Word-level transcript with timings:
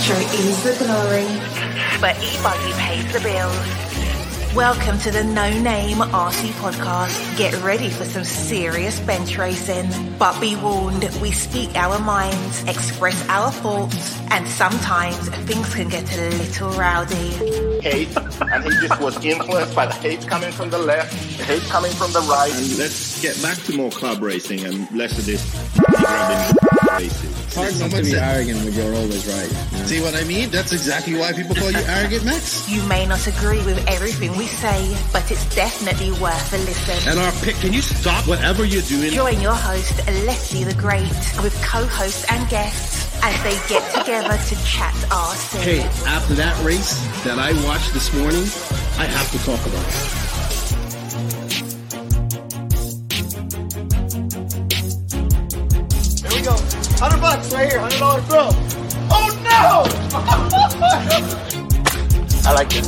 Nitro 0.00 0.16
is 0.16 0.62
the 0.64 0.82
glory, 0.82 1.26
but 2.00 2.16
e-buggy 2.24 2.72
pays 2.78 3.12
the 3.12 3.20
bills. 3.20 4.54
Welcome 4.56 4.98
to 5.00 5.10
the 5.10 5.24
No 5.24 5.50
Name 5.60 5.98
RC 5.98 6.52
podcast. 6.52 7.36
Get 7.36 7.62
ready 7.62 7.90
for 7.90 8.06
some 8.06 8.24
serious 8.24 8.98
bench 9.00 9.36
racing. 9.36 9.90
But 10.16 10.40
be 10.40 10.56
warned, 10.56 11.02
we 11.20 11.32
speak 11.32 11.74
our 11.74 11.98
minds, 11.98 12.64
express 12.64 13.28
our 13.28 13.50
thoughts, 13.50 14.18
and 14.30 14.48
sometimes 14.48 15.28
things 15.44 15.74
can 15.74 15.90
get 15.90 16.10
a 16.16 16.30
little 16.30 16.70
rowdy. 16.70 17.80
Hate, 17.82 18.16
and 18.16 18.64
he 18.64 18.70
just 18.80 18.98
was 19.02 19.22
influenced 19.22 19.74
by 19.74 19.84
the 19.84 19.94
hate 19.94 20.26
coming 20.26 20.50
from 20.50 20.70
the 20.70 20.78
left, 20.78 21.12
the 21.36 21.44
hate 21.44 21.62
coming 21.64 21.92
from 21.92 22.10
the 22.12 22.20
right. 22.20 22.50
And 22.54 22.78
let's 22.78 23.20
get 23.20 23.40
back 23.42 23.58
to 23.64 23.76
more 23.76 23.90
club 23.90 24.22
racing 24.22 24.64
and 24.64 24.90
less 24.96 25.18
of 25.18 25.26
this 25.26 25.44
racing. 25.90 26.79
It's 26.98 27.54
hard 27.54 27.78
not 27.78 27.90
to 27.90 28.02
be 28.02 28.14
arrogant 28.14 28.64
when 28.64 28.72
you're 28.74 28.94
always 28.94 29.26
right. 29.26 29.50
See 29.86 30.00
what 30.00 30.14
I 30.14 30.24
mean? 30.24 30.50
That's 30.50 30.72
exactly 30.72 31.16
why 31.16 31.32
people 31.32 31.54
call 31.54 31.70
you 31.70 31.78
arrogant, 31.86 32.24
Max. 32.24 32.68
You 32.68 32.82
may 32.84 33.06
not 33.06 33.26
agree 33.26 33.64
with 33.64 33.78
everything 33.88 34.36
we 34.36 34.46
say, 34.46 34.96
but 35.12 35.30
it's 35.30 35.54
definitely 35.54 36.12
worth 36.20 36.52
a 36.52 36.58
listen. 36.58 37.10
And 37.10 37.18
our 37.18 37.32
pick, 37.42 37.56
can 37.56 37.72
you 37.72 37.82
stop 37.82 38.26
whatever 38.26 38.64
you're 38.64 38.82
doing? 38.82 39.10
Join 39.10 39.40
your 39.40 39.54
host, 39.54 39.96
Lefty 40.26 40.64
the 40.64 40.74
Great, 40.74 41.10
with 41.42 41.54
co-hosts 41.62 42.24
and 42.30 42.48
guests 42.48 43.08
as 43.22 43.42
they 43.42 43.56
get 43.68 43.82
together 43.94 44.36
to 44.36 44.64
chat 44.64 44.94
RC. 45.10 45.60
Hey, 45.60 45.80
after 46.06 46.34
that 46.34 46.60
race 46.64 46.98
that 47.24 47.38
I 47.38 47.52
watched 47.66 47.92
this 47.92 48.12
morning, 48.14 48.42
I 48.98 49.06
have 49.06 49.30
to 49.32 49.38
talk 49.44 49.60
about 49.66 49.86
it. 49.86 50.29
100 57.00 57.18
bucks 57.18 57.50
right 57.54 57.66
here, 57.66 57.80
$100 57.80 58.28
bill. 58.28 58.50
Oh 59.10 59.30
no! 59.42 59.84
I 62.46 62.52
like 62.52 62.68
this. 62.68 62.86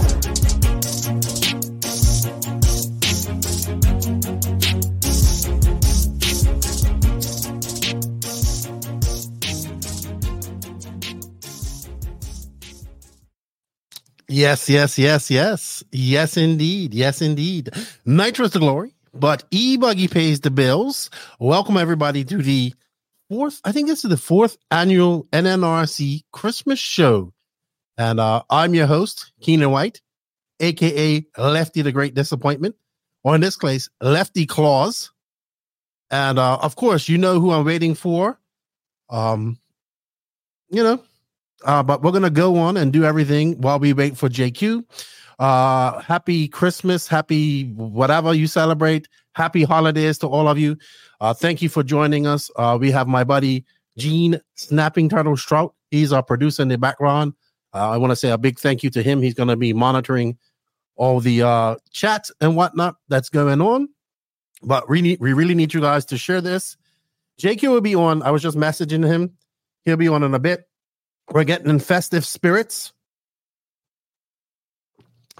Yes, 14.28 14.68
yes, 14.68 14.98
yes, 14.98 15.30
yes. 15.30 15.82
Yes, 15.90 16.36
indeed. 16.36 16.92
Yes, 16.92 17.22
indeed. 17.22 17.70
Nitro's 18.04 18.50
the 18.50 18.58
glory, 18.58 18.94
but 19.14 19.44
E 19.50 19.78
Buggy 19.78 20.06
pays 20.08 20.40
the 20.40 20.50
bills. 20.50 21.08
Welcome, 21.38 21.78
everybody, 21.78 22.24
to 22.24 22.36
the 22.36 22.74
fourth, 23.32 23.62
I 23.64 23.72
think 23.72 23.88
this 23.88 24.04
is 24.04 24.10
the 24.10 24.16
fourth 24.18 24.58
annual 24.70 25.26
NNRC 25.32 26.24
Christmas 26.32 26.78
show. 26.78 27.32
And 27.96 28.20
uh, 28.20 28.42
I'm 28.50 28.74
your 28.74 28.86
host, 28.86 29.32
Keenan 29.40 29.70
White, 29.70 30.02
aka 30.60 31.24
Lefty 31.38 31.80
the 31.80 31.92
Great 31.92 32.14
Disappointment, 32.14 32.76
or 33.24 33.34
in 33.34 33.40
this 33.40 33.56
case, 33.56 33.88
Lefty 34.02 34.44
Claus. 34.44 35.12
And 36.10 36.38
uh, 36.38 36.58
of 36.60 36.76
course, 36.76 37.08
you 37.08 37.16
know 37.16 37.40
who 37.40 37.52
I'm 37.52 37.64
waiting 37.64 37.94
for. 37.94 38.38
Um, 39.08 39.58
you 40.68 40.82
know, 40.82 41.02
uh, 41.64 41.82
but 41.82 42.02
we're 42.02 42.12
gonna 42.12 42.28
go 42.28 42.56
on 42.58 42.76
and 42.76 42.92
do 42.92 43.04
everything 43.04 43.62
while 43.62 43.78
we 43.78 43.94
wait 43.94 44.18
for 44.18 44.28
JQ. 44.28 44.84
Uh, 45.38 46.00
happy 46.00 46.48
Christmas, 46.48 47.08
happy 47.08 47.64
whatever 47.72 48.34
you 48.34 48.46
celebrate, 48.46 49.08
happy 49.34 49.64
holidays 49.64 50.18
to 50.18 50.28
all 50.28 50.48
of 50.48 50.58
you. 50.58 50.76
Uh, 51.22 51.32
thank 51.32 51.62
you 51.62 51.68
for 51.68 51.84
joining 51.84 52.26
us. 52.26 52.50
Uh, 52.56 52.76
we 52.78 52.90
have 52.90 53.06
my 53.06 53.22
buddy 53.22 53.64
Gene 53.96 54.40
Snapping 54.56 55.08
Turtle 55.08 55.36
Strout. 55.36 55.72
He's 55.92 56.12
our 56.12 56.22
producer 56.22 56.62
in 56.62 56.68
the 56.68 56.76
background. 56.76 57.34
Uh, 57.72 57.90
I 57.90 57.96
want 57.96 58.10
to 58.10 58.16
say 58.16 58.30
a 58.30 58.36
big 58.36 58.58
thank 58.58 58.82
you 58.82 58.90
to 58.90 59.04
him. 59.04 59.22
He's 59.22 59.32
going 59.32 59.48
to 59.48 59.54
be 59.54 59.72
monitoring 59.72 60.36
all 60.96 61.20
the 61.20 61.42
uh, 61.42 61.76
chats 61.92 62.32
and 62.40 62.56
whatnot 62.56 62.96
that's 63.06 63.28
going 63.28 63.60
on. 63.60 63.88
But 64.64 64.88
we 64.88 65.00
need, 65.00 65.20
we 65.20 65.32
really 65.32 65.54
need 65.54 65.72
you 65.72 65.80
guys 65.80 66.04
to 66.06 66.18
share 66.18 66.40
this. 66.40 66.76
JQ 67.40 67.68
will 67.68 67.80
be 67.80 67.94
on. 67.94 68.24
I 68.24 68.32
was 68.32 68.42
just 68.42 68.56
messaging 68.56 69.06
him. 69.06 69.30
He'll 69.84 69.96
be 69.96 70.08
on 70.08 70.24
in 70.24 70.34
a 70.34 70.40
bit. 70.40 70.64
We're 71.30 71.44
getting 71.44 71.70
in 71.70 71.78
festive 71.78 72.24
spirits. 72.24 72.92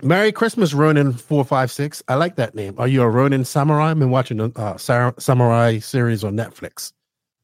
Merry 0.05 0.33
Christmas, 0.33 0.75
Ronin 0.75 1.13
four 1.13 1.45
five 1.45 1.71
six. 1.71 2.03
I 2.09 2.17
like 2.17 2.35
that 2.35 2.57
name. 2.57 2.75
Are 2.77 2.89
you 2.89 3.03
a 3.03 3.09
Ronin 3.09 3.45
samurai? 3.45 3.93
I've 3.93 3.99
been 4.01 4.11
watching 4.11 4.39
the 4.39 4.51
uh, 4.57 4.77
samurai 4.77 5.79
series 5.79 6.25
on 6.25 6.37
Netflix 6.37 6.93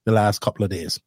the 0.04 0.12
last 0.12 0.40
couple 0.40 0.64
of 0.64 0.70
days. 0.70 0.98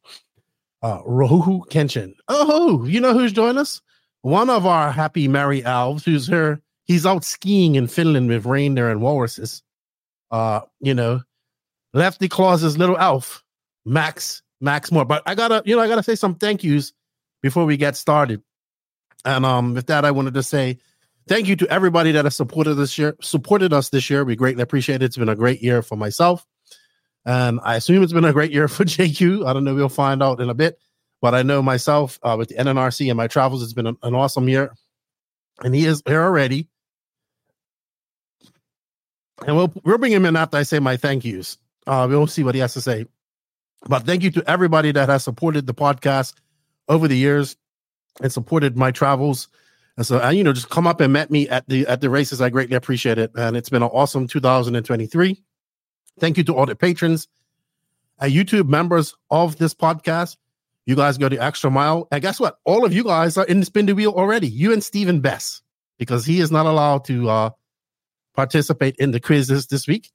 Uh, 0.82 1.02
Rurouni 1.02 1.66
Kenshin. 1.68 2.14
Oh, 2.28 2.84
you 2.86 3.00
know 3.00 3.12
who's 3.12 3.32
joined 3.32 3.58
us? 3.58 3.82
One 4.22 4.48
of 4.48 4.64
our 4.64 4.90
happy 4.90 5.28
merry 5.28 5.62
elves 5.62 6.04
who's 6.04 6.26
here. 6.26 6.62
He's 6.84 7.04
out 7.04 7.22
skiing 7.22 7.74
in 7.74 7.86
Finland 7.86 8.28
with 8.28 8.46
reindeer 8.46 8.90
and 8.90 9.02
walruses. 9.02 9.62
Uh, 10.30 10.60
you 10.80 10.94
know, 10.94 11.20
Lefty 11.92 12.28
Claus's 12.28 12.78
little 12.78 12.96
elf, 12.96 13.44
Max 13.84 14.42
Max 14.62 14.90
Moore. 14.90 15.04
But 15.04 15.22
I 15.26 15.34
gotta, 15.34 15.62
you 15.66 15.76
know, 15.76 15.82
I 15.82 15.88
gotta 15.88 16.02
say 16.02 16.14
some 16.14 16.34
thank 16.34 16.64
yous 16.64 16.94
before 17.42 17.66
we 17.66 17.76
get 17.76 17.94
started. 17.94 18.42
And 19.26 19.44
um, 19.44 19.74
with 19.74 19.86
that, 19.88 20.06
I 20.06 20.12
wanted 20.12 20.34
to 20.34 20.42
say 20.42 20.78
thank 21.28 21.46
you 21.46 21.56
to 21.56 21.68
everybody 21.68 22.12
that 22.12 22.24
has 22.24 22.36
supported 22.36 22.74
this 22.74 22.98
year, 22.98 23.16
supported 23.20 23.72
us 23.72 23.88
this 23.90 24.10
year. 24.10 24.24
We 24.24 24.36
greatly 24.36 24.62
appreciate 24.62 25.02
it. 25.02 25.06
It's 25.06 25.16
been 25.16 25.28
a 25.28 25.36
great 25.36 25.62
year 25.62 25.82
for 25.82 25.96
myself. 25.96 26.46
And 27.24 27.60
I 27.62 27.76
assume 27.76 28.02
it's 28.02 28.12
been 28.12 28.24
a 28.24 28.32
great 28.32 28.52
year 28.52 28.68
for 28.68 28.84
JQ. 28.84 29.46
I 29.46 29.52
don't 29.52 29.64
know. 29.64 29.74
We'll 29.74 29.88
find 29.88 30.22
out 30.22 30.40
in 30.40 30.50
a 30.50 30.54
bit. 30.54 30.78
But 31.20 31.34
I 31.34 31.42
know 31.42 31.62
myself 31.62 32.18
uh, 32.24 32.34
with 32.36 32.48
the 32.48 32.56
NNRC 32.56 33.08
and 33.08 33.16
my 33.16 33.28
travels, 33.28 33.62
it's 33.62 33.72
been 33.72 33.86
an, 33.86 33.96
an 34.02 34.14
awesome 34.14 34.48
year. 34.48 34.74
And 35.62 35.74
he 35.74 35.86
is 35.86 36.02
here 36.04 36.22
already. 36.22 36.68
And 39.46 39.56
we'll, 39.56 39.72
we'll 39.84 39.98
bring 39.98 40.12
him 40.12 40.26
in 40.26 40.36
after 40.36 40.56
I 40.56 40.64
say 40.64 40.80
my 40.80 40.96
thank 40.96 41.24
yous. 41.24 41.58
Uh, 41.86 42.06
we'll 42.08 42.26
see 42.26 42.42
what 42.42 42.54
he 42.54 42.60
has 42.60 42.74
to 42.74 42.80
say. 42.80 43.06
But 43.88 44.04
thank 44.04 44.22
you 44.22 44.30
to 44.32 44.50
everybody 44.50 44.92
that 44.92 45.08
has 45.08 45.24
supported 45.24 45.66
the 45.66 45.74
podcast 45.74 46.34
over 46.88 47.08
the 47.08 47.16
years 47.16 47.56
and 48.20 48.32
supported 48.32 48.76
my 48.76 48.90
travels. 48.90 49.48
And 50.02 50.06
so, 50.08 50.28
you 50.30 50.42
know, 50.42 50.52
just 50.52 50.68
come 50.68 50.88
up 50.88 51.00
and 51.00 51.12
met 51.12 51.30
me 51.30 51.48
at 51.48 51.68
the 51.68 51.86
at 51.86 52.00
the 52.00 52.10
races. 52.10 52.40
I 52.40 52.50
greatly 52.50 52.74
appreciate 52.74 53.18
it, 53.18 53.30
and 53.36 53.56
it's 53.56 53.68
been 53.68 53.84
an 53.84 53.90
awesome 53.92 54.26
2023. 54.26 55.40
Thank 56.18 56.36
you 56.36 56.42
to 56.42 56.56
all 56.56 56.66
the 56.66 56.74
patrons 56.74 57.28
and 58.18 58.32
YouTube 58.32 58.68
members 58.68 59.14
of 59.30 59.58
this 59.58 59.74
podcast. 59.74 60.38
You 60.86 60.96
guys 60.96 61.18
go 61.18 61.28
the 61.28 61.38
extra 61.38 61.70
mile, 61.70 62.08
and 62.10 62.20
guess 62.20 62.40
what? 62.40 62.58
All 62.64 62.84
of 62.84 62.92
you 62.92 63.04
guys 63.04 63.36
are 63.36 63.44
in 63.44 63.60
the 63.60 63.66
spin 63.66 63.86
the 63.86 63.94
wheel 63.94 64.10
already. 64.10 64.48
You 64.48 64.72
and 64.72 64.82
Stephen 64.82 65.20
Bess, 65.20 65.62
because 65.98 66.26
he 66.26 66.40
is 66.40 66.50
not 66.50 66.66
allowed 66.66 67.04
to 67.04 67.30
uh, 67.30 67.50
participate 68.34 68.96
in 68.96 69.12
the 69.12 69.20
quizzes 69.20 69.68
this 69.68 69.86
week 69.86 70.10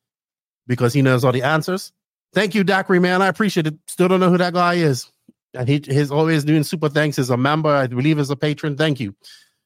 because 0.67 0.91
he 0.91 1.01
knows 1.01 1.23
all 1.23 1.31
the 1.31 1.43
answers. 1.43 1.93
Thank 2.33 2.55
you, 2.55 2.65
Dacry 2.65 2.99
man. 2.99 3.21
I 3.21 3.27
appreciate 3.27 3.67
it. 3.67 3.75
Still 3.87 4.09
don't 4.09 4.19
know 4.19 4.31
who 4.31 4.37
that 4.37 4.53
guy 4.53 4.73
is 4.73 5.09
and 5.53 5.67
he 5.67 5.81
he's 5.85 6.11
always 6.11 6.43
doing 6.43 6.63
super 6.63 6.89
thanks 6.89 7.17
as 7.17 7.29
a 7.29 7.37
member. 7.37 7.69
I 7.69 7.87
believe 7.87 8.19
as 8.19 8.29
a 8.29 8.35
patron. 8.35 8.75
Thank 8.75 8.99
you. 8.99 9.15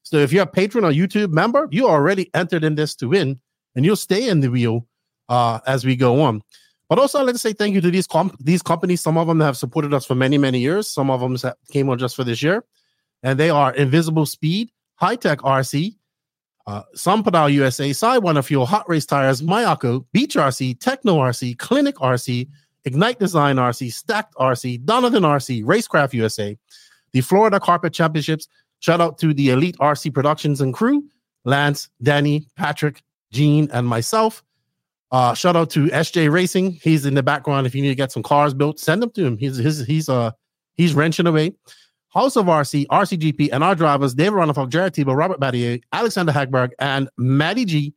So 0.04 0.18
if 0.18 0.34
you're 0.34 0.44
a 0.44 0.48
patron 0.48 0.84
or 0.84 0.92
YouTube 0.92 1.32
member, 1.32 1.68
you 1.72 1.88
already 1.88 2.30
entered 2.34 2.64
in 2.64 2.76
this 2.76 2.96
to 2.96 3.10
win, 3.10 3.40
and 3.76 3.86
you'll 3.86 3.96
stay 3.96 4.28
in 4.28 4.40
the 4.40 4.50
wheel 4.50 4.88
uh, 5.30 5.60
as 5.68 5.86
we 5.86 5.96
go 5.96 6.22
on. 6.22 6.42
But 6.90 7.00
also, 7.00 7.20
I'd 7.20 7.28
like 7.28 7.36
to 7.36 7.40
say 7.40 7.54
thank 7.54 7.74
you 7.74 7.82
to 7.82 7.90
these 7.90 8.08
comp- 8.08 8.38
these 8.40 8.62
companies. 8.62 9.00
Some 9.00 9.18
of 9.18 9.28
them 9.28 9.40
have 9.40 9.56
supported 9.56 9.94
us 9.94 10.06
for 10.06 10.16
many 10.16 10.38
many 10.38 10.60
years. 10.60 10.90
Some 10.90 11.10
of 11.10 11.22
them 11.22 11.38
came 11.72 11.90
on 11.90 11.98
just 11.98 12.16
for 12.16 12.26
this 12.26 12.44
year, 12.44 12.66
and 13.24 13.40
they 13.40 13.50
are 13.50 13.74
Invisible 13.74 14.26
Speed, 14.26 14.72
High 14.96 15.16
Tech 15.16 15.40
RC, 15.40 15.96
uh, 16.68 16.84
SunPadow 16.96 17.52
USA, 17.54 17.92
Sidewinder 17.92 18.44
Fuel, 18.44 18.66
Hot 18.66 18.88
Race 18.90 19.06
Tires, 19.06 19.42
Mayako, 19.42 20.06
Beach 20.12 20.36
RC, 20.36 20.80
Techno 20.80 21.18
RC, 21.20 21.58
Clinic 21.58 21.96
RC, 21.96 22.50
Ignite 22.84 23.20
Design 23.20 23.56
RC, 23.56 23.92
Stacked 23.92 24.36
RC, 24.36 24.84
Donovan 24.84 25.24
RC, 25.24 25.64
Racecraft 25.64 26.14
USA, 26.14 26.58
the 27.14 27.22
Florida 27.22 27.60
Carpet 27.60 27.94
Championships. 27.94 28.48
Shout 28.82 29.00
out 29.00 29.18
to 29.20 29.34
the 29.34 29.50
Elite 29.50 29.78
RC 29.80 30.14
Productions 30.14 30.60
and 30.60 30.74
crew, 30.74 31.04
Lance, 31.46 31.90
Danny, 32.02 32.48
Patrick, 32.58 33.02
Gene, 33.32 33.70
and 33.72 33.88
myself. 33.88 34.44
Uh, 35.12 35.34
shout 35.34 35.56
out 35.56 35.70
to 35.70 35.88
SJ 35.88 36.32
Racing. 36.32 36.80
He's 36.82 37.06
in 37.06 37.14
the 37.14 37.24
background. 37.24 37.68
If 37.68 37.76
you 37.76 37.82
need 37.82 37.90
to 37.90 37.96
get 37.96 38.12
some 38.12 38.24
cars 38.24 38.54
built, 38.54 38.80
send 38.80 39.02
them 39.02 39.12
to 39.12 39.26
him. 39.26 39.38
He's 39.38 39.58
he's 39.58 39.86
he's 39.86 40.10
uh 40.10 40.32
he's 40.76 40.94
wrenching 40.94 41.28
away. 41.28 41.54
House 42.10 42.36
of 42.36 42.48
RC, 42.48 42.88
RCGP, 42.88 43.50
and 43.52 43.64
our 43.64 43.76
drivers, 43.76 44.14
David 44.14 44.34
Ronnefalk, 44.34 44.70
Jared 44.70 44.94
Tebo, 44.94 45.16
Robert 45.16 45.40
Batlle, 45.40 45.82
Alexander 45.94 46.32
Hagberg, 46.32 46.72
and 46.80 47.10
Maddie 47.18 47.66
G. 47.66 47.94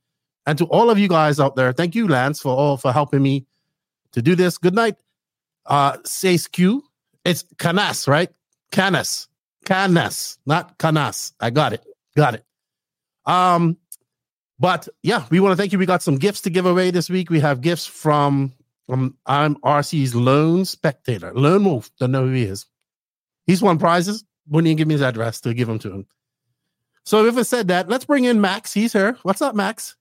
And 0.47 0.59
to 0.59 0.67
all 0.67 0.91
of 0.91 0.99
you 0.99 1.09
guys 1.09 1.41
out 1.41 1.57
there, 1.57 1.73
thank 1.73 1.95
you, 1.95 2.07
Lance, 2.07 2.41
for 2.41 2.55
all 2.55 2.77
for 2.77 2.93
helping 2.93 3.23
me 3.23 3.47
to 4.13 4.21
do 4.21 4.35
this. 4.35 4.59
Good 4.59 4.75
night. 4.75 4.97
Uh 5.67 5.97
says 6.05 6.47
Q. 6.47 6.83
It's 7.25 7.45
Canas, 7.59 8.07
right? 8.07 8.29
Canas. 8.71 9.29
Canas, 9.65 10.39
not 10.47 10.79
Canas. 10.79 11.33
I 11.41 11.51
got 11.51 11.73
it. 11.73 11.85
Got 12.17 12.35
it. 12.35 12.45
Um, 13.27 13.77
but 14.59 14.89
yeah, 15.03 15.25
we 15.31 15.41
want 15.41 15.53
to 15.53 15.57
thank 15.57 15.73
you. 15.73 15.79
We 15.79 15.87
got 15.87 16.03
some 16.03 16.17
gifts 16.17 16.43
to 16.43 16.51
give 16.51 16.67
away 16.67 16.91
this 16.91 17.11
week. 17.11 17.31
We 17.31 17.41
have 17.41 17.61
gifts 17.61 17.87
from 17.87 18.53
um, 18.89 19.17
I'm 19.27 19.57
RC's 19.57 20.15
lone 20.15 20.65
spectator, 20.65 21.33
lone 21.35 21.65
wolf. 21.65 21.91
Don't 21.99 22.13
know 22.13 22.27
who 22.27 22.33
he 22.33 22.43
is. 22.45 22.67
He's 23.47 23.63
won 23.63 23.79
prizes. 23.79 24.25
wouldn't 24.49 24.69
even 24.69 24.77
give 24.77 24.89
me 24.89 24.95
his 24.95 25.03
address 25.03 25.41
to 25.43 25.55
give 25.55 25.69
them 25.69 25.79
to 25.81 25.91
him. 25.91 26.07
So 27.05 27.27
if 27.27 27.37
I 27.37 27.43
said 27.43 27.69
that, 27.69 27.89
let's 27.89 28.05
bring 28.07 28.25
in 28.25 28.41
Max. 28.41 28.73
He's 28.73 28.93
here. 28.93 29.19
What's 29.23 29.43
up, 29.43 29.55
Max? 29.55 29.97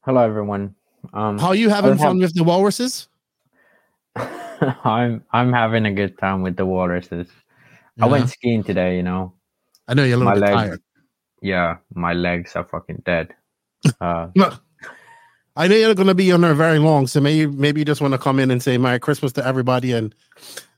Hello, 0.00 0.20
everyone. 0.22 0.74
Um, 1.12 1.38
How 1.38 1.48
are 1.48 1.54
you 1.54 1.68
having 1.68 1.96
fun 1.98 2.20
have- 2.20 2.28
with 2.30 2.34
the 2.34 2.44
walruses? 2.44 3.08
I'm 4.16 5.22
I'm 5.32 5.52
having 5.52 5.86
a 5.86 5.92
good 5.92 6.18
time 6.18 6.42
with 6.42 6.56
the 6.56 6.66
walruses. 6.66 7.28
I 8.00 8.06
went 8.06 8.30
skiing 8.30 8.62
today. 8.62 8.96
You 8.96 9.02
know, 9.02 9.34
I 9.86 9.94
know 9.94 10.04
you're 10.04 10.14
a 10.14 10.18
little 10.18 10.32
my 10.34 10.38
legs. 10.40 10.52
tired. 10.68 10.82
Yeah, 11.42 11.76
my 11.94 12.12
legs 12.12 12.56
are 12.56 12.64
fucking 12.64 13.02
dead. 13.04 13.34
Uh, 14.00 14.28
Look, 14.34 14.60
I 15.56 15.68
know 15.68 15.76
you're 15.76 15.94
going 15.94 16.08
to 16.08 16.14
be 16.14 16.32
on 16.32 16.40
there 16.40 16.54
very 16.54 16.78
long, 16.80 17.06
so 17.06 17.20
maybe 17.20 17.46
maybe 17.50 17.80
you 17.80 17.84
just 17.84 18.00
want 18.00 18.12
to 18.12 18.18
come 18.18 18.40
in 18.40 18.50
and 18.50 18.60
say 18.62 18.76
Merry 18.78 18.98
Christmas 18.98 19.32
to 19.34 19.46
everybody 19.46 19.92
and 19.92 20.14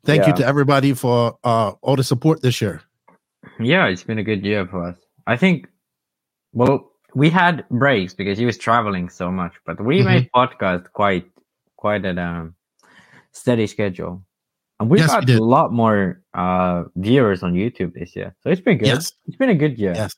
thank 0.05 0.27
you 0.27 0.33
to 0.35 0.47
everybody 0.47 0.93
for 0.93 1.39
uh, 1.45 1.73
all 1.83 1.97
the 1.97 2.05
support 2.05 2.43
this 2.43 2.61
year. 2.61 2.83
yeah, 3.59 3.87
it's 3.89 4.05
been 4.05 4.19
a 4.19 4.23
good 4.25 4.45
year 4.45 4.67
for 4.67 4.85
us. 4.89 4.97
I 5.27 5.37
think. 5.37 5.67
Well, 6.53 6.91
we 7.15 7.31
had 7.31 7.65
breaks 7.71 8.13
because 8.15 8.37
he 8.39 8.45
was 8.47 8.59
traveling 8.59 9.09
so 9.09 9.31
much, 9.31 9.55
but 9.65 9.81
we 9.81 10.01
Mhm. 10.01 10.05
made 10.07 10.31
podcast 10.35 10.93
quite 10.93 11.25
quite 11.77 12.05
at 12.05 12.19
a 12.19 12.53
steady 13.33 13.67
schedule, 13.67 14.23
and 14.79 14.91
we 14.91 14.99
Yes, 14.99 15.09
got 15.11 15.25
did. 15.27 15.39
a 15.39 15.43
lot 15.45 15.73
more 15.73 16.20
uh 16.35 16.85
viewers 16.97 17.43
on 17.43 17.55
YouTube 17.55 17.95
this 17.95 18.15
year. 18.15 18.35
So 18.43 18.51
it's 18.51 18.61
been 18.61 18.79
good. 18.79 18.87
Yes. 18.87 19.13
It's 19.27 19.37
been 19.37 19.51
a 19.51 19.55
good 19.55 19.79
year. 19.79 19.95
Yes. 19.95 20.15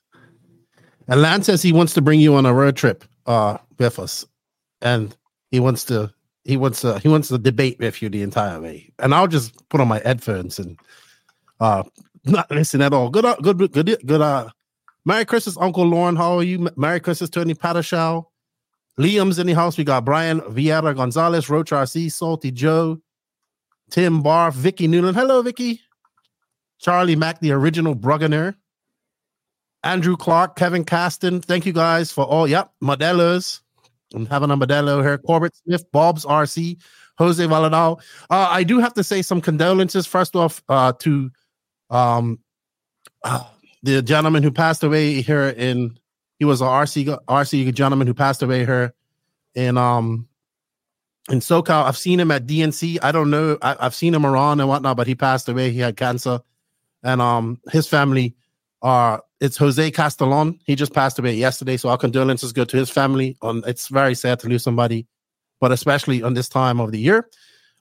And 1.08 1.20
Lance 1.20 1.46
says 1.46 1.62
he 1.62 1.72
wants 1.72 1.94
to 1.94 2.02
bring 2.02 2.20
you 2.20 2.34
on 2.34 2.46
a 2.46 2.54
road 2.54 2.76
trip 2.76 3.04
uh, 3.26 3.58
with 3.78 3.98
us, 3.98 4.24
and 4.80 5.16
he 5.50 5.60
wants 5.60 5.84
to 5.86 6.12
he 6.44 6.56
wants 6.56 6.80
to 6.82 6.98
he 6.98 7.08
wants 7.08 7.28
to 7.28 7.38
debate 7.38 7.78
with 7.78 8.02
you 8.02 8.08
the 8.08 8.22
entire 8.22 8.60
way. 8.60 8.92
And 8.98 9.14
I'll 9.14 9.26
just 9.26 9.68
put 9.68 9.80
on 9.80 9.88
my 9.88 10.00
headphones 10.04 10.58
and 10.58 10.78
uh, 11.60 11.82
not 12.24 12.50
listen 12.50 12.82
at 12.82 12.92
all. 12.92 13.10
Good, 13.10 13.24
uh, 13.24 13.36
good, 13.42 13.58
good, 13.72 13.98
good. 14.06 14.20
Uh, 14.20 14.48
Merry 15.04 15.24
Christmas, 15.24 15.56
Uncle 15.58 15.84
Lauren. 15.84 16.16
How 16.16 16.38
are 16.38 16.42
you? 16.42 16.68
Merry 16.76 17.00
Christmas, 17.00 17.30
Tony 17.30 17.54
Patashal. 17.54 18.26
Liam's 18.98 19.38
in 19.38 19.46
the 19.46 19.54
house. 19.54 19.78
We 19.78 19.84
got 19.84 20.04
Brian 20.04 20.40
Vieira 20.40 20.94
Gonzalez, 20.94 21.48
Roach 21.48 21.70
RC, 21.70 22.12
Salty 22.12 22.50
Joe, 22.50 23.00
Tim 23.90 24.22
Barr, 24.22 24.50
Vicky 24.50 24.86
Newland. 24.86 25.16
Hello, 25.16 25.42
Vicky. 25.42 25.80
Charlie 26.82 27.16
Mack, 27.16 27.40
the 27.40 27.52
original 27.52 27.94
Bruggener. 27.94 28.56
Andrew 29.84 30.16
Clark, 30.16 30.56
Kevin 30.56 30.84
Caston. 30.84 31.40
Thank 31.40 31.64
you 31.64 31.72
guys 31.72 32.12
for 32.12 32.24
all. 32.24 32.46
Yep, 32.46 32.72
Modelos. 32.82 33.60
I'm 34.14 34.26
having 34.26 34.50
a 34.50 34.56
Modelo 34.56 35.02
here. 35.02 35.18
Corbett 35.18 35.56
Smith, 35.56 35.90
Bob's 35.92 36.24
RC, 36.24 36.78
Jose 37.18 37.44
Valadao. 37.44 38.00
Uh, 38.30 38.48
I 38.50 38.62
do 38.62 38.78
have 38.78 38.94
to 38.94 39.04
say 39.04 39.22
some 39.22 39.40
condolences 39.40 40.06
first 40.06 40.36
off 40.36 40.62
uh, 40.68 40.92
to 41.00 41.30
um, 41.90 42.40
uh, 43.24 43.44
the 43.82 44.02
gentleman 44.02 44.42
who 44.42 44.50
passed 44.50 44.84
away 44.84 45.22
here 45.22 45.48
in. 45.48 45.98
He 46.38 46.44
was 46.44 46.60
a 46.60 46.64
RC 46.64 47.16
RC 47.26 47.72
gentleman 47.72 48.08
who 48.08 48.14
passed 48.14 48.42
away 48.42 48.64
here 48.64 48.92
in 49.54 49.78
um 49.78 50.28
in 51.30 51.38
SoCal. 51.38 51.84
I've 51.84 51.96
seen 51.96 52.18
him 52.18 52.32
at 52.32 52.46
DNC. 52.46 52.98
I 53.00 53.12
don't 53.12 53.30
know. 53.30 53.58
I, 53.62 53.76
I've 53.78 53.94
seen 53.94 54.12
him 54.12 54.26
around 54.26 54.58
and 54.58 54.68
whatnot, 54.68 54.96
but 54.96 55.06
he 55.06 55.14
passed 55.14 55.48
away. 55.48 55.70
He 55.70 55.78
had 55.78 55.96
cancer, 55.96 56.40
and 57.02 57.20
um 57.20 57.60
his 57.70 57.86
family 57.86 58.34
are 58.82 59.22
it's 59.40 59.56
Jose 59.56 59.90
Castellon. 59.90 60.58
He 60.66 60.74
just 60.74 60.92
passed 60.92 61.18
away 61.18 61.34
yesterday. 61.34 61.76
So 61.76 61.88
our 61.88 61.98
condolences 61.98 62.52
go 62.52 62.64
to 62.64 62.76
his 62.76 62.90
family. 62.90 63.36
On 63.42 63.62
it's 63.66 63.88
very 63.88 64.14
sad 64.14 64.38
to 64.40 64.48
lose 64.48 64.62
somebody, 64.62 65.06
but 65.60 65.72
especially 65.72 66.22
on 66.22 66.34
this 66.34 66.48
time 66.48 66.80
of 66.80 66.92
the 66.92 66.98
year. 66.98 67.28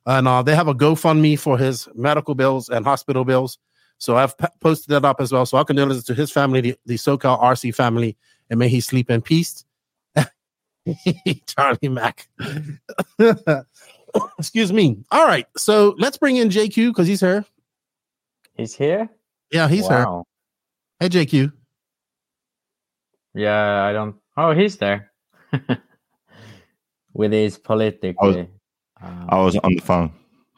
And 0.08 0.28
uh, 0.28 0.42
they 0.42 0.56
have 0.56 0.68
a 0.68 0.74
GoFundMe 0.74 1.38
for 1.38 1.58
his 1.58 1.88
medical 1.94 2.34
bills 2.34 2.70
and 2.70 2.84
hospital 2.84 3.24
bills. 3.24 3.60
So 4.00 4.18
I've 4.18 4.36
p- 4.36 4.48
posted 4.60 4.90
that 4.90 5.06
up 5.06 5.22
as 5.22 5.32
well. 5.32 5.46
So 5.46 5.58
our 5.60 5.66
condolences 5.66 6.04
to 6.06 6.16
his 6.16 6.32
family, 6.32 6.62
the, 6.62 6.76
the 6.88 6.96
SoCal 6.96 7.40
RC 7.40 7.76
family, 7.76 8.18
and 8.50 8.58
may 8.58 8.68
he 8.68 8.82
sleep 8.82 9.12
in 9.12 9.22
peace. 9.22 9.64
Charlie 11.46 11.90
Mack. 11.90 12.28
Excuse 14.40 14.74
me. 14.74 15.04
All 15.12 15.28
right. 15.28 15.46
So 15.56 15.96
let's 16.00 16.18
bring 16.18 16.38
in 16.38 16.50
JQ 16.50 16.90
because 16.90 17.08
he's 17.08 17.20
here. 17.22 17.46
He's 18.56 18.76
here. 18.76 19.10
Yeah, 19.52 19.68
he's 19.68 19.88
here. 19.88 20.06
Hey, 21.00 21.10
JQ. 21.10 21.52
Yeah, 23.34 23.84
I 23.84 23.94
don't. 23.94 24.16
Oh, 24.38 24.54
he's 24.54 24.78
there 24.78 25.12
with 27.14 27.32
his 27.32 27.58
politically. 27.58 28.50
uh, 29.02 29.26
I 29.30 29.40
was 29.42 29.56
on 29.58 29.74
the 29.76 29.82
phone. 29.82 30.12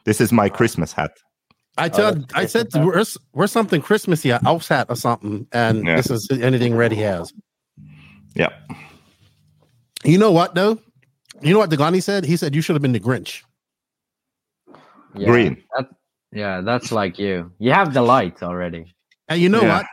This 0.04 0.20
is 0.20 0.32
my 0.32 0.48
Christmas 0.48 0.92
hat. 0.92 1.12
I 1.76 1.86
Oh, 1.86 1.88
told, 1.88 2.28
that's 2.28 2.34
I 2.34 2.46
said, 2.46 2.70
Christmas 2.70 2.86
where's, 2.94 3.18
where's 3.32 3.52
something 3.52 3.80
Christmassy, 3.80 4.30
a 4.30 4.40
elf 4.44 4.68
hat 4.68 4.86
or 4.88 4.96
something, 4.96 5.46
and 5.52 5.84
Yeah. 5.84 5.96
this 5.96 6.10
is 6.10 6.28
anything 6.30 6.76
Reddy 6.76 6.96
has. 6.96 7.32
Yeah. 8.34 8.50
You 10.04 10.18
know 10.18 10.30
what 10.32 10.54
though? 10.54 10.78
You 11.42 11.52
know 11.52 11.58
what 11.58 11.70
Degani 11.70 12.02
said? 12.02 12.24
He 12.24 12.36
said 12.36 12.54
you 12.54 12.60
should 12.62 12.74
have 12.74 12.82
been 12.82 12.92
the 12.92 13.00
Grinch. 13.00 13.42
yeah, 15.16 15.26
Green. 15.28 15.62
That, 15.76 15.88
yeah, 16.34 16.60
that's 16.60 16.92
like 16.92 17.18
you. 17.18 17.50
You 17.58 17.72
have 17.72 17.94
the 17.94 18.02
light 18.02 18.42
already. 18.42 18.94
And 19.28 19.40
you 19.40 19.48
know 19.48 19.62
Yeah. 19.62 19.78
what? 19.78 19.86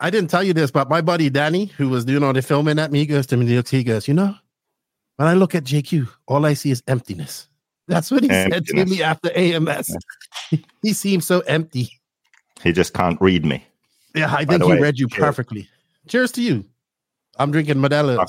I 0.00 0.10
didn't 0.10 0.30
tell 0.30 0.42
you 0.42 0.52
this, 0.52 0.72
but 0.72 0.90
my 0.90 1.00
buddy 1.00 1.30
Danny, 1.30 1.66
who 1.66 1.88
was 1.88 2.04
doing 2.04 2.24
all 2.24 2.32
the 2.32 2.42
filming 2.42 2.80
at 2.80 2.90
me, 2.90 2.98
he 3.00 3.06
goes 3.06 3.24
to 3.28 3.36
me, 3.36 3.46
he 3.46 3.84
goes, 3.84 4.08
you 4.08 4.14
know, 4.14 4.34
when 5.16 5.28
I 5.28 5.34
look 5.34 5.54
at 5.54 5.62
JQ, 5.62 6.08
all 6.26 6.44
I 6.44 6.54
see 6.54 6.72
is 6.72 6.82
emptiness. 6.88 7.46
That's 7.86 8.10
what 8.10 8.24
he 8.24 8.28
said 8.28 8.66
to 8.66 8.84
me 8.84 9.02
after 9.02 9.30
AMS. 9.36 9.96
he 10.82 10.92
seems 10.92 11.24
so 11.24 11.40
empty. 11.40 11.88
He 12.64 12.72
just 12.72 12.94
can't 12.94 13.20
read 13.20 13.44
me. 13.44 13.64
Yeah, 14.14 14.32
I 14.34 14.44
By 14.44 14.54
think 14.54 14.64
he 14.64 14.70
way, 14.70 14.80
read 14.80 14.98
you 14.98 15.08
cheers. 15.08 15.20
perfectly. 15.24 15.68
Cheers 16.08 16.32
to 16.32 16.42
you. 16.42 16.64
I'm 17.38 17.52
drinking 17.52 17.76
Modelo. 17.76 18.26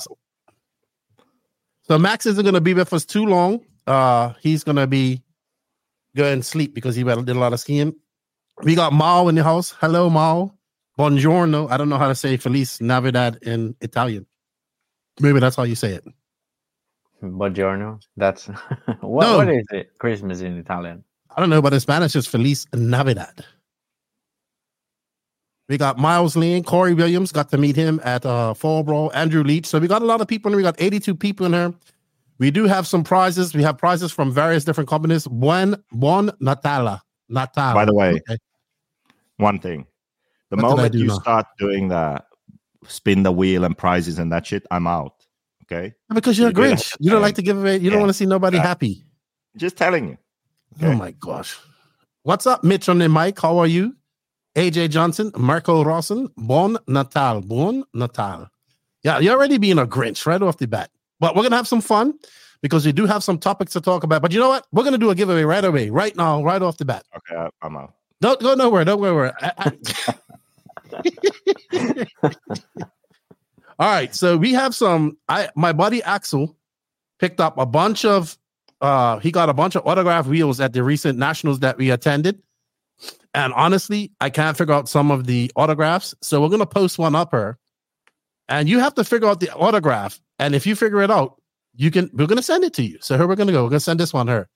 So 1.82 1.98
Max 1.98 2.24
isn't 2.26 2.42
going 2.44 2.54
to 2.54 2.60
be 2.60 2.74
with 2.74 2.92
us 2.92 3.04
too 3.04 3.26
long. 3.26 3.60
Uh, 3.86 4.32
he's 4.40 4.62
going 4.62 4.76
to 4.76 4.86
be 4.86 5.22
going 6.16 6.32
and 6.34 6.44
sleep 6.44 6.74
because 6.74 6.94
he 6.94 7.02
did 7.02 7.28
a 7.28 7.34
lot 7.34 7.52
of 7.52 7.60
skiing. 7.60 7.94
We 8.62 8.74
got 8.74 8.92
Mao 8.92 9.28
in 9.28 9.34
the 9.34 9.42
house. 9.42 9.74
Hello, 9.80 10.08
Mao. 10.08 10.54
Buongiorno. 10.98 11.70
I 11.70 11.76
don't 11.76 11.88
know 11.88 11.98
how 11.98 12.08
to 12.08 12.14
say 12.14 12.36
Feliz 12.36 12.80
Navidad 12.80 13.38
in 13.42 13.74
Italian. 13.80 14.26
Maybe 15.20 15.40
that's 15.40 15.56
how 15.56 15.64
you 15.64 15.74
say 15.74 15.92
it. 15.92 16.04
Buongiorno. 17.22 18.00
That's 18.16 18.46
what. 19.00 19.26
No. 19.26 19.38
What 19.38 19.48
is 19.48 19.66
it? 19.72 19.98
Christmas 19.98 20.40
in 20.40 20.56
Italian. 20.58 21.02
I 21.36 21.40
don't 21.40 21.50
know, 21.50 21.60
but 21.60 21.72
in 21.72 21.80
Spanish 21.80 22.14
it's 22.14 22.28
Feliz 22.28 22.66
Navidad. 22.72 23.44
We 25.68 25.78
got 25.78 25.98
Miles 25.98 26.36
Lane, 26.36 26.62
Corey 26.62 26.92
Williams, 26.92 27.32
got 27.32 27.50
to 27.50 27.58
meet 27.58 27.74
him 27.74 28.00
at 28.04 28.24
uh 28.24 28.54
Fall 28.54 28.82
Brawl, 28.84 29.10
Andrew 29.14 29.42
Leach. 29.42 29.66
So 29.66 29.78
we 29.78 29.88
got 29.88 30.02
a 30.02 30.04
lot 30.04 30.20
of 30.20 30.28
people 30.28 30.52
in 30.52 30.58
here. 30.58 30.58
We 30.58 30.62
got 30.62 30.80
82 30.80 31.14
people 31.16 31.46
in 31.46 31.54
here. 31.54 31.74
We 32.38 32.50
do 32.50 32.64
have 32.66 32.86
some 32.86 33.04
prizes. 33.04 33.54
We 33.54 33.62
have 33.62 33.78
prizes 33.78 34.10
from 34.12 34.32
various 34.32 34.64
different 34.64 34.88
companies. 34.90 35.26
Buen 35.26 35.76
Bon 35.92 36.30
Natala. 36.42 37.00
Natal. 37.28 37.74
By 37.74 37.84
the 37.84 37.94
way, 37.94 38.20
Okay. 38.28 38.36
one 39.38 39.58
thing. 39.58 39.86
The 40.50 40.56
What 40.56 40.62
moment 40.76 40.94
you 40.94 41.06
now? 41.06 41.18
start 41.18 41.46
doing 41.58 41.88
the 41.88 42.22
spin 42.86 43.22
the 43.22 43.32
wheel 43.32 43.64
and 43.64 43.76
prizes 43.76 44.18
and 44.18 44.30
that 44.32 44.46
shit, 44.46 44.66
I'm 44.70 44.86
out. 44.86 45.14
Okay. 45.64 45.94
Because 46.12 46.38
you're 46.38 46.48
a 46.48 46.50
You 46.50 46.54
did 46.54 46.78
Grinch. 46.78 46.96
You 47.00 47.10
don't 47.10 47.22
like 47.22 47.36
to 47.36 47.42
give 47.42 47.58
away, 47.58 47.78
you 47.78 47.88
don't 47.90 48.00
want 48.00 48.10
to 48.10 48.14
see 48.14 48.26
nobody 48.26 48.58
Yeah. 48.58 48.64
happy. 48.64 49.04
Just 49.56 49.76
telling 49.76 50.08
you. 50.08 50.18
Oh 50.82 50.92
my 50.92 51.12
gosh. 51.12 51.56
What's 52.24 52.46
up, 52.46 52.62
Mitch 52.64 52.88
on 52.88 52.98
the 52.98 53.08
mic? 53.08 53.40
How 53.40 53.58
are 53.58 53.66
you? 53.66 53.96
AJ 54.56 54.88
Johnson, 54.90 55.32
Marco 55.36 55.82
Rawson, 55.82 56.28
Bon 56.36 56.76
Natal, 56.86 57.40
Bon 57.40 57.84
Natal. 57.94 58.48
Yeah, 59.02 59.18
you're 59.18 59.34
already 59.34 59.58
being 59.58 59.78
a 59.78 59.86
Grinch 59.86 60.26
right 60.26 60.40
off 60.42 60.58
the 60.58 60.66
bat. 60.66 60.90
But 61.24 61.34
we're 61.34 61.42
gonna 61.44 61.56
have 61.56 61.66
some 61.66 61.80
fun 61.80 62.12
because 62.60 62.84
we 62.84 62.92
do 62.92 63.06
have 63.06 63.24
some 63.24 63.38
topics 63.38 63.72
to 63.72 63.80
talk 63.80 64.04
about. 64.04 64.20
But 64.20 64.30
you 64.32 64.38
know 64.40 64.50
what? 64.50 64.66
We're 64.72 64.84
gonna 64.84 64.98
do 64.98 65.08
a 65.08 65.14
giveaway 65.14 65.44
right 65.44 65.64
away, 65.64 65.88
right 65.88 66.14
now, 66.14 66.42
right 66.42 66.60
off 66.60 66.76
the 66.76 66.84
bat. 66.84 67.02
Okay, 67.16 67.48
I'm 67.62 67.76
out. 67.78 67.94
Don't 68.20 68.38
go 68.42 68.52
nowhere. 68.54 68.84
Don't 68.84 69.00
go 69.00 69.06
nowhere. 69.06 69.32
I- 69.40 69.72
I- 70.92 72.04
All 73.78 73.88
right, 73.90 74.14
so 74.14 74.36
we 74.36 74.52
have 74.52 74.74
some. 74.74 75.16
I 75.30 75.48
my 75.56 75.72
buddy 75.72 76.02
Axel 76.02 76.56
picked 77.18 77.40
up 77.40 77.56
a 77.56 77.64
bunch 77.64 78.04
of. 78.04 78.36
uh 78.82 79.18
He 79.20 79.32
got 79.32 79.48
a 79.48 79.54
bunch 79.54 79.76
of 79.76 79.86
autograph 79.86 80.26
wheels 80.26 80.60
at 80.60 80.74
the 80.74 80.82
recent 80.84 81.18
nationals 81.18 81.60
that 81.60 81.78
we 81.78 81.90
attended, 81.90 82.42
and 83.32 83.54
honestly, 83.54 84.12
I 84.20 84.28
can't 84.28 84.58
figure 84.58 84.74
out 84.74 84.90
some 84.90 85.10
of 85.10 85.24
the 85.26 85.50
autographs. 85.56 86.14
So 86.20 86.42
we're 86.42 86.50
gonna 86.50 86.66
post 86.66 86.98
one 86.98 87.14
up 87.16 87.30
here, 87.32 87.58
and 88.48 88.68
you 88.68 88.78
have 88.78 88.94
to 88.96 89.04
figure 89.04 89.26
out 89.28 89.40
the 89.40 89.50
autograph. 89.54 90.20
And 90.38 90.54
if 90.54 90.66
you 90.66 90.74
figure 90.74 91.02
it 91.02 91.10
out, 91.10 91.40
you 91.74 91.90
can. 91.90 92.10
We're 92.12 92.26
gonna 92.26 92.42
send 92.42 92.64
it 92.64 92.74
to 92.74 92.82
you. 92.82 92.98
So 93.00 93.16
here 93.16 93.26
we're 93.26 93.36
gonna 93.36 93.52
go. 93.52 93.64
We're 93.64 93.70
gonna 93.70 93.80
send 93.80 94.00
this 94.00 94.12
one 94.12 94.28
here. 94.28 94.48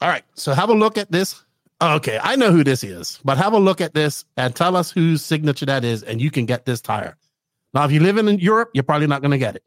All 0.00 0.08
right. 0.08 0.24
So 0.34 0.52
have 0.52 0.68
a 0.68 0.74
look 0.74 0.98
at 0.98 1.10
this. 1.10 1.42
Okay, 1.80 2.20
I 2.22 2.36
know 2.36 2.52
who 2.52 2.62
this 2.62 2.84
is, 2.84 3.18
but 3.24 3.38
have 3.38 3.54
a 3.54 3.58
look 3.58 3.80
at 3.80 3.92
this 3.92 4.24
and 4.36 4.54
tell 4.54 4.76
us 4.76 4.92
whose 4.92 5.24
signature 5.24 5.66
that 5.66 5.84
is, 5.84 6.04
and 6.04 6.20
you 6.20 6.30
can 6.30 6.46
get 6.46 6.64
this 6.64 6.80
tire. 6.80 7.16
Now, 7.74 7.84
if 7.84 7.90
you 7.90 7.98
live 7.98 8.18
in 8.18 8.38
Europe, 8.38 8.70
you're 8.72 8.84
probably 8.84 9.08
not 9.08 9.20
going 9.20 9.32
to 9.32 9.38
get 9.38 9.56
it. 9.56 9.64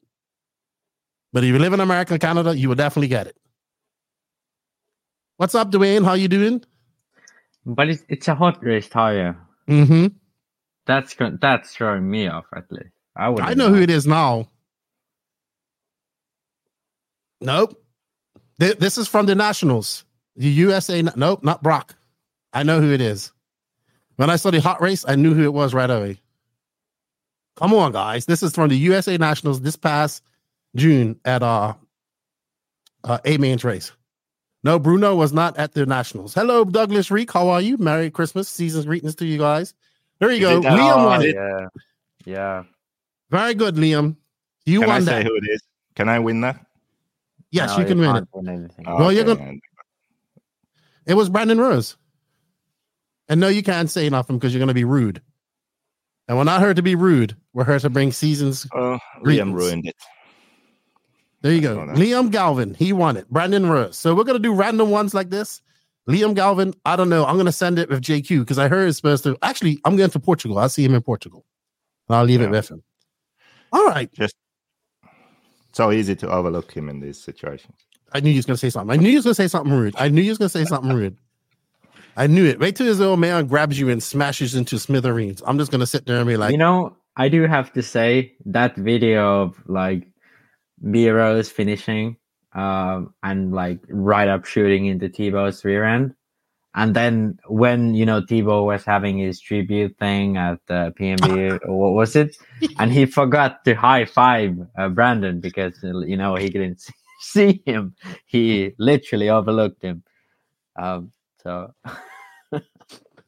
But 1.34 1.44
if 1.44 1.50
you 1.50 1.60
live 1.60 1.74
in 1.74 1.82
America 1.82 2.14
and 2.14 2.22
Canada, 2.22 2.56
you 2.56 2.70
will 2.70 2.76
definitely 2.76 3.10
get 3.10 3.28
it. 3.28 3.36
What's 5.36 5.56
up, 5.56 5.72
Dwayne? 5.72 6.06
How 6.06 6.14
you 6.14 6.30
doing? 6.30 6.64
But 7.66 7.90
it's 7.90 8.04
it's 8.08 8.28
a 8.30 8.36
hot 8.36 8.64
race 8.64 8.88
tire. 8.88 9.36
Mm-hmm. 9.68 10.16
That's 10.86 11.16
that's 11.42 11.76
throwing 11.76 12.10
me 12.10 12.28
off 12.28 12.46
at 12.56 12.72
least. 12.72 12.95
I 13.16 13.30
would. 13.30 13.42
I 13.42 13.54
know 13.54 13.70
who 13.70 13.82
it 13.82 13.90
is 13.90 14.06
now. 14.06 14.48
Nope. 17.42 17.82
Th- 18.60 18.78
This 18.78 18.98
is 18.98 19.08
from 19.08 19.26
the 19.26 19.36
Nationals. 19.36 20.06
The 20.36 20.48
USA. 20.50 21.02
Nope, 21.16 21.44
not 21.44 21.64
Brock. 21.64 21.96
I 22.54 22.64
know 22.64 22.82
who 22.82 22.92
it 22.92 23.02
is. 23.02 23.32
When 24.18 24.30
I 24.30 24.38
saw 24.38 24.52
the 24.52 24.62
hot 24.62 24.82
race, 24.82 25.06
I 25.08 25.16
knew 25.16 25.34
who 25.34 25.44
it 25.44 25.54
was 25.54 25.74
right 25.74 25.90
away. 25.90 26.20
Come 27.58 27.74
on, 27.74 27.92
guys. 27.92 28.26
This 28.26 28.44
is 28.44 28.54
from 28.54 28.70
the 28.70 28.78
USA 28.78 29.18
Nationals 29.18 29.62
this 29.62 29.76
past 29.76 30.24
June 30.76 31.20
at 31.26 31.42
uh, 31.44 31.74
uh 33.04 33.18
A 33.26 33.38
mains 33.38 33.64
race. 33.64 33.92
No, 34.64 34.80
Bruno 34.80 35.16
was 35.16 35.32
not 35.32 35.58
at 35.58 35.74
the 35.74 35.86
Nationals. 35.86 36.34
Hello, 36.34 36.66
Douglas 36.66 37.12
Reek. 37.12 37.32
How 37.32 37.50
are 37.50 37.62
you? 37.62 37.78
Merry 37.78 38.10
Christmas. 38.10 38.50
Season's 38.50 38.86
greetings 38.86 39.16
to 39.16 39.26
you 39.26 39.38
guys. 39.38 39.74
There 40.20 40.32
you 40.32 40.40
go. 40.42 40.62
Liam 40.62 40.96
Oh, 40.98 41.06
won 41.06 41.22
it- 41.22 41.36
Yeah, 41.36 41.68
yeah. 42.26 42.64
Very 43.36 43.54
good, 43.54 43.76
Liam. 43.76 44.16
You 44.66 44.80
Can 44.82 44.90
I 44.90 45.00
say 45.00 45.06
that. 45.06 45.26
who 45.26 45.36
it 45.36 45.44
is? 45.50 45.62
Can 45.96 46.10
I 46.10 46.20
win 46.20 46.42
that? 46.42 46.66
Yes, 47.52 47.72
No, 47.72 47.80
you 47.80 47.86
can 47.86 48.00
win 48.00 48.10
it. 48.10 48.14
can't 48.14 48.30
win 48.34 48.48
anything. 48.50 48.86
Oh, 48.88 48.98
Well, 48.98 49.12
you're 49.12 49.28
okay, 49.30 49.36
gonna- 49.40 49.50
and- 49.52 49.62
It 51.06 51.14
was 51.14 51.30
Brandon 51.30 51.60
Rose. 51.60 51.98
And 53.30 53.40
no, 53.40 53.48
you 53.48 53.62
can't 53.64 53.90
say 53.90 54.10
nothing 54.10 54.38
because 54.38 54.54
you're 54.54 54.60
going 54.60 54.68
to 54.70 54.74
be 54.74 54.84
rude. 54.84 55.22
And 56.28 56.38
we're 56.38 56.44
not 56.44 56.62
here 56.62 56.74
to 56.74 56.82
be 56.82 56.96
rude. 56.96 57.36
We're 57.54 57.66
here 57.66 57.78
to 57.80 57.90
bring 57.90 58.12
seasons. 58.12 58.66
Oh, 58.74 58.98
Liam 59.24 59.54
ruined 59.54 59.86
it. 59.88 59.96
There 61.42 61.52
you 61.54 61.62
go. 61.62 61.76
Liam 61.78 62.32
Galvin, 62.32 62.74
he 62.74 62.92
won 62.94 63.18
it. 63.18 63.30
Brandon 63.30 63.68
Rose. 63.70 63.98
So 63.98 64.16
we're 64.16 64.24
going 64.24 64.42
to 64.42 64.48
do 64.48 64.54
random 64.54 64.90
ones 64.90 65.14
like 65.14 65.30
this. 65.30 65.62
Liam 66.10 66.34
Galvin, 66.36 66.74
I 66.86 66.96
don't 66.96 67.10
know. 67.10 67.26
I'm 67.26 67.36
going 67.36 67.46
to 67.46 67.52
send 67.52 67.78
it 67.80 67.90
with 67.90 68.02
JQ 68.02 68.40
because 68.40 68.58
I 68.58 68.68
heard 68.68 68.88
it's 68.88 68.98
supposed 68.98 69.24
to. 69.26 69.38
Actually, 69.44 69.80
I'm 69.86 69.96
going 69.96 70.10
to 70.10 70.20
Portugal. 70.20 70.58
I'll 70.58 70.70
see 70.70 70.84
him 70.84 70.96
in 70.96 71.02
Portugal. 71.04 71.46
And 72.10 72.16
I'll 72.16 72.26
leave 72.26 72.42
it 72.42 72.50
with 72.50 72.70
him. 72.70 72.84
All 73.76 73.86
right. 73.88 74.10
Just 74.14 74.36
so 75.74 75.92
easy 75.92 76.16
to 76.16 76.30
overlook 76.30 76.72
him 76.72 76.88
in 76.88 77.02
these 77.02 77.22
situations. 77.22 77.76
I 78.14 78.22
knew 78.22 78.30
you 78.30 78.38
was 78.38 78.46
going 78.46 78.56
to 78.56 78.60
say 78.60 78.70
something. 78.70 78.98
I 78.98 79.02
knew 79.02 79.10
you 79.10 79.18
was 79.18 79.26
going 79.26 79.36
to 79.36 79.42
say 79.42 79.50
something 79.50 79.74
rude. 79.74 79.96
I 79.98 80.08
knew 80.08 80.22
you 80.22 80.32
was 80.32 80.38
going 80.38 80.48
to 80.48 80.58
say 80.58 80.64
something 80.64 80.94
rude. 80.94 81.18
I 82.16 82.28
knew 82.28 82.46
it. 82.46 82.58
Wait 82.58 82.78
till 82.78 82.86
his 82.86 83.02
old 83.02 83.20
man 83.20 83.48
grabs 83.48 83.78
you 83.78 83.90
and 83.90 84.02
smashes 84.02 84.56
into 84.56 84.80
smithereens. 84.80 85.44
I'm 85.46 85.58
just 85.58 85.72
going 85.72 85.82
to 85.82 85.86
sit 85.88 86.06
there 86.06 86.16
and 86.16 86.26
be 86.26 86.38
like, 86.38 86.54
you 86.54 86.58
know, 86.58 86.96
I 87.18 87.28
do 87.28 87.42
have 87.48 87.74
to 87.74 87.84
say 87.84 88.36
that 88.46 88.78
video 88.78 89.42
of 89.42 89.62
like 89.68 90.08
B 90.90 91.10
Rose 91.10 91.50
finishing 91.50 92.18
um 92.54 93.14
and 93.22 93.52
like 93.54 93.80
right 93.90 94.30
up 94.30 94.46
shooting 94.46 94.86
into 94.86 95.10
Tebo's 95.10 95.66
rear 95.66 95.84
end. 95.84 96.16
And 96.78 96.94
then 96.96 97.40
when 97.48 97.94
you 97.96 98.06
know 98.06 98.22
Tebo 98.22 98.66
was 98.66 98.84
having 98.84 99.18
his 99.18 99.40
tribute 99.40 99.98
thing 99.98 100.36
at 100.38 100.60
the 100.68 100.94
PNB, 101.00 101.60
or 101.66 101.80
what 101.80 101.94
was 101.94 102.16
it? 102.16 102.36
And 102.80 102.92
he 102.92 103.06
forgot 103.06 103.64
to 103.66 103.74
high 103.76 104.04
five 104.06 104.58
uh, 104.78 104.90
Brandon 104.90 105.40
because 105.40 105.74
you 105.84 106.18
know 106.18 106.36
he 106.36 106.50
didn't 106.50 106.82
see- 106.82 106.94
see 107.22 107.64
him. 107.66 107.96
He 108.26 108.74
literally 108.78 109.30
overlooked 109.30 109.82
him. 109.82 110.04
Um, 110.76 111.12
so 111.42 111.74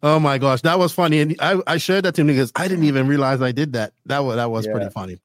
Oh 0.03 0.19
my 0.19 0.37
gosh, 0.37 0.61
that 0.61 0.77
was 0.77 0.93
funny, 0.93 1.21
and 1.21 1.35
I, 1.39 1.59
I 1.65 1.77
shared 1.77 2.05
that 2.05 2.13
to 2.15 2.21
him 2.21 2.27
because 2.27 2.51
I 2.55 2.67
didn't 2.67 2.83
even 2.83 3.07
realize 3.07 3.41
I 3.41 3.51
did 3.51 3.73
that. 3.73 3.93
That 4.05 4.19
was 4.19 4.35
that 4.35 4.51
was 4.51 4.65
Yeah. 4.67 4.73
pretty 4.73 4.89
funny. 4.91 5.17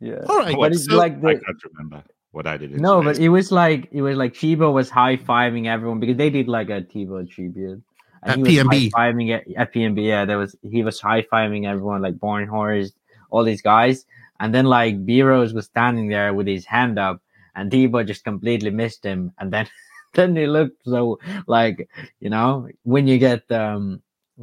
yeah. 0.00 0.20
All 0.28 0.36
right, 0.38 0.54
But 0.54 0.72
it's 0.72 0.84
so- 0.84 0.96
like 0.96 1.16
I 1.24 1.34
can't 1.34 1.62
remember 1.72 2.02
what 2.32 2.46
I 2.46 2.56
did. 2.58 2.72
in 2.72 2.84
No, 2.84 3.02
space. 3.02 3.04
but 3.04 3.18
it 3.18 3.30
was 3.30 3.52
like 3.52 3.88
it 3.92 4.02
was 4.02 4.16
like 4.16 4.34
Tebo 4.34 4.72
was 4.72 4.90
high 4.90 5.16
fiving 5.18 5.66
everyone 5.66 6.00
because 6.00 6.16
they 6.16 6.30
did 6.30 6.48
like 6.48 6.70
a 6.70 6.82
Tebo 6.82 7.28
tribute. 7.30 7.82
At 8.24 8.36
he 8.36 8.42
was 8.42 8.58
PNB. 8.58 8.94
high-fiving 8.94 9.30
at, 9.34 9.44
at 9.56 9.74
PNB, 9.74 10.06
yeah, 10.06 10.24
there 10.24 10.38
was 10.38 10.56
he 10.62 10.82
was 10.84 11.00
high 11.00 11.22
fiving 11.22 11.66
everyone 11.66 12.02
like 12.02 12.18
Born 12.20 12.48
Horse, 12.48 12.92
all 13.30 13.44
these 13.44 13.62
guys, 13.62 14.06
and 14.40 14.54
then 14.54 14.66
like 14.66 15.04
B 15.06 15.22
Rose 15.22 15.54
was 15.54 15.66
standing 15.66 16.08
there 16.08 16.34
with 16.34 16.46
his 16.46 16.66
hand 16.66 16.98
up, 16.98 17.20
and 17.54 17.70
Tebo 17.70 18.06
just 18.06 18.24
completely 18.24 18.70
missed 18.70 19.04
him, 19.04 19.32
and 19.38 19.52
then 19.52 19.68
then 20.14 20.36
he 20.36 20.46
looked 20.46 20.84
so 20.84 21.18
like 21.46 21.88
you 22.20 22.30
know 22.30 22.68
when 22.84 23.06
you 23.08 23.18
get 23.18 23.50
um 23.52 24.02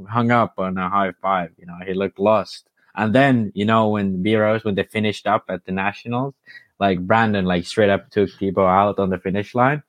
hung 0.09 0.31
up 0.31 0.55
on 0.59 0.77
a 0.77 0.89
high 0.89 1.13
five, 1.21 1.51
you 1.57 1.65
know 1.65 1.77
he 1.85 1.93
looked 1.93 2.19
lost, 2.19 2.67
and 2.95 3.15
then 3.15 3.51
you 3.55 3.65
know 3.65 3.89
when 3.89 4.21
B 4.23 4.35
Rose 4.35 4.63
when 4.65 4.75
they 4.75 4.83
finished 4.83 5.27
up 5.27 5.45
at 5.49 5.65
the 5.65 5.71
Nationals, 5.71 6.33
like 6.79 6.99
Brandon 6.99 7.45
like 7.45 7.65
straight 7.65 7.89
up 7.89 8.09
took 8.09 8.29
Tebo 8.29 8.67
out 8.67 8.99
on 8.99 9.09
the 9.09 9.17
finish 9.17 9.55
line. 9.55 9.83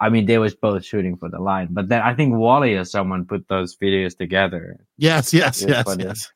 I 0.00 0.08
mean, 0.08 0.26
they 0.26 0.38
was 0.38 0.54
both 0.54 0.84
shooting 0.84 1.16
for 1.16 1.28
the 1.28 1.38
line, 1.38 1.68
but 1.70 1.88
then 1.88 2.02
I 2.02 2.12
think 2.14 2.34
Wally 2.34 2.74
or 2.74 2.84
someone 2.84 3.24
put 3.24 3.46
those 3.46 3.76
videos 3.76 4.16
together. 4.18 4.84
Yes, 4.98 5.32
yes, 5.32 5.62
yes, 5.62 5.84
funny. 5.84 6.04
yes. 6.04 6.32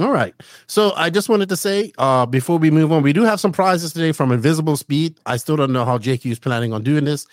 All 0.00 0.10
right. 0.10 0.34
So 0.66 0.92
I 0.96 1.08
just 1.10 1.28
wanted 1.28 1.48
to 1.50 1.56
say, 1.56 1.92
uh, 1.98 2.26
before 2.26 2.58
we 2.58 2.70
move 2.70 2.90
on, 2.90 3.02
we 3.02 3.12
do 3.12 3.22
have 3.22 3.38
some 3.40 3.52
prizes 3.52 3.92
today 3.92 4.10
from 4.12 4.32
Invisible 4.32 4.76
Speed. 4.76 5.18
I 5.26 5.36
still 5.36 5.56
don't 5.56 5.72
know 5.72 5.84
how 5.84 5.98
JQ 5.98 6.32
is 6.32 6.38
planning 6.40 6.72
on 6.72 6.82
doing 6.82 7.04
this. 7.04 7.26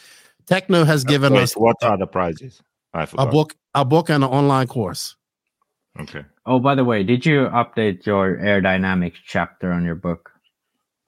Techno 0.45 0.83
has 0.83 1.03
given 1.03 1.33
Wait, 1.33 1.41
us 1.43 1.53
what 1.53 1.77
are 1.81 1.97
the 1.97 2.07
prizes? 2.07 2.61
I 2.93 3.03
a 3.03 3.07
forgot. 3.07 3.31
book, 3.31 3.55
a 3.73 3.83
book, 3.85 4.09
and 4.09 4.23
an 4.23 4.29
online 4.29 4.67
course. 4.67 5.15
Okay. 5.99 6.23
Oh, 6.45 6.59
by 6.59 6.75
the 6.75 6.85
way, 6.85 7.03
did 7.03 7.25
you 7.25 7.47
update 7.47 8.05
your 8.05 8.37
aerodynamics 8.37 9.17
chapter 9.25 9.71
on 9.71 9.83
your 9.83 9.95
book? 9.95 10.31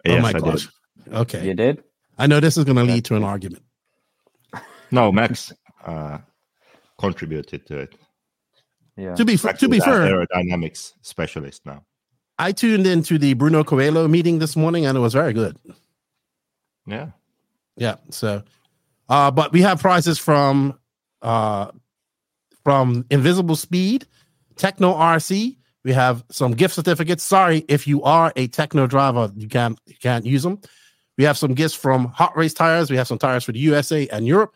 oh 0.07 0.11
Yes, 0.13 0.21
my 0.21 0.29
I 0.29 0.33
did. 0.33 0.67
Gosh. 1.05 1.21
Okay. 1.21 1.45
You 1.47 1.53
did? 1.53 1.83
I 2.17 2.27
know 2.27 2.39
this 2.39 2.57
is 2.57 2.65
going 2.65 2.77
to 2.77 2.83
lead 2.83 3.05
to 3.05 3.15
an 3.15 3.23
argument. 3.23 3.63
No, 4.91 5.11
Max 5.11 5.53
uh, 5.85 6.17
contributed 6.97 7.65
to 7.67 7.79
it. 7.79 7.95
Yeah. 8.97 9.15
To 9.15 9.23
be 9.23 9.35
f- 9.35 9.57
to 9.59 9.69
be 9.69 9.79
fair, 9.79 9.99
aerodynamics 10.01 10.93
specialist 11.01 11.65
now. 11.65 11.83
I 12.37 12.51
tuned 12.51 12.87
into 12.87 13.17
the 13.17 13.33
Bruno 13.33 13.63
Coelho 13.63 14.07
meeting 14.07 14.39
this 14.39 14.55
morning, 14.55 14.85
and 14.85 14.97
it 14.97 15.01
was 15.01 15.13
very 15.13 15.31
good. 15.31 15.57
Yeah. 16.85 17.11
Yeah. 17.77 17.95
So, 18.09 18.43
uh, 19.07 19.31
but 19.31 19.53
we 19.53 19.61
have 19.61 19.79
prizes 19.79 20.19
from 20.19 20.77
uh 21.21 21.71
from 22.63 23.05
Invisible 23.09 23.55
Speed, 23.55 24.05
Techno 24.57 24.93
RC. 24.93 25.57
We 25.85 25.93
have 25.93 26.25
some 26.29 26.51
gift 26.51 26.75
certificates. 26.75 27.23
Sorry 27.23 27.63
if 27.69 27.87
you 27.87 28.03
are 28.03 28.33
a 28.35 28.47
Techno 28.47 28.85
driver, 28.87 29.31
you 29.35 29.47
can't 29.47 29.79
you 29.85 29.95
can't 30.01 30.25
use 30.25 30.43
them. 30.43 30.59
We 31.19 31.25
have 31.25 31.37
some 31.37 31.53
gifts 31.53 31.75
from 31.75 32.05
Hot 32.05 32.35
Race 32.37 32.53
Tires. 32.53 32.89
We 32.89 32.95
have 32.95 33.05
some 33.05 33.17
tires 33.17 33.43
for 33.43 33.51
the 33.51 33.59
USA 33.59 34.07
and 34.07 34.25
Europe. 34.25 34.53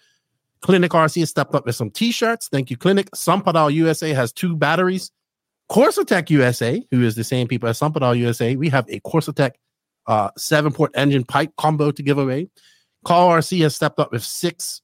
Clinic 0.61 0.91
RC 0.91 1.19
has 1.19 1.29
stepped 1.29 1.53
up 1.53 1.65
with 1.65 1.75
some 1.75 1.89
t-shirts. 1.89 2.47
Thank 2.47 2.71
you, 2.71 2.77
Clinic. 2.77 3.11
SunPadow 3.11 3.73
USA 3.73 4.13
has 4.13 4.31
two 4.31 4.55
batteries. 4.55 5.11
Corsatec 5.69 6.29
USA, 6.29 6.81
who 6.89 7.03
is 7.03 7.15
the 7.15 7.23
same 7.25 7.49
people 7.49 7.67
as 7.67 7.77
SunPadow 7.81 8.17
USA, 8.17 8.55
we 8.55 8.69
have 8.69 8.87
a 8.87 9.01
Corsatec 9.01 9.51
uh, 10.07 10.29
seven 10.37 10.71
port 10.71 10.91
engine 10.95 11.25
pipe 11.25 11.51
combo 11.57 11.91
to 11.91 12.01
give 12.01 12.17
away. 12.17 12.47
Call 13.03 13.31
RC 13.31 13.59
has 13.63 13.75
stepped 13.75 13.99
up 13.99 14.13
with 14.13 14.23
six 14.23 14.81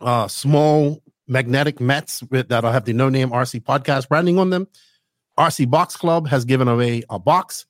uh, 0.00 0.28
small 0.28 1.02
magnetic 1.26 1.80
mats 1.80 2.22
with, 2.30 2.50
that'll 2.50 2.70
have 2.70 2.84
the 2.84 2.92
no 2.92 3.08
name 3.08 3.30
RC 3.30 3.64
podcast 3.64 4.08
branding 4.08 4.38
on 4.38 4.50
them. 4.50 4.68
RC 5.40 5.68
Box 5.68 5.96
Club 5.96 6.28
has 6.28 6.44
given 6.44 6.68
away 6.68 7.02
a 7.10 7.18
box. 7.18 7.66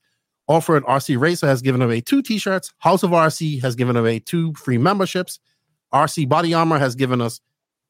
Offer 0.46 0.76
and 0.76 0.86
RC 0.86 1.18
Racer 1.18 1.46
has 1.46 1.62
given 1.62 1.80
away 1.80 2.00
two 2.00 2.22
t 2.22 2.38
shirts. 2.38 2.72
House 2.78 3.02
of 3.02 3.10
RC 3.10 3.60
has 3.62 3.74
given 3.74 3.96
away 3.96 4.18
two 4.18 4.52
free 4.54 4.78
memberships. 4.78 5.38
RC 5.92 6.28
Body 6.28 6.52
Armor 6.52 6.78
has 6.78 6.94
given 6.94 7.20
us 7.20 7.40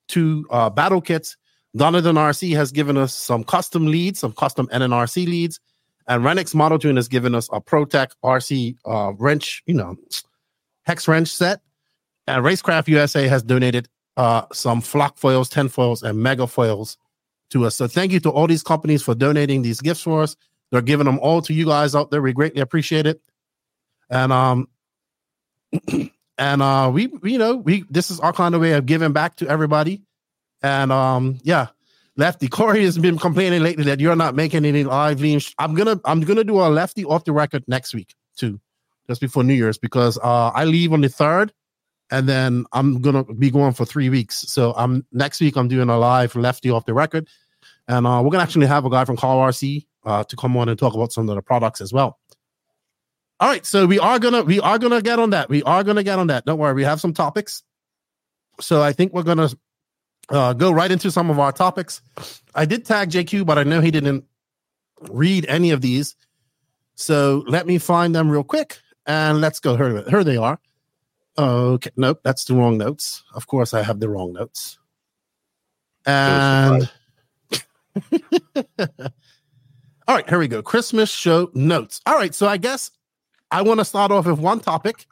two 0.08 0.46
uh, 0.50 0.70
battle 0.70 1.00
kits. 1.00 1.36
Donovan 1.76 2.16
RC 2.16 2.54
has 2.54 2.70
given 2.70 2.96
us 2.96 3.12
some 3.12 3.42
custom 3.42 3.86
leads, 3.86 4.20
some 4.20 4.32
custom 4.32 4.68
NNRC 4.68 5.26
leads. 5.26 5.58
And 6.06 6.22
Renix 6.22 6.54
Model 6.54 6.78
Tune 6.78 6.96
has 6.96 7.08
given 7.08 7.34
us 7.34 7.48
a 7.52 7.60
ProTech 7.60 8.10
RC 8.22 8.76
uh, 8.84 9.12
wrench, 9.18 9.62
you 9.66 9.74
know, 9.74 9.96
hex 10.82 11.08
wrench 11.08 11.28
set. 11.28 11.60
And 12.26 12.44
Racecraft 12.44 12.88
USA 12.88 13.26
has 13.26 13.42
donated 13.42 13.88
uh, 14.16 14.42
some 14.52 14.80
flock 14.80 15.18
foils, 15.18 15.48
10 15.48 15.68
foils, 15.68 16.02
and 16.02 16.18
mega 16.18 16.46
foils 16.46 16.96
to 17.50 17.64
us. 17.64 17.76
So 17.76 17.86
thank 17.86 18.12
you 18.12 18.20
to 18.20 18.30
all 18.30 18.46
these 18.46 18.62
companies 18.62 19.02
for 19.02 19.14
donating 19.14 19.62
these 19.62 19.80
gifts 19.80 20.02
for 20.02 20.22
us. 20.22 20.36
They're 20.74 20.82
giving 20.82 21.06
them 21.06 21.20
all 21.20 21.40
to 21.42 21.54
you 21.54 21.66
guys 21.66 21.94
out 21.94 22.10
there. 22.10 22.20
We 22.20 22.32
greatly 22.32 22.60
appreciate 22.60 23.06
it. 23.06 23.20
And 24.10 24.32
um 24.32 24.68
and 26.36 26.62
uh 26.62 26.90
we, 26.92 27.06
we 27.06 27.30
you 27.30 27.38
know 27.38 27.54
we 27.54 27.84
this 27.90 28.10
is 28.10 28.18
our 28.18 28.32
kind 28.32 28.56
of 28.56 28.60
way 28.60 28.72
of 28.72 28.84
giving 28.84 29.12
back 29.12 29.36
to 29.36 29.48
everybody. 29.48 30.02
And 30.64 30.90
um 30.90 31.38
yeah, 31.44 31.68
Lefty 32.16 32.48
Corey 32.58 32.82
has 32.82 32.98
been 32.98 33.18
complaining 33.18 33.62
lately 33.62 33.84
that 33.84 34.00
you're 34.00 34.16
not 34.16 34.34
making 34.34 34.64
any 34.64 34.82
live. 34.82 35.22
I'm 35.60 35.74
gonna 35.76 36.00
I'm 36.04 36.22
gonna 36.22 36.42
do 36.42 36.58
a 36.60 36.66
lefty 36.66 37.04
off 37.04 37.24
the 37.24 37.30
record 37.30 37.62
next 37.68 37.94
week 37.94 38.12
too, 38.36 38.58
just 39.06 39.20
before 39.20 39.44
New 39.44 39.54
Year's 39.54 39.78
because 39.78 40.18
uh 40.18 40.50
I 40.56 40.64
leave 40.64 40.92
on 40.92 41.02
the 41.02 41.08
third, 41.08 41.52
and 42.10 42.28
then 42.28 42.66
I'm 42.72 43.00
gonna 43.00 43.22
be 43.22 43.52
going 43.52 43.74
for 43.74 43.84
three 43.84 44.08
weeks. 44.08 44.40
So 44.48 44.74
I'm 44.76 45.06
next 45.12 45.40
week 45.40 45.54
I'm 45.54 45.68
doing 45.68 45.88
a 45.88 45.96
live 45.96 46.34
lefty 46.34 46.70
off 46.70 46.84
the 46.84 46.94
record, 46.94 47.28
and 47.86 48.08
uh 48.08 48.20
we're 48.24 48.30
gonna 48.30 48.42
actually 48.42 48.66
have 48.66 48.84
a 48.84 48.90
guy 48.90 49.04
from 49.04 49.16
Call 49.16 49.38
RC 49.38 49.86
uh 50.04 50.24
to 50.24 50.36
come 50.36 50.56
on 50.56 50.68
and 50.68 50.78
talk 50.78 50.94
about 50.94 51.12
some 51.12 51.28
of 51.28 51.34
the 51.34 51.42
products 51.42 51.80
as 51.80 51.92
well. 51.92 52.18
All 53.40 53.48
right, 53.48 53.66
so 53.66 53.86
we 53.86 53.98
are 53.98 54.18
gonna 54.18 54.42
we 54.42 54.60
are 54.60 54.78
gonna 54.78 55.02
get 55.02 55.18
on 55.18 55.30
that. 55.30 55.48
We 55.48 55.62
are 55.64 55.82
gonna 55.82 56.02
get 56.02 56.18
on 56.18 56.28
that. 56.28 56.44
Don't 56.44 56.58
worry, 56.58 56.74
we 56.74 56.84
have 56.84 57.00
some 57.00 57.12
topics. 57.12 57.62
So 58.60 58.82
I 58.82 58.92
think 58.92 59.12
we're 59.12 59.24
gonna 59.24 59.48
uh, 60.28 60.52
go 60.52 60.72
right 60.72 60.90
into 60.90 61.10
some 61.10 61.30
of 61.30 61.38
our 61.38 61.52
topics. 61.52 62.00
I 62.54 62.64
did 62.64 62.84
tag 62.84 63.10
JQ, 63.10 63.44
but 63.44 63.58
I 63.58 63.64
know 63.64 63.80
he 63.80 63.90
didn't 63.90 64.24
read 65.10 65.46
any 65.48 65.70
of 65.70 65.80
these. 65.80 66.16
So 66.94 67.44
let 67.46 67.66
me 67.66 67.78
find 67.78 68.14
them 68.14 68.30
real 68.30 68.44
quick 68.44 68.78
and 69.06 69.40
let's 69.40 69.60
go. 69.60 69.76
Here, 69.76 70.04
here 70.08 70.24
they 70.24 70.36
are. 70.36 70.58
Okay, 71.36 71.90
nope, 71.96 72.20
that's 72.22 72.44
the 72.44 72.54
wrong 72.54 72.78
notes. 72.78 73.24
Of 73.34 73.48
course, 73.48 73.74
I 73.74 73.82
have 73.82 73.98
the 73.98 74.08
wrong 74.08 74.32
notes. 74.32 74.78
And 76.06 76.88
all 80.06 80.14
right, 80.16 80.28
here 80.28 80.38
we 80.38 80.48
go. 80.48 80.62
Christmas 80.62 81.10
show 81.10 81.50
notes. 81.54 82.00
All 82.06 82.14
right, 82.14 82.34
so 82.34 82.46
I 82.46 82.56
guess 82.56 82.90
I 83.50 83.62
want 83.62 83.80
to 83.80 83.84
start 83.84 84.10
off 84.10 84.26
with 84.26 84.38
one 84.38 84.60
topic. 84.60 85.06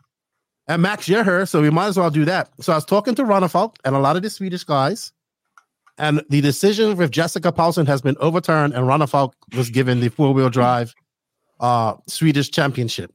And 0.69 0.83
Max, 0.83 1.09
you're 1.09 1.25
here, 1.25 1.45
so 1.45 1.61
we 1.61 1.71
might 1.71 1.87
as 1.89 1.99
well 1.99 2.11
do 2.11 2.25
that. 2.25 2.51
So 2.61 2.73
I 2.73 2.77
was 2.77 2.85
talking 2.85 3.15
to 3.17 3.25
Ronnefalk 3.25 3.77
and 3.85 3.97
a 3.97 3.99
lot 3.99 4.17
of 4.17 4.23
the 4.23 4.31
Swedish 4.31 4.65
guys, 4.65 5.13
and 5.99 6.23
the 6.31 6.41
decision 6.41 6.97
with 6.97 7.11
Jessica 7.11 7.51
Paulson 7.51 7.85
has 7.87 8.01
been 8.01 8.17
overturned, 8.21 8.73
and 8.75 8.87
Ronnefalk 8.87 9.33
was 9.57 9.71
given 9.71 10.01
the 10.01 10.09
four 10.09 10.33
wheel 10.33 10.51
drive 10.51 10.95
uh, 11.61 11.95
Swedish 12.07 12.51
championship. 12.51 13.13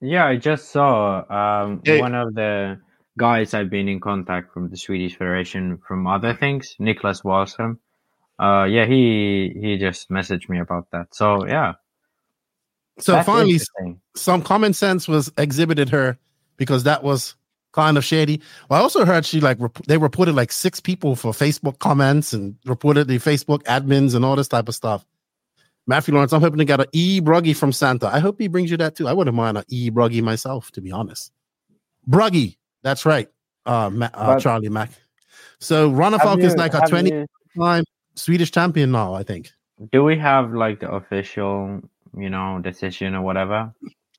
Yeah, 0.00 0.26
I 0.26 0.36
just 0.36 0.70
saw 0.72 1.24
um, 1.30 1.80
Yeah. 1.84 2.00
one 2.00 2.14
of 2.14 2.34
the 2.34 2.80
guys 3.18 3.54
I've 3.54 3.70
been 3.70 3.88
in 3.88 4.00
contact 4.00 4.52
from 4.52 4.68
the 4.70 4.76
Swedish 4.76 5.16
Federation 5.16 5.78
from 5.86 6.06
other 6.06 6.34
things, 6.34 6.74
Niklas 6.80 7.22
Wahlström. 7.24 7.78
Uh, 8.40 8.64
yeah, 8.64 8.86
he 8.86 9.54
he 9.60 9.76
just 9.76 10.08
messaged 10.08 10.48
me 10.48 10.58
about 10.58 10.90
that. 10.92 11.14
So 11.14 11.46
yeah, 11.46 11.74
So 12.98 13.12
that's 13.12 13.26
finally, 13.26 13.60
some 14.16 14.40
common 14.42 14.72
sense 14.72 15.06
was 15.06 15.30
exhibited 15.36 15.90
her 15.90 16.18
because 16.56 16.84
that 16.84 17.02
was 17.02 17.34
kind 17.72 17.98
of 17.98 18.04
shady. 18.04 18.40
Well, 18.68 18.80
I 18.80 18.82
also 18.82 19.04
heard 19.04 19.26
she 19.26 19.40
like 19.40 19.60
rep- 19.60 19.84
they 19.86 19.98
reported 19.98 20.34
like 20.34 20.52
six 20.52 20.80
people 20.80 21.16
for 21.16 21.32
Facebook 21.32 21.80
comments 21.80 22.32
and 22.32 22.56
reported 22.64 23.08
the 23.08 23.18
Facebook 23.18 23.62
admins 23.64 24.14
and 24.14 24.24
all 24.24 24.36
this 24.36 24.48
type 24.48 24.68
of 24.68 24.74
stuff. 24.74 25.04
Matthew 25.86 26.14
Lawrence, 26.14 26.32
I'm 26.32 26.40
hoping 26.40 26.58
to 26.58 26.64
get 26.64 26.80
an 26.80 26.86
e 26.92 27.20
bruggy 27.20 27.54
from 27.54 27.72
Santa. 27.72 28.06
I 28.08 28.20
hope 28.20 28.40
he 28.40 28.48
brings 28.48 28.70
you 28.70 28.78
that 28.78 28.96
too. 28.96 29.06
I 29.06 29.12
wouldn't 29.12 29.36
mind 29.36 29.58
an 29.58 29.64
e 29.68 29.90
bruggy 29.90 30.22
myself, 30.22 30.70
to 30.72 30.80
be 30.80 30.92
honest. 30.92 31.30
Bruggy, 32.08 32.56
that's 32.82 33.04
right, 33.04 33.28
uh, 33.66 33.90
Ma- 33.90 34.08
uh 34.14 34.40
Charlie 34.40 34.70
Mack. 34.70 34.90
So 35.58 35.92
Have 35.94 36.22
Falk 36.22 36.40
is 36.40 36.56
like 36.56 36.72
a 36.72 36.80
have 36.80 36.88
20 36.88 37.10
you- 37.10 37.26
time 37.58 37.84
Swedish 38.14 38.50
champion 38.50 38.90
now, 38.92 39.14
I 39.14 39.22
think. 39.22 39.50
Do 39.92 40.04
we 40.04 40.18
have 40.18 40.52
like 40.52 40.80
the 40.80 40.90
official, 40.90 41.80
you 42.16 42.28
know, 42.30 42.60
decision 42.62 43.14
or 43.14 43.22
whatever? 43.22 43.72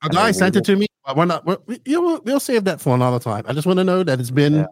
A 0.03 0.10
guy 0.10 0.31
sent 0.31 0.55
it 0.55 0.65
to 0.65 0.75
me. 0.75 0.88
We're 1.15 1.25
not. 1.25 1.45
We're, 1.45 1.57
we, 1.67 1.79
you 1.86 2.01
know, 2.01 2.21
we'll 2.24 2.39
save 2.39 2.63
that 2.65 2.81
for 2.81 2.95
another 2.95 3.19
time. 3.19 3.43
I 3.48 3.53
just 3.53 3.67
want 3.67 3.77
to 3.77 3.83
know 3.83 4.03
that 4.03 4.19
it's 4.19 4.31
been, 4.31 4.53
Yeah. 4.53 4.65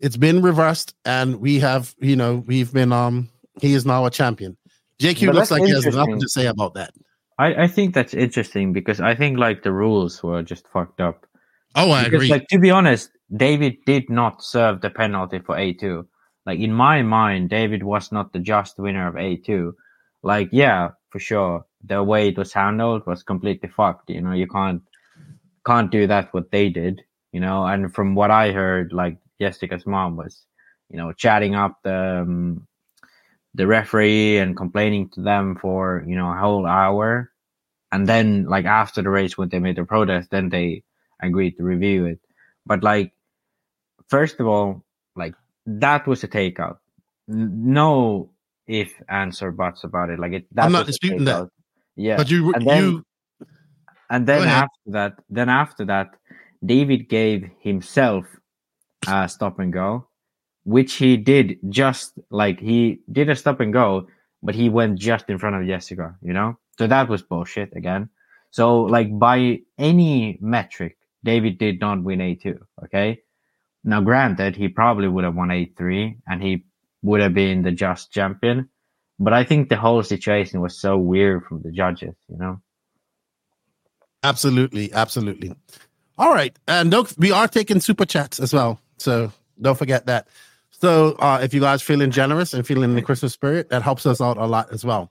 it's 0.00 0.16
been 0.16 0.40
reversed, 0.42 0.94
and 1.04 1.36
we 1.40 1.58
have, 1.60 1.94
you 1.98 2.16
know, 2.16 2.44
we've 2.46 2.72
been. 2.72 2.92
Um, 2.92 3.28
he 3.60 3.74
is 3.74 3.84
now 3.84 4.06
a 4.06 4.10
champion. 4.10 4.56
JQ 5.00 5.26
But 5.26 5.34
looks 5.34 5.50
like 5.50 5.62
he 5.64 5.70
has 5.70 5.86
nothing 5.86 6.20
to 6.20 6.28
say 6.28 6.46
about 6.46 6.74
that. 6.74 6.92
I, 7.38 7.64
I 7.64 7.68
think 7.68 7.94
that's 7.94 8.14
interesting 8.14 8.72
because 8.72 9.00
I 9.00 9.14
think 9.14 9.38
like 9.38 9.62
the 9.62 9.72
rules 9.72 10.22
were 10.22 10.42
just 10.42 10.66
fucked 10.72 11.00
up. 11.00 11.26
Oh, 11.74 11.90
I 11.90 12.04
because 12.04 12.28
like 12.28 12.46
to 12.48 12.58
be 12.58 12.70
honest, 12.70 13.10
David 13.36 13.76
did 13.86 14.08
not 14.10 14.42
serve 14.42 14.80
the 14.80 14.90
penalty 14.90 15.38
for 15.38 15.56
A 15.56 15.72
two. 15.72 16.06
Like 16.48 16.60
in 16.60 16.72
my 16.72 17.02
mind, 17.02 17.50
David 17.50 17.82
was 17.82 18.10
not 18.10 18.32
the 18.32 18.38
just 18.38 18.78
winner 18.78 19.06
of 19.06 19.18
A 19.18 19.36
two. 19.36 19.76
Like 20.22 20.48
yeah, 20.50 20.92
for 21.10 21.18
sure, 21.18 21.66
the 21.84 22.02
way 22.02 22.28
it 22.28 22.38
was 22.38 22.54
handled 22.54 23.06
was 23.06 23.22
completely 23.22 23.68
fucked. 23.68 24.08
You 24.08 24.22
know, 24.22 24.32
you 24.32 24.46
can't 24.46 24.80
can't 25.66 25.90
do 25.90 26.06
that 26.06 26.32
what 26.32 26.50
they 26.50 26.70
did. 26.70 27.02
You 27.32 27.40
know, 27.40 27.66
and 27.66 27.94
from 27.94 28.14
what 28.14 28.30
I 28.30 28.52
heard, 28.52 28.94
like 28.94 29.18
Jessica's 29.38 29.84
mom 29.84 30.16
was, 30.16 30.46
you 30.88 30.96
know, 30.96 31.12
chatting 31.12 31.54
up 31.54 31.82
the 31.82 32.22
um, 32.22 32.66
the 33.54 33.66
referee 33.66 34.38
and 34.38 34.56
complaining 34.56 35.10
to 35.10 35.20
them 35.20 35.54
for 35.54 36.02
you 36.06 36.16
know 36.16 36.32
a 36.32 36.38
whole 36.38 36.64
hour, 36.66 37.30
and 37.92 38.06
then 38.06 38.44
like 38.44 38.64
after 38.64 39.02
the 39.02 39.10
race 39.10 39.36
when 39.36 39.50
they 39.50 39.58
made 39.58 39.76
the 39.76 39.84
protest, 39.84 40.30
then 40.30 40.48
they 40.48 40.82
agreed 41.20 41.58
to 41.58 41.62
review 41.62 42.06
it. 42.06 42.20
But 42.64 42.82
like, 42.82 43.12
first 44.08 44.40
of 44.40 44.46
all, 44.46 44.82
that 45.68 46.06
was 46.06 46.24
a 46.24 46.28
takeout. 46.28 46.78
No 47.26 48.30
if, 48.66 48.92
answer, 49.08 49.50
buts 49.50 49.84
about 49.84 50.10
it. 50.10 50.18
Like 50.18 50.32
it. 50.32 50.46
I'm 50.56 50.72
not 50.72 50.86
disputing 50.86 51.24
that. 51.24 51.48
Yeah, 51.96 52.16
But 52.16 52.30
you, 52.30 52.52
and 52.54 52.66
then- 52.66 52.82
you, 52.84 53.04
and 54.10 54.26
then 54.26 54.46
after 54.48 54.90
that, 54.92 55.14
then 55.28 55.48
after 55.48 55.84
that, 55.86 56.14
David 56.64 57.08
gave 57.08 57.50
himself 57.60 58.24
a 59.06 59.28
stop 59.28 59.58
and 59.58 59.72
go, 59.72 60.08
which 60.64 60.94
he 60.94 61.16
did 61.16 61.58
just 61.68 62.18
like 62.30 62.58
he 62.60 63.00
did 63.12 63.28
a 63.28 63.36
stop 63.36 63.60
and 63.60 63.72
go, 63.72 64.08
but 64.42 64.54
he 64.54 64.68
went 64.68 64.98
just 64.98 65.28
in 65.28 65.38
front 65.38 65.56
of 65.56 65.66
Jessica, 65.66 66.16
you 66.22 66.32
know? 66.32 66.58
So 66.78 66.86
that 66.86 67.08
was 67.08 67.22
bullshit 67.22 67.76
again. 67.76 68.08
So 68.50 68.82
like 68.82 69.16
by 69.18 69.60
any 69.76 70.38
metric, 70.40 70.96
David 71.24 71.58
did 71.58 71.80
not 71.80 72.02
win 72.02 72.20
A2, 72.20 72.58
okay? 72.84 73.20
Now 73.88 74.02
granted, 74.02 74.54
he 74.54 74.68
probably 74.68 75.08
would 75.08 75.24
have 75.24 75.34
won 75.34 75.48
A3 75.48 76.18
and 76.26 76.42
he 76.42 76.66
would 77.00 77.22
have 77.22 77.32
been 77.32 77.62
the 77.62 77.72
just 77.72 78.12
champion. 78.12 78.68
But 79.18 79.32
I 79.32 79.44
think 79.44 79.70
the 79.70 79.78
whole 79.78 80.02
situation 80.02 80.60
was 80.60 80.78
so 80.78 80.98
weird 80.98 81.46
from 81.46 81.62
the 81.62 81.72
judges, 81.72 82.14
you 82.28 82.36
know? 82.36 82.60
absolutely, 84.22 84.92
absolutely. 84.92 85.54
All 86.18 86.34
right, 86.34 86.54
and 86.66 86.90
don't 86.90 87.10
we 87.16 87.32
are 87.32 87.48
taking 87.48 87.80
super 87.80 88.04
chats 88.04 88.38
as 88.40 88.52
well, 88.52 88.78
so 88.98 89.32
don't 89.58 89.78
forget 89.78 90.04
that. 90.04 90.28
So, 90.70 91.12
uh, 91.12 91.40
if 91.42 91.54
you 91.54 91.60
guys 91.60 91.80
feeling 91.80 92.10
generous 92.10 92.52
and 92.52 92.66
feeling 92.66 92.90
in 92.90 92.94
the 92.94 93.02
Christmas 93.02 93.32
spirit, 93.32 93.70
that 93.70 93.82
helps 93.82 94.04
us 94.04 94.20
out 94.20 94.36
a 94.36 94.44
lot 94.44 94.70
as 94.70 94.84
well. 94.84 95.08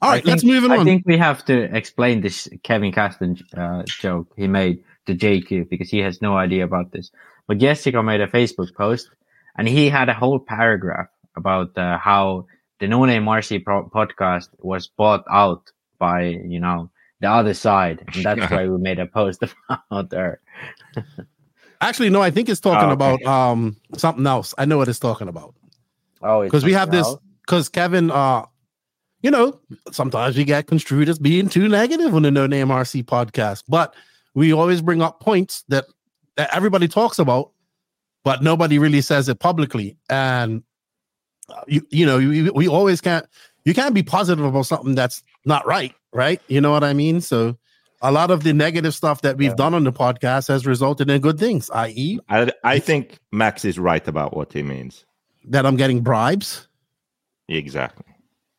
All 0.00 0.10
right, 0.10 0.16
right, 0.16 0.24
let's 0.24 0.44
move 0.44 0.64
on. 0.64 0.70
I 0.70 0.84
think 0.84 1.02
we 1.04 1.18
have 1.18 1.44
to 1.46 1.74
explain 1.76 2.20
this 2.20 2.48
Kevin 2.62 2.92
Caston 2.92 3.38
uh, 3.56 3.82
joke 3.86 4.32
he 4.36 4.46
made 4.46 4.84
to 5.06 5.14
JQ 5.14 5.68
because 5.68 5.90
he 5.90 5.98
has 5.98 6.22
no 6.22 6.36
idea 6.36 6.64
about 6.64 6.92
this. 6.92 7.10
But 7.50 7.58
Jessica 7.58 8.00
made 8.00 8.20
a 8.20 8.28
Facebook 8.28 8.72
post 8.76 9.10
and 9.58 9.66
he 9.66 9.88
had 9.88 10.08
a 10.08 10.14
whole 10.14 10.38
paragraph 10.38 11.08
about 11.34 11.76
uh, 11.76 11.98
how 11.98 12.46
the 12.78 12.86
No 12.86 13.04
Name 13.04 13.24
RC 13.24 13.64
pro- 13.64 13.88
podcast 13.88 14.50
was 14.60 14.86
bought 14.86 15.24
out 15.28 15.72
by, 15.98 16.26
you 16.26 16.60
know, 16.60 16.92
the 17.18 17.28
other 17.28 17.52
side. 17.52 18.04
And 18.14 18.22
that's 18.22 18.48
why 18.52 18.68
we 18.68 18.78
made 18.78 19.00
a 19.00 19.06
post 19.06 19.42
about 19.68 20.12
her. 20.12 20.40
Actually, 21.80 22.10
no, 22.10 22.22
I 22.22 22.30
think 22.30 22.48
it's 22.48 22.60
talking 22.60 22.88
Oh, 22.88 22.92
about 22.92 23.20
um 23.24 23.76
something 23.96 24.28
else. 24.28 24.54
I 24.56 24.64
know 24.64 24.78
what 24.78 24.88
it's 24.88 25.00
talking 25.00 25.26
about. 25.26 25.56
Oh, 26.22 26.44
because 26.44 26.62
we 26.64 26.74
have 26.74 26.92
this 26.92 27.16
because 27.44 27.68
Kevin 27.68 28.12
uh 28.12 28.46
you 29.22 29.32
know 29.32 29.58
sometimes 29.90 30.36
we 30.36 30.44
get 30.44 30.68
construed 30.68 31.08
as 31.08 31.18
being 31.18 31.48
too 31.48 31.66
negative 31.66 32.14
on 32.14 32.22
the 32.22 32.30
no 32.30 32.46
name 32.46 32.68
RC 32.68 33.06
podcast 33.06 33.64
but 33.66 33.92
we 34.34 34.52
always 34.52 34.80
bring 34.82 35.02
up 35.02 35.18
points 35.18 35.64
that 35.66 35.86
that 36.40 36.54
everybody 36.56 36.88
talks 36.88 37.18
about 37.18 37.50
but 38.24 38.42
nobody 38.42 38.78
really 38.78 39.00
says 39.02 39.28
it 39.28 39.38
publicly 39.38 39.96
and 40.08 40.62
uh, 41.50 41.60
you 41.68 41.86
you 41.90 42.06
know 42.06 42.16
we, 42.18 42.48
we 42.50 42.66
always 42.68 43.00
can't 43.00 43.26
you 43.66 43.74
can't 43.74 43.94
be 43.94 44.02
positive 44.02 44.44
about 44.44 44.64
something 44.66 44.94
that's 44.94 45.22
not 45.44 45.66
right 45.66 45.94
right 46.12 46.40
you 46.48 46.60
know 46.60 46.70
what 46.72 46.82
I 46.84 46.92
mean 46.94 47.20
so 47.20 47.56
a 48.02 48.10
lot 48.10 48.30
of 48.30 48.42
the 48.44 48.54
negative 48.54 48.94
stuff 48.94 49.20
that 49.22 49.36
we've 49.36 49.50
Yeah. 49.50 49.56
done 49.64 49.74
on 49.74 49.84
the 49.84 49.92
podcast 49.92 50.48
has 50.48 50.64
resulted 50.66 51.10
in 51.10 51.20
good 51.20 51.38
things 51.38 51.68
i.e 51.70 52.18
I, 52.28 52.50
I 52.64 52.78
think 52.78 53.18
Max 53.32 53.64
is 53.64 53.78
right 53.78 54.06
about 54.08 54.34
what 54.36 54.52
he 54.54 54.62
means. 54.62 55.04
that 55.54 55.66
I'm 55.66 55.76
getting 55.76 56.00
bribes 56.02 56.66
Exactly. 57.48 58.06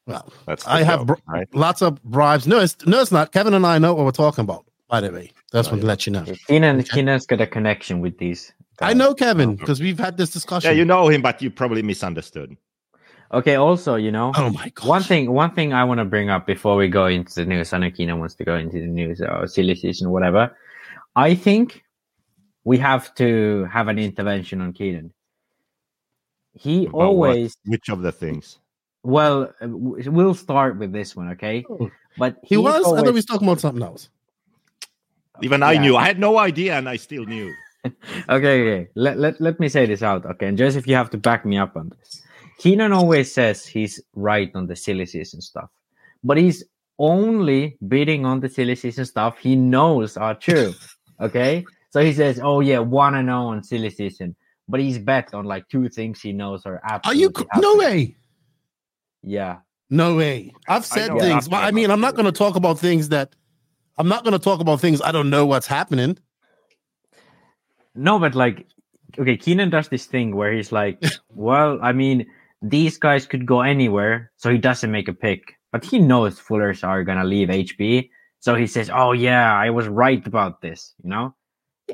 well 0.06 0.32
That's 0.46 0.67
I 0.67 0.84
have 0.84 1.06
br- 1.08 1.13
right. 1.28 1.48
lots 1.56 1.82
of 1.82 2.02
bribes. 2.04 2.46
No, 2.46 2.60
it's 2.60 2.76
no, 2.86 3.02
it's 3.02 3.12
not. 3.12 3.32
Kevin 3.32 3.54
and 3.54 3.65
I 3.65 3.78
know 3.80 3.94
what 3.96 4.06
we're 4.06 4.12
talking 4.26 4.44
about. 4.44 4.65
By 4.91 4.99
the 4.99 5.10
way, 5.12 5.32
that's 5.54 5.69
Oh, 5.69 5.71
what 5.71 5.77
to 5.77 5.84
yeah. 5.84 5.88
let 5.88 6.06
you 6.06 6.12
know. 6.12 6.25
Keenan, 6.47 6.84
Keenan's 6.84 7.25
got 7.25 7.39
a 7.39 7.47
connection 7.47 8.01
with 8.01 8.17
these. 8.17 8.51
I 8.82 8.93
know 8.93 9.13
Kevin 9.13 9.56
because 9.56 9.80
we've 9.80 9.97
had 9.97 10.17
this 10.17 10.32
discussion. 10.32 10.69
Yeah, 10.69 10.75
you 10.75 10.84
know 10.84 11.08
him, 11.08 11.21
but 11.21 11.41
you 11.41 11.49
probably 11.49 11.82
misunderstood. 11.82 12.58
Okay, 13.34 13.56
also, 13.56 13.95
you 13.95 14.12
know, 14.12 14.34
Oh 14.36 14.49
my 14.49 14.67
god. 14.75 14.86
One 14.88 15.01
thing, 15.04 15.32
one 15.32 15.51
thing 15.51 15.71
I 15.71 15.86
want 15.86 15.99
to 15.99 16.06
bring 16.06 16.30
up 16.30 16.45
before 16.45 16.75
we 16.75 16.89
go 16.89 17.06
into 17.06 17.34
the 17.36 17.45
news. 17.45 17.71
I 17.71 17.77
know 17.77 17.89
Keenan 17.89 18.19
wants 18.19 18.36
to 18.36 18.43
go 18.43 18.56
into 18.58 18.82
the 18.82 18.88
news 18.88 19.21
or 19.21 19.47
silly 19.47 19.75
season 19.75 20.08
or 20.08 20.10
whatever. 20.12 20.58
I 21.15 21.36
think 21.36 21.84
we 22.65 22.77
have 22.80 23.15
to 23.15 23.65
have 23.71 23.88
an 23.88 23.97
intervention 23.97 24.60
on 24.60 24.73
Keenan. 24.73 25.13
He 26.54 26.86
About 26.88 26.97
what? 26.97 27.06
always, 27.06 27.56
Which 27.65 27.88
of 27.88 28.01
the 28.01 28.12
things? 28.12 28.60
well, 29.04 29.54
uh, 29.62 29.67
we'll 29.69 30.34
start 30.34 30.77
with 30.77 30.91
this 30.91 31.15
one, 31.15 31.30
okay? 31.30 31.63
Oh. 31.69 31.89
But 32.17 32.36
He 32.43 32.56
he's 32.56 32.60
was. 32.60 32.86
I 32.86 32.97
thought 32.97 33.06
we 33.06 33.12
was 33.13 33.25
talking 33.25 33.47
about 33.47 33.62
something 33.62 33.82
else. 33.82 34.10
Even 35.41 35.63
I 35.63 35.73
Yeah. 35.73 35.82
knew. 35.82 35.95
I 35.95 36.06
had 36.06 36.19
no 36.19 36.38
idea, 36.38 36.77
and 36.77 36.88
I 36.89 36.97
still 36.97 37.25
knew. 37.25 37.54
okay, 37.86 38.62
okay. 38.62 38.88
Let, 38.95 39.17
let, 39.17 39.41
let 39.41 39.60
me 39.60 39.67
say 39.69 39.86
this 39.86 40.04
out, 40.04 40.25
okay? 40.25 40.47
And 40.47 40.58
Joseph, 40.58 40.88
you 40.88 40.95
have 40.95 41.10
to 41.12 41.17
back 41.17 41.45
me 41.45 41.58
up 41.58 41.75
on 41.75 41.89
this. 41.89 42.21
Keenan 42.60 42.91
always 42.93 43.34
says 43.34 43.65
he's 43.65 43.99
right 44.13 44.51
on 44.54 44.67
the 44.67 44.75
silly 44.75 45.06
season 45.08 45.41
stuff, 45.41 45.69
but 46.23 46.38
he's 46.38 46.63
only 46.99 47.77
bidding 47.88 48.23
on 48.25 48.39
the 48.39 48.47
silly 48.49 48.75
season 48.75 49.06
stuff 49.06 49.38
he 49.39 49.56
knows 49.56 50.15
are 50.15 50.36
true. 50.36 50.75
okay, 51.19 51.65
so 51.89 52.01
he 52.04 52.13
says, 52.13 52.39
"Oh 52.43 52.60
yeah, 52.60 52.77
one 52.77 53.15
and 53.15 53.27
zero 53.30 53.47
on 53.47 53.63
silly 53.63 53.89
season," 53.89 54.36
but 54.67 54.80
he's 54.80 54.99
bet 54.99 55.34
on 55.34 55.45
like 55.45 55.67
two 55.69 55.89
things 55.89 56.21
he 56.21 56.34
knows 56.34 56.67
are 56.67 56.80
absolutely. 56.88 57.23
Are 57.25 57.30
you? 57.30 57.34
c- 57.36 57.62
No 57.62 57.77
way. 57.77 58.15
Yeah. 59.23 59.58
No 59.89 60.15
way. 60.15 60.54
I've 60.67 60.86
said 60.86 61.08
things, 61.19 61.19
that's 61.19 61.47
but 61.47 61.63
I 61.63 61.71
mean, 61.71 61.89
I'm 61.91 61.99
not 61.99 62.15
going 62.15 62.25
to 62.25 62.32
talk 62.32 62.56
about 62.56 62.80
things 62.80 63.10
that 63.10 63.36
I'm 63.97 64.08
not 64.08 64.23
going 64.23 64.34
to 64.34 64.39
talk 64.39 64.60
about 64.60 64.80
things 64.80 65.01
I 65.01 65.12
don't 65.12 65.30
know 65.30 65.45
what's 65.45 65.67
happening. 65.67 66.17
No, 67.93 68.19
but 68.19 68.36
like, 68.36 68.67
okay, 69.19 69.38
Keenan 69.38 69.69
does 69.69 69.89
this 69.89 70.06
thing 70.06 70.36
where 70.36 70.54
he's 70.54 70.71
like, 70.71 71.04
well, 71.36 71.80
I 71.82 71.91
mean, 71.91 72.25
these 72.62 72.97
guys 72.97 73.25
could 73.25 73.45
go 73.45 73.62
anywhere, 73.62 74.32
so 74.38 74.51
he 74.51 74.58
doesn't 74.58 74.91
make 74.91 75.08
a 75.08 75.13
pick. 75.13 75.56
But 75.71 75.86
he 75.86 75.99
knows 75.99 76.39
Fullers 76.39 76.84
are 76.84 77.04
gonna 77.04 77.23
leave 77.23 77.47
HB, 77.47 78.10
so 78.39 78.56
he 78.56 78.67
says, 78.67 78.89
"Oh 78.93 79.13
yeah, 79.13 79.56
I 79.56 79.69
was 79.69 79.88
right 79.88 80.25
about 80.27 80.62
this." 80.62 80.93
You 81.04 81.10
know? 81.10 81.36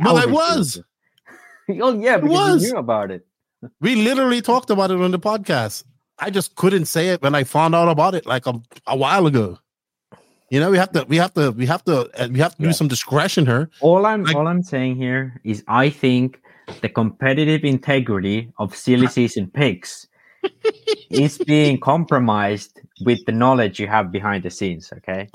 Well, 0.02 0.18
I 0.18 0.26
was. 0.26 0.82
oh 1.82 2.00
yeah, 2.00 2.18
because 2.18 2.30
was. 2.30 2.64
you 2.64 2.74
knew 2.74 2.80
about 2.80 3.12
it. 3.12 3.26
We 3.82 3.96
literally 3.96 4.42
talked 4.42 4.70
about 4.70 4.92
it 4.92 5.02
on 5.02 5.12
the 5.12 5.20
podcast. 5.20 5.84
I 6.20 6.30
just 6.30 6.56
couldn't 6.56 6.86
say 6.86 7.10
it 7.10 7.22
when 7.24 7.34
I 7.34 7.44
found 7.44 7.74
out 7.74 7.90
about 7.90 8.14
it 8.14 8.26
like 8.26 8.46
a, 8.46 8.62
a 8.86 8.96
while 8.96 9.26
ago. 9.26 9.58
You 10.50 10.60
know, 10.62 10.72
we 10.72 10.78
have 10.78 10.92
to, 10.94 11.04
we 11.08 11.18
have 11.18 11.34
to, 11.34 11.52
we 11.52 11.66
have 11.66 11.84
to, 11.86 12.10
uh, 12.22 12.28
we 12.32 12.40
have 12.40 12.56
to 12.56 12.62
do 12.62 12.68
Yeah. 12.70 12.72
some 12.74 12.88
discretion 12.88 13.46
here. 13.46 13.70
All 13.82 14.06
I'm 14.06 14.24
Like- 14.24 14.36
all 14.36 14.48
I'm 14.48 14.64
saying 14.64 14.96
here 14.96 15.42
is 15.44 15.64
I 15.68 15.90
think 15.90 16.40
the 16.82 16.90
competitive 16.90 17.64
integrity 17.66 18.50
of 18.58 18.76
silly 18.76 19.08
season 19.08 19.48
picks 19.54 20.08
is 21.10 21.38
being 21.40 21.80
compromised 21.80 22.80
with 23.06 23.20
the 23.26 23.32
knowledge 23.34 23.80
you 23.80 23.88
have 23.88 24.12
behind 24.12 24.44
the 24.44 24.50
scenes. 24.50 24.92
Okay. 24.98 25.28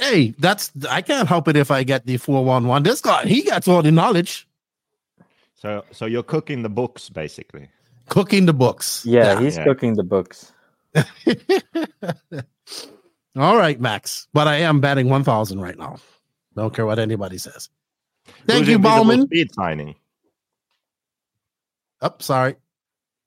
Hey, 0.00 0.34
that's 0.38 0.70
I 0.88 1.02
can't 1.02 1.28
help 1.28 1.48
it 1.48 1.56
if 1.56 1.70
I 1.70 1.82
get 1.84 2.06
the 2.06 2.16
four 2.16 2.44
one 2.44 2.66
one. 2.66 2.82
This 2.84 3.00
guy, 3.00 3.24
he 3.26 3.42
gets 3.42 3.66
all 3.68 3.82
the 3.82 3.90
knowledge, 3.92 4.46
So 5.54 5.84
so 5.90 6.06
you're 6.06 6.22
cooking 6.24 6.62
the 6.62 6.68
books 6.70 7.08
basically. 7.10 7.68
cooking 8.08 8.46
the 8.46 8.52
books. 8.54 9.04
Yeah, 9.06 9.40
he's 9.40 9.56
Yeah. 9.56 9.64
cooking 9.64 9.94
the 9.94 10.04
books. 10.04 10.52
All 13.36 13.56
right, 13.56 13.80
Max. 13.80 14.28
But 14.32 14.46
I 14.48 14.56
am 14.56 14.80
batting 14.80 15.08
one 15.08 15.24
thousand 15.24 15.60
right 15.60 15.78
now. 15.78 15.96
Don't 16.54 16.74
care 16.74 16.86
what 16.86 16.98
anybody 16.98 17.38
says. 17.38 17.70
Thank 18.46 18.66
Who's 18.66 18.68
you, 18.68 18.78
Bauman. 18.78 19.26
Speed 19.26 19.54
signing. 19.54 19.94
Oh, 22.02 22.14
sorry. 22.18 22.56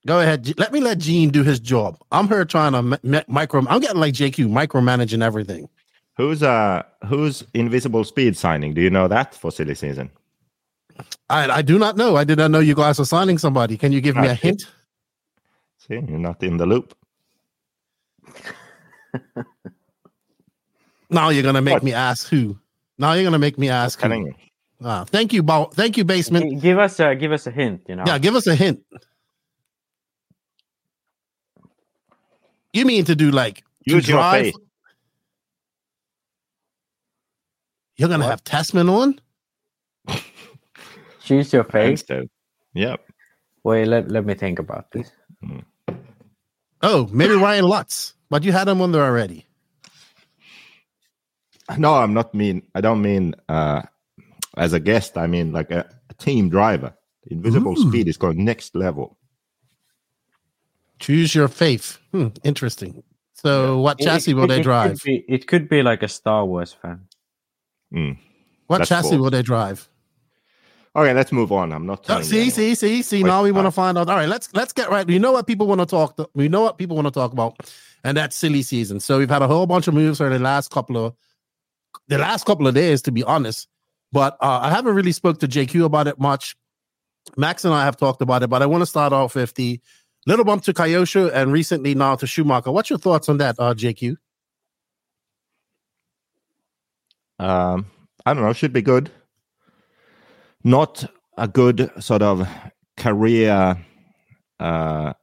Go 0.05 0.19
ahead. 0.19 0.57
Let 0.59 0.71
me 0.71 0.79
let 0.79 0.99
Gene 0.99 1.29
do 1.29 1.43
his 1.43 1.59
job. 1.59 1.97
I'm 2.11 2.27
here 2.27 2.45
trying 2.45 2.73
to 2.73 2.83
mi- 2.83 2.97
mi- 3.03 3.23
micro. 3.27 3.65
I'm 3.67 3.79
getting 3.79 3.99
like 3.99 4.13
JQ, 4.13 4.49
micromanaging 4.49 5.23
everything. 5.23 5.67
Who's 6.17 6.43
uh 6.43 6.83
who's 7.07 7.43
invisible 7.53 8.03
speed 8.03 8.37
signing? 8.37 8.73
Do 8.73 8.81
you 8.81 8.89
know 8.89 9.07
that 9.07 9.33
for 9.33 9.51
silly 9.51 9.75
season? 9.75 10.11
I, 11.29 11.49
I 11.49 11.61
do 11.61 11.77
not 11.79 11.97
know. 11.97 12.15
I 12.15 12.23
did 12.23 12.37
not 12.37 12.51
know 12.51 12.59
you 12.59 12.75
guys 12.75 12.99
were 12.99 13.05
signing 13.05 13.37
somebody. 13.37 13.77
Can 13.77 13.91
you 13.91 13.99
give 14.01 14.15
me 14.15 14.27
a 14.27 14.33
hint? 14.33 14.63
See, 15.79 15.95
you're 15.95 16.19
not 16.19 16.41
in 16.43 16.57
the 16.57 16.65
loop. 16.65 16.95
Now 21.09 21.29
you're 21.29 21.43
gonna 21.43 21.61
make 21.61 21.73
What? 21.75 21.83
me 21.83 21.93
ask 21.93 22.27
who. 22.27 22.57
Now 22.97 23.13
you're 23.13 23.23
gonna 23.23 23.39
make 23.39 23.57
me 23.57 23.69
ask 23.69 23.99
who. 23.99 24.07
Telling 24.07 24.25
you. 24.27 24.33
Ah, 24.83 25.05
thank 25.05 25.31
you, 25.33 25.41
Bo- 25.43 25.69
Thank 25.73 25.97
you, 25.97 26.03
basement. 26.03 26.61
Give 26.61 26.77
us 26.79 26.99
a 26.99 27.15
give 27.15 27.31
us 27.31 27.47
a 27.47 27.51
hint. 27.51 27.83
You 27.87 27.95
know. 27.95 28.03
Yeah, 28.05 28.17
give 28.17 28.35
us 28.35 28.47
a 28.47 28.55
hint. 28.55 28.83
You 32.73 32.85
mean 32.85 33.05
to 33.05 33.15
do 33.15 33.31
like 33.31 33.63
to 33.87 33.95
Use 33.95 34.07
your 34.07 34.17
drive? 34.17 34.45
face. 34.45 34.55
You're 37.97 38.09
gonna 38.09 38.25
have 38.25 38.43
Tessmann 38.43 38.89
on? 38.89 39.19
Choose 41.23 41.53
your 41.53 41.63
face. 41.63 42.03
so. 42.05 42.23
Yep. 42.73 42.99
Wait, 43.63 43.85
let, 43.85 44.11
let 44.11 44.25
me 44.25 44.33
think 44.35 44.59
about 44.59 44.91
this. 44.91 45.09
Oh, 46.81 47.07
maybe 47.11 47.33
Ryan 47.35 47.65
Lutz, 47.65 48.13
but 48.29 48.43
you 48.43 48.51
had 48.51 48.67
him 48.67 48.81
on 48.81 48.91
there 48.91 49.03
already. 49.03 49.45
No, 51.77 51.95
I'm 51.95 52.13
not 52.13 52.33
mean. 52.33 52.61
I 52.75 52.81
don't 52.81 53.01
mean 53.01 53.33
uh, 53.49 53.81
as 54.57 54.73
a 54.73 54.79
guest. 54.79 55.17
I 55.17 55.27
mean 55.27 55.51
like 55.51 55.71
a, 55.71 55.89
a 56.09 56.13
team 56.15 56.49
driver. 56.49 56.93
Invisible 57.27 57.73
Ooh. 57.77 57.89
speed 57.89 58.07
is 58.07 58.17
going 58.17 58.43
next 58.45 58.75
level. 58.75 59.17
Choose 60.99 61.35
your 61.35 61.47
faith. 61.47 61.97
Hmm, 62.11 62.27
interesting. 62.43 63.03
So, 63.33 63.79
what 63.79 63.99
It- 63.99 64.05
chassis 64.05 64.31
it 64.31 64.33
will 64.35 64.43
could- 64.43 64.49
they 64.51 64.59
it 64.59 64.63
drive? 64.63 64.91
Could 65.01 65.03
be, 65.03 65.25
it 65.27 65.47
could 65.47 65.69
be 65.69 65.83
like 65.83 66.03
a 66.03 66.07
Star 66.07 66.45
Wars 66.45 66.73
fan. 66.73 67.01
Mm. 67.93 68.17
What 68.67 68.79
That's 68.79 68.89
chassis 68.89 69.09
false. 69.09 69.21
will 69.21 69.29
they 69.29 69.41
drive? 69.41 69.87
Okay, 70.95 71.13
let's 71.13 71.31
move 71.33 71.51
on. 71.51 71.73
I'm 71.73 71.85
not. 71.85 71.99
Oh, 72.05 72.07
telling 72.07 72.23
you 72.23 72.29
see, 72.29 72.49
see, 72.49 72.75
see, 72.75 73.01
see. 73.01 73.23
Now 73.23 73.43
we 73.43 73.51
want 73.51 73.65
to 73.65 73.69
uh, 73.69 73.71
find 73.71 73.97
out. 73.97 74.07
All 74.07 74.15
right, 74.15 74.29
let's 74.29 74.47
let's 74.53 74.71
get 74.71 74.89
right. 74.89 75.05
We 75.05 75.19
know 75.19 75.33
what 75.33 75.45
people 75.45 75.67
want 75.67 75.81
to 75.81 75.85
talk. 75.85 76.15
To, 76.15 76.29
we 76.33 76.47
know 76.47 76.61
what 76.61 76.77
people 76.77 76.95
want 76.95 77.07
to 77.07 77.11
talk 77.11 77.33
about, 77.33 77.69
and 78.05 78.15
that's 78.15 78.35
silly 78.35 78.61
season. 78.61 79.01
So 79.01 79.17
we've 79.17 79.29
had 79.29 79.41
a 79.41 79.47
whole 79.47 79.65
bunch 79.67 79.89
of 79.89 79.93
moves 79.93 80.19
for 80.19 80.29
the 80.29 80.39
last 80.39 80.71
couple 80.71 80.95
of 81.05 81.13
the 82.07 82.17
last 82.17 82.45
couple 82.45 82.67
of 82.67 82.75
days, 82.75 83.01
to 83.03 83.11
be 83.11 83.23
honest. 83.23 83.67
But 84.11 84.37
uh, 84.41 84.59
I 84.63 84.69
haven't 84.69 84.95
really 84.95 85.11
spoke 85.11 85.39
to 85.39 85.47
JQ 85.47 85.85
about 85.85 86.07
it 86.07 86.19
much. 86.19 86.55
Max 87.37 87.65
and 87.65 87.73
I 87.73 87.85
have 87.85 87.97
talked 87.97 88.21
about 88.21 88.43
it, 88.43 88.49
but 88.49 88.61
I 88.61 88.65
want 88.65 88.81
to 88.81 88.85
start 88.85 89.11
off 89.11 89.35
with 89.35 89.55
the 89.55 89.79
little 90.27 90.45
bump 90.45 90.63
to 90.63 90.73
Kyosho 90.73 91.31
and 91.33 91.51
recently 91.51 91.95
now 91.95 92.15
to 92.15 92.27
Schumacher. 92.27 92.71
What's 92.71 92.89
your 92.89 92.99
thoughts 92.99 93.29
on 93.29 93.37
that, 93.39 93.55
uh, 93.59 93.73
JQ? 93.73 94.15
Um, 97.39 97.87
I 98.25 98.33
don't 98.33 98.43
know. 98.43 98.53
Should 98.53 98.73
be 98.73 98.81
good. 98.81 99.11
Not 100.63 101.05
a 101.37 101.47
good 101.47 101.91
sort 101.99 102.21
of 102.21 102.47
career 102.97 103.77
uh, 104.59 105.13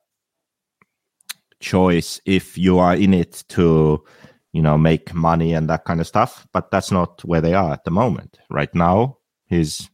choice 1.61 2.21
if 2.27 2.59
you 2.59 2.79
are 2.79 2.95
in 2.95 3.14
it 3.14 3.45
to, 3.49 4.05
you 4.53 4.62
know, 4.62 4.77
make 4.77 5.15
money 5.15 5.55
and 5.55 5.69
that 5.71 5.85
kind 5.85 6.01
of 6.01 6.07
stuff. 6.07 6.47
But 6.53 6.71
that's 6.71 6.91
not 6.91 7.25
where 7.25 7.41
they 7.41 7.55
are 7.55 7.73
at 7.73 7.85
the 7.85 7.91
moment. 7.91 8.38
Right 8.51 8.75
now, 8.75 9.19
he's 9.47 9.91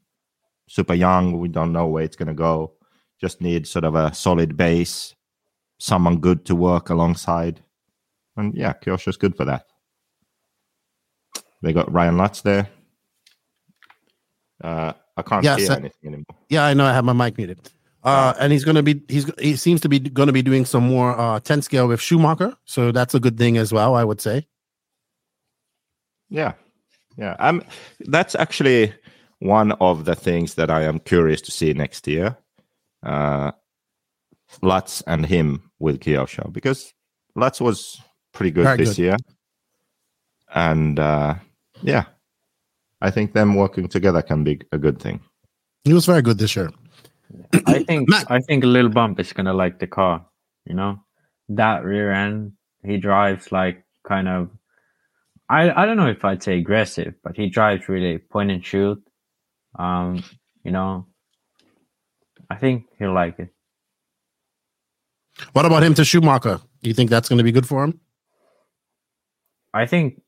super 0.68 0.94
young. 0.94 1.38
We 1.38 1.49
don't 1.49 1.73
know 1.73 1.87
where 1.87 2.05
it's 2.05 2.16
going 2.16 2.29
to 2.29 2.35
go. 2.35 2.75
Just 3.21 3.40
need 3.40 3.66
sort 3.66 3.85
of 3.85 3.94
a 3.94 4.14
solid 4.14 4.57
base, 4.57 5.14
someone 5.79 6.18
good 6.18 6.44
to 6.47 6.55
work 6.55 6.90
alongside. 6.90 7.62
And 8.37 8.55
yeah, 8.55 8.75
Kyosho's 8.75 9.16
good 9.16 9.37
for 9.37 9.44
that. 9.44 9.64
They 11.62 11.73
got 11.73 11.92
Ryan 11.92 12.16
Lutz 12.16 12.42
there. 12.42 12.68
Uh, 14.62 14.92
I 15.16 15.23
can't 15.23 15.44
hear 15.44 15.73
uh, 15.73 15.77
anything 15.77 16.07
anymore. 16.07 16.37
Yeah, 16.49 16.64
I 16.64 16.75
know. 16.75 16.85
I 16.85 16.92
have 16.92 17.05
my 17.05 17.12
mic 17.12 17.37
muted. 17.37 17.71
Uh, 18.04 18.32
and 18.38 18.52
he's 18.52 18.64
going 18.64 18.76
to 18.76 18.82
be 18.82 19.02
he's 19.08 19.30
he 19.40 19.56
seems 19.56 19.80
to 19.80 19.88
be 19.88 19.98
going 19.98 20.28
to 20.28 20.32
be 20.32 20.42
doing 20.42 20.64
some 20.64 20.84
more 20.84 21.18
uh 21.18 21.40
10 21.40 21.62
scale 21.62 21.88
with 21.88 22.00
Schumacher, 22.00 22.56
so 22.64 22.92
that's 22.92 23.14
a 23.14 23.20
good 23.20 23.37
thing 23.37 23.56
as 23.56 23.72
well. 23.72 23.94
I 23.94 24.04
would 24.04 24.20
say. 24.20 24.46
Yeah, 26.30 26.52
yeah. 27.16 27.34
I'm. 27.38 27.62
That's 28.00 28.34
actually 28.34 28.94
one 29.40 29.72
of 29.72 30.04
the 30.04 30.14
things 30.14 30.54
that 30.54 30.70
I 30.70 30.82
am 30.82 31.00
curious 31.00 31.40
to 31.42 31.50
see 31.50 31.72
next 31.72 32.06
year. 32.06 32.37
Uh, 33.02 33.52
Lutz 34.62 35.02
and 35.06 35.26
him 35.26 35.70
with 35.78 36.00
Kyosho 36.00 36.52
because 36.52 36.92
Lutz 37.34 37.61
was 37.61 38.00
pretty 38.32 38.50
good 38.50 38.64
Very 38.64 38.78
this 38.78 38.90
good. 38.90 39.02
year, 39.02 39.16
and 40.54 40.98
uh, 40.98 41.34
yeah, 41.82 42.04
I 43.00 43.11
think 43.11 43.32
them 43.32 43.54
working 43.54 43.88
together 43.88 44.22
can 44.22 44.44
be 44.44 44.61
a 44.72 44.78
good 44.78 45.00
thing. 45.00 45.20
He 45.84 45.92
was 45.92 46.06
very 46.06 46.22
good 46.22 46.38
this 46.38 46.54
year. 46.56 46.70
I 47.66 47.82
think 47.84 48.08
Matt. 48.08 48.30
I 48.30 48.40
think 48.40 48.64
Lil 48.64 48.88
Bump 48.88 49.20
is 49.20 49.32
gonna 49.32 49.54
like 49.54 49.78
the 49.78 49.86
car. 49.86 50.24
You 50.64 50.74
know, 50.74 51.02
that 51.50 51.84
rear 51.84 52.12
end 52.12 52.52
he 52.84 52.96
drives 52.96 53.52
like 53.52 53.84
kind 54.06 54.28
of. 54.28 54.50
I 55.48 55.70
I 55.70 55.86
don't 55.86 55.96
know 55.96 56.08
if 56.08 56.24
I'd 56.24 56.42
say 56.42 56.58
aggressive, 56.58 57.14
but 57.22 57.36
he 57.36 57.48
drives 57.48 57.88
really 57.88 58.18
point 58.18 58.50
and 58.50 58.64
shoot. 58.64 59.02
Um, 59.78 60.24
you 60.64 60.70
know, 60.72 61.06
I 62.50 62.56
think 62.56 62.86
he'll 62.98 63.12
like 63.12 63.38
it. 63.38 63.48
What 65.52 65.66
about 65.66 65.82
him 65.82 65.94
to 65.94 66.04
Schumacher? 66.04 66.60
Do 66.82 66.88
you 66.88 66.94
think 66.94 67.10
that's 67.10 67.28
going 67.28 67.38
to 67.38 67.44
be 67.44 67.52
good 67.52 67.66
for 67.66 67.84
him? 67.84 68.00
I 69.72 69.86
think, 69.86 70.20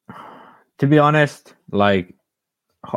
to 0.78 0.86
be 0.86 0.98
honest, 0.98 1.54
like 1.72 2.14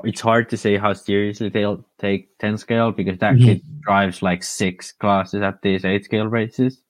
it's 0.03 0.21
hard 0.21 0.49
to 0.49 0.57
say 0.57 0.77
how 0.77 0.93
seriously 0.93 1.49
they'll 1.49 1.83
take 1.99 2.37
10 2.39 2.57
scale 2.57 2.91
because 2.91 3.17
that 3.19 3.35
Mhm. 3.35 3.43
kid 3.45 3.61
drives 3.81 4.21
like 4.21 4.43
six 4.43 4.91
classes 4.91 5.41
at 5.41 5.61
these 5.61 5.83
8 5.85 6.05
scale 6.05 6.27
races. 6.27 6.81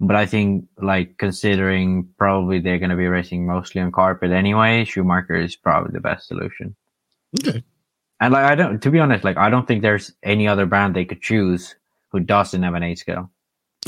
But 0.00 0.14
I 0.14 0.26
think, 0.26 0.66
like, 0.80 1.18
considering 1.18 2.08
probably 2.18 2.60
they're 2.60 2.78
going 2.78 2.90
to 2.90 2.96
be 2.96 3.08
racing 3.08 3.46
mostly 3.46 3.80
on 3.80 3.90
carpet 3.90 4.30
anyway, 4.30 4.84
Schumacher 4.84 5.34
is 5.34 5.56
probably 5.56 5.90
the 5.92 6.00
best 6.00 6.28
solution. 6.28 6.76
Okay. 7.40 7.64
And, 8.20 8.32
like, 8.32 8.44
I 8.44 8.54
don't, 8.54 8.80
to 8.82 8.90
be 8.92 9.00
honest, 9.00 9.24
like, 9.24 9.36
I 9.36 9.50
don't 9.50 9.66
think 9.66 9.82
there's 9.82 10.12
any 10.22 10.46
other 10.46 10.66
brand 10.66 10.94
they 10.94 11.04
could 11.04 11.20
choose 11.20 11.74
who 12.12 12.20
doesn't 12.20 12.62
have 12.62 12.74
an 12.74 12.84
8 12.84 12.98
scale. 12.98 13.30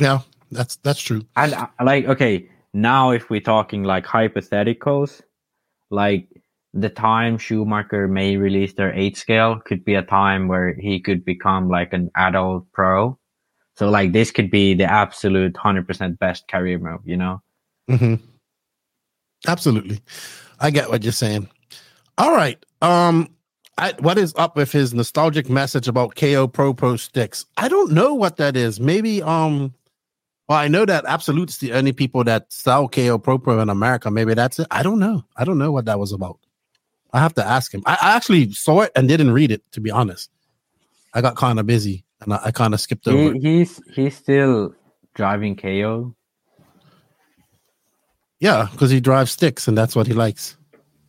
Yeah, 0.01 0.20
that's 0.51 0.77
that's 0.77 1.01
true. 1.01 1.25
And 1.37 1.55
uh, 1.55 1.68
like, 1.83 2.07
okay, 2.07 2.49
now 2.73 3.11
if 3.11 3.31
we're 3.31 3.40
talking 3.40 3.85
like 3.85 4.05
hypotheticals, 4.07 5.23
like 5.90 6.27
the 6.72 6.88
time 6.88 7.37
Schumacher 7.37 8.06
may 8.06 8.37
release 8.37 8.74
their 8.74 8.92
eight 8.94 9.16
scale 9.16 9.61
could 9.64 9.85
be 9.85 9.94
a 9.94 10.02
time 10.02 10.48
where 10.48 10.74
he 10.74 11.00
could 11.00 11.24
become 11.24 11.68
like 11.68 11.92
an 11.92 12.11
adult 12.16 12.70
pro. 12.72 13.18
So 13.74 13.90
like 13.90 14.12
this 14.12 14.30
could 14.30 14.50
be 14.50 14.74
the 14.74 14.85
absolute 14.85 15.56
hundred 15.56 15.87
percent 15.87 16.18
best 16.18 16.46
career 16.48 16.78
move, 16.78 17.00
you 17.04 17.16
know? 17.16 17.42
hmm 17.88 18.14
Absolutely. 19.46 20.00
I 20.61 20.70
get 20.70 20.90
what 20.90 21.02
you're 21.02 21.12
saying. 21.12 21.48
All 22.18 22.35
right. 22.35 22.62
Um, 22.83 23.35
I, 23.78 23.94
what 23.98 24.18
is 24.18 24.35
up 24.37 24.54
with 24.56 24.70
his 24.70 24.92
nostalgic 24.92 25.48
message 25.48 25.88
about 25.88 26.14
KO 26.14 26.46
Propo 26.46 26.98
sticks? 27.00 27.46
I 27.56 27.68
don't 27.68 27.92
know 27.92 28.12
what 28.12 28.37
that 28.37 28.56
is. 28.56 28.78
Maybe 28.78 29.22
um 29.22 29.74
well, 30.48 30.59
I 30.59 30.66
know 30.66 30.85
that 30.85 31.04
Absolute's 31.06 31.59
the 31.59 31.72
only 31.72 31.92
people 31.92 32.24
that 32.24 32.52
sell 32.52 32.88
KO 32.88 33.18
Propo 33.18 33.62
in 33.62 33.70
America. 33.70 34.11
Maybe 34.11 34.35
that's 34.35 34.59
it. 34.59 34.66
I 34.72 34.83
don't 34.83 34.98
know. 34.98 35.24
I 35.37 35.44
don't 35.44 35.59
know 35.59 35.70
what 35.70 35.85
that 35.85 36.00
was 36.00 36.11
about. 36.12 36.40
I 37.12 37.18
have 37.20 37.35
to 37.35 37.46
ask 37.46 37.73
him. 37.75 37.83
I, 37.87 37.99
I 38.01 38.16
actually 38.16 38.53
saw 38.53 38.83
it 38.83 38.92
and 38.94 39.09
didn't 39.09 39.33
read 39.33 39.51
it, 39.51 39.62
to 39.73 39.81
be 39.81 39.90
honest. 39.90 40.31
I 41.14 41.20
got 41.20 41.37
kind 41.37 41.59
of 41.59 41.66
busy 41.66 42.05
and 42.20 42.33
I, 42.33 42.40
I 42.46 42.51
kind 42.53 42.75
of 42.75 42.81
skipped 42.81 43.09
over. 43.09 43.35
He, 43.35 43.38
he's 43.40 43.81
he's 43.94 44.16
still 44.16 44.75
driving 45.14 45.57
KO. 45.57 46.14
Yeah, 48.38 48.68
because 48.73 48.90
he 48.90 49.01
drives 49.01 49.33
sticks 49.33 49.68
and 49.68 49.77
that's 49.77 49.94
what 49.96 50.07
he 50.07 50.12
likes. 50.14 50.57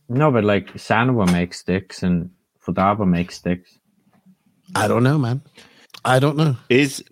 No, 0.08 0.30
but 0.30 0.44
like 0.44 0.72
Sanwa 0.74 1.30
makes 1.32 1.60
sticks 1.60 2.02
and 2.02 2.30
Futaba 2.64 3.06
makes 3.08 3.36
sticks. 3.36 3.78
I 4.74 4.88
don't 4.88 5.02
know, 5.02 5.18
man. 5.18 5.42
I 6.04 6.18
don't 6.18 6.36
know. 6.36 6.56
Is 6.68 7.02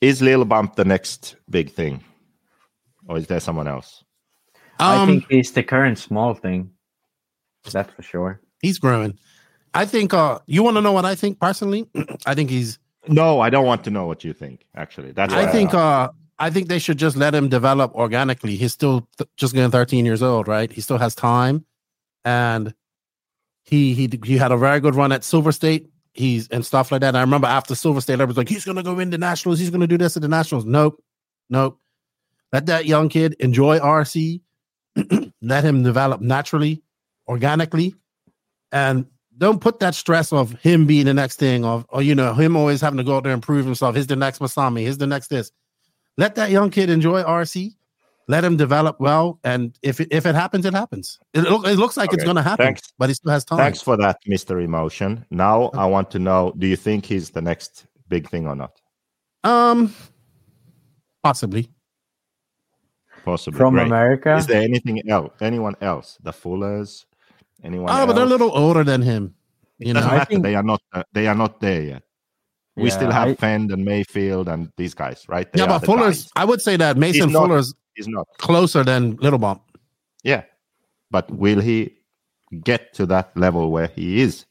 is 0.00 0.20
Lil 0.20 0.44
Bump 0.44 0.76
the 0.76 0.84
next 0.84 1.36
big 1.48 1.70
thing, 1.70 2.02
or 3.08 3.16
is 3.16 3.26
there 3.26 3.40
someone 3.40 3.68
else? 3.68 4.04
I 4.78 4.96
Um, 4.96 5.08
think 5.08 5.26
he's 5.30 5.52
the 5.52 5.62
current 5.62 5.98
small 5.98 6.34
thing. 6.34 6.70
That's 7.72 7.92
for 7.92 8.02
sure. 8.02 8.40
he's 8.60 8.78
growing. 8.78 9.18
I 9.72 9.86
think. 9.86 10.14
Uh, 10.14 10.38
you 10.46 10.62
want 10.62 10.76
to 10.76 10.80
know 10.80 10.92
what 10.92 11.04
I 11.04 11.14
think 11.14 11.40
personally? 11.40 11.88
I 12.26 12.34
think 12.34 12.50
he's. 12.50 12.78
No, 13.08 13.40
I 13.40 13.50
don't 13.50 13.66
want 13.66 13.84
to 13.84 13.90
know 13.90 14.06
what 14.06 14.24
you 14.24 14.32
think. 14.32 14.66
Actually, 14.74 15.12
that's 15.12 15.32
I 15.34 15.44
what 15.44 15.52
think. 15.52 15.74
Uh, 15.74 16.10
I 16.38 16.50
think 16.50 16.68
they 16.68 16.78
should 16.78 16.98
just 16.98 17.16
let 17.16 17.34
him 17.34 17.48
develop 17.48 17.94
organically. 17.94 18.56
He's 18.56 18.72
still 18.72 19.08
th- 19.18 19.28
just 19.36 19.54
getting 19.54 19.70
13 19.70 20.04
years 20.04 20.22
old, 20.22 20.48
right? 20.48 20.70
He 20.70 20.80
still 20.80 20.98
has 20.98 21.14
time, 21.14 21.64
and 22.24 22.74
he 23.64 23.94
he 23.94 24.10
he 24.24 24.36
had 24.36 24.52
a 24.52 24.56
very 24.56 24.80
good 24.80 24.94
run 24.94 25.12
at 25.12 25.24
Silver 25.24 25.52
State. 25.52 25.90
He's 26.12 26.48
and 26.48 26.64
stuff 26.64 26.92
like 26.92 27.00
that. 27.00 27.08
And 27.08 27.16
I 27.18 27.22
remember 27.22 27.46
after 27.48 27.74
Silver 27.74 28.00
State, 28.00 28.14
everyone's 28.14 28.36
like, 28.36 28.48
he's 28.48 28.64
gonna 28.64 28.82
go 28.82 28.98
into 29.00 29.18
Nationals. 29.18 29.58
He's 29.58 29.70
gonna 29.70 29.86
do 29.86 29.98
this 29.98 30.16
at 30.16 30.22
the 30.22 30.28
Nationals. 30.28 30.64
Nope, 30.64 31.02
nope. 31.50 31.80
Let 32.52 32.66
that 32.66 32.86
young 32.86 33.08
kid 33.08 33.34
enjoy 33.40 33.80
RC. 33.80 34.40
let 35.42 35.64
him 35.64 35.82
develop 35.82 36.20
naturally, 36.20 36.82
organically, 37.28 37.94
and 38.72 39.06
don't 39.36 39.60
put 39.60 39.80
that 39.80 39.94
stress 39.94 40.32
of 40.32 40.52
him 40.60 40.86
being 40.86 41.06
the 41.06 41.14
next 41.14 41.36
thing, 41.36 41.64
of 41.64 41.86
or 41.88 42.02
you 42.02 42.14
know 42.14 42.34
him 42.34 42.56
always 42.56 42.80
having 42.80 42.98
to 42.98 43.04
go 43.04 43.16
out 43.16 43.24
there 43.24 43.32
and 43.32 43.42
prove 43.42 43.64
himself. 43.64 43.96
He's 43.96 44.06
the 44.06 44.16
next 44.16 44.38
Masami. 44.40 44.80
He's 44.80 44.98
the 44.98 45.06
next 45.06 45.28
this. 45.28 45.50
Let 46.16 46.36
that 46.36 46.50
young 46.50 46.70
kid 46.70 46.90
enjoy 46.90 47.22
RC. 47.22 47.74
Let 48.26 48.42
him 48.42 48.56
develop 48.56 49.00
well, 49.00 49.38
and 49.44 49.78
if 49.82 50.00
it, 50.00 50.08
if 50.10 50.24
it 50.24 50.34
happens, 50.34 50.64
it 50.64 50.72
happens. 50.72 51.18
It, 51.34 51.42
look, 51.42 51.66
it 51.66 51.76
looks 51.76 51.98
like 51.98 52.10
it's 52.14 52.24
going 52.24 52.36
to 52.36 52.42
happen, 52.42 52.66
thanks. 52.66 52.90
but 52.96 53.10
he 53.10 53.14
still 53.14 53.30
has 53.30 53.44
time. 53.44 53.58
Thanks 53.58 53.82
for 53.82 53.98
that, 53.98 54.18
Mister 54.26 54.60
Emotion. 54.60 55.26
Now 55.30 55.70
I 55.74 55.84
want 55.84 56.10
to 56.12 56.18
know: 56.18 56.54
Do 56.56 56.66
you 56.66 56.76
think 56.76 57.04
he's 57.04 57.30
the 57.30 57.42
next 57.42 57.86
big 58.08 58.30
thing 58.30 58.46
or 58.46 58.56
not? 58.56 58.80
Um, 59.42 59.92
possibly. 61.22 61.68
Possibly 63.24 63.58
From 63.58 63.74
Great. 63.74 63.86
America? 63.86 64.36
Is 64.36 64.46
there 64.46 64.62
anything 64.62 65.02
else? 65.10 65.32
Anyone 65.40 65.76
else? 65.80 66.18
The 66.22 66.32
Fullers? 66.32 67.04
Anyone? 67.64 67.88
Oh, 67.90 68.06
but 68.06 68.12
they're 68.14 68.24
a 68.24 68.28
little 68.28 68.50
older 68.56 68.84
than 68.84 69.02
him. 69.02 69.34
You 69.78 69.94
doesn't 69.94 70.10
know, 70.10 70.16
I 70.16 70.24
think- 70.24 70.42
They 70.44 70.54
are 70.54 70.62
not. 70.62 70.80
Uh, 70.92 71.02
they 71.12 71.26
are 71.26 71.34
not 71.34 71.60
there 71.60 71.82
yet. 71.82 72.02
We 72.76 72.84
Yeah, 72.88 72.96
still 72.96 73.10
have 73.10 73.28
I- 73.28 73.34
Fend 73.34 73.70
and 73.72 73.84
Mayfield 73.84 74.48
and 74.48 74.70
these 74.76 74.94
guys, 74.94 75.24
right? 75.28 75.50
They 75.52 75.60
yeah, 75.60 75.66
but 75.66 75.78
the 75.80 75.86
Fuller's. 75.86 76.22
guys. 76.24 76.30
I 76.36 76.44
would 76.44 76.60
say 76.60 76.76
that 76.76 76.96
Mason 76.96 77.28
He's 77.28 77.32
not- 77.32 77.46
Fuller's 77.46 77.74
He's 77.94 78.08
not. 78.08 78.26
closer 78.38 78.84
than 78.84 79.16
Little 79.16 79.38
Bump. 79.38 79.62
Yeah, 80.22 80.42
but 81.10 81.30
will 81.30 81.60
he 81.60 81.94
get 82.62 82.92
to 82.94 83.06
that 83.06 83.36
level 83.36 83.70
where 83.70 83.88
he 83.88 84.20
is 84.20 84.44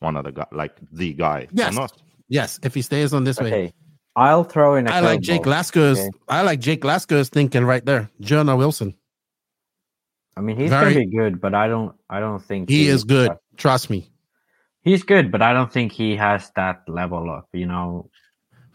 one 0.00 0.16
of 0.16 0.24
the 0.24 0.32
guy, 0.32 0.46
like 0.52 0.76
the 0.92 1.12
guy? 1.14 1.48
Yes. 1.52 1.72
Or 1.72 1.80
not? 1.80 1.92
Yes, 2.28 2.58
if 2.62 2.74
he 2.74 2.82
stays 2.82 3.12
on 3.14 3.24
this 3.24 3.38
way. 3.40 3.72
I'll 4.16 4.44
throw 4.44 4.76
in 4.76 4.86
a 4.86 4.90
I 4.90 5.00
like 5.00 5.20
Jake 5.20 5.44
Lasker's. 5.44 5.98
Okay. 5.98 6.08
I 6.28 6.42
like 6.42 6.60
Jake 6.60 6.84
Lasco's 6.84 7.28
thinking 7.30 7.64
right 7.64 7.84
there. 7.84 8.10
Jonah 8.20 8.56
Wilson. 8.56 8.94
I 10.36 10.40
mean, 10.40 10.56
he's 10.56 10.70
Very- 10.70 10.94
gonna 10.94 11.06
be 11.06 11.16
good, 11.16 11.40
but 11.40 11.54
I 11.54 11.68
don't. 11.68 11.94
I 12.10 12.18
don't 12.20 12.42
think 12.42 12.68
He 12.68 12.88
is 12.88 13.04
good. 13.04 13.30
Trust 13.56 13.88
me. 13.90 14.10
He's 14.82 15.02
good, 15.02 15.30
but 15.30 15.40
I 15.42 15.52
don't 15.52 15.72
think 15.72 15.92
he 15.92 16.16
has 16.16 16.50
that 16.56 16.82
level 16.88 17.30
of 17.30 17.44
You 17.52 17.66
know, 17.66 18.10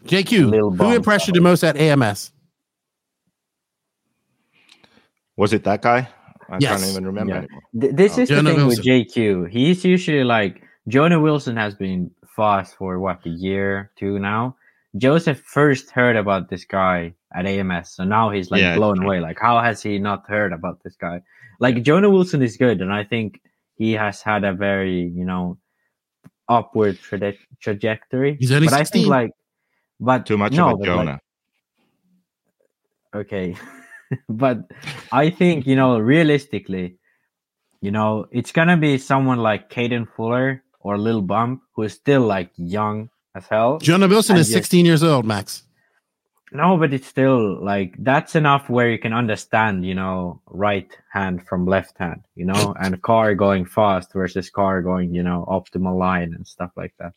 JQ, 0.04 0.76
who 0.76 0.92
impressed 0.94 1.28
you 1.28 1.34
the 1.34 1.40
most 1.40 1.62
at 1.62 1.76
AMS? 1.76 2.32
Was 5.36 5.52
it 5.52 5.64
that 5.64 5.82
guy? 5.82 6.08
I 6.48 6.58
Yes. 6.58 6.80
can't 6.80 6.90
even 6.92 7.06
remember 7.06 7.32
Yeah. 7.32 7.38
anymore. 7.40 7.62
Th- 7.80 7.94
this 7.94 8.18
is 8.18 8.28
Jonah 8.28 8.42
the 8.42 8.56
thing 8.56 8.66
Wilson. 8.66 8.78
with 8.80 8.84
JQ. 8.84 9.44
He's 9.50 9.84
usually 9.84 10.24
like 10.24 10.62
Jonah 10.88 11.20
Wilson 11.20 11.56
has 11.56 11.74
been 11.74 12.10
fast 12.26 12.76
for 12.76 12.98
what 12.98 13.24
a 13.24 13.28
year, 13.30 13.90
two 13.96 14.18
now. 14.18 14.56
Joseph 14.96 15.40
first 15.40 15.90
heard 15.92 16.16
about 16.16 16.48
this 16.50 16.64
guy 16.64 17.14
at 17.32 17.46
AMS, 17.46 17.90
so 17.94 18.02
now 18.02 18.30
he's 18.30 18.50
like 18.50 18.60
Yeah, 18.62 18.74
blown 18.76 19.00
away. 19.04 19.20
Like, 19.20 19.38
how 19.38 19.60
has 19.60 19.80
he 19.82 19.98
not 20.00 20.26
heard 20.28 20.52
about 20.52 20.82
this 20.82 20.96
guy? 20.96 21.22
Like 21.60 21.82
Jonah 21.82 22.10
Wilson 22.10 22.42
is 22.42 22.56
good, 22.56 22.80
and 22.80 22.92
I 22.92 23.04
think 23.04 23.40
he 23.76 23.92
has 23.92 24.22
had 24.22 24.44
a 24.44 24.52
very 24.52 25.02
you 25.02 25.24
know 25.24 25.58
upward 26.48 26.98
traje- 26.98 27.38
trajectory. 27.60 28.36
He's 28.40 28.50
only 28.50 28.66
but 28.66 28.74
I 28.74 28.84
think 28.84 29.06
like, 29.06 29.30
but 30.00 30.26
Too 30.26 30.38
much 30.38 30.52
no, 30.52 30.70
about 30.70 30.80
but, 30.80 30.88
like, 30.88 30.96
Jonah. 30.96 31.20
okay 33.14 33.54
but 34.28 34.58
i 35.12 35.30
think 35.30 35.66
you 35.66 35.76
know 35.76 35.98
realistically 35.98 36.96
you 37.80 37.90
know 37.90 38.26
it's 38.30 38.52
gonna 38.52 38.76
be 38.76 38.98
someone 38.98 39.38
like 39.38 39.70
Caden 39.70 40.06
fuller 40.16 40.62
or 40.80 40.98
lil 40.98 41.22
bump 41.22 41.62
who 41.74 41.82
is 41.82 41.92
still 41.92 42.22
like 42.22 42.50
young 42.56 43.10
as 43.34 43.46
hell 43.46 43.78
Jonah 43.78 44.08
Wilson 44.08 44.36
is 44.36 44.48
yes. 44.48 44.54
16 44.54 44.86
years 44.86 45.02
old, 45.02 45.24
Max. 45.24 45.64
No 46.52 46.76
but 46.76 46.92
it's 46.92 47.06
still 47.06 47.62
like 47.64 47.94
that's 48.00 48.34
enough 48.34 48.68
where 48.68 48.90
you 48.90 48.98
can 48.98 49.12
understand 49.12 49.84
you 49.84 49.94
know 49.94 50.40
right 50.46 50.96
hand 51.12 51.46
from 51.46 51.66
left 51.66 51.96
hand 51.98 52.22
you 52.34 52.44
know 52.44 52.74
and 52.80 53.00
car 53.02 53.34
going 53.34 53.64
fast 53.64 54.12
versus 54.12 54.50
car 54.50 54.82
going 54.82 55.14
you 55.14 55.22
know 55.22 55.44
optimal 55.48 55.96
line 55.98 56.34
and 56.34 56.46
stuff 56.46 56.70
like 56.76 56.94
that 56.98 57.12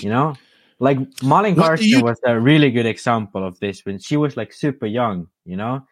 you 0.00 0.08
know 0.10 0.34
like 0.80 0.98
Malin 1.22 1.56
Carson 1.56 1.86
you- 1.86 2.04
was 2.04 2.20
a 2.24 2.38
really 2.38 2.70
good 2.70 2.86
example 2.86 3.44
of 3.44 3.58
this 3.60 3.84
when 3.84 3.98
she 3.98 4.16
was 4.16 4.36
like 4.36 4.52
super 4.52 4.86
young, 4.86 5.26
you 5.44 5.56
know? 5.56 5.86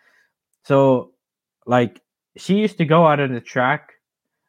So 0.65 1.13
like 1.67 2.01
she 2.37 2.59
used 2.59 2.79
to 2.79 2.85
go 2.85 3.07
out 3.07 3.21
on 3.21 3.33
the 3.33 3.41
track 3.41 3.95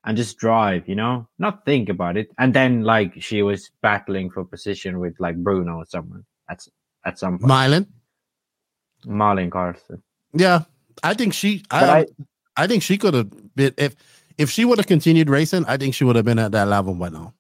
and 0.04 0.16
just 0.16 0.38
drive, 0.38 0.88
you 0.88 0.96
know, 0.96 1.28
not 1.40 1.66
think 1.66 1.90
about 1.90 2.18
it. 2.18 2.30
And 2.38 2.54
then 2.54 2.84
like 2.84 3.22
she 3.22 3.42
was 3.42 3.72
battling 3.82 4.30
for 4.30 4.46
position 4.46 5.00
with 5.00 5.16
like 5.20 5.38
Bruno 5.38 5.78
or 5.78 5.86
someone. 5.86 6.24
That's 6.48 6.70
at 7.04 7.18
some 7.18 7.40
point. 7.40 7.52
Mylan. 7.52 7.88
Malin 9.06 9.50
Carson. 9.50 10.02
Yeah, 10.34 10.64
I 11.04 11.14
think 11.14 11.34
she. 11.34 11.64
I, 11.72 12.02
I- 12.02 12.06
I 12.60 12.66
think 12.66 12.82
she 12.82 12.98
could 12.98 13.14
have 13.14 13.30
been 13.56 13.74
if 13.78 13.96
if 14.40 14.50
she 14.50 14.66
would 14.66 14.80
have 14.80 14.88
continued 14.88 15.30
racing. 15.30 15.64
I 15.68 15.78
think 15.78 15.94
she 15.94 16.04
would 16.04 16.16
have 16.16 16.26
been 16.26 16.40
at 16.40 16.52
that 16.54 16.68
level 16.68 16.96
by 16.96 17.10
now. 17.10 17.36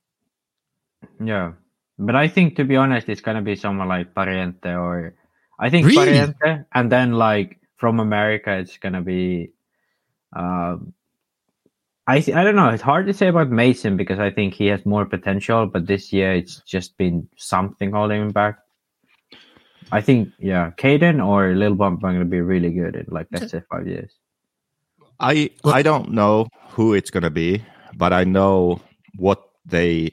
Yeah. 1.19 1.53
But 1.97 2.15
I 2.15 2.27
think 2.27 2.55
to 2.57 2.63
be 2.63 2.75
honest, 2.75 3.09
it's 3.09 3.21
gonna 3.21 3.41
be 3.41 3.55
someone 3.55 3.87
like 3.87 4.13
Pariente 4.13 4.77
or 4.79 5.15
I 5.57 5.71
think 5.71 5.87
Really? 5.87 6.11
Pariente 6.13 6.65
and 6.71 6.91
then 6.91 7.13
like 7.13 7.59
from 7.77 7.99
America 7.99 8.53
it's 8.57 8.77
gonna 8.77 9.01
be 9.01 9.49
um 10.35 10.93
I 12.05 12.21
th- 12.21 12.37
I 12.37 12.43
don't 12.43 12.55
know, 12.55 12.69
it's 12.69 12.83
hard 12.83 13.07
to 13.07 13.13
say 13.13 13.27
about 13.27 13.49
Mason 13.49 13.97
because 13.97 14.19
I 14.19 14.29
think 14.29 14.53
he 14.53 14.67
has 14.67 14.85
more 14.85 15.05
potential, 15.05 15.65
but 15.65 15.87
this 15.87 16.13
year 16.13 16.33
it's 16.33 16.61
just 16.61 16.95
been 16.97 17.27
something 17.37 17.91
holding 17.91 18.21
him 18.21 18.29
back. 18.31 18.59
I 19.91 20.01
think 20.01 20.29
yeah, 20.39 20.71
Caden 20.77 21.25
or 21.25 21.55
Lil 21.55 21.75
Bump 21.75 22.03
are 22.03 22.11
gonna 22.11 22.25
be 22.25 22.41
really 22.41 22.71
good 22.71 22.95
in 22.95 23.05
like 23.09 23.27
let's 23.31 23.51
say 23.51 23.61
five 23.71 23.87
years. 23.87 24.11
I 25.19 25.49
I 25.63 25.81
don't 25.81 26.11
know 26.11 26.47
who 26.69 26.93
it's 26.93 27.09
gonna 27.09 27.29
be, 27.29 27.63
but 27.95 28.13
I 28.13 28.23
know 28.23 28.81
what 29.17 29.43
they 29.65 30.11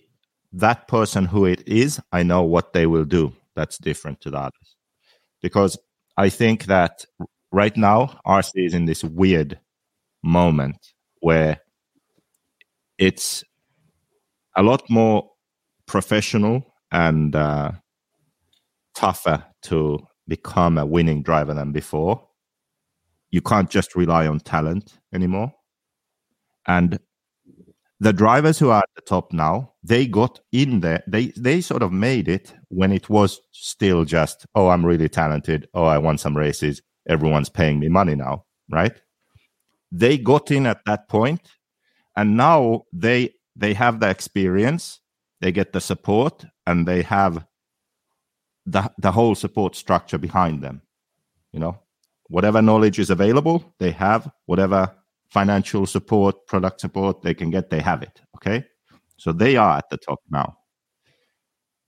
that 0.52 0.86
person 0.88 1.24
who 1.24 1.44
it 1.44 1.66
is. 1.66 2.00
I 2.12 2.22
know 2.22 2.42
what 2.42 2.72
they 2.72 2.86
will 2.86 3.04
do. 3.04 3.32
That's 3.56 3.78
different 3.78 4.20
to 4.22 4.30
the 4.30 4.38
others, 4.38 4.76
because 5.42 5.78
I 6.16 6.28
think 6.28 6.66
that 6.66 7.04
right 7.52 7.76
now 7.76 8.20
RC 8.26 8.66
is 8.66 8.74
in 8.74 8.86
this 8.86 9.02
weird 9.02 9.58
moment 10.22 10.76
where 11.20 11.60
it's 12.98 13.42
a 14.56 14.62
lot 14.62 14.88
more 14.88 15.30
professional 15.86 16.74
and 16.92 17.34
uh, 17.34 17.72
tougher 18.94 19.44
to 19.64 19.98
become 20.28 20.78
a 20.78 20.86
winning 20.86 21.22
driver 21.22 21.54
than 21.54 21.72
before 21.72 22.26
you 23.34 23.40
can't 23.40 23.68
just 23.68 23.96
rely 23.96 24.28
on 24.28 24.38
talent 24.38 25.00
anymore. 25.12 25.52
And 26.68 27.00
the 27.98 28.12
drivers 28.12 28.60
who 28.60 28.70
are 28.70 28.78
at 28.78 28.90
the 28.94 29.02
top 29.02 29.32
now, 29.32 29.72
they 29.82 30.06
got 30.06 30.38
in 30.52 30.78
there. 30.78 31.02
They 31.08 31.32
they 31.36 31.60
sort 31.60 31.82
of 31.82 31.90
made 31.90 32.28
it 32.28 32.54
when 32.68 32.92
it 32.92 33.10
was 33.10 33.40
still 33.50 34.04
just, 34.04 34.46
oh, 34.54 34.68
I'm 34.68 34.86
really 34.86 35.08
talented. 35.08 35.66
Oh, 35.74 35.82
I 35.82 35.98
won 35.98 36.16
some 36.16 36.36
races. 36.36 36.80
Everyone's 37.08 37.48
paying 37.48 37.80
me 37.80 37.88
money 37.88 38.14
now, 38.14 38.44
right? 38.70 38.94
They 39.90 40.16
got 40.16 40.52
in 40.52 40.64
at 40.66 40.84
that 40.86 41.08
point, 41.08 41.42
and 42.16 42.36
now 42.36 42.82
they 42.92 43.34
they 43.56 43.74
have 43.74 43.98
the 43.98 44.10
experience, 44.10 45.00
they 45.40 45.50
get 45.50 45.72
the 45.72 45.80
support, 45.80 46.46
and 46.68 46.86
they 46.86 47.02
have 47.02 47.44
the 48.66 48.90
the 48.98 49.12
whole 49.12 49.34
support 49.34 49.76
structure 49.76 50.18
behind 50.18 50.62
them. 50.62 50.82
You 51.52 51.60
know, 51.60 51.78
whatever 52.28 52.62
knowledge 52.62 52.98
is 52.98 53.10
available, 53.10 53.74
they 53.78 53.90
have 53.92 54.30
whatever 54.46 54.94
financial 55.28 55.86
support, 55.86 56.46
product 56.46 56.80
support 56.80 57.22
they 57.22 57.34
can 57.34 57.50
get, 57.50 57.70
they 57.70 57.80
have 57.80 58.02
it. 58.02 58.20
Okay. 58.36 58.64
So 59.16 59.32
they 59.32 59.56
are 59.56 59.78
at 59.78 59.90
the 59.90 59.96
top 59.96 60.20
now. 60.30 60.58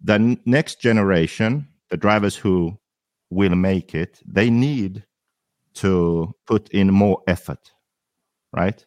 The 0.03 0.15
n- 0.15 0.41
next 0.45 0.81
generation, 0.81 1.69
the 1.91 1.97
drivers 1.97 2.37
who 2.37 2.79
will 3.31 3.55
make 3.55 3.95
it, 3.95 4.21
they 4.27 4.51
need 4.51 5.05
to 5.75 6.35
put 6.47 6.69
in 6.71 6.93
more 6.93 7.23
effort, 7.27 7.73
right? 8.53 8.85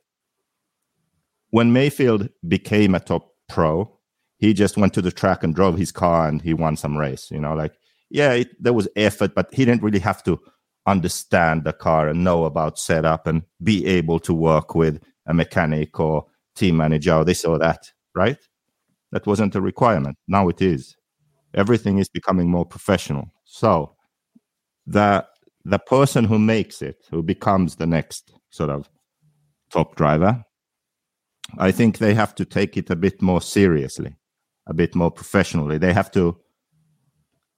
When 1.51 1.73
Maifield 1.73 2.29
became 2.47 2.95
a 2.95 2.99
top 2.99 3.33
pro, 3.47 3.99
he 4.37 4.53
just 4.53 4.77
went 4.77 4.93
to 4.93 5.01
the 5.01 5.11
track 5.11 5.43
and 5.43 5.55
drove 5.55 5.77
his 5.77 5.91
car 5.91 6.27
and 6.27 6.41
he 6.41 6.53
won 6.53 6.77
some 6.77 6.97
race. 6.97 7.29
You 7.31 7.39
know, 7.39 7.53
like, 7.53 7.73
yeah, 8.09 8.33
it, 8.33 8.61
there 8.61 8.73
was 8.73 8.87
effort, 8.95 9.35
but 9.35 9.53
he 9.53 9.65
didn't 9.65 9.83
really 9.83 9.99
have 9.99 10.23
to 10.23 10.39
understand 10.85 11.63
the 11.63 11.73
car 11.73 12.07
and 12.09 12.23
know 12.23 12.45
about 12.45 12.79
setup 12.79 13.27
and 13.27 13.43
be 13.61 13.85
able 13.85 14.19
to 14.19 14.33
work 14.33 14.75
with 14.75 15.01
a 15.27 15.33
mechanic 15.33 15.99
or 15.99 16.25
team 16.55 16.77
manager 16.77 17.13
or 17.13 17.25
this 17.25 17.45
or 17.45 17.59
that, 17.59 17.91
right? 18.15 18.37
That 19.11 19.27
wasn't 19.27 19.55
a 19.55 19.61
requirement. 19.61 20.17
Now 20.27 20.49
it 20.49 20.61
is. 20.61 20.95
Everything 21.53 21.97
is 21.97 22.09
becoming 22.09 22.49
more 22.49 22.65
professional. 22.65 23.31
So 23.43 23.95
the 24.85 25.25
the 25.65 25.79
person 25.79 26.25
who 26.25 26.39
makes 26.39 26.81
it, 26.81 27.05
who 27.11 27.21
becomes 27.21 27.75
the 27.75 27.85
next 27.85 28.31
sort 28.49 28.69
of 28.69 28.89
top 29.69 29.95
driver, 29.95 30.43
I 31.57 31.71
think 31.71 31.97
they 31.97 32.13
have 32.13 32.33
to 32.35 32.45
take 32.45 32.77
it 32.77 32.89
a 32.89 32.95
bit 32.95 33.21
more 33.21 33.41
seriously, 33.41 34.15
a 34.67 34.73
bit 34.73 34.95
more 34.95 35.11
professionally. 35.11 35.77
They 35.77 35.93
have 35.93 36.11
to 36.11 36.37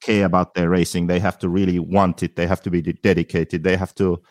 care 0.01 0.25
about 0.25 0.53
their 0.53 0.69
racing. 0.69 1.07
They 1.07 1.19
have 1.19 1.37
to 1.39 1.49
really 1.49 1.79
want 1.79 2.23
it. 2.23 2.35
They 2.35 2.47
have 2.47 2.61
to 2.63 2.71
be 2.71 2.81
dedicated. 2.81 3.63
They 3.63 3.77
have 3.77 3.95
to 3.95 4.21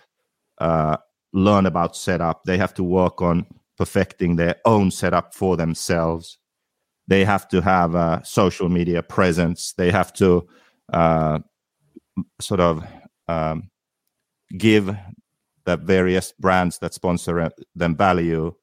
uh, 0.59 0.97
learn 1.33 1.67
about 1.67 1.97
setup. 1.97 2.45
They 2.45 2.59
have 2.59 2.75
to 2.75 2.85
work 2.85 3.23
on 3.23 3.47
perfecting 3.79 4.37
their 4.37 4.57
own 4.65 4.91
setup 4.91 5.35
for 5.35 5.57
themselves. 5.57 6.39
They 7.07 7.25
have 7.25 7.49
to 7.49 7.61
have 7.63 7.95
a 7.95 8.21
social 8.25 8.69
media 8.69 9.03
presence. 9.03 9.73
They 9.73 9.91
have 9.91 10.13
to 10.15 10.47
uh, 10.93 11.39
sort 12.41 12.61
of 12.61 12.85
um, 13.29 13.71
give 14.57 14.95
the 15.65 15.77
various 15.77 16.33
brands 16.33 16.79
that 16.79 16.95
sponsor 16.95 17.51
them 17.75 17.97
value 17.97 18.55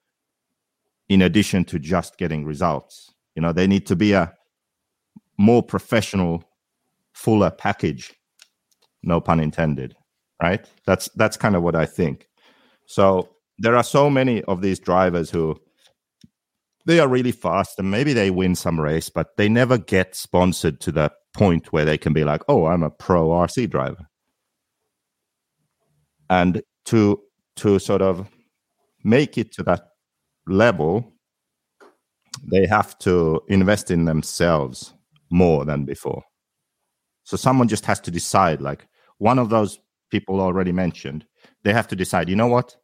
in 1.09 1.21
addition 1.21 1.63
to 1.65 1.79
just 1.79 2.17
getting 2.17 2.45
results. 2.45 3.13
You 3.35 3.41
know, 3.41 3.53
they 3.53 3.67
need 3.67 3.85
to 3.87 3.95
be 3.95 4.13
a 4.13 4.33
more 5.37 5.63
professional 5.63 6.43
fuller 7.23 7.51
package 7.51 8.13
no 9.03 9.19
pun 9.19 9.39
intended 9.39 9.95
right? 10.41 10.65
That's 10.85 11.09
that's 11.15 11.37
kind 11.37 11.55
of 11.55 11.63
what 11.63 11.75
i 11.75 11.85
think. 11.85 12.27
So 12.85 13.29
there 13.59 13.75
are 13.75 13.83
so 13.83 14.09
many 14.09 14.43
of 14.43 14.61
these 14.61 14.79
drivers 14.79 15.29
who 15.29 15.57
they 16.85 16.99
are 16.99 17.07
really 17.07 17.31
fast 17.31 17.79
and 17.79 17.91
maybe 17.91 18.13
they 18.13 18.31
win 18.31 18.55
some 18.55 18.79
race 18.79 19.09
but 19.09 19.35
they 19.35 19.49
never 19.49 19.77
get 19.77 20.15
sponsored 20.15 20.79
to 20.79 20.91
the 20.91 21.11
point 21.33 21.73
where 21.73 21.83
they 21.83 21.97
can 21.97 22.13
be 22.13 22.23
like 22.23 22.41
oh 22.47 22.65
i'm 22.65 22.83
a 22.83 22.89
pro 22.89 23.27
rc 23.29 23.69
driver. 23.69 24.07
And 26.29 26.61
to 26.85 27.21
to 27.57 27.79
sort 27.79 28.01
of 28.01 28.27
make 29.03 29.37
it 29.37 29.51
to 29.53 29.63
that 29.63 29.89
level 30.47 31.13
they 32.51 32.67
have 32.67 32.97
to 32.99 33.41
invest 33.47 33.91
in 33.91 34.05
themselves 34.05 34.93
more 35.29 35.65
than 35.65 35.83
before 35.83 36.23
so 37.27 37.35
someone 37.35 37.67
just 37.67 37.85
has 37.85 37.99
to 37.99 38.09
decide, 38.09 38.61
like 38.61 38.87
one 39.17 39.37
of 39.37 39.49
those 39.49 39.79
people 40.09 40.39
already 40.39 40.71
mentioned, 40.71 41.25
they 41.65 41.73
have 41.73 41.85
to 41.89 41.95
decide, 41.95 42.29
you 42.29 42.37
know 42.37 42.47
what? 42.47 42.77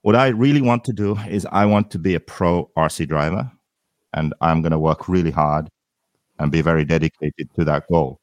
What 0.00 0.16
I 0.16 0.28
really 0.28 0.62
want 0.62 0.82
to 0.84 0.94
do 0.94 1.18
is 1.28 1.46
I 1.52 1.66
want 1.66 1.90
to 1.90 1.98
be 1.98 2.14
a 2.14 2.20
pro 2.20 2.70
RC 2.74 3.06
driver 3.06 3.52
and 4.14 4.32
I'm 4.40 4.62
going 4.62 4.72
to 4.72 4.78
work 4.78 5.10
really 5.10 5.30
hard 5.30 5.68
and 6.38 6.50
be 6.50 6.62
very 6.62 6.86
dedicated 6.86 7.50
to 7.56 7.64
that 7.64 7.86
goal. 7.86 8.18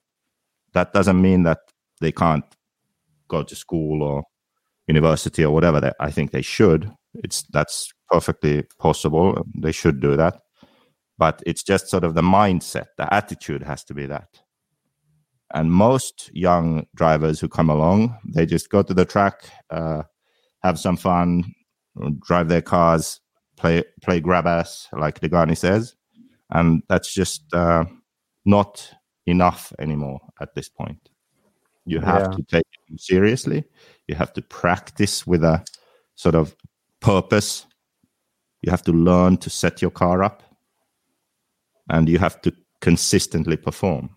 That 0.74 0.92
doesn't 0.92 1.22
mean 1.22 1.44
that 1.44 1.60
they 2.00 2.12
can't 2.12 2.46
go 3.28 3.44
to 3.44 3.56
school 3.56 4.02
or 4.02 4.24
university 4.88 5.46
or 5.46 5.54
whatever 5.54 5.80
that 5.82 5.98
I 6.00 6.10
think 6.10 6.32
they 6.32 6.42
should. 6.42 6.92
It's 7.14 7.44
that's 7.54 7.92
perfectly 8.10 8.64
possible. 8.80 9.46
They 9.56 9.72
should 9.72 10.00
do 10.00 10.18
that. 10.18 10.40
But 11.20 11.44
it's 11.46 11.62
just 11.62 11.90
sort 11.90 12.06
of 12.06 12.16
the 12.16 12.24
mindset, 12.24 12.88
the 12.98 13.14
attitude 13.14 13.62
has 13.62 13.84
to 13.84 13.94
be 13.94 14.08
that. 14.08 14.42
And 15.54 15.72
most 15.72 16.30
young 16.34 16.86
drivers 16.96 17.40
who 17.40 17.50
come 17.50 17.70
along, 17.70 18.18
they 18.34 18.46
just 18.46 18.70
go 18.70 18.82
to 18.84 18.94
the 18.94 19.06
track, 19.06 19.50
uh, 19.70 20.04
have 20.64 20.80
some 20.80 20.96
fun, 20.96 21.44
drive 22.26 22.48
their 22.48 22.62
cars, 22.62 23.20
play 23.58 23.84
play 24.02 24.20
grab 24.20 24.48
ass, 24.48 24.88
like 24.94 25.20
Degani 25.20 25.58
says, 25.58 25.96
and 26.50 26.84
that's 26.90 27.14
just 27.14 27.54
uh, 27.54 27.86
not 28.46 28.94
enough 29.26 29.74
anymore 29.80 30.20
at 30.42 30.56
this 30.56 30.70
point. 30.70 31.10
You 31.86 32.00
have 32.00 32.22
yeah. 32.22 32.38
to 32.38 32.44
take 32.44 32.66
it 32.90 33.02
seriously. 33.02 33.64
You 34.08 34.16
have 34.16 34.34
to 34.34 34.42
practice 34.42 35.28
with 35.28 35.44
a 35.44 35.64
sort 36.16 36.36
of 36.36 36.56
purpose. 37.00 37.66
You 38.62 38.72
have 38.72 38.84
to 38.84 38.92
learn 38.92 39.38
to 39.38 39.50
set 39.50 39.82
your 39.82 39.92
car 39.92 40.24
up, 40.24 40.44
and 41.90 42.08
you 42.08 42.20
have 42.20 42.42
to 42.42 42.54
consistently 42.80 43.58
perform. 43.58 44.10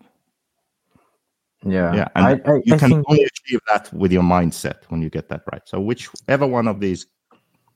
Yeah, 1.67 1.95
yeah, 1.95 2.07
and 2.15 2.25
I, 2.25 2.31
I, 2.31 2.61
you 2.63 2.75
I 2.75 2.77
can 2.77 2.89
think... 2.91 3.05
only 3.09 3.23
achieve 3.23 3.59
that 3.67 3.91
with 3.91 4.11
your 4.11 4.21
mindset 4.21 4.83
when 4.89 5.01
you 5.01 5.09
get 5.09 5.29
that 5.29 5.41
right. 5.51 5.63
So, 5.65 5.81
whichever 5.81 6.45
one 6.45 6.67
of 6.67 6.79
these 6.79 7.07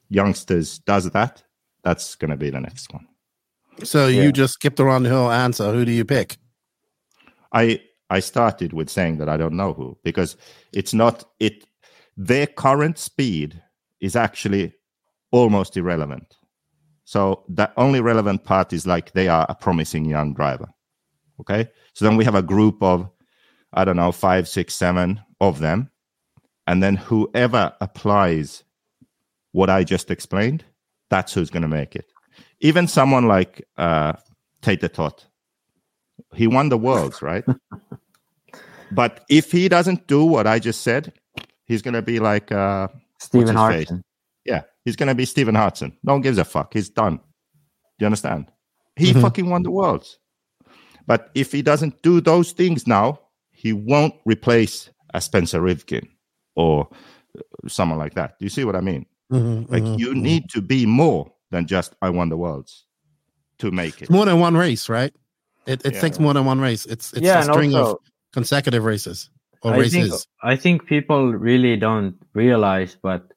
youngsters 0.10 0.80
does 0.80 1.10
that, 1.12 1.44
that's 1.84 2.16
going 2.16 2.32
to 2.32 2.38
be 2.38 2.50
the 2.50 2.60
next 2.60 2.94
one. 2.94 3.08
So 3.84 4.08
yeah. 4.08 4.24
you 4.24 4.32
just 4.32 4.56
skipped 4.56 4.80
around 4.80 5.04
the 5.04 5.10
whole 5.10 5.32
answer. 5.32 5.72
Who 5.72 5.86
do 5.86 5.92
you 5.92 6.06
pick? 6.06 6.38
I 7.54 7.82
I 8.10 8.20
started 8.20 8.74
with 8.74 8.90
saying 8.90 9.18
that 9.18 9.30
I 9.30 9.38
don't 9.38 9.56
know 9.56 9.74
who 9.74 9.98
because 10.04 10.36
it's 10.74 10.94
not 10.94 11.24
it. 11.40 11.66
Their 12.18 12.48
current 12.48 12.98
speed 12.98 13.62
is 14.02 14.16
actually 14.16 14.74
almost 15.32 15.78
irrelevant. 15.78 16.36
So 17.06 17.44
the 17.48 17.72
only 17.78 18.02
relevant 18.02 18.44
part 18.44 18.74
is 18.74 18.86
like 18.86 19.14
they 19.14 19.28
are 19.28 19.46
a 19.50 19.56
promising 19.56 20.06
young 20.06 20.34
driver. 20.34 20.68
Okay, 21.40 21.70
so 21.94 22.04
then 22.04 22.18
we 22.18 22.26
have 22.26 22.36
a 22.36 22.42
group 22.42 22.84
of 22.84 23.10
I 23.74 23.86
don't 23.86 23.96
know, 23.96 24.12
five, 24.12 24.48
six, 24.48 24.76
seven 24.76 25.22
of 25.40 25.60
them. 25.60 25.90
And 26.68 26.84
then 26.84 26.96
whoever 26.96 27.74
applies 27.82 28.64
what 29.52 29.70
I 29.70 29.84
just 29.84 30.12
explained, 30.12 30.64
that's 31.10 31.34
who's 31.34 31.50
going 31.50 31.64
to 31.64 31.68
make 31.68 31.96
it. 31.96 32.12
Even 32.60 32.88
someone 32.88 33.28
like 33.28 33.66
uh, 33.78 34.14
Tate 34.62 34.94
Tot, 34.94 35.26
he 36.36 36.48
won 36.48 36.70
the 36.70 36.78
worlds, 36.78 37.22
right? 37.24 37.44
but 38.92 39.26
if 39.30 39.52
he 39.52 39.70
doesn't 39.70 40.08
do 40.08 40.24
what 40.26 40.48
I 40.48 40.60
just 40.60 40.82
said, 40.82 41.14
he's 41.66 41.82
going 41.82 41.94
to 41.94 42.02
be 42.02 42.20
like 42.20 42.52
uh, 42.52 42.88
Stephen 43.20 43.56
Hartson. 43.56 44.04
Yeah, 44.46 44.64
he's 44.86 44.96
going 44.96 45.08
to 45.08 45.16
be 45.16 45.26
Stephen 45.26 45.56
Hartson. 45.56 45.96
No 46.04 46.14
one 46.14 46.22
gives 46.22 46.38
a 46.38 46.46
fuck. 46.46 46.74
He's 46.74 46.90
done. 46.90 47.18
Do 47.18 48.04
you 48.04 48.06
understand? 48.06 48.52
He 48.96 49.12
mm-hmm. 49.12 49.22
fucking 49.22 49.50
won 49.50 49.64
the 49.64 49.72
worlds. 49.72 50.20
But 51.08 51.32
if 51.34 51.52
he 51.52 51.62
doesn't 51.62 52.02
do 52.02 52.22
those 52.22 52.52
things 52.52 52.86
now, 52.86 53.20
he 53.60 53.74
won't 53.74 54.16
replace 54.26 54.90
a 55.14 55.20
Spencer 55.20 55.60
Rivkin 55.60 56.08
or 56.56 56.88
someone 57.68 58.00
like 58.00 58.14
that. 58.14 58.40
Do 58.40 58.46
you 58.46 58.50
see 58.50 58.64
what 58.64 58.78
I 58.78 58.80
mean? 58.80 59.06
Mm-hmm, 59.34 59.72
like 59.72 59.84
mm-hmm, 59.84 60.00
you 60.00 60.12
mm-hmm. 60.12 60.22
need 60.22 60.50
to 60.52 60.62
be 60.62 60.86
more 60.86 61.30
than 61.52 61.68
just 61.68 61.94
I 62.02 62.10
won 62.10 62.30
the 62.30 62.38
worlds 62.38 62.86
to 63.58 63.70
make 63.70 63.96
it. 63.96 64.04
It's 64.04 64.10
more 64.10 64.26
than 64.26 64.40
one 64.40 64.56
race, 64.56 64.88
right? 64.88 65.14
It, 65.68 65.86
it 65.86 65.94
yeah. 65.94 66.00
takes 66.00 66.20
more 66.20 66.34
than 66.34 66.46
one 66.46 66.62
race. 66.62 66.86
It's 66.86 67.12
it's 67.12 67.22
yeah, 67.22 67.42
a 67.42 67.44
string 67.44 67.76
also, 67.76 67.96
of 67.96 67.98
consecutive 68.32 68.86
races 68.86 69.30
or 69.62 69.74
I 69.74 69.80
races. 69.80 70.10
Think, 70.10 70.24
I 70.42 70.56
think 70.56 70.86
people 70.86 71.34
really 71.34 71.76
don't 71.76 72.16
realize, 72.34 72.96
but 73.02 73.30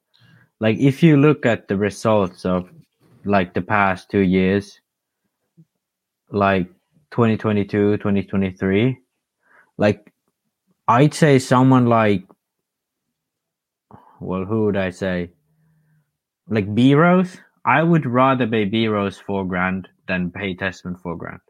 like 0.60 0.78
if 0.78 1.02
you 1.02 1.16
look 1.16 1.44
at 1.46 1.66
the 1.66 1.76
results 1.76 2.46
of 2.46 2.70
like 3.24 3.54
the 3.54 3.62
past 3.62 4.08
two 4.08 4.20
years, 4.20 4.80
like 6.30 6.68
2022, 7.10 7.96
2023, 7.96 8.98
like 9.78 10.11
I'd 10.88 11.14
say 11.14 11.38
someone 11.38 11.86
like, 11.86 12.24
well, 14.20 14.44
who 14.44 14.66
would 14.66 14.76
I 14.76 14.90
say? 14.90 15.30
Like 16.48 16.74
B 16.74 16.94
Rose. 16.94 17.38
I 17.64 17.82
would 17.82 18.06
rather 18.06 18.46
pay 18.46 18.64
B 18.64 18.88
Rose 18.88 19.18
four 19.18 19.46
grand 19.46 19.88
than 20.08 20.30
pay 20.30 20.54
Tessmann 20.54 21.00
four 21.00 21.16
grand. 21.16 21.40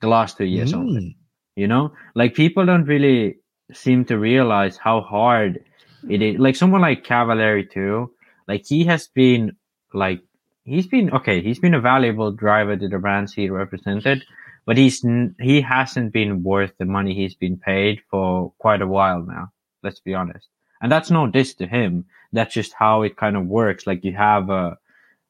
The 0.00 0.08
last 0.08 0.36
two 0.36 0.44
years 0.44 0.72
only. 0.74 1.00
Mm. 1.00 1.14
You 1.56 1.68
know, 1.68 1.92
like 2.14 2.34
people 2.34 2.64
don't 2.66 2.84
really 2.84 3.36
seem 3.72 4.04
to 4.06 4.18
realize 4.18 4.76
how 4.76 5.00
hard 5.00 5.60
it 6.08 6.22
is. 6.22 6.38
Like 6.38 6.56
someone 6.56 6.80
like 6.80 7.04
Cavalieri 7.04 7.66
too. 7.66 8.12
Like 8.48 8.64
he 8.66 8.84
has 8.84 9.08
been 9.08 9.52
like 9.94 10.20
he's 10.64 10.86
been 10.86 11.10
okay. 11.12 11.42
He's 11.42 11.58
been 11.58 11.74
a 11.74 11.80
valuable 11.80 12.32
driver 12.32 12.76
to 12.76 12.88
the 12.88 12.98
brands 12.98 13.34
he 13.34 13.48
represented, 13.50 14.24
but 14.64 14.76
he's 14.76 15.04
he 15.40 15.60
hasn't 15.60 16.12
been 16.12 16.42
worth 16.42 16.72
the 16.78 16.84
money 16.84 17.14
he's 17.14 17.34
been 17.34 17.56
paid 17.56 18.00
for 18.10 18.52
quite 18.58 18.82
a 18.82 18.86
while 18.86 19.22
now. 19.22 19.50
Let's 19.82 20.00
be 20.00 20.14
honest, 20.14 20.48
and 20.80 20.90
that's 20.90 21.10
no 21.10 21.26
diss 21.26 21.54
to 21.54 21.66
him. 21.66 22.04
That's 22.32 22.54
just 22.54 22.72
how 22.72 23.02
it 23.02 23.16
kind 23.16 23.36
of 23.36 23.46
works. 23.46 23.86
Like 23.86 24.04
you 24.04 24.12
have 24.12 24.50
a 24.50 24.78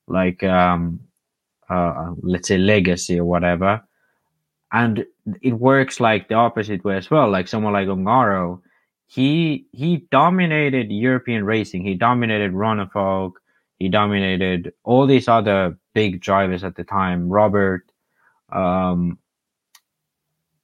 like 0.07 0.43
um 0.43 1.01
uh 1.68 2.12
let's 2.22 2.49
say 2.49 2.59
legacy 2.59 3.18
or 3.18 3.24
whatever, 3.24 3.83
and 4.72 5.07
it 5.41 5.53
works 5.53 6.01
like 6.01 6.28
the 6.28 6.35
opposite 6.35 6.85
way 6.85 6.97
as 6.97 7.11
well. 7.11 7.30
Like 7.30 7.49
someone 7.49 7.72
like 7.72 7.89
Ongaro, 7.89 8.61
he 9.07 9.66
he 9.72 10.07
dominated 10.11 10.91
European 10.91 11.45
racing. 11.45 11.85
He 11.85 11.95
dominated 11.95 12.53
Ronnefalk. 12.53 13.33
He 13.78 13.89
dominated 13.89 14.72
all 14.85 15.07
these 15.07 15.28
other 15.28 15.76
big 15.93 16.20
drivers 16.20 16.64
at 16.64 16.76
the 16.76 16.85
time. 16.85 17.28
Robert, 17.28 17.85
um, 18.51 19.18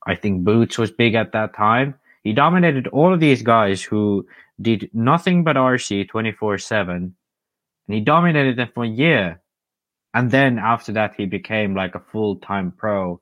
I 0.09 0.15
think 0.17 0.43
Boots 0.43 0.79
was 0.79 0.91
big 0.91 1.15
at 1.15 1.33
that 1.33 1.55
time. 1.55 1.95
He 2.25 2.33
dominated 2.33 2.89
all 2.89 3.13
of 3.13 3.21
these 3.21 3.43
guys 3.43 3.83
who 3.83 4.27
did 4.61 4.91
nothing 4.93 5.45
but 5.45 5.57
RC 5.57 6.09
24 6.09 6.59
7. 6.59 7.15
And 7.87 7.95
he 7.95 8.01
dominated 8.01 8.57
them 8.57 8.71
for 8.75 8.85
a 8.85 8.89
year. 8.89 9.41
And 10.15 10.31
then 10.31 10.59
after 10.59 10.93
that, 10.93 11.15
he 11.15 11.27
became 11.27 11.75
like 11.75 11.95
a 11.95 12.01
full 12.01 12.37
time 12.37 12.73
pro, 12.73 13.21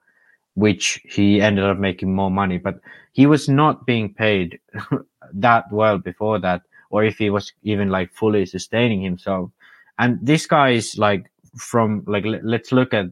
which 0.54 1.00
he 1.04 1.40
ended 1.40 1.64
up 1.64 1.78
making 1.78 2.14
more 2.14 2.30
money. 2.30 2.58
But 2.58 2.80
he 3.12 3.26
was 3.26 3.48
not 3.48 3.84
being 3.84 4.14
paid 4.14 4.60
that 5.34 5.64
well 5.72 5.98
before 5.98 6.38
that, 6.38 6.62
or 6.90 7.04
if 7.04 7.18
he 7.18 7.30
was 7.30 7.52
even 7.64 7.90
like 7.90 8.12
fully 8.14 8.46
sustaining 8.46 9.02
himself. 9.02 9.50
And 9.98 10.18
this 10.22 10.46
guy 10.46 10.70
is 10.70 10.96
like 10.98 11.26
from 11.58 12.04
like 12.06 12.24
let- 12.24 12.44
let's 12.44 12.70
look 12.72 12.94
at 12.94 13.06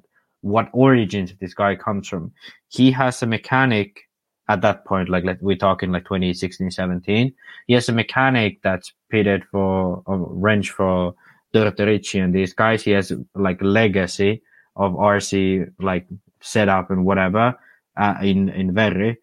what 0.44 0.68
origins 0.74 1.32
this 1.40 1.54
guy 1.54 1.74
comes 1.74 2.06
from. 2.06 2.30
He 2.68 2.90
has 2.92 3.22
a 3.22 3.26
mechanic 3.26 4.02
at 4.48 4.60
that 4.60 4.84
point, 4.84 5.08
like 5.08 5.24
let, 5.24 5.42
we're 5.42 5.56
talking 5.56 5.90
like 5.90 6.04
2016, 6.04 6.70
17. 6.70 7.32
He 7.66 7.72
has 7.72 7.88
a 7.88 7.92
mechanic 7.92 8.60
that's 8.62 8.92
pitted 9.10 9.42
for 9.50 10.02
a 10.06 10.16
wrench 10.18 10.70
for 10.70 11.14
Dortorici 11.54 12.22
and 12.22 12.34
these 12.34 12.52
guys. 12.52 12.82
He 12.82 12.90
has 12.90 13.10
like 13.34 13.58
legacy 13.62 14.42
of 14.76 14.92
RC 14.92 15.72
like 15.80 16.06
setup 16.40 16.90
and 16.90 17.06
whatever 17.06 17.54
uh, 17.96 18.16
in 18.22 18.50
in 18.50 18.74
Verri. 18.74 19.16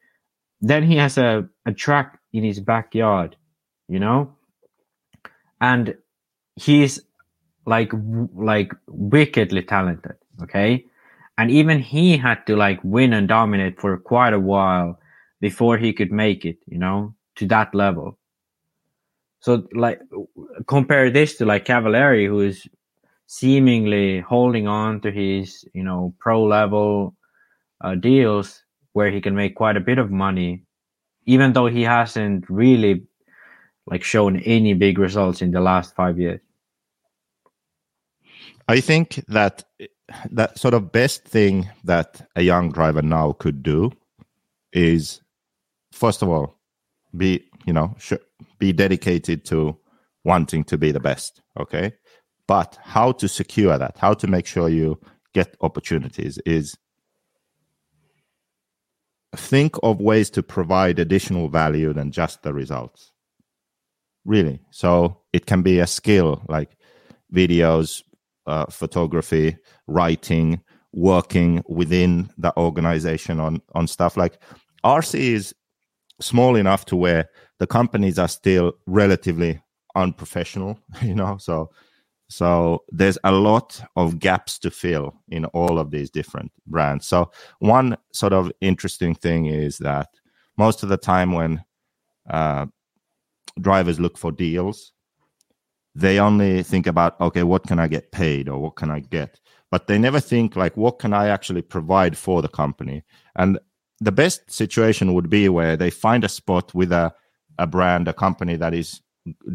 Then 0.60 0.84
he 0.84 0.96
has 0.96 1.20
a, 1.20 1.48
a 1.68 1.74
track 1.74 2.20
in 2.34 2.44
his 2.44 2.60
backyard, 2.60 3.36
you 3.88 4.00
know, 4.00 4.34
and 5.60 5.96
he's 6.56 7.00
like 7.68 7.92
like 8.34 8.72
wickedly 8.88 9.62
talented. 9.62 10.16
Okay, 10.42 10.86
and 11.42 11.50
even 11.50 11.80
he 11.80 12.18
had 12.18 12.46
to 12.46 12.56
like 12.56 12.80
win 12.84 13.14
and 13.14 13.28
dominate 13.28 13.82
for 13.82 13.98
quite 13.98 14.32
a 14.32 14.40
while 14.40 15.00
before 15.40 15.76
he 15.76 15.92
could 15.92 16.12
make 16.12 16.46
it, 16.46 16.58
you 16.68 16.78
know, 16.78 17.16
to 17.36 17.48
that 17.48 17.74
level. 17.74 18.20
So 19.40 19.68
like 19.74 20.00
compare 20.68 21.10
this 21.10 21.38
to 21.38 21.46
like 21.46 21.66
Cavalieri, 21.66 22.28
who 22.28 22.42
is 22.42 22.68
seemingly 23.26 24.20
holding 24.20 24.68
on 24.68 25.02
to 25.02 25.12
his, 25.12 25.66
you 25.74 25.84
know, 25.84 26.14
pro 26.20 26.44
level 26.44 27.16
uh, 27.84 27.96
deals 27.96 28.64
where 28.94 29.10
he 29.10 29.20
can 29.20 29.36
make 29.36 29.56
quite 29.56 29.78
a 29.78 29.88
bit 29.90 29.98
of 29.98 30.12
money, 30.12 30.64
even 31.26 31.54
though 31.54 31.66
he 31.66 31.82
hasn't 31.82 32.48
really 32.52 33.02
like 33.88 34.04
shown 34.04 34.40
any 34.42 34.76
big 34.76 35.00
results 35.00 35.42
in 35.42 35.50
the 35.50 35.62
last 35.62 35.96
five 35.96 36.20
years. 36.20 36.40
I 38.68 38.80
think 38.80 39.26
that 39.28 39.64
that 40.32 40.58
sort 40.58 40.74
of 40.74 40.92
best 40.92 41.24
thing 41.26 41.70
that 41.84 42.28
a 42.36 42.42
young 42.42 42.72
driver 42.72 43.02
now 43.02 43.34
could 43.34 43.64
do 43.64 43.92
is 44.74 45.22
first 45.92 46.22
of 46.22 46.30
all 46.30 46.58
be 47.18 47.44
you 47.66 47.74
know 47.74 47.94
sh- 47.98 48.14
be 48.58 48.72
dedicated 48.72 49.44
to 49.46 49.78
wanting 50.24 50.64
to 50.64 50.78
be 50.78 50.92
the 50.92 51.00
best 51.00 51.42
okay? 51.60 51.94
But 52.48 52.78
how 52.82 53.14
to 53.14 53.28
secure 53.28 53.78
that 53.78 53.98
how 53.98 54.14
to 54.14 54.28
make 54.28 54.46
sure 54.46 54.70
you 54.70 55.00
get 55.34 55.56
opportunities 55.62 56.38
is 56.46 56.76
think 59.36 59.76
of 59.84 60.02
ways 60.02 60.30
to 60.32 60.44
provide 60.44 61.00
additional 61.00 61.48
value 61.50 61.94
than 61.94 62.12
just 62.12 62.44
the 62.44 62.54
results. 62.54 63.12
Really. 64.26 64.62
So 64.72 65.22
it 65.34 65.46
can 65.46 65.62
be 65.62 65.80
a 65.80 65.88
skill 65.88 66.44
like 66.48 66.78
videos 67.34 68.04
uh, 68.48 68.66
photography 68.68 69.58
writing 69.88 70.62
working 70.94 71.64
within 71.70 72.30
the 72.38 72.56
organization 72.58 73.40
on 73.40 73.62
on 73.74 73.88
stuff. 73.88 74.18
Like 74.18 74.42
rc 74.84 75.18
is 75.18 75.54
small 76.20 76.56
enough 76.56 76.86
to 76.86 76.96
where 76.96 77.30
the 77.60 77.68
companies 77.68 78.18
are 78.20 78.28
still 78.28 78.74
relatively 78.88 79.62
unprofessional 79.96 80.80
you 81.02 81.16
know? 81.16 81.38
So 81.38 81.70
so 82.30 82.84
there's 82.90 83.18
a 83.26 83.32
lot 83.34 83.82
of 83.98 84.18
gaps 84.20 84.58
to 84.60 84.72
fill 84.72 85.14
in 85.28 85.44
all 85.46 85.78
of 85.78 85.92
these 85.92 86.10
different 86.10 86.50
brands. 86.66 87.06
So 87.06 87.30
one 87.60 87.98
sort 88.14 88.32
of 88.32 88.54
interesting 88.62 89.14
thing 89.14 89.48
is 89.48 89.78
that 89.80 90.08
most 90.58 90.82
of 90.82 90.88
the 90.88 90.96
time 90.96 91.34
when 91.34 91.62
uh, 92.30 92.68
drivers 93.60 94.00
look 94.00 94.18
for 94.18 94.32
deals 94.32 94.94
they 95.96 96.20
only 96.20 96.64
think 96.64 96.88
about 96.88 97.20
okay 97.20 97.44
what 97.44 97.68
can 97.68 97.80
i 97.80 97.88
get 97.88 98.12
paid 98.12 98.48
or 98.48 98.60
what 98.60 98.76
can 98.76 98.92
i 98.92 99.00
get? 99.00 99.40
But 99.70 99.88
they 99.88 99.98
never 99.98 100.20
think 100.20 100.56
like 100.56 100.76
what 100.78 101.00
can 101.00 101.14
i 101.14 101.28
actually 101.28 101.62
provide 101.62 102.18
for 102.18 102.42
the 102.42 102.48
company? 102.48 103.04
And 103.36 103.60
the 104.00 104.12
best 104.12 104.50
situation 104.50 105.14
would 105.14 105.30
be 105.30 105.50
where 105.50 105.78
they 105.78 105.90
find 105.90 106.24
a 106.24 106.30
spot 106.30 106.74
with 106.74 106.92
a, 106.92 107.14
a 107.58 107.68
brand 107.68 108.08
a 108.08 108.14
company 108.14 108.56
that 108.56 108.74
is 108.74 109.02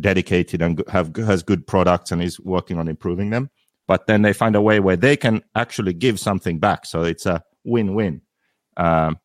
dedicated 0.00 0.62
and 0.62 0.82
have 0.88 1.14
has 1.16 1.42
good 1.42 1.66
products 1.66 2.12
and 2.12 2.22
is 2.22 2.38
working 2.40 2.78
on 2.78 2.88
improving 2.88 3.30
them. 3.30 3.50
But 3.88 4.06
then 4.06 4.22
they 4.22 4.32
find 4.32 4.56
a 4.56 4.60
way 4.60 4.80
where 4.80 4.96
they 4.96 5.16
can 5.16 5.42
actually 5.54 5.92
give 5.92 6.18
something 6.20 6.58
back. 6.58 6.86
So 6.86 7.02
it's 7.02 7.24
a 7.26 7.42
win-win. 7.64 8.20
Um, 8.76 9.18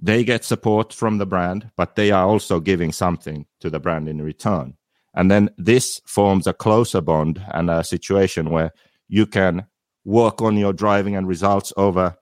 they 0.00 0.24
get 0.24 0.44
support 0.44 0.92
from 0.92 1.18
the 1.18 1.26
brand 1.26 1.70
but 1.76 1.94
they 1.94 2.10
are 2.10 2.26
also 2.26 2.60
giving 2.60 2.92
something 2.92 3.46
to 3.60 3.70
the 3.70 3.78
brand 3.78 4.08
in 4.08 4.20
return 4.20 4.76
and 5.14 5.30
then 5.30 5.50
this 5.56 6.00
forms 6.06 6.46
a 6.46 6.52
closer 6.52 7.00
bond 7.00 7.44
and 7.52 7.70
a 7.70 7.84
situation 7.84 8.50
where 8.50 8.72
you 9.08 9.26
can 9.26 9.66
work 10.04 10.42
on 10.42 10.56
your 10.56 10.72
driving 10.72 11.16
and 11.16 11.28
results 11.28 11.72
over 11.76 12.16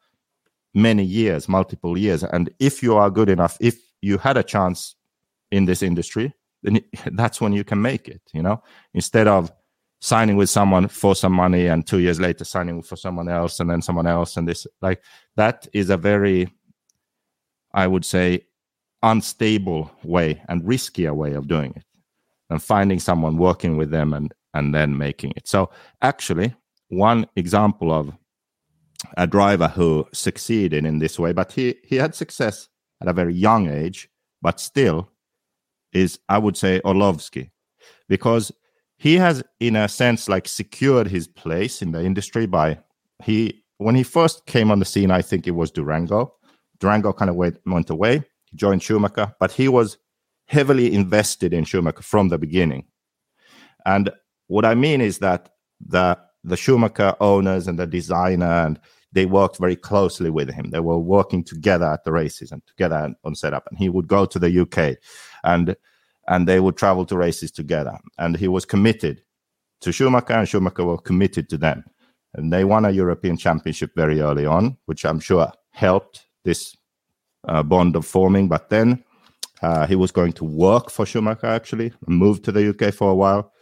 many 0.75 1.03
years, 1.03 1.49
multiple 1.49 1.97
years. 1.97 2.23
And 2.23 2.51
if 2.59 2.83
you 2.83 2.97
are 2.97 3.11
good 3.11 3.29
enough, 3.29 3.57
if 3.61 3.79
you 4.03 4.19
had 4.19 4.37
a 4.37 4.43
chance 4.43 4.95
in 5.51 5.65
this 5.65 5.83
industry, 5.83 6.35
then 6.63 6.81
that's 7.13 7.41
when 7.41 7.53
you 7.53 7.65
can 7.65 7.81
make 7.81 8.09
it, 8.09 8.23
you 8.33 8.43
know, 8.43 8.63
instead 8.95 9.27
of 9.27 9.51
signing 10.01 10.37
with 10.37 10.51
someone 10.51 10.89
for 10.89 11.15
some 11.15 11.33
money 11.33 11.69
and 11.69 11.87
two 11.87 12.01
years 12.01 12.19
later 12.19 12.45
signing 12.45 12.83
for 12.83 12.97
someone 12.97 13.29
else 13.29 13.61
and 13.61 13.71
then 13.71 13.81
someone 13.81 14.07
else. 14.07 14.37
And 14.37 14.49
this, 14.49 14.67
like, 14.83 15.03
that 15.37 15.67
is 15.73 15.91
a 15.91 15.97
very, 15.97 16.53
I 17.73 17.87
would 17.87 18.05
say, 18.05 18.47
unstable 19.03 19.91
way 20.05 20.43
and 20.49 20.63
riskier 20.63 21.15
way 21.15 21.33
of 21.35 21.49
doing 21.49 21.73
it 21.77 21.85
and 22.53 22.63
finding 22.63 23.01
someone 23.01 23.39
working 23.39 23.77
with 23.77 23.91
them 23.91 24.13
and 24.13 24.33
and 24.55 24.75
then 24.75 24.97
making 24.99 25.33
it. 25.35 25.49
So 25.49 25.71
actually 26.03 26.55
one 26.89 27.27
example 27.37 27.93
of 27.93 28.13
a 29.17 29.27
driver 29.27 29.69
who 29.69 30.07
succeeded 30.13 30.85
in 30.85 30.99
this 30.99 31.19
way 31.19 31.33
but 31.33 31.51
he 31.51 31.75
he 31.85 31.97
had 31.97 32.15
success 32.15 32.69
at 33.01 33.09
a 33.09 33.13
very 33.13 33.35
young 33.35 33.69
age 33.69 34.09
but 34.43 34.61
still 34.61 35.09
is 35.93 36.19
i 36.29 36.39
would 36.39 36.57
say 36.57 36.81
Orlowski. 36.85 37.51
Because 38.09 38.53
he 38.97 39.17
has 39.17 39.43
in 39.59 39.75
a 39.75 39.89
sense 39.89 40.29
like 40.29 40.47
secured 40.47 41.09
his 41.09 41.27
place 41.27 41.83
in 41.83 41.93
the 41.93 42.05
industry 42.05 42.47
by 42.47 42.79
he 43.25 43.65
when 43.79 43.95
he 43.95 44.03
first 44.03 44.47
came 44.47 44.71
on 44.71 44.79
the 44.79 44.85
scene 44.85 45.11
i 45.11 45.23
think 45.23 45.47
it 45.47 45.53
was 45.53 45.71
durango. 45.71 46.35
Durango 46.79 47.13
kind 47.13 47.31
of 47.31 47.37
went, 47.37 47.59
went 47.65 47.91
away. 47.91 48.23
He 48.45 48.57
joined 48.57 48.83
schumacher 48.83 49.35
but 49.41 49.51
he 49.51 49.69
was 49.69 49.97
heavily 50.53 50.93
invested 50.93 51.55
in 51.55 51.65
Schumacher 51.65 52.03
from 52.03 52.29
the 52.29 52.39
beginning. 52.39 52.85
And 53.87 54.11
what 54.49 54.65
I 54.65 54.75
mean 54.75 55.01
is 55.01 55.19
that 55.19 55.49
the 55.81 56.19
the 56.45 56.57
Schumacher 56.57 57.15
owners 57.21 57.69
and 57.69 57.79
the 57.79 57.87
designer 57.87 58.67
and 58.67 58.79
they 59.13 59.27
worked 59.27 59.59
very 59.59 59.77
closely 59.77 60.31
with 60.31 60.51
him. 60.51 60.71
They 60.71 60.81
were 60.81 60.99
working 60.99 61.45
together 61.45 61.87
at 61.87 62.05
the 62.05 62.13
races 62.13 62.51
and 62.51 62.63
together 62.67 63.15
on 63.25 63.35
setup. 63.35 63.69
And 63.71 63.79
he 63.79 63.89
would 63.89 64.09
go 64.09 64.27
to 64.27 64.39
the 64.39 64.61
UK 64.63 64.99
and 65.45 65.77
and 66.29 66.47
they 66.47 66.61
would 66.61 66.77
travel 66.77 67.05
to 67.07 67.17
races 67.17 67.51
together. 67.51 67.99
And 68.19 68.37
he 68.37 68.49
was 68.49 68.65
committed 68.65 69.23
to 69.81 69.93
Schumacher 69.93 70.35
and 70.35 70.49
Schumacher 70.49 70.85
were 70.85 70.99
committed 70.99 71.49
to 71.51 71.59
them. 71.59 71.85
and 72.35 72.53
they 72.53 72.65
won 72.65 72.85
a 72.85 72.91
European 72.91 73.37
Championship 73.37 73.91
very 73.95 74.21
early 74.21 74.47
on, 74.47 74.77
which 74.87 75.05
I'm 75.05 75.21
sure 75.21 75.53
helped 75.71 76.27
this 76.45 76.77
uh, 77.49 77.63
bond 77.63 77.97
of 77.97 78.07
forming. 78.07 78.49
But 78.49 78.69
then 78.71 79.05
uh, 79.63 79.87
he 79.87 79.95
was 79.95 80.11
going 80.11 80.33
to 80.35 80.45
work 80.45 80.91
for 80.91 81.07
Schumacher 81.07 81.47
actually, 81.47 81.93
moved 82.07 82.45
to 82.45 82.53
the 82.53 82.71
UK 82.71 82.93
for 82.93 83.11
a 83.11 83.15
while. 83.15 83.53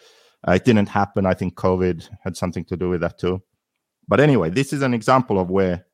Uh, 0.47 0.53
it 0.53 0.65
didn't 0.65 0.89
happen. 0.89 1.27
I 1.27 1.35
think 1.35 1.55
COVID 1.55 2.09
had 2.25 2.37
something 2.37 2.65
to 2.67 2.77
do 2.77 2.89
with 2.89 3.03
that 3.03 3.19
too. 3.19 3.43
But 4.09 4.21
anyway, 4.21 4.51
this 4.51 4.73
is 4.73 4.83
an 4.83 4.95
example 4.95 5.39
of 5.39 5.51
where 5.51 5.85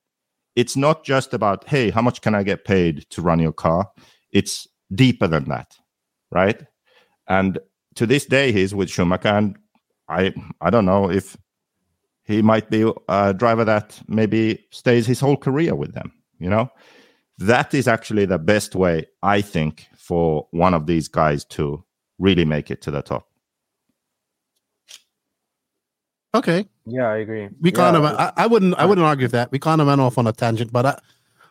it's 0.54 0.76
not 0.76 1.04
just 1.04 1.34
about, 1.34 1.68
hey, 1.68 1.90
how 1.90 2.00
much 2.00 2.22
can 2.22 2.34
I 2.34 2.42
get 2.42 2.64
paid 2.64 3.04
to 3.10 3.20
run 3.20 3.40
your 3.40 3.52
car? 3.52 3.90
It's 4.30 4.66
deeper 4.94 5.26
than 5.26 5.44
that, 5.48 5.76
right? 6.30 6.62
And 7.28 7.58
to 7.96 8.06
this 8.06 8.24
day, 8.24 8.52
he's 8.52 8.74
with 8.74 8.88
Schumacher, 8.88 9.28
and 9.28 9.56
I 10.08 10.32
I 10.60 10.70
don't 10.70 10.86
know 10.86 11.10
if 11.10 11.36
he 12.24 12.42
might 12.42 12.70
be 12.70 12.90
a 13.08 13.34
driver 13.34 13.64
that 13.64 14.00
maybe 14.08 14.64
stays 14.70 15.06
his 15.06 15.20
whole 15.20 15.36
career 15.36 15.74
with 15.74 15.92
them. 15.94 16.12
You 16.38 16.50
know, 16.50 16.70
that 17.38 17.74
is 17.74 17.88
actually 17.88 18.26
the 18.26 18.38
best 18.38 18.74
way 18.74 19.06
I 19.22 19.40
think 19.40 19.86
for 20.06 20.46
one 20.52 20.72
of 20.72 20.86
these 20.86 21.08
guys 21.08 21.44
to 21.44 21.84
really 22.18 22.44
make 22.44 22.70
it 22.70 22.80
to 22.82 22.92
the 22.92 23.02
top. 23.02 23.26
Okay. 26.32 26.68
Yeah, 26.84 27.08
I 27.08 27.16
agree. 27.16 27.48
We 27.60 27.70
yeah. 27.70 27.76
kind 27.76 27.96
of 27.96 28.04
I, 28.04 28.32
I 28.36 28.46
wouldn't 28.46 28.74
I 28.76 28.84
wouldn't 28.84 29.06
argue 29.06 29.24
with 29.24 29.32
that. 29.32 29.50
We 29.50 29.58
kind 29.58 29.80
of 29.80 29.88
went 29.88 30.00
off 30.00 30.18
on 30.18 30.26
a 30.26 30.32
tangent, 30.32 30.72
but 30.72 30.86
I 30.86 31.00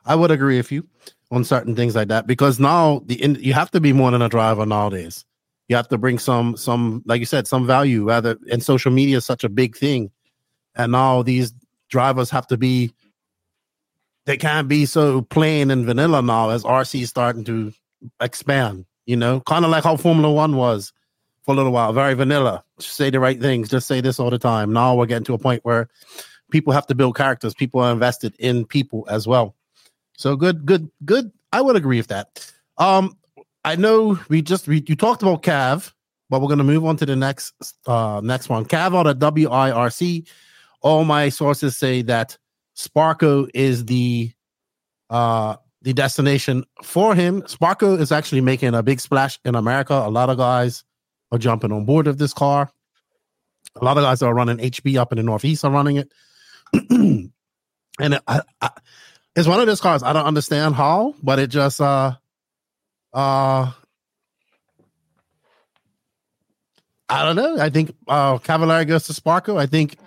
I 0.06 0.16
would 0.16 0.32
agree 0.32 0.58
with 0.58 0.72
you 0.72 0.88
on 1.32 1.44
certain 1.44 1.76
things 1.76 1.96
like 1.96 2.08
that 2.10 2.28
because 2.28 2.60
now 2.60 3.02
the 3.06 3.22
in, 3.22 3.36
you 3.36 3.54
have 3.54 3.72
to 3.72 3.82
be 3.82 3.92
more 3.92 4.12
than 4.12 4.22
a 4.22 4.30
driver 4.30 4.66
nowadays. 4.66 5.26
You 5.68 5.76
have 5.76 5.90
to 5.90 5.98
bring 5.98 6.20
some 6.20 6.56
some 6.56 7.04
like 7.06 7.20
you 7.20 7.26
said 7.26 7.48
some 7.48 7.68
value. 7.68 8.08
Rather, 8.08 8.38
and 8.52 8.64
social 8.64 8.92
media 8.92 9.18
is 9.18 9.26
such 9.26 9.44
a 9.44 9.50
big 9.50 9.76
thing, 9.76 10.12
and 10.76 10.92
now 10.92 11.24
these 11.24 11.54
drivers 11.90 12.30
have 12.30 12.48
to 12.48 12.58
be. 12.58 12.94
They 14.26 14.38
can't 14.38 14.68
be 14.68 14.88
so 14.88 15.22
plain 15.22 15.70
and 15.70 15.86
vanilla 15.86 16.22
now 16.22 16.50
as 16.50 16.64
RC 16.64 17.02
is 17.02 17.10
starting 17.10 17.44
to 17.44 17.72
expand. 18.20 18.86
You 19.06 19.16
know, 19.16 19.40
kind 19.42 19.66
of 19.66 19.72
like 19.72 19.84
how 19.84 19.98
Formula 19.98 20.34
One 20.34 20.56
was 20.56 20.92
for 21.46 21.54
a 21.54 21.56
little 21.56 21.72
while, 21.72 21.94
very 21.94 22.16
vanilla. 22.16 22.64
Just 22.80 22.96
say 22.96 23.12
the 23.12 23.20
right 23.20 23.40
things. 23.40 23.70
Just 23.70 23.88
say 23.88 24.02
this 24.02 24.20
all 24.20 24.32
the 24.32 24.40
time. 24.40 24.74
Now 24.74 24.96
we're 24.96 25.06
getting 25.06 25.26
to 25.26 25.36
a 25.36 25.38
point 25.38 25.64
where 25.64 25.90
people 26.50 26.74
have 26.74 26.88
to 26.88 26.96
build 26.96 27.16
characters. 27.16 27.54
People 27.54 27.82
are 27.82 27.92
invested 27.92 28.36
in 28.40 28.66
people 28.66 29.06
as 29.10 29.28
well. 29.28 29.56
So 30.18 30.36
good, 30.36 30.66
good, 30.66 30.90
good. 31.04 31.32
I 31.52 31.62
would 31.62 31.76
agree 31.76 31.98
with 31.98 32.08
that. 32.08 32.52
Um, 32.78 33.16
I 33.64 33.76
know 33.76 34.20
we 34.28 34.42
just 34.42 34.68
we, 34.68 34.84
you 34.88 34.96
talked 34.96 35.22
about 35.22 35.44
Cav, 35.44 35.92
but 36.30 36.42
we're 36.42 36.50
gonna 36.50 36.64
move 36.64 36.86
on 36.86 36.98
to 36.98 37.06
the 37.06 37.16
next 37.16 37.54
uh 37.86 38.22
next 38.24 38.50
one. 38.50 38.66
Cav 38.66 38.98
out 38.98 39.08
of 39.08 39.18
WIRC. 39.18 40.28
All 40.82 41.04
my 41.04 41.30
sources 41.30 41.78
say 41.78 42.02
that 42.04 42.38
Sparko 42.76 43.50
is 43.54 43.86
the 43.86 44.32
uh 45.10 45.58
the 45.86 45.94
destination 45.94 46.66
for 46.84 47.14
him. 47.14 47.44
Sparko 47.44 48.00
is 48.00 48.12
actually 48.12 48.42
making 48.42 48.74
a 48.74 48.82
big 48.82 49.00
splash 49.00 49.40
in 49.46 49.54
America. 49.54 49.94
A 49.94 50.10
lot 50.10 50.32
of 50.32 50.38
guys 50.38 50.84
are 51.32 51.38
jumping 51.38 51.72
on 51.72 51.86
board 51.86 52.08
of 52.08 52.18
this 52.18 52.34
car. 52.34 52.72
A 53.80 53.86
lot 53.86 53.96
of 53.96 54.04
guys 54.04 54.20
that 54.20 54.26
are 54.26 54.34
running 54.34 54.58
HB 54.58 54.98
up 54.98 55.12
in 55.12 55.18
the 55.18 55.24
Northeast 55.24 55.64
are 55.64 55.70
running 55.70 55.98
it. 55.98 56.12
and 56.90 57.32
I, 58.28 58.42
I, 58.60 58.70
it's 59.36 59.48
one 59.48 59.60
of 59.60 59.68
those 59.68 59.80
cars 59.80 60.02
I 60.02 60.12
don't 60.12 60.26
understand 60.26 60.74
how, 60.74 61.14
but 61.22 61.38
it 61.38 61.52
just 61.52 61.80
uh 61.80 62.16
uh 63.14 63.72
I 67.08 67.24
don't 67.24 67.36
know. 67.36 67.60
I 67.60 67.70
think 67.70 67.96
uh 68.08 68.40
Cavalieri 68.40 68.86
goes 68.86 69.06
to 69.06 69.14
Sparko. 69.14 69.60
I 69.60 69.68
think 69.68 69.98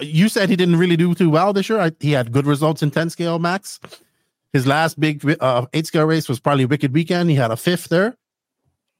you 0.00 0.30
said 0.30 0.48
he 0.48 0.56
didn't 0.56 0.76
really 0.76 0.96
do 0.96 1.14
too 1.14 1.28
well 1.28 1.52
this 1.52 1.68
year. 1.68 1.80
I, 1.80 1.92
he 2.00 2.12
had 2.12 2.32
good 2.32 2.46
results 2.46 2.82
in 2.82 2.90
10 2.90 3.10
scale 3.10 3.38
max. 3.38 3.78
His 4.52 4.66
last 4.66 4.98
big 4.98 5.24
uh, 5.40 5.66
eight 5.72 5.86
scale 5.86 6.06
race 6.06 6.28
was 6.28 6.40
probably 6.40 6.64
Wicked 6.64 6.92
Weekend. 6.94 7.30
He 7.30 7.36
had 7.36 7.50
a 7.50 7.56
fifth 7.56 7.88
there. 7.88 8.16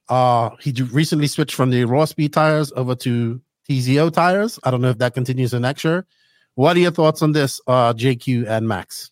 Uh, 0.07 0.51
he 0.59 0.71
recently 0.91 1.27
switched 1.27 1.55
from 1.55 1.69
the 1.69 1.85
raw 1.85 2.05
speed 2.05 2.33
tires 2.33 2.71
over 2.75 2.95
to 2.95 3.41
TZO 3.69 4.11
tires. 4.11 4.59
I 4.63 4.71
don't 4.71 4.81
know 4.81 4.89
if 4.89 4.97
that 4.99 5.13
continues 5.13 5.53
in 5.53 5.61
next 5.61 5.83
year. 5.83 6.05
What 6.55 6.75
are 6.75 6.79
your 6.79 6.91
thoughts 6.91 7.21
on 7.21 7.31
this, 7.31 7.61
uh, 7.67 7.93
JQ 7.93 8.47
and 8.47 8.67
Max? 8.67 9.11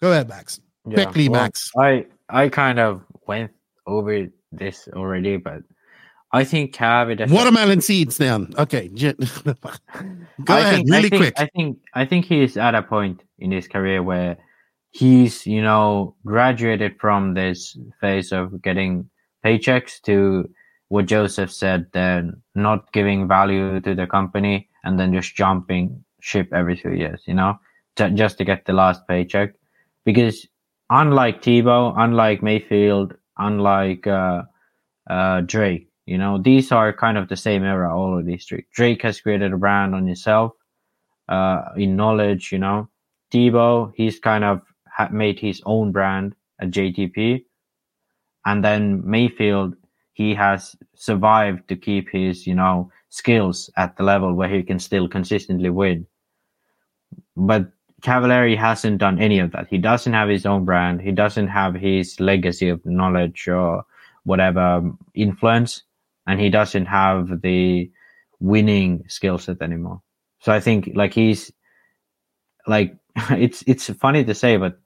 Go 0.00 0.12
ahead, 0.12 0.28
Max. 0.28 0.60
Yeah, 0.88 1.04
Quickly, 1.04 1.28
well, 1.28 1.42
Max. 1.42 1.70
I 1.76 2.06
I 2.28 2.48
kind 2.48 2.78
of 2.78 3.02
went 3.26 3.52
over 3.86 4.26
this 4.52 4.88
already, 4.92 5.36
but 5.36 5.62
I 6.32 6.44
think 6.44 6.74
Cav 6.74 7.30
Watermelon 7.30 7.80
seeds. 7.80 8.16
Then 8.18 8.52
okay, 8.58 8.88
go 8.88 9.04
I 10.48 10.60
ahead, 10.60 10.74
think, 10.76 10.90
really 10.90 11.06
I 11.06 11.08
think, 11.08 11.16
quick. 11.16 11.34
I 11.36 11.46
think 11.46 11.78
I 11.94 12.04
think 12.04 12.24
he's 12.26 12.56
at 12.56 12.74
a 12.74 12.82
point 12.82 13.22
in 13.38 13.50
his 13.50 13.68
career 13.68 14.02
where 14.02 14.36
he's 14.90 15.46
you 15.46 15.62
know 15.62 16.14
graduated 16.24 16.98
from 17.00 17.34
this 17.34 17.76
phase 18.00 18.32
of 18.32 18.62
getting 18.62 19.08
paychecks 19.44 20.00
to 20.02 20.48
what 20.88 21.06
Joseph 21.06 21.52
said, 21.52 21.86
then 21.92 22.42
not 22.54 22.92
giving 22.92 23.26
value 23.26 23.80
to 23.80 23.94
the 23.94 24.06
company 24.06 24.68
and 24.84 24.98
then 24.98 25.12
just 25.12 25.34
jumping 25.34 26.04
ship 26.20 26.48
every 26.52 26.76
two 26.76 26.92
years, 26.92 27.22
you 27.26 27.34
know, 27.34 27.58
ju- 27.96 28.10
just 28.10 28.38
to 28.38 28.44
get 28.44 28.64
the 28.64 28.72
last 28.72 29.06
paycheck. 29.08 29.54
Because 30.04 30.46
unlike 30.90 31.42
Tebo, 31.42 31.92
unlike 31.96 32.40
Maifield, 32.40 33.16
unlike 33.36 34.06
uh, 34.06 34.42
uh, 35.10 35.40
Drake, 35.40 35.88
you 36.06 36.18
know, 36.18 36.40
these 36.40 36.70
are 36.70 36.92
kind 36.92 37.18
of 37.18 37.28
the 37.28 37.36
same 37.36 37.64
era, 37.64 37.96
all 37.96 38.16
of 38.16 38.24
these 38.24 38.44
three. 38.44 38.64
Drake 38.72 39.02
has 39.02 39.20
created 39.20 39.52
a 39.52 39.56
brand 39.56 39.94
on 39.94 40.06
himself, 40.06 40.52
uh, 41.28 41.62
in 41.76 41.96
knowledge, 41.96 42.52
you 42.52 42.58
know. 42.58 42.88
Tebo, 43.36 43.92
he's 43.94 44.18
kind 44.18 44.44
of 44.44 44.62
made 45.10 45.38
his 45.38 45.60
own 45.66 45.92
brand 45.92 46.34
at 46.58 46.70
JTP. 46.70 47.44
And 48.46 48.64
then 48.64 49.02
Maifield, 49.02 49.74
he 50.14 50.34
has 50.34 50.74
survived 50.94 51.68
to 51.68 51.76
keep 51.76 52.08
his, 52.08 52.46
you 52.46 52.54
know, 52.54 52.90
skills 53.10 53.68
at 53.76 53.96
the 53.98 54.04
level 54.04 54.32
where 54.32 54.48
he 54.48 54.62
can 54.62 54.78
still 54.78 55.06
consistently 55.06 55.68
win. 55.68 56.06
But 57.36 57.70
Cavalieri 58.00 58.56
hasn't 58.56 58.98
done 58.98 59.18
any 59.18 59.38
of 59.38 59.52
that. 59.52 59.66
He 59.68 59.76
doesn't 59.76 60.14
have 60.14 60.30
his 60.30 60.46
own 60.46 60.64
brand. 60.64 61.02
He 61.02 61.12
doesn't 61.12 61.48
have 61.48 61.74
his 61.74 62.18
legacy 62.18 62.70
of 62.70 62.84
knowledge 62.86 63.48
or 63.48 63.84
whatever 64.24 64.90
influence, 65.14 65.82
and 66.26 66.40
he 66.40 66.48
doesn't 66.48 66.86
have 66.86 67.42
the 67.42 67.90
winning 68.40 69.04
skill 69.08 69.38
set 69.38 69.60
anymore. 69.60 70.00
So 70.40 70.52
I 70.52 70.60
think 70.60 70.90
like 70.94 71.12
he's 71.12 71.52
like 72.66 72.96
it's 73.30 73.62
it's 73.66 73.88
funny 73.90 74.24
to 74.24 74.34
say, 74.34 74.56
but 74.56 74.78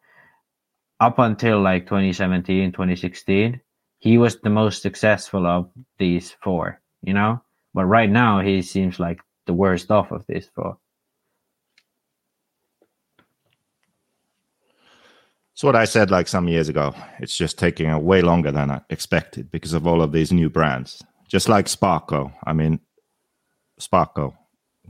up 1.01 1.19
until 1.19 1.61
like 1.61 1.87
2017, 1.87 2.73
2016, 2.73 3.61
he 3.99 4.19
was 4.19 4.41
the 4.41 4.51
most 4.51 4.83
successful 4.83 5.47
of 5.47 5.71
these 5.99 6.31
four, 6.43 6.81
you 7.03 7.15
know. 7.15 7.43
But 7.75 7.87
right 7.87 8.11
now, 8.11 8.41
he 8.41 8.63
seems 8.63 9.01
like 9.01 9.21
the 9.47 9.55
worst 9.55 9.91
off 9.91 10.13
of 10.13 10.25
these 10.29 10.49
four. 10.55 10.79
It's 15.53 15.65
what 15.65 15.77
I 15.77 15.85
said 15.85 16.11
like 16.11 16.29
some 16.29 16.49
years 16.49 16.69
ago. 16.69 16.95
It's 17.19 17.37
just 17.37 17.59
taking 17.59 17.91
a 17.91 17.99
way 17.99 18.23
longer 18.23 18.51
than 18.51 18.71
I 18.71 18.81
expected 18.89 19.51
because 19.51 19.75
of 19.75 19.87
all 19.87 20.01
of 20.01 20.13
these 20.13 20.33
new 20.33 20.49
brands. 20.49 21.03
Just 21.29 21.49
like 21.49 21.67
Sparko. 21.67 22.33
I 22.45 22.55
mean, 22.55 22.81
Sparko. 23.79 24.35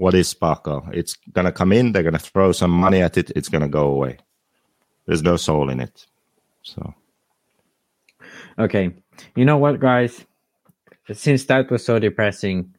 What 0.01 0.15
is 0.15 0.33
Sparko? 0.33 0.89
It's 0.95 1.15
gonna 1.35 1.53
come 1.53 1.73
in. 1.73 1.93
They're 1.93 2.03
gonna 2.03 2.19
throw 2.19 2.53
some 2.53 2.71
money 2.71 3.03
at 3.03 3.19
it. 3.19 3.33
It's 3.37 3.51
gonna 3.51 3.69
go 3.69 3.85
away. 3.85 4.17
There's 5.05 5.23
no 5.23 5.37
soul 5.37 5.69
in 5.69 5.79
it. 5.79 6.07
So 6.63 6.95
Okay, 8.59 8.95
you 9.37 9.45
know 9.45 9.59
what, 9.59 9.79
guys? 9.79 10.25
Since 11.13 11.45
that 11.47 11.71
was 11.71 11.85
so 11.85 11.99
depressing, 11.99 12.73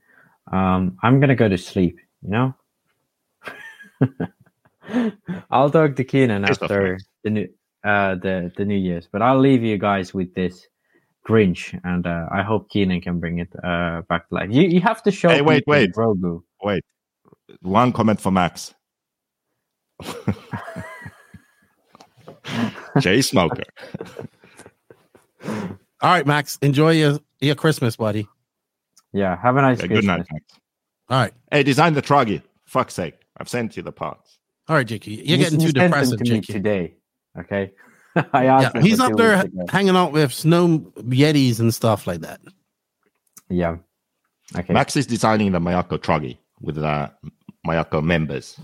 um, 0.51 0.97
I'm 1.03 1.19
gonna 1.19 1.35
go 1.35 1.47
to 1.47 1.59
sleep. 1.59 1.99
You 2.23 2.29
know. 2.31 2.55
I'll 5.51 5.69
talk 5.69 5.95
to 5.97 6.03
Keenan 6.03 6.43
after 6.43 6.97
the 7.23 7.29
new 7.29 7.47
uh 7.83 8.15
the 8.15 8.51
the 8.57 8.65
New 8.65 8.79
Year's, 8.79 9.07
but 9.11 9.21
I'll 9.21 9.39
leave 9.39 9.61
you 9.61 9.77
guys 9.77 10.11
with 10.11 10.33
this 10.33 10.65
Grinch, 11.27 11.79
and 11.83 12.07
uh, 12.07 12.25
I 12.31 12.41
hope 12.41 12.71
Keenan 12.71 12.99
can 12.99 13.19
bring 13.19 13.37
it 13.37 13.53
uh 13.63 14.01
back 14.09 14.27
to 14.29 14.33
life. 14.33 14.49
You 14.49 14.63
you 14.63 14.81
have 14.81 15.03
to 15.03 15.11
show. 15.11 15.29
Hey, 15.29 15.41
wait, 15.41 15.65
wait. 15.67 15.93
Grogu. 15.93 16.41
wait. 16.63 16.83
One 17.61 17.91
comment 17.93 18.19
for 18.21 18.31
Max. 18.31 18.73
Jay 22.99 23.21
Smoker. 23.21 23.63
All 25.43 25.69
right, 26.01 26.25
Max. 26.25 26.57
Enjoy 26.61 26.91
your 26.91 27.19
your 27.39 27.55
Christmas, 27.55 27.95
buddy. 27.95 28.27
Yeah, 29.13 29.37
have 29.41 29.55
a 29.57 29.61
nice 29.61 29.81
Yeah, 29.81 29.87
good 29.87 30.05
night, 30.05 30.25
Max. 30.31 30.45
All 31.09 31.19
right, 31.19 31.33
Hey, 31.51 31.63
design 31.63 31.93
the 31.93 32.01
truggy. 32.01 32.41
Fuck's 32.65 32.93
sake. 32.93 33.15
I've 33.37 33.49
sent 33.49 33.75
you 33.75 33.83
the 33.83 33.91
parts. 33.91 34.37
all 34.67 34.75
right, 34.75 34.87
JQ. 34.87 35.07
You're 35.07 35.25
You- 35.25 35.37
getting 35.37 35.59
too 35.59 35.71
sent 35.71 35.91
them 35.93 36.17
to 36.17 36.31
me 36.33 36.41
today. 36.41 36.93
Okay. 37.37 37.71
I 38.33 38.45
asked. 38.45 38.75
him 38.75 38.81
he's 38.83 38.99
up 38.99 39.15
there 39.15 39.43
weeks 39.43 39.71
hanging 39.71 39.95
out 39.95 40.11
with 40.11 40.33
snow 40.33 40.79
yetis 40.99 41.59
and 41.59 41.73
stuff 41.73 42.07
like 42.07 42.21
that. 42.21 42.41
Yeah. 43.49 43.77
Okay. 44.55 44.73
Max 44.73 44.95
is 44.97 45.05
designing 45.07 45.51
the 45.53 45.59
Mayako 45.59 45.97
truggy 45.97 46.37
with 46.61 46.75
the 46.75 47.11
Mayako 47.67 48.03
members. 48.03 48.59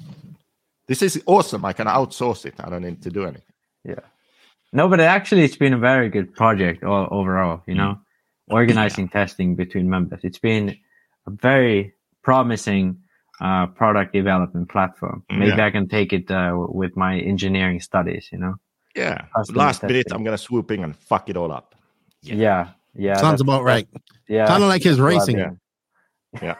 This 0.87 1.01
is 1.01 1.21
awesome. 1.25 1.65
I 1.65 1.73
can 1.73 1.87
outsource 1.87 2.45
it. 2.45 2.55
I 2.59 2.69
don't 2.69 2.81
need 2.83 3.01
to 3.03 3.09
do 3.09 3.23
anything. 3.23 3.41
Yeah. 3.83 3.99
No, 4.73 4.87
but 4.87 4.99
actually, 4.99 5.43
it's 5.43 5.55
been 5.57 5.73
a 5.73 5.77
very 5.77 6.09
good 6.09 6.33
project 6.33 6.83
all, 6.83 7.07
overall. 7.11 7.61
You 7.67 7.75
know, 7.75 7.99
organizing 8.49 9.09
testing 9.09 9.55
between 9.55 9.89
members. 9.89 10.21
It's 10.23 10.39
been 10.39 10.77
a 11.25 11.31
very 11.31 11.93
promising 12.23 12.97
uh, 13.39 13.67
product 13.67 14.13
development 14.13 14.69
platform. 14.69 15.23
Maybe 15.29 15.47
Yeah. 15.57 15.65
I 15.65 15.71
can 15.71 15.87
take 15.87 16.11
it 16.13 16.29
uh, 16.31 16.53
with 16.55 16.95
my 16.97 17.19
engineering 17.19 17.79
studies. 17.81 18.29
You 18.31 18.39
know. 18.39 18.55
Yeah. 18.95 19.25
Customer 19.35 19.59
Last 19.59 19.83
minute, 19.83 20.03
testing. 20.03 20.15
I'm 20.15 20.23
gonna 20.23 20.37
swoop 20.37 20.71
in 20.71 20.83
and 20.83 20.95
fuck 20.95 21.29
it 21.29 21.37
all 21.37 21.51
up. 21.51 21.75
Yeah. 22.21 22.69
Yeah. 22.95 23.17
Sounds 23.17 23.41
about 23.41 23.63
right. 23.63 23.87
Yeah. 24.27 24.47
Kind 24.47 24.63
of 24.63 24.69
like 24.69 24.83
his 24.83 24.97
that's 24.97 25.01
what 25.03 25.13
I 25.13 25.17
racing. 25.19 25.37
mean. 25.37 25.59
Yeah. 26.41 26.55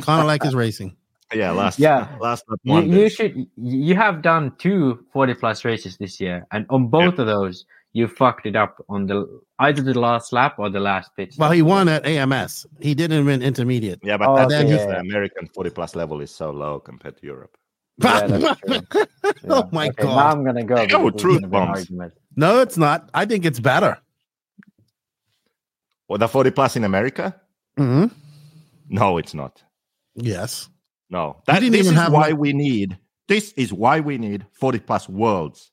Kind 0.00 0.20
of 0.20 0.26
like 0.26 0.42
his 0.42 0.54
racing. 0.54 0.96
Yeah. 1.34 1.50
Last. 1.52 1.78
Yeah. 1.78 2.08
Last. 2.20 2.44
but 2.48 2.58
You, 2.62 2.72
one 2.72 2.88
you 2.88 2.94
day. 2.96 3.08
should. 3.08 3.46
You 3.56 3.94
have 3.96 4.22
done 4.22 4.52
two 4.58 5.04
40 5.12 5.34
plus 5.34 5.64
races 5.64 5.96
this 5.98 6.20
year, 6.20 6.46
and 6.52 6.66
on 6.70 6.88
both 6.88 7.18
of 7.18 7.26
those, 7.26 7.64
you 7.92 8.08
fucked 8.08 8.46
it 8.46 8.56
up 8.56 8.76
on 8.88 9.06
the 9.06 9.40
either 9.60 9.82
the 9.82 9.98
last 9.98 10.32
lap 10.32 10.56
or 10.58 10.68
the 10.70 10.80
last 10.80 11.10
pitch. 11.16 11.34
Well, 11.38 11.50
he 11.52 11.62
won 11.62 11.88
at 11.88 12.04
AMS. 12.06 12.66
He 12.80 12.94
didn't 12.94 13.24
win 13.24 13.40
intermediate. 13.42 14.00
Yeah, 14.02 14.16
but 14.16 14.28
Oh, 14.28 14.36
that's 14.36 14.52
okay. 14.54 14.64
because 14.64 14.86
the 14.86 14.98
American 14.98 15.48
40 15.54 15.70
plus 15.70 15.94
level 15.94 16.20
is 16.20 16.30
so 16.30 16.50
low 16.50 16.80
compared 16.80 17.16
to 17.18 17.26
Europe. 17.26 17.56
Yeah, 18.02 18.26
that's 18.26 18.60
true. 18.60 19.04
oh 19.48 19.68
my 19.70 19.88
Okay, 19.90 20.02
Now! 20.02 20.30
I'm 20.32 20.44
gonna 20.44 20.64
go. 20.64 20.74
Oh, 20.92 21.10
truth 21.10 21.42
gonna 21.42 21.48
be 21.48 21.56
an 21.56 21.96
bombs. 21.96 22.12
No, 22.34 22.60
it's 22.60 22.76
not. 22.76 23.08
I 23.14 23.24
think 23.26 23.44
it's 23.44 23.60
better. 23.60 23.96
Or 26.08 26.18
the 26.18 26.26
40 26.28 26.50
plus 26.50 26.74
in 26.76 26.82
America? 26.84 27.40
Mm-hmm. 27.78 28.12
No, 28.88 29.18
it's 29.18 29.32
not. 29.34 29.62
Yes. 30.16 30.68
No. 31.10 31.42
That, 31.46 31.60
didn't 31.60 31.72
this 31.72 31.86
even 31.86 31.94
is 31.94 32.00
have 32.00 32.12
why 32.12 32.30
one- 32.32 32.38
we 32.40 32.52
need. 32.52 32.98
This 33.28 33.52
is 33.56 33.72
why 33.72 34.00
we 34.00 34.18
need 34.18 34.46
40 34.52 34.78
plus 34.80 35.08
worlds. 35.08 35.70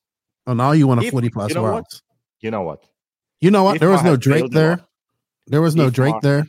Oh, 0.48 0.54
now 0.54 0.72
you 0.72 0.88
want 0.88 1.02
a 1.02 1.06
If- 1.06 1.12
forty 1.12 1.30
plus 1.30 1.50
you 1.50 1.56
know 1.56 1.64
what? 1.64 1.74
worlds. 1.74 2.02
You 2.42 2.52
know 2.52 2.62
what? 2.64 2.86
You 3.40 3.52
know 3.52 3.64
what? 3.64 3.80
There 3.80 3.90
was 3.90 4.04
no 4.04 4.16
Drake 4.16 4.52
there. 4.52 4.80
There 5.48 5.62
was 5.62 5.76
no 5.76 5.90
Drake 5.90 6.16
there. 6.22 6.48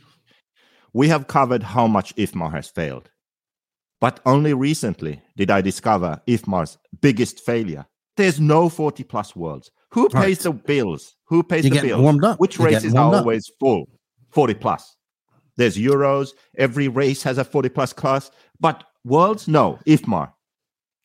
We 0.93 1.07
have 1.09 1.27
covered 1.27 1.63
how 1.63 1.87
much 1.87 2.15
IFMAR 2.15 2.51
has 2.51 2.69
failed. 2.69 3.09
But 3.99 4.19
only 4.25 4.53
recently 4.53 5.21
did 5.37 5.49
I 5.51 5.61
discover 5.61 6.21
IFMAR's 6.27 6.77
biggest 7.01 7.39
failure. 7.41 7.85
There's 8.17 8.39
no 8.39 8.69
40 8.69 9.03
plus 9.03 9.35
worlds. 9.35 9.71
Who 9.91 10.09
pays 10.09 10.37
Right. 10.37 10.39
the 10.39 10.51
bills? 10.53 11.15
Who 11.27 11.41
pays 11.43 11.63
You 11.63 11.69
the 11.71 11.75
get 11.75 11.83
bills? 11.83 12.01
warmed 12.01 12.23
up. 12.23 12.39
Which 12.39 12.59
You 12.59 12.65
races 12.65 12.93
are 12.95 13.13
up. 13.13 13.19
always 13.21 13.49
full? 13.59 13.85
40 14.31 14.53
plus. 14.55 14.95
There's 15.57 15.77
Euros. 15.77 16.31
Every 16.57 16.87
race 16.87 17.23
has 17.23 17.37
a 17.37 17.43
40 17.43 17.69
plus 17.69 17.93
class. 17.93 18.31
But 18.59 18.83
worlds? 19.03 19.47
No. 19.47 19.79
IFMAR. 19.85 20.33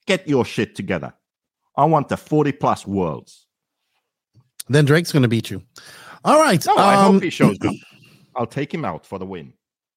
Get 0.06 0.28
your 0.28 0.44
shit 0.44 0.74
together. 0.74 1.12
I 1.76 1.84
want 1.84 2.08
the 2.08 2.16
40 2.16 2.52
plus 2.52 2.86
worlds. 2.86 3.46
Then 4.68 4.84
Drake's 4.84 5.12
going 5.12 5.22
to 5.22 5.28
beat 5.28 5.50
you. 5.50 5.62
All 6.24 6.40
right. 6.40 6.64
No, 6.66 6.76
I 6.76 6.94
um, 6.96 7.14
hope 7.14 7.22
he 7.22 7.30
shows 7.30 7.56
up. 7.66 7.74
I'll 8.36 8.46
take 8.46 8.72
him 8.72 8.84
out 8.84 9.06
for 9.06 9.18
the 9.18 9.26
win. 9.26 9.52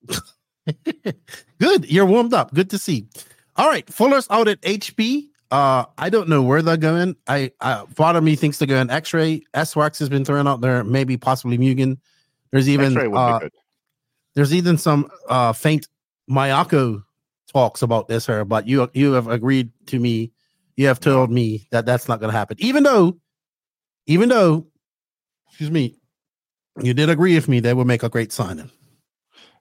Good. 1.59 1.89
You're 1.89 2.05
warmed 2.05 2.33
up. 2.33 2.53
Good 2.53 2.69
to 2.71 2.77
see. 2.77 3.07
All 3.55 3.67
right. 3.67 3.87
Fuller's 3.91 4.27
out 4.29 4.47
at 4.47 4.61
HB. 4.61 5.27
Uh, 5.49 5.85
I 5.97 6.09
don't 6.09 6.29
know 6.29 6.41
where 6.41 6.61
they're 6.61 6.77
going. 6.77 7.17
I, 7.27 7.51
I 7.59 7.83
part 7.95 8.15
of 8.15 8.23
me 8.23 8.35
thinks 8.35 8.57
they're 8.57 8.67
going 8.67 8.89
X-ray. 8.89 9.43
S-Workz 9.53 9.99
has 9.99 10.07
been 10.07 10.23
thrown 10.23 10.47
out 10.47 10.61
there. 10.61 10.83
Maybe 10.83 11.17
possibly 11.17 11.57
Mugen. 11.57 11.97
There's 12.51 12.69
even 12.69 12.93
X-ray 12.93 13.07
would 13.07 13.17
uh, 13.17 13.39
be 13.39 13.45
good. 13.45 13.53
There's 14.35 14.53
even 14.53 14.77
some 14.77 15.09
uh 15.29 15.53
faint 15.53 15.87
Mayako 16.29 17.03
talks 17.51 17.81
about 17.81 18.07
this 18.07 18.25
here, 18.25 18.45
but 18.45 18.67
you 18.67 18.89
you 18.93 19.13
have 19.13 19.27
agreed 19.27 19.71
to 19.87 19.99
me. 19.99 20.31
You 20.77 20.87
have 20.87 20.99
told 20.99 21.31
me 21.31 21.67
that 21.71 21.85
that's 21.85 22.07
not 22.07 22.19
going 22.19 22.31
to 22.31 22.37
happen. 22.37 22.57
Even 22.59 22.83
though, 22.83 23.19
even 24.07 24.29
though, 24.29 24.65
excuse 25.49 25.69
me, 25.69 25.97
you 26.81 26.93
did 26.93 27.09
agree 27.09 27.35
with 27.35 27.47
me. 27.47 27.59
They 27.59 27.73
would 27.73 27.87
make 27.87 28.03
a 28.03 28.09
great 28.09 28.31
signing. 28.31 28.71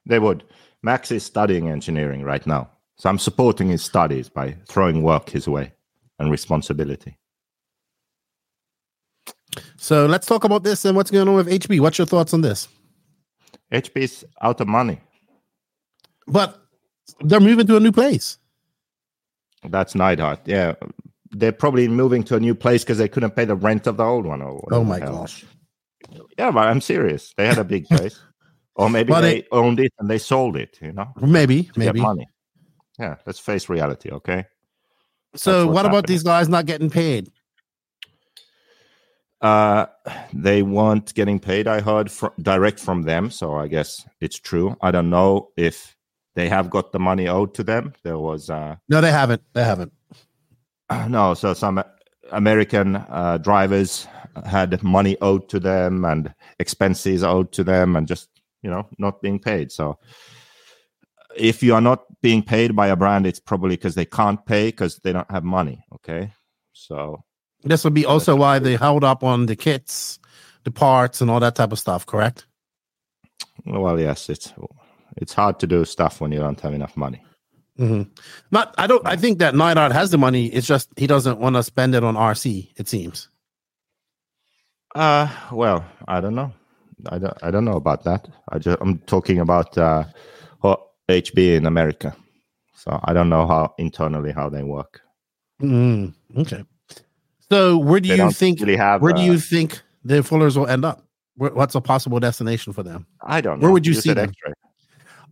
They 0.05 0.19
would. 0.19 0.43
Max 0.81 1.11
is 1.11 1.23
studying 1.23 1.69
engineering 1.69 2.23
right 2.23 2.45
now. 2.47 2.69
So 2.95 3.09
I'm 3.09 3.19
supporting 3.19 3.69
his 3.69 3.83
studies 3.83 4.29
by 4.29 4.55
throwing 4.67 5.03
work 5.03 5.29
his 5.29 5.47
way 5.47 5.73
and 6.17 6.31
responsibility. 6.31 7.17
So 9.77 10.05
let's 10.05 10.25
talk 10.25 10.43
about 10.43 10.63
this 10.63 10.85
and 10.85 10.95
what's 10.95 11.11
going 11.11 11.27
on 11.27 11.35
with 11.35 11.47
HB. 11.47 11.81
What's 11.81 11.97
your 11.97 12.07
thoughts 12.07 12.33
on 12.33 12.41
this? 12.41 12.67
HP 13.71 13.97
is 14.01 14.25
out 14.41 14.59
of 14.61 14.67
money. 14.67 14.99
But 16.27 16.61
they're 17.21 17.39
moving 17.39 17.67
to 17.67 17.77
a 17.77 17.79
new 17.79 17.91
place. 17.91 18.37
That's 19.67 19.95
Neidhart. 19.95 20.41
Yeah. 20.45 20.73
They're 21.31 21.51
probably 21.51 21.87
moving 21.87 22.23
to 22.25 22.35
a 22.35 22.39
new 22.39 22.55
place 22.55 22.83
because 22.83 22.97
they 22.97 23.07
couldn't 23.07 23.35
pay 23.35 23.45
the 23.45 23.55
rent 23.55 23.87
of 23.87 23.97
the 23.97 24.03
old 24.03 24.25
one. 24.25 24.41
Or 24.41 24.67
Oh 24.71 24.83
my 24.83 24.99
hell. 24.99 25.19
gosh. 25.19 25.45
Yeah, 26.37 26.51
but 26.51 26.67
I'm 26.67 26.81
serious. 26.81 27.33
They 27.37 27.47
had 27.47 27.57
a 27.57 27.63
big 27.63 27.85
place. 27.89 28.19
or 28.75 28.89
maybe 28.89 29.09
But 29.09 29.21
they 29.21 29.37
it- 29.37 29.47
owned 29.51 29.79
it 29.79 29.93
and 29.99 30.09
they 30.09 30.17
sold 30.17 30.55
it, 30.57 30.77
you 30.81 30.91
know, 30.93 31.07
Maybe, 31.21 31.69
maybe. 31.75 32.01
money. 32.01 32.27
Yeah, 32.99 33.15
let's 33.25 33.39
face 33.39 33.69
reality, 33.69 34.09
okay? 34.11 34.45
So 35.35 35.67
what 35.67 35.85
about 35.85 36.07
these 36.07 36.23
guys 36.23 36.49
not 36.49 36.65
getting 36.65 36.89
paid? 36.89 37.31
Uh, 39.41 39.87
they 40.33 40.61
weren't 40.61 41.13
getting 41.15 41.39
paid. 41.39 41.67
I 41.67 41.81
heard 41.81 42.11
fr- 42.11 42.27
direct 42.41 42.79
from 42.79 43.03
them, 43.03 43.31
so 43.31 43.55
I 43.55 43.67
guess 43.67 44.07
it's 44.19 44.39
true. 44.39 44.75
I 44.81 44.91
don't 44.91 45.09
know 45.09 45.49
if 45.57 45.95
they 46.35 46.47
have 46.47 46.69
got 46.69 46.91
the 46.91 46.99
money 46.99 47.27
owed 47.27 47.53
to 47.55 47.63
them. 47.63 47.93
There 48.03 48.19
was 48.19 48.49
uh, 48.49 48.75
No, 48.87 49.01
they 49.01 49.11
haven't. 49.11 49.41
They 49.53 49.63
haven't. 49.63 49.93
no, 51.07 51.33
so 51.33 51.53
some 51.53 51.83
American 52.31 52.97
uh, 52.97 53.39
drivers 53.41 54.07
had 54.45 54.81
money 54.83 55.17
owed 55.21 55.49
to 55.49 55.59
them 55.59 56.05
and 56.05 56.33
expenses 56.59 57.23
owed 57.23 57.51
to 57.53 57.63
them, 57.63 57.95
and 57.95 58.07
just 58.07 58.29
you 58.61 58.69
know 58.69 58.87
not 58.99 59.21
being 59.21 59.39
paid. 59.39 59.71
So 59.71 59.97
if 61.35 61.63
you 61.63 61.73
are 61.73 61.81
not 61.81 62.03
being 62.21 62.43
paid 62.43 62.75
by 62.75 62.87
a 62.87 62.95
brand, 62.95 63.25
it's 63.25 63.39
probably 63.39 63.75
because 63.75 63.95
they 63.95 64.05
can't 64.05 64.45
pay 64.45 64.67
because 64.67 64.97
they 64.97 65.13
don't 65.13 65.31
have 65.31 65.43
money. 65.43 65.83
Okay, 65.95 66.31
so 66.73 67.23
This 67.63 67.83
would 67.83 67.93
be 67.93 68.05
also 68.05 68.35
why 68.35 68.59
they 68.59 68.75
held 68.75 69.03
up 69.03 69.23
on 69.23 69.45
the 69.45 69.55
kits, 69.55 70.19
the 70.63 70.71
parts, 70.71 71.21
and 71.21 71.29
all 71.29 71.39
that 71.39 71.55
type 71.55 71.71
of 71.71 71.79
stuff. 71.79 72.05
Correct? 72.05 72.45
well, 73.65 73.99
yes, 73.99 74.29
it's 74.29 74.53
it's 75.17 75.33
hard 75.33 75.59
to 75.59 75.67
do 75.67 75.85
stuff 75.85 76.21
when 76.21 76.31
you 76.31 76.39
don't 76.39 76.59
have 76.61 76.73
enough 76.73 76.95
money. 76.97 77.23
hmm 77.77 78.03
Not. 78.51 78.73
I 78.77 78.87
don't. 78.87 79.05
I 79.05 79.15
think 79.15 79.39
that 79.39 79.55
Neidhart 79.55 79.91
has 79.91 80.11
the 80.11 80.17
money. 80.17 80.47
It's 80.47 80.67
just 80.67 80.89
he 80.97 81.07
doesn't 81.07 81.39
want 81.39 81.55
to 81.55 81.63
spend 81.63 81.95
it 81.95 82.03
on 82.03 82.15
RC. 82.15 82.69
It 82.77 82.87
seems. 82.87 83.29
Uh, 84.95 85.27
well, 85.51 85.85
I 86.07 86.19
don't 86.19 86.35
know. 86.35 86.53
I 87.09 87.19
don't. 87.19 87.37
I 87.43 87.51
don't 87.51 87.65
know 87.65 87.77
about 87.77 88.03
that. 88.03 88.27
I 88.49 88.57
just 88.59 88.77
I'm 88.81 88.99
talking 88.99 89.39
about 89.39 89.77
uh, 89.77 90.03
HB 91.11 91.57
in 91.57 91.65
America. 91.65 92.15
So 92.75 92.99
I 93.03 93.13
don't 93.13 93.29
know 93.29 93.45
how 93.45 93.73
internally 93.77 94.31
how 94.31 94.49
they 94.49 94.63
work. 94.63 95.01
Mm, 95.61 96.13
okay. 96.37 96.63
So 97.51 97.77
where 97.77 97.99
do 97.99 98.07
you 98.07 98.31
think? 98.31 98.61
really 98.61 98.77
have, 98.77 99.01
where 99.01 99.11
do 99.11 99.21
you 99.21 99.37
think 99.37 99.81
the 100.05 100.23
Fullers 100.23 100.55
will 100.55 100.67
end 100.67 100.85
up? 100.85 101.05
What's 101.35 101.75
a 101.75 101.81
possible 101.81 102.17
destination 102.19 102.71
for 102.71 102.81
them? 102.81 103.05
I 103.25 103.41
don't. 103.41 103.59
know. 103.59 103.63
Where 103.65 103.71
would 103.73 103.85
you 103.85 103.93
see 103.93 104.13
them? 104.13 104.29
X-ray. 104.29 104.53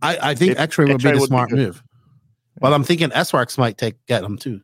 I, 0.02 0.30
I 0.30 0.34
think 0.34 0.52
If- 0.52 0.58
X-ray 0.58 0.84
would 0.86 1.02
be 1.02 1.08
X-ray 1.08 1.12
the 1.12 1.18
would 1.20 1.26
be 1.26 1.28
smart 1.28 1.50
good. 1.50 1.58
move. 1.58 1.82
Well, 2.60 2.74
I'm 2.74 2.84
thinking 2.84 3.10
S-Works 3.14 3.56
might 3.56 3.78
take 3.78 4.04
get 4.06 4.20
them 4.20 4.36
too. 4.36 4.60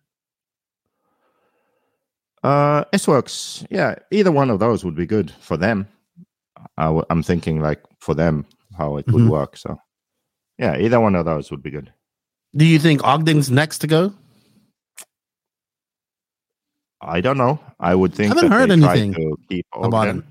Uh, 2.42 2.84
S-Works. 2.92 3.64
Yeah, 3.70 3.94
either 4.10 4.30
one 4.30 4.50
of 4.50 4.58
those 4.60 4.84
would 4.84 4.94
be 4.94 5.06
good 5.06 5.30
for 5.40 5.56
them. 5.56 5.88
I 6.76 6.84
w- 6.86 7.04
I'm 7.10 7.22
thinking 7.22 7.60
like 7.62 7.82
for 8.00 8.14
them 8.14 8.44
how 8.76 8.98
it 8.98 9.06
would 9.06 9.24
Mhm. 9.24 9.30
work. 9.30 9.56
So, 9.56 9.78
yeah, 10.58 10.76
either 10.78 11.00
one 11.00 11.14
of 11.14 11.24
those 11.24 11.50
would 11.50 11.62
be 11.62 11.70
good. 11.70 11.90
Do 12.54 12.66
you 12.66 12.78
think 12.78 13.02
Ogden's 13.02 13.50
next 13.50 13.78
to 13.78 13.86
go? 13.86 14.12
I 17.00 17.20
don't 17.20 17.38
know. 17.38 17.60
I 17.78 17.94
would 17.94 18.14
think 18.14 18.32
I 18.32 18.34
Haven't 18.34 18.52
heard 18.52 18.70
they 18.70 18.74
anything 18.74 19.14
to 19.14 19.36
keep 19.48 19.66
about 19.72 20.08
him. 20.08 20.26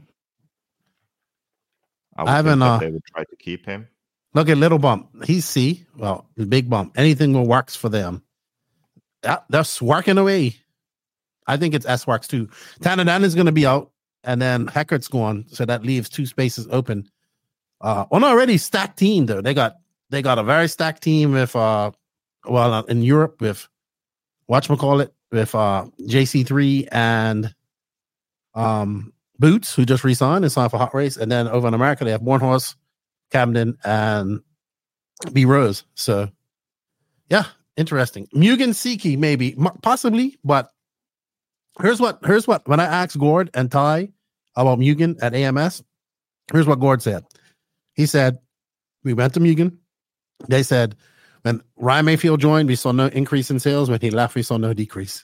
I, 2.17 2.23
would 2.23 2.29
I 2.29 2.35
haven't, 2.35 2.61
uh, 2.61 2.77
they 2.77 2.91
would 2.91 3.05
try 3.05 3.23
to 3.23 3.35
keep 3.37 3.65
him. 3.65 3.87
Look 4.33 4.49
at 4.49 4.57
Little 4.57 4.79
Bump. 4.79 5.23
He's 5.25 5.45
C. 5.45 5.85
Well, 5.97 6.27
big 6.49 6.69
bump. 6.69 6.97
Anything 6.97 7.33
will 7.33 7.47
works 7.47 7.75
for 7.75 7.89
them. 7.89 8.21
That, 9.21 9.45
that's 9.49 9.81
working 9.81 10.17
away. 10.17 10.57
I 11.47 11.57
think 11.57 11.73
it's 11.73 11.85
S 11.85 12.05
Works 12.05 12.27
too. 12.27 12.49
Tanadan 12.81 13.23
is 13.23 13.35
going 13.35 13.45
to 13.45 13.51
be 13.51 13.65
out, 13.65 13.91
and 14.23 14.41
then 14.41 14.67
Heckert's 14.67 15.07
gone, 15.07 15.45
so 15.47 15.63
that 15.65 15.83
leaves 15.83 16.09
two 16.09 16.25
spaces 16.25 16.67
open. 16.69 17.09
Uh, 17.79 18.05
on 18.11 18.23
already 18.23 18.57
stacked 18.57 18.97
team 18.97 19.25
though. 19.25 19.41
They 19.41 19.53
got 19.53 19.75
they 20.09 20.21
got 20.21 20.39
a 20.39 20.43
very 20.43 20.67
stacked 20.67 21.03
team 21.03 21.31
with 21.31 21.55
uh, 21.55 21.91
well 22.45 22.83
in 22.85 23.03
Europe 23.03 23.39
with 23.41 23.69
watch 24.47 24.67
call 24.67 24.99
it 25.01 25.13
with 25.31 25.53
uh 25.55 25.85
JC3 26.01 26.87
and 26.91 27.53
um 28.53 29.11
Boots 29.37 29.75
who 29.75 29.83
just 29.83 30.05
resigned 30.05 30.45
and 30.45 30.51
signed 30.51 30.71
for 30.71 30.77
Hot 30.77 30.95
Race, 30.95 31.17
and 31.17 31.29
then 31.29 31.47
over 31.49 31.67
in 31.67 31.73
America 31.73 32.05
they 32.05 32.11
have 32.11 32.21
Bornhorse, 32.21 32.75
Camden, 33.31 33.77
and 33.83 34.39
B 35.33 35.43
Rose. 35.43 35.83
So, 35.95 36.29
yeah, 37.29 37.47
Interesting. 37.77 38.27
Mugen 38.33 38.69
Seiki, 38.69 39.17
maybe, 39.17 39.55
possibly, 39.81 40.37
but 40.45 40.71
here's 41.81 41.99
what 41.99 42.19
here's 42.25 42.47
what 42.47 42.65
when 42.69 42.79
I 42.79 42.85
asked 42.85 43.17
Gord 43.17 43.49
and 43.53 43.69
Ty 43.69 44.09
about 44.55 44.79
Mugen 44.79 45.17
at 45.21 45.33
AMS, 45.33 45.83
here's 46.53 46.67
what 46.67 46.79
Gord 46.79 47.01
said. 47.01 47.25
He 47.93 48.05
said, 48.05 48.39
We 49.03 49.13
went 49.13 49.33
to 49.33 49.41
Mugen. 49.41 49.77
They 50.47 50.63
said, 50.63 50.95
when 51.45 51.61
Ryan 51.75 52.07
Maifield 52.07 52.39
joined, 52.39 52.67
we 52.67 52.75
saw 52.75 52.91
no 52.91 53.05
increase 53.05 53.51
in 53.51 53.59
sales. 53.59 53.87
When 53.87 54.01
he 54.01 54.09
left, 54.09 54.33
we 54.33 54.41
saw 54.41 54.57
no 54.57 54.73
decrease. 54.73 55.23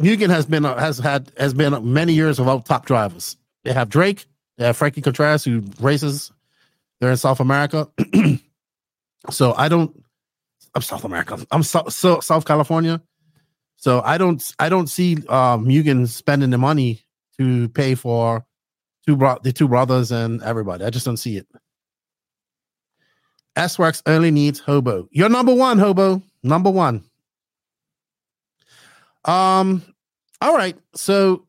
Mugen 0.00 0.30
has 0.30 0.46
been 0.46 0.62
has 0.62 0.98
had 0.98 1.32
has 1.36 1.54
been 1.54 1.92
many 1.92 2.12
years 2.12 2.38
without 2.38 2.66
top 2.66 2.86
drivers. 2.86 3.36
They 3.64 3.72
have 3.72 3.88
Drake, 3.88 4.26
they 4.58 4.64
have 4.64 4.76
Frankie 4.76 5.00
Contreras 5.00 5.44
who 5.44 5.64
races. 5.80 6.30
They're 7.00 7.10
in 7.10 7.16
South 7.16 7.40
America. 7.40 7.90
so 9.30 9.54
I 9.54 9.68
don't 9.68 10.00
I'm 10.76 10.82
South 10.82 11.04
America. 11.04 11.44
I'm 11.50 11.64
so, 11.64 11.82
so 11.88 12.20
South 12.20 12.44
California. 12.44 13.02
So 13.74 14.02
I 14.02 14.18
don't 14.18 14.40
I 14.60 14.68
don't 14.68 14.86
see 14.86 15.16
uh 15.28 15.58
Mugen 15.58 16.06
spending 16.06 16.50
the 16.50 16.58
money 16.58 17.04
to 17.38 17.68
pay 17.70 17.96
for 17.96 18.46
two 19.04 19.16
bro- 19.16 19.40
the 19.42 19.52
two 19.52 19.66
brothers 19.66 20.12
and 20.12 20.40
everybody. 20.44 20.84
I 20.84 20.90
just 20.90 21.06
don't 21.06 21.16
see 21.16 21.38
it. 21.38 21.48
S 23.56 23.78
Works 23.78 24.02
only 24.06 24.30
needs 24.30 24.58
Hobo. 24.58 25.08
You're 25.10 25.28
number 25.28 25.54
one, 25.54 25.78
Hobo. 25.78 26.22
Number 26.42 26.70
one. 26.70 27.04
Um, 29.24 29.82
all 30.40 30.54
right. 30.54 30.76
So 30.94 31.46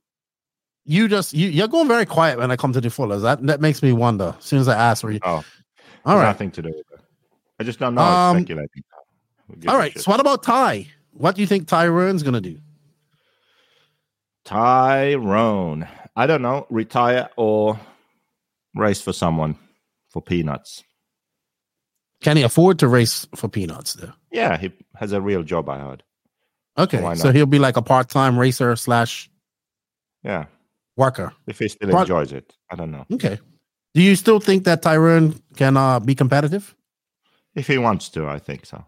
you 0.85 1.07
just 1.07 1.33
you, 1.33 1.49
you're 1.49 1.67
going 1.67 1.87
very 1.87 2.05
quiet 2.05 2.37
when 2.37 2.51
I 2.51 2.55
come 2.55 2.73
to 2.73 2.81
the 2.81 2.89
fullers. 2.89 3.23
That 3.23 3.45
that 3.47 3.59
makes 3.59 3.81
me 3.81 3.91
wonder. 3.91 4.35
As 4.37 4.45
soon 4.45 4.59
as 4.59 4.67
I 4.67 4.75
ask 4.75 5.01
for 5.01 5.11
you. 5.11 5.19
Oh, 5.23 5.43
all 6.05 6.17
right. 6.17 6.25
Nothing 6.25 6.51
to 6.51 6.61
do. 6.61 6.83
I 7.59 7.63
just 7.63 7.79
don't 7.79 7.95
know. 7.95 8.01
Um, 8.01 8.37
speculating. 8.37 8.83
Gives 9.59 9.67
All 9.67 9.77
right. 9.77 9.97
So 9.99 10.11
what 10.11 10.19
about 10.19 10.43
Ty? 10.43 10.87
What 11.11 11.35
do 11.35 11.41
you 11.41 11.47
think 11.47 11.67
Tyrone's 11.67 12.23
gonna 12.23 12.41
do? 12.41 12.59
Tyrone. 14.43 15.87
I 16.15 16.27
don't 16.27 16.41
know. 16.41 16.67
Retire 16.69 17.29
or 17.35 17.79
race 18.75 19.01
for 19.01 19.13
someone 19.13 19.57
for 20.09 20.21
peanuts. 20.21 20.83
Can 22.25 22.37
he 22.37 22.43
afford 22.43 22.79
to 22.79 22.87
race 22.87 23.27
for 23.35 23.47
peanuts 23.47 23.93
though? 23.93 24.11
Yeah, 24.31 24.57
he 24.57 24.71
has 24.95 25.11
a 25.11 25.21
real 25.21 25.43
job. 25.43 25.69
I 25.69 25.77
heard. 25.77 26.01
Okay, 26.75 27.15
so 27.15 27.31
he'll 27.31 27.45
be 27.45 27.59
like 27.59 27.77
a 27.77 27.81
part-time 27.83 28.37
racer 28.39 28.75
slash 28.75 29.29
Yeah, 30.23 30.45
worker. 30.97 31.33
if 31.45 31.59
he 31.59 31.67
still 31.69 31.91
But- 31.91 32.01
enjoys 32.01 32.33
it, 32.33 32.51
I 32.71 32.75
don't 32.75 32.89
know. 32.91 33.05
Okay. 33.13 33.39
Do 33.93 34.01
you 34.01 34.15
still 34.15 34.39
think 34.39 34.63
that 34.63 34.81
Tyrone 34.81 35.35
can 35.55 35.77
uh, 35.77 35.99
be 35.99 36.15
competitive? 36.15 36.75
If 37.53 37.67
he 37.67 37.77
wants 37.77 38.09
to, 38.09 38.27
I 38.27 38.39
think 38.39 38.65
so. 38.65 38.83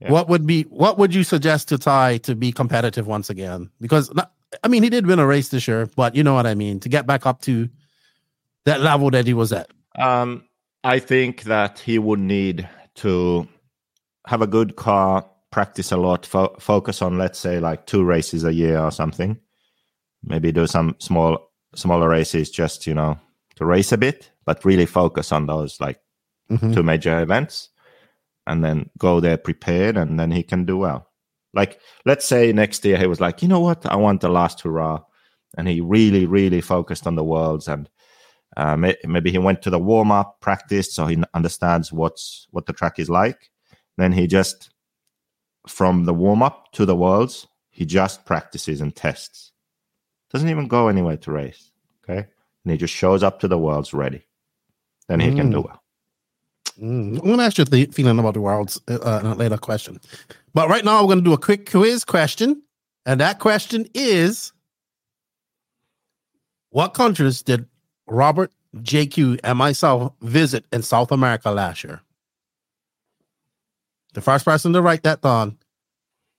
Yeah. 0.00 0.10
What 0.10 0.28
would 0.28 0.46
be 0.46 0.62
what 0.64 0.98
would 0.98 1.14
you 1.14 1.22
suggest 1.22 1.68
to 1.68 1.78
Ty 1.78 2.18
to 2.26 2.34
be 2.34 2.50
competitive 2.52 3.06
once 3.06 3.30
again? 3.30 3.70
Because 3.80 4.12
not, 4.12 4.32
I 4.64 4.68
mean, 4.68 4.82
he 4.82 4.90
did 4.90 5.06
win 5.06 5.20
a 5.20 5.26
race 5.26 5.48
this 5.50 5.68
year, 5.68 5.86
but 5.96 6.16
you 6.16 6.24
know 6.24 6.34
what 6.34 6.46
I 6.46 6.54
mean. 6.54 6.80
To 6.80 6.88
get 6.88 7.06
back 7.06 7.26
up 7.26 7.40
to 7.42 7.70
that 8.66 8.80
level 8.80 9.10
that 9.12 9.24
he 9.26 9.34
was 9.34 9.52
at. 9.52 9.70
Um, 9.96 10.44
I 10.84 10.98
think 10.98 11.44
that 11.44 11.78
he 11.78 11.98
would 11.98 12.20
need 12.20 12.68
to 12.96 13.48
have 14.26 14.42
a 14.42 14.46
good 14.46 14.76
car, 14.76 15.26
practice 15.50 15.90
a 15.92 15.96
lot, 15.96 16.26
fo- 16.26 16.54
focus 16.60 17.00
on 17.00 17.16
let's 17.18 17.38
say 17.38 17.58
like 17.58 17.86
two 17.86 18.04
races 18.04 18.44
a 18.44 18.52
year 18.52 18.78
or 18.78 18.90
something. 18.90 19.38
Maybe 20.22 20.52
do 20.52 20.66
some 20.66 20.94
small 20.98 21.50
smaller 21.74 22.08
races 22.08 22.50
just 22.50 22.86
you 22.86 22.94
know 22.94 23.18
to 23.56 23.64
race 23.64 23.92
a 23.92 23.98
bit, 23.98 24.30
but 24.44 24.64
really 24.64 24.86
focus 24.86 25.32
on 25.32 25.46
those 25.46 25.80
like 25.80 26.00
Mhm. 26.50 26.74
two 26.74 26.82
major 26.82 27.20
events, 27.22 27.70
and 28.46 28.62
then 28.62 28.90
go 28.98 29.18
there 29.20 29.38
prepared, 29.38 29.96
and 29.96 30.20
then 30.20 30.30
he 30.30 30.42
can 30.42 30.66
do 30.66 30.76
well. 30.76 31.08
Like 31.54 31.80
let's 32.04 32.26
say 32.26 32.52
next 32.52 32.84
year 32.84 32.98
he 32.98 33.06
was 33.06 33.20
like, 33.20 33.40
you 33.40 33.48
know 33.48 33.60
what, 33.60 33.86
I 33.86 33.96
want 33.96 34.20
the 34.20 34.28
last 34.28 34.60
hurrah, 34.60 35.00
and 35.56 35.66
he 35.66 35.80
really 35.80 36.26
really 36.26 36.60
focused 36.60 37.06
on 37.06 37.14
the 37.16 37.24
worlds 37.24 37.68
and 37.68 37.88
uh, 38.56 38.76
may- 38.76 38.96
maybe 39.04 39.30
he 39.30 39.38
went 39.38 39.62
to 39.62 39.70
the 39.70 39.78
warm 39.78 40.10
up 40.10 40.40
practice, 40.40 40.92
so 40.92 41.06
he 41.06 41.22
understands 41.34 41.92
what's 41.92 42.46
what 42.50 42.66
the 42.66 42.72
track 42.72 42.98
is 42.98 43.10
like. 43.10 43.50
Then 43.96 44.12
he 44.12 44.26
just 44.26 44.70
from 45.66 46.04
the 46.04 46.14
warm 46.14 46.42
up 46.42 46.72
to 46.72 46.84
the 46.84 46.96
worlds, 46.96 47.46
he 47.70 47.84
just 47.84 48.24
practices 48.24 48.80
and 48.80 48.94
tests. 48.94 49.52
Doesn't 50.30 50.48
even 50.48 50.68
go 50.68 50.88
anywhere 50.88 51.16
to 51.18 51.32
race. 51.32 51.70
Okay, 52.02 52.26
and 52.64 52.70
he 52.70 52.76
just 52.76 52.94
shows 52.94 53.22
up 53.22 53.40
to 53.40 53.48
the 53.48 53.58
worlds 53.58 53.94
ready. 53.94 54.26
Then 55.08 55.20
he 55.20 55.34
can 55.34 55.50
do 55.50 55.60
well. 55.60 55.82
Mm, 56.80 57.18
I'm 57.18 57.24
going 57.24 57.38
to 57.38 57.44
ask 57.44 57.58
you 57.58 57.64
the 57.64 57.86
feeling 57.86 58.18
about 58.18 58.34
the 58.34 58.40
worlds 58.40 58.80
uh, 58.88 59.20
in 59.20 59.26
a 59.26 59.34
later 59.34 59.58
question. 59.58 60.00
But 60.54 60.68
right 60.68 60.84
now, 60.84 61.02
we're 61.02 61.08
going 61.08 61.18
to 61.18 61.24
do 61.24 61.32
a 61.32 61.38
quick 61.38 61.70
quiz 61.70 62.04
question. 62.04 62.62
And 63.06 63.20
that 63.20 63.38
question 63.38 63.86
is 63.94 64.52
What 66.70 66.94
countries 66.94 67.42
did 67.42 67.66
Robert, 68.06 68.52
JQ, 68.76 69.40
and 69.44 69.58
myself 69.58 70.12
visit 70.20 70.64
in 70.72 70.82
South 70.82 71.10
America 71.12 71.50
last 71.50 71.84
year? 71.84 72.02
The 74.14 74.20
first 74.20 74.44
person 74.44 74.72
to 74.72 74.82
write 74.82 75.02
that 75.02 75.22
down 75.22 75.58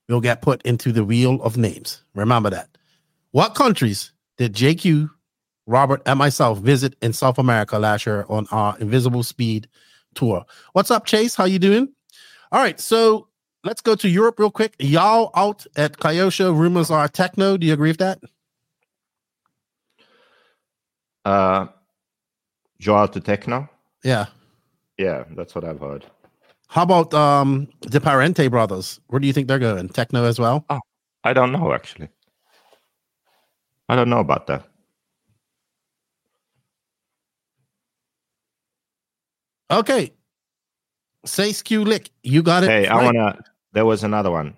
will 0.08 0.22
get 0.22 0.42
put 0.42 0.62
into 0.64 0.92
the 0.92 1.04
wheel 1.04 1.42
of 1.42 1.58
names. 1.58 2.04
Remember 2.14 2.50
that. 2.50 2.70
What 3.32 3.56
countries 3.56 4.12
did 4.38 4.54
JQ, 4.54 5.10
Robert, 5.68 6.02
and 6.06 6.20
myself 6.20 6.60
visit 6.60 6.96
in 7.02 7.14
South 7.14 7.38
America 7.38 7.80
last 7.80 8.06
year 8.06 8.26
on 8.30 8.48
our 8.52 8.78
Invisible 8.80 9.24
Speed 9.24 9.68
tour. 10.14 10.46
What's 10.74 10.92
up, 10.92 11.06
Chase? 11.06 11.36
How 11.36 11.46
you 11.46 11.60
doing? 11.60 11.90
All 12.52 12.62
right, 12.62 12.80
so 12.80 13.28
let's 13.64 13.82
go 13.82 13.96
to 13.96 14.10
Europe 14.10 14.40
real 14.40 14.52
quick. 14.52 14.76
Y'all 14.80 15.32
out 15.36 15.66
at 15.76 15.98
Kyosho. 15.98 16.58
Rumors 16.58 16.90
are 16.92 17.08
Tekno. 17.08 17.60
Do 17.60 17.68
you 17.68 17.74
agree 17.74 17.90
with 17.90 18.00
that? 18.00 18.20
Uh, 21.26 21.68
Joao 22.80 23.08
to 23.08 23.20
Tekno. 23.20 23.68
Yeah. 24.04 24.28
Yeah, 24.98 25.24
that's 25.36 25.56
what 25.56 25.64
I've 25.66 25.80
heard. 25.80 26.06
How 26.68 26.84
about 26.84 27.14
um 27.14 27.68
the 27.82 28.00
Parente 28.00 28.50
brothers? 28.50 29.00
Where 29.08 29.20
do 29.20 29.28
you 29.28 29.34
think 29.34 29.48
they're 29.48 29.60
going? 29.60 29.90
Tekno 29.90 30.24
as 30.28 30.40
well? 30.40 30.66
Oh, 30.70 30.80
I 31.24 31.34
don't 31.34 31.52
know 31.52 31.74
actually. 31.74 32.10
I 33.90 33.96
don't 33.96 34.10
know 34.10 34.20
about 34.20 34.48
that. 34.48 34.68
Okay. 39.72 40.12
Say 41.26 41.54
Q 41.54 41.84
Lick. 41.86 42.12
You 42.24 42.44
got 42.44 42.64
it. 42.64 42.70
Hey, 42.70 42.88
I 42.88 43.04
wanna. 43.04 43.40
There 43.74 43.86
was 43.86 44.04
another 44.04 44.32
one. 44.32 44.56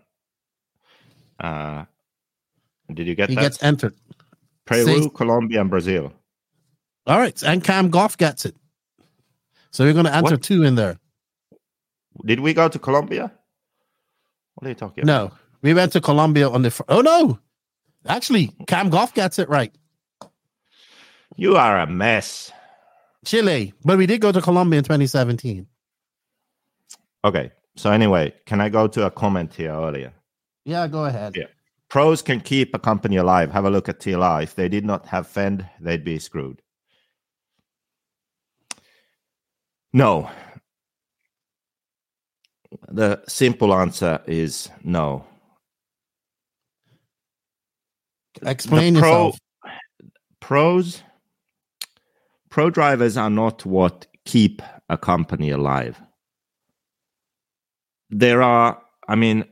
Uh, 1.40 1.86
did 2.94 3.08
you 3.08 3.16
get 3.16 3.30
He 3.30 3.36
that? 3.36 3.42
gets 3.42 3.64
entered. 3.64 3.96
Peru, 4.66 4.84
say- 4.86 5.10
Colombia, 5.16 5.62
and 5.62 5.70
Brazil. 5.70 6.12
All 7.08 7.18
right. 7.18 7.42
And 7.44 7.64
Cam 7.64 7.90
Goff 7.90 8.18
gets 8.18 8.46
it. 8.46 8.56
So 9.72 9.86
we're 9.86 9.94
gonna 9.94 10.10
answer 10.12 10.36
What? 10.36 10.44
two 10.44 10.64
in 10.64 10.76
there. 10.76 11.00
Did 12.26 12.40
we 12.42 12.54
go 12.54 12.68
to 12.68 12.80
Colombia? 12.80 13.32
What 14.56 14.66
are 14.66 14.70
you 14.70 14.76
talking 14.76 15.04
about? 15.04 15.32
No. 15.32 15.38
We 15.62 15.74
went 15.74 15.94
to 15.94 16.02
Colombia 16.02 16.50
on 16.50 16.62
the 16.64 16.72
fr- 16.72 16.84
oh 16.90 17.02
no. 17.02 17.40
Actually, 18.06 18.52
Cam 18.68 18.90
Goff 18.90 19.14
gets 19.14 19.40
it 19.40 19.50
right. 19.50 19.74
You 21.36 21.58
are 21.58 21.80
a 21.80 21.88
mess. 21.88 22.52
Chile. 23.26 23.74
But 23.84 23.98
we 23.98 24.06
did 24.06 24.22
go 24.22 24.32
to 24.32 24.42
Colombia 24.42 24.80
in 24.80 24.84
2017. 24.84 25.68
Okay. 27.24 27.52
So 27.76 27.92
anyway, 27.92 28.34
can 28.46 28.60
I 28.62 28.70
go 28.70 28.88
to 28.88 29.06
a 29.06 29.12
comment 29.12 29.54
here 29.54 29.72
earlier? 29.72 30.14
Yeah, 30.66 30.88
go 30.88 31.06
ahead. 31.06 31.36
Yeah. 31.36 31.46
Pros 31.90 32.22
can 32.22 32.42
keep 32.42 32.74
a 32.74 32.80
company 32.80 33.18
alive. 33.18 33.52
Have 33.52 33.66
a 33.66 33.70
look 33.70 33.88
at 33.88 34.00
TLR. 34.00 34.44
If 34.44 34.56
they 34.56 34.68
did 34.68 34.84
not 34.86 35.06
have 35.08 35.28
Phend, 35.28 35.70
they'd 35.80 36.04
be 36.04 36.20
screwed. 36.20 36.62
No. 39.94 40.30
The 42.90 43.22
simple 43.28 43.74
answer 43.74 44.22
is 44.28 44.70
no. 44.84 45.26
Explain 48.46 48.94
The 48.94 49.00
pro- 49.00 49.10
yourself. 49.10 49.40
Pros, 50.40 51.04
pro 52.50 52.70
drivers 52.70 53.18
are 53.18 53.30
not 53.30 53.66
what 53.66 54.06
keep 54.26 54.62
a 54.90 54.98
company 54.98 55.50
alive. 55.50 56.00
There 58.10 58.42
are, 58.42 58.82
I 59.08 59.16
mean, 59.16 59.44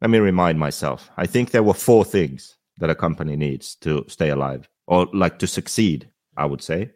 let 0.00 0.10
me 0.10 0.18
remind 0.18 0.58
myself. 0.58 1.10
I 1.16 1.26
think 1.26 1.50
there 1.50 1.62
were 1.62 1.74
four 1.74 2.04
things 2.04 2.56
that 2.78 2.90
a 2.90 2.94
company 2.94 3.36
needs 3.36 3.76
to 3.76 4.04
stay 4.08 4.30
alive 4.30 4.68
or 4.86 5.06
like 5.14 5.38
to 5.38 5.46
succeed, 5.46 6.10
I 6.36 6.44
would 6.44 6.60
say. 6.60 6.90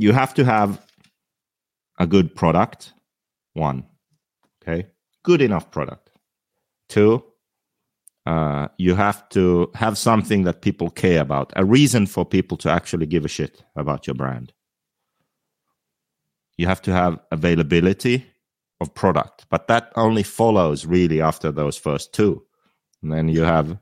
You 0.00 0.12
have 0.12 0.32
to 0.34 0.46
have 0.46 0.80
a 1.98 2.06
good 2.06 2.34
product, 2.34 2.94
one. 3.52 3.84
Okay. 4.62 4.86
Good 5.22 5.42
enough 5.42 5.70
product. 5.70 6.10
Two, 6.88 7.22
uh, 8.24 8.68
you 8.78 8.94
have 8.94 9.28
to 9.28 9.70
have 9.74 9.98
something 9.98 10.44
that 10.44 10.62
people 10.62 10.88
care 10.88 11.20
about, 11.20 11.52
a 11.54 11.66
reason 11.66 12.06
for 12.06 12.24
people 12.24 12.56
to 12.58 12.70
actually 12.70 13.04
give 13.04 13.26
a 13.26 13.28
shit 13.28 13.62
about 13.76 14.06
your 14.06 14.14
brand. 14.14 14.54
You 16.56 16.66
have 16.66 16.80
to 16.82 16.92
have 16.92 17.20
availability 17.30 18.24
of 18.80 18.94
product, 18.94 19.44
but 19.50 19.68
that 19.68 19.92
only 19.96 20.22
follows 20.22 20.86
really 20.86 21.20
after 21.20 21.52
those 21.52 21.76
first 21.76 22.14
two. 22.14 22.42
And 23.02 23.12
then 23.12 23.28
you 23.28 23.42
have 23.42 23.78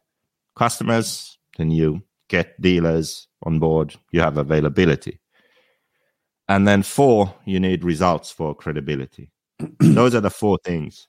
customers, 0.57 1.39
then 1.57 1.71
you 1.71 2.03
get 2.29 2.61
dealers 2.61 3.29
on 3.45 3.61
board, 3.61 3.95
you 4.11 4.21
have 4.21 4.37
availability. 4.37 5.21
And 6.49 6.67
then 6.67 6.83
four, 6.83 7.35
you 7.45 7.61
need 7.61 7.85
results 7.85 8.31
for 8.31 8.55
credibility. 8.55 9.31
Those 9.81 10.15
are 10.15 10.21
the 10.21 10.31
four 10.31 10.59
things 10.65 11.09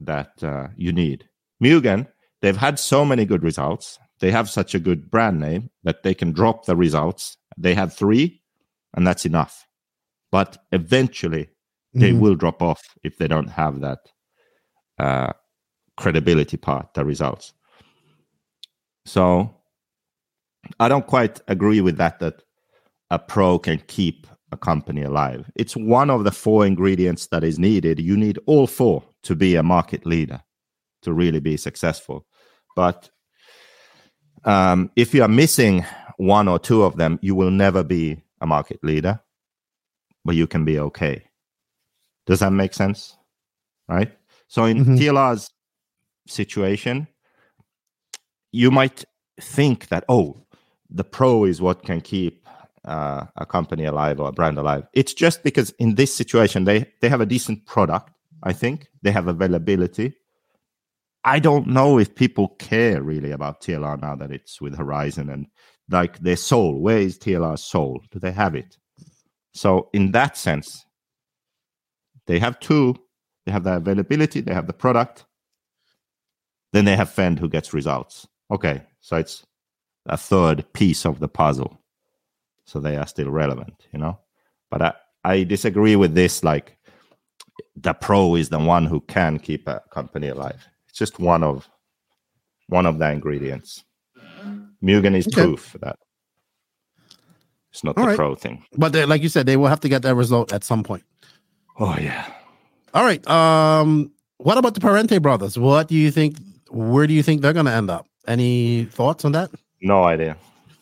that 0.00 0.42
uh, 0.42 0.68
you 0.76 0.92
need. 0.92 1.28
Mugen, 1.62 2.08
they've 2.42 2.56
had 2.56 2.78
so 2.78 3.04
many 3.04 3.24
good 3.24 3.42
results. 3.42 3.98
They 4.20 4.30
have 4.30 4.50
such 4.50 4.74
a 4.74 4.80
good 4.80 5.10
brand 5.10 5.38
name 5.38 5.70
that 5.84 6.02
they 6.02 6.14
can 6.14 6.32
drop 6.32 6.64
the 6.64 6.74
results. 6.74 7.36
They 7.56 7.74
have 7.74 7.94
three, 7.94 8.42
and 8.94 9.06
that's 9.06 9.24
enough. 9.24 9.66
But 10.32 10.58
eventually, 10.72 11.48
they 11.94 12.12
Mhm. 12.12 12.20
will 12.20 12.34
drop 12.34 12.60
off 12.62 12.82
if 13.02 13.16
they 13.16 13.28
don't 13.28 13.48
have 13.48 13.80
that 13.80 14.00
uh, 14.98 15.32
credibility 15.98 16.56
part, 16.56 16.94
the 16.94 17.04
results. 17.04 17.52
So 19.04 19.54
I 20.80 20.88
don't 20.88 21.06
quite 21.06 21.40
agree 21.48 21.82
with 21.82 21.98
that, 21.98 22.18
that 22.20 22.42
a 23.10 23.18
pro 23.18 23.58
can 23.58 23.78
keep 23.86 24.26
a 24.52 24.56
company 24.56 25.02
alive. 25.02 25.50
It's 25.56 25.76
one 25.76 26.10
of 26.10 26.24
the 26.24 26.30
four 26.32 26.66
ingredients 26.66 27.26
that 27.28 27.42
is 27.44 27.58
needed. 27.58 27.98
You 28.00 28.16
need 28.16 28.38
all 28.46 28.66
four 28.66 29.02
to 29.24 29.34
be 29.34 29.56
a 29.56 29.62
market 29.62 30.06
leader 30.06 30.42
to 31.02 31.12
really 31.12 31.40
be 31.40 31.56
successful. 31.56 32.26
But 32.74 33.10
um, 34.44 34.90
if 34.96 35.14
you 35.14 35.22
are 35.22 35.28
missing 35.28 35.84
one 36.16 36.48
or 36.48 36.58
two 36.58 36.84
of 36.84 36.96
them, 36.96 37.18
you 37.22 37.34
will 37.34 37.50
never 37.50 37.82
be 37.82 38.22
a 38.40 38.46
market 38.46 38.78
leader, 38.82 39.20
but 40.24 40.36
you 40.36 40.46
can 40.46 40.64
be 40.64 40.78
okay. 40.78 41.24
Does 42.26 42.40
that 42.40 42.52
make 42.52 42.74
sense? 42.74 43.16
Right? 43.88 44.16
So 44.48 44.64
in 44.64 44.84
Mhm. 44.84 44.98
TLR's 44.98 45.50
situation, 46.28 47.08
you 48.52 48.70
might 48.70 49.04
think 49.40 49.88
that, 49.88 50.04
oh, 50.08 50.46
the 50.88 51.04
pro 51.04 51.44
is 51.44 51.60
what 51.60 51.82
can 51.82 52.00
keep 52.00 52.46
uh, 52.86 53.26
a 53.36 53.46
company 53.46 53.84
alive 53.84 54.20
or 54.20 54.28
a 54.28 54.32
brand 54.32 54.58
alive. 54.58 54.86
It's 54.92 55.14
just 55.14 55.42
because 55.42 55.70
in 55.78 55.94
this 55.94 56.14
situation, 56.14 56.64
they, 56.64 56.86
they 57.00 57.08
have 57.08 57.20
a 57.20 57.26
decent 57.26 57.66
product, 57.66 58.12
I 58.42 58.52
think. 58.52 58.88
They 59.02 59.10
have 59.10 59.28
availability. 59.28 60.14
I 61.24 61.40
don't 61.40 61.66
know 61.66 61.98
if 61.98 62.14
people 62.14 62.48
care 62.58 63.02
really 63.02 63.32
about 63.32 63.60
TLR 63.60 64.00
now 64.00 64.14
that 64.14 64.30
it's 64.30 64.60
with 64.60 64.76
Horizon 64.76 65.28
and 65.28 65.46
like 65.90 66.18
their 66.20 66.36
soul. 66.36 66.80
Where 66.80 66.98
is 66.98 67.18
TLR's 67.18 67.64
soul? 67.64 68.02
Do 68.10 68.18
they 68.18 68.30
have 68.30 68.54
it? 68.54 68.76
So, 69.52 69.88
in 69.92 70.12
that 70.12 70.36
sense, 70.36 70.84
they 72.26 72.38
have 72.38 72.60
two. 72.60 72.94
They 73.44 73.52
have 73.52 73.64
the 73.64 73.76
availability, 73.76 74.40
they 74.40 74.54
have 74.54 74.66
the 74.66 74.72
product. 74.72 75.24
Then 76.72 76.84
they 76.84 76.96
have 76.96 77.10
Phend 77.10 77.38
who 77.38 77.48
gets 77.48 77.72
results. 77.72 78.26
Okay, 78.50 78.82
so 79.00 79.16
it's 79.16 79.46
a 80.06 80.16
third 80.16 80.72
piece 80.72 81.06
of 81.06 81.20
the 81.20 81.28
puzzle. 81.28 81.80
So 82.66 82.80
they 82.80 82.96
are 82.96 83.06
still 83.06 83.30
relevant, 83.30 83.74
you 83.92 83.98
know? 83.98 84.18
But 84.70 84.82
I, 84.82 84.92
I 85.24 85.44
disagree 85.44 85.96
with 85.96 86.14
this. 86.14 86.42
Like, 86.42 86.76
the 87.76 87.94
pro 87.94 88.34
is 88.34 88.48
the 88.48 88.58
one 88.58 88.86
who 88.86 89.00
can 89.02 89.38
keep 89.38 89.68
a 89.68 89.82
company 89.90 90.28
alive. 90.28 90.66
It's 90.88 90.98
just 90.98 91.18
one 91.20 91.42
of 91.44 91.68
one 92.68 92.86
of 92.86 92.98
the 92.98 93.10
ingredients. 93.10 93.84
Mugen 94.82 95.14
is 95.16 95.26
Okay. 95.28 95.42
proof 95.42 95.60
for 95.60 95.78
that. 95.78 95.96
It's 97.70 97.84
not 97.84 97.96
All 97.96 98.02
the 98.04 98.08
right. 98.08 98.16
pro 98.16 98.34
thing. 98.34 98.64
But 98.76 98.92
they, 98.92 99.04
like 99.04 99.22
you 99.22 99.28
said, 99.28 99.46
they 99.46 99.56
will 99.56 99.68
have 99.68 99.80
to 99.80 99.88
get 99.88 100.02
that 100.02 100.14
result 100.14 100.52
at 100.52 100.64
some 100.64 100.82
point. 100.82 101.04
Oh 101.78 101.96
yeah. 101.98 102.26
All 102.94 103.04
right. 103.04 103.24
Um, 103.28 104.10
what 104.38 104.58
about 104.58 104.74
the 104.74 104.80
Parente 104.80 105.20
brothers? 105.20 105.58
What 105.58 105.88
do 105.88 105.94
you 105.94 106.10
think? 106.10 106.36
Where 106.70 107.06
do 107.06 107.12
you 107.14 107.22
think 107.22 107.42
they're 107.42 107.52
going 107.52 107.66
to 107.66 107.72
end 107.72 107.90
up? 107.90 108.06
Any 108.26 108.86
thoughts 108.86 109.24
on 109.24 109.32
that? 109.32 109.50
No 109.80 110.02
idea. 110.04 110.36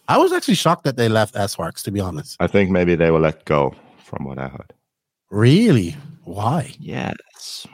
I 0.09 0.19
was 0.19 0.33
actually 0.33 0.55
shocked 0.55 0.85
that 0.85 0.97
they 0.97 1.09
left 1.09 1.37
S-Works, 1.37 1.83
to 1.85 1.91
be 1.91 2.01
honest. 2.01 2.37
I 2.41 2.47
think 2.47 2.71
maybe 2.71 2.95
they 2.95 3.11
were 3.11 3.21
let 3.21 3.45
go 3.45 3.75
from 4.03 4.25
what 4.25 4.39
I 4.39 4.49
heard. 4.49 4.73
Really? 5.31 5.97
Why? 6.25 6.75
Yes. 6.79 7.67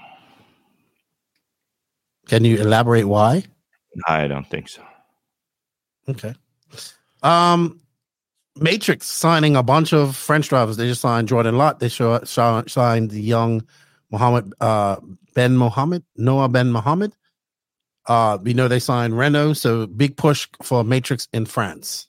Can 2.29 2.45
you 2.45 2.57
elaborate 2.59 3.07
why? 3.07 3.45
I 4.07 4.29
don't 4.29 4.49
think 4.49 4.69
so. 4.69 4.83
Okay. 6.09 6.35
Um, 7.23 7.81
Matrix 8.57 9.07
signing 9.07 9.57
a 9.57 9.63
bunch 9.63 9.93
of 9.93 10.17
French 10.17 10.49
drivers. 10.49 10.77
They 10.77 10.87
just 10.87 11.01
signed 11.01 11.29
Jordan 11.29 11.59
Lott. 11.59 11.81
They 11.81 11.89
show, 11.89 12.23
show, 12.25 12.63
signed 12.67 13.11
the 13.11 13.21
young 13.21 13.67
Mohammed 14.11 14.53
uh, 14.61 14.97
Ben 15.35 15.57
Mohammed, 15.57 16.05
Noah 16.17 16.49
Ben 16.49 16.71
Mohammed. 16.71 17.13
Uh, 18.07 18.39
we 18.43 18.55
know 18.55 18.69
they 18.69 18.79
signed 18.79 19.17
Renaud, 19.17 19.55
so 19.55 19.87
big 19.87 20.17
push 20.17 20.49
for 20.63 20.83
Matrix 20.85 21.29
in 21.33 21.47
France. 21.47 22.09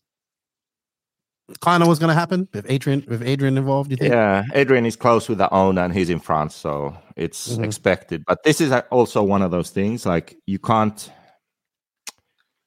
Kind 1.59 1.83
of 1.83 1.89
was 1.89 1.99
going 1.99 2.09
to 2.09 2.13
happen 2.15 2.47
with 2.53 2.65
Adrian 2.69 3.03
with 3.07 3.21
Adrian 3.21 3.57
involved. 3.57 3.91
You 3.91 3.97
think? 3.97 4.13
Yeah, 4.13 4.43
Adrian 4.53 4.85
is 4.85 4.95
close 4.95 5.27
with 5.29 5.37
the 5.37 5.51
owner 5.53 5.81
and 5.83 5.93
he's 5.93 6.09
in 6.09 6.19
France, 6.19 6.55
so 6.55 6.95
it's 7.15 7.55
Mhm. 7.57 7.65
expected. 7.65 8.23
But 8.25 8.43
this 8.43 8.61
is 8.61 8.71
also 8.91 9.21
one 9.23 9.41
of 9.41 9.51
those 9.51 9.69
things 9.69 10.05
like 10.05 10.37
you 10.45 10.59
can't. 10.59 11.11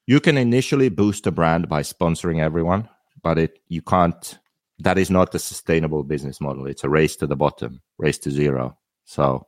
You 0.06 0.20
can 0.20 0.36
initially 0.36 0.90
boost 0.90 1.26
a 1.26 1.30
brand 1.30 1.68
by 1.68 1.82
sponsoring 1.82 2.40
everyone, 2.40 2.88
but 3.22 3.38
it 3.38 3.58
you 3.68 3.82
can't. 3.82 4.38
That 4.80 4.98
is 4.98 5.10
not 5.10 5.34
a 5.34 5.38
sustainable 5.38 6.02
business 6.02 6.40
model. 6.40 6.66
It's 6.66 6.84
a 6.84 6.88
race 6.88 7.16
to 7.16 7.26
the 7.26 7.36
bottom, 7.36 7.80
race 7.98 8.18
to 8.18 8.30
zero. 8.30 8.76
So 9.04 9.46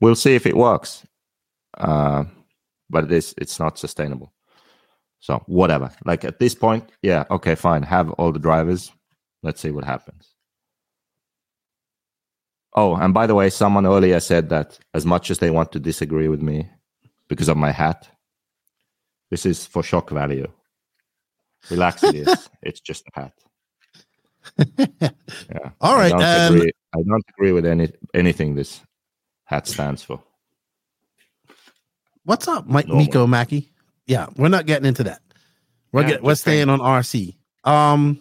we'll 0.00 0.16
see 0.16 0.34
if 0.34 0.46
it 0.46 0.56
works, 0.56 1.06
uh, 1.76 2.24
but 2.90 3.04
it 3.04 3.12
is. 3.12 3.34
It's 3.38 3.60
not 3.60 3.78
sustainable. 3.78 4.32
So 5.20 5.42
whatever. 5.46 5.90
Like 6.04 6.24
at 6.24 6.38
this 6.38 6.54
point, 6.54 6.90
yeah, 7.02 7.24
okay, 7.30 7.54
fine. 7.54 7.82
Have 7.82 8.10
all 8.12 8.32
the 8.32 8.38
drivers. 8.38 8.92
Let's 9.42 9.60
see 9.60 9.70
what 9.70 9.84
happens. 9.84 10.34
Oh, 12.74 12.94
and 12.94 13.12
by 13.12 13.26
the 13.26 13.34
way, 13.34 13.50
someone 13.50 13.86
earlier 13.86 14.20
said 14.20 14.50
that 14.50 14.78
as 14.94 15.04
much 15.04 15.30
as 15.30 15.38
they 15.38 15.50
want 15.50 15.72
to 15.72 15.80
disagree 15.80 16.28
with 16.28 16.42
me 16.42 16.68
because 17.28 17.48
of 17.48 17.56
my 17.56 17.72
hat, 17.72 18.08
this 19.30 19.44
is 19.46 19.66
for 19.66 19.82
shock 19.82 20.10
value. 20.10 20.46
Relax, 21.70 22.04
it 22.04 22.14
is. 22.14 22.48
It's 22.62 22.80
just 22.80 23.04
a 23.14 23.20
hat. 23.20 23.32
Yeah. 25.50 25.70
All 25.80 25.94
right, 25.96 26.12
I 26.12 26.18
don't, 26.18 26.52
um, 26.52 26.56
agree, 26.56 26.72
I 26.94 27.02
don't 27.02 27.24
agree 27.30 27.52
with 27.52 27.66
any 27.66 27.90
anything 28.14 28.54
this 28.54 28.80
hat 29.44 29.66
stands 29.66 30.02
for. 30.02 30.22
What's 32.24 32.48
up, 32.48 32.66
Mike 32.66 32.86
Normal. 32.88 33.04
Miko 33.04 33.26
Mackey? 33.26 33.72
Yeah, 34.08 34.26
we're 34.36 34.48
not 34.48 34.66
getting 34.66 34.86
into 34.86 35.04
that. 35.04 35.20
We're 35.92 36.02
Yeah, 36.02 36.08
get, 36.08 36.22
we're 36.22 36.34
saying. 36.34 36.64
staying 36.64 36.68
on 36.70 36.80
RC. 36.80 37.36
Um, 37.64 38.18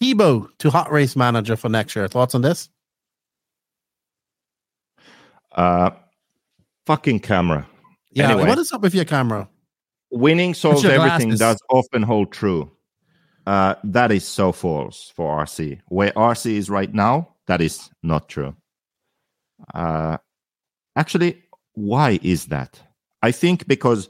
Tebo 0.00 0.48
to 0.58 0.70
hot 0.70 0.90
race 0.90 1.14
manager 1.14 1.56
for 1.56 1.68
next 1.68 1.94
year. 1.94 2.08
Thoughts 2.08 2.34
on 2.34 2.42
this? 2.42 2.70
Uh, 5.52 5.90
fucking 6.86 7.20
camera. 7.20 7.66
Yeah. 8.12 8.30
Anyway. 8.30 8.48
What 8.48 8.58
is 8.58 8.72
up 8.72 8.80
with 8.80 8.94
your 8.94 9.04
camera? 9.04 9.48
Winning 10.10 10.54
solves 10.54 10.84
everything 10.84 11.36
does 11.36 11.60
often 11.68 12.02
hold 12.02 12.32
true. 12.32 12.70
Uh, 13.46 13.74
that 13.84 14.10
is 14.10 14.26
so 14.26 14.52
false 14.52 15.12
for 15.14 15.44
RC. 15.44 15.80
Where 15.88 16.12
RC 16.12 16.52
is 16.52 16.70
right 16.70 16.92
now, 16.92 17.34
that 17.46 17.60
is 17.60 17.90
not 18.02 18.28
true. 18.28 18.54
Uh, 19.74 20.16
actually, 20.96 21.42
why 21.74 22.18
is 22.22 22.46
that? 22.46 22.80
I 23.22 23.32
think 23.32 23.66
because 23.66 24.08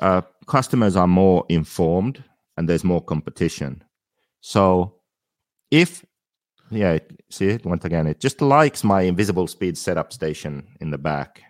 uh, 0.00 0.22
customers 0.46 0.96
are 0.96 1.06
more 1.06 1.44
informed 1.48 2.22
and 2.56 2.68
there's 2.68 2.84
more 2.84 3.02
competition. 3.02 3.82
So 4.40 4.94
if 5.70 6.04
yeah, 6.70 6.98
see 7.30 7.46
it 7.46 7.64
once 7.64 7.84
again, 7.84 8.06
it 8.06 8.20
just 8.20 8.40
likes 8.40 8.82
my 8.82 9.02
invisible 9.02 9.46
speed 9.46 9.78
setup 9.78 10.12
station 10.12 10.66
in 10.80 10.90
the 10.90 10.98
back. 10.98 11.42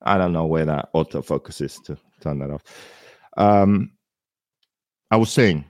I 0.00 0.18
don't 0.18 0.32
know 0.32 0.46
where 0.46 0.64
that 0.64 0.92
autofocus 0.94 1.60
is 1.60 1.78
to 1.84 1.96
turn 2.20 2.38
that 2.40 2.50
off. 2.50 2.62
Um, 3.36 3.92
I 5.10 5.16
was 5.16 5.30
saying, 5.30 5.64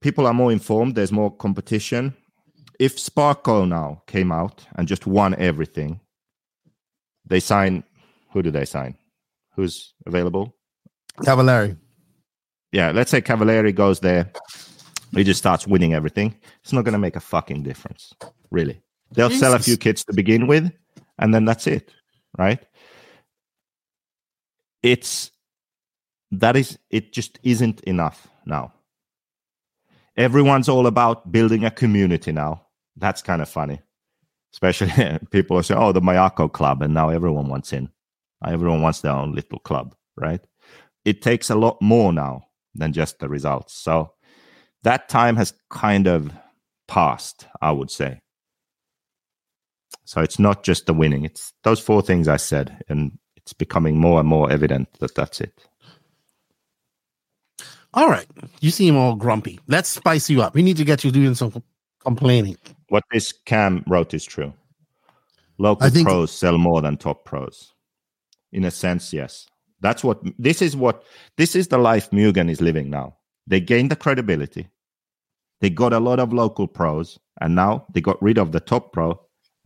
people 0.00 0.26
are 0.26 0.34
more 0.34 0.52
informed. 0.52 0.94
There's 0.94 1.12
more 1.12 1.34
competition. 1.34 2.14
If 2.78 2.98
Sparkle 2.98 3.66
now 3.66 4.02
came 4.06 4.30
out 4.30 4.64
and 4.76 4.86
just 4.86 5.06
won 5.06 5.34
everything, 5.34 6.00
they 7.26 7.40
sign. 7.40 7.84
Who 8.32 8.42
do 8.42 8.50
they 8.50 8.64
sign? 8.64 8.96
Who's 9.54 9.94
available? 10.06 10.54
Cavalieri. 11.24 11.76
Yeah, 12.72 12.90
let's 12.92 13.10
say 13.10 13.20
Cavalieri 13.20 13.72
goes 13.72 14.00
there. 14.00 14.30
He 15.12 15.24
just 15.24 15.38
starts 15.38 15.66
winning 15.66 15.94
everything. 15.94 16.36
It's 16.62 16.72
not 16.72 16.84
going 16.84 16.92
to 16.92 16.98
make 16.98 17.16
a 17.16 17.20
fucking 17.20 17.62
difference, 17.62 18.12
really. 18.50 18.82
They'll 19.12 19.30
sell 19.30 19.54
a 19.54 19.58
few 19.58 19.78
kits 19.78 20.04
to 20.04 20.12
begin 20.12 20.46
with, 20.46 20.70
and 21.18 21.32
then 21.32 21.46
that's 21.46 21.66
it, 21.66 21.90
right? 22.36 22.62
it's 24.82 25.30
that 26.30 26.56
is 26.56 26.78
it 26.90 27.12
just 27.12 27.38
isn't 27.42 27.80
enough 27.82 28.28
now. 28.44 28.72
Everyone's 30.16 30.68
all 30.68 30.86
about 30.86 31.30
building 31.30 31.64
a 31.64 31.70
community 31.70 32.32
now. 32.32 32.66
That's 32.96 33.22
kind 33.22 33.40
of 33.40 33.48
funny. 33.48 33.80
Especially 34.52 34.90
people 35.30 35.56
are 35.56 35.62
saying, 35.62 35.80
oh, 35.80 35.92
the 35.92 36.00
Mayako 36.00 36.52
club, 36.52 36.82
and 36.82 36.92
now 36.92 37.08
everyone 37.10 37.48
wants 37.48 37.72
in. 37.72 37.88
Everyone 38.46 38.82
wants 38.82 39.00
their 39.00 39.12
own 39.12 39.32
little 39.32 39.58
club, 39.58 39.94
right? 40.16 40.40
It 41.04 41.22
takes 41.22 41.50
a 41.50 41.54
lot 41.54 41.80
more 41.80 42.12
now 42.12 42.44
than 42.74 42.92
just 42.92 43.18
the 43.18 43.28
results. 43.28 43.74
So 43.74 44.12
that 44.82 45.08
time 45.08 45.36
has 45.36 45.54
kind 45.70 46.06
of 46.06 46.32
passed, 46.86 47.46
I 47.60 47.72
would 47.72 47.90
say. 47.90 48.20
So 50.04 50.20
it's 50.20 50.38
not 50.38 50.62
just 50.62 50.86
the 50.86 50.94
winning, 50.94 51.24
it's 51.24 51.52
those 51.64 51.80
four 51.80 52.00
things 52.00 52.28
I 52.28 52.38
said, 52.38 52.82
and 52.88 53.18
it's 53.36 53.52
becoming 53.52 53.98
more 53.98 54.20
and 54.20 54.28
more 54.28 54.50
evident 54.50 54.88
that 55.00 55.14
that's 55.14 55.40
it. 55.40 55.52
All 57.94 58.08
right. 58.08 58.26
You 58.60 58.70
seem 58.70 58.96
all 58.96 59.16
grumpy. 59.16 59.60
Let's 59.66 59.88
spice 59.88 60.30
you 60.30 60.42
up. 60.42 60.54
We 60.54 60.62
need 60.62 60.76
to 60.76 60.84
get 60.84 61.04
you 61.04 61.10
doing 61.10 61.34
some 61.34 61.62
complaining. 62.00 62.56
What 62.88 63.04
this 63.10 63.32
Cam 63.32 63.82
wrote 63.86 64.14
is 64.14 64.24
true. 64.24 64.52
Local 65.58 65.90
think, 65.90 66.06
pros 66.06 66.30
sell 66.30 66.56
more 66.56 66.80
than 66.80 66.96
top 66.96 67.24
pros. 67.24 67.72
In 68.52 68.64
a 68.64 68.70
sense, 68.70 69.12
yes. 69.12 69.46
That's 69.80 70.02
what 70.02 70.20
this 70.38 70.60
is 70.60 70.76
what 70.76 71.04
this 71.36 71.54
is 71.54 71.68
the 71.68 71.78
life 71.78 72.10
Mugen 72.10 72.50
is 72.50 72.60
living 72.60 72.90
now. 72.90 73.16
They 73.46 73.60
gained 73.60 73.90
the 73.90 73.96
credibility. 73.96 74.68
They 75.60 75.70
got 75.70 75.92
a 75.92 76.00
lot 76.00 76.18
of 76.18 76.32
local 76.32 76.66
pros, 76.66 77.18
and 77.40 77.54
now 77.54 77.86
they 77.92 78.00
got 78.00 78.20
rid 78.22 78.38
of 78.38 78.52
the 78.52 78.60
top 78.60 78.92
pro. 78.92 79.20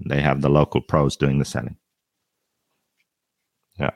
They 0.06 0.20
have 0.20 0.40
the 0.40 0.50
local 0.50 0.80
pros 0.80 1.16
doing 1.16 1.38
the 1.38 1.44
selling. 1.44 1.76
Yeah. 3.78 3.90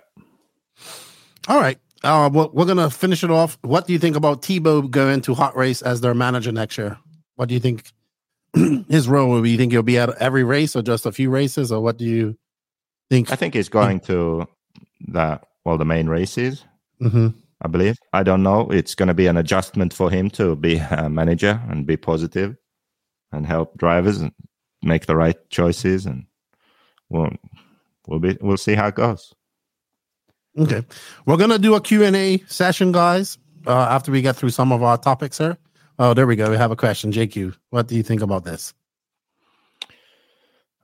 All 1.48 1.60
right. 1.60 1.78
Uh, 2.02 2.30
well, 2.32 2.50
we're 2.52 2.66
gonna 2.66 2.90
finish 2.90 3.24
it 3.24 3.30
off. 3.30 3.58
What 3.62 3.86
do 3.86 3.92
you 3.92 3.98
think 3.98 4.16
about 4.16 4.42
Tebo 4.42 4.90
going 4.90 5.20
to 5.22 5.34
Hot 5.34 5.56
Race 5.56 5.82
as 5.82 6.00
their 6.00 6.14
manager 6.14 6.52
next 6.52 6.78
year? 6.78 6.98
What 7.36 7.48
do 7.48 7.54
you 7.54 7.60
think 7.60 7.90
his 8.88 9.08
role 9.08 9.30
will 9.30 9.42
be? 9.42 9.50
You 9.50 9.58
think 9.58 9.72
he'll 9.72 9.82
be 9.82 9.98
at 9.98 10.10
every 10.16 10.44
race 10.44 10.76
or 10.76 10.82
just 10.82 11.06
a 11.06 11.12
few 11.12 11.30
races, 11.30 11.72
or 11.72 11.80
what 11.80 11.98
do 11.98 12.04
you 12.04 12.36
think? 13.10 13.30
I 13.32 13.36
think 13.36 13.54
he's 13.54 13.68
going 13.68 14.00
to 14.00 14.46
the 15.00 15.40
well, 15.64 15.78
the 15.78 15.84
main 15.84 16.08
races. 16.08 16.64
Mm-hmm. 17.00 17.28
I 17.62 17.68
believe. 17.68 17.96
I 18.12 18.22
don't 18.22 18.42
know. 18.42 18.68
It's 18.70 18.94
going 18.94 19.08
to 19.08 19.14
be 19.14 19.26
an 19.26 19.36
adjustment 19.36 19.94
for 19.94 20.10
him 20.10 20.28
to 20.30 20.56
be 20.56 20.76
a 20.90 21.08
manager 21.08 21.60
and 21.68 21.86
be 21.86 21.96
positive 21.96 22.56
and 23.32 23.46
help 23.46 23.76
drivers 23.76 24.20
and 24.20 24.32
make 24.82 25.06
the 25.06 25.16
right 25.16 25.36
choices. 25.50 26.06
And 26.06 26.26
we'll 27.08 27.30
we'll 28.06 28.20
be 28.20 28.36
we'll 28.40 28.56
see 28.56 28.74
how 28.74 28.88
it 28.88 28.94
goes. 28.94 29.32
Okay, 30.58 30.84
we're 31.26 31.36
gonna 31.36 31.58
do 31.58 31.74
a 31.74 31.80
Q 31.80 32.04
and 32.04 32.16
A 32.16 32.38
session, 32.46 32.92
guys. 32.92 33.38
Uh, 33.66 33.88
after 33.90 34.12
we 34.12 34.22
get 34.22 34.36
through 34.36 34.50
some 34.50 34.70
of 34.70 34.82
our 34.82 34.96
topics 34.96 35.38
here. 35.38 35.58
Oh, 35.98 36.14
there 36.14 36.26
we 36.26 36.36
go. 36.36 36.50
We 36.50 36.56
have 36.56 36.70
a 36.70 36.76
question, 36.76 37.10
JQ. 37.10 37.56
What 37.70 37.88
do 37.88 37.96
you 37.96 38.04
think 38.04 38.22
about 38.22 38.44
this? 38.44 38.72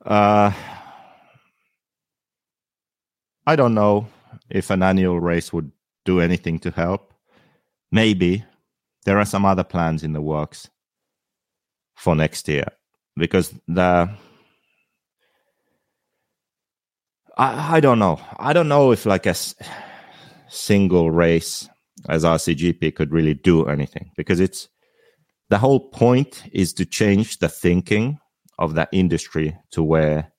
Uh, 0.05 0.51
I 3.45 3.55
don't 3.55 3.73
know 3.73 4.07
if 4.49 4.69
an 4.69 4.83
annual 4.83 5.19
race 5.19 5.51
would 5.53 5.71
do 6.05 6.19
anything 6.21 6.59
to 6.59 6.71
help. 6.71 7.13
Maybe 7.91 8.43
there 9.05 9.19
are 9.19 9.25
some 9.25 9.45
other 9.45 9.63
plans 9.63 10.03
in 10.03 10.13
the 10.13 10.21
works 10.21 10.69
for 11.95 12.15
next 12.15 12.47
year 12.47 12.65
because 13.17 13.53
the 13.67 14.09
I, 17.37 17.77
I 17.77 17.79
don't 17.79 17.99
know. 17.99 18.19
I 18.37 18.53
don't 18.53 18.67
know 18.69 18.91
if 18.91 19.05
like 19.05 19.25
a 19.25 19.31
s- 19.31 19.55
single 20.49 21.11
race 21.11 21.69
as 22.09 22.23
RCGP 22.23 22.95
could 22.95 23.11
really 23.11 23.33
do 23.33 23.65
anything 23.65 24.11
because 24.17 24.39
it's 24.39 24.69
the 25.49 25.57
whole 25.59 25.89
point 25.89 26.43
is 26.51 26.73
to 26.75 26.85
change 26.85 27.39
the 27.39 27.49
thinking 27.49 28.19
of 28.59 28.75
that 28.75 28.89
industry 28.91 29.57
to 29.71 29.83
where 29.83 30.32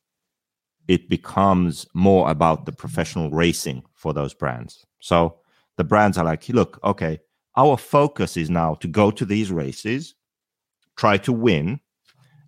it 0.89 1.09
becomes 1.09 1.87
more 1.95 2.31
about 2.31 2.67
the 2.67 2.73
professional 2.73 3.31
racing 3.31 3.83
for 3.95 4.13
those 4.13 4.35
brands. 4.35 4.85
So 5.01 5.39
the 5.77 5.85
brands 5.85 6.19
are 6.19 6.25
like, 6.25 6.49
look, 6.49 6.79
okay, 6.85 7.21
our 7.57 7.77
focus 7.77 8.37
is 8.37 8.51
now 8.51 8.75
to 8.77 8.89
go 8.89 9.11
to 9.11 9.25
these 9.25 9.51
races, 9.51 10.15
try 10.97 11.17
to 11.19 11.33
win, 11.33 11.81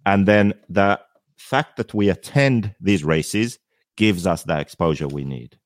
and 0.04 0.26
then 0.26 0.54
the 0.68 1.00
fact 1.36 1.76
that 1.76 1.94
we 1.94 2.08
attend 2.08 2.74
these 2.80 3.04
races 3.04 3.58
gives 3.96 4.26
us 4.26 4.42
the 4.42 4.58
exposure 4.58 5.08
we 5.08 5.24
need. 5.24 5.58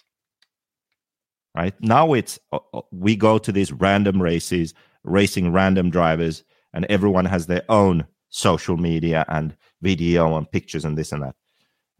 Right 1.54 1.74
now, 1.80 2.12
it's 2.12 2.38
uh, 2.52 2.58
uh, 2.72 2.82
we 2.92 3.16
go 3.16 3.38
to 3.38 3.50
these 3.50 3.72
random 3.72 4.22
races, 4.22 4.72
racing 5.02 5.52
random 5.52 5.90
drivers, 5.90 6.44
and 6.72 6.84
everyone 6.86 7.24
has 7.24 7.46
their 7.46 7.64
own 7.68 8.06
social 8.28 8.76
media 8.76 9.24
and 9.28 9.56
video 9.82 10.36
and 10.36 10.50
pictures 10.50 10.84
and 10.84 10.96
this 10.96 11.10
and 11.10 11.24
that. 11.24 11.34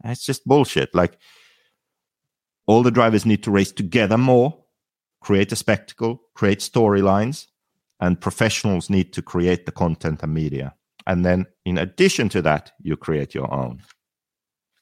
It's 0.03 0.25
just 0.25 0.45
bullshit. 0.45 0.93
Like 0.93 1.17
all 2.65 2.83
the 2.83 2.91
drivers 2.91 3.25
need 3.25 3.43
to 3.43 3.51
race 3.51 3.71
together 3.71 4.17
more, 4.17 4.57
create 5.21 5.51
a 5.51 5.55
spectacle, 5.55 6.21
create 6.33 6.59
storylines, 6.59 7.47
and 7.99 8.19
professionals 8.19 8.89
need 8.89 9.13
to 9.13 9.21
create 9.21 9.65
the 9.65 9.71
content 9.71 10.23
and 10.23 10.33
media. 10.33 10.73
And 11.07 11.25
then 11.25 11.45
in 11.65 11.77
addition 11.77 12.29
to 12.29 12.41
that, 12.41 12.71
you 12.81 12.97
create 12.97 13.33
your 13.33 13.51
own. 13.53 13.81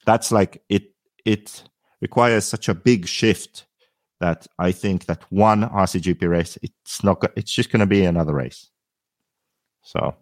That's 0.05 0.31
like 0.31 0.63
it 0.69 0.93
it 1.25 1.63
requires 2.01 2.45
such 2.45 2.69
a 2.69 2.73
big 2.73 3.07
shift 3.07 3.65
that 4.19 4.47
I 4.57 4.71
think 4.71 5.05
that 5.05 5.23
one 5.31 5.63
RCGP 5.63 6.27
race, 6.29 6.57
it's 6.61 7.03
not 7.03 7.23
it's 7.35 7.51
just 7.51 7.71
gonna 7.71 7.85
be 7.85 8.05
another 8.05 8.33
race. 8.33 8.69
So 9.83 10.15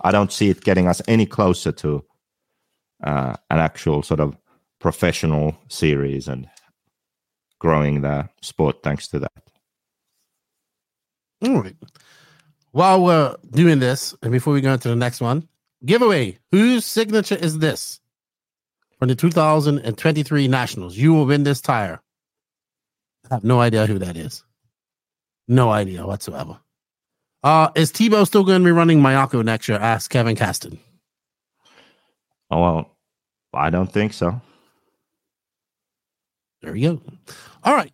I 0.00 0.12
don't 0.12 0.32
see 0.32 0.50
it 0.50 0.64
getting 0.64 0.86
us 0.86 1.02
any 1.08 1.26
closer 1.26 1.72
to 1.72 2.04
uh, 3.04 3.34
an 3.50 3.58
actual 3.58 4.02
sort 4.02 4.20
of 4.20 4.36
professional 4.78 5.56
series 5.68 6.28
and 6.28 6.48
growing 7.58 8.02
the 8.02 8.28
sport 8.42 8.82
thanks 8.82 9.08
to 9.08 9.18
that. 9.18 9.42
All 11.44 11.62
right. 11.62 11.76
While 12.72 13.04
we're 13.04 13.36
doing 13.50 13.78
this, 13.78 14.14
and 14.22 14.30
before 14.30 14.52
we 14.52 14.60
go 14.60 14.72
into 14.72 14.88
the 14.88 14.96
next 14.96 15.20
one, 15.20 15.48
giveaway. 15.84 16.38
Whose 16.50 16.84
signature 16.84 17.36
is 17.36 17.58
this? 17.58 18.00
from 18.98 19.08
the 19.08 19.14
2023 19.14 20.48
Nationals, 20.48 20.96
you 20.96 21.14
will 21.14 21.26
win 21.26 21.44
this 21.44 21.60
tire. 21.60 22.00
I 23.30 23.34
have 23.34 23.44
no 23.44 23.60
idea 23.60 23.86
who 23.86 23.98
that 23.98 24.16
is. 24.16 24.44
No 25.46 25.70
idea 25.70 26.06
whatsoever. 26.06 26.58
Uh, 27.44 27.70
is 27.76 27.92
Tebo 27.92 28.26
still 28.26 28.42
going 28.42 28.60
to 28.60 28.64
be 28.64 28.72
running 28.72 29.00
Mayako 29.00 29.44
next 29.44 29.68
year? 29.68 29.78
Ask 29.78 30.10
Kevin 30.10 30.34
Caston. 30.34 30.80
Oh, 32.50 32.60
well, 32.60 32.96
I 33.52 33.70
don't 33.70 33.92
think 33.92 34.12
so. 34.12 34.40
There 36.62 36.74
you 36.74 36.94
go. 36.94 37.02
All 37.64 37.74
right. 37.74 37.92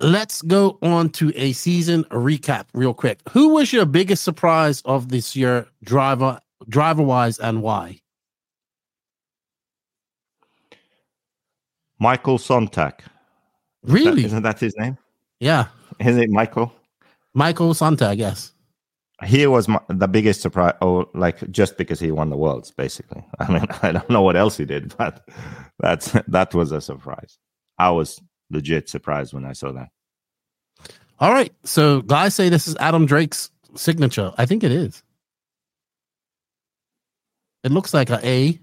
Let's 0.00 0.42
go 0.42 0.78
on 0.80 1.10
to 1.10 1.32
a 1.34 1.52
season 1.52 2.04
recap 2.04 2.66
real 2.72 2.94
quick. 2.94 3.18
Who 3.30 3.54
was 3.54 3.72
your 3.72 3.84
biggest 3.84 4.22
surprise 4.22 4.80
of 4.84 5.08
this 5.08 5.34
year, 5.34 5.66
driver 5.82 6.40
driver 6.68 7.02
wise, 7.02 7.38
and 7.38 7.62
why? 7.62 8.00
Michael 11.98 12.38
Sontag. 12.38 13.02
Really? 13.82 14.24
Isn't 14.24 14.42
that 14.42 14.60
his 14.60 14.76
name? 14.76 14.96
Yeah. 15.40 15.66
Is 15.98 16.16
it 16.16 16.30
Michael? 16.30 16.72
Michael 17.34 17.74
Sontag, 17.74 18.18
yes. 18.18 18.52
He 19.24 19.46
was 19.48 19.66
my, 19.66 19.80
the 19.88 20.06
biggest 20.06 20.42
surprise, 20.42 20.74
oh, 20.80 21.10
like 21.12 21.50
just 21.50 21.76
because 21.76 21.98
he 21.98 22.12
won 22.12 22.30
the 22.30 22.36
worlds, 22.36 22.70
basically. 22.70 23.24
I 23.40 23.52
mean, 23.52 23.66
I 23.82 23.92
don't 23.92 24.10
know 24.10 24.22
what 24.22 24.36
else 24.36 24.56
he 24.56 24.64
did, 24.64 24.96
but 24.98 25.28
that's 25.80 26.12
that 26.28 26.54
was 26.54 26.72
a 26.72 26.80
surprise. 26.80 27.38
I 27.78 27.90
was 27.90 28.20
legit 28.50 28.88
surprised 28.88 29.32
when 29.34 29.44
I 29.44 29.52
saw 29.52 29.72
that. 29.72 29.88
All 31.20 31.32
right. 31.32 31.52
So 31.64 32.02
guys 32.02 32.34
say 32.34 32.48
this 32.48 32.68
is 32.68 32.76
Adam 32.76 33.06
Drake's 33.06 33.50
signature. 33.74 34.32
I 34.38 34.46
think 34.46 34.62
it 34.62 34.70
is. 34.70 35.02
It 37.64 37.72
looks 37.72 37.92
like 37.92 38.10
a 38.10 38.24
A 38.24 38.58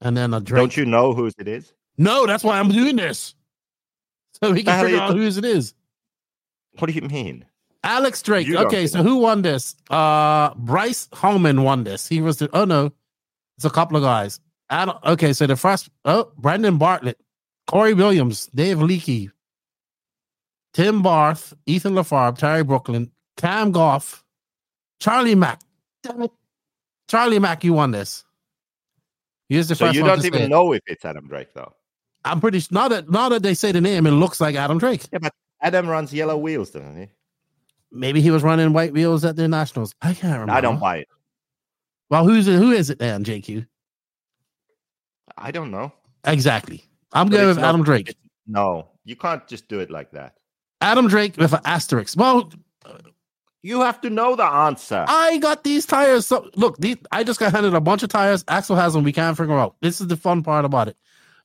and 0.00 0.16
then 0.16 0.32
a 0.32 0.40
Drake. 0.40 0.60
Don't 0.60 0.76
you 0.76 0.84
know 0.84 1.12
whose 1.12 1.34
it 1.38 1.48
is? 1.48 1.72
No, 1.98 2.26
that's 2.26 2.44
why 2.44 2.58
I'm 2.58 2.70
doing 2.70 2.96
this. 2.96 3.34
So 4.40 4.52
we 4.52 4.62
can 4.62 4.84
figure 4.84 5.00
out 5.00 5.16
whose 5.16 5.36
it 5.36 5.44
is. 5.44 5.74
What 6.78 6.86
do 6.86 6.92
you 6.92 7.02
mean? 7.02 7.44
Alex 7.84 8.22
Drake. 8.22 8.46
You 8.46 8.58
okay, 8.58 8.86
so 8.86 9.02
who 9.02 9.16
won 9.16 9.42
this? 9.42 9.74
Uh 9.90 10.54
Bryce 10.54 11.08
Holman 11.12 11.62
won 11.62 11.84
this. 11.84 12.06
He 12.08 12.20
was 12.20 12.38
the 12.38 12.48
oh 12.52 12.64
no, 12.64 12.92
it's 13.56 13.64
a 13.64 13.70
couple 13.70 13.96
of 13.96 14.02
guys. 14.02 14.40
Adam, 14.70 14.96
okay, 15.04 15.32
so 15.32 15.46
the 15.46 15.56
first 15.56 15.90
oh 16.04 16.32
Brandon 16.38 16.78
Bartlett, 16.78 17.18
Corey 17.66 17.94
Williams, 17.94 18.46
Dave 18.54 18.78
Leakey, 18.78 19.30
Tim 20.74 21.02
Barth, 21.02 21.54
Ethan 21.66 21.94
LaFarbe, 21.94 22.38
Terry 22.38 22.64
Brooklyn, 22.64 23.10
Cam 23.36 23.72
Goff, 23.72 24.24
Charlie 25.00 25.34
Mack. 25.34 25.60
Damn 26.02 26.22
it. 26.22 26.30
Charlie 27.08 27.38
Mack, 27.38 27.64
you 27.64 27.74
won 27.74 27.90
this. 27.90 28.24
Here's 29.48 29.68
the 29.68 29.74
so 29.74 29.86
first 29.86 29.96
you 29.96 30.04
don't 30.04 30.24
even 30.24 30.48
know 30.48 30.72
if 30.72 30.82
it's 30.86 31.04
Adam 31.04 31.28
Drake, 31.28 31.52
though. 31.54 31.74
I'm 32.24 32.40
pretty 32.40 32.62
now 32.70 32.88
that 32.88 33.10
now 33.10 33.28
that 33.28 33.42
they 33.42 33.54
say 33.54 33.72
the 33.72 33.80
name, 33.80 34.06
it 34.06 34.12
looks 34.12 34.40
like 34.40 34.54
Adam 34.54 34.78
Drake. 34.78 35.02
Yeah, 35.12 35.18
but 35.18 35.34
Adam 35.60 35.88
runs 35.88 36.14
yellow 36.14 36.38
wheels, 36.38 36.70
doesn't 36.70 36.96
he? 36.96 37.08
Maybe 37.92 38.20
he 38.22 38.30
was 38.30 38.42
running 38.42 38.72
white 38.72 38.92
wheels 38.92 39.24
at 39.24 39.36
the 39.36 39.46
Nationals. 39.48 39.94
I 40.00 40.14
can't 40.14 40.32
remember. 40.32 40.52
I 40.52 40.60
don't 40.60 40.80
buy 40.80 40.98
it. 40.98 41.08
Well, 42.10 42.24
who's 42.26 42.48
it? 42.48 42.56
Who 42.58 42.70
is 42.72 42.90
it 42.90 42.98
then, 42.98 43.24
JQ? 43.24 43.66
I 45.36 45.50
don't 45.50 45.70
know. 45.70 45.92
Exactly. 46.24 46.84
I'm 47.12 47.28
But 47.28 47.36
going 47.36 47.48
with 47.48 47.58
not- 47.58 47.68
Adam 47.68 47.82
Drake. 47.84 48.14
No, 48.46 48.88
you 49.04 49.16
can't 49.16 49.46
just 49.46 49.68
do 49.68 49.80
it 49.80 49.90
like 49.90 50.10
that. 50.12 50.34
Adam 50.80 51.06
Drake 51.08 51.36
with 51.36 51.52
an 51.52 51.60
asterisk. 51.64 52.18
Well, 52.18 52.50
uh, 52.84 52.98
You 53.64 53.80
have 53.82 54.00
to 54.00 54.10
know 54.10 54.34
the 54.34 54.44
answer. 54.44 55.04
I 55.06 55.38
got 55.38 55.62
these 55.62 55.86
tires. 55.86 56.26
So 56.26 56.50
look, 56.56 56.78
these, 56.78 56.96
I 57.12 57.22
just 57.22 57.38
got 57.38 57.52
handed 57.52 57.74
a 57.74 57.80
bunch 57.80 58.02
of 58.02 58.08
tires. 58.08 58.44
Axel 58.48 58.74
has 58.74 58.92
them. 58.92 59.04
We 59.04 59.12
can't 59.12 59.36
figure 59.36 59.56
out. 59.56 59.76
This 59.80 60.00
is 60.00 60.08
the 60.08 60.16
fun 60.16 60.42
part 60.42 60.64
about 60.64 60.88
it. 60.88 60.96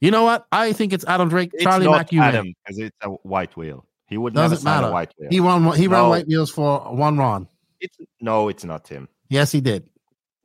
You 0.01 0.09
know 0.09 0.23
what? 0.23 0.47
I 0.51 0.73
think 0.73 0.93
it's 0.93 1.05
Adam 1.05 1.29
Drake. 1.29 1.51
it's 1.53 1.63
Charlie 1.63 1.85
not 1.85 2.11
Mack. 2.11 2.13
Adam 2.13 2.53
because 2.65 2.79
it's 2.79 2.97
a 3.03 3.09
white 3.09 3.55
wheel. 3.55 3.85
He 4.07 4.17
would 4.17 4.33
Doesn't 4.33 4.63
matter. 4.63 4.87
a 4.87 4.91
white. 4.91 5.13
He 5.29 5.39
won. 5.39 5.63
He 5.75 5.87
ran 5.87 6.03
No. 6.03 6.09
white 6.09 6.27
wheels 6.27 6.49
for 6.49 6.79
one 6.95 7.17
run. 7.17 7.47
It's, 7.79 7.97
no, 8.21 8.47
it's 8.49 8.63
not 8.63 8.87
him. 8.87 9.07
Yes, 9.29 9.51
he 9.51 9.61
did. 9.61 9.89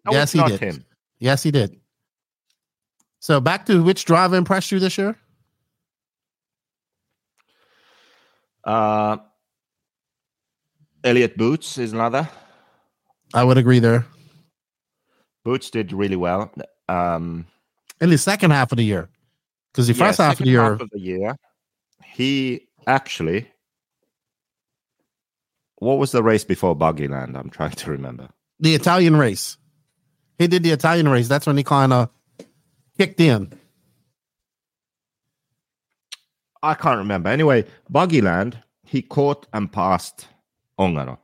No, 0.05 0.13
yes, 0.13 0.33
he 0.33 0.43
did. 0.43 0.61
him. 0.61 0.85
Yes, 1.21 1.43
he 1.45 1.51
did. 1.53 1.79
So 3.21 3.41
back 3.41 3.67
to 3.67 3.83
which 3.83 4.05
driver 4.05 4.35
impressed 4.37 4.73
you 4.73 4.81
this 4.81 4.99
year? 4.99 5.17
Uh, 8.65 9.17
Elliot 11.05 11.37
Boots 11.37 11.79
is 11.79 11.93
another. 11.93 12.29
I 13.35 13.45
would 13.45 13.59
agree 13.59 13.79
there. 13.79 14.07
Boots 15.45 15.71
did 15.71 15.93
really 15.93 16.17
well. 16.17 16.53
Um, 16.89 17.47
In 18.01 18.11
the 18.11 18.19
second 18.19 18.51
half 18.51 18.73
of 18.73 18.77
the 18.79 18.85
year, 18.85 19.09
because 19.73 19.87
the 19.87 19.95
yeah, 19.95 20.07
first 20.07 20.19
half 20.19 20.39
of 20.39 20.45
the 20.45 20.51
year, 20.51 20.63
half 20.63 20.81
of 20.81 20.91
the 20.91 21.01
year, 21.01 21.37
he 22.05 22.69
actually. 22.87 23.49
What 25.83 25.99
was 25.99 26.13
the 26.13 26.23
race 26.23 26.45
before 26.45 26.77
Buggyland? 26.77 27.37
I'm 27.37 27.51
trying 27.51 27.73
to 27.73 27.91
remember. 27.91 28.29
the 28.61 28.77
Italian 28.77 29.17
race, 29.17 29.57
he 30.39 30.47
did 30.47 30.63
the 30.63 30.71
Italian 30.71 31.09
race. 31.09 31.27
That's 31.27 31.45
when 31.45 31.57
he 31.57 31.65
kind 31.65 31.93
of 31.93 32.09
kicked 32.97 33.19
in. 33.19 33.53
I 36.63 36.75
can't 36.75 36.99
remember. 36.99 37.31
Anyway, 37.31 37.65
Buggyland, 37.93 38.63
he 38.85 39.03
caught 39.03 39.49
and 39.53 39.73
passed 39.73 40.29
Ongaro. 40.79 41.19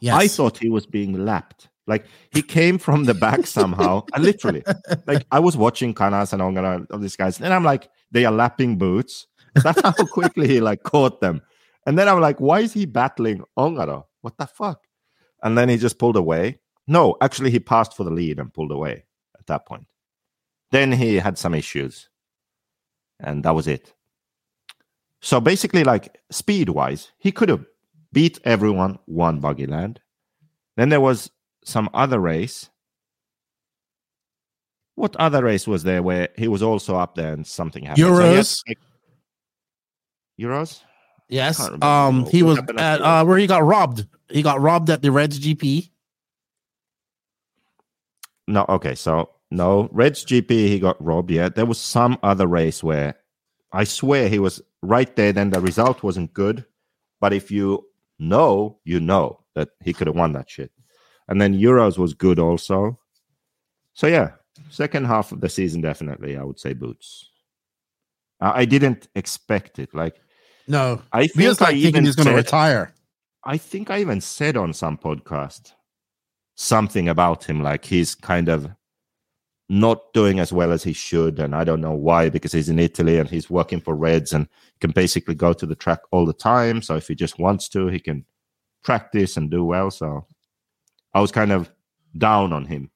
Yes, 0.00 0.14
I 0.14 0.26
thought 0.26 0.56
he 0.56 0.70
was 0.70 0.86
being 0.86 1.26
lapped. 1.26 1.68
Like 1.86 2.06
he 2.30 2.40
came 2.40 2.78
from 2.78 3.04
the 3.04 3.12
back 3.12 3.46
somehow. 3.58 4.06
Literally, 4.18 4.62
like 5.06 5.26
I 5.30 5.38
was 5.38 5.54
watching 5.54 5.92
Canas 5.92 6.32
and 6.32 6.40
Ongaro 6.40 6.90
of 6.90 7.02
these 7.02 7.16
guys, 7.16 7.42
and 7.42 7.52
I'm 7.52 7.64
like, 7.64 7.90
they 8.10 8.24
are 8.24 8.32
lapping 8.32 8.78
boots. 8.78 9.26
That's 9.62 9.82
how 9.82 9.92
quickly 10.12 10.48
he 10.48 10.62
like 10.62 10.82
caught 10.82 11.20
them. 11.20 11.42
And 11.88 11.98
then 11.98 12.06
I'm 12.06 12.20
like, 12.20 12.38
why 12.38 12.60
is 12.60 12.74
he 12.74 12.84
battling 12.84 13.42
Ongaro? 13.58 14.04
What 14.20 14.36
the 14.36 14.46
fuck? 14.46 14.82
And 15.42 15.56
then 15.56 15.70
he 15.70 15.78
just 15.78 15.98
pulled 15.98 16.16
away. 16.16 16.58
No, 16.86 17.16
actually, 17.22 17.50
he 17.50 17.60
passed 17.60 17.96
for 17.96 18.04
the 18.04 18.10
lead 18.10 18.38
and 18.38 18.52
pulled 18.52 18.72
away 18.72 19.06
at 19.38 19.46
that 19.46 19.64
point. 19.64 19.86
Then 20.70 20.92
he 20.92 21.14
had 21.14 21.38
some 21.38 21.54
issues, 21.54 22.10
and 23.20 23.42
that 23.44 23.54
was 23.54 23.66
it. 23.66 23.94
So 25.22 25.40
basically, 25.40 25.82
like 25.82 26.20
speed 26.30 26.68
wise, 26.68 27.12
he 27.16 27.32
could 27.32 27.48
have 27.48 27.64
beat 28.12 28.38
everyone, 28.44 28.98
won 29.06 29.40
Buggy 29.40 29.66
Land. 29.66 29.98
Then 30.76 30.90
there 30.90 31.00
was 31.00 31.30
some 31.64 31.88
other 31.94 32.20
race. 32.20 32.68
What 34.94 35.16
other 35.16 35.42
race 35.42 35.66
was 35.66 35.84
there 35.84 36.02
where 36.02 36.28
he 36.36 36.48
was 36.48 36.62
also 36.62 36.96
up 36.96 37.14
there 37.14 37.32
and 37.32 37.46
something 37.46 37.84
happened? 37.84 38.06
So 38.06 38.12
Euros. 38.12 38.62
make- 38.66 38.78
Euros? 40.38 40.82
Yes. 41.28 41.60
Um, 41.82 42.26
he 42.26 42.42
was 42.42 42.58
at 42.76 43.00
uh, 43.00 43.24
where 43.24 43.38
he 43.38 43.46
got 43.46 43.64
robbed. 43.64 44.06
He 44.28 44.42
got 44.42 44.60
robbed 44.60 44.90
at 44.90 45.02
the 45.02 45.10
Reds 45.10 45.38
GP. 45.38 45.90
No, 48.46 48.64
okay, 48.68 48.94
so 48.94 49.30
no. 49.50 49.88
Reds 49.92 50.24
GP, 50.24 50.50
he 50.50 50.78
got 50.78 51.02
robbed. 51.04 51.30
Yeah, 51.30 51.48
there 51.48 51.66
was 51.66 51.78
some 51.78 52.18
other 52.22 52.46
race 52.46 52.82
where 52.82 53.14
I 53.72 53.84
swear 53.84 54.28
he 54.28 54.38
was 54.38 54.62
right 54.82 55.14
there. 55.16 55.32
Then 55.32 55.50
the 55.50 55.60
result 55.60 56.02
wasn't 56.02 56.32
good, 56.32 56.64
but 57.20 57.32
if 57.32 57.50
you 57.50 57.84
know, 58.18 58.78
you 58.84 59.00
know 59.00 59.40
that 59.54 59.70
he 59.82 59.92
could 59.92 60.06
have 60.06 60.16
won 60.16 60.32
that 60.32 60.50
shit. 60.50 60.72
And 61.28 61.40
then 61.40 61.58
Euros 61.58 61.98
was 61.98 62.14
good 62.14 62.38
also. 62.38 62.98
So 63.92 64.06
yeah, 64.06 64.32
second 64.70 65.06
half 65.06 65.32
of 65.32 65.40
the 65.40 65.48
season 65.48 65.80
definitely, 65.80 66.36
I 66.36 66.42
would 66.42 66.58
say 66.58 66.72
Boots. 66.72 67.30
I 68.40 68.64
didn't 68.64 69.08
expect 69.16 69.78
it. 69.78 69.92
Like 69.94 70.20
No, 70.68 71.02
I 71.12 71.26
think 71.26 71.46
I 71.46 71.48
like 71.48 71.58
thinking 71.58 71.86
even 71.88 72.04
he's 72.04 72.14
going 72.16 72.28
to 72.28 72.34
retire. 72.34 72.92
I 73.44 73.56
think 73.56 73.90
I 73.90 74.00
even 74.00 74.20
said 74.20 74.56
on 74.56 74.72
some 74.72 74.98
podcast 74.98 75.72
something 76.56 77.08
about 77.08 77.44
him, 77.44 77.62
like 77.62 77.84
he's 77.84 78.14
kind 78.14 78.48
of 78.48 78.68
not 79.70 80.12
doing 80.12 80.40
as 80.40 80.52
well 80.52 80.72
as 80.72 80.82
he 80.82 80.92
should, 80.92 81.38
and 81.38 81.54
I 81.54 81.64
don't 81.64 81.80
know 81.80 81.92
why, 81.94 82.28
because 82.28 82.52
he's 82.52 82.68
in 82.68 82.78
Italy 82.78 83.18
and 83.18 83.28
he's 83.28 83.48
working 83.50 83.80
for 83.80 83.94
Reds 83.94 84.32
and 84.32 84.48
can 84.80 84.90
basically 84.90 85.34
go 85.34 85.52
to 85.52 85.66
the 85.66 85.74
track 85.74 86.00
all 86.10 86.26
the 86.26 86.32
time. 86.32 86.82
So 86.82 86.96
if 86.96 87.08
he 87.08 87.14
just 87.14 87.38
wants 87.38 87.68
to, 87.70 87.86
he 87.88 87.98
can 88.00 88.24
practice 88.82 89.36
and 89.36 89.50
do 89.50 89.64
well. 89.64 89.90
So 89.90 90.26
I 91.14 91.20
was 91.20 91.32
kind 91.32 91.52
of 91.52 91.70
down 92.16 92.52
on 92.52 92.64
him, 92.64 92.90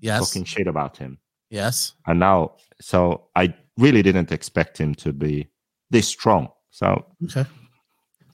Yes, 0.00 0.20
talking 0.20 0.44
shit 0.44 0.66
about 0.66 0.96
him, 0.96 1.18
yes. 1.50 1.92
and 2.06 2.18
now, 2.20 2.56
so 2.80 3.26
I 3.36 3.54
really 3.78 4.02
didn't 4.02 4.32
expect 4.32 4.78
him 4.78 4.94
to 4.96 5.12
be 5.12 5.48
this 5.90 6.08
strong. 6.08 6.48
So 6.70 7.04
Okay. 7.24 7.44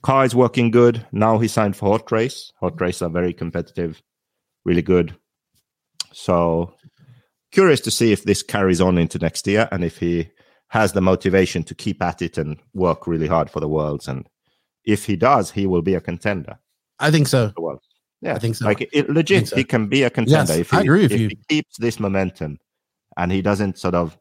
car 0.01 0.25
is 0.25 0.35
working 0.35 0.71
good. 0.71 1.05
Now 1.11 1.37
he 1.39 1.47
signed 1.47 1.75
for 1.75 1.89
Hot 1.89 2.11
Race. 2.11 2.51
Hot 2.59 2.79
Race 2.79 3.01
are 3.01 3.09
very 3.09 3.33
competitive, 3.33 4.01
really 4.65 4.81
good. 4.81 5.15
So 6.13 6.73
curious 7.51 7.81
to 7.81 7.91
see 7.91 8.11
if 8.11 8.23
this 8.23 8.43
carries 8.43 8.81
on 8.81 8.97
into 8.97 9.19
next 9.19 9.47
year 9.47 9.67
and 9.71 9.83
if 9.83 9.97
he 9.97 10.29
has 10.69 10.93
the 10.93 11.01
motivation 11.01 11.63
to 11.63 11.75
keep 11.75 12.01
at 12.01 12.21
it 12.21 12.37
and 12.37 12.57
work 12.73 13.07
really 13.07 13.27
hard 13.27 13.49
for 13.49 13.59
the 13.59 13.67
worlds. 13.69 14.07
And 14.07 14.27
if 14.85 15.05
he 15.05 15.15
does, 15.15 15.51
he 15.51 15.65
will 15.65 15.81
be 15.81 15.95
a 15.95 16.01
contender. 16.01 16.59
I 16.99 17.11
think 17.11 17.27
so. 17.27 17.49
for 17.49 17.53
The 17.55 17.61
world. 17.61 17.79
Yeah, 18.21 18.33
I 18.35 18.39
think 18.39 18.55
so. 18.55 18.65
Like 18.65 18.87
it, 18.91 19.09
legit, 19.09 19.47
so. 19.49 19.55
he 19.55 19.63
can 19.63 19.87
be 19.87 20.03
a 20.03 20.09
contender 20.09 20.53
Yes, 20.53 20.59
if 20.59 20.71
he, 20.71 20.77
I 20.77 20.81
agree 20.81 21.03
with 21.03 21.11
if 21.11 21.19
you. 21.21 21.27
he 21.29 21.39
keeps 21.47 21.77
this 21.77 21.99
momentum 21.99 22.57
and 23.15 23.31
he 23.31 23.41
doesn't 23.41 23.77
sort 23.77 23.93
of 23.95 24.17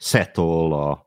settle 0.00 0.72
or 0.74 1.02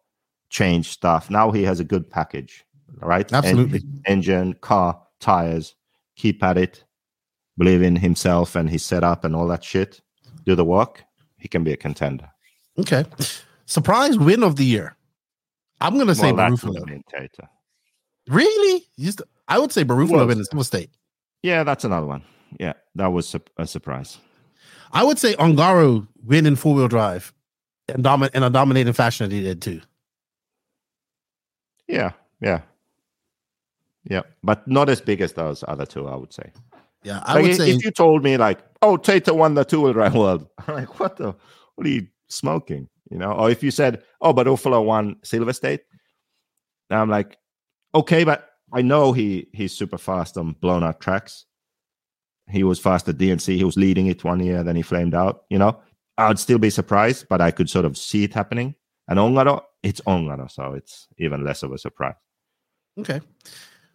change 0.51 0.89
stuff. 0.89 1.31
Now 1.31 1.49
he 1.49 1.63
has 1.63 1.79
a 1.79 1.83
good 1.83 2.07
package, 2.07 2.63
right? 2.99 3.31
Absolutely. 3.33 3.81
engine, 4.05 4.53
car, 4.61 5.01
tires. 5.19 5.73
Keep 6.15 6.43
at 6.43 6.57
it. 6.57 6.83
Believe 7.57 7.81
in 7.81 7.95
himself 7.95 8.55
and 8.55 8.69
his 8.69 8.85
setup 8.85 9.23
and 9.25 9.35
all 9.35 9.47
that 9.47 9.63
shit. 9.63 10.01
Do 10.45 10.53
the 10.53 10.65
work. 10.65 11.03
He 11.37 11.47
can 11.47 11.63
be 11.63 11.71
a 11.71 11.77
contender. 11.77 12.29
Okay. 12.77 13.05
Surprise 13.65 14.19
win 14.19 14.43
of 14.43 14.57
the 14.57 14.65
year. 14.65 14.95
I'm 15.79 15.95
going 15.95 16.07
to 16.07 16.15
say 16.15 16.31
well, 16.31 16.51
Barufalo. 16.51 17.01
Really? 18.27 18.85
Just, 18.99 19.21
I 19.47 19.57
would 19.57 19.71
say 19.71 19.83
Barufalo 19.83 20.11
Well, 20.11 20.29
in 20.29 20.43
Silver 20.43 20.63
State. 20.63 20.91
Yeah, 21.41 21.63
that's 21.63 21.83
another 21.83 22.05
one. 22.05 22.23
Yeah, 22.59 22.73
that 22.95 23.07
was 23.07 23.33
a, 23.33 23.41
a 23.57 23.65
surprise. 23.65 24.19
I 24.91 25.03
would 25.03 25.17
say 25.17 25.33
Ongaro 25.35 26.07
win 26.23 26.45
in 26.45 26.55
four 26.55 26.75
wheel 26.75 26.87
drive 26.87 27.33
and 27.87 28.03
domin- 28.03 28.35
in 28.35 28.43
a 28.43 28.49
dominating 28.49 28.93
fashion 28.93 29.29
that 29.29 29.35
he 29.35 29.41
did 29.41 29.61
too. 29.61 29.81
Yeah, 31.91 32.11
yeah, 32.41 32.61
yeah, 34.09 34.21
but 34.43 34.67
not 34.67 34.89
as 34.89 35.01
big 35.01 35.21
as 35.21 35.33
those 35.33 35.63
other 35.67 35.85
two. 35.85 36.07
I 36.07 36.15
would 36.15 36.33
say. 36.33 36.51
Yeah, 37.03 37.21
I 37.25 37.33
Like, 37.35 37.41
would 37.43 37.51
i- 37.51 37.57
say 37.57 37.71
if 37.71 37.83
you 37.83 37.91
told 37.91 38.23
me 38.23 38.37
like, 38.37 38.59
oh, 38.81 38.95
Tata 38.97 39.33
won 39.33 39.55
the 39.55 39.63
two 39.63 39.81
wheel 39.81 39.93
drive 39.93 40.15
world, 40.15 40.47
I'm 40.67 40.75
like, 40.75 40.99
what 40.99 41.17
the, 41.17 41.35
what 41.75 41.87
are 41.87 41.89
you 41.89 42.07
smoking? 42.29 42.87
You 43.09 43.17
know, 43.17 43.31
or 43.31 43.49
if 43.49 43.61
you 43.63 43.71
said, 43.71 44.03
oh, 44.21 44.33
but 44.33 44.47
Uffalo 44.47 44.83
won 44.85 45.15
Silver 45.23 45.51
State, 45.53 45.81
I'm 46.89 47.09
like, 47.09 47.37
okay, 47.95 48.23
but 48.23 48.49
I 48.73 48.81
know 48.81 49.11
he 49.13 49.47
he's 49.53 49.73
super 49.75 49.97
fast 49.97 50.37
on 50.37 50.53
blown 50.53 50.83
out 50.83 51.01
tracks. 51.01 51.45
He 52.49 52.63
was 52.63 52.79
fast 52.79 53.07
at 53.09 53.17
DNC. 53.17 53.55
He 53.57 53.63
was 53.63 53.77
leading 53.77 54.07
it 54.07 54.23
one 54.23 54.39
year, 54.39 54.63
then 54.63 54.75
he 54.75 54.81
flamed 54.81 55.13
out. 55.15 55.43
You 55.49 55.57
know, 55.59 55.79
I'd 56.17 56.39
still 56.39 56.57
be 56.59 56.69
surprised, 56.69 57.27
but 57.29 57.41
I 57.41 57.51
could 57.51 57.69
sort 57.69 57.85
of 57.85 57.97
see 57.97 58.23
it 58.23 58.33
happening. 58.33 58.75
And 59.07 59.17
Ongaro, 59.19 59.61
it's 59.83 60.01
Ongaro, 60.01 60.49
so 60.49 60.73
it's 60.73 61.07
even 61.17 61.43
less 61.43 61.63
of 61.63 61.71
a 61.71 61.77
surprise. 61.77 62.15
Okay. 62.99 63.21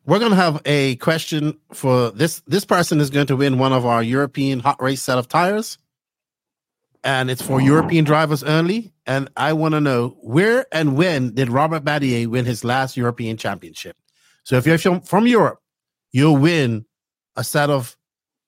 We're 0.04 0.18
gonna 0.18 0.36
have 0.36 0.62
a 0.64 0.96
question 0.96 1.58
for 1.72 2.10
this. 2.10 2.40
This 2.46 2.64
person 2.64 3.00
is 3.00 3.10
going 3.10 3.26
to 3.26 3.36
win 3.36 3.58
one 3.58 3.72
of 3.72 3.84
our 3.84 4.02
European 4.02 4.60
hot 4.60 4.80
race 4.80 5.02
set 5.02 5.18
of 5.18 5.28
tires. 5.28 5.78
And 7.04 7.30
it's 7.30 7.42
for 7.42 7.60
European 7.60 8.04
drivers 8.04 8.42
only. 8.42 8.92
And 9.06 9.28
I 9.36 9.52
want 9.52 9.74
to 9.74 9.80
know 9.80 10.16
where 10.22 10.66
and 10.72 10.96
when 10.96 11.34
did 11.34 11.48
Robert 11.48 11.84
Batlle 11.84 12.26
win 12.26 12.44
his 12.44 12.64
last 12.64 12.96
European 12.96 13.36
championship? 13.36 13.96
So 14.42 14.56
if 14.56 14.66
you're 14.66 15.00
from, 15.00 15.26
Europe, 15.26 15.60
you'll 16.10 16.36
win 16.36 16.84
a 17.36 17.44
set 17.44 17.70
of 17.70 17.96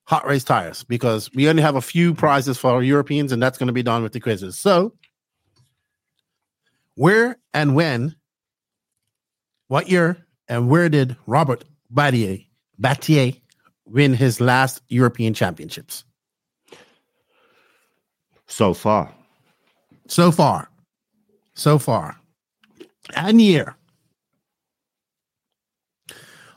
hot 0.03 0.27
race 0.27 0.43
tires 0.43 0.83
because 0.83 1.31
we 1.33 1.47
only 1.47 1.61
have 1.61 1.75
a 1.75 1.81
few 1.81 2.13
prizes 2.13 2.57
for 2.57 2.83
Europeans, 2.83 3.31
and 3.31 3.41
that's 3.41 3.57
going 3.57 3.67
to 3.67 3.73
be 3.73 3.83
done 3.83 4.03
with 4.03 4.11
the 4.11 4.19
quizzes. 4.19 4.59
So 4.59 4.93
where 6.99 7.37
and 7.53 7.75
when, 7.75 8.13
what 9.69 9.87
year 9.87 10.17
and 10.49 10.67
where 10.69 10.89
did 10.89 11.15
Robert 11.27 11.63
Batlle 11.93 12.45
Batlle 12.81 13.39
win 13.85 14.13
his 14.13 14.41
last 14.41 14.81
European 14.89 15.33
Championships? 15.33 16.03
So 18.47 18.73
far, 18.73 19.13
So 20.07 20.29
far, 20.29 20.69
so 21.53 21.79
far, 21.79 22.19
and 23.15 23.41
year. 23.41 23.77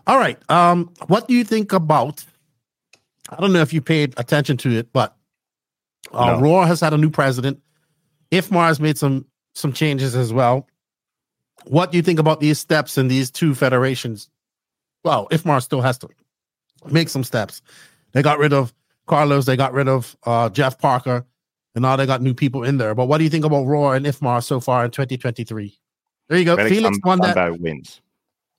All 0.09 0.19
right. 0.19 0.39
Um, 0.51 0.91
what 1.07 1.29
do 1.29 1.35
you 1.35 1.45
think 1.45 1.73
about? 1.73 2.25
I 3.29 3.37
don't 3.37 3.53
know 3.53 3.61
if 3.61 3.73
you 3.73 3.81
paid 3.81 4.15
attention 4.17 4.57
to 4.57 4.71
it, 4.77 4.93
but 4.93 5.15
uh, 6.13 6.35
No. 6.35 6.41
ROAR 6.41 6.67
has 6.67 6.81
had 6.81 6.93
a 6.93 6.99
new 6.99 7.11
president. 7.11 7.63
IFMAR 8.33 8.67
has 8.67 8.81
made 8.81 8.99
some 8.99 9.27
some 9.55 9.73
changes 9.73 10.15
as 10.15 10.33
well. 10.33 10.67
What 11.65 11.91
do 11.91 11.97
you 11.97 12.03
think 12.03 12.19
about 12.19 12.41
these 12.41 12.59
steps 12.59 12.99
in 12.99 13.09
these 13.09 13.31
two 13.31 13.55
federations? 13.55 14.29
Well, 15.05 15.29
IFMAR 15.31 15.63
still 15.63 15.81
has 15.81 15.99
to 15.99 16.09
make 16.91 17.09
some 17.09 17.25
steps. 17.25 17.63
They 18.13 18.23
got 18.23 18.39
rid 18.39 18.53
of 18.53 18.73
Carlos. 19.07 19.47
They 19.47 19.57
got 19.57 19.73
rid 19.73 19.89
of 19.89 20.17
uh, 20.25 20.49
Jeff 20.51 20.79
Parker, 20.79 21.25
and 21.75 21.83
now 21.83 21.97
they 21.97 22.07
got 22.07 22.23
new 22.23 22.35
people 22.35 22.65
in 22.65 22.79
there. 22.79 22.95
But 22.95 23.07
what 23.07 23.19
do 23.19 23.25
you 23.25 23.31
think 23.31 23.45
about 23.45 23.67
ROAR 23.67 23.95
and 23.95 24.07
IFMAR 24.07 24.43
so 24.43 24.61
far 24.61 24.85
in 24.85 24.91
2023? 24.91 25.79
There 26.29 26.39
you 26.39 26.45
go. 26.45 26.57
Felix 26.57 26.77
Felix 26.77 26.99
won 27.05 27.19
that. 27.21 27.61
Wins. 27.61 28.01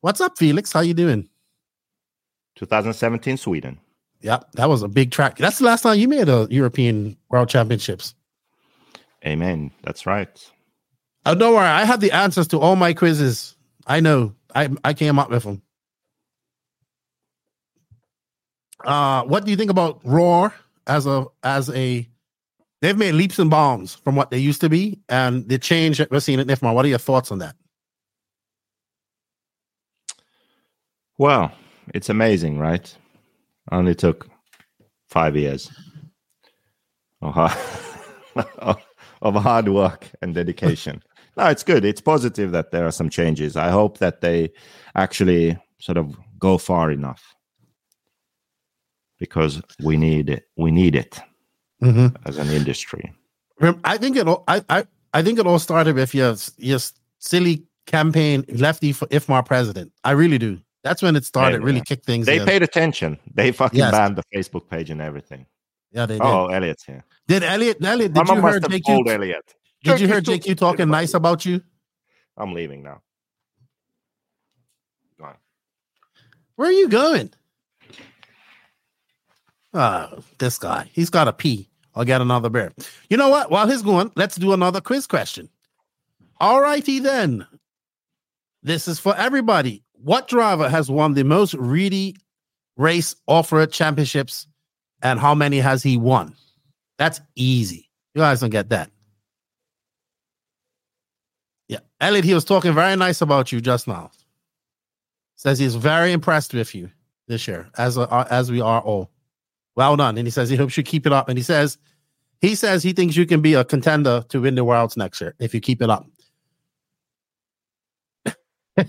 What's 0.01 0.21
up, 0.21 0.37
Felix? 0.37 0.71
How 0.71 0.81
you 0.81 0.93
doing? 0.93 1.29
2017 2.55 3.37
Sweden. 3.37 3.79
Yeah, 4.21 4.39
that 4.53 4.69
was 4.69 4.83
a 4.83 4.87
big 4.87 5.11
track. 5.11 5.37
That's 5.37 5.59
the 5.59 5.65
last 5.65 5.81
time 5.81 5.99
you 5.99 6.07
made 6.07 6.29
a 6.29 6.47
European 6.49 7.17
World 7.29 7.49
Championships. 7.49 8.15
Amen. 9.25 9.71
That's 9.83 10.05
right. 10.05 10.29
Oh, 11.25 11.35
don't 11.35 11.53
worry. 11.53 11.65
I 11.65 11.85
have 11.85 12.01
the 12.01 12.11
answers 12.11 12.47
to 12.49 12.59
all 12.59 12.75
my 12.75 12.93
quizzes. 12.93 13.55
I 13.87 13.99
know. 13.99 14.35
I 14.53 14.69
I 14.83 14.93
came 14.93 15.19
up 15.19 15.29
with 15.29 15.43
them. 15.43 15.61
Uh, 18.83 19.23
what 19.23 19.45
do 19.45 19.51
you 19.51 19.57
think 19.57 19.71
about 19.71 20.01
ROAR 20.03 20.53
as 20.87 21.07
a 21.07 21.25
as 21.43 21.69
a? 21.69 22.07
They've 22.81 22.97
made 22.97 23.13
leaps 23.13 23.39
and 23.39 23.49
bounds 23.49 23.95
from 23.95 24.17
what 24.17 24.29
they 24.29 24.39
used 24.39 24.59
to 24.61 24.69
be, 24.69 24.99
and 25.07 25.47
the 25.47 25.57
change 25.57 25.99
that 25.99 26.11
we're 26.11 26.19
seeing 26.19 26.39
at 26.39 26.47
IFMAR. 26.47 26.73
What 26.73 26.83
are 26.83 26.89
your 26.89 26.97
thoughts 26.97 27.31
on 27.31 27.39
that? 27.39 27.55
Well, 31.17 31.51
it's 31.93 32.09
amazing, 32.09 32.57
right? 32.57 32.93
Only 33.71 33.95
took 33.95 34.27
five 35.07 35.37
years 35.37 35.71
of 37.21 37.33
hard, 37.33 37.57
of 39.21 39.35
hard 39.35 39.69
work 39.69 40.09
and 40.21 40.35
dedication. 40.35 41.01
No, 41.37 41.45
it's 41.47 41.63
good. 41.63 41.83
It's 41.85 42.01
positive 42.01 42.51
that 42.51 42.71
there 42.71 42.85
are 42.85 42.91
some 42.91 43.09
changes. 43.09 43.55
I 43.55 43.69
hope 43.69 43.97
that 43.99 44.21
they 44.21 44.51
actually 44.95 45.57
sort 45.79 45.97
of 45.97 46.15
go 46.39 46.57
far 46.57 46.91
enough 46.91 47.35
because 49.19 49.61
we 49.81 49.97
need 49.97 50.29
it. 50.29 50.47
We 50.57 50.71
need 50.71 50.95
it 50.95 51.19
Mm-hmm. 51.81 52.15
as 52.25 52.37
an 52.37 52.47
industry. 52.49 53.11
I 53.83 53.97
think 53.97 54.15
it. 54.15 54.25
all- 54.27 54.45
I 54.47 54.63
I 54.69 54.85
I 55.13 55.21
think 55.21 55.37
it 55.37 55.45
all 55.45 55.59
started 55.59 55.95
with 55.95 56.13
your 56.15 56.35
your 56.57 56.79
silly 57.19 57.65
campaign, 57.87 58.45
lefty 58.47 58.93
for 58.93 59.05
IFMAR 59.07 59.45
president. 59.45 59.91
I 60.05 60.11
really 60.11 60.37
do. 60.37 60.59
That's 60.83 61.01
when 61.01 61.15
it 61.17 61.25
started. 61.25 61.59
Yeah, 61.59 61.65
really 61.65 61.77
yeah. 61.79 61.83
kicked 61.83 62.05
things. 62.05 62.25
They 62.25 62.39
in. 62.39 62.45
paid 62.45 62.63
attention. 62.63 63.17
They 63.33 63.51
fucking 63.51 63.79
Yes. 63.79 63.91
banned 63.91 64.15
the 64.17 64.23
Facebook 64.33 64.69
page 64.69 64.89
and 64.91 65.01
everything. 65.01 65.45
Yeah, 65.91 66.05
they 66.05 66.15
did. 66.15 66.21
Oh, 66.23 66.47
Elliot's 66.47 66.85
here. 66.85 67.03
Did 67.27 67.43
Elliot? 67.43 67.77
Elliot, 67.83 68.13
did 68.13 68.27
Someone 68.27 68.53
you 68.53 68.59
hear 68.59 68.79
JQ? 68.79 68.85
told 68.85 69.09
Elliot. 69.09 69.53
Did 69.83 69.99
you 69.99 70.07
hear 70.07 70.21
JQ 70.21 70.57
talking 70.57 70.89
nice 70.89 71.13
about 71.13 71.45
you? 71.45 71.61
I'm 72.37 72.53
leaving 72.53 72.83
now. 72.83 73.01
Go 75.19 75.25
on. 75.25 75.35
Where 76.55 76.69
are 76.69 76.73
you 76.73 76.87
going? 76.87 77.31
Oh, 79.73 80.23
this 80.39 80.57
guy. 80.57 80.89
He's 80.93 81.09
got 81.09 81.27
a 81.27 81.33
pee. 81.33 81.69
I'll 81.95 82.05
get 82.05 82.21
another 82.21 82.49
beer. 82.49 82.71
You 83.09 83.17
know 83.17 83.29
what? 83.29 83.51
While 83.51 83.69
he's 83.69 83.81
going, 83.81 84.11
let's 84.15 84.35
do 84.35 84.53
another 84.53 84.81
quiz 84.81 85.05
question. 85.05 85.49
All 86.39 86.61
righty 86.61 86.99
then. 86.99 87.45
This 88.63 88.87
is 88.87 88.99
for 88.99 89.15
everybody. 89.17 89.83
What 89.93 90.27
driver 90.27 90.69
has 90.69 90.89
won 90.89 91.13
the 91.13 91.23
most 91.23 91.53
Reedy 91.55 92.15
race 92.77 93.15
off-road 93.27 93.71
championships 93.71 94.47
and 95.01 95.19
how 95.19 95.35
many 95.35 95.59
has 95.59 95.83
he 95.83 95.97
won? 95.97 96.35
That's 96.97 97.19
easy. 97.35 97.89
You 98.15 98.21
guys 98.21 98.39
don't 98.39 98.49
get 98.49 98.69
that. 98.69 98.89
Yeah. 101.73 101.79
Elliot, 101.99 102.23
he 102.23 102.35
was 102.35 102.45
talking 102.45 102.71
very 102.71 102.95
nice 102.95 103.21
about 103.21 103.51
you 103.51 103.59
just 103.59 103.87
now. 103.87 104.11
Says 105.35 105.57
he's 105.57 105.73
very 105.73 106.11
impressed 106.11 106.53
with 106.53 106.75
you 106.75 106.91
this 107.27 107.47
year, 107.47 107.67
as 107.79 107.97
uh, 107.97 108.27
as 108.29 108.51
we 108.51 108.61
are 108.61 108.79
all. 108.79 109.09
Well 109.75 109.95
done. 109.95 110.19
And 110.19 110.27
he 110.27 110.31
says 110.31 110.51
he 110.51 110.55
hopes 110.55 110.77
you 110.77 110.83
keep 110.83 111.07
it 111.07 111.11
up. 111.11 111.29
And 111.29 111.37
he 111.37 111.43
says 111.43 111.79
he 112.41 112.53
says 112.53 112.83
he 112.83 112.93
thinks 112.93 113.15
you 113.15 113.25
can 113.25 113.41
be 113.41 113.55
a 113.55 113.65
contender 113.65 114.23
to 114.29 114.41
win 114.41 114.53
the 114.53 114.63
worlds 114.63 114.95
next 114.95 115.19
year 115.19 115.33
if 115.39 115.55
you 115.55 115.59
keep 115.61 115.81
it 115.81 115.89
up. 115.89 116.05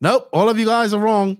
nope, 0.00 0.28
all 0.32 0.48
of 0.48 0.60
you 0.60 0.66
guys 0.66 0.94
are 0.94 1.00
wrong. 1.00 1.38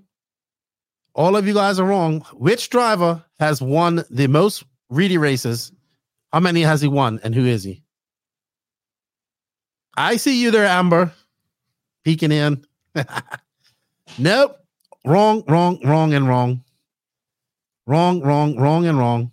All 1.14 1.36
of 1.36 1.46
you 1.46 1.54
guys 1.54 1.78
are 1.78 1.86
wrong. 1.86 2.22
Which 2.32 2.70
driver 2.70 3.24
has 3.38 3.62
won 3.62 4.04
the 4.10 4.26
most 4.26 4.64
Reedy 4.88 5.16
races? 5.16 5.70
How 6.32 6.40
many 6.40 6.62
has 6.62 6.80
he 6.80 6.88
won, 6.88 7.20
and 7.22 7.36
who 7.36 7.44
is 7.44 7.62
he? 7.62 7.79
I 9.96 10.16
see 10.16 10.40
you 10.40 10.50
there, 10.50 10.66
Amber, 10.66 11.12
peeking 12.04 12.32
in. 12.32 12.64
nope, 14.18 14.58
wrong, 15.04 15.42
wrong, 15.46 15.80
wrong, 15.84 16.14
and 16.14 16.28
wrong. 16.28 16.62
Wrong, 17.86 18.20
wrong, 18.20 18.56
wrong, 18.56 18.86
and 18.86 18.98
wrong. 18.98 19.32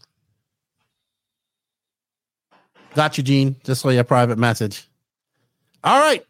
Got 2.96 3.18
you, 3.18 3.24
Gene. 3.24 3.56
Just 3.64 3.82
saw 3.82 3.90
your 3.90 4.04
private 4.04 4.40
message. 4.40 4.88
All 5.84 6.00
right. 6.00 6.26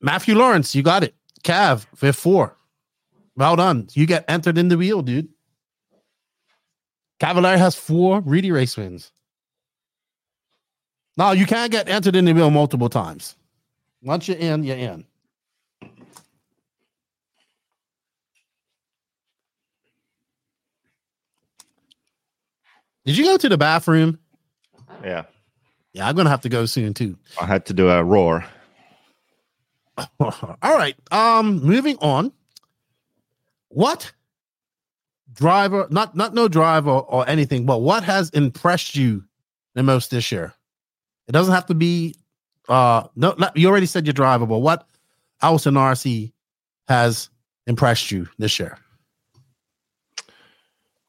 Matthew 0.00 0.36
Lawrence, 0.36 0.74
you 0.74 0.82
got 0.82 1.02
it. 1.02 1.14
Cav, 1.42 1.86
with 2.00 2.14
four. 2.14 2.56
Well 3.34 3.56
done. 3.56 3.88
You 3.92 4.06
get 4.06 4.24
entered 4.28 4.58
in 4.58 4.68
the 4.68 4.76
wheel, 4.78 5.02
dude. 5.02 5.28
Cavalieri 7.18 7.58
has 7.58 7.74
four 7.74 8.20
Reedy 8.20 8.52
race 8.52 8.76
wins. 8.76 9.10
Now, 11.16 11.32
you 11.32 11.46
can't 11.46 11.70
get 11.70 11.88
entered 11.88 12.16
in 12.16 12.24
the 12.24 12.32
wheel 12.32 12.50
multiple 12.50 12.88
times. 12.88 13.36
Once 14.02 14.28
you're 14.28 14.38
in, 14.38 14.64
you're 14.64 14.76
in. 14.76 15.04
Did 23.04 23.16
you 23.16 23.24
go 23.24 23.36
to 23.36 23.48
the 23.48 23.58
bathroom? 23.58 24.18
Yeah. 25.02 25.24
Yeah, 25.92 26.08
I'm 26.08 26.14
gonna 26.16 26.30
have 26.30 26.40
to 26.42 26.48
go 26.48 26.66
soon 26.66 26.94
too. 26.94 27.18
I 27.40 27.46
had 27.46 27.66
to 27.66 27.74
do 27.74 27.90
a 27.90 28.02
roar. 28.02 28.44
All 30.20 30.56
right. 30.62 30.96
Um, 31.10 31.60
moving 31.60 31.96
on. 32.00 32.32
What 33.68 34.12
driver, 35.32 35.86
not 35.90 36.14
not 36.14 36.34
no 36.34 36.48
driver 36.48 36.90
or 36.90 37.28
anything, 37.28 37.66
but 37.66 37.78
what 37.78 38.04
has 38.04 38.30
impressed 38.30 38.96
you 38.96 39.24
the 39.74 39.82
most 39.82 40.10
this 40.10 40.30
year? 40.32 40.54
It 41.32 41.40
doesn't 41.40 41.54
have 41.54 41.64
to 41.66 41.74
be 41.74 42.14
uh 42.68 43.04
no 43.16 43.34
you 43.54 43.66
already 43.66 43.86
said 43.86 44.04
your 44.04 44.12
driver, 44.12 44.44
but 44.44 44.58
what 44.58 44.86
else 45.40 45.66
in 45.66 45.72
RC 45.72 46.30
has 46.88 47.30
impressed 47.66 48.10
you 48.10 48.28
this 48.36 48.58
year? 48.58 48.76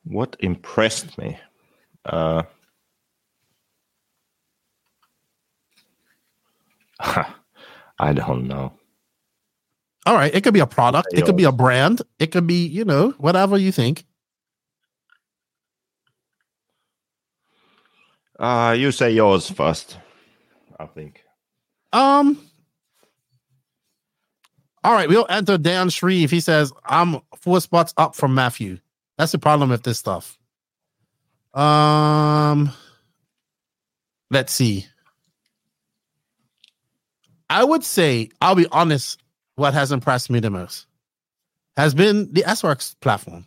What 0.06 0.38
impressed 0.40 1.18
me? 1.18 1.38
Uh, 2.06 2.44
I 7.02 8.14
don't 8.14 8.48
know. 8.48 8.72
All 10.06 10.16
right, 10.16 10.34
it 10.34 10.42
could 10.42 10.54
be 10.54 10.62
a 10.62 10.68
product, 10.68 11.10
it 11.12 11.26
could 11.26 11.36
be 11.36 11.44
a 11.44 11.52
brand, 11.52 12.02
it 12.18 12.32
could 12.32 12.48
be, 12.48 12.66
you 12.66 12.86
know, 12.86 13.10
whatever 13.18 13.58
you 13.58 13.74
think. 13.74 14.06
Uh, 18.40 18.74
you 18.78 18.94
say 18.94 19.12
yours 19.12 19.50
first. 19.50 19.98
I 20.80 20.86
think. 20.86 21.24
Um. 21.92 22.40
All 24.84 24.94
right, 24.94 25.08
we'll 25.08 25.26
enter 25.30 25.58
Dan 25.58 25.90
Shreve. 25.90 26.30
He 26.30 26.42
says, 26.42 26.74
I'm 26.84 27.22
four 27.40 27.62
spots 27.62 27.94
up 27.96 28.16
from 28.16 28.36
Matthew. 28.36 28.80
That's 29.18 29.32
the 29.32 29.40
problem 29.40 29.70
with 29.70 29.84
this 29.84 29.98
stuff. 29.98 30.38
Um, 31.54 32.72
let's 34.30 34.52
see. 34.52 34.88
I 37.50 37.64
would 37.64 37.86
say, 37.86 38.30
I'll 38.42 38.56
be 38.56 38.68
honest, 38.72 39.22
what 39.56 39.74
has 39.74 39.92
impressed 39.92 40.30
me 40.30 40.40
the 40.40 40.50
most 40.50 40.88
has 41.78 41.94
been 41.94 42.32
the 42.34 42.42
SRX 42.42 42.96
platform. 43.00 43.46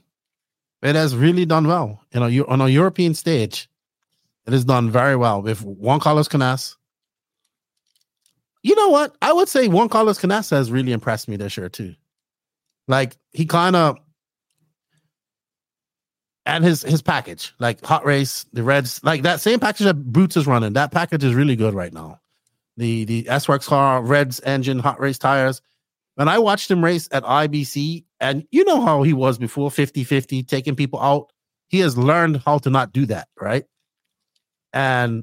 It 0.82 0.94
has 0.94 1.16
really 1.16 1.46
done 1.46 1.66
well. 1.66 2.00
You 2.12 2.20
know, 2.20 2.26
you 2.26 2.46
on 2.46 2.60
a 2.60 2.68
European 2.68 3.14
stage, 3.14 3.68
it 4.46 4.52
has 4.52 4.64
done 4.64 4.90
very 4.90 5.16
well 5.16 5.42
with 5.42 5.62
Juan 5.62 6.00
Carlos 6.00 6.28
Canas. 6.28 6.75
You 8.66 8.74
know 8.74 8.88
what? 8.88 9.14
I 9.22 9.32
would 9.32 9.48
say 9.48 9.68
Juan 9.68 9.88
Carlos 9.88 10.18
Canessa 10.18 10.56
has 10.56 10.72
really 10.72 10.90
impressed 10.90 11.28
me 11.28 11.36
this 11.36 11.56
year 11.56 11.68
too. 11.68 11.94
Like 12.88 13.16
he 13.30 13.46
kind 13.46 13.76
of 13.76 13.96
and 16.44 16.64
his 16.64 16.82
his 16.82 17.00
package, 17.00 17.54
like 17.60 17.84
hot 17.84 18.04
race, 18.04 18.44
the 18.52 18.64
reds, 18.64 19.00
like 19.04 19.22
that 19.22 19.40
same 19.40 19.60
package 19.60 19.84
that 19.84 19.94
Boots 19.94 20.36
is 20.36 20.48
running. 20.48 20.72
That 20.72 20.90
package 20.90 21.22
is 21.22 21.32
really 21.32 21.54
good 21.54 21.74
right 21.74 21.92
now. 21.92 22.18
The 22.76 23.04
the 23.04 23.28
S-Workz 23.28 23.68
car, 23.68 24.02
Reds 24.02 24.40
engine, 24.40 24.80
hot 24.80 24.98
race 24.98 25.18
tires. 25.18 25.62
When 26.16 26.26
I 26.26 26.40
watched 26.40 26.68
him 26.68 26.82
race 26.82 27.08
at 27.12 27.22
IBC, 27.22 28.04
and 28.18 28.48
you 28.50 28.64
know 28.64 28.80
how 28.80 29.04
he 29.04 29.12
was 29.12 29.38
before 29.38 29.70
50 29.70 30.02
50, 30.02 30.42
taking 30.42 30.74
people 30.74 31.00
out, 31.00 31.32
he 31.68 31.78
has 31.78 31.96
learned 31.96 32.42
how 32.44 32.58
to 32.58 32.70
not 32.70 32.92
do 32.92 33.06
that, 33.06 33.28
right? 33.40 33.64
And 34.72 35.22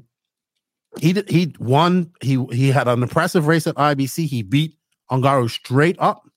he 1.00 1.12
he 1.28 1.54
won. 1.58 2.12
He 2.20 2.44
he 2.52 2.68
had 2.68 2.88
an 2.88 3.02
impressive 3.02 3.46
race 3.46 3.66
at 3.66 3.74
IBC. 3.76 4.26
He 4.26 4.42
beat 4.42 4.76
Ongaro 5.10 5.50
straight 5.50 5.96
up, 5.98 6.28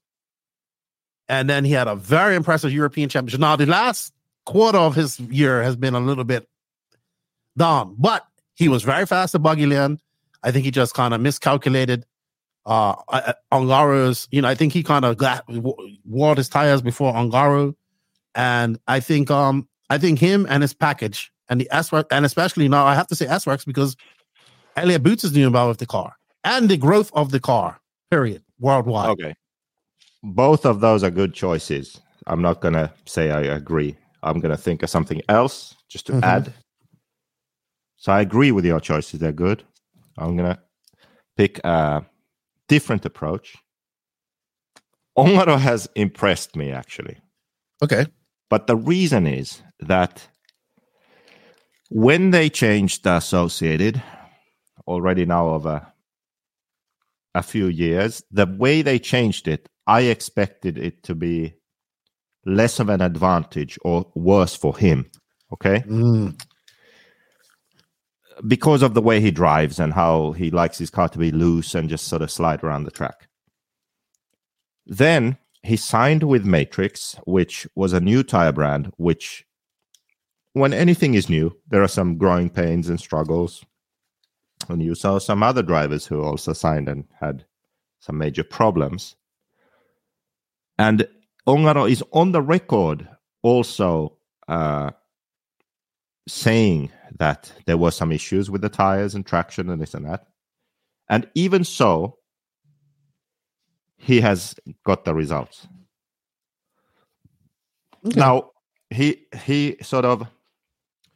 and 1.27 1.49
then 1.49 1.65
he 1.65 1.71
had 1.71 1.87
a 1.87 1.95
very 1.95 2.35
impressive 2.35 2.71
European 2.71 3.09
championship. 3.09 3.39
Now 3.39 3.55
the 3.55 3.65
last 3.65 4.13
quarter 4.45 4.77
of 4.77 4.95
his 4.95 5.19
year 5.19 5.61
has 5.61 5.75
been 5.75 5.93
a 5.93 5.99
little 5.99 6.23
bit 6.23 6.47
down, 7.57 7.95
but 7.97 8.25
he 8.55 8.69
was 8.69 8.83
very 8.83 9.05
fast 9.05 9.35
at 9.35 9.41
Buggy 9.43 9.71
I 10.43 10.51
think 10.51 10.65
he 10.65 10.71
just 10.71 10.93
kind 10.93 11.13
of 11.13 11.21
miscalculated 11.21 12.05
uh, 12.65 12.95
Ongaro's. 13.51 14.27
You 14.31 14.41
know, 14.41 14.47
I 14.47 14.55
think 14.55 14.73
he 14.73 14.83
kind 14.83 15.05
of 15.05 15.17
got 15.17 15.43
wore 16.05 16.35
his 16.35 16.49
tires 16.49 16.81
before 16.81 17.13
Ongaro, 17.13 17.75
and 18.35 18.79
I 18.87 18.99
think 18.99 19.31
um 19.31 19.67
I 19.89 19.97
think 19.97 20.19
him 20.19 20.45
and 20.49 20.61
his 20.61 20.73
package 20.73 21.31
and 21.49 21.61
the 21.61 21.67
S 21.71 21.91
and 22.11 22.25
especially 22.25 22.67
now 22.67 22.85
I 22.85 22.95
have 22.95 23.07
to 23.07 23.15
say 23.15 23.25
S 23.27 23.45
because 23.65 23.95
Elliott 24.77 25.03
Boots 25.03 25.23
is 25.23 25.31
doing 25.31 25.51
well 25.51 25.67
with 25.67 25.79
the 25.79 25.85
car 25.85 26.15
and 26.43 26.69
the 26.69 26.77
growth 26.77 27.11
of 27.13 27.31
the 27.31 27.39
car. 27.39 27.79
Period. 28.09 28.43
Worldwide. 28.59 29.09
Okay. 29.09 29.35
Both 30.23 30.65
of 30.65 30.79
those 30.79 31.03
are 31.03 31.11
good 31.11 31.33
choices. 31.33 31.99
I'm 32.25 32.41
not 32.41 32.61
gonna 32.61 32.93
say 33.05 33.31
I 33.31 33.41
agree. 33.41 33.97
I'm 34.23 34.39
going 34.39 34.51
to 34.51 34.61
think 34.61 34.83
of 34.83 34.89
something 34.89 35.21
else 35.29 35.75
just 35.89 36.07
to 36.07 36.13
mm-hmm. 36.13 36.23
add. 36.23 36.53
So 37.97 38.11
I 38.11 38.21
agree 38.21 38.51
with 38.51 38.65
your 38.65 38.79
choices. 38.79 39.19
They're 39.19 39.31
good. 39.31 39.63
I'm 40.17 40.35
going 40.35 40.53
to 40.53 40.59
pick 41.35 41.59
a 41.63 42.05
different 42.67 43.05
approach. 43.05 43.55
Ongaro 45.17 45.57
has 45.57 45.89
impressed 45.95 46.55
me, 46.55 46.71
actually. 46.71 47.17
Okay. 47.81 48.05
But 48.49 48.67
the 48.67 48.75
reason 48.75 49.25
is 49.25 49.61
that 49.79 50.27
when 51.89 52.31
they 52.31 52.49
changed 52.49 53.03
the 53.03 53.15
associated, 53.15 54.01
already 54.87 55.25
now 55.25 55.49
over 55.49 55.85
a 57.35 57.43
few 57.43 57.67
years, 57.67 58.23
the 58.31 58.45
way 58.45 58.81
they 58.81 58.99
changed 58.99 59.47
it, 59.47 59.69
I 59.85 60.01
expected 60.01 60.77
it 60.77 61.03
to 61.03 61.15
be 61.15 61.53
less 62.45 62.79
of 62.79 62.89
an 62.89 63.01
advantage 63.01 63.77
or 63.83 64.09
worse 64.15 64.55
for 64.55 64.77
him. 64.77 65.09
Okay. 65.53 65.79
Mm. 65.87 66.41
Because 68.47 68.81
of 68.81 68.93
the 68.93 69.01
way 69.01 69.19
he 69.19 69.31
drives 69.31 69.79
and 69.79 69.93
how 69.93 70.31
he 70.33 70.51
likes 70.51 70.77
his 70.77 70.89
car 70.89 71.09
to 71.09 71.17
be 71.17 71.31
loose 71.31 71.73
and 71.75 71.89
just 71.89 72.07
sort 72.07 72.21
of 72.21 72.31
slide 72.31 72.63
around 72.63 72.83
the 72.83 72.91
track. 72.91 73.27
Then 74.85 75.37
he 75.63 75.75
signed 75.75 76.23
with 76.23 76.45
Matrix, 76.45 77.19
which 77.25 77.67
was 77.75 77.93
a 77.93 77.99
new 77.99 78.23
tire 78.23 78.51
brand, 78.51 78.91
which, 78.97 79.45
when 80.53 80.73
anything 80.73 81.13
is 81.13 81.29
new, 81.29 81.57
there 81.67 81.83
are 81.83 81.89
some 81.89 82.17
growing 82.17 82.49
pains 82.49 82.89
and 82.89 82.99
struggles. 82.99 83.65
And 84.69 84.81
you 84.81 84.95
saw 84.95 85.19
some 85.19 85.43
other 85.43 85.63
drivers 85.63 86.05
who 86.05 86.21
also 86.21 86.53
signed 86.53 86.89
and 86.89 87.05
had 87.19 87.45
some 87.99 88.17
major 88.17 88.43
problems. 88.43 89.15
And 90.77 91.07
Ongaro 91.47 91.89
is 91.89 92.03
on 92.11 92.31
the 92.31 92.41
record 92.41 93.07
also 93.41 94.17
uh, 94.47 94.91
saying 96.27 96.91
that 97.17 97.51
there 97.65 97.77
were 97.77 97.91
some 97.91 98.11
issues 98.11 98.51
with 98.51 98.61
the 98.61 98.69
tires 98.69 99.15
and 99.15 99.25
traction 99.25 99.69
and 99.69 99.81
this 99.81 99.93
and 99.93 100.05
that. 100.05 100.27
And 101.09 101.29
even 101.35 101.63
so, 101.63 102.17
he 103.97 104.21
has 104.21 104.55
got 104.83 105.05
the 105.05 105.13
results. 105.13 105.67
Okay. 108.05 108.19
Now, 108.19 108.51
he 108.89 109.25
he 109.43 109.77
sort 109.81 110.05
of 110.05 110.27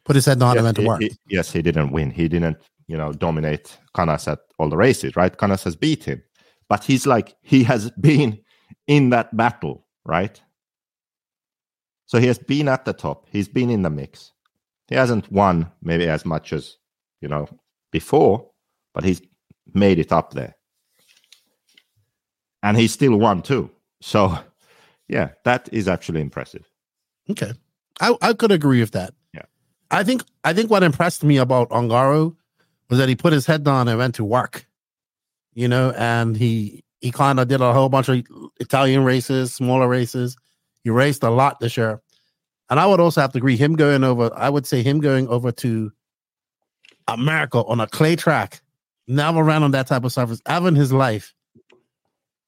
put 0.04 0.16
his 0.16 0.26
head 0.26 0.40
down 0.40 0.56
yes, 0.56 0.58
and 0.58 0.66
went 0.66 0.78
to 0.78 0.86
work. 0.86 1.02
He, 1.02 1.12
yes, 1.28 1.52
he 1.52 1.62
didn't 1.62 1.92
win. 1.92 2.10
He 2.10 2.28
didn't, 2.28 2.58
you 2.92 2.98
know, 2.98 3.12
dominate 3.14 3.78
Canas 3.96 4.28
at 4.28 4.40
all 4.60 4.70
the 4.70 4.78
races, 4.78 5.16
right? 5.16 5.38
Canas 5.38 5.64
has 5.64 5.76
beat 5.76 6.04
him. 6.04 6.22
But 6.70 6.84
he's 6.84 7.06
like, 7.06 7.36
he 7.42 7.64
has 7.64 7.92
been 8.02 8.40
in 8.88 9.10
that 9.10 9.36
battle 9.36 9.86
right? 10.06 10.42
So 12.06 12.20
he 12.20 12.28
has 12.28 12.38
been 12.38 12.68
at 12.68 12.86
the 12.86 12.94
top. 12.94 13.28
He's 13.30 13.48
been 13.48 13.70
in 13.70 13.84
the 13.84 13.90
mix. 13.90 14.32
He 14.88 14.96
hasn't 14.96 15.32
won 15.32 15.72
maybe 15.82 16.08
as 16.08 16.26
much 16.26 16.52
as, 16.52 16.78
you 17.22 17.30
know, 17.30 17.48
before, 17.92 18.50
but 18.94 19.04
he's 19.04 19.22
made 19.74 20.00
it 20.00 20.12
up 20.12 20.34
there. 20.34 20.56
And 22.64 22.78
he 22.78 22.88
still 22.88 23.18
won 23.18 23.42
too. 23.42 23.72
So, 24.02 24.38
yeah, 25.08 25.30
that 25.46 25.70
is 25.72 25.88
actually 25.88 26.22
impressive. 26.22 26.70
Okay. 27.30 27.54
I, 28.02 28.16
I 28.22 28.34
could 28.34 28.52
agree 28.52 28.82
with 28.82 28.92
that. 28.92 29.14
Yeah. 29.34 29.46
I 29.90 30.04
think 30.04 30.24
I 30.44 30.54
think 30.54 30.70
what 30.70 30.84
impressed 30.84 31.24
me 31.24 31.38
about 31.38 31.70
Ongaro 31.70 32.36
was 32.92 33.00
that 33.00 33.10
he 33.10 33.16
put 33.16 33.34
his 33.34 33.48
head 33.48 33.64
down 33.64 33.88
and 33.88 33.98
went 33.98 34.14
to 34.16 34.24
work. 34.24 34.68
You 35.54 35.68
know, 35.68 35.92
and 35.98 36.38
he 36.38 36.84
he 37.00 37.12
kind 37.12 37.40
of 37.40 37.48
did 37.48 37.62
a 37.62 37.74
whole 37.74 37.90
bunch 37.90 38.10
of 38.10 38.24
Italian 38.60 39.04
races, 39.04 39.54
smaller 39.54 39.88
races. 39.88 40.38
He 40.84 40.92
raced 40.92 41.24
a 41.24 41.30
lot 41.30 41.60
this 41.60 41.76
year. 41.76 42.02
And 42.70 42.80
I 42.80 42.86
would 42.86 43.00
also 43.00 43.20
have 43.22 43.32
to 43.34 43.38
agree, 43.38 43.58
him 43.58 43.76
going 43.76 44.04
over, 44.04 44.32
I 44.36 44.50
would 44.50 44.66
say 44.66 44.82
him 44.82 45.02
going 45.02 45.28
over 45.28 45.52
to 45.52 45.92
America 47.08 47.58
on 47.66 47.82
a 47.82 47.88
clay 47.88 48.16
track, 48.16 48.62
never 49.08 49.44
ran 49.44 49.64
on 49.64 49.72
that 49.72 49.88
type 49.88 50.06
of 50.06 50.14
surface 50.14 50.42
ever 50.46 50.68
in 50.68 50.76
his 50.76 50.94
life, 50.94 51.34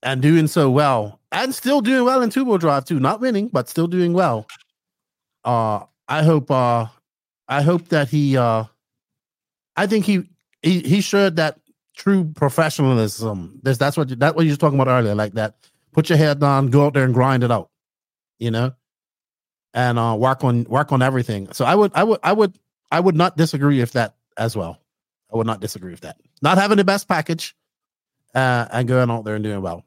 and 0.02 0.22
doing 0.22 0.48
so 0.48 0.70
well, 0.70 1.20
and 1.32 1.54
still 1.54 1.82
doing 1.82 2.06
well 2.06 2.22
in 2.22 2.30
two 2.30 2.46
wheel 2.46 2.58
drive 2.58 2.86
too. 2.86 3.00
Not 3.00 3.20
winning, 3.20 3.48
but 3.48 3.68
still 3.68 3.88
doing 3.88 4.14
well. 4.14 4.46
Uh, 5.44 5.82
I 6.08 6.24
hope 6.24 6.52
uh 6.52 6.88
I 7.48 7.62
hope 7.62 7.90
that 7.90 8.08
he 8.10 8.38
uh 8.38 8.66
I 9.76 9.88
think 9.88 10.06
he 10.06 10.30
he 10.64 10.80
he 10.80 11.02
showed 11.02 11.36
that 11.36 11.60
true 11.96 12.26
professionalism. 12.36 13.60
That's 13.64 13.78
that's 13.78 13.98
what 13.98 14.18
that's 14.20 14.36
what 14.36 14.46
you 14.46 14.52
were 14.52 14.58
talking 14.58 14.80
about 14.80 14.92
earlier, 14.92 15.16
like 15.16 15.34
that. 15.34 15.56
Put 15.92 16.10
your 16.10 16.18
head 16.18 16.40
down, 16.40 16.70
go 16.70 16.86
out 16.86 16.94
there 16.94 17.04
and 17.04 17.14
grind 17.14 17.44
it 17.44 17.52
out, 17.52 17.70
you 18.40 18.50
know, 18.50 18.74
and 19.74 20.00
uh, 20.00 20.16
work 20.18 20.44
on 20.44 20.64
work 20.66 20.92
on 20.92 21.02
everything. 21.02 21.52
So 21.54 21.66
I 21.66 21.76
would 21.76 21.92
I 21.94 22.04
would 22.04 22.20
I 22.24 22.34
would 22.34 22.58
I 22.92 23.00
would 23.00 23.16
not 23.16 23.38
disagree 23.38 23.80
with 23.80 23.92
that 23.94 24.16
as 24.38 24.56
well. 24.56 24.80
I 25.32 25.38
would 25.38 25.48
not 25.48 25.62
disagree 25.62 25.92
with 25.92 26.02
that. 26.02 26.18
Not 26.42 26.58
having 26.58 26.78
the 26.78 26.84
best 26.84 27.08
package 27.08 27.56
uh, 28.36 28.68
and 28.72 28.88
going 28.88 29.10
out 29.10 29.26
there 29.26 29.36
and 29.36 29.44
doing 29.44 29.62
well. 29.62 29.86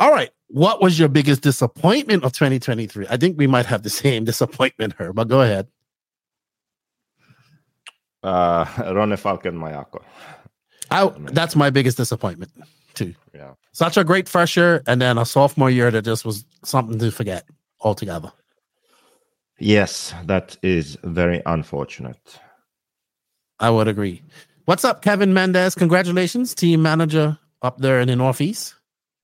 All 0.00 0.10
right. 0.10 0.30
What 0.48 0.80
was 0.80 0.98
your 0.98 1.08
biggest 1.08 1.42
disappointment 1.42 2.24
of 2.24 2.32
2023? 2.32 3.06
I 3.10 3.16
think 3.16 3.36
we 3.36 3.46
might 3.46 3.66
have 3.66 3.82
the 3.82 3.90
same 4.04 4.24
disappointment 4.24 4.94
here, 4.96 5.12
but 5.12 5.28
go 5.28 5.42
ahead. 5.42 5.68
Uh, 8.22 8.64
Ronne 8.94 9.16
Falken 9.16 9.54
Mayako. 9.54 10.02
I 10.90 11.12
that's 11.32 11.54
my 11.54 11.70
biggest 11.70 11.96
disappointment 11.96 12.50
too. 12.94 13.14
Yeah. 13.34 13.54
Such 13.72 13.96
a 13.96 14.04
great 14.04 14.28
fresher 14.28 14.82
and 14.86 15.00
then 15.00 15.18
a 15.18 15.24
sophomore 15.24 15.70
year 15.70 15.90
that 15.90 16.04
just 16.04 16.24
was 16.24 16.44
something 16.64 16.98
to 16.98 17.10
forget 17.10 17.44
altogether. 17.80 18.32
Yes, 19.60 20.14
that 20.26 20.56
is 20.62 20.96
very 21.04 21.42
unfortunate. 21.46 22.40
I 23.60 23.70
would 23.70 23.88
agree. 23.88 24.22
What's 24.66 24.84
up, 24.84 25.02
Kevin 25.02 25.34
Mendez? 25.34 25.74
Congratulations, 25.74 26.54
team 26.54 26.82
manager 26.82 27.38
up 27.62 27.78
there 27.78 28.00
in 28.00 28.08
the 28.08 28.16
Northeast. 28.16 28.74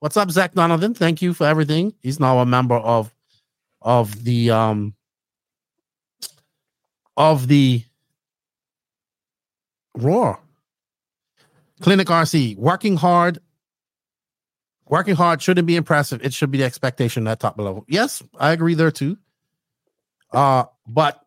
What's 0.01 0.16
up, 0.16 0.31
Zach 0.31 0.55
Donovan? 0.55 0.95
Thank 0.95 1.23
you 1.23 1.35
for 1.35 1.47
everything. 1.47 1.95
He's 2.01 2.19
now 2.21 2.39
a 2.39 2.47
member 2.47 2.77
of 2.77 3.15
of 3.81 4.25
the 4.25 4.51
um 4.51 4.95
of 7.16 7.47
the 7.49 7.85
Roar 9.97 10.41
Clinic 11.81 12.09
RC, 12.09 12.57
working 12.57 12.97
hard. 12.97 13.41
Working 14.87 15.15
hard 15.15 15.43
shouldn't 15.43 15.66
be 15.66 15.77
impressive. 15.77 16.25
It 16.25 16.33
should 16.33 16.51
be 16.51 16.59
the 16.59 16.65
expectation 16.65 17.27
at 17.27 17.41
top 17.41 17.59
level. 17.59 17.85
Yes, 17.89 18.23
I 18.39 18.53
agree 18.53 18.75
there 18.75 18.91
too. 18.91 19.16
Uh, 20.33 20.65
but 20.87 21.25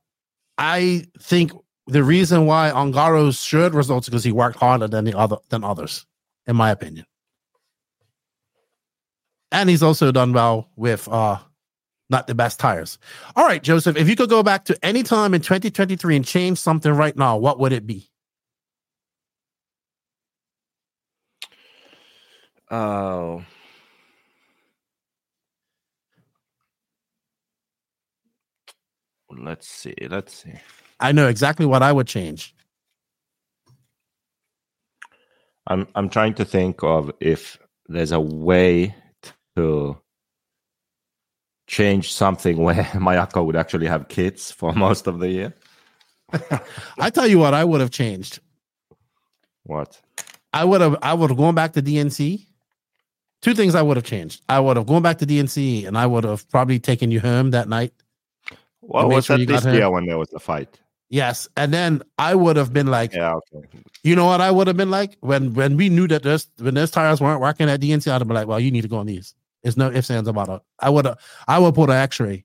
I 0.58 1.06
think 1.20 1.52
the 1.88 2.04
reason 2.04 2.46
why 2.46 2.72
Ongaro's 2.72 3.42
should 3.42 3.74
results 3.74 4.08
because 4.08 4.24
he 4.24 4.32
worked 4.32 4.58
harder 4.58 4.88
than 4.88 5.06
the 5.06 5.18
other 5.18 5.38
than 5.50 5.64
others, 5.64 6.06
in 6.46 6.56
my 6.56 6.70
opinion. 6.70 7.06
And 9.52 9.70
he's 9.70 9.84
also 9.84 10.12
done 10.12 10.34
well 10.34 10.70
with 10.76 11.08
uh 11.08 11.40
not 12.10 12.28
the 12.28 12.36
best 12.36 12.60
tires. 12.60 13.00
All 13.36 13.46
right, 13.46 13.62
Joseph, 13.62 13.98
if 13.98 14.08
you 14.08 14.16
could 14.16 14.30
go 14.30 14.44
back 14.44 14.66
to 14.66 14.86
any 14.86 15.04
time 15.04 15.34
in 15.34 15.42
2023 15.42 16.16
and 16.16 16.26
change 16.26 16.58
something 16.58 16.92
right 16.92 17.16
now, 17.18 17.38
what 17.38 17.60
would 17.60 17.74
it 17.74 17.86
be? 17.86 18.10
Oh. 22.70 23.44
let's 29.40 29.68
see. 29.68 29.96
Let's 30.10 30.44
see. 30.44 30.54
I 31.00 31.12
know 31.12 31.28
exactly 31.28 31.66
what 31.66 31.84
I 31.84 31.92
would 31.92 32.08
change. 32.08 32.56
I'm 35.68 35.88
I'm 35.96 36.10
trying 36.10 36.34
to 36.36 36.46
think 36.46 36.82
of 36.84 37.12
if 37.20 37.58
there's 37.88 38.12
a 38.12 38.20
way 38.20 38.96
to 39.56 39.98
change 41.68 42.14
something 42.14 42.58
where 42.64 42.84
Mayako 42.94 43.46
would 43.46 43.56
actually 43.56 43.88
have 43.88 44.08
kids 44.08 44.52
for 44.52 44.74
most 44.86 45.08
of 45.08 45.20
the 45.20 45.30
year. 45.30 45.54
I 47.00 47.10
tell 47.10 47.28
you 47.28 47.40
what, 47.40 47.54
I 47.54 47.64
would 47.64 47.82
have 47.82 47.92
changed. 47.92 48.40
What? 49.64 50.00
I 50.54 50.64
would 50.64 50.82
have 50.82 50.98
I 51.02 51.14
would 51.14 51.30
have 51.30 51.38
gone 51.38 51.56
back 51.56 51.74
to 51.74 51.82
DNC. 51.82 52.47
Two 53.48 53.54
things 53.54 53.76
I 53.76 53.82
would 53.82 53.96
have 53.96 54.06
changed. 54.06 54.42
I 54.50 54.60
would 54.60 54.76
have 54.76 54.88
gone 54.88 55.02
back 55.02 55.20
to 55.20 55.26
DNC 55.26 55.88
and 55.88 55.98
I 55.98 56.06
would 56.06 56.26
have 56.26 56.50
probably 56.50 56.80
taken 56.80 57.12
you 57.12 57.22
home 57.22 57.52
that 57.52 57.70
night. 57.70 57.94
What 58.82 59.08
was 59.08 59.24
sure 59.24 59.38
that 59.38 59.48
this 59.48 59.64
year 59.64 59.90
when 59.90 60.06
there 60.06 60.18
was 60.18 60.34
a 60.34 60.40
fight? 60.40 60.78
Yes. 61.08 61.48
And 61.56 61.74
then 61.74 62.02
I 62.18 62.36
would 62.36 62.58
have 62.58 62.74
been 62.74 62.88
like, 62.88 63.14
Yeah, 63.14 63.36
okay. 63.36 63.66
you 64.04 64.18
know 64.18 64.26
what 64.26 64.42
I 64.42 64.52
would 64.52 64.68
have 64.68 64.76
been 64.76 64.92
like? 64.92 65.16
When 65.22 65.54
when 65.54 65.78
we 65.78 65.88
knew 65.88 66.10
that 66.10 66.24
those 66.24 66.46
when 66.58 66.74
those 66.74 66.92
tires 66.92 67.22
weren't 67.22 67.40
working 67.40 67.70
at 67.70 67.80
DNC, 67.80 68.12
I'd 68.12 68.20
have 68.20 68.28
been 68.28 68.36
like, 68.36 68.50
well, 68.50 68.60
you 68.60 68.70
need 68.70 68.82
to 68.82 68.90
go 68.90 68.98
on 68.98 69.06
these. 69.06 69.34
There's 69.64 69.78
no 69.78 69.90
ifs, 69.92 70.12
ands 70.12 70.28
about 70.28 70.50
it. 70.50 70.62
I 70.80 70.90
would 70.90 71.06
have 71.06 71.18
I 71.48 71.58
would 71.58 71.74
put 71.74 71.90
an 71.90 71.96
x-ray 71.96 72.44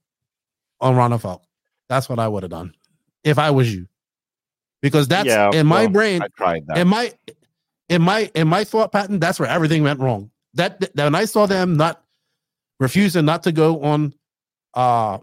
on 0.81 0.95
Ronnefalk. 0.95 1.41
That's 1.89 2.09
what 2.09 2.21
I 2.21 2.29
would 2.29 2.45
have 2.45 2.51
done 2.51 2.75
if 3.25 3.41
I 3.41 3.51
was 3.51 3.75
you. 3.75 3.89
Because 4.81 5.09
that's 5.09 5.27
yeah, 5.27 5.51
in 5.53 5.67
my 5.67 5.89
brain, 5.89 6.23
I 6.23 6.29
tried 6.37 6.65
that. 6.69 6.79
in 6.79 6.87
my 6.87 7.13
in 7.89 8.03
my 8.03 8.31
in 8.37 8.47
my 8.47 8.63
thought 8.63 8.93
pattern, 8.93 9.19
that's 9.19 9.41
where 9.41 9.49
everything 9.49 9.83
went 9.83 9.99
wrong. 9.99 10.31
That, 10.55 10.81
that 10.81 11.05
when 11.05 11.15
I 11.15 11.25
saw 11.25 11.47
them 11.47 11.77
not 11.77 12.03
refusing 12.79 13.25
not 13.25 13.45
to 13.45 13.53
go 13.53 13.81
on 13.83 14.13
uh 14.75 15.19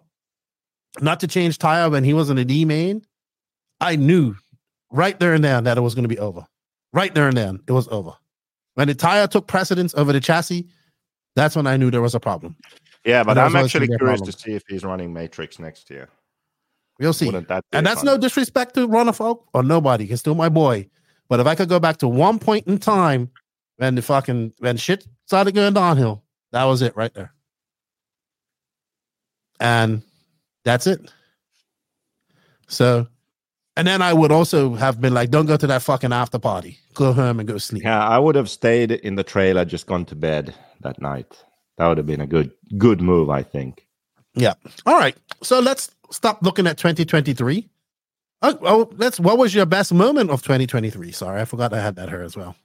not 1.02 1.20
to 1.20 1.28
change 1.28 1.58
tire 1.58 1.90
when 1.90 2.04
he 2.04 2.14
was 2.14 2.30
in 2.30 2.38
the 2.38 2.46
D 2.46 2.66
main, 2.66 3.04
I 3.80 3.96
knew 3.96 4.36
right 4.92 5.20
there 5.20 5.34
and 5.34 5.44
then 5.44 5.66
that 5.66 5.78
it 5.78 5.82
was 5.82 5.94
going 5.94 6.04
to 6.04 6.10
be 6.10 6.20
over. 6.20 6.46
Right 6.94 7.14
there 7.14 7.28
and 7.28 7.38
then 7.38 7.60
it 7.68 7.72
was 7.72 7.88
over. 7.90 8.14
When 8.74 8.88
the 8.88 8.96
tire 8.96 9.28
took 9.28 9.48
precedence 9.48 9.94
over 9.96 10.14
the 10.14 10.20
chassis, 10.20 10.68
that's 11.36 11.56
when 11.56 11.68
I 11.68 11.78
knew 11.78 11.92
there 11.92 12.02
was 12.02 12.16
a 12.16 12.20
problem. 12.20 12.56
yeah, 13.06 13.24
but 13.24 13.38
I'm 13.38 13.56
actually 13.56 13.86
a 13.86 13.98
curious 13.98 14.20
problem. 14.20 14.32
to 14.32 14.40
see 14.40 14.54
if 14.54 14.64
he's 14.68 14.84
running 14.84 15.14
Matrix 15.14 15.60
next 15.60 15.90
year. 15.90 16.10
We'll 17.00 17.14
see. 17.14 17.30
That 17.30 17.64
and 17.72 17.86
that's 17.86 18.02
fun? 18.02 18.06
no 18.06 18.18
disrespect 18.18 18.74
to 18.76 18.88
Ronnefalk 18.88 19.44
or 19.54 19.64
nobody. 19.64 20.06
He's 20.06 20.20
still 20.20 20.36
my 20.36 20.50
boy. 20.50 20.90
But 21.30 21.40
if 21.40 21.48
I 21.48 21.56
could 21.56 21.70
go 21.70 21.80
back 21.80 21.98
to 21.98 22.08
one 22.08 22.40
point 22.40 22.68
in 22.68 22.78
time 22.78 23.30
when 23.78 23.96
the 23.96 24.02
fucking 24.02 24.54
when 24.60 24.76
shit 24.76 25.08
started 25.30 25.54
going 25.54 25.76
downhill, 25.76 26.24
that 26.52 26.64
was 26.64 26.82
it 26.82 26.98
right 26.98 27.14
there. 27.14 27.32
And 29.60 30.02
that's 30.66 30.88
it. 30.88 31.14
So, 32.68 33.06
and 33.78 33.88
then 33.88 34.02
I 34.02 34.12
would 34.12 34.32
also 34.32 34.74
have 34.74 35.00
been 35.00 35.14
like, 35.14 35.30
don't 35.30 35.46
go 35.46 35.56
to 35.56 35.68
that 35.68 35.84
fucking 35.84 36.12
after 36.12 36.40
party. 36.40 36.80
Go 36.96 37.14
home 37.14 37.40
and 37.40 37.48
go 37.48 37.60
sleep. 37.60 37.84
Yeah, 37.84 38.04
I 38.04 38.18
would 38.18 38.34
have 38.34 38.50
stayed 38.50 38.92
in 38.92 39.16
the 39.18 39.24
trailer, 39.24 39.66
just 39.66 39.86
gone 39.86 40.04
to 40.06 40.16
bed 40.16 40.56
that 40.82 41.00
night. 41.00 41.44
That 41.78 41.88
would 41.88 41.98
have 41.98 42.08
been 42.08 42.22
a 42.22 42.28
good 42.28 42.52
good 42.80 43.00
move, 43.00 43.30
I 43.30 43.44
think. 43.44 43.86
Yeah. 44.34 44.56
All 44.88 44.98
right. 44.98 45.16
So 45.44 45.60
let's 45.60 45.92
stop 46.10 46.40
looking 46.42 46.66
at 46.66 46.80
2023. 46.80 47.70
Oh, 48.42 48.60
oh, 48.64 48.90
let's. 48.98 49.20
What 49.20 49.38
was 49.38 49.54
your 49.54 49.68
best 49.68 49.94
moment 49.94 50.32
of 50.32 50.42
2023? 50.42 51.12
Sorry, 51.12 51.40
I 51.40 51.46
forgot 51.46 51.72
I 51.72 51.82
had 51.82 51.96
that 51.98 52.10
here 52.10 52.22
as 52.24 52.36
well. 52.36 52.56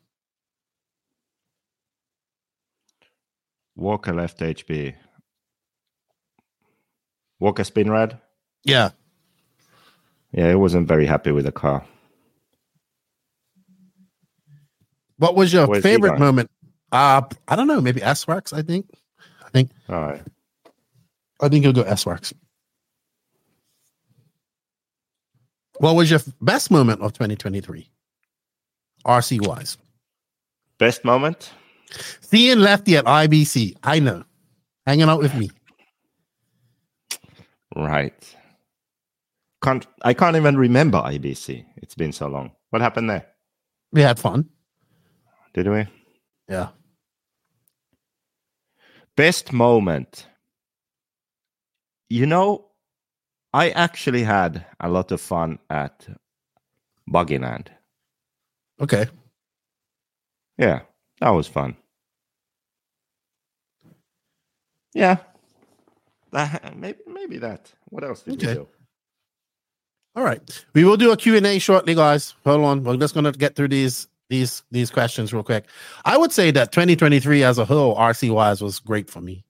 Walker 3.77 4.13
left 4.13 4.39
HB. 4.39 4.95
Walker 7.41 7.65
spin 7.65 7.91
red. 7.91 8.19
Yeah. 8.65 8.91
Yeah, 10.33 10.49
he 10.51 10.55
wasn't 10.55 10.89
very 10.89 11.07
happy 11.07 11.31
with 11.31 11.45
the 11.45 11.53
car. 11.53 11.85
What 15.19 15.37
was 15.37 15.53
your 15.53 15.67
Where's 15.67 15.83
favorite 15.83 16.19
moment? 16.19 16.51
Uh 16.91 17.23
I 17.49 17.57
don't 17.57 17.67
know, 17.67 17.81
maybe 17.81 18.03
S-Workz, 18.03 18.53
I 18.53 18.63
think. 18.63 18.91
I 19.45 19.49
think 19.51 19.71
All 19.89 20.01
right. 20.01 20.23
I 21.41 21.49
think 21.49 21.65
you'll 21.65 21.73
go 21.73 21.83
S-Workz. 21.83 22.33
What 25.79 25.97
was 25.97 26.11
your 26.11 26.21
best 26.41 26.71
moment 26.71 27.01
of 27.01 27.13
2023? 27.13 27.91
RC 29.05 29.47
wise. 29.47 29.77
Best 30.79 31.05
moment? 31.05 31.51
Seeing 32.21 32.59
Lefty 32.59 32.97
at 32.97 33.05
IBC. 33.05 33.77
I 33.83 34.01
know. 34.01 34.25
Hanging 34.87 35.09
out 35.09 35.21
with 35.21 35.35
me. 35.35 35.51
Right. 37.75 38.37
Can't 39.63 39.87
I 40.03 40.15
can't 40.15 40.37
even 40.37 40.57
remember 40.57 40.99
IBC. 40.99 41.65
It's 41.77 41.95
been 41.95 42.13
so 42.13 42.29
long. 42.29 42.53
What 42.71 42.83
happened 42.83 43.09
there? 43.09 43.27
We 43.93 44.03
had 44.03 44.19
fun. 44.19 44.49
Did 45.55 45.69
we? 45.69 45.87
Yeah. 46.49 46.69
Best 49.17 49.53
moment. 49.53 50.27
You 52.11 52.27
know, 52.27 52.67
I 53.53 53.71
actually 53.71 54.25
had 54.25 54.67
a 54.81 54.89
lot 54.89 55.13
of 55.13 55.21
fun 55.21 55.59
at 55.71 56.07
Buggyland. 57.09 57.69
Okay. 58.81 59.07
Yeah, 60.59 60.81
that 61.21 61.31
was 61.31 61.47
fun. 61.47 61.77
Yeah. 64.95 65.19
That, 66.33 66.77
maybe 66.77 66.99
maybe 67.07 67.39
that. 67.39 67.73
What 67.91 68.05
else 68.05 68.23
did 68.23 68.35
Okay. 68.35 68.49
we 68.49 68.55
do? 68.55 68.69
All 70.17 70.25
right. 70.25 70.65
We 70.75 70.85
will 70.85 70.97
do 70.97 71.11
a 71.13 71.17
Q&A 71.17 71.59
shortly, 71.59 71.95
guys. 71.95 72.35
Hold 72.45 72.65
on. 72.65 72.85
We're 72.85 72.97
just 72.97 73.15
going 73.15 73.25
to 73.25 73.33
get 73.33 73.57
through 73.57 73.69
these 73.69 74.09
these 74.31 74.63
these 74.71 74.91
questions 74.91 75.33
real 75.33 75.43
quick. 75.43 75.67
I 76.05 76.17
would 76.17 76.33
say 76.33 76.51
that 76.53 76.73
2023 76.73 77.43
as 77.45 77.59
a 77.59 77.65
whole, 77.65 77.97
RC 77.97 78.33
wise, 78.33 78.63
was 78.63 78.79
great 78.81 79.11
for 79.11 79.21
me. 79.21 79.45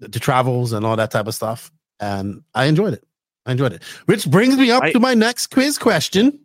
The, 0.00 0.08
the 0.08 0.20
travels 0.20 0.72
and 0.72 0.86
all 0.86 0.96
that 0.96 1.10
type 1.10 1.26
of 1.26 1.34
stuff. 1.34 1.70
And 1.98 2.42
I 2.54 2.64
enjoyed 2.66 2.94
it. 2.94 3.04
I 3.46 3.52
enjoyed 3.52 3.72
it. 3.72 3.82
Which 4.06 4.28
brings 4.30 4.56
me 4.56 4.70
up 4.70 4.82
I- 4.84 4.92
to 4.92 5.00
my 5.00 5.14
next 5.14 5.48
quiz 5.48 5.78
question. 5.78 6.40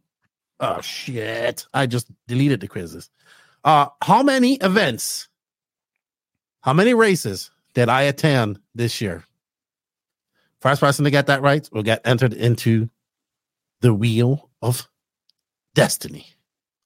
Oh 0.60 0.82
shit. 0.82 1.66
I 1.74 1.86
just 1.86 2.08
deleted 2.28 2.60
the 2.62 2.68
quizzes. 2.68 3.10
Uh 3.64 3.88
how 4.04 4.24
many 4.24 4.56
events, 4.56 5.28
how 6.62 6.74
many 6.74 6.94
races 6.94 7.52
did 7.76 7.90
I 7.90 8.04
attend 8.04 8.60
this 8.74 9.00
year? 9.00 9.24
First 10.62 10.82
person 10.82 11.06
to 11.06 11.12
get 11.12 11.28
that 11.28 11.44
right 11.44 11.70
will 11.72 11.84
get 11.84 12.02
entered 12.06 12.34
into 12.34 12.90
the 13.82 13.94
wheel 13.94 14.50
of 14.62 14.88
destiny. 15.76 16.26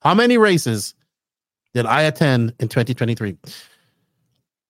How 0.01 0.13
many 0.13 0.37
races 0.37 0.95
did 1.73 1.85
I 1.85 2.01
attend 2.01 2.55
in 2.59 2.67
2023? 2.67 3.37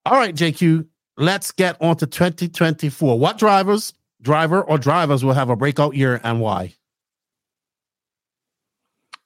All 0.06 0.18
right, 0.18 0.36
JQ, 0.36 0.86
let's 1.18 1.52
get 1.52 1.82
on 1.82 1.96
to 1.98 2.06
2024. 2.06 3.18
What 3.18 3.38
drivers, 3.38 3.94
driver 4.22 4.62
or 4.62 4.78
drivers 4.78 5.24
will 5.24 5.34
have 5.34 5.50
a 5.50 5.56
breakout 5.56 5.96
year 5.96 6.20
and 6.24 6.42
why? 6.42 6.76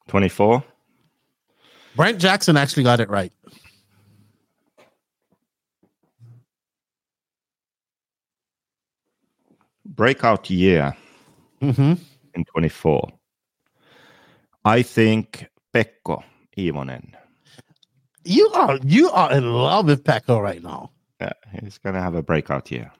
24? 0.07 0.63
Brent 1.95 2.19
Jackson 2.19 2.57
actually 2.57 2.83
got 2.83 2.99
it 2.99 3.09
right. 3.09 3.31
Breakout 9.95 10.49
year 10.49 10.95
Mm-hmm. 11.61 11.93
in 12.35 12.45
24. 12.45 13.07
I 14.65 14.81
think 14.81 15.47
Pekko 15.73 16.23
Ivonen. 16.57 17.13
You 18.25 18.49
are 18.53 18.79
you 18.83 19.09
are 19.11 19.31
in 19.31 19.53
love 19.53 19.85
with 19.87 20.03
Pecco 20.03 20.39
right 20.41 20.61
now. 20.61 20.91
Yeah, 21.21 21.33
he's 21.61 21.77
gonna 21.77 22.01
have 22.01 22.15
a 22.15 22.23
breakout 22.23 22.69
year. 22.71 22.91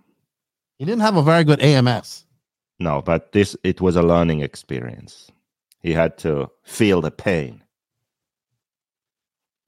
He 0.80 0.86
didn't 0.86 1.02
have 1.02 1.18
a 1.18 1.22
very 1.24 1.44
good 1.44 1.61
AMS. 1.61 2.26
No, 2.80 3.02
but 3.02 3.32
this 3.34 3.56
it 3.64 3.82
was 3.82 3.95
a 3.98 4.02
learning 4.03 4.41
experience. 4.41 5.30
He 5.80 5.91
had 5.94 6.18
to 6.20 6.49
feel 6.64 7.02
the 7.02 7.11
pain 7.11 7.61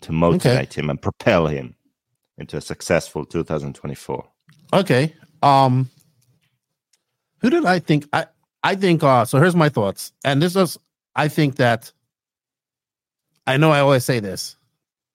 to 0.02 0.12
motivate 0.12 0.74
him 0.74 0.90
and 0.90 1.02
propel 1.02 1.48
him 1.48 1.76
into 2.38 2.58
a 2.58 2.62
successful 2.62 3.26
2024. 3.26 4.26
Okay. 4.74 5.14
Um 5.42 5.90
who 7.40 7.50
did 7.50 7.66
I 7.66 7.80
think 7.80 8.08
I 8.14 8.26
I 8.64 8.76
think 8.76 9.04
uh 9.04 9.26
so 9.26 9.40
here's 9.40 9.56
my 9.56 9.70
thoughts. 9.70 10.12
And 10.24 10.42
this 10.42 10.56
is 10.56 10.78
I 11.16 11.28
think 11.28 11.56
that 11.56 11.92
I 13.48 13.58
know 13.58 13.72
I 13.72 13.80
always 13.80 14.04
say 14.06 14.20
this, 14.20 14.58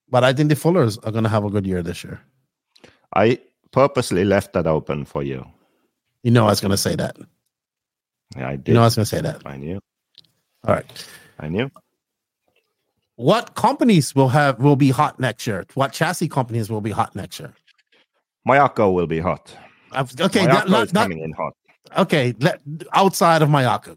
but 0.08 0.22
I 0.24 0.32
think 0.32 0.48
the 0.48 0.54
Fullers 0.56 0.98
are 1.04 1.10
gonna 1.12 1.28
have 1.28 1.44
a 1.44 1.50
good 1.50 1.66
year 1.66 1.82
this 1.82 2.04
year. 2.04 2.20
I 3.14 3.40
purposely 3.72 4.24
left 4.24 4.52
that 4.52 4.66
open 4.66 5.04
for 5.04 5.22
you. 5.22 5.44
You 6.22 6.30
know 6.30 6.46
I 6.46 6.50
was 6.50 6.60
gonna 6.60 6.76
say 6.76 6.94
that. 6.96 7.16
Yeah, 8.36 8.48
I 8.48 8.56
did. 8.56 8.68
You 8.68 8.74
know 8.74 8.82
I 8.82 8.84
was 8.84 8.94
gonna 8.96 9.06
say 9.06 9.20
that. 9.20 9.42
I 9.44 9.56
knew. 9.56 9.80
All 10.66 10.74
right. 10.74 11.06
I 11.38 11.48
knew. 11.48 11.70
What 13.16 13.54
companies 13.54 14.14
will 14.14 14.28
have 14.28 14.58
will 14.60 14.76
be 14.76 14.90
hot 14.90 15.18
next 15.20 15.46
year? 15.46 15.66
What 15.74 15.92
chassis 15.92 16.28
companies 16.28 16.70
will 16.70 16.80
be 16.80 16.90
hot 16.90 17.14
next 17.16 17.38
year? 17.40 17.52
Mayako 18.48 18.94
will 18.94 19.06
be 19.06 19.18
hot. 19.20 19.54
I've- 19.92 20.22
Okay, 20.22 20.46
Mayako 20.46 20.68
not, 20.70 20.86
is 20.86 20.92
not, 20.94 21.02
coming 21.02 21.18
in 21.20 21.32
hot. 21.32 21.52
Okay, 21.96 22.34
let, 22.40 22.60
outside 22.92 23.42
of 23.42 23.48
Mayako. 23.48 23.96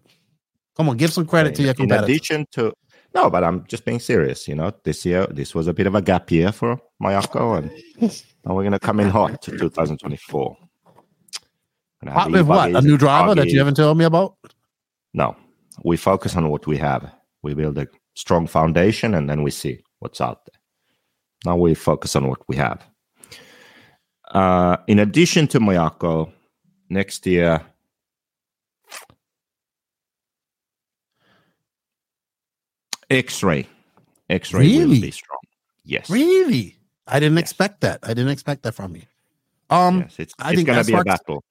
Come 0.75 0.89
on, 0.89 0.97
give 0.97 1.13
some 1.13 1.25
credit 1.25 1.55
to 1.55 1.63
your 1.63 1.75
in 1.77 1.91
addition 1.91 2.47
to 2.51 2.73
no, 3.13 3.29
but 3.29 3.43
I'm 3.43 3.65
just 3.67 3.85
being 3.85 3.99
serious. 3.99 4.47
You 4.47 4.55
know, 4.55 4.71
this 4.83 5.05
year 5.05 5.27
this 5.27 5.53
was 5.53 5.67
a 5.67 5.73
bit 5.73 5.85
of 5.85 5.95
a 5.95 6.01
gap 6.01 6.31
year 6.31 6.51
for 6.51 6.81
Mayako, 7.01 7.59
and 7.59 7.71
now 8.45 8.55
we're 8.55 8.63
gonna 8.63 8.79
come 8.79 8.99
in 8.99 9.09
hot 9.09 9.41
to 9.43 9.51
2024. 9.51 10.57
Gonna 12.03 12.13
Hot 12.13 12.31
with 12.31 12.47
what? 12.47 12.75
A 12.75 12.81
new 12.81 12.97
driver 12.97 13.35
that 13.35 13.49
you 13.49 13.59
haven't 13.59 13.75
told 13.75 13.97
me 13.97 14.05
about? 14.05 14.35
No, 15.13 15.35
we 15.83 15.95
focus 15.95 16.35
on 16.35 16.49
what 16.49 16.65
we 16.65 16.77
have. 16.77 17.11
We 17.43 17.53
build 17.53 17.77
a 17.77 17.87
strong 18.15 18.47
foundation, 18.47 19.13
and 19.13 19.29
then 19.29 19.43
we 19.43 19.51
see 19.51 19.79
what's 19.99 20.19
out 20.19 20.45
there. 20.45 20.59
Now 21.45 21.57
we 21.57 21.75
focus 21.75 22.15
on 22.15 22.27
what 22.27 22.41
we 22.47 22.55
have. 22.55 22.83
Uh, 24.31 24.77
in 24.87 24.97
addition 24.99 25.47
to 25.49 25.59
Mayako, 25.59 26.31
next 26.89 27.27
year. 27.27 27.61
X-ray, 33.09 33.67
X-ray 34.29 34.67
will 34.67 34.79
Really? 34.79 34.99
be 35.01 35.11
strong. 35.11 35.39
Yes, 35.83 36.09
Really? 36.09 36.77
I 37.07 37.19
didn't 37.19 37.37
expect 37.37 37.81
that. 37.81 37.99
I 38.03 38.09
didn't 38.09 38.29
expect 38.29 38.63
that 38.63 38.73
from 38.73 38.95
you. 38.95 39.01
Um, 39.69 39.99
yes, 40.01 40.15
it's, 40.19 40.33
I 40.39 40.49
it's 40.51 40.57
think 40.57 40.67
going 40.67 40.79
to 40.83 40.85
be 40.89 40.97
a 40.97 41.03
battle. 41.03 41.43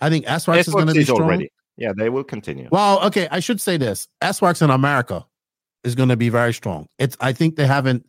I 0.00 0.08
think 0.10 0.24
S-Workz 0.28 0.58
is 0.68 0.68
going 0.74 0.86
to 0.86 0.92
be 0.94 1.04
strong. 1.04 1.22
already. 1.22 1.50
Yeah, 1.76 1.92
they 1.96 2.08
will 2.08 2.22
continue. 2.24 2.68
Well, 2.70 3.02
okay, 3.06 3.26
I 3.30 3.40
should 3.40 3.60
say 3.60 3.76
this. 3.76 4.06
S-Workz 4.22 4.62
in 4.62 4.70
America 4.70 5.26
is 5.82 5.94
going 5.96 6.08
to 6.10 6.16
be 6.16 6.28
very 6.28 6.52
strong. 6.52 6.86
It's 6.98 7.16
I 7.20 7.32
think 7.32 7.56
they 7.56 7.66
haven't 7.66 8.06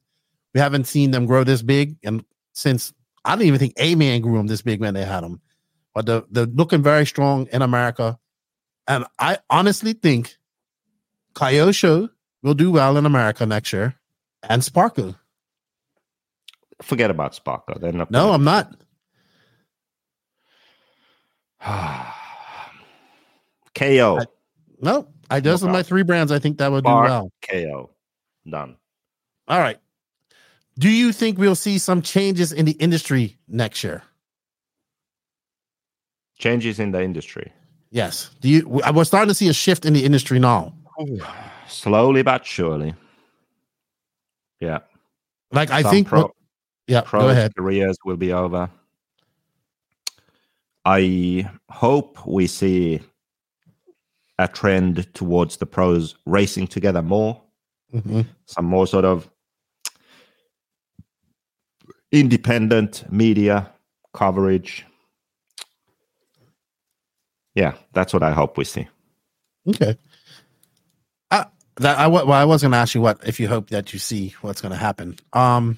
we 0.54 0.60
haven't 0.60 0.86
seen 0.86 1.12
them 1.12 1.26
grow 1.26 1.44
this 1.44 1.62
big 1.64 1.98
and 2.04 2.24
since 2.54 2.94
I 3.26 3.36
don't 3.36 3.46
even 3.46 3.60
think 3.60 3.74
A-Man 3.78 4.22
grew 4.22 4.38
them 4.38 4.48
this 4.48 4.62
big 4.62 4.80
when 4.80 4.94
they 4.94 5.04
had 5.04 5.24
them. 5.24 5.42
But 5.96 6.06
they're, 6.06 6.24
they're 6.30 6.46
looking 6.46 6.84
very 6.84 7.06
strong 7.06 7.48
in 7.52 7.62
America. 7.62 8.20
And 8.88 9.06
I 9.18 9.40
honestly 9.50 9.94
think 9.94 10.36
Kyosho 11.34 12.10
will 12.46 12.54
do 12.54 12.72
well 12.72 12.96
in 12.96 13.06
America 13.08 13.46
next 13.46 13.74
year 13.74 13.96
and 14.44 14.62
Sparko. 14.62 15.16
Forget 16.82 17.10
about 17.10 17.34
Sparko. 17.34 17.82
They're 17.82 17.92
not. 17.92 18.12
No, 18.12 18.32
I'm 18.32 18.44
not. 18.44 18.72
KO. 23.74 24.20
No, 24.80 25.08
I 25.30 25.40
those 25.40 25.64
are 25.64 25.72
my 25.72 25.82
three 25.82 26.04
brands. 26.04 26.32
I 26.32 26.38
think 26.40 26.60
that 26.60 26.72
will 26.72 26.82
do 26.82 26.90
well. 26.90 27.32
KO. 27.50 27.90
Done. 28.48 28.78
All 29.48 29.60
right. 29.60 29.80
Do 30.78 30.90
you 30.90 31.12
think 31.12 31.40
we'll 31.40 31.56
see 31.56 31.80
some 31.80 32.02
changes 32.02 32.52
in 32.52 32.66
the 32.66 32.74
industry 32.74 33.38
next 33.48 33.84
year? 33.84 34.04
Changes 36.38 36.80
in 36.80 36.92
the 36.92 37.02
industry. 37.02 37.52
Yes. 37.90 38.30
Do 38.42 38.50
you? 38.50 38.82
I 38.84 38.92
was 38.92 39.08
starting 39.08 39.30
to 39.30 39.34
see 39.34 39.48
a 39.48 39.54
shift 39.54 39.86
in 39.86 39.94
the 39.94 40.06
industry 40.06 40.38
now. 40.38 40.76
Oh, 41.00 41.18
Slowly 41.68 42.22
but 42.24 42.46
surely. 42.46 42.94
Yeah. 44.60 44.80
Like 45.52 45.72
I 45.72 45.82
Some 45.82 45.92
think. 45.92 46.08
pro- 46.08 46.34
yeah. 46.88 47.02
pro 47.02 47.22
Go 47.22 47.30
ahead. 47.30 47.56
careers 47.56 47.98
will 48.06 48.18
be 48.18 48.32
over. 48.34 48.70
I 50.86 51.50
hope 51.70 52.26
we 52.28 52.48
see 52.48 53.02
a 54.38 54.48
trend 54.48 55.12
towards 55.14 55.58
the 55.58 55.66
pros 55.66 56.16
racing 56.26 56.68
together 56.68 57.02
more. 57.02 57.42
Mhm. 57.94 58.26
Some 58.46 58.66
more 58.66 58.86
sort 58.86 59.06
of 59.06 59.30
independent 62.12 63.10
media 63.12 63.72
coverage. 64.14 64.86
Yeah, 67.56 67.76
that's 67.94 68.14
what 68.14 68.24
I 68.24 68.32
hope 68.34 68.58
we 68.58 68.66
see. 68.66 68.88
Okay. 69.68 69.98
That 71.78 72.00
I 72.00 72.08
well, 72.08 72.32
I 72.32 72.46
was 72.46 72.62
going 72.62 72.72
to 72.72 72.78
ask 72.78 72.96
you 72.96 73.02
what 73.02 73.20
if 73.28 73.40
you 73.40 73.48
hope 73.48 73.70
that 73.70 73.92
you 73.92 74.00
see 74.00 74.34
what's 74.42 74.62
going 74.62 74.72
to 74.72 74.78
happen. 74.78 75.18
Um, 75.34 75.78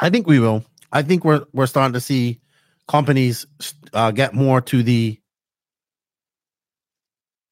I 0.00 0.10
think 0.10 0.26
we 0.26 0.40
will. 0.40 0.64
I 0.92 1.02
think 1.02 1.24
we're 1.24 1.44
we're 1.52 1.66
starting 1.66 1.92
to 1.92 2.00
see 2.00 2.40
companies 2.88 3.46
uh, 3.92 4.10
get 4.10 4.34
more 4.34 4.60
to 4.62 4.82
the 4.82 5.20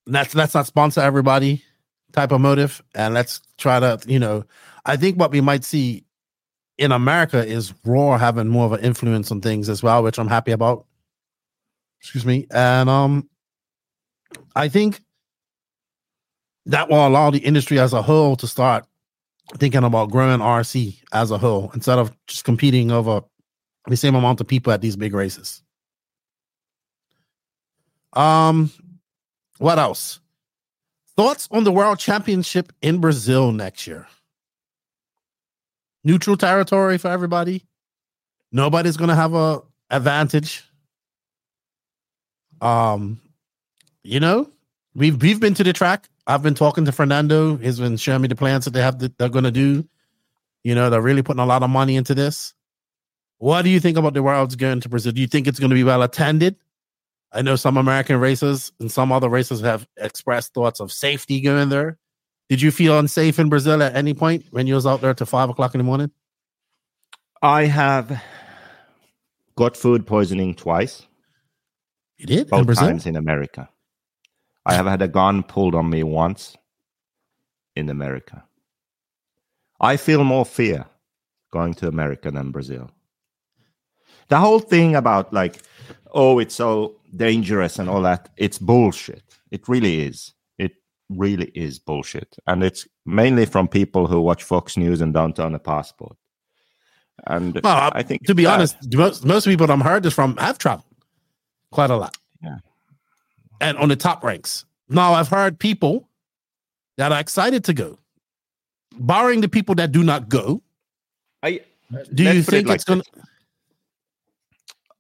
let's 0.07 0.35
let's 0.35 0.55
not 0.55 0.67
sponsor 0.67 1.01
everybody 1.01 1.63
type 2.13 2.33
of 2.33 2.41
motive, 2.41 2.83
and 2.95 3.15
let's 3.15 3.41
try 3.59 3.79
to 3.79 4.01
you 4.07 4.19
know. 4.19 4.45
I 4.85 4.97
think 4.97 5.19
what 5.19 5.31
we 5.31 5.41
might 5.41 5.65
see 5.65 6.05
in 6.79 6.93
America 6.93 7.45
is 7.45 7.75
ROAR 7.85 8.19
having 8.19 8.49
more 8.49 8.67
of 8.67 8.73
an 8.73 8.81
influence 8.81 9.31
on 9.31 9.41
things 9.41 9.69
as 9.69 9.83
well, 9.83 10.03
which 10.03 10.19
I'm 10.19 10.29
happy 10.29 10.53
about. 10.53 10.87
Excuse 12.01 12.27
me, 12.27 12.47
and 12.51 12.89
um, 12.89 13.29
I 14.55 14.69
think 14.69 15.01
that 16.67 16.91
will 16.91 17.07
allow 17.07 17.31
the 17.31 17.39
industry 17.39 17.79
as 17.79 17.93
a 17.93 18.03
whole 18.03 18.37
to 18.37 18.47
start 18.47 18.85
thinking 19.59 19.85
about 19.85 20.11
growing 20.11 20.41
RC 20.41 21.01
as 21.13 21.31
a 21.31 21.39
whole 21.39 21.71
instead 21.75 21.99
of 21.99 22.13
just 22.27 22.45
competing 22.45 22.91
over 22.91 23.23
the 23.87 23.97
same 23.97 24.17
amount 24.17 24.41
of 24.41 24.49
people 24.49 24.73
at 24.73 24.81
these 24.81 24.97
big 24.97 25.15
races. 25.15 25.63
Um, 28.13 28.73
what 29.59 29.79
else? 29.79 30.21
Thoughts 31.17 31.49
on 31.51 31.65
the 31.65 31.73
World 31.73 31.99
Championship 31.99 32.73
in 32.83 32.99
Brazil 32.99 33.53
next 33.53 33.87
year? 33.87 34.07
Neutral 36.03 36.37
territory 36.37 36.99
for 36.99 37.09
everybody. 37.09 37.65
Nobody's 38.53 38.97
gonna 38.97 39.15
have 39.15 39.35
a 39.35 39.63
advantage. 39.91 40.65
Um, 42.61 43.21
you 44.03 44.21
know, 44.21 44.51
we've 44.97 45.21
we've 45.21 45.39
been 45.39 45.55
to 45.55 45.65
the 45.65 45.73
track. 45.73 46.09
I've 46.27 46.43
been 46.43 46.55
talking 46.55 46.85
to 46.87 46.93
Fernando. 46.93 47.57
He's 47.57 47.79
been 47.79 47.97
showing 47.97 48.23
me 48.23 48.29
the 48.29 48.35
plans 48.35 48.65
that 48.65 48.73
they 48.73 48.83
have 48.83 48.99
that 48.99 49.17
they're 49.19 49.29
gonna 49.29 49.53
do. 49.53 49.87
You 50.65 50.75
know, 50.75 50.91
they're 50.91 51.03
really 51.03 51.23
putting 51.23 51.41
a 51.41 51.47
lot 51.47 51.63
of 51.63 51.71
money 51.71 51.95
into 51.95 52.15
this. 52.15 52.55
What 53.39 53.63
do 53.63 53.71
you 53.71 53.79
think 53.79 53.97
about 53.97 54.15
the 54.15 54.23
world's 54.23 54.57
going 54.57 54.81
to 54.81 54.89
Brazil? 54.89 55.13
Do 55.13 55.21
you 55.21 55.27
think 55.27 55.47
it's 55.47 55.61
going 55.61 55.71
to 55.71 55.75
be 55.75 55.85
well 55.85 56.03
attended? 56.03 56.57
I 57.33 57.43
know 57.43 57.55
some 57.55 57.77
American 57.77 58.19
racers 58.19 58.73
and 58.81 58.91
some 58.91 59.13
other 59.13 59.29
racers 59.29 59.61
have 59.61 59.87
expressed 59.97 60.55
thoughts 60.55 60.81
of 60.81 60.91
safety 60.91 61.41
going 61.41 61.69
there. 61.69 61.99
Did 62.49 62.63
you 62.63 62.71
feel 62.71 62.99
unsafe 62.99 63.39
in 63.39 63.49
Brazil 63.49 63.83
at 63.83 63.95
any 63.95 64.15
point 64.15 64.47
when 64.51 64.67
you 64.67 64.75
was 64.75 64.87
out 64.87 65.03
there 65.03 65.13
till 65.13 65.27
five 65.27 65.51
o'clock 65.51 65.75
in 65.75 65.79
the 65.79 65.85
morning? 65.85 66.11
I 67.43 67.67
have 67.67 68.23
got 69.55 69.77
food 69.77 70.07
poisoning 70.07 70.55
twice. 70.55 71.07
You 72.17 72.27
did 72.27 72.39
in 72.39 72.49
both 72.49 72.67
Brazil? 72.67 72.89
times 72.89 73.07
in 73.07 73.17
America. 73.17 73.69
I 74.67 74.75
have 74.75 74.87
had 74.87 75.01
a 75.01 75.09
gun 75.09 75.45
pulled 75.45 75.77
on 75.77 75.89
me 75.89 76.03
once 76.03 76.57
in 77.77 77.89
America. 77.89 78.45
I 79.81 79.97
feel 79.97 80.25
more 80.25 80.45
fear 80.45 80.87
going 81.53 81.75
to 81.75 81.89
America 81.89 82.31
than 82.33 82.51
Brazil. 82.51 82.91
The 84.29 84.39
whole 84.39 84.59
thing 84.59 84.97
about 84.97 85.33
like, 85.33 85.63
oh, 86.13 86.41
it's 86.41 86.57
so 86.57 86.97
dangerous 87.15 87.79
and 87.79 87.89
all 87.89 88.03
that, 88.03 88.31
it's 88.37 88.59
bullshit. 88.59 89.23
It 89.53 89.69
really 89.69 90.01
is. 90.01 90.33
It 90.59 90.73
really 91.09 91.53
is 91.55 91.79
bullshit. 91.79 92.37
And 92.49 92.65
it's 92.65 92.89
mainly 93.05 93.47
from 93.47 93.69
people 93.69 94.09
who 94.09 94.21
watch 94.21 94.43
Fox 94.43 94.77
News 94.77 95.01
and 95.01 95.15
don't 95.15 95.39
own 95.39 95.55
a 95.55 95.61
passport. 95.61 96.17
And 97.29 97.61
Well, 97.63 97.91
I 97.95 98.03
think 98.03 98.25
to 98.27 98.35
be 98.35 98.45
bad. 98.45 98.55
honest, 98.55 98.77
most, 98.95 99.25
most 99.25 99.45
people 99.47 99.71
I'm 99.71 99.81
heard 99.81 100.05
is 100.07 100.13
from 100.13 100.37
have 100.39 100.59
traveled 100.59 100.85
quite 101.71 101.91
a 101.91 101.97
lot. 101.97 102.17
Yeah. 102.43 102.59
And 103.61 103.77
on 103.79 103.89
the 103.89 103.97
top 103.97 104.23
ranks. 104.23 104.65
Now 104.89 105.15
I've 105.15 105.29
heard 105.29 105.59
people 105.59 106.09
that 106.97 107.13
are 107.13 107.21
excited 107.21 107.65
to 107.65 107.75
go. 107.75 107.99
Barring 108.99 109.41
the 109.41 109.49
people 109.49 109.75
that 109.77 109.93
do 109.93 110.03
not 110.03 110.29
go, 110.29 110.63
I 111.43 111.61
do 112.15 112.23
you 112.25 112.31
put 112.31 112.37
it 112.39 112.45
think 112.45 112.69
like 112.69 112.75
it's 112.77 112.85
gonna 112.85 113.03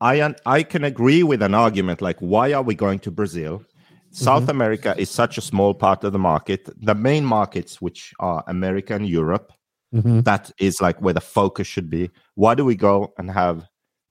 I 0.00 0.34
I 0.44 0.62
can 0.62 0.84
agree 0.84 1.22
with 1.22 1.42
an 1.42 1.54
argument 1.54 2.02
like 2.02 2.18
why 2.18 2.52
are 2.52 2.62
we 2.62 2.74
going 2.74 2.98
to 3.00 3.10
Brazil? 3.10 3.62
South 4.10 4.42
Mm-hmm. 4.42 4.50
America 4.50 4.94
is 4.98 5.10
such 5.10 5.38
a 5.38 5.40
small 5.40 5.74
part 5.74 6.04
of 6.04 6.12
the 6.12 6.18
market. 6.18 6.68
The 6.84 6.94
main 6.94 7.24
markets, 7.24 7.80
which 7.80 8.12
are 8.20 8.42
America 8.46 8.94
and 8.94 9.08
Europe, 9.08 9.52
Mhm. 9.94 10.24
that 10.24 10.50
is 10.58 10.80
like 10.80 11.00
where 11.00 11.14
the 11.14 11.20
focus 11.20 11.66
should 11.66 11.88
be. 11.88 12.10
Why 12.34 12.54
do 12.54 12.64
we 12.64 12.74
go 12.76 13.12
and 13.18 13.30
have 13.30 13.66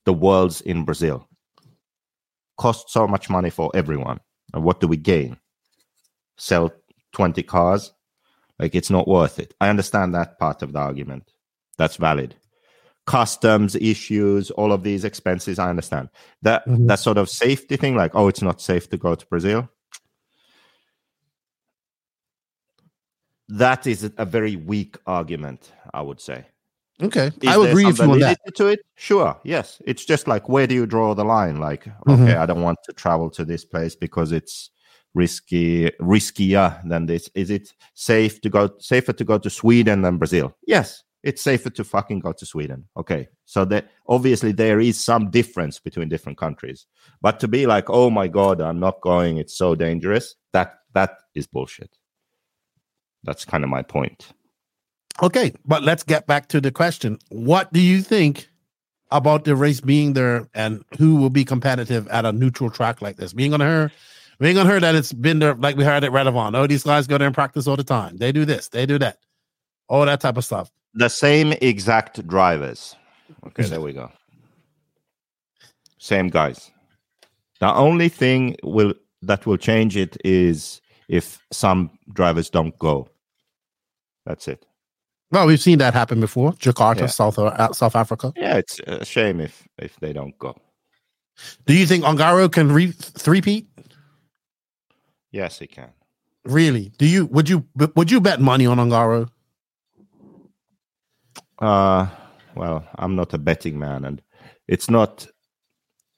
the 0.06 0.14
worlds 0.14 0.62
in 0.62 0.86
Brazil? 0.86 1.28
Cost 2.58 2.90
so 2.90 3.08
much 3.08 3.30
money 3.30 3.50
for 3.50 3.70
everyone. 3.76 4.20
And 4.56 4.64
what 4.64 4.80
do 4.80 4.88
we 4.88 4.98
gain? 4.98 5.38
Sell 6.38 6.72
20 7.12 7.44
cars? 7.44 7.92
Like 8.58 8.74
it's 8.74 8.90
not 8.90 9.08
worth 9.08 9.38
it. 9.38 9.54
I 9.62 9.70
understand 9.70 10.16
that 10.16 10.40
part 10.40 10.64
of 10.64 10.74
the 10.74 10.80
argument. 10.80 11.32
That's 11.78 11.98
valid 11.98 12.36
customs 13.06 13.76
issues, 13.76 14.50
all 14.52 14.72
of 14.72 14.82
these 14.82 15.06
expenses. 15.06 15.60
I 15.60 15.70
understand 15.70 16.10
that 16.42 16.66
Mhm. 16.66 16.88
that 16.88 17.00
sort 17.00 17.18
of 17.18 17.30
safety 17.30 17.78
thing, 17.78 17.96
like 17.96 18.16
oh, 18.16 18.28
it's 18.28 18.42
not 18.42 18.62
safe 18.62 18.90
to 18.90 18.98
go 18.98 19.14
to 19.14 19.26
Brazil. 19.28 19.70
That 23.48 23.86
is 23.86 24.10
a 24.18 24.26
very 24.26 24.56
weak 24.56 24.98
argument, 25.06 25.72
I 25.94 26.02
would 26.02 26.20
say. 26.20 26.48
Okay, 27.02 27.28
Is 27.42 27.50
I 27.50 27.58
would 27.58 27.70
agree 27.72 27.86
with 27.86 28.00
you 28.00 28.12
on 28.12 28.20
that. 28.20 28.40
to 28.56 28.68
it? 28.68 28.80
Sure, 28.96 29.38
yes. 29.44 29.82
It's 29.86 30.06
just 30.06 30.28
like 30.30 30.48
where 30.48 30.66
do 30.66 30.76
you 30.76 30.86
draw 30.86 31.14
the 31.14 31.26
line? 31.26 31.58
Like, 31.60 31.86
Mhm. 32.08 32.14
okay, 32.24 32.36
I 32.36 32.46
don't 32.46 32.62
want 32.62 32.78
to 32.86 32.94
travel 32.94 33.30
to 33.32 33.44
this 33.44 33.66
place 33.66 33.96
because 33.98 34.32
it's 34.32 34.70
risky, 35.14 35.90
riskier 36.02 36.82
than 36.88 37.06
this. 37.06 37.30
Is 37.36 37.50
it 37.50 37.74
safe 37.96 38.40
to 38.42 38.50
go 38.50 38.70
safer 38.80 39.12
to 39.14 39.24
go 39.26 39.38
to 39.38 39.50
Sweden 39.50 40.04
than 40.04 40.18
Brazil? 40.18 40.56
Yes, 40.66 41.04
it's 41.22 41.42
safer 41.42 41.70
to 41.72 41.84
fucking 41.84 42.20
go 42.20 42.32
to 42.32 42.46
Sweden. 42.46 42.86
Okay, 42.96 43.28
so 43.44 43.66
that 43.66 43.90
obviously 44.08 44.54
there 44.54 44.80
is 44.80 44.98
some 44.98 45.30
difference 45.32 45.80
between 45.80 46.08
different 46.08 46.38
countries. 46.38 46.86
But 47.22 47.42
to 47.42 47.48
be 47.50 47.66
like, 47.66 47.90
oh 47.90 48.10
my 48.10 48.30
god, 48.30 48.62
I'm 48.62 48.80
not 48.80 49.02
going. 49.02 49.38
It's 49.38 49.58
so 49.58 49.76
dangerous. 49.76 50.36
That 50.54 50.76
that 50.94 51.18
is 51.34 51.46
bullshit. 51.46 51.98
That's 53.26 53.44
kind 53.44 53.66
of 53.66 53.70
my 53.70 53.82
point. 53.82 54.30
Okay, 55.24 55.54
but 55.66 55.84
let's 55.84 56.04
get 56.04 56.28
back 56.28 56.50
to 56.50 56.60
the 56.60 56.72
question. 56.72 57.20
What 57.30 57.72
do 57.72 57.80
you 57.80 58.02
think 58.02 58.50
about 59.12 59.46
the 59.46 59.56
race 59.56 59.80
being 59.80 60.14
there 60.14 60.48
and 60.54 60.84
who 60.98 61.16
will 61.16 61.30
be 61.30 61.46
competitive 61.46 62.08
at 62.10 62.26
a 62.26 62.32
neutral 62.32 62.70
track 62.70 63.02
like 63.02 63.16
this? 63.16 63.32
Gonna 63.32 63.66
hear 63.66 63.92
we 64.40 64.50
ain't 64.50 64.58
gonna 64.58 64.70
hear 64.70 64.80
that 64.82 64.96
it's 64.96 65.14
been 65.14 65.40
there 65.40 65.56
like 65.56 65.78
we 65.78 65.86
heard 65.86 66.04
at 66.04 66.12
Redavon. 66.12 66.56
Oh, 66.58 66.68
these 66.68 66.84
guys 66.84 67.08
go 67.08 67.18
there 67.18 67.28
and 67.28 67.36
practice 67.36 67.68
all 67.68 67.78
the 67.78 67.84
time. 67.84 68.18
They 68.18 68.32
do 68.32 68.44
this, 68.44 68.68
they 68.68 68.86
do 68.86 69.00
that, 69.00 69.20
all 69.88 70.06
that 70.06 70.20
type 70.20 70.38
of 70.38 70.44
stuff. 70.44 70.70
the 70.94 71.10
same 71.10 71.54
exact 71.62 72.26
drivers. 72.28 72.96
Okay, 73.48 73.64
there 73.64 73.82
we 73.82 73.94
go. 73.94 74.12
Same 75.98 76.30
guys. 76.30 76.72
The 77.60 77.74
only 77.74 78.10
thing 78.10 78.58
will 78.64 78.94
that 79.22 79.46
will 79.46 79.58
change 79.58 79.96
it 79.98 80.18
is 80.26 80.82
if 81.08 81.40
some 81.52 81.90
drivers 82.14 82.50
don't 82.50 82.78
go. 82.80 83.08
That's 84.26 84.48
it. 84.48 84.66
Well, 85.32 85.48
we've 85.48 85.62
seen 85.62 85.80
that 85.80 85.94
happen 85.94 86.20
before. 86.20 86.54
Jakarta, 86.54 87.02
Yeah. 87.02 87.06
South 87.08 87.40
uh, 87.40 87.74
South 87.74 87.96
Africa. 87.96 88.32
Yeah, 88.36 88.58
it's 88.58 88.80
a 88.88 89.04
shame 89.06 89.40
if 89.40 89.68
if 89.78 89.96
they 90.00 90.14
don't 90.14 90.38
go. 90.38 90.56
Do 91.66 91.74
you 91.74 91.86
think 91.86 92.04
Ongaro 92.06 92.50
can 92.52 92.72
re 92.72 92.92
three-peat? 92.92 93.68
Yes, 95.32 95.60
he 95.60 95.68
can. 95.68 95.90
Really? 96.46 96.92
Do 96.98 97.06
you 97.06 97.26
would 97.26 97.50
you 97.50 97.66
would 97.96 98.12
you 98.12 98.22
bet 98.22 98.40
money 98.40 98.66
on 98.68 98.78
Ongaro? 98.78 99.30
Uh 101.60 102.08
well, 102.56 102.86
I'm 102.96 103.16
not 103.16 103.34
a 103.34 103.38
betting 103.38 103.78
man, 103.80 104.06
and 104.06 104.22
it's 104.68 104.90
not. 104.90 105.28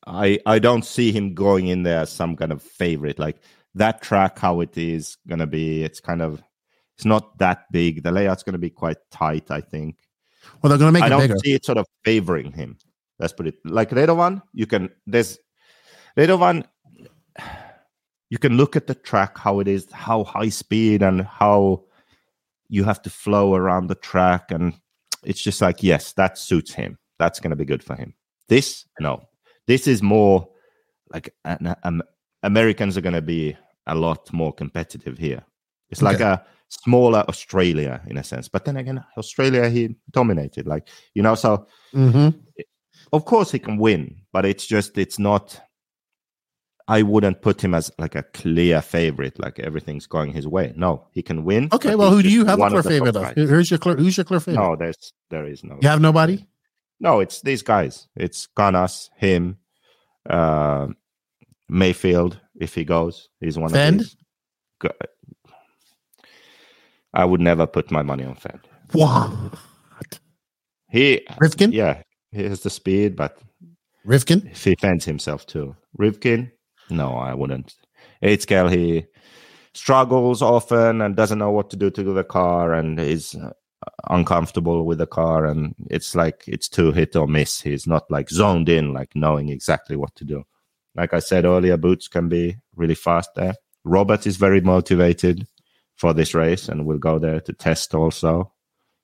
I 0.05 0.39
I 0.45 0.59
don't 0.59 0.85
see 0.85 1.11
him 1.11 1.33
going 1.33 1.67
in 1.67 1.83
there 1.83 2.01
as 2.01 2.11
some 2.11 2.35
kind 2.35 2.51
of 2.51 2.61
favorite. 2.61 3.17
Like 3.19 3.37
that 3.75 4.01
track, 4.01 4.37
how 4.37 4.61
it 4.61 4.77
is 4.77 5.17
gonna 5.27 5.47
be. 5.47 5.83
It's 5.83 5.99
kind 5.99 6.21
of. 6.21 6.41
It's 6.97 7.05
not 7.05 7.37
that 7.37 7.71
big. 7.71 8.03
The 8.03 8.11
layout's 8.11 8.43
gonna 8.43 8.57
be 8.57 8.71
quite 8.71 8.97
tight. 9.11 9.51
I 9.51 9.61
think. 9.61 9.97
Well, 10.61 10.69
they're 10.69 10.79
gonna 10.79 10.91
make 10.91 11.03
I 11.03 11.07
it 11.07 11.09
don't 11.09 11.21
bigger. 11.21 11.37
see 11.39 11.53
it 11.53 11.65
sort 11.65 11.77
of 11.77 11.85
favoring 12.03 12.51
him. 12.51 12.77
Let's 13.19 13.33
put 13.33 13.47
it 13.47 13.55
like 13.65 13.91
Radovan. 13.91 14.41
You 14.53 14.65
can 14.65 14.89
there's 15.05 15.37
Radovan. 16.17 16.65
You 18.29 18.37
can 18.37 18.57
look 18.57 18.75
at 18.75 18.87
the 18.87 18.95
track, 18.95 19.37
how 19.37 19.59
it 19.59 19.67
is, 19.67 19.89
how 19.91 20.23
high 20.23 20.49
speed, 20.49 21.01
and 21.01 21.21
how 21.21 21.83
you 22.67 22.83
have 22.83 23.01
to 23.03 23.09
flow 23.09 23.55
around 23.55 23.87
the 23.87 23.95
track, 23.95 24.51
and 24.51 24.73
it's 25.23 25.41
just 25.41 25.61
like 25.61 25.81
yes, 25.83 26.13
that 26.13 26.37
suits 26.37 26.73
him. 26.73 26.97
That's 27.19 27.39
going 27.39 27.51
to 27.51 27.55
be 27.55 27.65
good 27.65 27.83
for 27.83 27.95
him. 27.95 28.13
This 28.49 28.85
no, 28.99 29.21
this 29.65 29.87
is 29.87 30.01
more 30.01 30.49
like 31.13 31.33
an, 31.45 31.75
um, 31.83 32.03
Americans 32.43 32.97
are 32.97 33.01
going 33.01 33.13
to 33.13 33.21
be 33.21 33.55
a 33.85 33.95
lot 33.95 34.31
more 34.33 34.51
competitive 34.53 35.17
here. 35.17 35.43
It's 35.89 36.01
like 36.01 36.15
Okay. 36.15 36.23
a 36.25 36.45
smaller 36.69 37.23
Australia 37.29 38.01
in 38.07 38.17
a 38.17 38.23
sense, 38.23 38.49
but 38.49 38.65
then 38.65 38.77
again, 38.77 39.03
Australia 39.17 39.69
he 39.69 39.95
dominated, 40.11 40.67
like 40.67 40.87
you 41.13 41.21
know. 41.23 41.35
So 41.35 41.67
hmm 41.91 42.29
of 43.13 43.23
course 43.25 43.51
he 43.51 43.59
can 43.59 43.77
win, 43.77 44.17
but 44.33 44.45
it's 44.45 44.65
just 44.67 44.97
it's 44.97 45.17
not. 45.19 45.61
I 46.89 47.01
wouldn't 47.01 47.41
put 47.41 47.61
him 47.61 47.73
as 47.73 47.91
like 47.97 48.15
a 48.15 48.23
clear 48.23 48.81
favorite, 48.81 49.37
like 49.39 49.59
everything's 49.59 50.07
going 50.07 50.31
his 50.31 50.47
way. 50.47 50.73
No, 50.75 51.07
he 51.11 51.21
can 51.21 51.43
win. 51.43 51.67
Okay, 51.73 51.95
well, 51.95 52.11
who 52.11 52.23
do 52.23 52.29
you 52.29 52.45
have 52.45 52.59
a 52.59 52.61
one 52.61 52.71
clear 52.71 52.79
of 52.79 52.85
favorite 52.85 53.15
of? 53.15 53.23
guys. 53.23 53.33
Who's 53.35 53.69
your 53.69 53.77
clear, 53.77 53.95
who's 53.97 54.15
your 54.15 54.23
clear 54.23 54.39
favorite? 54.39 54.63
No, 54.63 54.75
there's 54.77 55.13
there 55.29 55.45
is 55.45 55.63
no. 55.65 55.77
You 55.81 55.89
have 55.89 55.99
nobody. 56.01 56.45
No, 56.99 57.19
it's 57.19 57.41
these 57.41 57.61
guys. 57.61 58.07
It's 58.15 58.47
Ganas, 58.57 59.09
him, 59.17 59.57
uh, 60.29 60.87
Maifield. 61.69 62.39
If 62.55 62.73
he 62.73 62.85
goes, 62.85 63.29
he's 63.39 63.57
one 63.59 63.69
Phend? 63.71 64.01
of 64.01 64.15
these. 64.81 64.91
I 67.17 67.25
would 67.25 67.41
never 67.41 67.65
put 67.65 67.89
my 67.89 68.03
money 68.03 68.23
on 68.23 68.35
Phend. 68.35 68.59
What? 68.91 69.31
He, 70.87 71.25
Rivkin. 71.41 71.73
yeah, 71.73 72.03
he 72.31 72.43
has 72.43 72.61
the 72.61 72.69
speed, 72.69 73.15
but 73.15 73.39
Rivkin. 74.05 74.51
if 74.51 74.63
he 74.63 74.75
fends 74.75 75.03
himself 75.03 75.47
too. 75.47 75.75
Rivkin, 75.99 76.51
no, 76.91 77.13
I 77.17 77.33
wouldn't. 77.33 77.73
Aidscale, 78.23 78.71
he 78.71 79.05
struggles 79.73 80.43
often 80.43 81.01
and 81.01 81.15
doesn't 81.15 81.39
know 81.39 81.49
what 81.49 81.71
to 81.71 81.75
do 81.75 81.89
to 81.89 82.03
the 82.03 82.23
car 82.23 82.73
and 82.73 82.99
is 82.99 83.35
uncomfortable 84.11 84.85
with 84.85 84.99
the 84.99 85.07
car 85.07 85.45
and 85.45 85.73
it's 85.89 86.15
like 86.15 86.43
it's 86.47 86.69
too 86.69 86.91
hit 86.91 87.15
or 87.15 87.27
miss. 87.27 87.61
He's 87.61 87.87
not 87.87 88.09
like 88.11 88.29
zoned 88.29 88.69
in, 88.69 88.93
like 88.93 89.09
knowing 89.15 89.49
exactly 89.49 89.95
what 89.95 90.15
to 90.17 90.23
do. 90.23 90.43
Like 90.93 91.15
I 91.15 91.19
said 91.19 91.45
earlier, 91.45 91.77
Boots 91.77 92.07
can 92.07 92.29
be 92.29 92.57
really 92.75 92.95
fast 92.95 93.31
there. 93.35 93.55
Robert 93.83 94.27
is 94.27 94.37
very 94.37 94.61
motivated 94.61 95.47
for 95.97 96.13
this 96.13 96.33
race 96.33 96.69
and 96.69 96.85
will 96.85 96.97
go 96.97 97.19
there 97.19 97.41
to 97.41 97.53
test 97.53 97.93
also. 97.93 98.53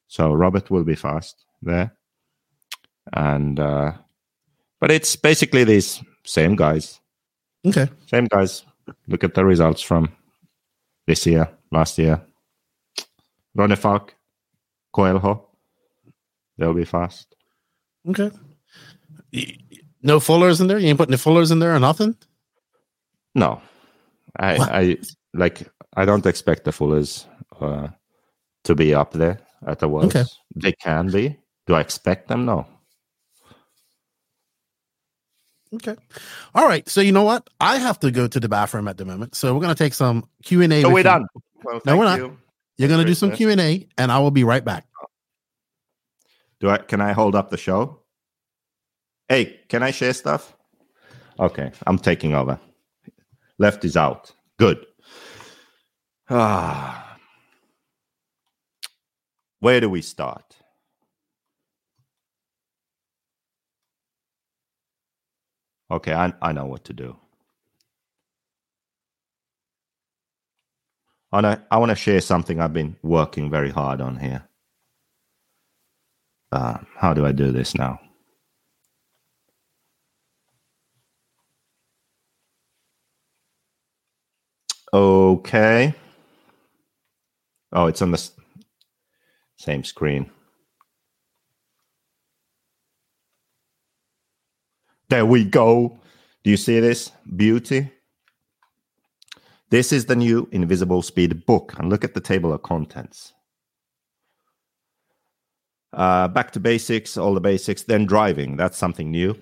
So 0.08 0.32
Robert 0.32 0.70
will 0.72 0.84
be 0.84 0.96
fast 0.96 1.46
there. 1.62 1.96
And 3.12 3.60
uh 3.60 3.94
but 4.80 4.92
it's 4.92 5.16
basically 5.16 5.64
these 5.64 6.02
same 6.26 6.56
guys. 6.56 7.00
Okay. 7.66 7.90
Same 8.08 8.26
guys. 8.26 8.66
Look 9.08 9.24
at 9.24 9.34
the 9.34 9.46
results 9.46 9.82
from 9.82 10.10
this 11.08 11.26
year, 11.26 11.50
last 11.72 11.98
year. 11.98 12.22
Ronnefalk, 13.58 14.10
Coelho. 14.92 15.48
They'll 16.58 16.74
be 16.74 16.86
fast. 16.86 17.36
Okay. 18.08 18.32
No 20.02 20.20
Fullers 20.20 20.60
in 20.60 20.68
there. 20.68 20.78
You 20.78 20.90
ain't 20.90 20.98
putting 20.98 21.12
the 21.12 21.18
Fullers 21.18 21.52
in 21.52 21.60
there 21.60 21.76
or 21.76 21.80
nothing. 21.80 22.16
No. 23.34 23.62
I 24.38 24.58
What? 24.58 24.70
I 24.72 24.98
like 25.34 25.70
I 25.96 26.06
don't 26.06 26.26
expect 26.26 26.64
the 26.64 26.72
Fullers 26.72 27.26
uh, 27.62 27.88
to 28.64 28.76
be 28.76 28.94
up 28.94 29.12
there 29.14 29.40
at 29.66 29.80
the 29.80 29.88
Worlds. 29.88 30.16
Okay. 30.16 30.26
They 30.56 30.72
can 30.74 31.10
be. 31.12 31.38
Do 31.68 31.76
I 31.76 31.82
expect 31.82 32.28
them? 32.28 32.46
No. 32.46 32.68
Okay. 35.76 35.96
All 36.54 36.68
right. 36.68 36.88
So 36.88 37.02
you 37.02 37.12
know 37.12 37.24
what? 37.24 37.50
I 37.60 37.78
have 37.78 38.00
to 38.02 38.12
go 38.12 38.28
to 38.28 38.40
the 38.40 38.50
bathroom 38.50 38.88
at 38.88 38.98
the 38.98 39.06
moment. 39.06 39.36
So 39.36 39.54
we're 39.56 39.62
gonna 39.62 39.76
take 39.76 39.94
some 39.94 40.28
Q 40.44 40.62
and 40.62 40.74
A. 40.74 40.82
So 40.82 40.92
we're 40.92 41.04
done. 41.04 41.26
Well, 41.64 41.82
No, 41.86 41.98
we're 41.98 42.06
not. 42.06 42.20
you. 42.20 42.38
You're 42.78 42.90
gonna 42.90 43.06
do 43.06 43.14
some. 43.16 43.32
Q 43.32 43.50
and 43.50 43.60
A, 43.62 43.88
and 43.98 44.12
I 44.12 44.20
will 44.20 44.32
be 44.32 44.44
right 44.44 44.64
back. 44.64 44.86
Do 46.60 46.70
I 46.70 46.78
can 46.78 47.02
I 47.02 47.14
hold 47.14 47.36
up 47.36 47.50
the 47.50 47.58
show? 47.58 48.00
Hey, 49.30 49.62
can 49.68 49.82
I 49.82 49.92
share 49.92 50.14
stuff? 50.14 50.56
Okay, 51.40 51.72
I'm 51.88 51.98
taking 51.98 52.36
over. 52.36 52.60
Left 53.58 53.84
is 53.86 53.98
out. 53.98 54.32
Good. 54.60 54.86
Ah. 56.34 57.18
Where 59.62 59.82
do 59.82 59.90
we 59.90 60.02
start? 60.02 60.58
Okay, 65.92 66.14
I, 66.14 66.34
I 66.42 66.54
know 66.54 66.66
what 66.66 66.86
to 66.86 66.94
do. 66.94 67.18
I 71.32 71.38
wanna, 71.38 71.64
I 71.72 71.78
want 71.78 71.92
to 71.92 71.96
share 71.96 72.22
something 72.22 72.60
I've 72.62 72.74
been 72.74 72.98
working 73.04 73.52
very 73.52 73.72
hard 73.72 74.02
on 74.02 74.18
here. 74.18 74.44
Uh, 76.52 76.80
how 76.98 77.14
do 77.14 77.26
I 77.26 77.32
do 77.34 77.52
this 77.52 77.76
now? 77.76 78.00
Okay. 84.94 85.96
Oh, 87.74 87.88
it's 87.88 88.02
on 88.04 88.12
the 88.12 88.30
same 89.58 89.84
screen. 89.84 90.30
There 95.10 95.26
we 95.26 95.44
go. 95.44 96.00
Do 96.44 96.52
you 96.52 96.58
see 96.58 96.80
this 96.80 97.12
beauty? 97.36 97.92
This 99.70 99.92
is 99.92 100.06
the 100.06 100.16
new 100.16 100.48
Invisible 100.52 101.02
Speed 101.02 101.46
book. 101.48 101.74
And 101.78 101.90
look 101.90 102.04
at 102.04 102.14
the 102.14 102.22
table 102.22 102.54
of 102.54 102.62
contents. 102.62 103.34
Uh, 105.92 106.28
back 106.28 106.52
to 106.52 106.60
basics, 106.60 107.18
all 107.18 107.34
the 107.34 107.42
basics. 107.42 107.84
Then 107.84 108.06
driving. 108.06 108.56
That's 108.56 108.78
something 108.78 109.10
new. 109.10 109.36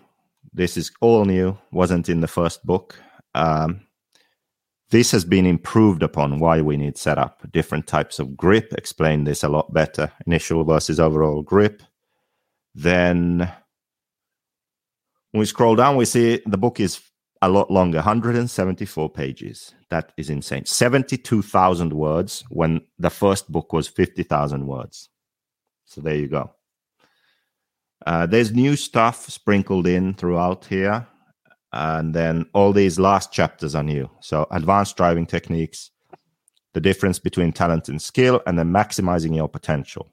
This 0.53 0.77
is 0.77 0.91
all 1.01 1.25
new. 1.25 1.57
Wasn't 1.71 2.09
in 2.09 2.21
the 2.21 2.27
first 2.27 2.65
book. 2.65 2.97
Um, 3.35 3.81
this 4.91 5.11
has 5.11 5.26
been 5.26 5.45
improved 5.45 6.03
upon. 6.03 6.39
Why 6.39 6.61
we 6.61 6.77
need 6.77 6.97
setup, 6.97 7.49
different 7.51 7.88
types 7.88 8.19
of 8.19 8.38
grip. 8.38 8.73
Explain 8.73 9.23
this 9.23 9.43
a 9.43 9.49
lot 9.49 9.73
better. 9.73 10.11
Initial 10.27 10.63
versus 10.63 10.99
overall 10.99 11.41
grip. 11.41 11.81
Then 12.76 13.39
when 15.31 15.39
we 15.39 15.45
scroll 15.45 15.76
down, 15.76 15.95
we 15.95 16.05
see 16.05 16.41
the 16.45 16.57
book 16.57 16.80
is 16.80 17.01
a 17.41 17.49
lot 17.49 17.72
longer 17.72 17.97
174 17.97 19.09
pages. 19.09 19.73
That 19.89 20.11
is 20.18 20.30
insane. 20.30 20.65
72,000 20.65 21.93
words 21.93 22.43
when 22.49 22.81
the 22.99 23.09
first 23.09 23.51
book 23.51 23.73
was 23.73 23.88
50,000 23.88 24.68
words. 24.68 25.09
So 25.85 26.01
there 26.01 26.15
you 26.15 26.27
go. 26.27 26.51
Uh, 28.05 28.26
there's 28.26 28.51
new 28.51 28.76
stuff 28.76 29.30
sprinkled 29.30 29.88
in 29.88 30.13
throughout 30.13 30.65
here. 30.65 31.07
And 31.73 32.14
then 32.14 32.45
all 32.53 32.73
these 32.73 32.99
last 32.99 33.31
chapters 33.31 33.76
are 33.76 33.84
new. 33.84 34.10
So 34.19 34.45
advanced 34.52 34.98
driving 34.98 35.26
techniques, 35.26 35.91
the 36.73 36.81
difference 36.81 37.19
between 37.19 37.53
talent 37.53 37.88
and 37.88 38.02
skill, 38.02 38.41
and 38.45 38.60
then 38.60 38.72
maximizing 38.72 39.35
your 39.35 39.48
potential. 39.48 40.11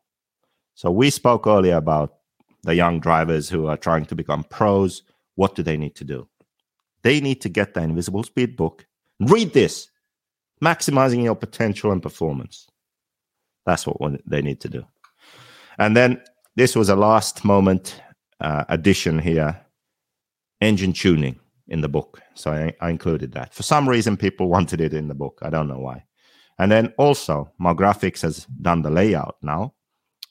So 0.75 0.91
we 0.91 1.11
spoke 1.11 1.47
earlier 1.47 1.77
about 1.77 2.15
the 2.63 2.75
young 2.75 3.01
drivers 3.01 3.49
who 3.49 3.67
are 3.67 3.77
trying 3.77 4.07
to 4.07 4.15
become 4.15 4.45
pros. 4.45 5.03
What 5.35 5.55
do 5.55 5.63
they 5.63 5.77
need 5.77 5.97
to 5.97 6.05
do? 6.05 6.29
They 7.03 7.21
need 7.21 7.41
to 7.43 7.49
get 7.49 7.75
the 7.75 7.83
Invisible 7.83 8.23
Speed 8.23 8.57
book. 8.57 8.87
Read 9.21 9.53
this, 9.53 9.91
maximizing 10.63 11.25
your 11.25 11.35
potential 11.35 11.91
and 11.91 12.03
performance. 12.03 12.69
That's 13.67 13.87
what 13.87 14.21
they 14.27 14.43
need 14.43 14.61
to 14.61 14.69
do. 14.69 14.85
And 15.79 15.97
then 15.97 16.23
this 16.55 16.77
was 16.77 16.89
a 16.89 16.97
last 16.97 17.45
moment 17.45 18.01
uh, 18.41 18.65
addition 18.69 19.19
here 19.19 19.61
engine 20.61 20.93
tuning 20.93 21.39
in 21.69 21.81
the 21.81 21.89
book. 21.89 22.21
So 22.35 22.53
I, 22.53 22.75
I, 22.81 22.91
included 22.91 23.33
that. 23.33 23.55
For 23.55 23.63
some 23.63 23.89
reason, 23.89 24.17
people 24.17 24.49
wanted 24.57 24.81
it 24.81 24.95
in 24.95 25.09
the 25.09 25.15
book. 25.15 25.39
I 25.43 25.51
don't 25.51 25.69
know 25.69 25.79
why. 25.79 26.05
And 26.59 26.73
then 26.73 26.93
also, 26.99 27.53
my 27.59 27.73
Graphics 27.75 28.23
has 28.23 28.47
done 28.61 28.83
the 28.83 28.91
layout 28.91 29.37
now. 29.43 29.75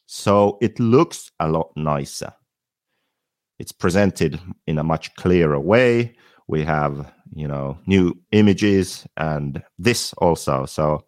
So 0.06 0.58
it 0.62 0.80
looks 0.80 1.32
a 1.40 1.48
lot 1.48 1.72
nicer. 1.76 2.34
It's 3.60 3.72
presented 3.72 4.40
in 4.66 4.78
a 4.78 4.84
much 4.84 5.16
clearer 5.16 5.60
way. 5.60 6.16
We 6.48 6.64
have, 6.64 7.12
you 7.34 7.48
know, 7.48 7.78
new 7.88 8.18
images 8.32 9.06
and 9.18 9.64
this 9.78 10.14
also. 10.14 10.66
So 10.66 11.06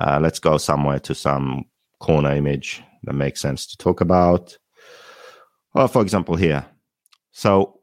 uh, 0.00 0.18
let's 0.20 0.38
go 0.38 0.58
somewhere 0.58 0.98
to 1.00 1.14
some 1.14 1.64
corner 2.00 2.34
image 2.34 2.82
that 3.04 3.14
makes 3.14 3.40
sense 3.40 3.66
to 3.66 3.76
talk 3.76 4.00
about. 4.00 4.56
Well, 5.74 5.88
for 5.88 6.02
example, 6.02 6.36
here. 6.36 6.66
So 7.32 7.79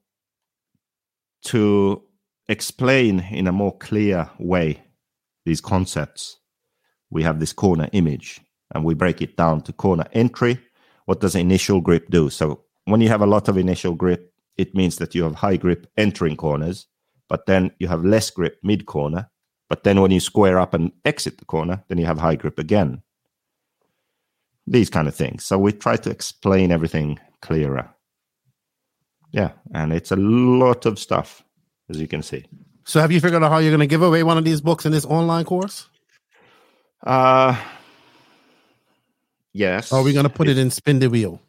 to 1.48 2.03
explain 2.48 3.19
in 3.32 3.48
a 3.48 3.52
more 3.52 3.78
clear 3.78 4.30
way 4.40 4.84
these 5.45 5.61
concepts, 5.61 6.38
we 7.10 7.24
have 7.24 7.40
this 7.40 7.53
corner 7.53 7.90
image 7.94 8.41
and 8.74 8.84
we 8.84 8.94
break 8.94 9.22
it 9.22 9.38
down 9.38 9.61
to 9.61 9.74
corner 9.74 10.06
entry. 10.14 10.60
What 11.06 11.22
does 11.22 11.36
initial 11.36 11.82
grip 11.82 12.10
do? 12.10 12.30
So 12.30 12.64
when 12.86 13.02
you 13.02 13.10
have 13.10 13.22
a 13.22 13.26
lot 13.28 13.48
of 13.48 13.57
initial 13.57 13.95
grip, 13.95 14.34
it 14.57 14.76
means 14.76 14.98
that 14.98 15.15
you 15.15 15.24
have 15.24 15.36
high 15.36 15.57
grip 15.57 15.88
entering 15.98 16.36
corners, 16.36 16.88
but 17.30 17.45
then 17.45 17.72
you 17.80 17.88
have 17.88 18.03
less 18.03 18.30
grip 18.30 18.60
mid 18.64 18.86
corner. 18.86 19.30
But 19.69 19.84
then 19.84 20.02
when 20.02 20.11
you 20.11 20.19
square 20.19 20.60
up 20.60 20.74
and 20.74 20.91
exit 21.06 21.38
the 21.38 21.45
corner, 21.45 21.84
then 21.88 21.98
you 21.98 22.06
have 22.06 22.19
high 22.19 22.36
grip 22.36 22.57
again. 22.57 23.02
These 24.65 24.90
kind 24.90 25.07
of 25.07 25.15
things. 25.15 25.45
So 25.45 25.57
we 25.57 25.72
try 25.72 25.98
to 25.98 26.10
explain 26.10 26.72
everything 26.72 27.19
clearer. 27.41 27.94
Yeah, 29.38 29.51
and 29.76 29.93
it's 29.93 30.11
a 30.11 30.15
lot 30.15 30.88
of 30.88 30.97
stuff, 30.97 31.43
as 31.91 32.01
you 32.01 32.07
can 32.07 32.23
see. 32.23 32.43
So 32.85 32.99
have 32.99 33.11
you 33.11 33.22
figured 33.22 33.43
out 33.43 33.51
how 33.51 33.59
you're 33.59 33.69
going 33.69 33.88
to 33.88 33.93
give 33.95 34.01
away 34.01 34.23
one 34.23 34.35
of 34.39 34.43
these 34.43 34.61
books 34.61 34.88
in 34.88 34.91
this 34.91 35.05
online 35.05 35.45
course? 35.45 35.88
Uh 37.05 37.55
yes. 39.53 39.91
Or 39.91 39.99
are 39.99 40.03
we 40.03 40.11
going 40.11 40.23
to 40.23 40.30
put 40.30 40.47
it 40.47 40.57
in 40.57 40.72
spin 40.72 40.97
the 40.97 41.07
wheel? 41.07 41.39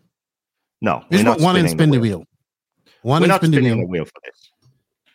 No, 0.83 1.03
we're 1.11 1.23
not 1.23 1.41
one 1.41 1.57
in 1.57 1.67
spin 1.67 1.91
the 1.91 1.99
wheel. 1.99 2.25
One 3.01 3.23
we're 3.23 3.29
not 3.29 3.43
spinning 3.43 3.65
the 3.65 3.77
wheel. 3.77 3.89
wheel 3.89 4.05
for 4.05 4.21
this. 4.23 4.51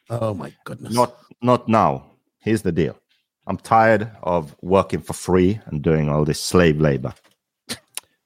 Oh 0.09 0.33
my 0.33 0.51
goodness! 0.65 0.95
Not 0.95 1.15
not 1.43 1.69
now. 1.69 2.05
Here's 2.39 2.63
the 2.63 2.71
deal. 2.71 2.97
I'm 3.45 3.57
tired 3.57 4.09
of 4.23 4.55
working 4.63 5.01
for 5.01 5.13
free 5.13 5.59
and 5.67 5.83
doing 5.83 6.09
all 6.09 6.25
this 6.25 6.41
slave 6.41 6.81
labor. 6.81 7.13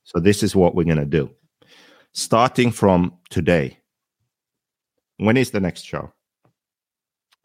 So 0.05 0.21
this 0.21 0.41
is 0.41 0.55
what 0.55 0.73
we're 0.73 0.85
going 0.85 0.97
to 0.97 1.05
do. 1.05 1.29
Starting 2.13 2.71
from 2.71 3.17
today. 3.29 3.79
When 5.17 5.37
is 5.37 5.51
the 5.51 5.59
next 5.59 5.83
show? 5.83 6.11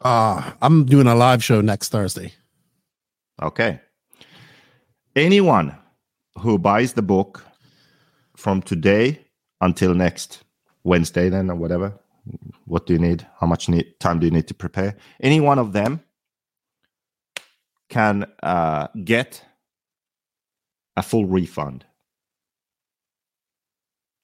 Uh, 0.01 0.51
I'm 0.61 0.85
doing 0.85 1.07
a 1.07 1.15
live 1.15 1.43
show 1.43 1.61
next 1.61 1.89
Thursday. 1.89 2.33
Okay. 3.41 3.79
Anyone 5.15 5.75
who 6.37 6.57
buys 6.57 6.93
the 6.93 7.01
book 7.01 7.45
from 8.35 8.61
today 8.61 9.25
until 9.61 9.93
next 9.93 10.43
Wednesday, 10.83 11.29
then, 11.29 11.49
or 11.49 11.55
whatever, 11.55 11.93
what 12.65 12.85
do 12.85 12.93
you 12.93 12.99
need? 12.99 13.25
How 13.39 13.47
much 13.47 13.69
need, 13.69 13.99
time 13.99 14.19
do 14.19 14.25
you 14.25 14.31
need 14.31 14.47
to 14.47 14.53
prepare? 14.53 14.95
Any 15.21 15.39
one 15.39 15.59
of 15.59 15.73
them 15.73 16.01
can 17.89 18.25
uh, 18.41 18.87
get 19.03 19.43
a 20.97 21.03
full 21.03 21.25
refund. 21.25 21.85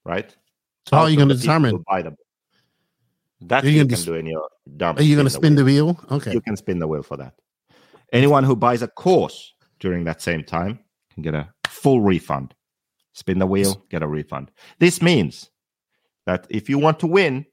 Right? 0.05 0.35
So 0.87 0.95
how 0.95 1.03
are 1.03 1.09
you 1.09 1.17
going 1.17 1.29
to 1.29 1.35
determine? 1.35 1.83
Buy 1.87 2.01
the 2.01 2.11
book. 2.11 2.19
That 3.41 3.63
you, 3.63 3.71
you 3.71 3.85
can 3.85 4.01
do 4.01 4.15
in 4.15 4.25
your 4.25 4.49
dump. 4.75 4.99
Are 4.99 5.03
you 5.03 5.15
going 5.15 5.25
to 5.25 5.31
spin 5.31 5.55
the 5.55 5.63
wheel? 5.63 5.93
the 5.93 5.93
wheel? 5.93 6.17
Okay. 6.17 6.33
You 6.33 6.41
can 6.41 6.57
spin 6.57 6.79
the 6.79 6.87
wheel 6.87 7.03
for 7.03 7.17
that. 7.17 7.33
Anyone 8.11 8.43
who 8.43 8.55
buys 8.55 8.81
a 8.81 8.87
course 8.87 9.53
during 9.79 10.03
that 10.05 10.21
same 10.21 10.43
time 10.43 10.79
can 11.13 11.23
get 11.23 11.33
a 11.33 11.47
full 11.67 12.01
refund. 12.01 12.53
Spin 13.13 13.39
the 13.39 13.47
wheel, 13.47 13.83
get 13.89 14.01
a 14.01 14.07
refund. 14.07 14.51
This 14.79 15.01
means 15.01 15.49
that 16.25 16.47
if 16.49 16.69
you 16.69 16.77
want 16.77 16.99
to 16.99 17.07
win, 17.07 17.45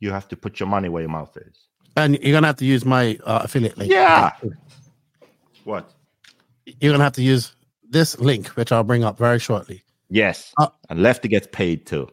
you 0.00 0.10
have 0.12 0.28
to 0.28 0.36
put 0.36 0.60
your 0.60 0.68
money 0.68 0.88
where 0.88 1.02
your 1.02 1.10
mouth 1.10 1.36
is. 1.36 1.68
And 1.96 2.18
you're 2.22 2.32
gonna 2.32 2.46
have 2.46 2.56
to 2.56 2.64
use 2.64 2.84
my 2.84 3.18
uh, 3.24 3.40
affiliate 3.44 3.76
link. 3.76 3.90
Yeah. 3.90 4.30
What? 5.64 5.92
You're 6.64 6.92
gonna 6.92 7.02
have 7.02 7.14
to 7.14 7.22
use 7.22 7.56
this 7.88 8.18
link, 8.20 8.48
which 8.48 8.70
I'll 8.70 8.84
bring 8.84 9.02
up 9.02 9.18
very 9.18 9.38
shortly. 9.38 9.82
Yes. 10.10 10.52
Uh, 10.58 10.68
and 10.88 11.02
Lefty 11.02 11.28
gets 11.28 11.48
paid 11.50 11.86
too. 11.86 12.08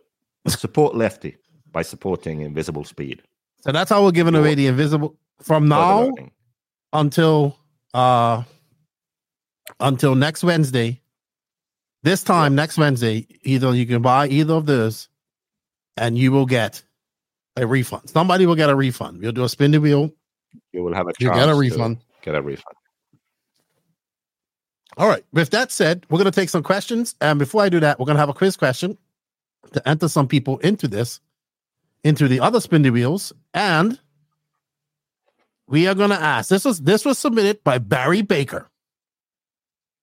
Support 0.47 0.95
Lefty 0.95 1.37
by 1.71 1.81
supporting 1.81 2.41
Invisible 2.41 2.83
Speed. 2.83 3.21
So 3.61 3.71
that's 3.71 3.89
how 3.89 4.03
we're 4.03 4.11
giving 4.11 4.35
away 4.35 4.55
the 4.55 4.67
invisible 4.67 5.15
from 5.41 5.67
now 5.67 6.13
until 6.93 7.57
uh 7.93 8.43
until 9.79 10.15
next 10.15 10.43
Wednesday. 10.43 11.01
This 12.03 12.23
time 12.23 12.53
next 12.53 12.77
Wednesday, 12.77 13.27
either 13.41 13.73
you 13.73 13.87
can 13.87 14.03
buy 14.03 14.27
either 14.27 14.53
of 14.53 14.67
those 14.67 15.09
and 15.97 16.17
you 16.17 16.31
will 16.31 16.45
get 16.45 16.83
a 17.57 17.65
refund. 17.65 18.09
Somebody 18.09 18.45
will 18.45 18.55
get 18.55 18.69
a 18.69 18.75
refund. 18.75 19.19
We'll 19.19 19.31
do 19.31 19.43
a 19.43 19.49
spin 19.49 19.71
the 19.71 19.81
wheel. 19.81 20.11
You 20.71 20.83
will 20.83 20.93
have 20.93 21.07
a 21.07 21.13
you 21.19 21.33
get 21.33 21.49
a 21.49 21.55
refund. 21.55 21.97
Get 22.21 22.35
a 22.35 22.41
refund. 22.41 22.75
All 24.97 25.09
right. 25.09 25.25
With 25.33 25.49
that 25.49 25.71
said, 25.71 26.05
we're 26.09 26.19
going 26.19 26.31
to 26.31 26.39
take 26.39 26.49
some 26.49 26.63
questions. 26.63 27.15
And 27.19 27.39
before 27.39 27.63
I 27.63 27.69
do 27.69 27.79
that, 27.79 27.99
we're 27.99 28.05
going 28.05 28.15
to 28.15 28.19
have 28.19 28.29
a 28.29 28.33
quiz 28.33 28.55
question 28.55 28.97
to 29.75 29.87
enter 29.87 30.07
some 30.07 30.27
people 30.27 30.57
into 30.59 30.87
this, 30.87 31.19
into 32.03 32.27
the 32.27 32.39
other 32.39 32.59
spin 32.59 32.91
wheels. 32.91 33.31
And 33.53 33.99
we 35.67 35.87
are 35.87 35.95
going 35.95 36.09
to 36.09 36.21
ask 36.21 36.49
this 36.49 36.65
was 36.65 36.81
this 36.81 37.05
was 37.05 37.17
submitted 37.17 37.63
by 37.63 37.77
Barry 37.77 38.21
Baker. 38.21 38.69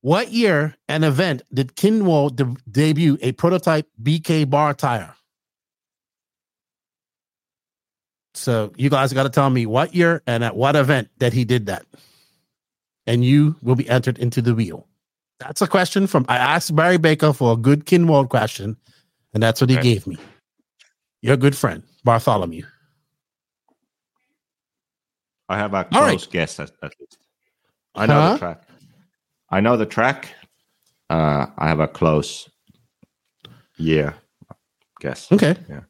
What 0.01 0.33
year 0.33 0.75
and 0.89 1.05
event 1.05 1.43
did 1.55 1.77
Kinwald 1.77 2.35
de- 2.35 2.57
debut 2.69 3.19
a 3.23 3.33
prototype 3.33 3.89
BK 4.03 4.49
bar 4.51 4.75
tire? 4.75 5.15
So 8.35 8.73
you 8.77 8.91
guys 8.91 9.13
got 9.13 9.25
to 9.25 9.31
tell 9.31 9.51
me 9.51 9.67
what 9.67 9.95
year 9.95 10.23
and 10.27 10.43
at 10.43 10.57
what 10.57 10.75
event 10.75 11.09
that 11.19 11.33
he 11.33 11.45
did 11.45 11.67
that. 11.67 11.87
And 13.07 13.25
you 13.25 13.57
will 13.63 13.77
be 13.77 13.89
entered 13.89 14.19
into 14.19 14.43
the 14.43 14.55
wheel. 14.55 14.89
That's 15.39 15.63
a 15.63 15.67
question 15.67 16.07
from 16.07 16.25
I 16.29 16.37
asked 16.37 16.75
Barry 16.75 16.99
Baker 16.99 17.33
for 17.33 17.53
a 17.53 17.57
good 17.57 17.85
Kinwald 17.85 18.29
question, 18.29 18.77
and 19.35 19.43
that's 19.43 19.61
what 19.61 19.71
he 19.71 19.77
gave 19.77 20.07
me. 20.07 20.17
Your 21.21 21.37
good 21.37 21.57
friend, 21.57 21.83
Bartholomew. 22.05 22.65
I 25.49 25.59
have 25.59 25.75
a 25.75 25.85
close 25.85 26.25
right. 26.25 26.29
guess 26.31 26.59
at, 26.59 26.71
at, 26.83 26.93
least. 26.99 27.19
I 27.95 28.07
know 28.07 28.21
huh? 28.21 28.33
the 28.33 28.39
track. 28.39 28.63
I 29.51 29.61
know 29.61 29.77
the 29.77 29.87
track. 29.87 30.29
Uh, 31.11 31.47
I 31.59 31.69
have 31.69 31.81
a 31.81 31.89
close 31.89 32.49
year 33.77 34.15
guess. 35.03 35.31
Okay. 35.31 35.57
Yeah. 35.69 35.81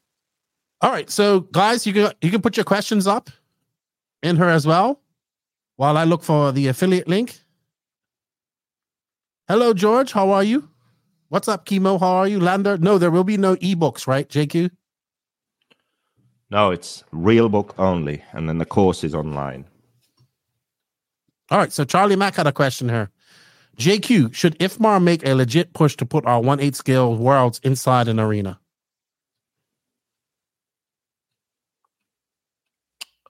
All 0.81 0.91
right, 0.91 1.09
so 1.09 1.41
guys, 1.41 1.87
you 1.87 1.93
can 1.93 2.13
you 2.21 2.31
can 2.31 2.43
put 2.43 2.57
your 2.57 2.65
questions 2.65 3.07
up 3.07 3.31
in 4.23 4.35
her 4.37 4.49
as 4.49 4.67
well, 4.67 5.01
while 5.77 5.97
I 5.97 6.03
look 6.05 6.25
for 6.25 6.51
the 6.51 6.67
affiliate 6.67 7.07
link. 7.07 7.39
Hello, 9.47 9.75
George. 9.75 10.11
How 10.11 10.31
are 10.31 10.43
you? 10.43 10.69
What's 11.33 11.49
up, 11.49 11.65
Chemo? 11.65 11.99
How 11.99 12.17
are 12.17 12.29
you, 12.29 12.39
Lander? 12.39 12.77
No, 12.77 12.99
there 12.99 13.11
will 13.11 13.25
be 13.25 13.39
no 13.39 13.57
ebooks, 13.57 14.07
right, 14.07 14.29
JQ? 14.29 14.71
No, 16.51 16.71
it's 16.71 17.05
real 17.11 17.49
book 17.49 17.75
only, 17.79 18.23
and 18.35 18.51
then 18.51 18.59
the 18.59 18.67
course 18.67 19.03
is 19.03 19.15
online. 19.15 19.65
All 21.51 21.57
right. 21.57 21.73
So 21.73 21.87
Charlie 21.87 22.17
Mack 22.17 22.35
had 22.35 22.47
a 22.47 22.53
question 22.53 22.91
here. 22.91 23.09
JQ, 23.79 24.35
should 24.35 24.59
IFMAR 24.59 25.03
make 25.03 25.27
a 25.27 25.35
legit 25.35 25.73
push 25.73 25.97
to 25.97 26.05
put 26.05 26.27
our 26.27 26.39
1 26.39 26.61
8 26.61 26.77
scale 26.77 27.17
worlds 27.17 27.63
inside 27.65 28.09
an 28.09 28.21
arena? 28.21 28.61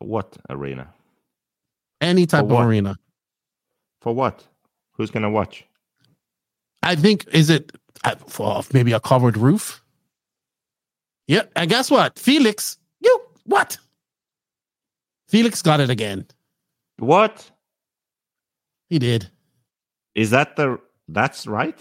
What 0.01 0.37
arena? 0.51 0.93
Any 2.01 2.27
type 2.27 2.41
For 2.41 2.47
of 2.47 2.51
what? 2.51 2.67
arena. 2.67 2.97
For 4.01 4.13
what? 4.13 4.45
Who's 4.95 5.13
gonna 5.13 5.31
watch? 5.31 5.65
I 6.83 6.97
think, 6.97 7.27
is 7.33 7.51
it 7.51 7.73
uh, 8.05 8.63
maybe 8.73 8.93
a 8.93 9.01
covered 9.01 9.37
roof? 9.37 9.83
Yeah. 11.27 11.43
And 11.57 11.71
guess 11.71 11.91
what? 11.91 12.19
Felix, 12.19 12.79
you, 13.01 13.21
what? 13.45 13.79
Felix 15.29 15.63
got 15.63 15.81
it 15.81 15.91
again. 15.91 16.27
What 16.99 17.51
He 18.91 18.99
did. 18.99 19.29
is 20.15 20.31
that? 20.31 20.57
The 20.57 20.79
that's 21.09 21.47
right. 21.47 21.77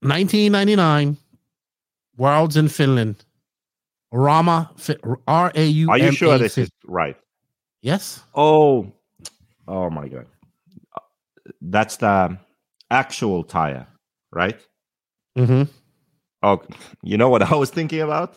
1999, 0.00 1.16
Worlds 2.16 2.56
in 2.56 2.68
Finland. 2.68 3.24
Rauma, 4.12 4.68
R 5.26 5.52
A 5.54 5.64
U. 5.66 5.90
Are 5.90 5.98
you 5.98 6.12
sure 6.12 6.38
this 6.38 6.58
is 6.58 6.70
right? 6.86 7.16
Yes. 7.80 8.22
Oh, 8.34 8.92
oh 9.66 9.90
my 9.90 10.06
god, 10.08 10.26
that's 11.62 11.96
the 11.96 12.38
actual 12.90 13.42
tire, 13.42 13.86
right? 14.32 14.60
Mm-hmm. 15.38 15.62
Oh, 16.42 16.62
you 17.02 17.16
know 17.16 17.28
what 17.28 17.42
I 17.42 17.54
was 17.54 17.70
thinking 17.70 18.00
about? 18.00 18.36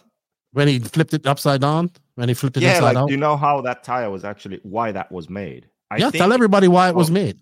When 0.54 0.68
he 0.68 0.80
flipped 0.80 1.14
it 1.14 1.26
upside 1.26 1.62
down, 1.62 1.92
when 2.16 2.30
he 2.30 2.36
flipped 2.36 2.58
it 2.58 2.64
yeah, 2.64 2.80
like 2.80 2.96
out. 2.96 3.08
do 3.08 3.14
you 3.14 3.20
know 3.20 3.36
how 3.36 3.62
that 3.62 3.84
tire 3.84 4.10
was 4.10 4.24
actually 4.24 4.60
why 4.64 4.92
that 4.92 5.12
was 5.12 5.30
made? 5.30 5.70
I 5.92 5.98
yeah, 5.98 6.10
think- 6.12 6.22
tell 6.22 6.32
everybody 6.34 6.68
why 6.68 6.90
it 6.90 6.96
was 6.96 7.10
Oh. 7.10 7.14
made. 7.14 7.40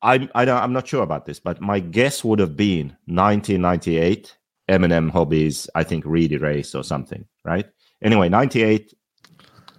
I 0.00 0.28
I 0.34 0.44
don't, 0.44 0.62
I'm 0.62 0.72
not 0.72 0.86
sure 0.86 1.02
about 1.02 1.26
this, 1.26 1.40
but 1.40 1.60
my 1.60 1.80
guess 1.80 2.22
would 2.22 2.38
have 2.38 2.56
been 2.56 2.96
1998 3.06 4.36
Eminem 4.70 5.10
Hobbies, 5.10 5.68
I 5.74 5.82
think 5.82 6.04
Reedy 6.06 6.36
Race 6.36 6.74
or 6.74 6.84
something, 6.84 7.24
right? 7.44 7.66
Anyway, 8.02 8.28
98 8.28 8.94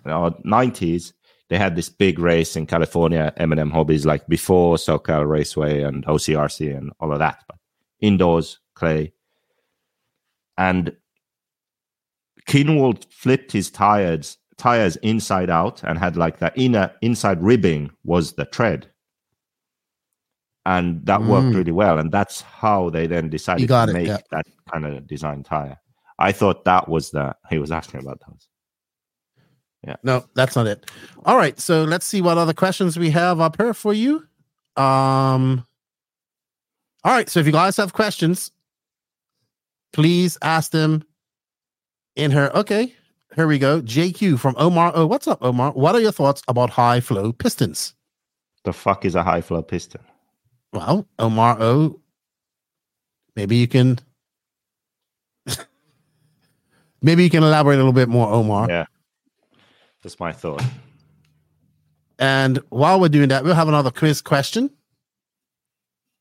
or 0.06 0.32
90s, 0.46 1.14
they 1.50 1.58
had 1.58 1.76
this 1.76 1.90
big 1.90 2.20
race 2.20 2.56
in 2.56 2.66
California, 2.66 3.32
Eminem 3.40 3.72
Hobbies, 3.72 4.06
like 4.06 4.28
before 4.28 4.76
SoCal 4.78 5.28
Raceway 5.28 5.84
and 5.84 6.06
OCRC 6.06 6.76
and 6.76 6.92
all 7.00 7.12
of 7.14 7.20
that, 7.20 7.44
but 7.48 7.58
indoors 8.02 8.60
clay. 8.76 9.14
And 10.58 10.96
Kinwald 12.48 13.06
flipped 13.12 13.52
his 13.52 13.70
tires 13.72 14.38
tires 14.58 14.98
inside 14.98 15.50
out 15.50 15.82
and 15.84 15.98
had 15.98 16.18
like 16.18 16.40
the 16.40 16.52
inner 16.60 16.92
inside 17.02 17.42
ribbing 17.42 17.90
was 18.04 18.34
the 18.34 18.44
tread 18.44 18.90
and 20.66 21.06
that 21.06 21.22
worked 21.22 21.48
Mm. 21.48 21.56
really 21.56 21.72
well 21.72 21.98
and 21.98 22.12
that's 22.12 22.42
how 22.42 22.90
they 22.90 23.08
then 23.08 23.30
decided 23.30 23.70
to 23.70 23.84
it, 23.84 23.94
make 23.94 24.08
yeah. 24.08 24.18
that 24.32 24.46
kind 24.70 24.86
of 24.86 25.08
design 25.08 25.44
tire 25.44 25.78
i 26.20 26.34
thought 26.34 26.66
that 26.66 26.90
was 26.90 27.12
the 27.12 27.34
he 27.50 27.58
was 27.58 27.72
asking 27.72 28.02
about 28.02 28.20
those 28.28 28.50
Yeah. 29.82 29.96
No, 30.04 30.26
that's 30.36 30.58
not 30.58 30.68
it. 30.68 30.92
All 31.24 31.38
right, 31.38 31.58
so 31.58 31.86
let's 31.86 32.06
see 32.06 32.20
what 32.22 32.38
other 32.38 32.54
questions 32.54 33.00
we 33.00 33.12
have 33.12 33.40
up 33.40 33.56
here 33.56 33.74
for 33.74 33.94
you. 33.94 34.28
Um 34.76 35.64
All 37.04 37.14
right, 37.14 37.30
so 37.30 37.40
if 37.40 37.46
you 37.46 37.52
guys 37.52 37.78
have 37.78 37.94
questions, 37.94 38.52
please 39.94 40.38
ask 40.42 40.72
them 40.72 41.04
in 42.16 42.32
her. 42.32 42.54
Okay, 42.56 42.94
here 43.36 43.48
we 43.48 43.58
go. 43.58 43.82
JQ 43.82 44.38
from 44.40 44.56
Omar. 44.58 44.92
Oh, 44.94 45.06
what's 45.08 45.28
up, 45.28 45.42
Omar? 45.42 45.72
What 45.72 45.96
are 45.96 46.02
your 46.02 46.12
thoughts 46.12 46.42
about 46.48 46.70
high 46.72 47.00
flow 47.00 47.32
pistons? 47.32 47.94
the 48.66 48.74
fuck 48.74 49.06
is 49.06 49.16
a 49.16 49.24
high 49.24 49.40
flow 49.40 49.62
piston 49.62 50.02
Well, 50.74 51.08
Omar 51.18 51.58
O, 51.62 52.02
maybe 53.38 53.56
you 53.56 53.70
can 53.70 53.98
maybe 57.02 57.24
you 57.24 57.30
can 57.30 57.42
elaborate 57.42 57.76
a 57.76 57.78
little 57.78 57.94
bit 57.94 58.10
more, 58.10 58.28
Omar. 58.30 58.68
yeah 58.70 58.86
that's 60.04 60.20
my 60.20 60.34
thought 60.34 60.62
And 62.20 62.58
while 62.70 63.00
we're 63.00 63.08
doing 63.08 63.30
that, 63.30 63.46
we'll 63.46 63.56
have 63.56 63.70
another 63.70 63.92
quiz 63.92 64.22
question. 64.22 64.70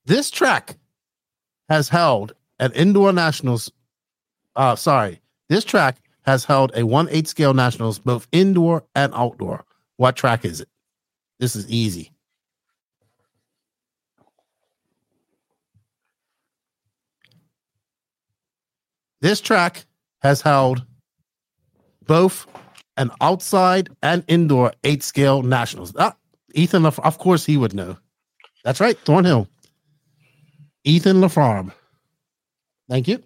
This 0.05 0.29
track 0.31 0.77
has 1.69 1.89
held 1.89 2.33
at 2.59 2.75
indoor 2.75 3.13
nationals. 3.13 3.71
Uh, 4.55 4.75
sorry, 4.75 5.21
this 5.49 5.63
track 5.63 5.97
has 6.23 6.45
held 6.45 6.71
a 6.75 6.85
1 6.85 7.07
8 7.09 7.27
scale 7.27 7.53
nationals 7.53 7.99
both 7.99 8.27
indoor 8.31 8.83
and 8.95 9.13
outdoor. 9.15 9.65
What 9.97 10.15
track 10.15 10.45
is 10.45 10.61
it? 10.61 10.69
This 11.39 11.55
is 11.55 11.69
easy. 11.69 12.11
This 19.21 19.41
track 19.41 19.85
has 20.21 20.41
held 20.41 20.85
both 22.05 22.47
an 22.97 23.11
outside 23.21 23.89
and 24.01 24.23
indoor 24.27 24.73
eight 24.83 25.03
scale 25.03 25.41
nationals. 25.41 25.93
Ah, 25.97 26.15
Ethan, 26.53 26.83
Laf- 26.83 26.99
of 26.99 27.17
course, 27.17 27.45
he 27.45 27.57
would 27.57 27.73
know. 27.73 27.97
That's 28.63 28.79
right, 28.79 28.97
Thornhill. 28.99 29.47
Ethan 30.83 31.17
LaFarm. 31.21 31.71
Thank 32.89 33.07
you. 33.07 33.21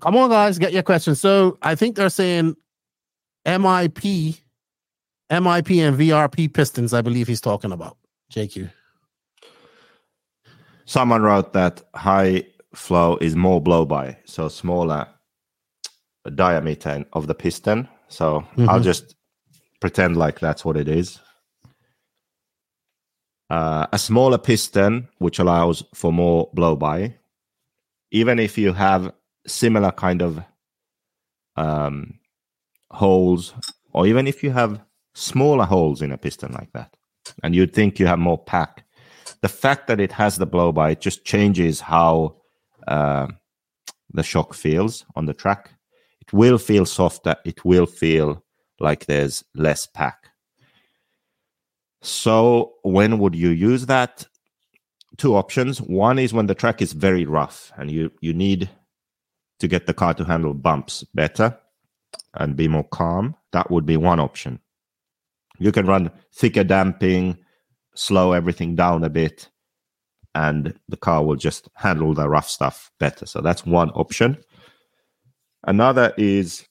Come 0.00 0.16
on, 0.16 0.30
guys, 0.30 0.58
get 0.58 0.72
your 0.72 0.82
questions. 0.82 1.20
So 1.20 1.58
I 1.62 1.74
think 1.74 1.96
they're 1.96 2.08
saying 2.10 2.56
MIP, 3.46 4.40
MIP 5.30 5.86
and 5.88 5.96
VRP 5.98 6.52
pistons. 6.52 6.94
I 6.94 7.02
believe 7.02 7.28
he's 7.28 7.40
talking 7.40 7.72
about 7.72 7.96
JQ. 8.32 8.70
someone 10.86 11.22
wrote 11.22 11.52
that 11.52 11.82
high 11.94 12.42
flow 12.74 13.16
is 13.20 13.36
more 13.36 13.60
blow 13.60 13.84
by 13.84 14.16
so 14.24 14.48
smaller 14.48 15.06
diameter 16.34 17.04
of 17.12 17.26
the 17.28 17.34
piston 17.34 17.88
so 18.08 18.44
i'll 18.68 18.80
Mhm. 18.80 18.82
just 18.82 19.14
pretend 19.80 20.16
like 20.16 20.40
that's 20.40 20.64
what 20.64 20.76
it 20.76 20.88
is 20.88 21.20
uh, 23.50 23.86
a 23.92 23.98
smaller 23.98 24.38
piston 24.38 25.08
which 25.18 25.38
allows 25.38 25.82
for 25.94 26.12
more 26.12 26.48
blow 26.54 26.76
by 26.76 27.14
even 28.10 28.38
if 28.38 28.56
you 28.56 28.72
have 28.72 29.12
similar 29.46 29.92
kind 29.92 30.22
of 30.22 30.42
um, 31.56 32.18
holes 32.90 33.54
or 33.92 34.06
even 34.06 34.26
if 34.26 34.42
you 34.42 34.50
have 34.50 34.80
smaller 35.14 35.64
holes 35.64 36.00
in 36.02 36.12
a 36.12 36.18
piston 36.18 36.52
like 36.52 36.72
that 36.72 36.96
and 37.42 37.54
you'd 37.54 37.74
think 37.74 37.98
you 37.98 38.06
have 38.06 38.18
more 38.18 38.38
pack 38.38 38.84
the 39.42 39.48
fact 39.48 39.86
that 39.88 40.00
it 40.00 40.12
has 40.12 40.36
the 40.36 40.46
blow 40.46 40.72
by 40.72 40.90
it 40.90 41.00
just 41.00 41.24
changes 41.24 41.80
how 41.80 42.36
uh, 42.86 43.26
the 44.12 44.22
shock 44.22 44.54
feels 44.54 45.04
on 45.14 45.26
the 45.26 45.34
track. 45.34 45.74
It 46.20 46.32
will 46.32 46.58
feel 46.58 46.86
softer. 46.86 47.36
It 47.44 47.64
will 47.64 47.86
feel 47.86 48.44
like 48.78 49.06
there's 49.06 49.44
less 49.54 49.86
pack. 49.86 50.29
So 52.02 52.74
when 52.82 53.18
would 53.18 53.34
you 53.34 53.50
use 53.50 53.86
that? 53.86 54.26
Two 55.16 55.36
options. 55.36 55.80
One 55.80 56.18
is 56.18 56.32
when 56.32 56.46
the 56.46 56.54
track 56.54 56.80
is 56.80 56.92
very 56.92 57.26
rough 57.26 57.72
and 57.76 57.90
you 57.90 58.10
you 58.20 58.32
need 58.32 58.70
to 59.58 59.68
get 59.68 59.86
the 59.86 59.94
car 59.94 60.14
to 60.14 60.24
handle 60.24 60.54
bumps 60.54 61.04
better 61.14 61.58
and 62.34 62.56
be 62.56 62.68
more 62.68 62.84
calm. 62.84 63.36
That 63.52 63.70
would 63.70 63.84
be 63.84 63.96
one 63.96 64.20
option. 64.20 64.60
You 65.58 65.72
can 65.72 65.86
run 65.86 66.10
thicker 66.32 66.64
damping, 66.64 67.36
slow 67.94 68.32
everything 68.32 68.76
down 68.76 69.04
a 69.04 69.10
bit, 69.10 69.50
and 70.34 70.74
the 70.88 70.96
car 70.96 71.24
will 71.24 71.36
just 71.36 71.68
handle 71.74 72.14
the 72.14 72.28
rough 72.28 72.48
stuff 72.48 72.90
better. 72.98 73.26
So 73.26 73.42
that's 73.42 73.66
one 73.66 73.90
option. 73.90 74.38
Another 75.64 76.14
is 76.16 76.66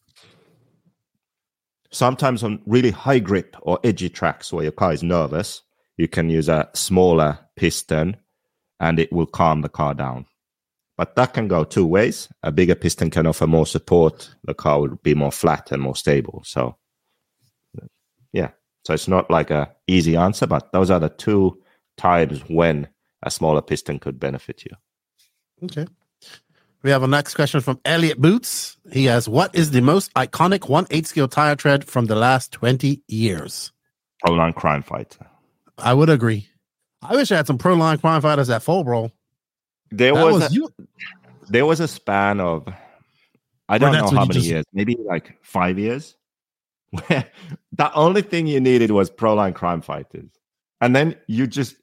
sometimes 1.92 2.44
on 2.44 2.62
really 2.66 2.92
high 2.92 3.20
grip 3.20 3.56
or 3.62 3.80
edgy 3.84 4.10
tracks 4.10 4.54
where 4.54 4.64
your 4.64 4.72
car 4.72 4.94
is 4.94 5.04
nervous, 5.04 5.62
you 5.98 6.08
can 6.08 6.30
use 6.30 6.50
a 6.50 6.70
smaller 6.74 7.40
piston 7.56 8.18
and 8.80 9.00
it 9.00 9.12
will 9.12 9.26
calm 9.26 9.62
the 9.62 9.70
car 9.70 9.94
down. 9.94 10.26
But 10.98 11.16
that 11.16 11.34
can 11.34 11.48
go 11.48 11.64
two 11.64 11.86
ways. 11.86 12.30
A 12.44 12.52
bigger 12.52 12.76
piston 12.76 13.10
can 13.10 13.26
offer 13.26 13.48
more 13.48 13.66
support. 13.66 14.36
The 14.44 14.54
car 14.54 14.82
will 14.82 15.00
be 15.02 15.16
more 15.16 15.32
flat 15.32 15.72
and 15.72 15.82
more 15.82 15.96
stable. 15.96 16.42
So, 16.46 16.76
yeah. 18.34 18.50
So 18.86 18.94
it's 18.94 19.08
not 19.08 19.30
like 19.32 19.50
a 19.50 19.74
easy 19.88 20.16
answer, 20.16 20.46
but 20.46 20.72
those 20.72 20.92
are 20.92 21.00
the 21.00 21.10
two 21.10 21.62
times 21.98 22.42
when 22.50 22.88
a 23.24 23.32
smaller 23.32 23.62
piston 23.62 24.00
could 24.00 24.20
benefit 24.20 24.66
you. 24.66 24.72
Okay. 25.64 25.88
We 26.82 26.92
have 26.92 27.04
a 27.04 27.08
next 27.08 27.36
question 27.36 27.60
from 27.62 27.80
Elliot 27.84 28.20
Boots. 28.22 28.78
He 28.92 29.06
has 29.06 29.28
What 29.28 29.54
is 29.54 29.72
the 29.72 29.82
most 29.82 30.14
iconic 30.14 30.70
1 30.70 30.88
8 30.90 31.06
scale 31.08 31.28
tire 31.28 31.56
tread 31.56 31.84
from 31.84 32.06
the 32.06 32.16
last 32.16 32.52
20 32.54 33.02
years? 33.08 33.72
Proline 34.26 34.56
Crime 34.56 34.84
Fighter. 34.84 35.28
I 35.78 35.94
would 35.94 36.10
agree. 36.10 36.48
I 37.02 37.16
wish 37.16 37.32
I 37.32 37.38
had 37.38 37.48
some 37.48 37.58
pro 37.58 37.74
line 37.76 37.98
crime 37.98 38.22
fighters 38.22 38.50
at 38.50 38.64
full, 38.64 38.84
bro. 38.84 39.12
There 39.92 40.14
That 40.14 40.26
was, 40.26 40.34
was 40.36 40.52
a, 40.52 40.54
you. 40.54 40.70
there 41.50 41.66
was 41.66 41.80
a 41.80 41.88
span 41.88 42.40
of 42.40 42.68
I 43.70 43.78
don't 43.78 43.94
know 43.94 44.06
how 44.10 44.26
many 44.26 44.34
just- 44.34 44.48
years, 44.48 44.66
maybe 44.74 44.96
like 45.06 45.38
five 45.42 45.78
years, 45.80 46.16
where 47.08 47.26
the 47.72 47.94
only 47.94 48.22
thing 48.22 48.48
you 48.48 48.60
needed 48.60 48.92
was 48.92 49.10
Proline 49.10 49.56
Crime 49.56 49.82
Fighters, 49.82 50.30
and 50.82 50.96
then 50.96 51.16
you 51.28 51.48
just 51.48 51.76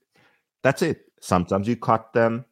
that's 0.62 0.82
it. 0.82 1.04
Sometimes 1.20 1.66
you 1.68 1.76
cut 1.76 2.12
them 2.12 2.44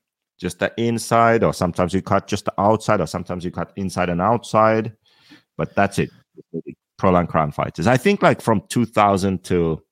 just 0.45 0.59
the 0.59 0.71
inside, 0.77 1.43
or 1.43 1.55
sometimes 1.55 1.95
you 1.95 2.03
cut 2.03 2.27
just 2.27 2.45
the 2.45 2.53
outside, 2.61 3.01
or 3.01 3.07
sometimes 3.07 3.47
you 3.47 3.51
cut 3.51 3.73
inside 3.77 4.11
and 4.11 4.21
outside. 4.21 4.93
But 5.57 5.75
that's 5.75 5.99
it. 5.99 6.11
Proline 7.01 7.27
Crime 7.27 7.51
Fighters. 7.51 7.87
I 7.87 7.97
think 7.97 8.23
like 8.23 8.43
from 8.43 8.61
2000 8.69 9.43
to 9.45 9.83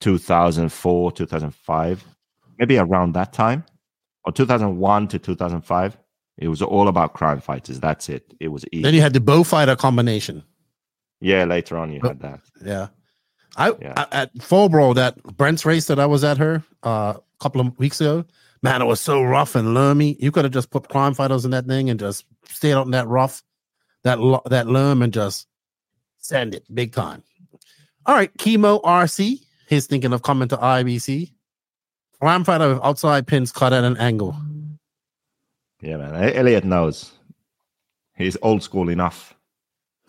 2004, 0.00 1.12
2005, 1.12 2.04
maybe 2.56 2.78
around 2.78 3.14
that 3.14 3.32
time, 3.32 3.64
or 4.24 4.32
2001 4.32 5.08
to 5.08 5.18
2005. 5.18 5.96
It 6.38 6.48
was 6.48 6.62
all 6.62 6.88
about 6.88 7.14
crime 7.14 7.40
fighters. 7.40 7.80
That's 7.80 8.08
it. 8.08 8.34
It 8.40 8.48
was 8.48 8.64
easy. 8.72 8.82
Then 8.82 8.94
you 8.94 9.00
had 9.00 9.12
the 9.12 9.20
bow 9.20 9.44
fighter 9.44 9.76
combination. 9.76 10.42
Yeah, 11.20 11.44
later 11.44 11.76
on 11.76 11.92
you 11.92 12.00
had 12.00 12.20
that. 12.20 12.40
Yeah. 12.64 12.88
I, 13.56 13.72
Yeah. 13.80 13.94
I 13.96 14.06
at 14.10 14.42
Full 14.42 14.68
Bro, 14.68 14.94
that 14.94 15.22
Brent's 15.36 15.64
race 15.64 15.86
that 15.86 15.98
I 15.98 16.06
was 16.06 16.24
at 16.24 16.38
her 16.38 16.62
uh, 16.82 17.14
a 17.16 17.42
couple 17.42 17.60
of 17.60 17.78
weeks 17.78 18.00
ago, 18.00 18.24
man, 18.64 18.80
it 18.80 18.86
was 18.86 18.98
so 18.98 19.22
rough 19.22 19.54
and 19.54 19.74
loamy. 19.74 20.16
You 20.18 20.32
could 20.32 20.44
have 20.44 20.52
just 20.52 20.70
put 20.70 20.88
crime 20.88 21.12
fighters 21.12 21.44
in 21.44 21.50
that 21.50 21.66
thing 21.66 21.90
and 21.90 22.00
just 22.00 22.24
stayed 22.48 22.72
out 22.72 22.86
in 22.86 22.92
that 22.92 23.06
rough, 23.06 23.42
that 24.02 24.18
lo- 24.18 24.42
that 24.46 24.66
loam 24.66 25.02
and 25.02 25.12
just 25.12 25.46
send 26.18 26.54
it 26.54 26.64
big 26.74 26.92
time. 26.92 27.22
All 28.06 28.14
right, 28.14 28.34
Chemo 28.38 28.82
RC. 28.82 29.40
He's 29.68 29.86
thinking 29.86 30.14
of 30.14 30.22
coming 30.22 30.48
to 30.48 30.56
IBC. 30.56 31.30
Crime 32.20 32.44
fighter 32.44 32.74
with 32.74 32.82
outside 32.82 33.26
pins 33.26 33.52
cut 33.52 33.74
at 33.74 33.84
an 33.84 33.98
angle. 33.98 34.34
Yeah, 35.82 35.98
man. 35.98 36.34
Elliot 36.34 36.64
knows. 36.64 37.12
He's 38.16 38.38
old 38.40 38.62
school 38.62 38.88
enough. 38.88 39.34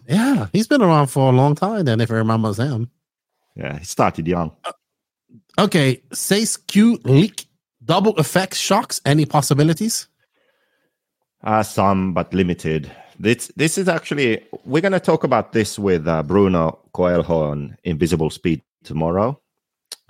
Yeah, 0.07 0.47
he's 0.53 0.67
been 0.67 0.81
around 0.81 1.07
for 1.07 1.31
a 1.31 1.35
long 1.35 1.55
time. 1.55 1.83
Then, 1.83 1.99
if 1.99 2.09
it 2.09 2.15
remembers 2.15 2.57
him. 2.57 2.89
Yeah, 3.55 3.79
he 3.79 3.85
started 3.85 4.27
young. 4.27 4.51
Uh, 4.63 4.71
okay, 5.59 6.01
Sace 6.11 6.57
Q 6.67 6.99
leak 7.03 7.44
double 7.85 8.15
effects 8.17 8.57
shocks. 8.57 8.99
Any 9.05 9.25
possibilities? 9.25 10.07
Uh, 11.43 11.63
some, 11.63 12.13
but 12.13 12.33
limited. 12.33 12.91
This 13.19 13.51
this 13.55 13.77
is 13.77 13.87
actually 13.87 14.45
we're 14.65 14.81
going 14.81 14.91
to 14.91 14.99
talk 14.99 15.23
about 15.23 15.53
this 15.53 15.79
with 15.79 16.07
uh, 16.07 16.23
Bruno 16.23 16.79
Coelho 16.91 17.51
on 17.51 17.77
Invisible 17.83 18.29
Speed 18.29 18.61
tomorrow. 18.83 19.39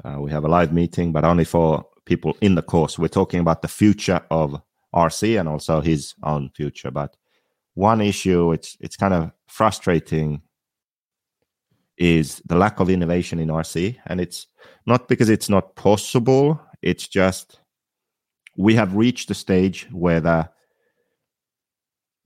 Uh, 0.03 0.19
we 0.19 0.31
have 0.31 0.43
a 0.43 0.47
live 0.47 0.73
meeting, 0.73 1.11
but 1.11 1.23
only 1.23 1.45
for 1.45 1.85
people 2.05 2.35
in 2.41 2.55
the 2.55 2.61
course. 2.61 2.97
We're 2.97 3.07
talking 3.07 3.39
about 3.39 3.61
the 3.61 3.67
future 3.67 4.21
of 4.31 4.59
RC 4.93 5.39
and 5.39 5.49
also 5.49 5.81
his 5.81 6.15
own 6.23 6.49
future. 6.55 6.89
But 6.89 7.15
one 7.75 8.01
issue, 8.01 8.53
it's 8.53 8.77
it's 8.79 8.97
kind 8.97 9.13
of 9.13 9.31
frustrating, 9.47 10.41
is 11.97 12.41
the 12.45 12.55
lack 12.55 12.79
of 12.79 12.89
innovation 12.89 13.39
in 13.39 13.49
RC, 13.49 13.97
and 14.07 14.19
it's 14.19 14.47
not 14.87 15.07
because 15.07 15.29
it's 15.29 15.49
not 15.49 15.75
possible. 15.75 16.59
It's 16.81 17.07
just 17.07 17.59
we 18.57 18.75
have 18.75 18.95
reached 18.95 19.29
a 19.31 19.33
stage 19.33 19.87
where 19.91 20.19
the 20.19 20.49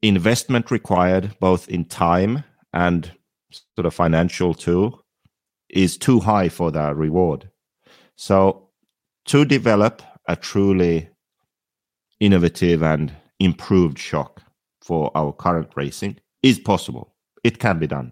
investment 0.01 0.71
required, 0.71 1.35
both 1.39 1.67
in 1.67 1.85
time 1.85 2.43
and 2.73 3.11
sort 3.75 3.85
of 3.85 3.93
financial 3.93 4.53
too, 4.53 4.97
is 5.69 5.97
too 5.97 6.19
high 6.19 6.49
for 6.49 6.71
the 6.71 6.93
reward. 6.93 7.49
So, 8.15 8.69
to 9.25 9.45
develop 9.45 10.01
a 10.27 10.35
truly 10.35 11.09
innovative 12.19 12.83
and 12.83 13.13
improved 13.39 13.97
shock 13.97 14.41
for 14.81 15.11
our 15.15 15.31
current 15.31 15.69
racing 15.75 16.17
is 16.43 16.59
possible. 16.59 17.13
It 17.43 17.59
can 17.59 17.79
be 17.79 17.87
done. 17.87 18.11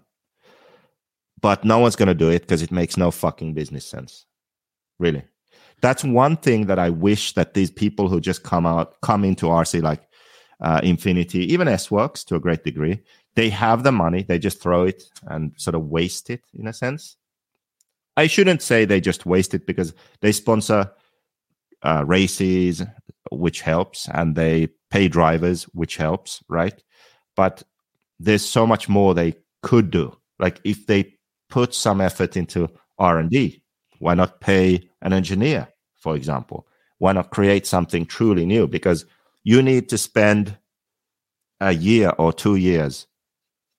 But 1.40 1.64
no 1.64 1.78
one's 1.78 1.96
going 1.96 2.08
to 2.08 2.14
do 2.14 2.30
it 2.30 2.40
because 2.40 2.62
it 2.62 2.72
makes 2.72 2.96
no 2.96 3.10
fucking 3.10 3.54
business 3.54 3.84
sense. 3.84 4.26
Really. 4.98 5.24
That's 5.80 6.04
one 6.04 6.36
thing 6.36 6.66
that 6.66 6.78
I 6.78 6.90
wish 6.90 7.34
that 7.34 7.54
these 7.54 7.70
people 7.70 8.08
who 8.08 8.20
just 8.20 8.42
come 8.42 8.66
out, 8.66 9.00
come 9.00 9.24
into 9.24 9.46
RC 9.46 9.82
like 9.82 10.02
uh, 10.60 10.80
Infinity, 10.82 11.52
even 11.52 11.68
S-Workz 11.68 12.24
to 12.26 12.34
a 12.34 12.40
great 12.40 12.64
degree, 12.64 13.00
they 13.36 13.48
have 13.50 13.84
the 13.84 13.92
money, 13.92 14.22
they 14.22 14.38
just 14.38 14.60
throw 14.60 14.82
it 14.84 15.04
and 15.28 15.52
sort 15.56 15.76
of 15.76 15.86
waste 15.86 16.30
it 16.30 16.42
in 16.54 16.66
a 16.66 16.72
sense. 16.72 17.16
I 18.16 18.26
shouldn't 18.26 18.62
say 18.62 18.84
they 18.84 19.00
just 19.00 19.26
waste 19.26 19.54
it 19.54 19.64
because 19.64 19.94
they 20.20 20.32
sponsor 20.32 20.90
uh, 21.82 22.04
races, 22.04 22.82
which 23.30 23.60
helps, 23.60 24.08
and 24.12 24.34
they 24.34 24.68
pay 24.90 25.06
drivers, 25.06 25.64
which 25.64 25.96
helps, 25.96 26.42
right? 26.48 26.82
But 27.36 27.62
there's 28.18 28.44
so 28.44 28.66
much 28.66 28.88
more 28.88 29.14
they 29.14 29.34
could 29.62 29.90
do. 29.90 30.16
Like 30.40 30.60
if 30.64 30.86
they 30.86 31.14
put 31.48 31.74
some 31.74 32.00
effort 32.00 32.36
into 32.36 32.68
R 32.98 33.18
and 33.18 33.30
D, 33.30 33.62
why 33.98 34.14
not 34.14 34.40
pay 34.40 34.88
an 35.02 35.12
engineer, 35.12 35.68
for 35.96 36.16
example? 36.16 36.66
Why 36.98 37.12
not 37.12 37.30
create 37.30 37.66
something 37.66 38.06
truly 38.06 38.44
new? 38.46 38.66
Because 38.66 39.04
you 39.44 39.62
need 39.62 39.88
to 39.88 39.98
spend 39.98 40.56
a 41.60 41.72
year 41.72 42.12
or 42.18 42.32
two 42.32 42.56
years 42.56 43.06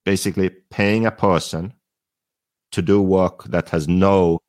basically 0.05 0.49
paying 0.49 1.05
a 1.05 1.11
person 1.11 1.73
to 2.71 2.81
do 2.81 3.01
work 3.01 3.43
that 3.45 3.69
has 3.69 3.87
no 3.87 4.39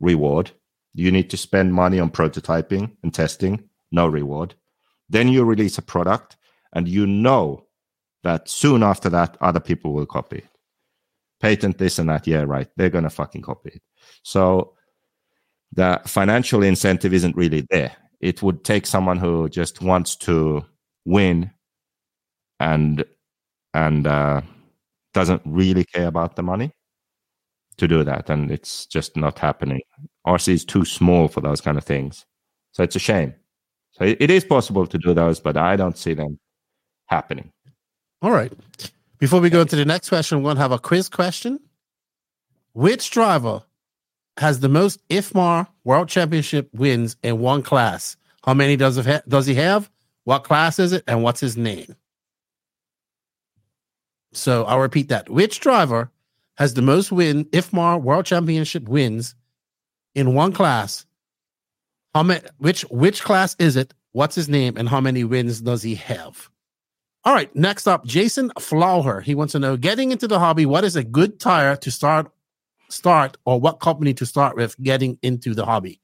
reward. 0.00 0.50
You 0.94 1.10
need 1.10 1.30
to 1.30 1.36
spend 1.36 1.74
money 1.74 2.00
on 2.00 2.10
prototyping 2.10 2.96
and 3.02 3.12
testing, 3.12 3.68
no 3.92 4.06
reward. 4.06 4.54
Then 5.08 5.28
you 5.28 5.44
release 5.44 5.78
a 5.78 5.82
product, 5.82 6.36
and 6.72 6.88
you 6.88 7.06
know 7.06 7.66
that 8.22 8.48
soon 8.48 8.82
after 8.82 9.08
that, 9.10 9.36
other 9.40 9.60
people 9.60 9.92
will 9.92 10.06
copy 10.06 10.38
it. 10.38 10.48
Patent 11.40 11.78
this 11.78 11.98
and 11.98 12.08
that. 12.08 12.26
Yeah, 12.26 12.42
right. 12.42 12.68
They're 12.76 12.90
going 12.90 13.04
to 13.04 13.10
fucking 13.10 13.42
copy 13.42 13.70
it. 13.74 13.82
So 14.22 14.74
the 15.72 16.00
financial 16.06 16.62
incentive 16.62 17.12
isn't 17.12 17.36
really 17.36 17.66
there. 17.70 17.92
It 18.20 18.42
would 18.42 18.64
take 18.64 18.86
someone 18.86 19.18
who 19.18 19.48
just 19.48 19.80
wants 19.80 20.16
to 20.16 20.64
win 21.04 21.50
and 22.58 23.04
and 23.74 24.06
uh, 24.06 24.40
doesn't 25.14 25.42
really 25.44 25.84
care 25.84 26.08
about 26.08 26.36
the 26.36 26.42
money 26.42 26.72
to 27.76 27.86
do 27.86 28.02
that, 28.02 28.28
and 28.28 28.50
it's 28.50 28.86
just 28.86 29.16
not 29.16 29.38
happening. 29.38 29.80
RC 30.26 30.48
is 30.48 30.64
too 30.64 30.84
small 30.84 31.28
for 31.28 31.40
those 31.40 31.60
kind 31.60 31.78
of 31.78 31.84
things, 31.84 32.26
so 32.72 32.82
it's 32.82 32.96
a 32.96 33.00
shame. 33.00 33.34
So 33.92 34.04
it, 34.04 34.16
it 34.20 34.30
is 34.30 34.44
possible 34.44 34.86
to 34.86 34.98
do 34.98 35.14
those, 35.14 35.40
but 35.40 35.56
I 35.56 35.76
don't 35.76 35.96
see 35.96 36.14
them 36.14 36.38
happening. 37.06 37.52
All 38.22 38.30
right. 38.30 38.52
Before 39.18 39.40
we 39.40 39.50
go 39.50 39.64
to 39.64 39.76
the 39.76 39.84
next 39.84 40.08
question, 40.08 40.38
we're 40.38 40.44
going 40.44 40.56
to 40.56 40.62
have 40.62 40.72
a 40.72 40.78
quiz 40.78 41.08
question. 41.08 41.58
Which 42.72 43.10
driver 43.10 43.62
has 44.38 44.60
the 44.60 44.68
most 44.68 45.06
IFMAR 45.08 45.66
World 45.84 46.08
Championship 46.08 46.70
wins 46.72 47.16
in 47.22 47.40
one 47.40 47.62
class? 47.62 48.16
How 48.44 48.54
many 48.54 48.76
does 48.76 49.04
ha- 49.04 49.22
does 49.28 49.46
he 49.46 49.54
have? 49.54 49.90
What 50.24 50.44
class 50.44 50.78
is 50.78 50.92
it, 50.92 51.04
and 51.06 51.22
what's 51.22 51.40
his 51.40 51.56
name? 51.56 51.96
So 54.32 54.64
I'll 54.64 54.78
repeat 54.78 55.08
that. 55.08 55.28
Which 55.28 55.60
driver 55.60 56.10
has 56.56 56.74
the 56.74 56.82
most 56.82 57.10
win 57.10 57.46
IFMAR 57.46 58.00
World 58.00 58.26
Championship 58.26 58.88
wins 58.88 59.34
in 60.14 60.34
one 60.34 60.52
class? 60.52 61.04
How 62.14 62.22
many? 62.22 62.46
Which 62.58 62.82
which 62.82 63.22
class 63.22 63.56
is 63.58 63.76
it? 63.76 63.92
What's 64.12 64.36
his 64.36 64.48
name, 64.48 64.76
and 64.76 64.88
how 64.88 65.00
many 65.00 65.24
wins 65.24 65.60
does 65.60 65.82
he 65.82 65.94
have? 65.96 66.48
All 67.24 67.34
right, 67.34 67.54
next 67.54 67.86
up, 67.86 68.06
Jason 68.06 68.50
Flauher. 68.58 69.22
He 69.22 69.34
wants 69.34 69.52
to 69.52 69.58
know 69.58 69.76
getting 69.76 70.12
into 70.12 70.28
the 70.28 70.38
hobby, 70.38 70.64
what 70.64 70.84
is 70.84 70.96
a 70.96 71.04
good 71.04 71.40
tire 71.40 71.76
to 71.76 71.90
start 71.90 72.30
start 72.88 73.36
or 73.44 73.60
what 73.60 73.80
company 73.80 74.14
to 74.14 74.26
start 74.26 74.56
with 74.56 74.76
getting 74.80 75.18
into 75.22 75.54
the 75.54 75.64
hobby? 75.64 76.00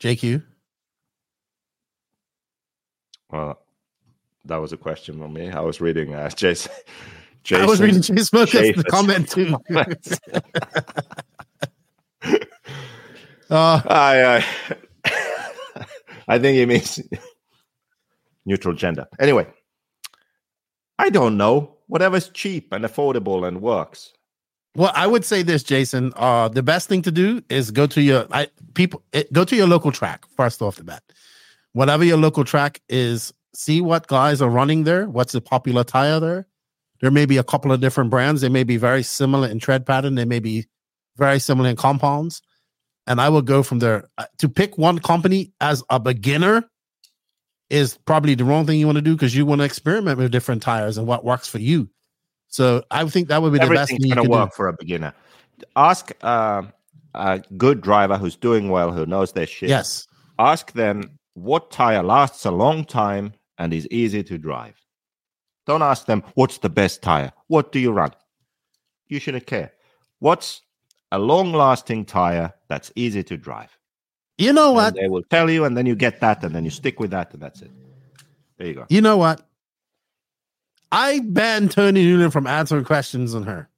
JQ. 0.00 0.42
Well, 3.30 3.58
that 4.44 4.56
was 4.56 4.72
a 4.72 4.76
question 4.76 5.18
from 5.18 5.32
me. 5.32 5.50
I 5.50 5.60
was 5.60 5.80
reading 5.80 6.14
uh, 6.14 6.28
Jason. 6.30 6.72
Jason 7.44 7.64
I 7.64 7.66
was 7.66 7.80
reading 7.80 8.02
Chase 8.02 8.28
Smokers 8.28 8.82
comment 8.84 9.28
too. 9.32 9.56
uh, 13.50 13.80
I, 13.84 14.44
I, 15.04 15.14
I 16.28 16.38
think 16.38 16.56
he 16.56 16.66
means 16.66 17.00
neutral 18.44 18.74
gender. 18.74 19.06
Anyway, 19.18 19.48
I 21.02 21.10
don't 21.10 21.36
know. 21.36 21.76
Whatever's 21.88 22.28
cheap 22.28 22.72
and 22.72 22.84
affordable 22.84 23.46
and 23.46 23.60
works. 23.60 24.12
Well, 24.76 24.92
I 24.94 25.08
would 25.08 25.24
say 25.24 25.42
this, 25.42 25.64
Jason. 25.64 26.12
Uh, 26.14 26.48
the 26.48 26.62
best 26.62 26.88
thing 26.88 27.02
to 27.02 27.10
do 27.10 27.42
is 27.50 27.72
go 27.72 27.88
to 27.88 28.00
your 28.00 28.26
I, 28.30 28.46
people. 28.74 29.02
It, 29.12 29.30
go 29.32 29.44
to 29.44 29.56
your 29.56 29.66
local 29.66 29.90
track 29.90 30.24
first 30.36 30.62
off 30.62 30.76
the 30.76 30.84
bat. 30.84 31.02
Whatever 31.72 32.04
your 32.04 32.18
local 32.18 32.44
track 32.44 32.80
is, 32.88 33.34
see 33.52 33.80
what 33.80 34.06
guys 34.06 34.40
are 34.40 34.48
running 34.48 34.84
there. 34.84 35.08
What's 35.10 35.32
the 35.32 35.40
popular 35.40 35.82
tire 35.82 36.20
there? 36.20 36.46
There 37.00 37.10
may 37.10 37.26
be 37.26 37.36
a 37.36 37.44
couple 37.44 37.72
of 37.72 37.80
different 37.80 38.10
brands. 38.10 38.40
They 38.40 38.48
may 38.48 38.62
be 38.62 38.76
very 38.76 39.02
similar 39.02 39.48
in 39.48 39.58
tread 39.58 39.84
pattern. 39.84 40.14
They 40.14 40.24
may 40.24 40.38
be 40.38 40.66
very 41.16 41.40
similar 41.40 41.68
in 41.68 41.74
compounds. 41.74 42.42
And 43.08 43.20
I 43.20 43.28
will 43.28 43.42
go 43.42 43.64
from 43.64 43.80
there. 43.80 44.08
Uh, 44.18 44.26
To 44.38 44.48
pick 44.48 44.78
one 44.78 45.00
company 45.00 45.52
as 45.60 45.82
a 45.90 45.98
beginner 45.98 46.70
is 47.72 47.96
probably 48.04 48.34
the 48.34 48.44
wrong 48.44 48.66
thing 48.66 48.78
you 48.78 48.86
want 48.86 48.96
to 48.96 49.02
do 49.02 49.14
because 49.14 49.34
you 49.34 49.46
want 49.46 49.60
to 49.60 49.64
experiment 49.64 50.18
with 50.18 50.30
different 50.30 50.62
tires 50.62 50.98
and 50.98 51.06
what 51.06 51.24
works 51.24 51.48
for 51.48 51.58
you. 51.58 51.88
So 52.48 52.84
I 52.90 53.04
think 53.08 53.28
that 53.28 53.40
would 53.40 53.52
be 53.52 53.58
the 53.58 53.66
best 53.68 53.90
thing 53.90 54.00
you 54.02 54.14
going 54.14 54.16
can 54.16 54.24
to 54.24 54.28
do. 54.28 54.40
work 54.40 54.54
for 54.54 54.68
a 54.68 54.74
beginner. 54.74 55.14
ask 55.74 56.12
uh, 56.20 56.62
a 57.14 57.42
good 57.56 57.80
driver 57.80 58.18
who's 58.18 58.36
doing 58.36 58.68
well, 58.68 58.92
who 58.92 59.06
knows 59.06 59.32
their 59.32 59.46
shit. 59.46 59.70
Yes. 59.70 60.06
Ask 60.38 60.72
them 60.72 61.18
what 61.32 61.70
tire 61.70 62.02
lasts 62.02 62.44
a 62.44 62.50
long 62.50 62.84
time 62.84 63.32
and 63.56 63.72
is 63.72 63.88
easy 63.90 64.22
to 64.22 64.36
drive. 64.36 64.78
Don't 65.66 65.82
ask 65.82 66.04
them 66.04 66.22
what's 66.34 66.58
the 66.58 66.68
best 66.68 67.00
tire. 67.00 67.32
What 67.46 67.72
do 67.72 67.78
you 67.78 67.90
run? 67.90 68.10
You 69.08 69.18
shouldn't 69.18 69.46
care. 69.46 69.72
What's 70.18 70.60
a 71.10 71.18
long-lasting 71.18 72.04
tire 72.04 72.52
that's 72.68 72.92
easy 72.96 73.22
to 73.24 73.36
drive? 73.38 73.78
You 74.38 74.52
know 74.52 74.68
And 74.68 74.76
what? 74.76 74.94
they 74.94 75.08
will 75.08 75.22
tell 75.24 75.50
you, 75.50 75.64
and 75.64 75.76
then 75.76 75.86
you 75.86 75.94
get 75.94 76.20
that, 76.20 76.42
and 76.42 76.54
then 76.54 76.64
you 76.64 76.70
stick 76.70 76.98
with 76.98 77.10
that, 77.10 77.32
and 77.32 77.42
that's 77.42 77.62
it. 77.62 77.70
There 78.58 78.66
you 78.66 78.74
go. 78.74 78.86
You 78.88 79.00
know 79.00 79.16
what? 79.16 79.46
I 80.90 81.20
banned 81.20 81.70
Tony 81.70 82.04
Noonan 82.04 82.30
from 82.30 82.46
answering 82.46 82.84
questions 82.84 83.34
on 83.34 83.44
her. 83.44 83.68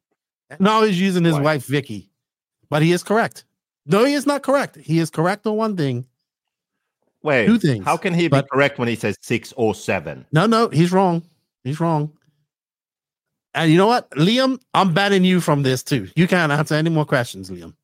Now 0.58 0.82
he's 0.82 1.00
using 1.00 1.24
his 1.24 1.34
Why? 1.34 1.40
wife 1.42 1.66
Vicky, 1.66 2.10
but 2.70 2.82
he 2.82 2.92
is 2.92 3.02
correct. 3.02 3.44
No, 3.86 4.04
he 4.04 4.14
is 4.14 4.26
not 4.26 4.42
correct. 4.42 4.76
He 4.76 4.98
is 4.98 5.10
correct 5.10 5.46
on 5.46 5.56
one 5.56 5.76
thing. 5.76 6.06
Wait, 7.22 7.46
Two 7.46 7.58
things, 7.58 7.84
How 7.84 7.96
can 7.96 8.12
he 8.14 8.28
but- 8.28 8.44
be 8.44 8.48
correct 8.52 8.78
when 8.78 8.88
he 8.88 8.96
says 8.96 9.16
six 9.20 9.52
or 9.56 9.74
seven? 9.74 10.26
No, 10.32 10.46
no, 10.46 10.68
he's 10.68 10.92
wrong. 10.92 11.22
He's 11.64 11.80
wrong. 11.80 12.12
And 13.54 13.70
you 13.70 13.78
know 13.78 13.86
what, 13.86 14.10
Liam? 14.10 14.60
I'm 14.74 14.92
banning 14.92 15.24
you 15.24 15.40
from 15.40 15.62
this 15.62 15.82
too. 15.82 16.08
You 16.16 16.26
can't 16.28 16.50
answer 16.52 16.74
any 16.74 16.90
more 16.90 17.04
questions, 17.04 17.48
Liam. 17.50 17.74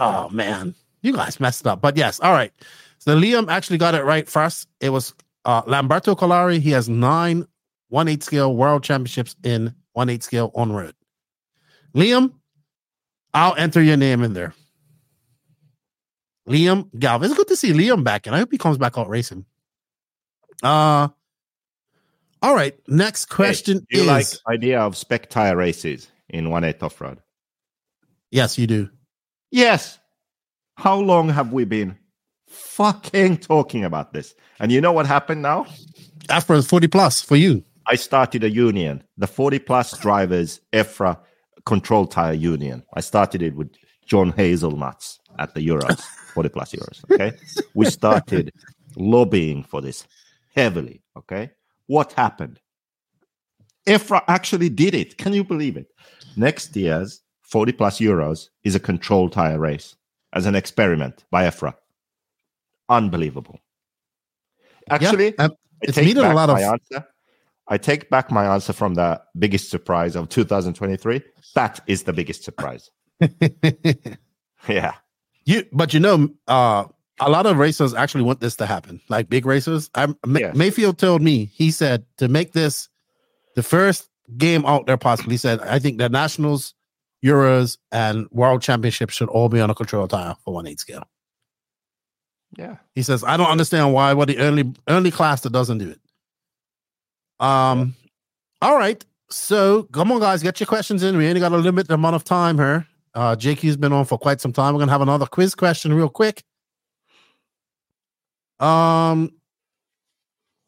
Oh 0.00 0.28
man, 0.30 0.74
you 1.02 1.12
guys 1.12 1.40
messed 1.40 1.66
up. 1.66 1.80
But 1.80 1.96
yes, 1.96 2.20
all 2.20 2.32
right. 2.32 2.52
So 2.98 3.16
Liam 3.16 3.48
actually 3.48 3.78
got 3.78 3.94
it 3.94 4.04
right 4.04 4.28
first. 4.28 4.68
It 4.80 4.90
was 4.90 5.14
uh, 5.44 5.62
Lamberto 5.62 6.16
Collari. 6.16 6.60
He 6.60 6.70
has 6.70 6.88
nine 6.88 7.46
one 7.88 8.08
eight 8.08 8.22
scale 8.22 8.54
world 8.54 8.82
championships 8.82 9.34
in 9.42 9.74
one 9.92 10.08
eight 10.10 10.22
scale 10.22 10.50
on 10.54 10.72
road. 10.72 10.94
Liam, 11.94 12.32
I'll 13.34 13.54
enter 13.56 13.82
your 13.82 13.96
name 13.96 14.22
in 14.22 14.34
there. 14.34 14.54
Liam 16.48 16.88
Galvin. 16.98 17.30
It's 17.30 17.36
good 17.36 17.48
to 17.48 17.56
see 17.56 17.72
Liam 17.72 18.04
back, 18.04 18.26
and 18.26 18.34
I 18.34 18.38
hope 18.38 18.50
he 18.50 18.58
comes 18.58 18.78
back 18.78 18.96
out 18.98 19.08
racing. 19.08 19.44
Uh 20.62 21.08
all 22.40 22.54
right. 22.54 22.78
Next 22.88 23.26
question 23.26 23.78
Do 23.90 23.98
you 23.98 24.00
is 24.02 24.06
like 24.06 24.26
idea 24.48 24.80
of 24.80 24.96
spec 24.96 25.28
tire 25.28 25.56
races 25.56 26.08
in 26.28 26.50
one 26.50 26.64
eight 26.64 26.82
off 26.82 27.00
road? 27.00 27.18
yes, 28.30 28.58
you 28.58 28.66
do. 28.66 28.88
Yes. 29.50 29.98
How 30.76 30.98
long 30.98 31.28
have 31.28 31.52
we 31.52 31.64
been 31.64 31.96
fucking 32.48 33.38
talking 33.38 33.84
about 33.84 34.12
this? 34.12 34.34
And 34.60 34.70
you 34.70 34.80
know 34.80 34.92
what 34.92 35.06
happened 35.06 35.42
now? 35.42 35.66
After 36.28 36.60
40 36.60 36.88
plus 36.88 37.20
for 37.22 37.36
you. 37.36 37.64
I 37.86 37.96
started 37.96 38.44
a 38.44 38.50
union, 38.50 39.02
the 39.16 39.26
40 39.26 39.60
plus 39.60 39.96
drivers 39.98 40.60
EFRA 40.72 41.18
control 41.64 42.06
tire 42.06 42.34
union. 42.34 42.82
I 42.94 43.00
started 43.00 43.40
it 43.42 43.54
with 43.54 43.70
John 44.06 44.30
Hazelnuts 44.32 45.18
at 45.38 45.54
the 45.54 45.66
Euros, 45.66 46.00
40 46.34 46.48
plus 46.50 46.72
Euros. 46.72 47.02
Okay. 47.10 47.36
We 47.74 47.86
started 47.86 48.52
lobbying 48.96 49.62
for 49.64 49.80
this 49.80 50.06
heavily. 50.54 51.02
Okay. 51.16 51.50
What 51.86 52.12
happened? 52.12 52.60
EFRA 53.86 54.22
actually 54.28 54.68
did 54.68 54.94
it. 54.94 55.16
Can 55.16 55.32
you 55.32 55.42
believe 55.44 55.76
it? 55.78 55.86
Next 56.36 56.76
year's 56.76 57.22
40 57.48 57.72
plus 57.72 57.98
Euros 57.98 58.48
is 58.64 58.74
a 58.74 58.80
controlled 58.80 59.32
tire 59.32 59.58
race 59.58 59.96
as 60.32 60.46
an 60.46 60.54
experiment 60.54 61.24
by 61.30 61.44
EFRA. 61.44 61.74
Unbelievable. 62.88 63.58
Actually, 64.90 65.34
Yeah, 65.38 65.46
uh, 65.46 65.48
it's 65.82 65.96
needed 65.98 66.24
a 66.24 66.34
lot 66.34 66.50
of- 66.50 66.56
my 66.56 66.62
answer. 66.62 67.06
I 67.70 67.76
take 67.76 68.08
back 68.08 68.30
my 68.30 68.46
answer 68.46 68.72
from 68.72 68.94
the 68.94 69.20
biggest 69.38 69.68
surprise 69.70 70.16
of 70.16 70.28
2023. 70.30 71.20
That 71.54 71.80
is 71.86 72.04
the 72.04 72.12
biggest 72.12 72.42
surprise. 72.44 72.90
Yeah. 74.68 74.94
you 75.44 75.64
but 75.72 75.94
you 75.94 76.00
know, 76.00 76.28
uh 76.48 76.84
a 77.20 77.30
lot 77.30 77.46
of 77.46 77.58
racers 77.58 77.94
actually 77.94 78.24
want 78.24 78.40
this 78.40 78.56
to 78.56 78.66
happen, 78.66 79.00
like 79.08 79.28
big 79.28 79.44
racers. 79.46 79.90
I, 79.94 80.06
Yes. 80.26 80.54
Maifield 80.56 80.98
told 80.98 81.22
me, 81.22 81.46
he 81.46 81.70
said 81.70 82.04
to 82.18 82.28
make 82.28 82.52
this 82.52 82.88
the 83.56 83.62
first 83.62 84.08
game 84.36 84.64
out 84.66 84.86
there 84.86 84.96
possible. 84.96 85.30
He 85.30 85.36
said, 85.36 85.60
I 85.60 85.78
think 85.78 85.98
the 85.98 86.08
Nationals, 86.08 86.74
Euros, 87.24 87.78
and 87.90 88.28
World 88.30 88.62
Championships 88.62 89.14
should 89.14 89.28
all 89.28 89.48
be 89.48 89.60
on 89.60 89.70
a 89.70 89.74
control 89.74 90.06
tire 90.06 90.36
for 90.44 90.54
one 90.54 90.66
eight 90.66 90.80
scale. 90.80 91.04
Yeah. 92.56 92.76
He 92.94 93.02
says, 93.02 93.24
I 93.24 93.36
don't 93.36 93.48
understand 93.48 93.92
why 93.92 94.14
what 94.14 94.28
the 94.28 94.38
only 94.38 94.72
only 94.86 95.10
class 95.10 95.42
that 95.42 95.52
doesn't 95.52 95.78
do 95.78 95.90
it. 95.90 96.00
Um, 97.44 97.94
all 98.62 98.76
right. 98.76 99.04
So 99.30 99.84
come 99.84 100.10
on, 100.12 100.20
guys, 100.20 100.42
get 100.42 100.58
your 100.58 100.66
questions 100.66 101.02
in. 101.02 101.16
We 101.16 101.28
only 101.28 101.40
got 101.40 101.52
a 101.52 101.56
limited 101.58 101.92
amount 101.92 102.16
of 102.16 102.24
time 102.24 102.56
here. 102.56 102.86
Uh 103.14 103.36
JQ's 103.36 103.76
been 103.76 103.92
on 103.92 104.04
for 104.04 104.18
quite 104.18 104.40
some 104.40 104.52
time. 104.52 104.74
We're 104.74 104.80
gonna 104.80 104.92
have 104.92 105.02
another 105.02 105.26
quiz 105.26 105.54
question 105.54 105.92
real 105.92 106.08
quick. 106.08 106.42
Um 108.58 109.32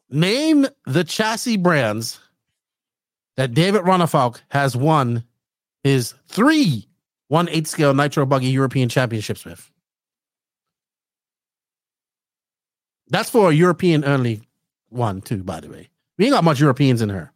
name 0.09 0.67
the 0.85 1.03
chassis 1.03 1.57
brands 1.57 2.19
that 3.37 3.53
David 3.53 3.81
Ronnefalk 3.81 4.41
has 4.49 4.75
won 4.75 5.23
his 5.83 6.13
three 6.27 6.87
one 7.27 7.47
eight 7.49 7.67
scale 7.67 7.93
nitro 7.93 8.25
buggy 8.25 8.47
European 8.47 8.89
championships 8.89 9.45
with. 9.45 9.71
That's 13.07 13.29
for 13.29 13.49
a 13.49 13.53
European 13.53 14.05
only 14.05 14.41
one, 14.89 15.21
too, 15.21 15.43
by 15.43 15.59
the 15.59 15.69
way. 15.69 15.89
We 16.17 16.25
ain't 16.25 16.33
got 16.33 16.43
much 16.43 16.59
Europeans 16.59 17.01
in 17.01 17.09
her. 17.09 17.31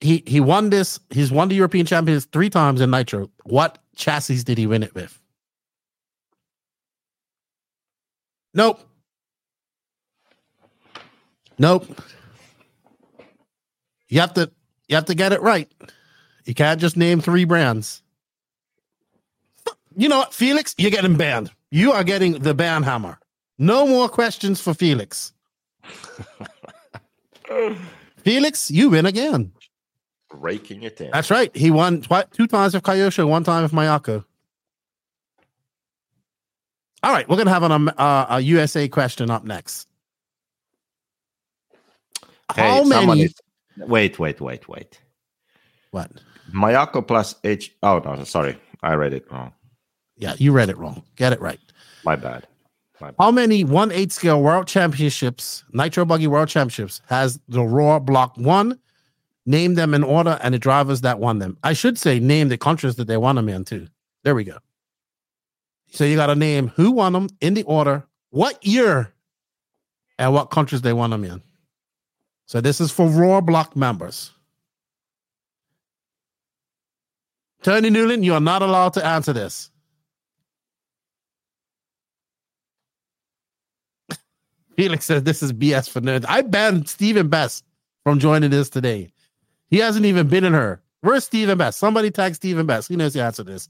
He 0.00 0.22
he 0.26 0.38
won 0.38 0.70
this, 0.70 1.00
he's 1.10 1.32
won 1.32 1.48
the 1.48 1.56
European 1.56 1.84
champions 1.84 2.26
three 2.26 2.50
times 2.50 2.80
in 2.80 2.90
Nitro. 2.90 3.30
What 3.44 3.78
chassis 3.96 4.42
did 4.44 4.56
he 4.56 4.66
win 4.66 4.84
it 4.84 4.94
with? 4.94 5.20
Nope. 8.54 8.80
Nope. 11.58 11.86
You 14.08 14.20
have 14.20 14.34
to 14.34 14.50
you 14.88 14.96
have 14.96 15.04
to 15.06 15.14
get 15.14 15.32
it 15.32 15.40
right. 15.42 15.70
You 16.44 16.54
can't 16.54 16.80
just 16.80 16.96
name 16.96 17.20
three 17.20 17.44
brands. 17.44 18.02
You 19.96 20.08
know 20.08 20.18
what, 20.18 20.32
Felix? 20.34 20.74
You're 20.78 20.90
getting 20.90 21.16
banned. 21.16 21.50
You 21.70 21.92
are 21.92 22.04
getting 22.04 22.38
the 22.40 22.54
ban 22.54 22.82
hammer. 22.82 23.18
No 23.58 23.86
more 23.86 24.08
questions 24.08 24.60
for 24.60 24.72
Felix. 24.72 25.32
Felix, 28.18 28.70
you 28.70 28.90
win 28.90 29.06
again. 29.06 29.52
Raking 30.32 30.82
it 30.82 31.00
in. 31.00 31.10
That's 31.10 31.30
right. 31.30 31.54
He 31.56 31.70
won 31.70 32.02
twi- 32.02 32.24
two 32.32 32.46
times 32.46 32.74
with 32.74 32.82
Kyosho, 32.84 33.26
one 33.28 33.44
time 33.44 33.62
with 33.62 33.72
Mayako. 33.72 34.24
All 37.02 37.12
right, 37.12 37.28
we're 37.28 37.36
gonna 37.36 37.50
have 37.50 37.62
an, 37.62 37.72
um, 37.72 37.90
uh, 37.96 38.26
a 38.28 38.40
USA 38.40 38.88
question 38.88 39.30
up 39.30 39.44
next. 39.44 39.86
Hey, 42.54 42.68
How 42.70 42.84
many? 42.84 43.22
is- 43.22 43.34
Wait, 43.86 44.18
wait, 44.18 44.40
wait, 44.40 44.68
wait. 44.68 45.00
What? 45.90 46.10
Mayako 46.52 47.06
plus 47.06 47.34
H. 47.44 47.74
Oh, 47.82 47.98
no, 47.98 48.24
sorry. 48.24 48.58
I 48.82 48.94
read 48.94 49.12
it 49.12 49.30
wrong. 49.30 49.52
Yeah, 50.16 50.34
you 50.38 50.52
read 50.52 50.68
it 50.68 50.78
wrong. 50.78 51.02
Get 51.16 51.32
it 51.32 51.40
right. 51.40 51.60
My 52.04 52.16
bad. 52.16 52.46
My 53.00 53.08
bad. 53.08 53.16
How 53.18 53.30
many 53.30 53.64
one 53.64 53.92
eight 53.92 54.12
scale 54.12 54.42
world 54.42 54.66
championships, 54.66 55.64
Nitro 55.72 56.04
Buggy 56.04 56.26
World 56.26 56.48
Championships, 56.48 57.00
has 57.06 57.38
the 57.48 57.62
ROAR 57.62 58.00
Block 58.00 58.34
won? 58.36 58.78
Name 59.46 59.74
them 59.74 59.94
in 59.94 60.02
order 60.02 60.38
and 60.42 60.52
the 60.52 60.58
drivers 60.58 61.00
that 61.02 61.20
won 61.20 61.38
them. 61.38 61.56
I 61.62 61.72
should 61.72 61.98
say 61.98 62.20
name 62.20 62.48
the 62.48 62.58
countries 62.58 62.96
that 62.96 63.06
they 63.06 63.16
won 63.16 63.36
them 63.36 63.48
in 63.48 63.64
too. 63.64 63.86
There 64.24 64.34
we 64.34 64.44
go. 64.44 64.58
So 65.90 66.04
you 66.04 66.16
got 66.16 66.26
to 66.26 66.34
name 66.34 66.68
who 66.68 66.90
won 66.90 67.14
them 67.14 67.28
in 67.40 67.54
the 67.54 67.62
order, 67.62 68.06
what 68.30 68.64
year, 68.66 69.14
and 70.18 70.34
what 70.34 70.50
countries 70.50 70.82
they 70.82 70.92
won 70.92 71.10
them 71.10 71.24
in. 71.24 71.40
So 72.48 72.60
this 72.62 72.80
is 72.80 72.90
for 72.90 73.06
ROAR 73.06 73.42
Block 73.42 73.76
members. 73.76 74.30
Tony 77.62 77.90
Newland, 77.90 78.24
you 78.24 78.32
are 78.32 78.40
not 78.40 78.62
allowed 78.62 78.94
to 78.94 79.04
answer 79.04 79.34
this. 79.34 79.70
Felix 84.76 85.04
says 85.04 85.24
this 85.24 85.42
is 85.42 85.52
BS 85.52 85.90
for 85.90 86.00
nerds. 86.00 86.24
I 86.26 86.40
banned 86.40 86.88
Stephen 86.88 87.28
Best 87.28 87.66
from 88.02 88.18
joining 88.18 88.48
this 88.48 88.70
today. 88.70 89.12
He 89.68 89.76
hasn't 89.76 90.06
even 90.06 90.26
been 90.28 90.44
in 90.44 90.54
her. 90.54 90.80
Where's 91.02 91.24
Stephen 91.24 91.58
Best? 91.58 91.78
Somebody 91.78 92.10
tag 92.10 92.34
Stephen 92.34 92.64
Best. 92.64 92.88
He 92.88 92.96
knows 92.96 93.12
the 93.12 93.22
answer 93.22 93.44
to 93.44 93.50
this. 93.50 93.68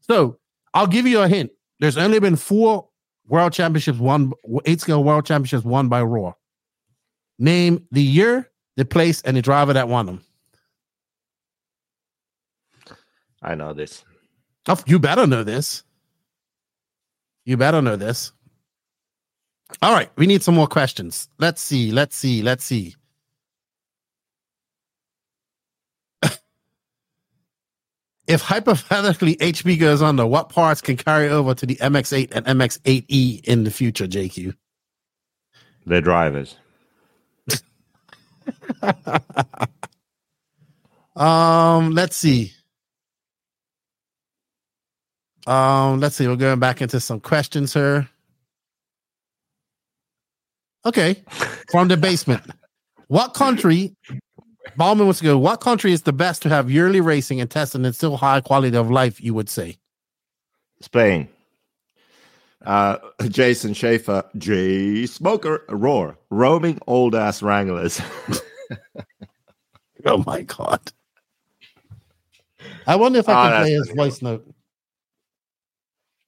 So 0.00 0.38
I'll 0.72 0.86
give 0.86 1.06
you 1.06 1.20
a 1.20 1.28
hint. 1.28 1.50
There's 1.80 1.98
only 1.98 2.18
been 2.18 2.36
four 2.36 2.88
world 3.28 3.52
championships 3.52 3.98
won, 3.98 4.32
eight 4.64 4.80
scale 4.80 5.04
world 5.04 5.26
championships 5.26 5.66
won 5.66 5.88
by 5.88 6.00
ROAR. 6.00 6.34
Name 7.38 7.86
the 7.90 8.02
year, 8.02 8.50
the 8.76 8.84
place, 8.84 9.22
and 9.22 9.36
the 9.36 9.42
driver 9.42 9.72
that 9.72 9.88
won 9.88 10.06
them. 10.06 10.24
I 13.42 13.54
know 13.54 13.72
this. 13.72 14.04
Oh, 14.68 14.78
you 14.86 14.98
better 14.98 15.26
know 15.26 15.44
this. 15.44 15.84
You 17.44 17.56
better 17.56 17.80
know 17.80 17.96
this. 17.96 18.32
All 19.82 19.92
right, 19.92 20.10
we 20.16 20.26
need 20.26 20.42
some 20.42 20.54
more 20.54 20.66
questions. 20.66 21.28
Let's 21.38 21.60
see. 21.62 21.92
Let's 21.92 22.16
see. 22.16 22.42
Let's 22.42 22.64
see. 22.64 22.96
if 28.26 28.40
hypothetically 28.40 29.36
HB 29.36 29.78
goes 29.78 30.02
under, 30.02 30.26
what 30.26 30.48
parts 30.48 30.80
can 30.80 30.96
carry 30.96 31.28
over 31.28 31.54
to 31.54 31.66
the 31.66 31.76
MX8 31.76 32.32
and 32.32 32.46
MX8E 32.46 33.44
in 33.44 33.64
the 33.64 33.70
future, 33.70 34.06
JQ? 34.06 34.54
Their 35.84 36.00
drivers 36.00 36.56
um, 41.16 41.90
let's 41.92 42.16
see. 42.16 42.52
Um, 45.46 46.00
let's 46.00 46.16
see. 46.16 46.26
We're 46.26 46.36
going 46.36 46.58
back 46.58 46.82
into 46.82 46.98
some 47.00 47.20
questions 47.20 47.72
here. 47.72 48.08
Okay, 50.84 51.22
from 51.70 51.88
the 51.88 51.96
basement. 51.96 52.42
What 53.08 53.34
country? 53.34 53.94
Ballman 54.76 55.06
wants 55.06 55.20
to 55.20 55.24
go. 55.24 55.38
What 55.38 55.60
country 55.60 55.92
is 55.92 56.02
the 56.02 56.12
best 56.12 56.42
to 56.42 56.48
have 56.48 56.70
yearly 56.70 57.00
racing 57.00 57.40
and 57.40 57.50
testing 57.50 57.84
and 57.84 57.94
still 57.94 58.16
high 58.16 58.40
quality 58.40 58.76
of 58.76 58.90
life? 58.90 59.20
You 59.22 59.34
would 59.34 59.48
say 59.48 59.78
Spain. 60.80 61.28
Uh, 62.64 62.98
Jason 63.28 63.74
Schaefer, 63.74 64.24
J 64.38 65.06
Smoker, 65.06 65.64
Roar, 65.68 66.18
roaming 66.30 66.80
old 66.86 67.14
ass 67.14 67.42
Wranglers. 67.42 68.00
oh 70.06 70.22
my 70.26 70.42
god! 70.42 70.80
I 72.86 72.96
wonder 72.96 73.18
if 73.18 73.28
I 73.28 73.32
Oh, 73.32 73.34
can 73.34 73.50
that's 73.50 73.62
play 73.64 73.72
his 73.72 73.90
voice 73.90 74.22
note. 74.22 74.46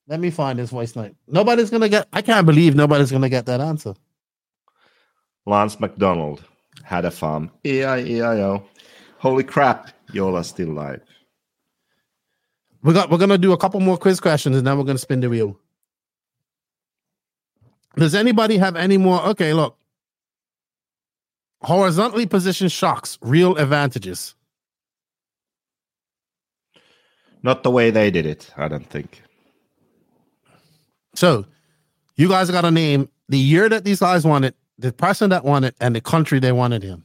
Let 0.06 0.20
me 0.20 0.31
find 0.31 0.59
his 0.59 0.70
voice 0.70 0.97
note. 0.97 1.15
Nobody's 1.27 1.70
gonna 1.70 1.89
get. 1.89 2.09
I 2.12 2.23
can't 2.23 2.47
believe 2.47 2.74
nobody's 2.74 3.12
gonna 3.12 3.28
get 3.28 3.47
that 3.47 3.60
answer. 3.60 3.94
Lance 5.47 5.78
McDonald 5.81 6.44
had 6.82 7.05
a 7.05 7.10
farm. 7.10 7.51
E 7.65 7.81
E-I-E-I-O. 7.81 8.62
Holy 9.19 9.44
crap, 9.44 9.90
y'all 10.12 10.36
are 10.36 10.44
still 10.44 10.70
alive. 10.70 11.01
We 12.82 12.93
got. 12.93 13.10
We're 13.10 13.19
gonna 13.19 13.39
do 13.39 13.52
a 13.52 13.59
couple 13.59 13.81
more 13.81 13.97
quiz 13.98 14.20
questions, 14.20 14.56
and 14.56 14.66
then 14.66 14.77
we're 14.78 14.85
gonna 14.85 14.98
spin 14.98 15.20
the 15.20 15.28
wheel. 15.28 15.59
Does 17.97 18.15
anybody 18.15 18.59
have 18.59 18.77
any 18.77 18.97
more? 18.97 19.20
Okay, 19.28 19.52
look. 19.55 19.77
Horizontally 21.62 22.26
positioned 22.26 22.72
shocks, 22.72 23.18
real 23.20 23.56
advantages. 23.56 24.35
Not 27.43 27.62
the 27.62 27.70
way 27.70 27.90
they 27.90 28.10
did 28.10 28.26
it, 28.26 28.51
I 28.56 28.68
don't 28.68 28.89
think. 28.89 29.22
So, 31.14 31.47
you 32.16 32.28
guys 32.28 32.51
got 32.51 32.62
to 32.62 32.70
name 32.70 33.09
the 33.28 33.39
year 33.39 33.68
that 33.68 33.85
these 33.85 34.01
guys 34.01 34.24
won 34.24 34.44
it, 34.44 34.56
the 34.78 34.93
person 34.93 35.30
that 35.30 35.44
won 35.44 35.64
it, 35.64 35.74
and 35.80 35.94
the 35.94 36.01
country 36.01 36.39
they 36.39 36.52
won 36.52 36.72
it 36.72 36.85
in. 36.85 37.02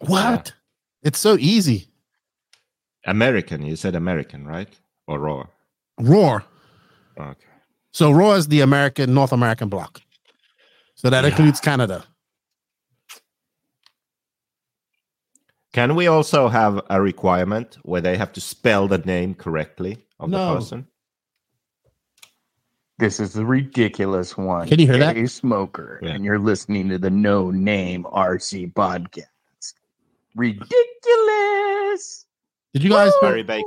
What? 0.00 0.52
It's 1.02 1.18
so 1.18 1.36
easy. 1.38 1.88
American, 3.04 3.62
you 3.62 3.76
said 3.76 3.94
American, 3.94 4.46
right? 4.46 4.68
Or 5.06 5.18
raw? 5.18 5.46
Roar. 5.98 6.44
Okay. 7.18 7.47
So 7.98 8.12
ROAR 8.12 8.36
is 8.36 8.46
the 8.46 8.60
American 8.60 9.12
North 9.12 9.32
American 9.32 9.68
block. 9.68 10.00
So 10.94 11.10
that 11.10 11.24
includes 11.24 11.58
Canada. 11.58 12.04
Can 15.72 15.96
we 15.96 16.06
also 16.06 16.46
have 16.46 16.80
a 16.90 17.02
requirement 17.02 17.76
where 17.82 18.00
they 18.00 18.16
have 18.16 18.32
to 18.34 18.40
spell 18.40 18.86
the 18.86 18.98
name 18.98 19.34
correctly 19.34 19.98
of 20.20 20.30
No. 20.30 20.46
the 20.50 20.54
person? 20.60 20.86
This 23.00 23.18
is 23.18 23.34
a 23.34 23.44
ridiculous 23.44 24.36
one. 24.36 24.68
Can 24.68 24.78
you 24.78 24.86
hear 24.86 24.98
that? 24.98 25.16
Jay 25.16 25.26
Smoker, 25.26 25.98
Yeah. 26.00 26.10
and 26.10 26.24
you're 26.24 26.38
listening 26.38 26.88
to 26.90 26.98
the 26.98 27.10
No 27.10 27.50
Name 27.50 28.04
RC 28.04 28.72
podcast. 28.74 29.74
Ridiculous. 30.36 32.26
Did 32.74 32.84
you 32.84 32.90
guys 32.90 33.10
Barry 33.20 33.42
Baker. 33.42 33.64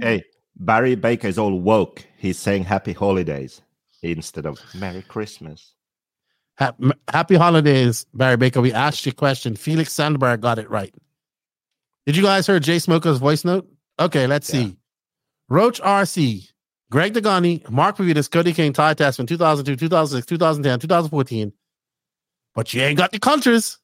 Hey, 0.00 0.24
Barry 0.56 0.94
Baker 0.94 1.28
is 1.28 1.38
all 1.38 1.58
woke. 1.60 2.04
He's 2.16 2.38
saying 2.38 2.64
happy 2.64 2.92
holidays 2.92 3.60
instead 4.02 4.46
of 4.46 4.58
Merry 4.74 5.02
Christmas. 5.02 5.72
Happy 7.08 7.34
holidays, 7.36 8.06
Barry 8.14 8.36
Baker? 8.38 8.62
We 8.62 8.72
asked 8.72 9.04
you 9.04 9.10
a 9.10 9.14
question. 9.14 9.56
Felix 9.56 9.92
Sandberg 9.92 10.40
got 10.40 10.58
it 10.58 10.70
right. 10.70 10.94
Did 12.06 12.16
you 12.16 12.22
guys 12.22 12.46
hear 12.46 12.58
Jay 12.60 12.78
Smoker's 12.78 13.18
voice 13.18 13.44
note? 13.44 13.68
Okay, 13.98 14.26
let's 14.26 14.52
Yeah. 14.52 14.60
see. 14.60 14.76
Roach 15.48 15.80
RC, 15.82 16.48
Greg 16.90 17.12
Degani, 17.12 17.68
Mark 17.68 17.98
Pavidis, 17.98 18.30
Cody 18.30 18.52
King, 18.54 18.72
Ty 18.72 18.94
Tessmann, 18.94 19.28
2002, 19.28 19.76
2006, 19.76 20.26
2010, 20.26 20.80
2014. 20.80 21.52
But 22.54 22.72
you 22.72 22.80
ain't 22.80 22.96
got 22.96 23.12
the 23.12 23.18
countries. 23.18 23.78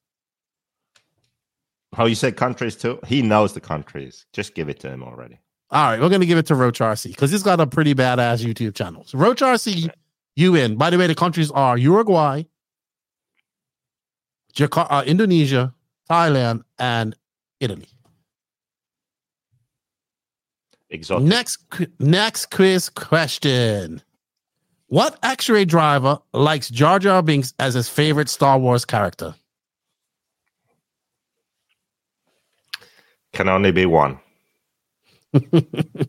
How 1.93 2.07
you 2.07 2.15
say 2.15 2.32
countries 2.32 2.74
too? 2.74 2.99
He 3.07 3.20
knows 3.20 3.53
the 3.53 3.61
countries. 3.61 4.24
Just 4.32 4.55
give 4.55 4.70
it 4.70 4.81
to 4.81 4.90
him 4.90 5.03
already. 5.03 5.39
All 5.73 5.82
right, 5.82 5.99
we're 5.99 6.11
gonna 6.11 6.27
give 6.27 6.36
it 6.36 6.44
to 6.47 6.55
Roach 6.55 6.81
RC 6.81 7.09
because 7.09 7.31
he's 7.31 7.43
got 7.43 7.59
a 7.59 7.66
pretty 7.66 7.94
badass 7.94 8.44
YouTube 8.44 8.74
channel. 8.74 9.05
So 9.07 9.16
Roach 9.16 9.40
RC, 9.40 9.89
you 10.36 10.55
in. 10.55 10.77
By 10.77 10.90
the 10.90 10.99
way, 10.99 11.07
the 11.07 11.15
countries 11.15 11.51
are 11.51 11.78
Uruguay, 11.78 12.43
Jakarta, 14.55 14.86
uh, 14.90 15.03
Indonesia, 15.07 15.73
Thailand, 16.11 16.62
and 16.78 17.16
Italy. 17.59 17.89
Exotic. 20.90 21.27
Next, 21.27 21.65
next 21.99 22.51
quiz 22.51 22.90
question: 22.90 24.03
What 24.89 25.19
X-ray 25.23 25.65
driver 25.65 26.19
likes 26.35 26.69
Jar 26.69 26.99
Jar 26.99 27.23
Binks 27.23 27.55
as 27.59 27.73
his 27.73 27.89
favorite 27.89 28.28
Star 28.28 28.59
Wars 28.59 28.85
character? 28.85 29.35
Can 33.32 33.49
only 33.49 33.73
be 33.73 33.86
one. 33.86 34.20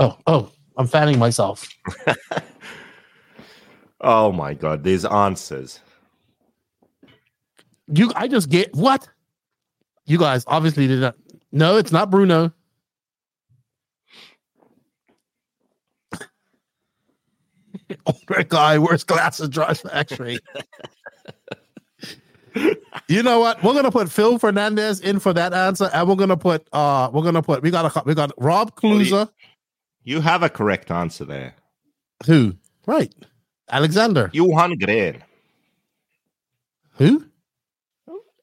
Oh, 0.00 0.18
oh, 0.26 0.50
I'm 0.76 0.86
fanning 0.86 1.18
myself. 1.18 1.68
Oh 4.00 4.32
my 4.32 4.54
god, 4.54 4.84
these 4.84 5.04
answers. 5.04 5.80
You, 7.92 8.12
I 8.16 8.28
just 8.28 8.48
get 8.50 8.74
what? 8.74 9.08
You 10.06 10.18
guys 10.18 10.44
obviously 10.46 10.86
did 10.88 11.00
not. 11.00 11.16
No, 11.52 11.76
it's 11.76 11.92
not 11.92 12.10
Bruno. 12.10 12.52
Older 18.06 18.42
guy 18.44 18.78
wears 18.78 19.04
glasses, 19.04 19.48
drives 19.48 19.80
for 19.80 19.94
X-ray. 19.94 20.38
you 23.08 23.22
know 23.22 23.40
what? 23.40 23.62
We're 23.62 23.74
gonna 23.74 23.90
put 23.90 24.10
Phil 24.10 24.38
Fernandez 24.38 25.00
in 25.00 25.18
for 25.20 25.32
that 25.32 25.54
answer, 25.54 25.88
and 25.92 26.08
we're 26.08 26.16
gonna 26.16 26.36
put 26.36 26.68
uh, 26.72 27.10
we're 27.12 27.22
gonna 27.22 27.42
put 27.42 27.62
we 27.62 27.70
got 27.70 27.96
a 27.96 28.02
we 28.04 28.14
got 28.14 28.32
Rob 28.36 28.74
Kluser. 28.76 29.30
You 30.04 30.20
have 30.20 30.42
a 30.42 30.48
correct 30.50 30.90
answer 30.90 31.24
there. 31.24 31.54
Who? 32.26 32.54
Right, 32.86 33.14
Alexander. 33.70 34.30
Johan 34.32 34.76
Gren. 34.78 35.22
Who? 36.96 37.24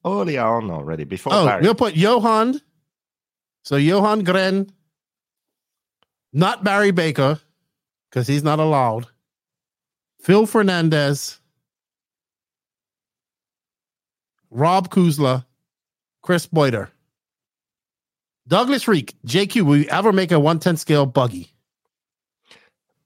Earlier 0.05 0.41
on 0.43 0.71
already, 0.71 1.03
before 1.03 1.33
Oh, 1.33 1.45
Barry. 1.45 1.61
we'll 1.61 1.75
put 1.75 1.95
Johan. 1.95 2.59
So 3.63 3.75
Johan 3.75 4.23
Gren, 4.23 4.71
not 6.31 6.63
Barry 6.63 6.91
Baker, 6.91 7.39
because 8.09 8.25
he's 8.25 8.41
not 8.43 8.59
allowed. 8.59 9.07
Phil 10.19 10.45
Fernandez, 10.45 11.39
Rob 14.51 14.89
Kuzla, 14.89 15.45
Chris 16.21 16.45
Boyder, 16.45 16.89
Douglas 18.47 18.87
Reek, 18.87 19.15
JQ. 19.25 19.61
Will 19.61 19.77
you 19.77 19.87
ever 19.89 20.11
make 20.11 20.31
a 20.31 20.39
110 20.39 20.77
scale 20.77 21.05
buggy? 21.05 21.51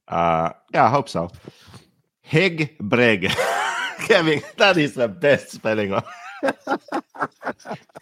Uh, 0.07 0.51
yeah, 0.73 0.85
I 0.85 0.89
hope 0.89 1.09
so. 1.09 1.31
Hig 2.21 2.77
Hegbreg. 2.77 3.33
Kevin, 4.07 4.41
that 4.57 4.77
is 4.77 4.95
the 4.95 5.07
best 5.07 5.51
spelling 5.51 5.93
of 5.93 6.05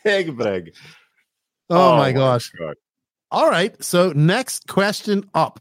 Hegbreg. 0.05 0.73
Oh, 1.69 1.97
my 1.97 2.11
gosh. 2.11 2.49
God. 2.51 2.75
All 3.31 3.49
right. 3.49 3.81
So 3.83 4.11
next 4.13 4.67
question 4.67 5.29
up. 5.33 5.59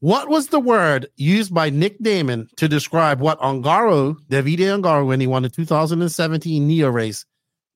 What 0.00 0.28
was 0.28 0.48
the 0.48 0.60
word 0.60 1.08
used 1.16 1.54
by 1.54 1.70
Nick 1.70 1.96
Damon 2.02 2.48
to 2.56 2.68
describe 2.68 3.20
what 3.20 3.40
Ongaro, 3.40 4.16
Davide 4.28 4.58
Ongaro, 4.58 5.06
when 5.06 5.20
he 5.20 5.26
won 5.26 5.42
the 5.42 5.48
2017 5.48 6.66
Neo 6.66 6.90
race, 6.90 7.24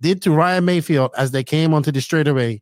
did 0.03 0.21
to 0.23 0.31
Ryan 0.31 0.67
Maifield 0.67 1.11
as 1.17 1.31
they 1.31 1.43
came 1.43 1.73
onto 1.73 1.91
the 1.91 2.01
straightaway? 2.01 2.61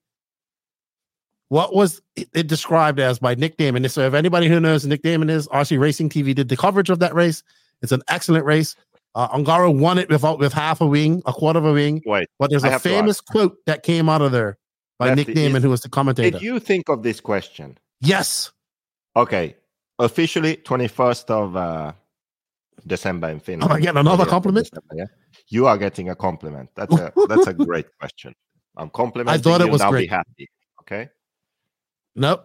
What 1.49 1.75
was 1.75 2.01
it 2.17 2.47
described 2.47 3.01
as 3.01 3.19
by 3.19 3.35
Nick 3.35 3.57
Damon? 3.57 3.89
So 3.89 4.03
if 4.07 4.15
anybody 4.15 4.49
who 4.49 4.61
knows 4.61 4.87
Nick 4.87 5.03
Damon 5.03 5.31
is, 5.31 5.49
RC 5.49 5.79
Racing 5.81 6.11
TV 6.11 6.35
did 6.35 6.49
the 6.49 6.57
coverage 6.57 6.91
of 6.91 6.99
that 7.01 7.15
race. 7.15 7.43
It's 7.81 7.93
an 7.93 8.03
excellent 8.09 8.45
race. 8.45 8.77
Uh, 9.15 9.29
Ongaro 9.29 9.77
won 9.77 9.99
it 9.99 10.11
without 10.11 10.39
with 10.39 10.53
half 10.53 10.81
a 10.81 10.87
wing, 10.87 11.23
a 11.27 11.33
quarter 11.33 11.59
of 11.59 11.65
a 11.65 11.73
wing. 11.73 12.03
Wait, 12.05 12.29
But 12.39 12.51
there's 12.51 12.65
I 12.65 12.73
a 12.75 12.79
famous 12.79 13.21
quote 13.21 13.57
that 13.67 13.83
came 13.83 14.09
out 14.09 14.21
of 14.21 14.31
there 14.31 14.59
by 14.99 15.15
Nick 15.15 15.29
Damon, 15.35 15.57
is- 15.57 15.63
who 15.65 15.71
was 15.71 15.81
the 15.81 15.89
commentator. 15.89 16.31
Did 16.31 16.43
you 16.43 16.61
think 16.61 16.89
of 16.89 17.03
this 17.03 17.19
question? 17.21 17.79
yes. 18.01 18.53
Okay, 19.19 19.57
officially 19.99 20.59
21st 20.59 21.31
of 21.31 21.57
uh, 21.57 21.93
December 22.87 23.31
in 23.31 23.41
Finland. 23.41 23.69
Am 23.69 23.77
I 23.77 23.81
getting 23.81 23.99
another 23.99 24.25
compliment? 24.25 24.71
December, 24.71 24.95
yeah, 24.95 25.07
you 25.49 25.67
are 25.67 25.77
getting 25.77 26.11
a 26.11 26.15
compliment. 26.15 26.71
That's 26.77 26.95
a 26.95 27.13
that's 27.29 27.49
a 27.49 27.53
great 27.53 27.87
question. 27.99 28.33
I'm 28.77 28.91
complimenting 28.91 29.41
I 29.41 29.43
thought 29.43 29.61
it 29.61 29.67
you, 29.67 29.73
was 29.73 29.81
now 29.81 29.91
great. 29.91 30.09
Be 30.09 30.15
happy, 30.15 30.49
okay? 30.83 31.09
No. 32.15 32.45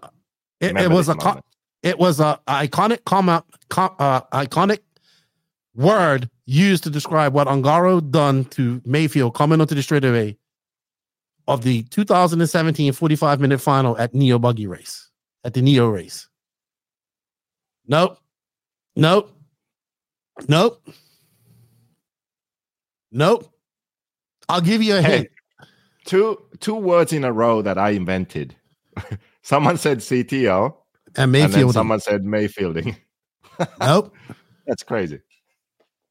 It, 0.60 0.76
it 0.76 0.90
was 0.90 1.10
a 1.10 1.16
co- 1.16 1.42
it 1.84 2.00
was 2.00 2.20
a 2.20 2.40
iconic 2.48 3.04
comment 3.06 3.44
com, 3.70 3.96
uh, 4.00 4.22
iconic 4.34 4.80
word 5.76 6.28
used 6.48 6.84
to 6.86 6.90
describe 6.90 7.34
what 7.34 7.48
Ongaro 7.48 8.10
done 8.10 8.46
to 8.46 8.80
Maifield 8.82 9.36
coming 9.36 9.62
onto 9.62 9.76
the 9.76 9.84
straightaway 9.84 10.36
of 11.48 11.62
the 11.64 11.84
2017 11.84 12.94
45 12.94 13.40
minute 13.40 13.62
final 13.62 13.96
at 14.00 14.16
Neo 14.16 14.40
Buggy 14.40 14.66
Race 14.66 15.12
at 15.44 15.54
the 15.54 15.62
Neo 15.62 15.88
race. 15.88 16.30
Nope. 17.88 18.18
Nope. 18.96 19.32
Nope. 20.48 20.88
Nope. 23.12 23.50
I'll 24.50 24.62
give 24.62 24.82
you 24.82 24.96
a 24.98 25.02
Hey, 25.02 25.18
hint. 25.18 25.28
two 26.06 26.38
two 26.60 26.76
words 26.76 27.14
in 27.14 27.24
a 27.24 27.32
row 27.32 27.62
that 27.62 27.78
I 27.78 27.92
invented. 27.92 28.56
someone 29.42 29.78
said 29.78 30.00
CTO, 30.00 30.76
And 31.16 31.36
and 31.36 31.54
Maifield. 31.54 31.74
someone 31.74 32.00
said 32.00 32.24
Maifielding. 32.24 32.96
Nope. 33.80 34.16
That's 34.66 34.82
crazy. 34.82 35.20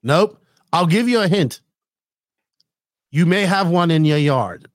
Nope. 0.05 0.39
I'll 0.73 0.87
give 0.87 1.09
you 1.09 1.21
a 1.21 1.27
hint. 1.29 1.61
You 3.11 3.27
may 3.27 3.43
have 3.43 3.69
one 3.69 3.91
in 3.91 4.05
your 4.05 4.17
yard. 4.19 4.69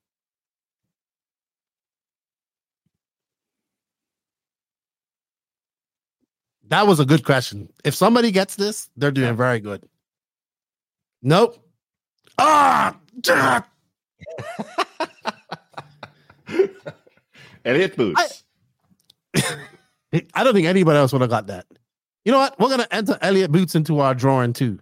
That 6.70 6.88
was 6.88 7.00
a 7.00 7.06
good 7.06 7.24
question. 7.24 7.72
If 7.84 7.96
somebody 7.96 8.32
gets 8.32 8.56
this, 8.56 8.90
they're 8.98 9.12
doing 9.12 9.36
very 9.36 9.60
good. 9.60 9.84
Nope. 11.22 11.58
Ah! 12.38 12.98
damn 13.22 13.64
it. 16.50 16.72
Elliot 17.66 17.96
Boots. 17.98 18.44
I 19.36 20.44
don't 20.44 20.54
think 20.54 20.68
anybody 20.68 20.98
else 20.98 21.12
would 21.12 21.22
have 21.22 21.30
got 21.30 21.48
that. 21.48 21.66
You 22.24 22.32
know 22.32 22.40
what? 22.40 22.60
We're 22.60 22.70
gonna 22.70 22.88
enter 22.92 23.18
Elliot 23.22 23.52
Boots 23.52 23.76
into 23.76 24.00
our 24.00 24.14
drawing 24.14 24.54
too. 24.54 24.80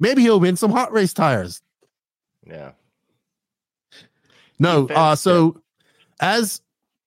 Maybe 0.00 0.22
he'll 0.22 0.40
win 0.40 0.56
some 0.56 0.70
hot 0.70 0.92
race 0.92 1.12
tires. 1.12 1.62
yeah. 2.46 2.72
No, 4.58 4.86
uh, 4.88 5.16
so 5.16 5.60
as 6.20 6.62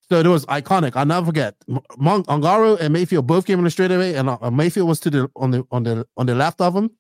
so 0.10 0.20
it 0.20 0.28
was 0.28 0.46
iconic. 0.48 0.94
I'll 0.96 1.06
never 1.06 1.26
forget. 1.28 1.56
Mon- 1.98 2.24
Ongaro 2.26 2.80
and 2.80 2.96
Maifield 2.96 3.26
both 3.28 3.46
came 3.46 3.60
in 3.60 3.66
the 3.66 3.72
straightaway, 3.72 4.14
and 4.16 4.30
uh, 4.30 4.38
Maifield 4.52 4.88
was 4.88 5.00
to 5.02 5.10
the 5.10 5.30
on 5.36 5.52
the 5.52 5.66
on 5.72 5.84
the 5.84 6.08
on 6.18 6.26
the 6.28 6.36
left 6.36 6.62
of 6.62 6.76
him, 6.76 6.92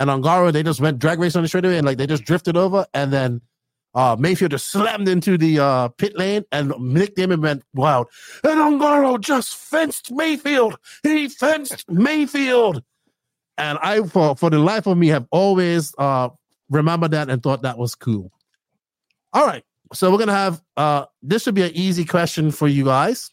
and 0.00 0.10
Ongaro 0.10 0.52
they 0.52 0.62
just 0.62 0.80
went 0.80 0.98
drag 0.98 1.18
race 1.20 1.36
on 1.36 1.42
the 1.42 1.48
straightaway 1.48 1.78
and 1.78 1.86
like 1.86 1.98
they 1.98 2.06
just 2.06 2.24
drifted 2.24 2.56
over, 2.56 2.86
and 2.94 3.12
then 3.12 3.40
uh 3.94 4.16
Maifield 4.16 4.50
just 4.50 4.70
slammed 4.70 5.08
into 5.08 5.38
the 5.38 5.60
uh 5.60 5.88
pit 5.88 6.16
lane, 6.18 6.44
and 6.52 6.72
Nick 6.80 7.14
Damon 7.16 7.40
went 7.40 7.62
wild, 7.74 8.08
and 8.44 8.58
Ongaro 8.60 9.20
just 9.20 9.54
fenced 9.56 10.10
Maifield. 10.12 10.76
He 11.02 11.28
fenced 11.28 11.86
Maifield, 11.88 12.82
and 13.58 13.78
I 13.82 14.02
for 14.02 14.36
for 14.36 14.50
the 14.50 14.58
life 14.58 14.86
of 14.86 14.98
me 14.98 15.08
have 15.08 15.26
always 15.30 15.94
uh 15.98 16.30
remembered 16.70 17.12
that 17.12 17.30
and 17.30 17.42
thought 17.42 17.62
that 17.62 17.78
was 17.78 17.94
cool. 17.94 18.32
All 19.32 19.46
right. 19.46 19.64
So 19.92 20.10
we're 20.10 20.18
gonna 20.18 20.32
have 20.32 20.62
uh 20.76 21.06
this 21.22 21.42
should 21.42 21.54
be 21.54 21.62
an 21.62 21.72
easy 21.74 22.04
question 22.04 22.50
for 22.50 22.68
you 22.68 22.84
guys. 22.84 23.30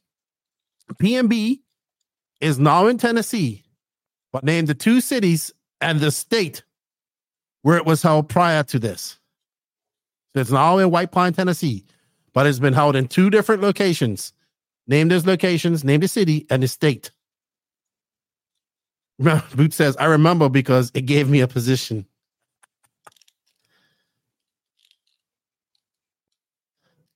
PMB 0.95 1.60
is 2.41 2.60
now 2.60 2.88
in 2.88 2.98
Tennessee, 2.98 3.64
but 4.31 4.44
name 4.44 4.65
the 4.65 4.73
two 4.73 5.02
cities 5.02 5.53
and 5.81 5.99
the 5.99 6.11
state 6.11 6.64
where 7.61 7.77
it 7.77 7.86
was 7.86 8.02
held 8.02 8.30
prior 8.30 8.64
to 8.64 8.80
this. 8.80 9.19
It's 10.36 10.52
now 10.52 10.77
in 10.77 10.91
White 10.91 11.11
Pine, 11.11 11.34
Tennessee, 11.34 11.86
but 12.34 12.48
it's 12.48 12.60
been 12.60 12.73
held 12.73 12.95
in 12.95 13.07
two 13.07 13.30
different 13.30 13.61
locations. 13.61 14.34
Name 14.88 15.07
those 15.07 15.26
locations, 15.26 15.84
name 15.84 15.99
the 15.99 16.07
city 16.07 16.45
and 16.49 16.64
the 16.64 16.68
state. 16.68 17.11
Boot 19.19 19.73
says, 19.73 19.98
I 19.98 20.06
remember 20.06 20.49
because 20.49 20.91
it 20.94 21.02
gave 21.02 21.30
me 21.30 21.41
a 21.41 21.48
position. 21.48 22.06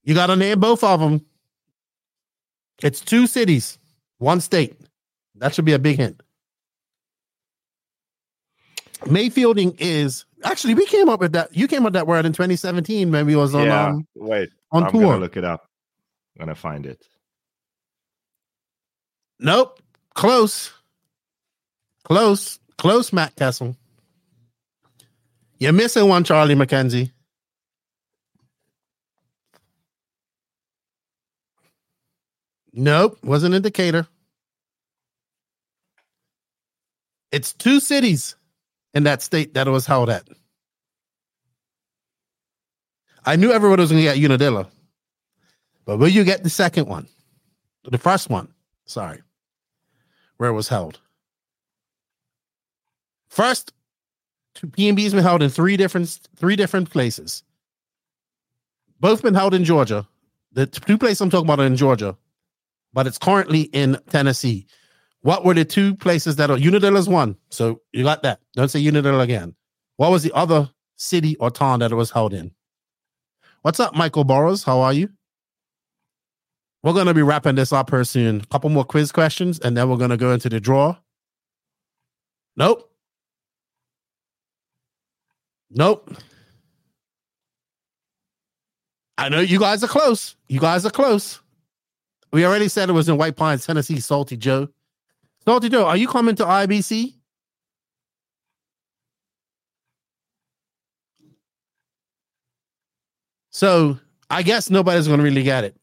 You 0.04 0.14
got 0.14 0.28
to 0.28 0.36
name 0.36 0.60
both 0.60 0.84
of 0.84 1.00
them. 1.00 1.26
It's 2.82 3.00
two 3.00 3.28
cities, 3.28 3.78
one 4.18 4.42
state. 4.42 4.76
That 5.36 5.54
should 5.54 5.66
be 5.66 5.74
a 5.74 5.80
big 5.80 5.98
hint. 5.98 6.22
Maifielding 9.02 9.76
is 9.80 10.26
actually 10.44 10.76
we 10.76 10.86
came 10.86 11.10
up 11.10 11.20
with 11.20 11.34
that. 11.34 11.56
You 11.56 11.68
came 11.68 11.80
up 11.80 11.86
with 11.86 11.94
that 11.94 12.08
word 12.08 12.26
in 12.26 12.34
2017 12.34 13.12
when 13.12 13.26
we 13.26 13.36
was 13.36 13.54
on 13.54 13.68
yeah. 13.68 13.88
um 13.88 14.08
Wait. 14.16 14.50
on 14.72 14.86
I'm 14.86 14.92
tour. 14.92 15.02
gonna 15.02 15.18
look 15.18 15.38
it 15.38 15.44
up. 15.44 15.68
I'm 16.36 16.46
gonna 16.46 16.56
find 16.56 16.86
it. 16.86 17.06
Nope. 19.40 19.82
Close. 20.16 20.72
Close. 22.06 22.60
Close, 22.78 23.12
Matt 23.14 23.36
Kessel. 23.36 23.76
You're 25.60 25.74
missing 25.74 26.08
one, 26.08 26.24
Charlie 26.24 26.56
McKenzie. 26.56 27.12
Nope. 32.74 33.20
Wasn't 33.24 33.54
in 33.54 33.62
Decatur. 33.62 34.08
It's 37.32 37.54
two 37.54 37.80
cities 37.80 38.36
in 38.94 39.04
that 39.04 39.22
state 39.22 39.54
that 39.54 39.68
it 39.68 39.72
was 39.72 39.86
held 39.86 40.10
at. 40.10 40.28
I 43.26 43.36
knew 43.36 43.52
everyone 43.52 43.80
was 43.80 43.91
going 43.91 44.04
to 44.04 44.14
get 44.14 44.24
Unadilla. 44.24 44.68
But 45.86 45.98
will 45.98 46.10
you 46.10 46.24
get 46.24 46.44
the 46.44 46.50
second 46.50 46.88
one? 46.88 47.08
The 47.90 47.98
first 47.98 48.30
one. 48.30 48.54
Sorry. 48.86 49.22
Where 50.38 50.50
it 50.50 50.54
was 50.54 50.68
held. 50.68 51.00
First, 53.30 53.74
PMB's 54.56 55.14
been 55.14 55.24
held 55.24 55.41
in 55.41 55.50
three 55.50 55.78
different 55.78 56.20
three 56.36 56.56
different 56.56 56.90
places. 56.90 57.44
Both 59.00 59.22
been 59.24 59.34
held 59.34 59.54
in 59.54 59.64
Georgia. 59.64 60.08
The 60.52 60.68
two 60.68 60.98
places 60.98 61.22
I'm 61.22 61.30
talking 61.30 61.48
about 61.48 61.60
are 61.60 61.66
in 61.66 61.76
Georgia, 61.76 62.16
but 62.94 63.07
it's 63.07 63.18
currently 63.18 63.64
in 63.74 63.98
Tennessee. 64.10 64.68
What 65.22 65.45
were 65.45 65.53
the 65.53 65.65
two 65.65 65.95
places 65.95 66.36
that 66.36 66.52
are 66.52 66.57
Unadilla's 66.57 67.07
one? 67.07 67.38
So 67.49 67.82
you 67.91 68.03
got 68.03 68.24
that. 68.24 68.40
Don't 68.53 68.70
say 68.70 68.86
Unadilla 68.86 69.20
again. 69.20 69.56
What 69.98 70.11
was 70.11 70.24
the 70.24 70.34
other 70.34 70.70
city 70.98 71.36
or 71.38 71.49
town 71.49 71.80
that 71.80 71.91
it 71.91 71.95
was 71.95 72.11
held 72.11 72.34
in? 72.34 72.52
What's 73.61 73.80
up, 73.80 73.95
Michael 73.95 74.26
Burrows? 74.26 74.64
How 74.64 74.82
are 74.82 74.94
you? 74.94 75.10
We're 76.84 76.94
gonna 76.94 77.14
be 77.14 77.22
wrapping 77.22 77.56
this 77.56 77.72
up 77.72 77.90
here 77.91 78.03
soon. 78.03 78.41
A 78.41 78.45
couple 78.48 78.70
more 78.70 78.84
quiz 78.84 79.14
questions, 79.14 79.60
and 79.60 79.78
then 79.78 79.90
we're 79.90 79.98
gonna 79.98 80.18
go 80.18 80.34
into 80.34 80.49
the 80.49 80.60
draw. 80.60 80.98
Nope. 82.57 82.91
Nope. 85.72 86.14
I 89.18 89.30
know 89.30 89.40
you 89.40 89.60
guys 89.60 89.84
are 89.84 89.88
close. 89.88 90.36
You 90.49 90.60
guys 90.60 90.86
are 90.86 90.91
close. 90.91 91.40
We 92.34 92.45
already 92.45 92.68
said 92.68 92.89
it 92.89 92.93
was 92.93 93.07
in 93.07 93.15
White 93.15 93.35
Pines, 93.35 93.64
Tennessee. 93.64 93.99
Salty 93.99 94.35
Joe. 94.35 94.68
Salty 95.45 95.69
Joe, 95.69 95.85
are 95.85 95.95
you 95.95 96.07
coming 96.07 96.35
to 96.38 96.43
IBC? 96.43 97.14
So 103.51 103.99
I 104.31 104.41
guess 104.41 104.72
nobody's 104.72 105.05
going 105.05 105.19
to 105.19 105.23
really 105.23 105.43
get 105.43 105.64
it. 105.64 105.76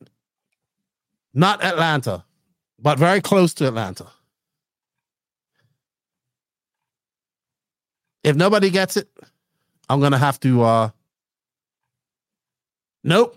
Not 1.32 1.62
Atlanta, 1.62 2.24
but 2.80 2.98
very 2.98 3.20
close 3.20 3.54
to 3.54 3.68
Atlanta. 3.68 4.08
If 8.24 8.34
nobody 8.34 8.70
gets 8.70 8.96
it, 8.96 9.08
I'm 9.88 10.00
going 10.00 10.12
to 10.12 10.18
have 10.18 10.40
to. 10.40 10.62
uh 10.62 10.90
Nope. 13.04 13.36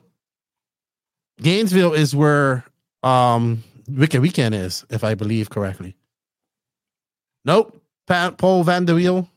Gainesville 1.39 1.93
is 1.93 2.15
where 2.15 2.65
um 3.03 3.63
Wicked 3.87 4.21
Weekend 4.21 4.55
is, 4.55 4.85
if 4.89 5.03
I 5.03 5.13
believe 5.15 5.49
correctly. 5.49 5.95
Nope. 7.45 7.81
Pa- 8.07 8.31
Paul 8.31 8.63
Van 8.63 8.85
der 8.85 8.95
Wiel. 8.95 9.27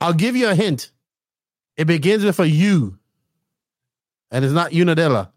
I'll 0.00 0.14
give 0.14 0.36
you 0.36 0.48
a 0.48 0.54
hint. 0.54 0.90
It 1.76 1.86
begins 1.86 2.24
with 2.24 2.40
a 2.40 2.48
U. 2.48 2.98
And 4.30 4.44
it's 4.44 4.54
not 4.54 4.72
Unadilla. 4.72 5.32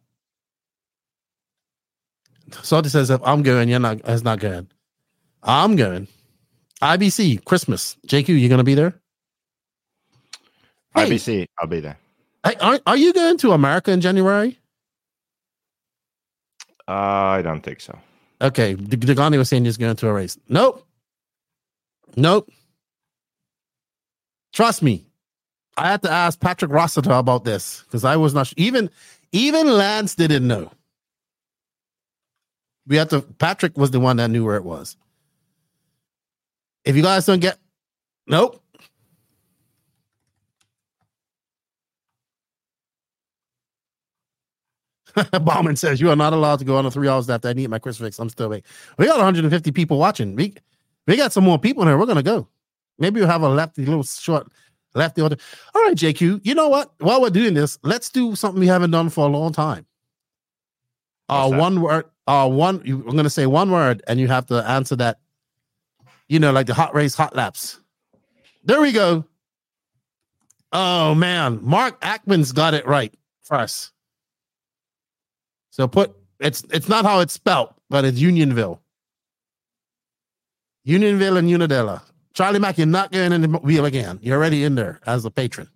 Salty 2.61 2.89
says 2.89 3.09
if 3.09 3.21
I'm 3.23 3.43
going, 3.43 3.67
you're 3.67 3.79
not 3.79 4.01
it's 4.05 4.23
not 4.23 4.39
going. 4.39 4.67
I'm 5.41 5.75
going. 5.75 6.07
IBC, 6.81 7.43
Christmas. 7.45 7.97
JQ, 8.07 8.39
you 8.39 8.49
gonna 8.49 8.63
be 8.63 8.75
there? 8.75 8.93
Hey. 10.95 11.09
IBC, 11.09 11.47
I'll 11.59 11.67
be 11.67 11.79
there. 11.79 11.97
Hey, 12.45 12.55
are, 12.59 12.79
are 12.85 12.97
you 12.97 13.13
going 13.13 13.37
to 13.39 13.53
America 13.53 13.91
in 13.91 14.01
January? 14.01 14.59
I 16.87 17.41
don't 17.41 17.61
think 17.61 17.81
so. 17.81 17.97
Okay, 18.41 18.75
D- 18.75 18.97
Dagani 18.97 19.37
was 19.37 19.49
saying 19.49 19.65
he's 19.65 19.77
going 19.77 19.95
to 19.95 20.07
a 20.07 20.13
race. 20.13 20.37
Nope. 20.49 20.85
Nope. 22.15 22.49
Trust 24.53 24.81
me. 24.83 25.05
I 25.77 25.89
had 25.89 26.03
to 26.03 26.11
ask 26.11 26.39
Patrick 26.39 26.71
Rossiter 26.71 27.11
about 27.11 27.45
this 27.45 27.81
because 27.83 28.05
I 28.05 28.15
was 28.15 28.33
not 28.33 28.47
sh- 28.47 28.53
even 28.57 28.89
even 29.31 29.67
Lance 29.67 30.15
didn't 30.15 30.47
know. 30.47 30.71
We 32.85 32.97
had 32.97 33.09
to 33.11 33.21
Patrick 33.21 33.77
was 33.77 33.91
the 33.91 33.99
one 33.99 34.17
that 34.17 34.29
knew 34.29 34.45
where 34.45 34.57
it 34.57 34.63
was. 34.65 34.95
If 36.85 36.95
you 36.95 37.01
guys 37.01 37.25
don't 37.25 37.39
get 37.39 37.57
nope. 38.27 38.62
Bauman 45.41 45.75
says 45.75 46.01
you 46.01 46.09
are 46.09 46.15
not 46.15 46.33
allowed 46.33 46.59
to 46.59 46.65
go 46.65 46.77
on 46.77 46.83
the 46.83 46.91
three 46.91 47.07
hours 47.07 47.29
after 47.29 47.47
I 47.47 47.53
need 47.53 47.69
my 47.69 47.79
crucifix. 47.79 48.19
I'm 48.19 48.29
still 48.29 48.47
awake. 48.47 48.65
We 48.97 49.05
got 49.05 49.17
150 49.17 49.71
people 49.71 49.97
watching. 49.97 50.35
We 50.35 50.55
we 51.07 51.17
got 51.17 51.33
some 51.33 51.43
more 51.43 51.59
people 51.59 51.85
here. 51.85 51.97
We're 51.97 52.05
gonna 52.05 52.23
go. 52.23 52.47
Maybe 52.97 53.19
we'll 53.19 53.29
have 53.29 53.41
a 53.41 53.49
lefty 53.49 53.85
little 53.85 54.03
short 54.03 54.47
lefty 54.95 55.21
order. 55.21 55.37
All 55.75 55.81
right, 55.83 55.95
JQ. 55.95 56.41
You 56.43 56.55
know 56.55 56.69
what? 56.69 56.93
While 56.99 57.21
we're 57.21 57.29
doing 57.29 57.53
this, 57.53 57.77
let's 57.83 58.09
do 58.09 58.35
something 58.35 58.59
we 58.59 58.67
haven't 58.67 58.91
done 58.91 59.09
for 59.09 59.27
a 59.27 59.31
long 59.31 59.51
time. 59.51 59.85
Uh, 61.29 61.49
one 61.49 61.81
word. 61.81 62.05
Uh, 62.27 62.49
one. 62.49 62.81
You, 62.85 63.03
I'm 63.07 63.15
gonna 63.15 63.29
say 63.29 63.45
one 63.45 63.71
word, 63.71 64.01
and 64.07 64.19
you 64.19 64.27
have 64.27 64.45
to 64.47 64.67
answer 64.67 64.95
that. 64.97 65.19
You 66.29 66.39
know, 66.39 66.51
like 66.51 66.67
the 66.67 66.73
hot 66.73 66.95
race, 66.95 67.15
hot 67.15 67.35
laps. 67.35 67.79
There 68.63 68.81
we 68.81 68.91
go. 68.91 69.25
Oh 70.71 71.13
man, 71.13 71.59
Mark 71.61 72.01
Ackman's 72.01 72.51
got 72.51 72.73
it 72.73 72.87
right 72.87 73.13
first. 73.43 73.91
So 75.73 75.87
put 75.87 76.15
it's 76.39 76.63
it's 76.69 76.87
not 76.87 77.03
how 77.03 77.21
it's 77.21 77.33
spelt, 77.33 77.73
but 77.89 78.05
it's 78.05 78.19
Unionville. 78.19 78.79
Unionville 80.83 81.37
and 81.37 81.49
Unadilla. 81.49 82.03
Charlie 82.35 82.59
Mack, 82.59 82.77
you're 82.77 82.85
not 82.85 83.11
going 83.11 83.31
in 83.31 83.41
the 83.41 83.47
wheel 83.47 83.85
again. 83.85 84.19
You're 84.21 84.37
already 84.37 84.63
in 84.63 84.75
there 84.75 84.99
as 85.07 85.25
a 85.25 85.31
patron. 85.31 85.67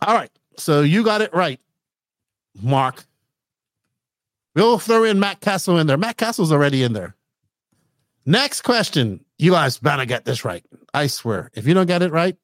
All 0.00 0.14
right. 0.14 0.30
So 0.56 0.82
you 0.82 1.02
got 1.02 1.22
it 1.22 1.34
right, 1.34 1.58
Mark. 2.62 3.04
We'll 4.54 4.78
throw 4.78 5.02
in 5.02 5.18
Matt 5.18 5.40
Castle 5.40 5.78
in 5.78 5.88
there. 5.88 5.96
Matt 5.96 6.18
Castle's 6.18 6.52
already 6.52 6.84
in 6.84 6.92
there. 6.92 7.16
Next 8.24 8.62
question. 8.62 9.24
You 9.38 9.50
guys 9.50 9.78
better 9.78 10.04
get 10.04 10.24
this 10.24 10.44
right. 10.44 10.64
I 10.92 11.08
swear. 11.08 11.50
If 11.52 11.66
you 11.66 11.74
don't 11.74 11.86
get 11.86 12.02
it 12.02 12.12
right, 12.12 12.36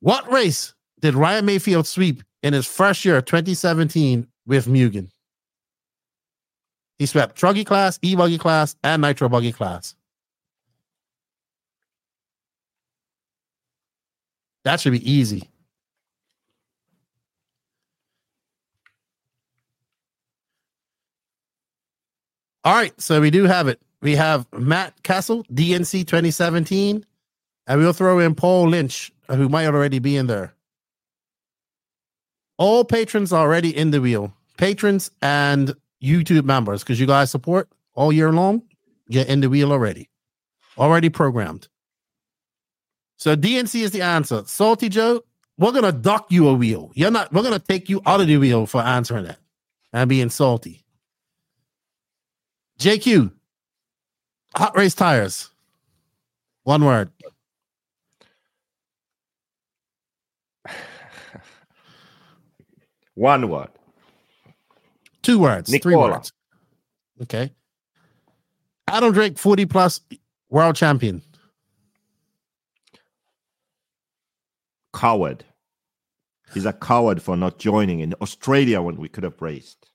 what 0.00 0.28
race 0.32 0.74
did 1.06 1.14
Ryan 1.14 1.46
Maifield 1.46 1.86
sweep 1.86 2.24
in 2.42 2.52
his 2.52 2.66
first 2.66 3.04
year, 3.04 3.22
2017, 3.22 4.26
with 4.44 4.66
Mugen? 4.66 5.08
He 6.98 7.06
swept 7.06 7.40
Truggy 7.40 7.64
class, 7.64 8.00
E 8.02 8.16
Buggy 8.16 8.38
class, 8.38 8.74
and 8.82 9.02
Nitro 9.02 9.28
Buggy 9.28 9.52
class. 9.52 9.94
That 14.64 14.80
should 14.80 14.90
be 14.90 15.10
easy. 15.10 15.48
All 22.64 22.74
right, 22.74 23.00
so 23.00 23.20
we 23.20 23.30
do 23.30 23.44
have 23.44 23.68
it. 23.68 23.80
We 24.02 24.16
have 24.16 24.44
Matt 24.52 25.04
Castle, 25.04 25.44
DNC 25.52 26.04
2017, 26.04 27.06
and 27.68 27.80
we'll 27.80 27.92
throw 27.92 28.18
in 28.18 28.34
Paul 28.34 28.70
Lynch, 28.70 29.12
who 29.28 29.48
might 29.48 29.66
already 29.66 30.00
be 30.00 30.16
in 30.16 30.26
there. 30.26 30.55
All 32.58 32.84
patrons 32.84 33.32
already 33.32 33.76
in 33.76 33.90
the 33.90 34.00
wheel. 34.00 34.32
Patrons 34.56 35.10
and 35.20 35.74
YouTube 36.02 36.44
members, 36.44 36.82
because 36.82 36.98
you 36.98 37.06
guys 37.06 37.30
support 37.30 37.68
all 37.94 38.12
year 38.12 38.32
long, 38.32 38.62
get 39.10 39.28
in 39.28 39.40
the 39.40 39.48
wheel 39.48 39.72
already. 39.72 40.08
Already 40.78 41.08
programmed. 41.08 41.68
So 43.16 43.34
DNC 43.34 43.82
is 43.82 43.90
the 43.90 44.02
answer. 44.02 44.42
Salty 44.46 44.88
Joe, 44.88 45.22
we're 45.58 45.72
gonna 45.72 45.92
dock 45.92 46.26
you 46.30 46.48
a 46.48 46.54
wheel. 46.54 46.90
You're 46.94 47.10
not, 47.10 47.32
we're 47.32 47.42
gonna 47.42 47.58
take 47.58 47.88
you 47.88 48.02
out 48.06 48.20
of 48.20 48.26
the 48.26 48.36
wheel 48.36 48.66
for 48.66 48.82
answering 48.82 49.24
that 49.24 49.38
and 49.92 50.08
being 50.08 50.28
salty. 50.28 50.84
JQ, 52.78 53.32
hot 54.54 54.76
race 54.76 54.94
tires. 54.94 55.50
One 56.64 56.84
word. 56.84 57.10
One 63.16 63.48
word. 63.48 63.68
Two 65.22 65.38
words. 65.40 65.76
Three 65.82 65.96
words. 65.96 66.32
Okay. 67.22 67.50
Adam 68.86 69.12
Drake, 69.12 69.36
40 69.38 69.66
plus 69.66 70.00
world 70.48 70.76
champion. 70.76 71.22
Coward. 74.94 75.44
He's 76.54 76.66
a 76.66 76.72
coward 76.72 77.20
for 77.22 77.36
not 77.36 77.58
joining 77.58 78.00
in 78.00 78.14
Australia 78.20 78.80
when 78.80 78.96
we 78.96 79.08
could 79.08 79.24
have 79.24 79.40
raced. 79.42 79.90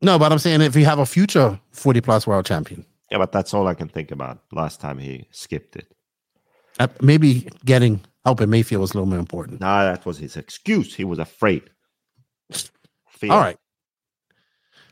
No, 0.00 0.18
but 0.18 0.32
I'm 0.32 0.38
saying 0.38 0.62
if 0.62 0.74
you 0.74 0.84
have 0.84 0.98
a 0.98 1.06
future 1.06 1.60
40 1.72 2.00
plus 2.00 2.26
world 2.26 2.46
champion, 2.46 2.84
Yeah, 3.10 3.18
but 3.18 3.32
that's 3.32 3.52
all 3.54 3.66
I 3.68 3.74
can 3.74 3.88
think 3.88 4.10
about. 4.10 4.38
Last 4.52 4.80
time 4.80 4.98
he 4.98 5.28
skipped 5.30 5.76
it. 5.76 5.92
uh, 6.80 6.88
maybe 7.00 7.48
getting 7.64 8.00
helping 8.24 8.48
Maifield 8.48 8.80
was 8.80 8.92
a 8.92 8.94
little 8.94 9.06
more 9.08 9.18
important. 9.18 9.60
Nah, 9.60 9.84
that 9.84 10.06
was 10.06 10.18
his 10.18 10.36
excuse. 10.36 10.94
He 10.94 11.04
was 11.04 11.18
afraid. 11.18 11.70
All 13.30 13.38
right. 13.38 13.58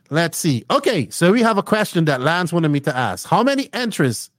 Let's 0.09 0.37
see. 0.37 0.63
Okay, 0.69 1.09
so 1.09 1.31
we 1.31 1.41
have 1.41 1.57
a 1.57 1.63
question 1.63 2.05
that 2.05 2.21
Lance 2.21 2.53
wanted 2.53 2.69
me 2.69 2.79
to 2.81 2.95
ask. 2.95 3.27
How 3.27 3.43
many 3.43 3.69
entries 3.73 4.29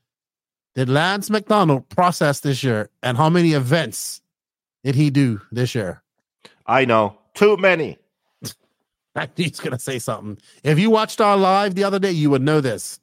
did 0.75 0.89
Lance 0.89 1.31
McDonald 1.31 1.89
process 1.89 2.41
this 2.41 2.63
year, 2.63 2.91
and 3.03 3.17
how 3.17 3.29
many 3.29 3.53
events 3.53 4.21
did 4.83 4.95
he 4.95 5.11
do 5.11 5.41
this 5.51 5.75
year? 5.75 6.03
I 6.67 6.85
know. 6.85 7.19
Too 7.35 7.57
many. 7.57 7.99
He's 9.37 9.61
gonna 9.61 9.79
say 9.79 9.99
something. 9.99 10.39
If 10.63 10.79
you 10.79 10.91
watched 10.91 11.21
our 11.21 11.37
live 11.37 11.75
the 11.75 11.85
other 11.85 11.99
day, 11.99 12.13
you 12.13 12.31
would 12.31 12.43
know 12.43 12.61
this. 12.61 13.01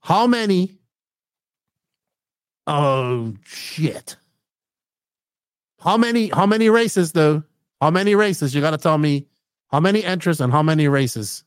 How 0.00 0.26
many? 0.26 0.78
Oh 2.66 3.34
shit! 3.44 4.16
How 5.80 5.96
many? 5.96 6.28
How 6.28 6.46
many 6.46 6.68
races 6.68 7.12
though? 7.12 7.42
How 7.80 7.90
many 7.90 8.14
races? 8.14 8.54
You 8.54 8.60
got 8.60 8.72
to 8.72 8.78
tell 8.78 8.98
me 8.98 9.26
how 9.68 9.80
many 9.80 10.04
entries 10.04 10.40
and 10.40 10.52
how 10.52 10.62
many 10.62 10.88
races. 10.88 11.44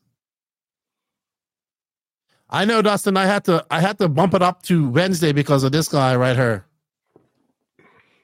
I 2.50 2.64
know, 2.64 2.82
Dustin. 2.82 3.16
I 3.16 3.26
had 3.26 3.44
to. 3.46 3.64
I 3.70 3.80
had 3.80 3.98
to 3.98 4.08
bump 4.08 4.34
it 4.34 4.42
up 4.42 4.62
to 4.64 4.88
Wednesday 4.88 5.32
because 5.32 5.64
of 5.64 5.72
this 5.72 5.88
guy 5.88 6.14
right 6.16 6.36
here. 6.36 6.66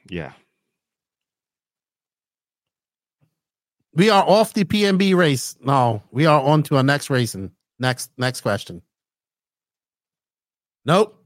Yeah. 0.09 0.33
We 3.93 4.09
are 4.09 4.23
off 4.23 4.53
the 4.53 4.63
PMB 4.63 5.15
race. 5.15 5.55
now. 5.61 6.03
we 6.11 6.25
are 6.25 6.41
on 6.41 6.63
to 6.63 6.77
our 6.77 6.83
next 6.83 7.09
racing. 7.09 7.51
Next, 7.79 8.11
next 8.17 8.41
question. 8.41 8.81
Nope. 10.85 11.17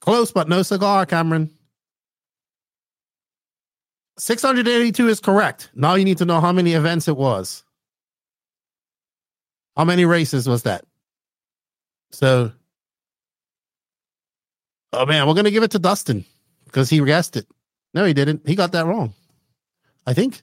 Close, 0.00 0.30
but 0.30 0.48
no 0.48 0.62
cigar, 0.62 1.06
Cameron. 1.06 1.50
682 4.16 5.08
is 5.08 5.20
correct. 5.20 5.70
Now 5.74 5.94
you 5.94 6.04
need 6.04 6.18
to 6.18 6.24
know 6.24 6.40
how 6.40 6.52
many 6.52 6.74
events 6.74 7.08
it 7.08 7.16
was. 7.16 7.64
How 9.76 9.84
many 9.84 10.04
races 10.04 10.48
was 10.48 10.62
that? 10.62 10.84
So, 12.12 12.52
oh 14.92 15.06
man, 15.06 15.26
we're 15.26 15.34
going 15.34 15.46
to 15.46 15.50
give 15.50 15.64
it 15.64 15.72
to 15.72 15.80
Dustin 15.80 16.24
because 16.64 16.88
he 16.88 17.04
guessed 17.04 17.36
it. 17.36 17.46
No, 17.92 18.04
he 18.04 18.14
didn't. 18.14 18.46
He 18.46 18.54
got 18.54 18.72
that 18.72 18.86
wrong. 18.86 19.12
I 20.06 20.14
think. 20.14 20.42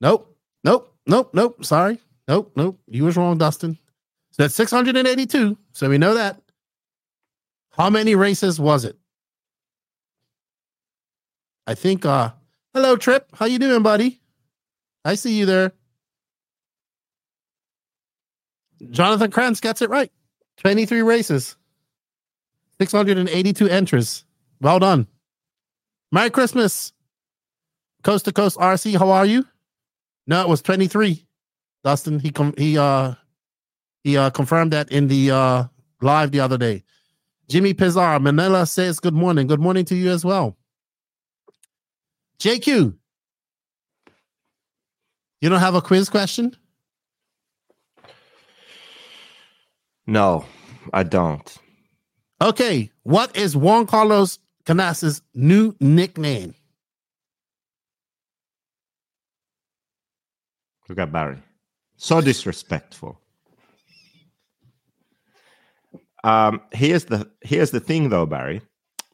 Nope. 0.00 0.36
Nope. 0.62 0.94
Nope. 1.06 1.30
Nope. 1.34 1.64
Sorry. 1.64 2.00
Nope. 2.28 2.52
Nope. 2.54 2.78
You 2.86 3.04
was 3.04 3.16
wrong, 3.16 3.38
Dustin. 3.38 3.78
So 4.30 4.42
that's 4.42 4.54
682. 4.54 5.56
So 5.72 5.88
we 5.88 5.98
know 5.98 6.14
that. 6.14 6.40
How 7.70 7.90
many 7.90 8.14
races 8.14 8.60
was 8.60 8.84
it? 8.84 8.96
I 11.66 11.74
think 11.74 12.06
uh 12.06 12.30
hello 12.76 12.94
Trip. 12.94 13.26
How 13.32 13.46
you 13.46 13.58
doing, 13.58 13.82
buddy? 13.82 14.20
I 15.02 15.14
see 15.14 15.32
you 15.38 15.46
there. 15.46 15.72
Jonathan 18.90 19.30
Kranz 19.30 19.60
gets 19.60 19.80
it 19.80 19.88
right. 19.88 20.12
23 20.58 21.00
races. 21.00 21.56
682 22.78 23.66
entries. 23.70 24.26
Well 24.60 24.78
done. 24.78 25.06
Merry 26.12 26.28
Christmas. 26.28 26.92
Coast 28.02 28.26
to 28.26 28.32
Coast 28.32 28.58
RC, 28.58 28.98
how 28.98 29.10
are 29.10 29.24
you? 29.24 29.46
No, 30.26 30.42
it 30.42 30.48
was 30.48 30.60
23. 30.60 31.26
Dustin, 31.82 32.18
he 32.18 32.30
com- 32.30 32.54
he 32.58 32.76
uh 32.76 33.14
he 34.04 34.18
uh 34.18 34.28
confirmed 34.28 34.74
that 34.74 34.92
in 34.92 35.08
the 35.08 35.30
uh 35.30 35.64
live 36.02 36.30
the 36.30 36.40
other 36.40 36.58
day. 36.58 36.84
Jimmy 37.48 37.72
Pizarro, 37.72 38.18
Manila 38.18 38.66
says 38.66 39.00
good 39.00 39.14
morning. 39.14 39.46
Good 39.46 39.60
morning 39.60 39.86
to 39.86 39.94
you 39.94 40.10
as 40.10 40.26
well. 40.26 40.58
JQ, 42.38 42.94
you 45.40 45.48
don't 45.48 45.60
have 45.60 45.74
a 45.74 45.82
quiz 45.82 46.08
question? 46.08 46.56
No, 50.06 50.44
I 50.92 51.02
don't. 51.02 51.56
Okay, 52.40 52.90
what 53.02 53.36
is 53.36 53.56
Juan 53.56 53.86
Carlos 53.86 54.38
Canas's 54.64 55.22
new 55.34 55.74
nickname? 55.80 56.54
Look 60.88 60.98
at 60.98 61.12
Barry. 61.12 61.38
So 61.96 62.20
disrespectful. 62.20 63.20
Um, 66.22 66.60
here's 66.72 67.04
the 67.06 67.30
here's 67.40 67.70
the 67.70 67.80
thing 67.80 68.08
though, 68.08 68.26
Barry. 68.26 68.60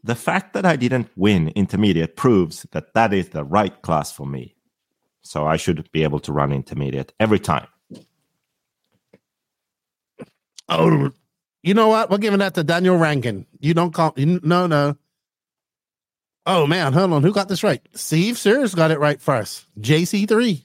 The 0.05 0.15
fact 0.15 0.53
that 0.55 0.67
I 0.67 0.77
didn't 0.77 1.09
win 1.17 1.49
intermediate 1.51 2.17
proves 2.17 2.67
that 2.73 2.95
that 2.95 3.13
is 3.13 3.29
the 3.29 3.45
right 3.45 3.81
class 3.83 4.11
for 4.11 4.27
me. 4.27 4.57
So 5.23 5.47
I 5.47 5.57
should 5.57 5.91
be 5.93 6.03
able 6.03 6.19
to 6.21 6.33
run 6.33 6.53
intermediate 6.53 7.13
every 7.21 7.39
time. 7.39 7.69
Oh, 10.69 11.13
you 11.63 11.75
know 11.75 11.89
what? 11.89 12.11
We're 12.11 12.19
giving 12.19 12.41
that 12.41 12.55
to 12.55 12.65
Daniel 12.65 12.97
Rankin. 12.97 13.47
You 13.61 13.75
don't 13.75 13.93
call 13.93 14.15
you, 14.17 14.41
no 14.43 14.67
no. 14.67 14.97
Oh 16.45 16.67
man, 16.67 16.93
hold 16.93 17.13
on. 17.13 17.23
Who 17.23 17.33
got 17.33 17.49
this 17.49 17.63
right? 17.63 17.81
Steve 17.95 18.37
Sears 18.37 18.75
got 18.75 18.91
it 18.91 18.99
right 18.99 19.21
first. 19.21 19.67
JC3. 19.81 20.63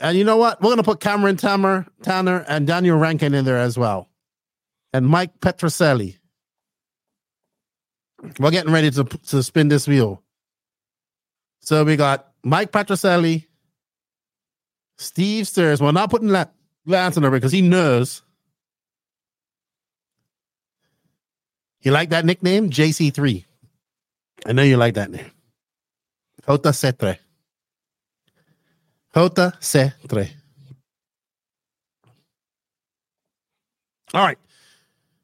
And 0.00 0.16
you 0.16 0.24
know 0.24 0.38
what? 0.38 0.62
We're 0.62 0.70
gonna 0.70 0.82
put 0.82 1.00
Cameron 1.00 1.36
Tanner, 1.36 1.86
Tanner, 2.02 2.44
and 2.48 2.66
Daniel 2.66 2.96
Rankin 2.96 3.34
in 3.34 3.44
there 3.44 3.58
as 3.58 3.76
well. 3.76 4.08
And 4.94 5.06
Mike 5.06 5.40
Petroselli. 5.40 6.19
We're 8.38 8.50
getting 8.50 8.72
ready 8.72 8.90
to, 8.92 9.04
to 9.04 9.42
spin 9.42 9.68
this 9.68 9.88
wheel. 9.88 10.22
So 11.60 11.84
we 11.84 11.96
got 11.96 12.32
Mike 12.42 12.72
Petroselli, 12.72 13.46
Steve 14.98 15.46
Sears. 15.48 15.80
We're 15.80 15.92
not 15.92 16.10
putting 16.10 16.28
that 16.28 16.54
Lance 16.86 17.16
on 17.16 17.22
there 17.22 17.30
because 17.30 17.52
he 17.52 17.62
knows. 17.62 18.22
You 21.82 21.92
like 21.92 22.10
that 22.10 22.24
nickname? 22.24 22.70
JC3. 22.70 23.44
I 24.46 24.52
know 24.52 24.62
you 24.62 24.76
like 24.76 24.94
that 24.94 25.10
name. 25.10 25.30
Jota 26.46 26.70
Cetre. 26.70 27.18
Jota 29.14 29.52
Cetre. 29.60 30.30
All 34.12 34.24
right. 34.24 34.38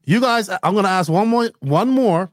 You 0.05 0.21
guys, 0.21 0.49
I'm 0.49 0.75
gonna 0.75 0.89
ask 0.89 1.11
one 1.11 1.29
more 1.29 1.51
one 1.61 1.89
more 1.89 2.31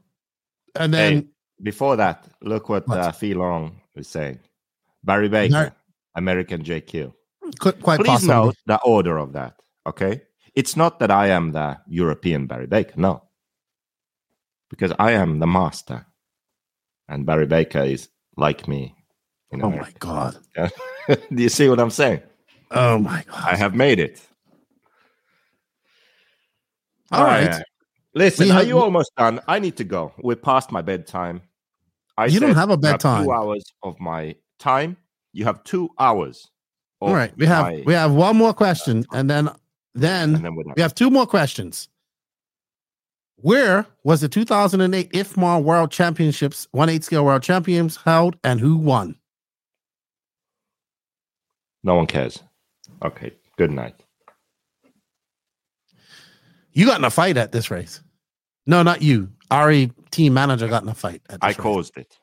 and 0.76 0.92
then 0.94 1.12
Hey, 1.14 1.28
before 1.62 1.96
that, 1.96 2.26
look 2.42 2.68
what, 2.68 2.86
What? 2.88 2.98
uh, 2.98 3.12
Fee 3.12 3.34
Long 3.34 3.80
is 3.94 4.08
saying. 4.08 4.38
Barry 5.02 5.28
Baker, 5.28 5.52
No. 5.52 5.70
American 6.16 6.62
JQ. 6.64 7.12
quite, 7.60 7.80
quite 7.82 8.00
Please 8.00 8.08
possibly. 8.08 8.34
note 8.34 8.56
the 8.66 8.80
order 8.82 9.18
of 9.18 9.32
that. 9.34 9.54
Okay, 9.86 10.22
it's 10.54 10.76
not 10.76 10.98
that 11.00 11.10
I 11.10 11.28
am 11.28 11.52
the 11.52 11.78
European 11.86 12.46
Barry 12.46 12.66
Baker. 12.66 12.94
No, 12.96 13.22
because 14.70 14.92
I 14.98 15.12
am 15.12 15.38
the 15.40 15.46
master, 15.46 16.06
and 17.08 17.26
Barry 17.26 17.46
Baker 17.46 17.82
is 17.82 18.08
like 18.36 18.66
me. 18.66 18.94
Oh 19.62 19.70
my 19.70 19.92
god. 20.00 20.38
Do 21.06 21.42
you 21.42 21.48
see 21.50 21.68
what 21.68 21.78
I'm 21.78 21.90
saying? 21.90 22.22
Oh 22.70 22.98
my 22.98 23.22
god. 23.28 23.44
I 23.46 23.54
have 23.56 23.74
made 23.74 24.00
it. 24.00 24.20
All 27.12 27.24
right. 27.24 27.44
yeah. 27.44 27.62
Listen, 28.14 28.46
We 28.46 28.52
are 28.52 28.62
you 28.62 28.78
almost 28.78 29.10
done? 29.16 29.40
I 29.48 29.58
need 29.58 29.76
to 29.78 29.84
go. 29.84 30.12
We're 30.22 30.36
past 30.36 30.70
my 30.70 30.82
bedtime. 30.82 31.42
I 32.16 32.26
You 32.26 32.38
don't 32.38 32.54
have 32.54 32.70
a 32.70 32.76
bedtime. 32.76 33.24
two 33.24 33.32
hours 33.32 33.64
of 33.82 33.98
my 33.98 34.36
time. 34.58 34.96
You 35.32 35.44
have 35.46 35.64
two 35.64 35.90
hours. 35.98 36.48
All 37.00 37.12
right. 37.12 37.36
We 37.36 37.46
have 37.46 37.64
my- 37.64 37.82
we 37.84 37.92
have 37.94 38.12
one 38.12 38.36
more 38.36 38.54
question 38.54 39.04
and 39.12 39.28
then 39.28 39.50
then 39.94 40.36
and 40.36 40.44
then 40.44 40.54
we 40.76 40.80
have 40.82 40.94
two 40.94 41.10
more 41.10 41.26
questions. 41.26 41.88
Where 43.36 43.84
was 44.04 44.20
the 44.20 44.28
2008 44.28 45.12
IFMAR 45.12 45.62
World 45.62 45.90
Championships 45.90 46.66
1/8 46.72 47.02
scale 47.04 47.24
World 47.24 47.42
Champions 47.42 47.96
held 47.96 48.36
and 48.44 48.60
who 48.60 48.76
won? 48.76 49.16
No 51.82 51.96
one 51.96 52.06
cares. 52.06 52.42
Okay. 53.02 53.32
Good 53.58 53.70
night. 53.72 53.96
You 56.72 56.86
got 56.86 56.98
in 56.98 57.04
a 57.04 57.10
fight 57.10 57.36
at 57.36 57.52
this 57.52 57.70
race. 57.70 58.00
No, 58.66 58.82
not 58.82 59.02
you. 59.02 59.30
Ari 59.50 59.92
team 60.10 60.34
manager 60.34 60.68
got 60.68 60.82
in 60.82 60.88
a 60.88 60.94
fight. 60.94 61.22
At 61.28 61.40
I 61.42 61.48
race. 61.48 61.56
caused 61.56 61.96
it. 61.96 62.18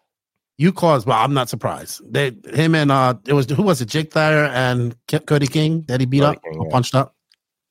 You 0.57 0.71
caused. 0.71 1.07
Well, 1.07 1.17
I'm 1.17 1.33
not 1.33 1.49
surprised. 1.49 2.01
They, 2.11 2.31
him 2.53 2.75
and 2.75 2.91
uh, 2.91 3.15
it 3.27 3.33
was 3.33 3.49
who 3.49 3.63
was 3.63 3.81
it? 3.81 3.87
Jake 3.87 4.11
Thayer 4.11 4.45
and 4.45 4.95
K- 5.07 5.19
Cody 5.19 5.47
King 5.47 5.83
that 5.87 5.99
he 5.99 6.05
beat 6.05 6.21
Cody 6.21 6.37
up 6.37 6.43
King, 6.43 6.57
or 6.59 6.65
yeah. 6.65 6.71
punched 6.71 6.95
up. 6.95 7.15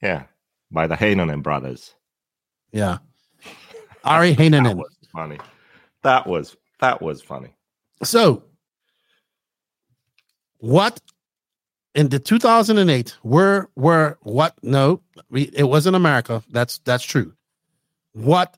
Yeah. 0.02 0.22
By 0.70 0.86
the 0.86 0.97
Heinonen 0.97 1.42
brothers. 1.42 1.94
Yeah. 2.72 2.98
Ari 4.05 4.34
That 4.36 4.76
was 4.76 4.97
funny. 5.12 5.38
That 6.02 6.26
was 6.26 6.56
that 6.80 7.02
was 7.02 7.22
funny. 7.22 7.55
So, 8.02 8.44
what 10.59 11.01
in 11.94 12.09
the 12.09 12.18
2008 12.18 13.16
were 13.22 13.68
were 13.76 14.18
what? 14.22 14.55
No, 14.62 15.02
it 15.32 15.68
wasn't 15.68 15.97
America. 15.97 16.42
That's 16.51 16.78
that's 16.78 17.05
true. 17.05 17.34
What? 18.12 18.56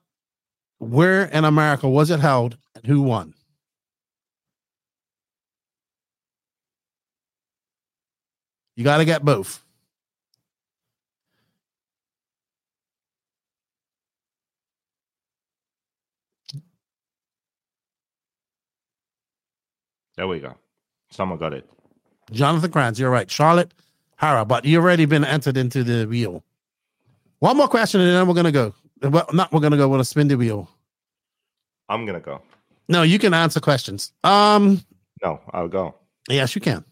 Where 0.82 1.26
in 1.26 1.44
America 1.44 1.88
was 1.88 2.10
it 2.10 2.18
held, 2.18 2.58
and 2.74 2.84
who 2.84 3.02
won? 3.02 3.34
You 8.74 8.82
got 8.82 8.96
to 8.96 9.04
get 9.04 9.24
both. 9.24 9.62
There 20.16 20.26
we 20.26 20.40
go. 20.40 20.56
Someone 21.12 21.38
got 21.38 21.52
it. 21.52 21.70
Jonathan 22.32 22.72
Kranz, 22.72 22.98
you're 22.98 23.08
right. 23.08 23.30
Charlotte 23.30 23.72
Hara, 24.16 24.44
but 24.44 24.64
you've 24.64 24.82
already 24.82 25.04
been 25.04 25.24
entered 25.24 25.56
into 25.56 25.84
the 25.84 26.06
wheel. 26.06 26.42
One 27.38 27.56
more 27.56 27.68
question, 27.68 28.00
and 28.00 28.10
then 28.10 28.26
we're 28.26 28.34
gonna 28.34 28.50
go. 28.50 28.74
Well, 29.02 29.26
not 29.32 29.52
we're 29.52 29.60
gonna 29.60 29.76
go. 29.76 29.88
We're 29.88 29.94
gonna 29.94 30.04
spin 30.04 30.28
the 30.28 30.36
wheel. 30.36 30.68
I'm 31.88 32.06
gonna 32.06 32.20
go. 32.20 32.40
No, 32.88 33.02
you 33.02 33.18
can 33.18 33.34
answer 33.34 33.60
questions. 33.60 34.12
Um, 34.24 34.82
No, 35.22 35.40
I'll 35.52 35.68
go. 35.68 35.94
yes, 36.28 36.54
you 36.54 36.60
can. 36.60 36.84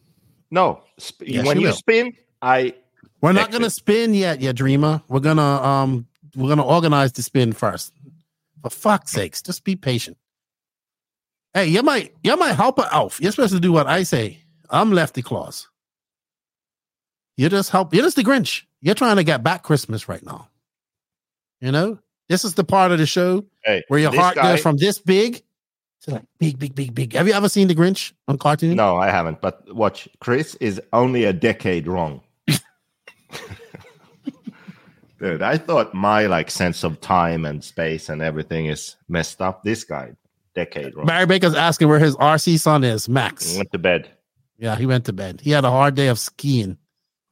No. 0.50 0.82
Sp- 0.98 1.22
Yes, 1.26 1.46
when 1.46 1.60
you 1.60 1.68
you, 1.68 1.72
spin, 1.72 2.12
I 2.42 2.74
We're 3.20 3.32
not 3.32 3.50
gonna 3.50 3.70
spin 3.70 4.14
yet, 4.14 4.40
yeah, 4.40 4.52
dreamer. 4.52 5.02
We're 5.08 5.20
gonna 5.20 5.42
um, 5.62 6.06
we're 6.36 6.48
gonna 6.48 6.66
organize 6.66 7.12
the 7.12 7.22
spin 7.22 7.52
first. 7.52 7.92
For 8.62 8.70
fuck's 8.70 9.12
sakes, 9.12 9.40
just 9.42 9.64
be 9.64 9.76
patient. 9.76 10.16
Hey, 11.54 11.66
you 11.66 11.82
might 11.82 12.14
you 12.22 12.36
might 12.36 12.54
help 12.54 12.78
her 12.78 12.88
elf. 12.92 13.20
You're 13.20 13.32
supposed 13.32 13.54
to 13.54 13.60
do 13.60 13.72
what 13.72 13.86
I 13.86 14.02
say. 14.02 14.38
I'm 14.70 14.92
lefty 14.92 15.22
claus. 15.22 15.68
You 17.36 17.48
just 17.48 17.70
help. 17.70 17.94
You're 17.94 18.04
just 18.04 18.16
the 18.16 18.22
Grinch. 18.22 18.62
You're 18.82 18.94
trying 18.94 19.16
to 19.16 19.24
get 19.24 19.42
back 19.42 19.62
Christmas 19.62 20.08
right 20.08 20.24
now. 20.24 20.48
You 21.60 21.72
know, 21.72 21.98
this 22.28 22.44
is 22.44 22.54
the 22.54 22.64
part 22.64 22.92
of 22.92 22.98
the 22.98 23.06
show 23.06 23.44
hey 23.64 23.82
where 23.88 24.00
your 24.00 24.14
heart 24.14 24.36
guy- 24.36 24.52
goes 24.52 24.62
from 24.62 24.76
this 24.76 24.98
big 24.98 25.42
to 26.02 26.12
like 26.12 26.24
big, 26.38 26.58
big, 26.58 26.74
big, 26.74 26.94
big. 26.94 27.12
Have 27.12 27.26
you 27.28 27.34
ever 27.34 27.48
seen 27.48 27.68
the 27.68 27.74
Grinch 27.74 28.12
on 28.26 28.38
cartoon? 28.38 28.76
No, 28.76 28.96
I 28.96 29.10
haven't. 29.10 29.40
But 29.42 29.74
watch, 29.74 30.08
Chris 30.20 30.54
is 30.56 30.80
only 30.92 31.24
a 31.24 31.32
decade 31.32 31.86
wrong. 31.86 32.22
Dude, 35.18 35.42
I 35.42 35.58
thought 35.58 35.92
my 35.92 36.26
like 36.26 36.50
sense 36.50 36.82
of 36.82 37.00
time 37.02 37.44
and 37.44 37.62
space 37.62 38.08
and 38.08 38.22
everything 38.22 38.66
is 38.66 38.96
messed 39.08 39.42
up. 39.42 39.62
This 39.62 39.84
guy, 39.84 40.12
decade 40.54 40.96
wrong. 40.96 41.04
Barry 41.04 41.26
Baker's 41.26 41.54
asking 41.54 41.88
where 41.88 41.98
his 41.98 42.16
RC 42.16 42.58
son 42.58 42.84
is, 42.84 43.06
Max. 43.06 43.54
Went 43.54 43.70
to 43.72 43.78
bed. 43.78 44.08
Yeah, 44.58 44.76
he 44.76 44.86
went 44.86 45.04
to 45.06 45.12
bed. 45.12 45.42
He 45.42 45.50
had 45.50 45.64
a 45.66 45.70
hard 45.70 45.94
day 45.94 46.08
of 46.08 46.18
skiing. 46.18 46.78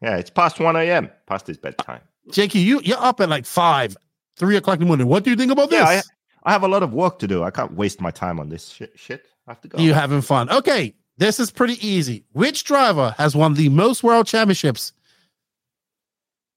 Yeah, 0.02 0.16
it's 0.18 0.28
past 0.28 0.60
one 0.60 0.76
a.m. 0.76 1.10
Past 1.26 1.46
his 1.46 1.56
bedtime. 1.56 2.02
Jakey, 2.30 2.58
you 2.58 2.80
you're 2.84 3.00
up 3.00 3.20
at 3.20 3.30
like 3.30 3.46
five, 3.46 3.96
three 4.38 4.56
o'clock 4.56 4.76
in 4.76 4.80
the 4.80 4.86
morning. 4.86 5.06
What 5.06 5.24
do 5.24 5.30
you 5.30 5.36
think 5.36 5.52
about 5.52 5.70
this? 5.70 5.80
Yeah, 5.80 6.02
I, 6.44 6.50
I 6.50 6.52
have 6.52 6.62
a 6.62 6.68
lot 6.68 6.82
of 6.82 6.92
work 6.94 7.18
to 7.18 7.26
do. 7.26 7.42
I 7.42 7.50
can't 7.50 7.72
waste 7.74 8.00
my 8.00 8.10
time 8.10 8.40
on 8.40 8.48
this 8.48 8.68
shit. 8.68 8.92
shit. 8.96 9.26
I 9.46 9.50
have 9.50 9.60
to 9.62 9.68
go. 9.68 9.78
You 9.78 9.92
having 9.94 10.20
fun? 10.20 10.48
Okay, 10.50 10.94
this 11.18 11.40
is 11.40 11.50
pretty 11.50 11.84
easy. 11.86 12.24
Which 12.32 12.64
driver 12.64 13.14
has 13.18 13.34
won 13.34 13.54
the 13.54 13.68
most 13.68 14.02
world 14.02 14.26
championships, 14.26 14.92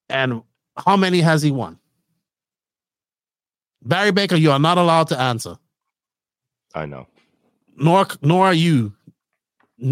and 0.10 0.42
how 0.86 0.96
many 0.96 1.22
has 1.22 1.42
he 1.42 1.52
won? 1.52 1.80
Barry 3.84 4.12
Baker, 4.12 4.36
you 4.36 4.52
are 4.52 4.60
not 4.60 4.78
allowed 4.78 5.08
to 5.08 5.20
answer. 5.20 5.56
I 6.76 6.86
know. 6.86 7.08
Nor 7.76 8.08
nor 8.22 8.46
are 8.46 8.54
you, 8.54 8.94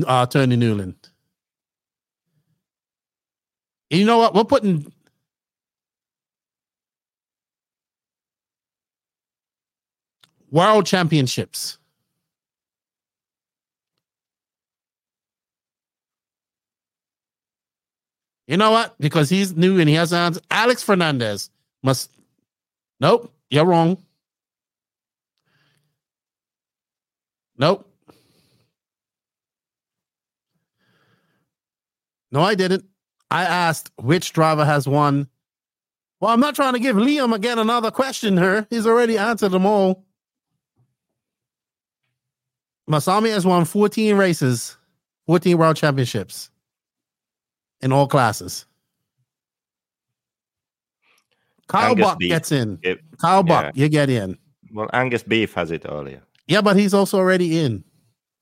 uh, 0.06 0.26
Tony 0.28 0.56
Newland. 0.56 0.95
You 3.90 4.06
know 4.06 4.20
what? 4.20 4.36
We're 4.36 4.44
putting. 4.44 4.91
World 10.52 10.86
Championships. 10.86 11.78
You 18.48 18.58
know 18.58 18.72
what? 18.72 18.96
Because 19.00 19.30
he's 19.30 19.56
new 19.56 19.80
and 19.80 19.88
he 19.88 19.94
has 19.96 20.10
hands. 20.10 20.40
Alex 20.50 20.82
Fernandez 20.82 21.52
must. 21.84 22.12
Nope, 23.00 23.32
you're 23.52 23.66
wrong. 23.66 24.04
Nope. 27.58 27.86
No, 32.32 32.42
I 32.42 32.56
didn't. 32.56 32.86
I 33.30 33.44
asked 33.44 33.92
which 33.98 34.34
driver 34.34 34.66
has 34.66 34.88
won. 34.88 35.28
Well, 36.20 36.32
I'm 36.32 36.40
not 36.40 36.56
trying 36.56 36.74
to 36.74 36.80
give 36.80 36.96
Liam 36.96 37.36
again 37.36 37.60
another 37.60 37.92
question 37.92 38.38
here. 38.38 38.66
He's 38.70 38.88
already 38.88 39.18
answered 39.18 39.50
them 39.50 39.66
all. 39.66 40.06
Masami 42.90 43.30
has 43.32 43.45
won 43.45 43.66
14 43.66 44.16
races, 44.16 44.78
14 45.28 45.57
world 45.57 45.78
championships 45.78 46.49
in 47.82 47.91
all 47.91 48.07
classes. 48.07 48.66
Kyle 51.68 51.91
Angus 51.91 52.06
Buck 52.06 52.20
Beef. 52.20 52.30
gets 52.30 52.52
in. 52.52 52.80
It- 52.82 52.99
Kyle 53.22 53.44
Buck, 53.44 53.66
yeah. 53.76 53.84
you 53.84 53.90
get 53.90 54.10
in. 54.10 54.38
Well, 54.74 54.90
Angus 54.94 55.24
Beef 55.24 55.53
has 55.53 55.72
it 55.72 55.86
earlier. 55.88 56.22
Yeah, 56.48 56.61
but 56.61 56.76
he's 56.78 56.94
also 56.94 57.18
already 57.20 57.60
in. 57.60 57.84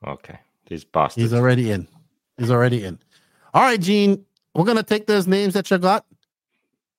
Okay. 0.05 0.39
These 0.67 0.85
bastards. 0.85 1.21
He's 1.31 1.33
already 1.33 1.71
in. 1.71 1.87
He's 2.37 2.51
already 2.51 2.83
in. 2.85 2.99
All 3.53 3.63
right, 3.63 3.79
Gene. 3.79 4.23
We're 4.53 4.65
gonna 4.65 4.83
take 4.83 5.07
those 5.07 5.27
names 5.27 5.53
that 5.53 5.69
you 5.69 5.77
got, 5.77 6.05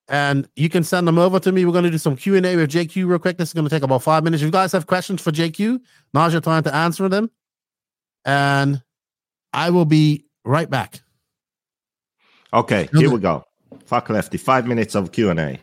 and 0.08 0.48
you 0.56 0.68
can 0.68 0.84
send 0.84 1.08
them 1.08 1.18
over 1.18 1.40
to 1.40 1.50
me. 1.52 1.64
We're 1.64 1.72
gonna 1.72 1.90
do 1.90 1.98
some 1.98 2.16
Q 2.16 2.36
and 2.36 2.46
A 2.46 2.56
with 2.56 2.70
JQ 2.70 3.06
real 3.06 3.18
quick. 3.18 3.36
This 3.36 3.48
is 3.50 3.54
gonna 3.54 3.68
take 3.68 3.82
about 3.82 4.02
five 4.02 4.22
minutes. 4.24 4.42
If 4.42 4.46
you 4.46 4.52
guys 4.52 4.72
have 4.72 4.86
questions 4.86 5.20
for 5.22 5.30
JQ, 5.32 5.80
now's 6.14 6.32
your 6.32 6.40
time 6.40 6.62
to 6.64 6.74
answer 6.74 7.08
them, 7.08 7.30
and 8.28 8.82
I 9.54 9.70
will 9.70 9.86
be 9.86 10.26
right 10.44 10.68
back. 10.68 11.00
Okay, 12.52 12.88
here 12.92 13.10
we 13.10 13.18
go. 13.18 13.42
Fuck 13.86 14.10
Lefty. 14.10 14.36
Five 14.36 14.66
minutes 14.66 14.94
of 14.94 15.12
Q 15.12 15.30
and 15.30 15.40
A. 15.40 15.58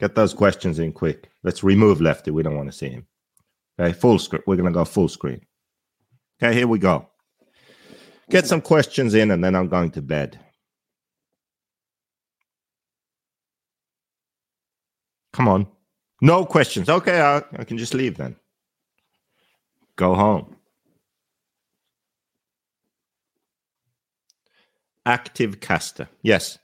Get 0.00 0.14
those 0.14 0.32
questions 0.32 0.78
in 0.78 0.92
quick. 0.92 1.30
Let's 1.42 1.62
remove 1.62 2.00
Lefty. 2.00 2.30
We 2.30 2.42
don't 2.42 2.56
want 2.56 2.70
to 2.70 2.76
see 2.76 2.88
him. 2.88 3.06
Okay, 3.78 3.92
full 3.92 4.18
screen. 4.18 4.42
We're 4.46 4.56
gonna 4.56 4.72
go 4.72 4.86
full 4.86 5.08
screen. 5.08 5.42
Okay, 6.42 6.54
here 6.54 6.66
we 6.66 6.78
go. 6.78 7.08
Get 8.30 8.46
some 8.46 8.62
questions 8.62 9.14
in, 9.14 9.30
and 9.30 9.44
then 9.44 9.54
I'm 9.54 9.68
going 9.68 9.90
to 9.92 10.02
bed. 10.02 10.38
Come 15.34 15.48
on. 15.48 15.66
No 16.22 16.46
questions. 16.46 16.88
Okay, 16.88 17.20
I, 17.20 17.42
I 17.58 17.64
can 17.64 17.76
just 17.76 17.94
leave 17.94 18.16
then. 18.16 18.36
Go 19.96 20.14
home. 20.14 20.57
Active 25.08 25.60
caster. 25.60 26.06
Yes. 26.22 26.58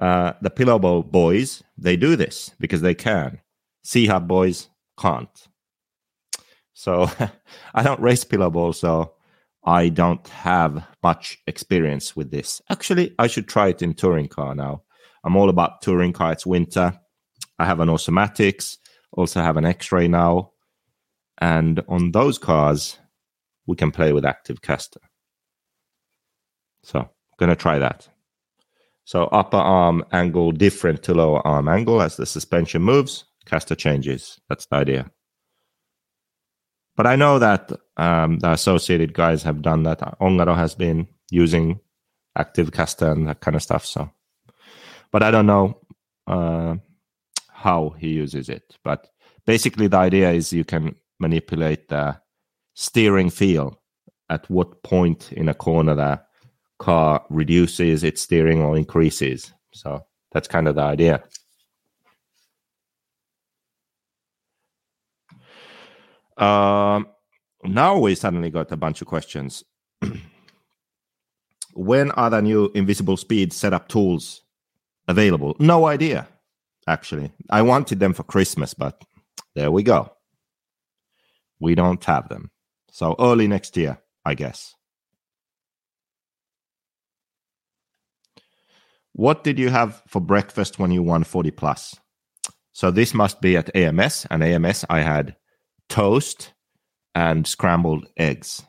Uh, 0.00 0.32
the 0.40 0.48
Pillow 0.48 1.02
boys, 1.02 1.62
they 1.76 1.94
do 1.94 2.16
this 2.16 2.50
because 2.58 2.80
they 2.80 2.94
can. 2.94 3.38
C 3.84 4.06
Hub 4.06 4.26
boys 4.26 4.68
can't. 4.98 5.48
So 6.72 7.10
I 7.74 7.82
don't 7.82 8.00
race 8.00 8.24
Pillow 8.24 8.50
Ball, 8.50 8.72
so 8.72 9.12
I 9.64 9.90
don't 9.90 10.26
have 10.28 10.86
much 11.02 11.38
experience 11.46 12.16
with 12.16 12.30
this. 12.30 12.62
Actually, 12.70 13.14
I 13.18 13.26
should 13.26 13.46
try 13.46 13.68
it 13.68 13.82
in 13.82 13.92
touring 13.92 14.28
car 14.28 14.54
now. 14.54 14.84
I'm 15.22 15.36
all 15.36 15.50
about 15.50 15.82
touring 15.82 16.14
car. 16.14 16.32
It's 16.32 16.46
winter. 16.46 16.98
I 17.58 17.66
have 17.66 17.80
an 17.80 17.90
automatics, 17.90 18.78
also 19.12 19.42
have 19.42 19.58
an 19.58 19.66
X-ray 19.66 20.08
now, 20.08 20.52
and 21.38 21.82
on 21.88 22.12
those 22.12 22.38
cars, 22.38 22.98
we 23.66 23.76
can 23.76 23.90
play 23.92 24.12
with 24.12 24.24
active 24.24 24.62
caster. 24.62 25.00
So, 26.82 27.10
gonna 27.42 27.56
try 27.56 27.78
that. 27.78 28.08
So 29.04 29.24
upper 29.24 29.56
arm 29.56 30.04
angle 30.12 30.52
different 30.52 31.02
to 31.04 31.14
lower 31.14 31.46
arm 31.46 31.68
angle 31.68 32.00
as 32.00 32.16
the 32.16 32.26
suspension 32.26 32.82
moves, 32.82 33.24
caster 33.46 33.74
changes. 33.74 34.40
That's 34.48 34.66
the 34.66 34.76
idea. 34.76 35.10
But 36.96 37.06
I 37.06 37.16
know 37.16 37.38
that 37.38 37.72
um, 37.96 38.38
the 38.38 38.52
associated 38.52 39.14
guys 39.14 39.42
have 39.42 39.62
done 39.62 39.82
that. 39.84 40.00
Ongaro 40.20 40.54
has 40.54 40.74
been 40.74 41.08
using 41.30 41.80
active 42.36 42.72
caster 42.72 43.10
and 43.10 43.26
that 43.28 43.40
kind 43.40 43.56
of 43.56 43.62
stuff. 43.62 43.84
So, 43.84 44.10
but 45.10 45.22
I 45.22 45.30
don't 45.30 45.46
know 45.46 45.80
uh, 46.26 46.76
how 47.48 47.94
he 47.98 48.08
uses 48.08 48.48
it. 48.48 48.76
But 48.84 49.08
basically, 49.46 49.88
the 49.88 49.96
idea 49.96 50.30
is 50.32 50.52
you 50.52 50.64
can 50.64 50.94
manipulate 51.18 51.88
the 51.88 52.20
steering 52.74 53.30
feel 53.30 53.80
at 54.28 54.48
what 54.50 54.82
point 54.82 55.32
in 55.32 55.48
a 55.48 55.54
corner 55.54 55.94
the 55.94 56.20
car 56.82 57.24
reduces 57.30 58.02
its 58.02 58.20
steering 58.22 58.60
or 58.60 58.76
increases. 58.76 59.52
So 59.72 60.04
that's 60.32 60.48
kind 60.48 60.66
of 60.66 60.74
the 60.74 60.82
idea. 60.82 61.22
Um, 66.36 67.06
now 67.62 67.98
we 67.98 68.16
suddenly 68.16 68.50
got 68.50 68.72
a 68.72 68.76
bunch 68.76 69.00
of 69.00 69.06
questions. 69.06 69.62
when 71.74 72.10
are 72.12 72.30
the 72.30 72.42
new 72.42 72.70
invisible 72.74 73.16
speed 73.16 73.52
setup 73.52 73.88
tools 73.88 74.42
available? 75.06 75.54
No 75.60 75.86
idea, 75.86 76.26
actually. 76.88 77.30
I 77.48 77.62
wanted 77.62 78.00
them 78.00 78.12
for 78.12 78.24
Christmas, 78.24 78.74
but 78.74 79.00
there 79.54 79.70
we 79.70 79.84
go. 79.84 80.10
We 81.60 81.76
don't 81.76 82.02
have 82.04 82.28
them. 82.28 82.50
So 82.90 83.14
early 83.20 83.46
next 83.46 83.76
year, 83.76 83.98
I 84.24 84.34
guess. 84.34 84.74
What 89.12 89.44
did 89.44 89.58
you 89.58 89.68
have 89.68 90.02
for 90.06 90.20
breakfast 90.20 90.78
when 90.78 90.90
you 90.90 91.02
won 91.02 91.24
40 91.24 91.50
plus? 91.50 91.96
So 92.72 92.90
this 92.90 93.12
must 93.12 93.40
be 93.40 93.56
at 93.56 93.74
AMS, 93.76 94.26
and 94.30 94.42
AMS 94.42 94.84
I 94.88 95.00
had 95.00 95.36
toast 95.88 96.54
and 97.14 97.46
scrambled 97.46 98.06
eggs 98.16 98.62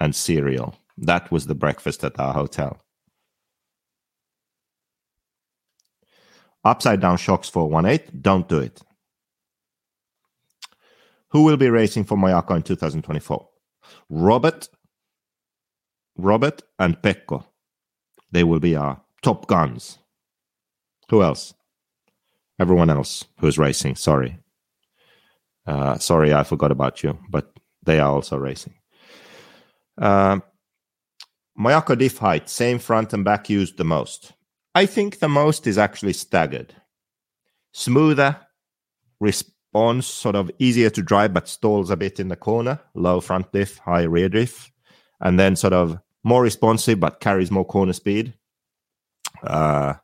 and 0.00 0.14
cereal. 0.14 0.74
That 0.96 1.30
was 1.30 1.46
the 1.46 1.54
breakfast 1.54 2.02
at 2.04 2.18
our 2.18 2.32
hotel. 2.32 2.80
Upside 6.64 7.00
down 7.00 7.18
shocks 7.18 7.48
for 7.48 7.68
1.8, 7.68 8.22
don't 8.22 8.48
do 8.48 8.58
it. 8.58 8.80
Who 11.28 11.44
will 11.44 11.56
be 11.56 11.70
racing 11.70 12.04
for 12.04 12.16
Mayako 12.16 12.56
in 12.56 12.62
2024? 12.62 13.48
Robert, 14.08 14.68
Robert 16.16 16.62
and 16.78 17.00
Pekko. 17.00 17.44
They 18.32 18.44
will 18.44 18.60
be 18.60 18.76
our 18.76 19.00
top 19.22 19.46
guns. 19.46 19.98
Who 21.10 21.22
else? 21.22 21.54
Everyone 22.58 22.90
else 22.90 23.24
who's 23.38 23.58
racing. 23.58 23.96
Sorry. 23.96 24.38
Uh, 25.66 25.98
sorry, 25.98 26.32
I 26.34 26.44
forgot 26.44 26.72
about 26.72 27.02
you, 27.02 27.18
but 27.28 27.52
they 27.82 27.98
are 28.00 28.10
also 28.10 28.36
racing. 28.36 28.74
Um, 29.98 30.42
Mayako 31.58 31.98
diff 31.98 32.18
height, 32.18 32.48
same 32.48 32.78
front 32.78 33.12
and 33.12 33.24
back 33.24 33.50
used 33.50 33.76
the 33.76 33.84
most. 33.84 34.32
I 34.74 34.86
think 34.86 35.18
the 35.18 35.28
most 35.28 35.66
is 35.66 35.78
actually 35.78 36.12
staggered. 36.12 36.74
Smoother, 37.72 38.36
response 39.20 40.06
sort 40.06 40.36
of 40.36 40.50
easier 40.58 40.90
to 40.90 41.02
drive, 41.02 41.34
but 41.34 41.48
stalls 41.48 41.90
a 41.90 41.96
bit 41.96 42.20
in 42.20 42.28
the 42.28 42.36
corner. 42.36 42.80
Low 42.94 43.20
front 43.20 43.52
diff, 43.52 43.78
high 43.78 44.02
rear 44.02 44.28
diff. 44.28 44.70
And 45.20 45.38
then 45.38 45.56
sort 45.56 45.72
of 45.72 45.98
more 46.24 46.42
responsive, 46.42 46.98
but 46.98 47.20
carries 47.20 47.50
more 47.50 47.64
corner 47.64 47.92
speed. 47.92 48.34
Uh, 49.42 49.94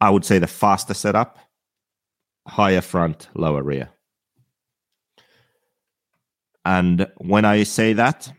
I 0.00 0.10
would 0.10 0.24
say 0.24 0.38
the 0.38 0.46
faster 0.46 0.94
setup, 0.94 1.38
higher 2.46 2.80
front, 2.80 3.28
lower 3.34 3.62
rear. 3.62 3.90
And 6.64 7.06
when 7.16 7.44
I 7.44 7.62
say 7.64 7.94
that, 7.94 8.30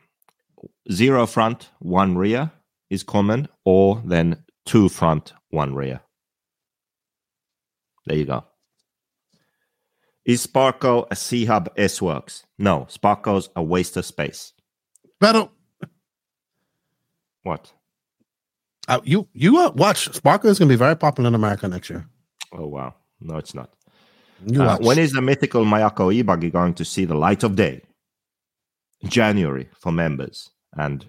zero 0.92 1.26
front, 1.26 1.70
one 1.80 2.18
rear 2.18 2.52
is 2.90 3.04
common, 3.04 3.48
or 3.66 4.02
then 4.06 4.44
two 4.66 4.90
front, 4.90 5.34
one 5.50 5.74
rear. 5.76 6.02
There 8.06 8.18
you 8.18 8.26
go. 8.26 8.46
Is 10.26 10.46
Sparko 10.46 11.08
a 11.10 11.16
C 11.16 11.46
Hub 11.46 11.70
S-Workz? 11.76 12.44
No, 12.58 12.88
Sparko's 12.90 13.50
a 13.56 13.64
waste 13.64 13.98
of 13.98 14.06
space. 14.06 14.54
Pero 15.20 15.52
What? 17.44 17.74
Uh, 18.90 19.00
you 19.04 19.28
you 19.34 19.60
uh, 19.60 19.72
watch 19.76 20.10
Sparko 20.12 20.46
is 20.46 20.58
going 20.58 20.68
to 20.68 20.74
be 20.74 20.76
very 20.76 20.96
popular 20.96 21.28
in 21.28 21.36
America 21.36 21.68
next 21.68 21.92
year. 21.92 22.08
Oh, 22.52 22.66
wow. 22.66 22.96
No, 23.22 23.38
it's 23.38 23.54
not. 23.54 23.70
You 24.48 24.64
Uh, 24.64 24.78
when 24.80 24.98
is 24.98 25.12
the 25.12 25.22
mythical 25.22 25.64
Mayako 25.64 26.12
e-buggy 26.12 26.50
going 26.50 26.74
to 26.74 26.84
see 26.84 27.06
the 27.06 27.14
light 27.14 27.44
of 27.44 27.56
day? 27.56 27.82
January 29.06 29.70
for 29.80 29.92
members 29.92 30.50
and 30.74 31.06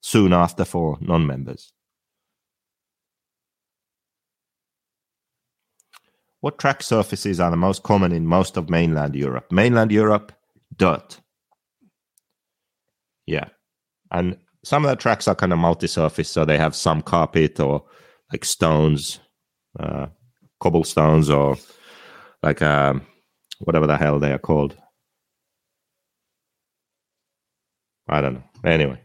soon 0.00 0.32
after 0.32 0.64
for 0.64 0.96
non-members. 1.00 1.72
What 6.40 6.58
track 6.58 6.82
surfaces 6.82 7.40
are 7.40 7.50
the 7.50 7.56
most 7.56 7.82
common 7.82 8.12
in 8.12 8.26
most 8.26 8.56
of 8.56 8.70
mainland 8.70 9.14
Europe? 9.14 9.52
Mainland 9.52 9.92
Europe, 9.92 10.32
dirt. 10.76 11.20
Yeah. 13.26 13.48
And 14.10 14.38
some 14.68 14.84
of 14.84 14.90
the 14.90 14.96
tracks 14.96 15.26
are 15.26 15.34
kind 15.34 15.54
of 15.54 15.58
multi-surface, 15.58 16.28
so 16.28 16.44
they 16.44 16.58
have 16.58 16.76
some 16.76 17.00
carpet 17.00 17.58
or 17.58 17.82
like 18.30 18.44
stones, 18.44 19.18
uh, 19.80 20.08
cobblestones, 20.60 21.30
or 21.30 21.56
like 22.42 22.60
um, 22.60 23.00
whatever 23.60 23.86
the 23.86 23.96
hell 23.96 24.18
they 24.18 24.30
are 24.30 24.38
called. 24.38 24.76
I 28.06 28.20
don't 28.20 28.34
know. 28.34 28.44
Anyway, 28.62 29.00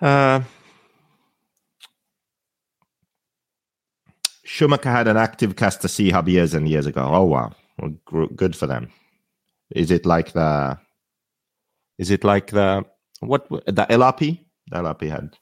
uh, 0.00 0.40
Schumacher 4.42 4.90
had 4.90 5.06
an 5.06 5.18
active 5.18 5.54
caster 5.54 5.88
C 5.88 6.08
hub 6.08 6.30
years 6.30 6.54
and 6.54 6.66
years 6.66 6.86
ago. 6.86 7.10
Oh 7.12 7.24
wow, 7.24 7.52
well, 7.78 8.28
good 8.34 8.56
for 8.56 8.66
them. 8.66 8.90
Is 9.70 9.90
it 9.90 10.06
like 10.06 10.32
the? 10.32 10.78
Is 11.98 12.10
it 12.10 12.24
like 12.24 12.46
the 12.52 12.86
what 13.20 13.48
the 13.48 13.86
LRP? 13.90 14.40
The 14.68 14.76
LRP 14.76 15.10
had 15.10 15.36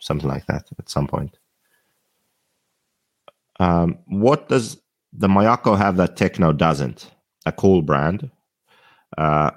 something 0.00 0.28
like 0.28 0.46
that 0.46 0.66
at 0.78 0.88
some 0.88 1.06
point. 1.06 1.36
Um, 3.60 3.98
what 4.06 4.48
does 4.48 4.80
the 5.12 5.28
Mayako 5.28 5.76
have 5.76 5.96
that 5.96 6.16
Tekno 6.16 6.56
doesn't? 6.56 7.10
A 7.46 7.52
cool 7.52 7.82
brand. 7.82 8.30
Uh, 9.16 9.50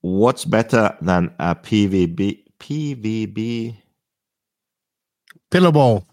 what's 0.00 0.44
better 0.44 0.96
than 1.00 1.34
a 1.38 1.54
PVB? 1.54 2.44
PVB. 2.58 3.76
Pillowball. 5.50 6.04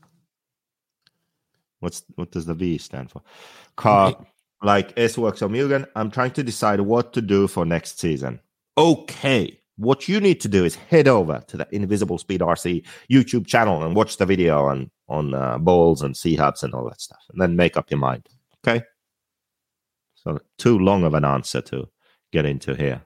What's 1.79 2.03
what 2.15 2.31
does 2.31 2.45
the 2.45 2.53
V 2.53 2.77
stand 2.77 3.11
for? 3.11 3.21
Car 3.75 4.15
like 4.63 4.97
S-Workz 4.97 5.41
or 5.41 5.49
Mugen. 5.49 5.87
I'm 5.95 6.09
trying 6.09 6.31
to 6.31 6.43
decide 6.43 6.81
what 6.81 7.13
to 7.13 7.21
do 7.21 7.47
for 7.47 7.65
next 7.65 7.99
season. 7.99 8.39
Okay. 8.77 9.59
What 9.77 10.07
you 10.07 10.21
need 10.21 10.39
to 10.41 10.47
do 10.47 10.63
is 10.63 10.75
head 10.75 11.07
over 11.07 11.43
to 11.47 11.57
the 11.57 11.67
Invisible 11.71 12.17
Speed 12.17 12.41
RC 12.41 12.85
YouTube 13.11 13.45
channel 13.45 13.83
and 13.83 13.95
watch 13.95 14.17
the 14.17 14.25
video 14.25 14.65
on 14.65 14.89
on 15.07 15.33
uh, 15.33 15.57
balls 15.57 16.01
and 16.01 16.15
C 16.15 16.35
hubs 16.35 16.63
and 16.63 16.73
all 16.73 16.87
that 16.89 17.01
stuff, 17.01 17.23
and 17.29 17.41
then 17.41 17.55
make 17.55 17.77
up 17.77 17.91
your 17.91 17.99
mind. 17.99 18.27
Okay. 18.65 18.83
So 20.15 20.39
too 20.57 20.79
long 20.79 21.03
of 21.03 21.13
an 21.13 21.25
answer 21.25 21.61
to 21.61 21.87
get 22.31 22.45
into 22.45 22.73
here. 22.73 23.01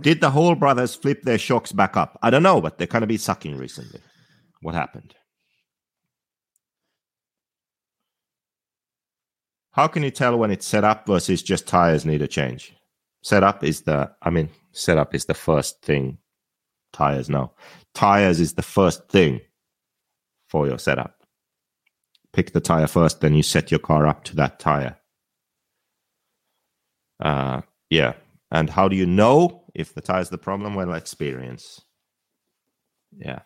Did 0.00 0.20
the 0.20 0.30
Hall 0.30 0.54
brothers 0.54 0.94
flip 0.94 1.22
their 1.22 1.38
shocks 1.38 1.72
back 1.72 1.96
up? 1.96 2.18
I 2.22 2.30
don't 2.30 2.42
know, 2.42 2.60
but 2.60 2.76
they're 2.76 2.86
kind 2.86 3.02
of 3.02 3.08
been 3.08 3.18
sucking 3.18 3.56
recently. 3.56 4.00
What 4.60 4.74
happened? 4.74 5.14
How 9.76 9.86
can 9.86 10.02
you 10.02 10.10
tell 10.10 10.38
when 10.38 10.50
it's 10.50 10.64
set 10.64 10.84
up 10.84 11.06
versus 11.06 11.42
just 11.42 11.68
tires 11.68 12.06
need 12.06 12.22
a 12.22 12.26
change? 12.26 12.74
Setup 13.22 13.62
is 13.62 13.82
the, 13.82 14.10
I 14.22 14.30
mean, 14.30 14.48
setup 14.72 15.14
is 15.14 15.26
the 15.26 15.34
first 15.34 15.82
thing. 15.82 16.16
Tires, 16.94 17.28
no. 17.28 17.52
Tires 17.92 18.40
is 18.40 18.54
the 18.54 18.62
first 18.62 19.06
thing 19.10 19.42
for 20.48 20.66
your 20.66 20.78
setup. 20.78 21.22
Pick 22.32 22.54
the 22.54 22.60
tire 22.60 22.86
first, 22.86 23.20
then 23.20 23.34
you 23.34 23.42
set 23.42 23.70
your 23.70 23.80
car 23.80 24.06
up 24.06 24.24
to 24.24 24.36
that 24.36 24.58
tire. 24.58 24.96
Uh, 27.20 27.60
yeah. 27.90 28.14
And 28.50 28.70
how 28.70 28.88
do 28.88 28.96
you 28.96 29.04
know 29.04 29.64
if 29.74 29.92
the 29.92 30.00
tire 30.00 30.22
is 30.22 30.30
the 30.30 30.38
problem? 30.38 30.74
Well, 30.74 30.94
experience. 30.94 31.82
Yeah. 33.14 33.40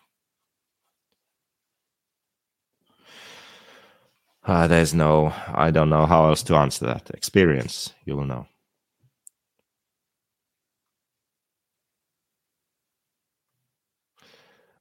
Uh, 4.43 4.67
there's 4.67 4.93
no, 4.93 5.33
I 5.47 5.69
don't 5.69 5.89
know 5.89 6.05
how 6.05 6.27
else 6.27 6.41
to 6.43 6.55
answer 6.55 6.85
that. 6.85 7.11
Experience, 7.11 7.93
you 8.05 8.15
will 8.15 8.25
know. 8.25 8.47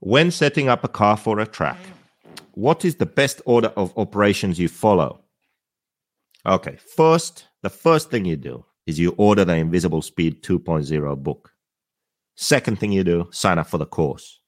When 0.01 0.31
setting 0.31 0.71
up 0.71 0.83
a 0.83 0.89
car 0.89 1.19
for 1.19 1.41
a 1.41 1.47
track, 1.47 1.77
what 2.53 2.87
is 2.87 2.97
the 2.97 3.07
best 3.07 3.43
order 3.45 3.69
of 3.77 3.97
operations 3.99 4.59
you 4.59 4.69
follow? 4.69 5.21
Okay, 6.47 6.79
first, 6.97 7.47
the 7.63 7.69
first 7.69 8.11
thing 8.11 8.25
you 8.25 8.37
do 8.37 8.65
is 8.87 8.99
you 8.99 9.15
order 9.19 9.45
the 9.45 9.57
Invisible 9.57 10.01
Speed 10.01 10.43
2.0 10.43 11.23
book. 11.23 11.53
Second 12.35 12.81
thing 12.81 12.93
you 12.93 13.05
do, 13.05 13.29
sign 13.31 13.59
up 13.59 13.67
for 13.67 13.77
the 13.77 13.85
course. 13.85 14.41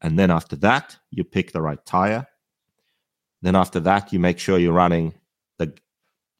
And 0.00 0.18
then 0.18 0.32
after 0.32 0.56
that, 0.56 0.96
you 1.10 1.22
pick 1.22 1.52
the 1.52 1.62
right 1.62 1.84
tire. 1.86 2.26
Then 3.42 3.56
after 3.56 3.80
that, 3.80 4.12
you 4.12 4.18
make 4.18 4.38
sure 4.38 4.58
you're 4.58 4.72
running 4.72 5.14
the 5.58 5.72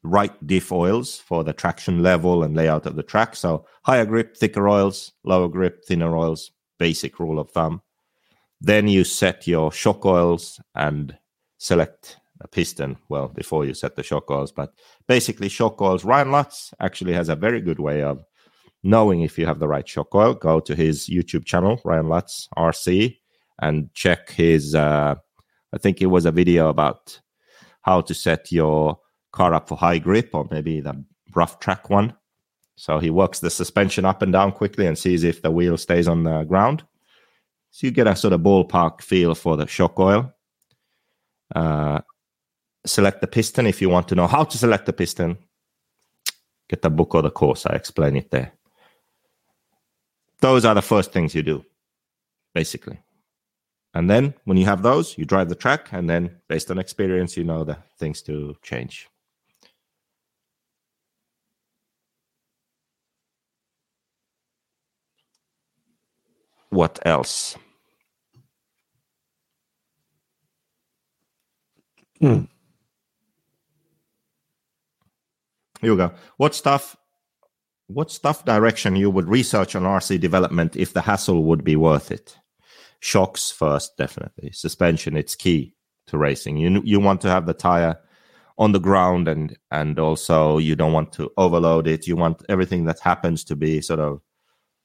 right 0.03 0.45
diff 0.45 0.71
oils 0.71 1.17
for 1.17 1.43
the 1.43 1.53
traction 1.53 2.01
level 2.01 2.43
and 2.43 2.55
layout 2.55 2.85
of 2.85 2.95
the 2.95 3.03
track. 3.03 3.35
So 3.35 3.65
higher 3.83 4.05
grip, 4.05 4.37
thicker 4.37 4.67
oils, 4.67 5.13
lower 5.23 5.47
grip, 5.47 5.83
thinner 5.85 6.15
oils, 6.15 6.51
basic 6.79 7.19
rule 7.19 7.39
of 7.39 7.49
thumb. 7.51 7.81
Then 8.59 8.87
you 8.87 9.03
set 9.03 9.47
your 9.47 9.71
shock 9.71 10.05
oils 10.05 10.59
and 10.75 11.17
select 11.57 12.17
a 12.41 12.47
piston. 12.47 12.97
Well, 13.09 13.27
before 13.29 13.65
you 13.65 13.73
set 13.73 13.95
the 13.95 14.03
shock 14.03 14.29
oils, 14.29 14.51
but 14.51 14.73
basically 15.07 15.49
shock 15.49 15.81
oils. 15.81 16.05
Ryan 16.05 16.31
Lutz 16.31 16.73
actually 16.79 17.13
has 17.13 17.29
a 17.29 17.35
very 17.35 17.61
good 17.61 17.79
way 17.79 18.03
of 18.03 18.23
knowing 18.83 19.21
if 19.21 19.37
you 19.37 19.45
have 19.45 19.59
the 19.59 19.67
right 19.67 19.87
shock 19.87 20.13
oil. 20.13 20.33
Go 20.33 20.59
to 20.59 20.75
his 20.75 21.07
YouTube 21.07 21.45
channel, 21.45 21.81
Ryan 21.83 22.09
Lutz 22.09 22.47
RC, 22.57 23.17
and 23.59 23.91
check 23.93 24.31
his. 24.31 24.75
Uh, 24.75 25.15
I 25.73 25.77
think 25.77 26.01
it 26.01 26.07
was 26.07 26.25
a 26.25 26.31
video 26.31 26.69
about 26.69 27.19
how 27.81 28.01
to 28.01 28.13
set 28.13 28.51
your 28.51 28.99
car 29.31 29.53
up 29.53 29.69
for 29.69 29.77
high 29.77 29.97
grip 29.97 30.29
or 30.33 30.47
maybe 30.51 30.81
the 30.81 31.03
rough 31.33 31.59
track 31.59 31.89
one. 31.89 32.13
So 32.75 32.99
he 32.99 33.09
works 33.09 33.39
the 33.39 33.49
suspension 33.49 34.05
up 34.05 34.21
and 34.21 34.33
down 34.33 34.51
quickly 34.51 34.87
and 34.87 34.97
sees 34.97 35.23
if 35.23 35.41
the 35.41 35.51
wheel 35.51 35.77
stays 35.77 36.07
on 36.07 36.23
the 36.23 36.43
ground. 36.43 36.83
So 37.71 37.87
you 37.87 37.91
get 37.91 38.07
a 38.07 38.15
sort 38.15 38.33
of 38.33 38.41
ballpark 38.41 39.01
feel 39.01 39.35
for 39.35 39.55
the 39.55 39.67
shock 39.67 39.99
oil. 39.99 40.33
Uh, 41.55 42.01
select 42.85 43.21
the 43.21 43.27
piston 43.27 43.67
if 43.67 43.81
you 43.81 43.89
want 43.89 44.07
to 44.09 44.15
know 44.15 44.27
how 44.27 44.43
to 44.43 44.57
select 44.57 44.85
the 44.85 44.93
piston. 44.93 45.37
Get 46.69 46.81
the 46.81 46.89
book 46.89 47.15
or 47.15 47.21
the 47.21 47.29
course. 47.29 47.65
I 47.65 47.75
explain 47.75 48.15
it 48.15 48.31
there. 48.31 48.53
Those 50.39 50.65
are 50.65 50.73
the 50.73 50.81
first 50.81 51.13
things 51.13 51.35
you 51.35 51.43
do, 51.43 51.63
basically. 52.53 52.99
And 53.93 54.09
then 54.09 54.33
when 54.45 54.57
you 54.57 54.65
have 54.65 54.83
those, 54.83 55.17
you 55.17 55.25
drive 55.25 55.49
the 55.49 55.55
track, 55.55 55.89
and 55.91 56.09
then 56.09 56.37
based 56.47 56.71
on 56.71 56.79
experience, 56.79 57.35
you 57.35 57.43
know 57.43 57.63
the 57.63 57.77
things 57.97 58.21
to 58.23 58.55
change. 58.61 59.09
What 66.69 66.99
else? 67.05 67.57
Hmm. 72.21 72.43
Here 75.81 75.91
we 75.91 75.97
go. 75.97 76.13
What 76.37 76.55
stuff? 76.55 76.95
What 77.87 78.09
stuff 78.09 78.45
direction 78.45 78.95
you 78.95 79.09
would 79.09 79.27
research 79.27 79.75
on 79.75 79.83
RC 79.83 80.21
development 80.21 80.77
if 80.77 80.93
the 80.93 81.01
hassle 81.01 81.43
would 81.43 81.65
be 81.65 81.75
worth 81.75 82.09
it? 82.09 82.37
Shocks 83.01 83.49
first, 83.51 83.97
definitely. 83.97 84.51
Suspension, 84.51 85.17
it's 85.17 85.35
key 85.35 85.73
to 86.05 86.19
racing. 86.19 86.57
You 86.57 86.81
you 86.85 86.99
want 86.99 87.19
to 87.21 87.29
have 87.29 87.47
the 87.47 87.53
tire 87.53 87.99
on 88.59 88.73
the 88.73 88.79
ground, 88.79 89.27
and 89.27 89.57
and 89.71 89.97
also 89.97 90.59
you 90.59 90.75
don't 90.75 90.93
want 90.93 91.11
to 91.13 91.31
overload 91.35 91.87
it. 91.87 92.05
You 92.05 92.15
want 92.15 92.43
everything 92.47 92.85
that 92.85 92.99
happens 92.99 93.43
to 93.45 93.55
be 93.55 93.81
sort 93.81 93.99
of 93.99 94.21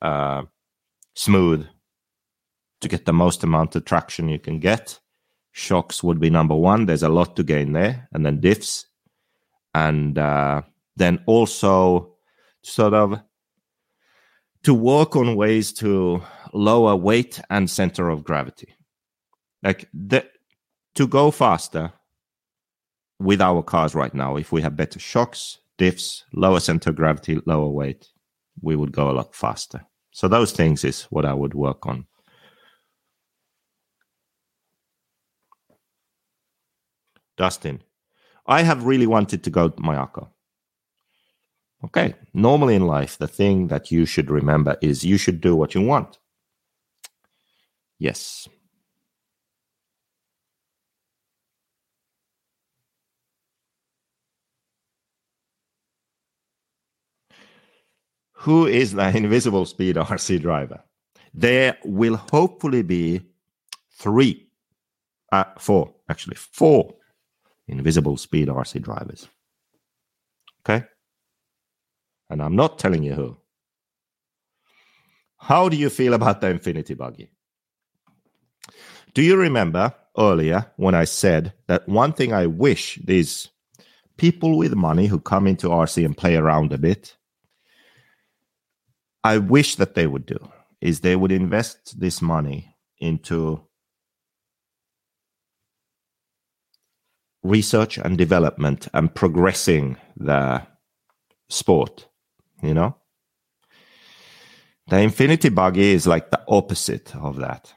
uh, 0.01 0.43
smooth 1.15 1.67
to 2.81 2.89
get 2.89 3.05
the 3.05 3.13
most 3.13 3.45
amount 3.45 3.77
of 3.77 3.85
traction 3.85 4.31
you 4.31 4.39
can 4.39 4.61
get. 4.61 4.99
Shocks 5.53 6.03
would 6.03 6.19
be 6.19 6.31
number 6.31 6.55
one. 6.55 6.87
There's 6.87 7.03
a 7.03 7.11
lot 7.11 7.37
to 7.37 7.43
gain 7.43 7.73
there, 7.73 8.09
and 8.13 8.25
then 8.25 8.41
diffs, 8.41 8.87
and 9.75 10.17
uh, 10.17 10.63
then 10.97 11.23
also 11.27 12.17
sort 12.63 12.95
of 12.95 13.21
to 14.63 14.73
work 14.73 15.17
on 15.17 15.37
ways 15.37 15.71
to 15.75 16.23
lower 16.57 16.97
weight 16.97 17.41
and 17.51 17.69
center 17.69 18.09
of 18.09 18.25
gravity. 18.25 18.75
Like 19.63 19.89
the, 19.93 20.27
to 20.95 21.07
go 21.07 21.31
faster 21.31 21.93
with 23.19 23.41
our 23.41 23.63
cars 23.63 23.95
right 23.95 24.15
now, 24.15 24.37
if 24.37 24.53
we 24.53 24.63
have 24.63 24.77
better 24.77 24.99
shocks, 24.99 25.59
diffs, 25.79 26.23
lower 26.33 26.61
center 26.61 26.91
of 26.91 26.97
gravity, 26.97 27.41
lower 27.47 27.69
weight, 27.69 28.09
we 28.63 28.75
would 28.75 28.93
go 28.93 29.11
a 29.11 29.13
lot 29.13 29.35
faster. 29.35 29.85
So 30.13 30.29
those 30.29 30.53
things 30.53 30.83
is 30.83 31.03
what 31.05 31.27
I 31.27 31.35
would 31.35 31.53
work 31.53 31.87
on. 31.87 32.07
Dustin, 37.37 37.83
I 38.47 38.63
have 38.63 38.87
really 38.87 39.07
wanted 39.07 39.45
to 39.45 39.51
go 39.51 39.69
to 39.69 39.83
Mayako. 39.83 40.29
Okay, 41.85 42.15
normally 42.33 42.75
in 42.75 42.87
life, 42.87 43.19
the 43.19 43.29
thing 43.29 43.67
that 43.67 43.93
you 43.93 44.07
should 44.07 44.31
remember 44.31 44.79
is 44.81 45.05
you 45.05 45.19
should 45.19 45.43
do 45.43 45.55
what 45.55 45.75
you 45.75 45.83
want. 45.83 46.19
Yes. 47.99 48.49
Who 58.35 58.67
is 58.67 58.93
the 58.93 59.09
invisible 59.17 59.65
speed 59.67 59.97
RC 59.97 60.41
driver? 60.41 60.83
There 61.35 61.77
will 61.85 62.17
hopefully 62.17 62.83
be 62.83 63.23
three, 63.93 64.49
uh, 65.33 65.45
four, 65.59 65.95
actually, 66.09 66.37
four 66.37 66.95
invisible 67.69 68.17
speed 68.17 68.49
RC 68.49 68.83
drivers. 68.83 69.29
Okay? 70.61 70.87
And 72.31 72.43
I'm 72.43 72.57
not 72.57 72.79
telling 72.79 73.03
you 73.03 73.15
who. 73.15 73.37
How 75.39 75.69
do 75.69 75.77
you 75.77 75.91
feel 75.91 76.15
about 76.15 76.41
the 76.41 76.49
Infinity 76.49 76.95
Buggy? 76.95 77.31
Do 79.15 79.23
you 79.23 79.37
remember 79.37 79.95
earlier 80.19 80.67
when 80.77 80.95
I 80.95 81.05
said 81.05 81.53
that 81.69 81.89
one 81.89 82.13
thing 82.13 82.33
I 82.33 82.47
wish 82.47 82.99
these 83.05 83.49
people 84.17 84.57
with 84.57 84.75
money 84.75 85.07
who 85.07 85.21
come 85.21 85.47
into 85.47 85.69
RC 85.69 86.05
and 86.05 86.17
play 86.17 86.37
around 86.37 86.73
a 86.73 86.79
bit, 86.79 87.17
I 89.25 89.39
wish 89.39 89.77
that 89.77 89.95
they 89.95 90.07
would 90.07 90.27
do 90.27 90.39
is 90.81 91.01
they 91.01 91.17
would 91.17 91.33
invest 91.33 91.99
this 91.99 92.23
money 92.23 92.77
into 92.99 93.67
research 97.43 97.99
and 97.99 98.19
development 98.19 98.89
and 98.93 99.15
progressing 99.15 99.97
the 100.17 100.63
sport, 101.49 102.09
you 102.63 102.75
know? 102.75 102.97
The 104.89 105.01
Infinity 105.01 105.49
Buggy 105.49 105.93
is 105.93 106.07
like 106.07 106.31
the 106.31 106.43
opposite 106.49 107.15
of 107.17 107.37
that. 107.37 107.73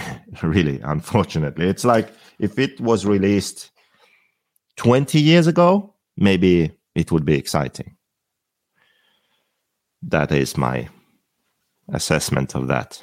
really, 0.42 0.80
unfortunately. 0.80 1.68
It's 1.68 1.84
like 1.84 2.12
if 2.38 2.58
it 2.58 2.80
was 2.80 3.06
released 3.06 3.70
20 4.76 5.20
years 5.20 5.46
ago, 5.46 5.94
maybe 6.16 6.72
it 6.94 7.12
would 7.12 7.24
be 7.24 7.36
exciting. 7.36 7.96
That 10.02 10.32
is 10.32 10.56
my 10.56 10.88
assessment 11.92 12.54
of 12.54 12.68
that. 12.68 13.02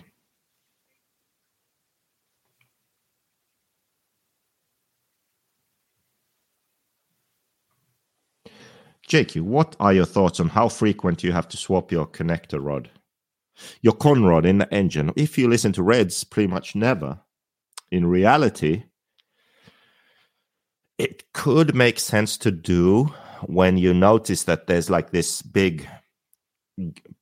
Jakey, 9.07 9.39
what 9.39 9.75
are 9.79 9.91
your 9.91 10.05
thoughts 10.05 10.39
on 10.39 10.49
how 10.49 10.69
frequent 10.69 11.23
you 11.23 11.31
have 11.31 11.47
to 11.47 11.57
swap 11.57 11.91
your 11.91 12.05
connector 12.05 12.63
rod? 12.63 12.91
Your 13.81 13.93
conrod 13.93 14.45
in 14.45 14.59
the 14.59 14.73
engine. 14.73 15.11
If 15.15 15.37
you 15.37 15.47
listen 15.47 15.71
to 15.73 15.83
Reds, 15.83 16.23
pretty 16.23 16.47
much 16.47 16.75
never. 16.75 17.19
In 17.91 18.05
reality, 18.05 18.83
it 20.97 21.23
could 21.33 21.73
make 21.73 21.99
sense 21.99 22.37
to 22.37 22.51
do 22.51 23.13
when 23.45 23.77
you 23.77 23.93
notice 23.93 24.43
that 24.43 24.67
there's 24.67 24.89
like 24.89 25.11
this 25.11 25.41
big 25.41 25.87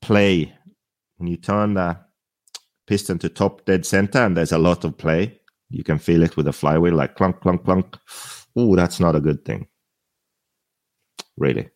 play. 0.00 0.52
When 1.16 1.28
you 1.28 1.36
turn 1.36 1.74
the 1.74 1.98
piston 2.88 3.18
to 3.18 3.28
top 3.28 3.64
dead 3.66 3.84
center 3.84 4.18
and 4.18 4.36
there's 4.36 4.52
a 4.52 4.58
lot 4.58 4.84
of 4.84 4.96
play. 4.96 5.38
You 5.70 5.84
can 5.84 5.98
feel 5.98 6.22
it 6.22 6.36
with 6.36 6.46
the 6.46 6.52
flywheel 6.52 6.94
like 6.94 7.14
clunk 7.14 7.40
clunk 7.40 7.64
clunk. 7.64 7.96
Oh 8.56 8.74
that's 8.74 8.98
not 8.98 9.14
a 9.14 9.20
good 9.20 9.44
thing. 9.44 9.68
Really. 11.36 11.68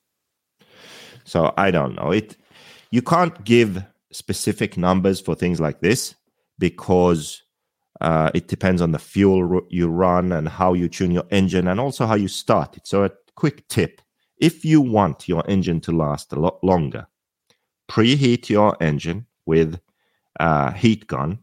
So 1.24 1.52
i 1.56 1.70
don't 1.70 1.94
know. 1.94 2.10
It 2.10 2.36
you 2.90 3.02
can't 3.02 3.44
give 3.44 3.84
specific 4.12 4.76
numbers 4.76 5.20
for 5.20 5.34
things 5.34 5.60
like 5.60 5.80
this 5.80 6.14
because 6.58 7.42
uh, 8.00 8.30
it 8.34 8.48
depends 8.48 8.82
on 8.82 8.92
the 8.92 8.98
fuel 8.98 9.62
you 9.70 9.88
run 9.88 10.32
and 10.32 10.48
how 10.48 10.72
you 10.72 10.88
tune 10.88 11.10
your 11.10 11.26
engine 11.30 11.68
and 11.68 11.80
also 11.80 12.06
how 12.06 12.14
you 12.14 12.28
start 12.28 12.76
it. 12.76 12.86
So, 12.86 13.04
a 13.04 13.10
quick 13.34 13.66
tip 13.68 14.00
if 14.38 14.64
you 14.64 14.80
want 14.80 15.28
your 15.28 15.48
engine 15.48 15.80
to 15.82 15.92
last 15.92 16.32
a 16.32 16.40
lot 16.40 16.62
longer, 16.64 17.06
preheat 17.88 18.48
your 18.48 18.76
engine 18.82 19.26
with 19.46 19.78
a 20.40 20.72
heat 20.72 21.06
gun 21.06 21.38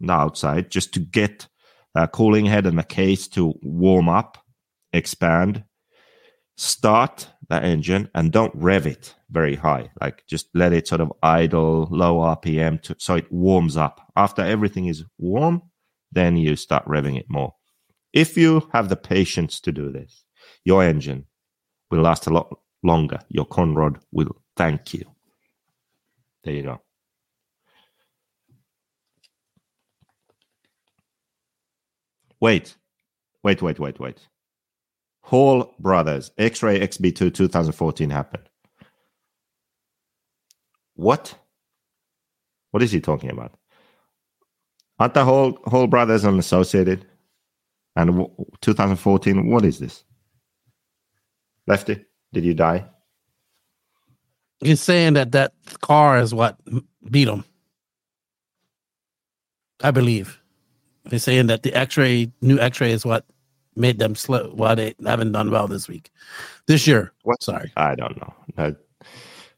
the 0.00 0.12
outside 0.12 0.70
just 0.70 0.92
to 0.94 0.98
get 0.98 1.46
a 1.94 2.08
cooling 2.08 2.46
head 2.46 2.66
and 2.66 2.78
the 2.78 2.82
case 2.82 3.28
to 3.28 3.54
warm 3.62 4.08
up, 4.08 4.38
expand. 4.92 5.62
Start 6.56 7.28
the 7.48 7.62
engine 7.62 8.10
and 8.14 8.32
don't 8.32 8.54
rev 8.54 8.86
it 8.86 9.14
very 9.32 9.56
high. 9.56 9.90
Like 10.00 10.24
just 10.28 10.48
let 10.54 10.72
it 10.72 10.86
sort 10.86 11.00
of 11.00 11.12
idle, 11.22 11.88
low 11.90 12.18
RPM, 12.18 12.80
to, 12.82 12.96
so 12.98 13.16
it 13.16 13.32
warms 13.32 13.76
up. 13.76 14.12
After 14.14 14.42
everything 14.42 14.86
is 14.86 15.04
warm, 15.18 15.62
then 16.12 16.36
you 16.36 16.54
start 16.56 16.84
revving 16.86 17.18
it 17.18 17.26
more. 17.28 17.54
If 18.12 18.36
you 18.36 18.68
have 18.72 18.88
the 18.88 18.96
patience 18.96 19.60
to 19.60 19.72
do 19.72 19.90
this, 19.90 20.24
your 20.64 20.84
engine 20.84 21.24
will 21.90 22.02
last 22.02 22.26
a 22.26 22.30
lot 22.30 22.54
longer. 22.82 23.20
Your 23.28 23.46
conrod 23.46 23.98
will 24.12 24.36
thank 24.56 24.92
you. 24.92 25.04
There 26.44 26.54
you 26.54 26.62
go. 26.62 26.82
Wait, 32.40 32.76
wait, 33.42 33.62
wait, 33.62 33.78
wait, 33.78 34.00
wait. 34.00 34.28
Hall 35.22 35.74
Brothers 35.78 36.32
X 36.36 36.62
Ray 36.62 36.80
XB2 36.80 37.32
2014 37.32 38.10
happened. 38.10 38.48
What? 40.94 41.34
What 42.70 42.82
is 42.82 42.92
he 42.92 43.00
talking 43.00 43.30
about? 43.30 43.52
Aren't 44.98 45.14
the 45.14 45.24
whole 45.24 45.58
whole 45.64 45.86
Brothers 45.86 46.24
unassociated? 46.24 47.06
And 47.96 48.10
w- 48.10 48.30
2014, 48.62 49.50
what 49.50 49.64
is 49.64 49.78
this? 49.78 50.04
Lefty, 51.66 52.04
did 52.32 52.44
you 52.44 52.54
die? 52.54 52.86
He's 54.60 54.80
saying 54.80 55.14
that 55.14 55.32
that 55.32 55.52
car 55.80 56.18
is 56.18 56.32
what 56.34 56.56
beat 57.10 57.28
him. 57.28 57.44
I 59.82 59.90
believe. 59.90 60.40
He's 61.10 61.24
saying 61.24 61.48
that 61.48 61.64
the 61.64 61.74
X-ray, 61.74 62.30
new 62.40 62.58
X-ray, 62.58 62.92
is 62.92 63.04
what 63.04 63.26
made 63.74 63.98
them 63.98 64.14
slow. 64.14 64.52
Why 64.54 64.74
they 64.74 64.94
haven't 65.04 65.32
done 65.32 65.50
well 65.50 65.66
this 65.66 65.88
week, 65.88 66.10
this 66.66 66.86
year. 66.86 67.12
What? 67.24 67.42
Sorry, 67.42 67.72
I 67.76 67.96
don't 67.96 68.16
know. 68.18 68.32
I 68.56 68.74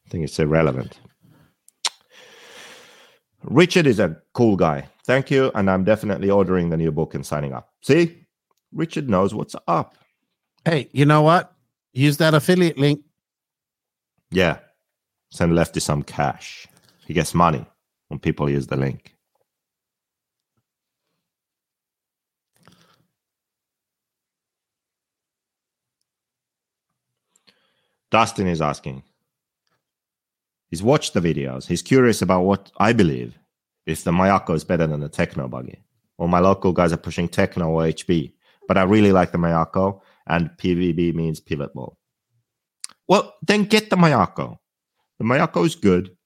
think 0.08 0.24
it's 0.24 0.38
irrelevant. 0.38 0.98
Richard 3.44 3.86
is 3.86 4.00
a 4.00 4.16
cool 4.32 4.56
guy. 4.56 4.88
Thank 5.04 5.30
you, 5.30 5.50
and 5.54 5.70
I'm 5.70 5.84
definitely 5.84 6.30
ordering 6.30 6.70
the 6.70 6.76
new 6.76 6.90
book 6.90 7.14
and 7.14 7.24
signing 7.24 7.52
up. 7.52 7.68
See, 7.82 8.26
Richard 8.72 9.08
knows 9.08 9.34
what's 9.34 9.54
up. 9.68 9.96
Hey, 10.64 10.88
you 10.92 11.04
know 11.04 11.22
what? 11.22 11.52
Use 11.92 12.16
that 12.16 12.32
affiliate 12.34 12.78
link. 12.78 13.00
Yeah, 14.30 14.58
send 15.30 15.54
Lefty 15.54 15.80
some 15.80 16.02
cash. 16.02 16.66
He 17.06 17.12
gets 17.12 17.34
money 17.34 17.64
when 18.08 18.18
people 18.18 18.48
use 18.48 18.66
the 18.66 18.76
link. 18.76 19.14
Dustin 28.10 28.46
is 28.46 28.62
asking. 28.62 29.02
He's 30.74 30.82
watched 30.82 31.14
the 31.14 31.20
videos. 31.20 31.68
He's 31.68 31.82
curious 31.82 32.20
about 32.20 32.42
what 32.42 32.72
I 32.78 32.92
believe 32.92 33.38
if 33.86 34.02
the 34.02 34.10
Mayako 34.10 34.56
is 34.56 34.64
better 34.64 34.88
than 34.88 34.98
the 34.98 35.08
Tekno 35.08 35.48
buggy. 35.48 35.78
Or 36.18 36.28
my 36.28 36.40
local 36.40 36.72
guys 36.72 36.92
are 36.92 36.96
pushing 36.96 37.28
Tekno 37.28 37.68
or 37.68 37.82
HB. 37.82 38.32
But 38.66 38.76
I 38.76 38.82
really 38.82 39.12
like 39.12 39.30
the 39.30 39.38
Mayako, 39.38 40.00
and 40.26 40.50
PVB 40.58 41.14
means 41.14 41.38
pivot 41.38 41.72
ball. 41.74 41.96
Well, 43.06 43.36
then 43.40 43.66
get 43.66 43.88
the 43.88 43.94
Mayako. 43.94 44.58
The 45.20 45.24
Mayako 45.24 45.64
is 45.64 45.76
good. 45.76 46.16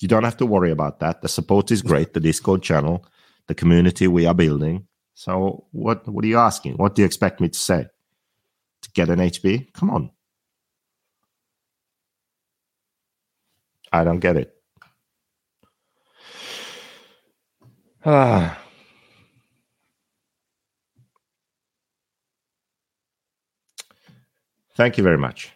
You 0.00 0.08
don't 0.08 0.24
have 0.24 0.38
to 0.38 0.46
worry 0.46 0.70
about 0.70 1.00
that. 1.00 1.20
The 1.20 1.28
support 1.28 1.70
is 1.70 1.82
great. 1.82 2.14
The 2.14 2.20
Discord 2.20 2.62
channel, 2.62 3.04
the 3.46 3.54
community 3.54 4.08
we 4.08 4.24
are 4.24 4.32
building. 4.32 4.86
So 5.12 5.66
what 5.72 6.08
what 6.08 6.24
are 6.24 6.28
you 6.28 6.38
asking? 6.38 6.76
What 6.78 6.94
do 6.94 7.02
you 7.02 7.06
expect 7.06 7.42
me 7.42 7.50
to 7.50 7.58
say? 7.58 7.88
To 8.84 8.90
get 8.94 9.10
an 9.10 9.18
HB? 9.18 9.74
Come 9.74 9.90
on. 9.90 10.12
I 13.92 14.04
don't 14.04 14.20
get 14.20 14.36
it. 14.36 14.54
Ah. 18.04 18.58
Thank 24.74 24.98
you 24.98 25.04
very 25.04 25.18
much. 25.18 25.52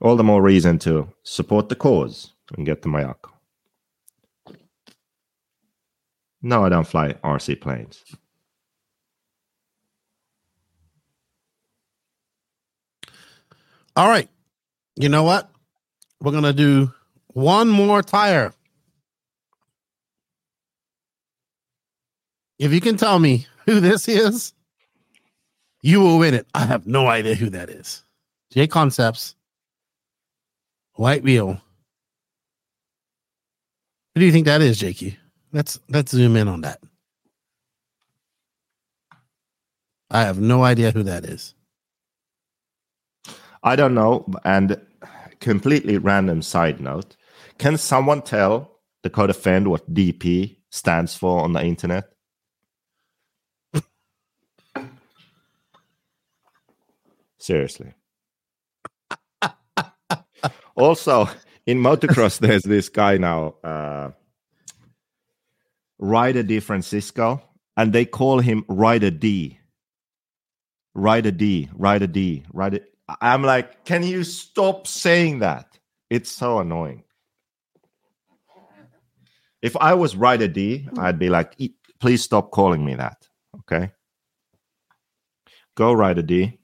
All 0.00 0.16
the 0.16 0.24
more 0.24 0.42
reason 0.42 0.78
to 0.80 1.08
support 1.22 1.68
the 1.68 1.74
cause 1.76 2.32
and 2.56 2.66
get 2.66 2.82
the 2.82 2.88
Mayako. 2.88 3.30
No, 6.42 6.64
I 6.64 6.68
don't 6.68 6.86
fly 6.86 7.14
RC 7.24 7.60
planes. 7.60 8.04
All 13.96 14.08
right. 14.08 14.28
You 14.96 15.08
know 15.08 15.24
what? 15.24 15.50
We're 16.20 16.32
going 16.32 16.44
to 16.44 16.52
do 16.52 16.92
one 17.38 17.68
more 17.68 18.02
tire. 18.02 18.52
If 22.58 22.72
you 22.72 22.80
can 22.80 22.96
tell 22.96 23.18
me 23.20 23.46
who 23.66 23.80
this 23.80 24.08
is, 24.08 24.52
you 25.82 26.00
will 26.00 26.18
win 26.18 26.34
it. 26.34 26.46
I 26.54 26.66
have 26.66 26.86
no 26.86 27.06
idea 27.06 27.36
who 27.36 27.50
that 27.50 27.70
is. 27.70 28.02
JConcepts, 28.54 29.34
White 30.94 31.22
Wheel, 31.22 31.60
Who 34.14 34.20
do 34.20 34.26
you 34.26 34.32
think 34.32 34.46
that 34.46 34.62
is, 34.62 34.80
Jakey? 34.80 35.16
Let's 35.52 35.78
let's 35.88 36.10
zoom 36.10 36.34
in 36.36 36.48
on 36.48 36.62
that. 36.62 36.80
I 40.10 40.22
have 40.22 40.40
no 40.40 40.64
idea 40.64 40.90
who 40.90 41.04
that 41.04 41.24
is. 41.24 41.54
I 43.62 43.76
don't 43.76 43.94
know. 43.94 44.26
And 44.44 44.80
completely 45.40 45.98
random 45.98 46.42
side 46.42 46.80
note: 46.80 47.16
Can 47.58 47.76
someone 47.76 48.22
tell 48.22 48.78
Dakota 49.02 49.34
Phend 49.34 49.66
what 49.66 49.92
DP 49.92 50.58
stands 50.70 51.14
for 51.14 51.40
on 51.40 51.52
the 51.52 51.62
internet? 51.62 52.04
Seriously. 57.38 57.94
also, 60.76 61.28
in 61.66 61.78
motocross, 61.78 62.38
there's 62.40 62.62
this 62.62 62.88
guy 62.88 63.16
now, 63.16 63.54
uh, 63.64 64.10
Ryder 65.98 66.44
DiFrancesco, 66.44 67.42
and 67.76 67.92
they 67.92 68.04
call 68.04 68.40
him 68.40 68.64
Ryder 68.68 69.10
D. 69.10 69.58
Ryder 70.94 71.30
D, 71.30 71.68
Ryder 71.74 72.06
D, 72.06 72.44
Ryder. 72.52 72.80
I'm 73.20 73.42
like, 73.42 73.84
can 73.84 74.02
you 74.02 74.24
stop 74.24 74.86
saying 74.86 75.38
that? 75.40 75.78
It's 76.10 76.30
so 76.30 76.58
annoying. 76.58 77.04
If 79.62 79.76
I 79.76 79.94
was 79.94 80.16
Ryder 80.16 80.48
D, 80.48 80.86
mm. 80.90 80.98
I'd 80.98 81.18
be 81.18 81.28
like, 81.28 81.54
"E- 81.58 81.74
please 82.00 82.22
stop 82.22 82.50
calling 82.50 82.84
me 82.84 82.94
that. 82.94 83.26
Okay. 83.60 83.90
Go 85.74 85.92
Ryder 85.92 86.22
D. 86.22 86.58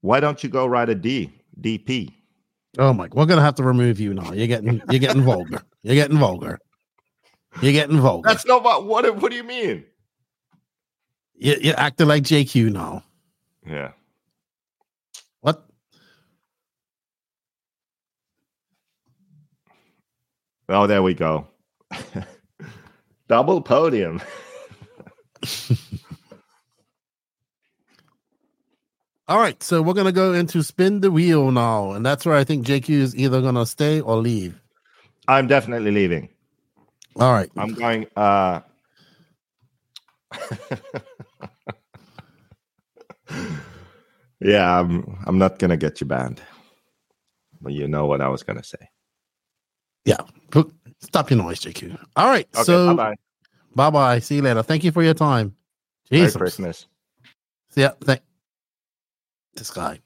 Why 0.00 0.20
don't 0.20 0.42
you 0.42 0.48
go 0.50 0.66
Ryder 0.66 0.94
D? 0.94 1.30
DP. 1.60 2.12
Oh 2.78 2.92
my! 2.92 3.08
We're 3.12 3.26
gonna 3.26 3.42
have 3.42 3.54
to 3.56 3.62
remove 3.62 4.00
you 4.00 4.12
now. 4.14 4.32
You're 4.32 4.48
getting 4.48 4.82
you're 4.90 5.00
getting 5.00 5.22
vulgar. 5.24 5.62
You're 5.82 5.94
getting 5.94 6.18
vulgar. 6.18 6.58
You're 7.62 7.72
getting 7.72 8.00
vulgar. 8.00 8.28
That's 8.28 8.44
not 8.46 8.64
what. 8.64 8.86
What, 8.86 9.16
what 9.16 9.30
do 9.30 9.36
you 9.36 9.44
mean? 9.44 9.84
You, 11.34 11.56
you're 11.60 11.78
acting 11.78 12.08
like 12.08 12.24
JQ 12.24 12.72
now. 12.72 13.04
Yeah. 13.66 13.92
What? 15.40 15.64
Oh, 20.68 20.86
there 20.86 21.02
we 21.02 21.14
go. 21.14 21.46
Double 23.28 23.60
podium. 23.60 24.20
All 29.26 29.38
right, 29.38 29.62
so 29.62 29.80
we're 29.80 29.94
gonna 29.94 30.12
go 30.12 30.34
into 30.34 30.62
spin 30.62 31.00
the 31.00 31.10
wheel 31.10 31.50
now, 31.50 31.92
and 31.92 32.04
that's 32.04 32.26
where 32.26 32.36
I 32.36 32.44
think 32.44 32.66
JQ 32.66 32.90
is 32.90 33.16
either 33.16 33.40
gonna 33.40 33.64
stay 33.64 34.00
or 34.00 34.16
leave. 34.16 34.60
I'm 35.26 35.46
definitely 35.46 35.92
leaving. 35.92 36.28
All 37.16 37.32
right, 37.32 37.50
I'm 37.56 37.72
going. 37.72 38.06
uh 38.16 38.60
Yeah, 44.40 44.78
I'm. 44.78 45.18
I'm 45.26 45.38
not 45.38 45.58
gonna 45.58 45.78
get 45.78 46.02
you 46.02 46.06
banned. 46.06 46.42
But 47.62 47.72
you 47.72 47.88
know 47.88 48.04
what 48.04 48.20
I 48.20 48.28
was 48.28 48.42
gonna 48.42 48.62
say. 48.62 48.90
Yeah. 50.04 50.16
Stop 51.00 51.30
your 51.30 51.38
noise, 51.38 51.60
JQ. 51.60 51.98
All 52.16 52.28
right, 52.28 52.48
Okay, 52.54 52.64
so 52.64 52.94
bye 52.94 53.14
bye 53.74 53.90
bye. 53.90 54.18
See 54.20 54.36
you 54.36 54.42
later. 54.42 54.62
Thank 54.62 54.84
you 54.84 54.90
for 54.92 55.02
your 55.02 55.14
time. 55.14 55.54
Merry 56.10 56.24
Jesus. 56.24 56.36
Christmas. 56.36 56.86
Yeah, 57.74 57.90
thank 58.02 58.20
this 59.54 59.70
guy. 59.70 60.00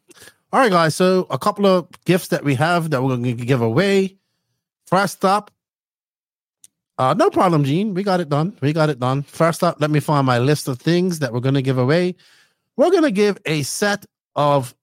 All 0.52 0.60
right, 0.60 0.70
guys. 0.70 0.94
So 0.94 1.26
a 1.30 1.38
couple 1.38 1.66
of 1.66 1.88
gifts 2.04 2.28
that 2.28 2.44
we 2.44 2.54
have 2.54 2.90
that 2.90 3.02
we're 3.02 3.16
going 3.16 3.36
to 3.36 3.44
give 3.44 3.60
away. 3.60 4.16
First 4.86 5.24
up, 5.24 5.50
uh, 6.96 7.14
no 7.14 7.30
problem, 7.30 7.64
Gene. 7.64 7.94
We 7.94 8.02
got 8.02 8.20
it 8.20 8.28
done. 8.28 8.56
We 8.60 8.72
got 8.72 8.88
it 8.88 8.98
done. 8.98 9.22
First 9.22 9.62
up, 9.62 9.80
let 9.80 9.90
me 9.90 10.00
find 10.00 10.26
my 10.26 10.38
list 10.38 10.66
of 10.66 10.80
things 10.80 11.18
that 11.20 11.32
we're 11.32 11.40
going 11.40 11.54
to 11.54 11.62
give 11.62 11.78
away. 11.78 12.16
We're 12.76 12.90
going 12.90 13.02
to 13.02 13.10
give 13.10 13.38
a 13.44 13.62
set 13.62 14.06
of 14.34 14.74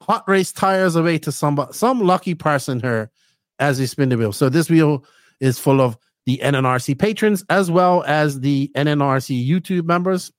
hot 0.00 0.28
race 0.28 0.52
tires 0.52 0.96
away 0.96 1.18
to 1.18 1.32
somebody, 1.32 1.72
some 1.72 2.00
lucky 2.00 2.34
person 2.34 2.80
here 2.80 3.10
as 3.58 3.78
we 3.78 3.86
spin 3.86 4.08
the 4.08 4.16
wheel. 4.18 4.32
So 4.32 4.48
this 4.48 4.70
wheel 4.70 5.04
is 5.40 5.58
full 5.58 5.80
of 5.80 5.96
the 6.24 6.40
NNRC 6.42 6.98
patrons 6.98 7.44
as 7.50 7.70
well 7.70 8.02
as 8.04 8.40
the 8.40 8.70
NNRC 8.74 9.46
YouTube 9.48 9.84
members 9.84 10.32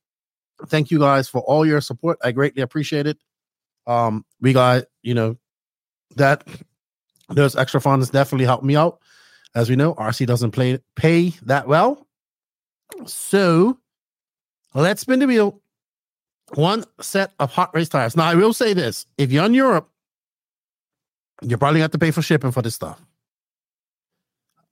thank 0.66 0.92
you 0.92 1.00
guys 1.00 1.30
for 1.30 1.42
all 1.42 1.66
your 1.66 1.82
support. 1.82 2.18
I 2.24 2.32
greatly 2.32 2.62
appreciate 2.62 3.08
it. 3.08 3.18
Um, 3.86 4.26
we 4.42 4.54
got, 4.54 4.86
you 5.02 5.14
know, 5.14 5.38
that 6.16 6.48
those 7.30 7.56
extra 7.56 7.80
funds 7.80 8.10
definitely 8.10 8.46
helped 8.46 8.64
me 8.64 8.76
out. 8.76 9.00
As 9.56 9.70
we 9.70 9.76
know, 9.76 9.96
RC 9.96 10.28
doesn't 10.28 10.52
play 10.52 10.80
pay 10.96 11.30
that 11.44 11.68
well. 11.68 12.06
So 13.06 13.78
let's 14.74 15.02
spin 15.02 15.20
the 15.20 15.28
wheel. 15.28 15.62
One 16.54 16.86
set 17.02 17.34
of 17.40 17.52
hot 17.52 17.74
race 17.74 17.90
tires. 17.90 18.16
Now 18.16 18.26
I 18.26 18.36
will 18.36 18.54
say 18.54 18.74
this: 18.74 19.06
if 19.18 19.32
you're 19.32 19.46
in 19.46 19.54
Europe, 19.54 19.90
you're 21.42 21.58
probably 21.58 21.78
gonna 21.78 21.86
have 21.86 21.92
to 21.92 22.00
pay 22.00 22.12
for 22.12 22.22
shipping 22.22 22.52
for 22.52 22.62
this 22.62 22.76
stuff. 22.76 23.02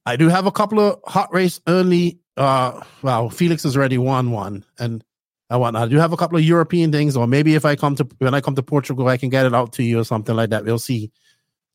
I 0.06 0.16
do 0.16 0.30
have 0.30 0.46
a 0.46 0.52
couple 0.52 0.80
of 0.80 1.00
hot 1.06 1.34
race 1.34 1.60
early. 1.68 2.20
Uh, 2.38 2.82
well, 3.02 3.30
Felix 3.30 3.64
has 3.64 3.76
already 3.76 3.98
won 3.98 4.32
one, 4.32 4.64
and 4.78 5.04
I 5.50 5.58
want. 5.58 5.76
I 5.76 5.88
do 5.88 5.98
have 5.98 6.14
a 6.14 6.18
couple 6.18 6.38
of 6.38 6.44
European 6.44 6.92
things, 6.92 7.18
or 7.18 7.28
maybe 7.28 7.56
if 7.56 7.66
I 7.66 7.76
come 7.76 7.96
to 7.96 8.08
when 8.20 8.34
I 8.34 8.42
come 8.42 8.56
to 8.56 8.64
Portugal, 8.64 9.08
I 9.08 9.18
can 9.18 9.30
get 9.30 9.46
it 9.46 9.54
out 9.54 9.74
to 9.74 9.84
you 9.84 10.00
or 10.00 10.04
something 10.04 10.36
like 10.36 10.52
that. 10.52 10.66
We'll 10.66 10.80
see. 10.80 11.12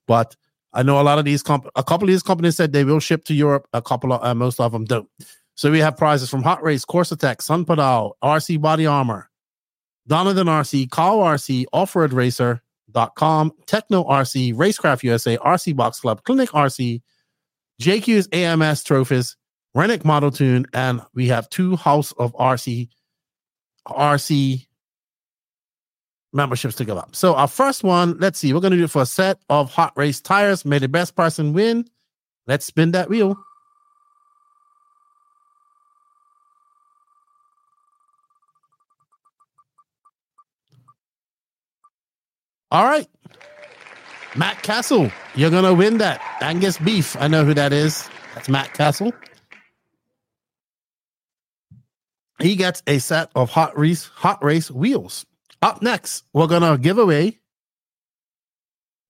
But 0.07 0.37
I 0.73 0.83
know 0.83 1.01
a 1.01 1.03
lot 1.03 1.19
of 1.19 1.25
these 1.25 1.43
comp, 1.43 1.67
a 1.75 1.83
couple 1.83 2.09
of 2.09 2.13
these 2.13 2.23
companies 2.23 2.57
said 2.57 2.73
they 2.73 2.85
will 2.85 3.01
ship 3.01 3.25
to 3.25 3.35
Europe. 3.35 3.67
A 3.73 3.83
couple 3.83 4.13
of 4.13 4.25
uh, 4.25 4.35
most 4.35 4.61
of 4.61 4.73
them 4.73 4.85
don't. 4.85 5.09
So 5.55 5.71
we 5.71 5.81
have 5.81 5.97
prizes 5.97 6.31
from 6.31 6.43
Hot 6.43 6.63
Race, 6.63 6.85
Course 6.85 7.13
Attack, 7.13 7.39
SunPadow, 7.39 8.13
RC 8.23 8.61
Body 8.61 8.87
Armor, 8.87 9.29
Donovan 10.07 10.47
RC, 10.47 10.91
Carl 10.91 11.19
RC, 11.19 11.67
Offroad 11.75 12.13
Racer.com, 12.95 13.53
Tekno 13.67 14.09
RC, 14.09 14.55
Racecraft 14.55 15.03
USA, 15.03 15.37
RC 15.39 15.77
Box 15.77 16.01
Club, 16.01 16.23
Clinic 16.25 16.51
RC, 16.51 17.03
JQ's 17.81 18.29
AMS 18.33 18.83
trophies, 18.85 19.37
Rennick 19.75 20.05
Model 20.05 20.31
Tune, 20.31 20.67
and 20.73 21.01
we 21.15 21.29
have 21.29 21.49
two 21.51 21.77
House 21.77 22.13
of 22.13 22.35
RC 22.35 22.89
RC 23.87 24.67
memberships 26.33 26.77
to 26.77 26.85
give 26.85 26.97
up. 26.97 27.17
So 27.17 27.35
our 27.35 27.49
first 27.49 27.83
one, 27.83 28.17
let's 28.19 28.39
see, 28.39 28.53
we're 28.53 28.61
going 28.61 28.73
to 28.73 28.77
do 28.77 28.85
it 28.85 28.91
for 28.91 29.03
a 29.03 29.07
set 29.07 29.39
of 29.49 29.73
hot 29.73 29.93
race 29.97 30.21
tires. 30.21 30.65
May 30.65 30.79
the 30.79 30.89
best 30.89 31.17
person 31.17 31.53
win. 31.53 31.87
Let's 32.47 32.67
spin 32.67 32.93
that 32.93 33.09
wheel. 33.09 33.37
All 42.71 42.85
right. 42.85 43.09
Matt 44.37 44.63
Castle, 44.63 45.11
you're 45.35 45.51
going 45.51 45.65
to 45.65 45.75
win 45.75 45.99
that. 45.99 46.21
Angus 46.41 46.79
Beef. 46.79 47.17
I 47.21 47.27
know 47.29 47.45
who 47.45 47.55
that 47.55 47.73
is. 47.73 48.09
That's 48.35 48.49
Matt 48.49 48.73
Castle. 48.75 49.13
He 52.41 52.57
gets 52.57 52.83
a 52.87 52.99
set 52.99 53.31
of 53.35 53.51
hot 53.51 53.79
race 53.79 54.07
hot 54.07 54.43
race 54.43 54.71
wheels. 54.71 55.27
Up 55.63 55.83
next, 55.83 56.25
we're 56.33 56.47
gonna 56.47 56.79
give 56.79 56.97
away 56.97 57.39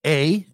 a 0.05 0.44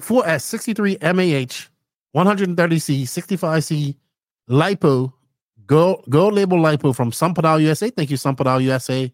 4S63 0.00 1.00
MAH 1.00 1.68
130C 2.16 3.02
65C 3.02 3.94
lipo 4.50 5.12
gold, 5.66 6.04
gold 6.08 6.34
label 6.34 6.58
lipo 6.58 6.94
from 6.94 7.12
SunPadow 7.12 7.60
USA. 7.62 7.90
Thank 7.90 8.10
you, 8.10 8.16
SunPadow 8.16 8.62
USA, 8.64 9.12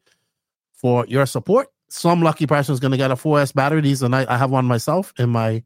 for 0.72 1.04
your 1.06 1.26
support. 1.26 1.68
Some 1.92 2.22
lucky 2.22 2.46
person 2.46 2.72
is 2.72 2.80
gonna 2.80 2.96
get 2.96 3.10
a 3.10 3.16
4S 3.16 3.54
battery. 3.54 3.82
These 3.82 4.00
and 4.00 4.16
I, 4.16 4.24
I 4.26 4.38
have 4.38 4.50
one 4.50 4.64
myself 4.64 5.12
in 5.18 5.28
my 5.28 5.62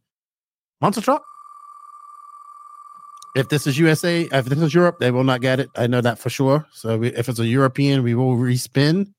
monster 0.80 1.00
truck. 1.00 1.22
If 3.36 3.48
this 3.48 3.68
is 3.68 3.78
USA, 3.78 4.22
if 4.22 4.46
this 4.46 4.58
is 4.58 4.74
Europe, 4.74 4.98
they 4.98 5.12
will 5.12 5.22
not 5.22 5.40
get 5.40 5.60
it. 5.60 5.70
I 5.76 5.86
know 5.86 6.00
that 6.00 6.18
for 6.18 6.28
sure. 6.28 6.66
So 6.72 6.98
we, 6.98 7.08
if 7.14 7.28
it's 7.28 7.38
a 7.38 7.46
European, 7.46 8.02
we 8.02 8.16
will 8.16 8.36
respin. 8.36 9.12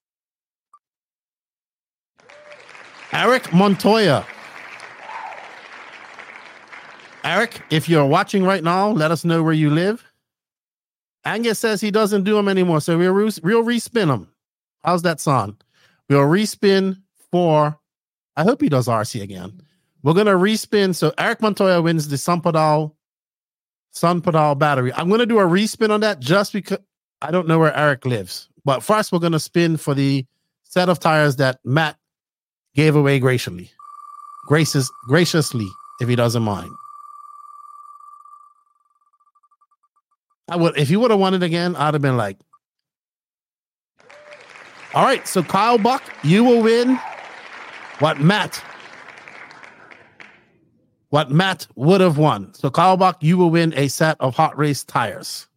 Eric 3.13 3.53
Montoya. 3.53 4.25
Eric, 7.23 7.61
if 7.69 7.87
you're 7.87 8.05
watching 8.05 8.43
right 8.43 8.63
now, 8.63 8.89
let 8.89 9.11
us 9.11 9.23
know 9.23 9.43
where 9.43 9.53
you 9.53 9.69
live. 9.69 10.03
Angus 11.23 11.57
says 11.57 11.79
he 11.79 11.89
doesn't 11.89 12.25
do 12.25 12.35
them 12.35 12.49
anymore, 12.49 12.81
so 12.81 12.97
we'll, 12.97 13.13
re- 13.13 13.31
we'll 13.43 13.63
respin 13.63 14.07
them. 14.07 14.29
How's 14.83 15.03
that 15.03 15.21
sound? 15.21 15.63
We'll 16.09 16.21
respin 16.21 17.01
for. 17.31 17.79
I 18.35 18.43
hope 18.43 18.61
he 18.61 18.69
does 18.69 18.87
RC 18.87 19.21
again. 19.21 19.61
We're 20.03 20.13
gonna 20.13 20.35
respin. 20.35 20.95
So 20.95 21.11
Eric 21.17 21.41
Montoya 21.41 21.81
wins 21.81 22.07
the 22.07 22.15
SunPadow 22.15 22.93
Sun 23.97 24.21
Pedal 24.21 24.55
battery. 24.55 24.93
I'm 24.93 25.09
to 25.19 25.25
do 25.25 25.39
a 25.39 25.43
respin 25.43 25.89
on 25.89 26.01
that 26.01 26.19
just 26.19 26.53
because 26.53 26.79
I 27.21 27.31
don't 27.31 27.47
know 27.47 27.59
where 27.59 27.75
Eric 27.75 28.05
lives. 28.05 28.47
But 28.63 28.83
first, 28.83 29.11
we're 29.11 29.19
to 29.31 29.39
spin 29.39 29.77
for 29.77 29.93
the 29.93 30.25
set 30.63 30.89
of 30.89 30.99
tires 30.99 31.37
that 31.37 31.59
Matt 31.65 31.97
gave 32.75 32.95
away 32.95 33.19
graciously, 33.19 33.71
gracious, 34.45 34.91
graciously, 35.07 35.67
if 35.99 36.07
he 36.07 36.15
doesn't 36.15 36.43
mind. 36.43 36.71
I 40.49 40.55
would 40.55 40.77
if 40.77 40.89
you 40.89 40.99
would 40.99 41.11
have 41.11 41.19
won 41.19 41.33
it 41.33 41.43
again, 41.43 41.75
I'd 41.75 41.93
have 41.95 42.01
been 42.01 42.17
like, 42.17 42.37
all 44.93 45.03
right. 45.03 45.27
So 45.27 45.43
Kyle 45.43 45.77
Buck, 45.77 46.03
you 46.23 46.43
will 46.43 46.61
win 46.61 46.99
what 47.99 48.19
Matt 48.19 48.63
what 51.09 51.31
Matt 51.31 51.67
would 51.75 52.01
have 52.01 52.17
won. 52.17 52.53
So 52.53 52.69
Kyle 52.69 52.97
Buck, 52.97 53.23
you 53.23 53.37
will 53.37 53.49
win 53.49 53.73
a 53.75 53.87
set 53.87 54.17
of 54.19 54.35
hot 54.35 54.57
race 54.57 54.83
tires. 54.83 55.47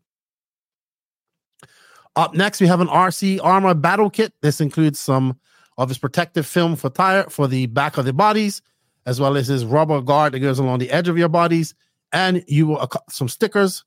Up 2.17 2.35
next, 2.35 2.61
we 2.61 2.67
have 2.67 2.81
an 2.81 2.89
RC 2.89 3.41
Armor 3.43 3.75
Battle 3.75 4.11
Kit. 4.11 4.33
This 4.43 4.61
includes 4.61 4.99
some 4.99 5.39
of 5.79 5.89
his 5.89 5.99
protective 5.99 6.47
film 6.47 6.77
for 6.77 6.91
tire 6.91 7.25
for 7.31 7.49
the 7.49 7.67
back 7.67 7.99
of 7.99 8.05
the 8.05 8.13
bodies, 8.13 8.63
as 9.07 9.21
well 9.21 9.37
as 9.37 9.47
his 9.47 9.65
rubber 9.65 10.01
guard 10.01 10.33
that 10.35 10.41
goes 10.41 10.59
along 10.59 10.79
the 10.79 10.91
edge 10.91 11.09
of 11.09 11.17
your 11.17 11.29
bodies, 11.29 11.75
and 12.13 12.45
you 12.47 12.67
will 12.67 12.79
uh, 12.81 12.87
some 13.09 13.29
stickers, 13.29 13.85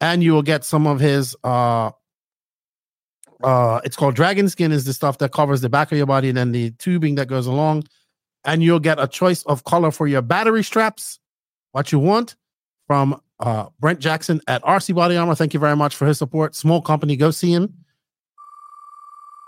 and 0.00 0.22
you 0.22 0.32
will 0.32 0.42
get 0.42 0.64
some 0.64 0.86
of 0.86 1.00
his 1.00 1.36
uh 1.44 1.90
uh 3.42 3.80
it's 3.84 3.96
called 3.96 4.14
dragon 4.14 4.48
skin 4.48 4.72
is 4.72 4.84
the 4.84 4.92
stuff 4.92 5.18
that 5.18 5.32
covers 5.32 5.60
the 5.60 5.68
back 5.68 5.90
of 5.90 5.98
your 5.98 6.06
body 6.06 6.28
and 6.28 6.36
then 6.36 6.52
the 6.52 6.70
tubing 6.72 7.14
that 7.14 7.26
goes 7.28 7.46
along 7.46 7.82
and 8.44 8.62
you'll 8.62 8.80
get 8.80 8.98
a 9.00 9.06
choice 9.06 9.42
of 9.44 9.64
color 9.64 9.90
for 9.90 10.06
your 10.06 10.22
battery 10.22 10.62
straps 10.62 11.18
what 11.72 11.92
you 11.92 11.98
want 11.98 12.36
from 12.86 13.20
uh, 13.40 13.66
Brent 13.78 14.00
Jackson 14.00 14.40
at 14.46 14.62
RC 14.62 14.94
Body 14.94 15.16
Armor. 15.16 15.34
Thank 15.34 15.54
you 15.54 15.60
very 15.60 15.76
much 15.76 15.96
for 15.96 16.06
his 16.06 16.18
support. 16.18 16.54
Small 16.54 16.80
company, 16.80 17.16
go 17.16 17.30
see 17.30 17.52
him. 17.52 17.74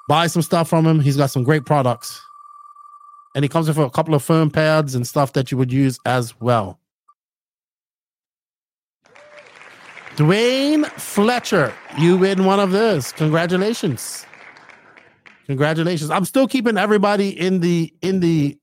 Buy 0.08 0.26
some 0.26 0.42
stuff 0.42 0.68
from 0.68 0.86
him. 0.86 1.00
He's 1.00 1.16
got 1.16 1.30
some 1.30 1.44
great 1.44 1.64
products. 1.64 2.20
And 3.34 3.44
he 3.44 3.48
comes 3.48 3.68
with 3.68 3.78
a 3.78 3.90
couple 3.90 4.14
of 4.14 4.22
firm 4.22 4.50
pads 4.50 4.94
and 4.94 5.06
stuff 5.06 5.32
that 5.34 5.50
you 5.50 5.58
would 5.58 5.72
use 5.72 5.98
as 6.04 6.38
well. 6.40 6.78
Dwayne 10.16 10.86
Fletcher, 11.00 11.72
you 11.98 12.18
win 12.18 12.44
one 12.44 12.60
of 12.60 12.70
those. 12.70 13.12
Congratulations. 13.12 14.26
Congratulations. 15.46 16.10
I'm 16.10 16.24
still 16.24 16.46
keeping 16.46 16.76
everybody 16.76 17.28
in 17.28 17.60
the 17.60 17.92
in 18.02 18.20
the 18.20 18.58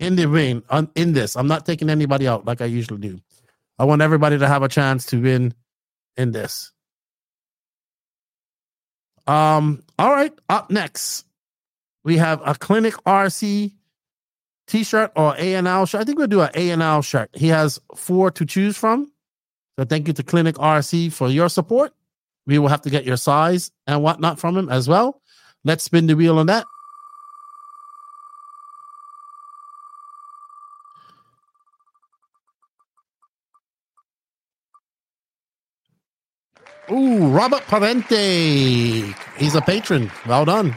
in 0.00 0.16
the 0.16 0.26
ring 0.26 0.62
on 0.68 0.90
in 0.96 1.12
this. 1.12 1.36
I'm 1.36 1.46
not 1.46 1.66
taking 1.66 1.88
anybody 1.88 2.26
out 2.26 2.46
like 2.46 2.60
I 2.60 2.64
usually 2.64 3.00
do. 3.00 3.20
I 3.78 3.84
want 3.84 4.02
everybody 4.02 4.38
to 4.38 4.48
have 4.48 4.62
a 4.62 4.68
chance 4.68 5.06
to 5.06 5.22
win 5.22 5.54
in 6.16 6.32
this. 6.32 6.72
Um, 9.26 9.82
all 9.98 10.10
right, 10.10 10.32
up 10.48 10.70
next, 10.70 11.24
we 12.02 12.16
have 12.16 12.42
a 12.44 12.54
clinic 12.54 12.94
RC 13.06 13.72
t-shirt 14.66 15.12
or 15.14 15.34
A 15.38 15.54
and 15.54 15.68
L 15.68 15.86
shirt. 15.86 16.00
I 16.00 16.04
think 16.04 16.18
we'll 16.18 16.26
do 16.26 16.40
an 16.40 16.82
L 16.82 17.02
shirt. 17.02 17.30
He 17.34 17.48
has 17.48 17.80
four 17.94 18.30
to 18.32 18.44
choose 18.44 18.76
from. 18.76 19.10
So 19.80 19.86
thank 19.86 20.08
you 20.08 20.12
to 20.12 20.22
Clinic 20.22 20.56
RC 20.56 21.10
for 21.10 21.30
your 21.30 21.48
support. 21.48 21.94
We 22.46 22.58
will 22.58 22.68
have 22.68 22.82
to 22.82 22.90
get 22.90 23.06
your 23.06 23.16
size 23.16 23.70
and 23.86 24.02
whatnot 24.02 24.38
from 24.38 24.54
him 24.54 24.68
as 24.68 24.86
well. 24.86 25.22
Let's 25.64 25.84
spin 25.84 26.06
the 26.06 26.14
wheel 26.14 26.38
on 26.38 26.48
that. 26.48 26.66
Ooh, 36.90 37.28
Robert 37.28 37.62
Parente. 37.62 39.14
He's 39.38 39.54
a 39.54 39.62
patron. 39.62 40.12
Well 40.26 40.44
done. 40.44 40.76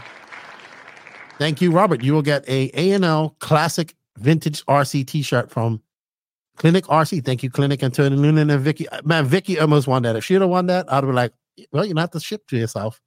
Thank 1.40 1.60
you, 1.60 1.72
Robert. 1.72 2.02
You 2.02 2.14
will 2.14 2.22
get 2.22 2.46
a 2.48 2.70
ANL 2.72 3.38
Classic 3.40 3.94
Vintage 4.18 4.64
RC 4.66 5.06
T-shirt 5.06 5.52
from 5.52 5.83
Clinic 6.58 6.86
RC. 6.86 7.26
Thank 7.26 7.44
you, 7.44 7.50
Clinic 7.50 7.82
and 7.82 7.94
Tony 7.94 8.16
Noonan 8.16 8.50
and 8.50 8.62
Vicky. 8.62 8.88
Man, 9.04 9.26
Vicky 9.26 9.60
almost 9.60 9.88
won 9.88 10.04
that. 10.04 10.16
If 10.16 10.24
she'd 10.24 10.42
have 10.42 10.50
won 10.50 10.68
that, 10.68 10.92
I'd 10.92 11.02
be 11.02 11.08
like, 11.08 11.34
well, 11.72 11.86
you're 11.86 11.96
not 11.96 12.12
the 12.12 12.20
ship 12.20 12.48
to 12.48 12.58
yourself. 12.58 13.02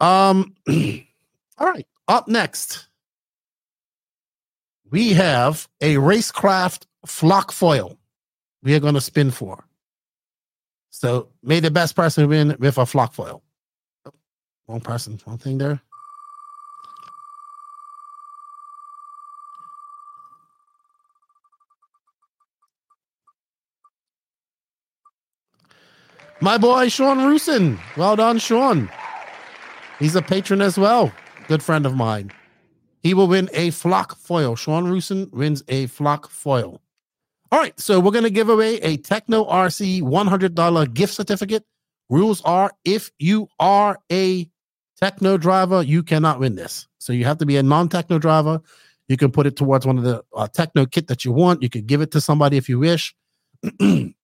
Um, 0.00 0.54
all 0.68 1.66
right. 1.66 1.86
Up 2.08 2.28
next, 2.28 2.88
we 4.90 5.12
have 5.12 5.68
a 5.80 5.94
racecraft 5.94 6.86
flock 7.06 7.52
foil. 7.52 7.96
We 8.62 8.74
are 8.74 8.80
going 8.80 8.94
to 8.94 9.00
spin 9.00 9.30
for. 9.30 9.64
So 10.90 11.28
may 11.42 11.60
the 11.60 11.70
best 11.70 11.96
person 11.96 12.28
win 12.28 12.56
with 12.58 12.78
a 12.78 12.86
flock 12.86 13.14
foil. 13.14 13.42
One 14.66 14.80
person, 14.80 15.18
one 15.24 15.38
thing 15.38 15.58
there. 15.58 15.80
My 26.42 26.58
boy 26.58 26.88
Sean 26.88 27.18
Rusin. 27.18 27.78
Well 27.96 28.16
done, 28.16 28.40
Sean. 28.40 28.90
He's 30.00 30.16
a 30.16 30.22
patron 30.22 30.60
as 30.60 30.76
well. 30.76 31.12
Good 31.46 31.62
friend 31.62 31.86
of 31.86 31.94
mine. 31.94 32.32
He 33.00 33.14
will 33.14 33.28
win 33.28 33.48
a 33.52 33.70
flock 33.70 34.16
foil. 34.16 34.56
Sean 34.56 34.86
Rusin 34.86 35.30
wins 35.32 35.62
a 35.68 35.86
flock 35.86 36.28
foil. 36.28 36.82
All 37.52 37.60
right, 37.60 37.78
so 37.78 38.00
we're 38.00 38.10
going 38.10 38.24
to 38.24 38.30
give 38.30 38.48
away 38.48 38.78
a 38.78 38.98
Tekno 38.98 39.48
RC 39.48 40.02
$100 40.02 40.94
gift 40.94 41.14
certificate. 41.14 41.64
Rules 42.10 42.42
are 42.42 42.72
if 42.84 43.12
you 43.20 43.46
are 43.60 44.00
a 44.10 44.50
Tekno 45.00 45.38
driver, 45.38 45.80
you 45.84 46.02
cannot 46.02 46.40
win 46.40 46.56
this. 46.56 46.88
So 46.98 47.12
you 47.12 47.24
have 47.24 47.38
to 47.38 47.46
be 47.46 47.56
a 47.56 47.62
non 47.62 47.88
Tekno 47.88 48.20
driver. 48.20 48.60
You 49.06 49.16
can 49.16 49.30
put 49.30 49.46
it 49.46 49.54
towards 49.54 49.86
one 49.86 49.96
of 49.96 50.02
the 50.02 50.24
uh, 50.34 50.48
Tekno 50.48 50.90
kit 50.90 51.06
that 51.06 51.24
you 51.24 51.30
want. 51.30 51.62
You 51.62 51.70
can 51.70 51.86
give 51.86 52.00
it 52.00 52.10
to 52.10 52.20
somebody 52.20 52.56
if 52.56 52.68
you 52.68 52.80
wish 52.80 53.14
that 53.62 54.14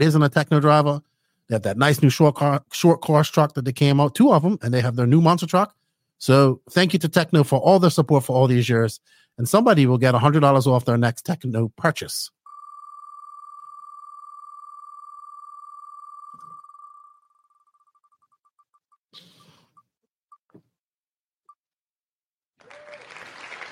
isn't 0.00 0.22
a 0.22 0.28
Tekno 0.28 0.60
driver. 0.60 1.00
They 1.48 1.54
have 1.54 1.62
that 1.62 1.76
nice 1.76 2.02
new 2.02 2.10
short 2.10 2.36
car, 2.36 2.62
short 2.72 3.00
course 3.02 3.28
truck 3.28 3.54
that 3.54 3.64
they 3.64 3.72
came 3.72 4.00
out, 4.00 4.14
two 4.14 4.32
of 4.32 4.42
them, 4.42 4.58
and 4.62 4.72
they 4.72 4.80
have 4.80 4.96
their 4.96 5.06
new 5.06 5.20
monster 5.20 5.46
truck. 5.46 5.74
So 6.18 6.60
thank 6.70 6.92
you 6.92 6.98
to 7.00 7.08
Tekno 7.08 7.44
for 7.44 7.58
all 7.58 7.78
their 7.78 7.90
support 7.90 8.24
for 8.24 8.34
all 8.34 8.46
these 8.46 8.68
years 8.68 9.00
and 9.38 9.48
somebody 9.48 9.86
will 9.86 9.98
get 9.98 10.14
$100 10.14 10.66
off 10.66 10.84
their 10.84 10.98
next 10.98 11.26
Tekno 11.26 11.74
purchase. 11.76 12.30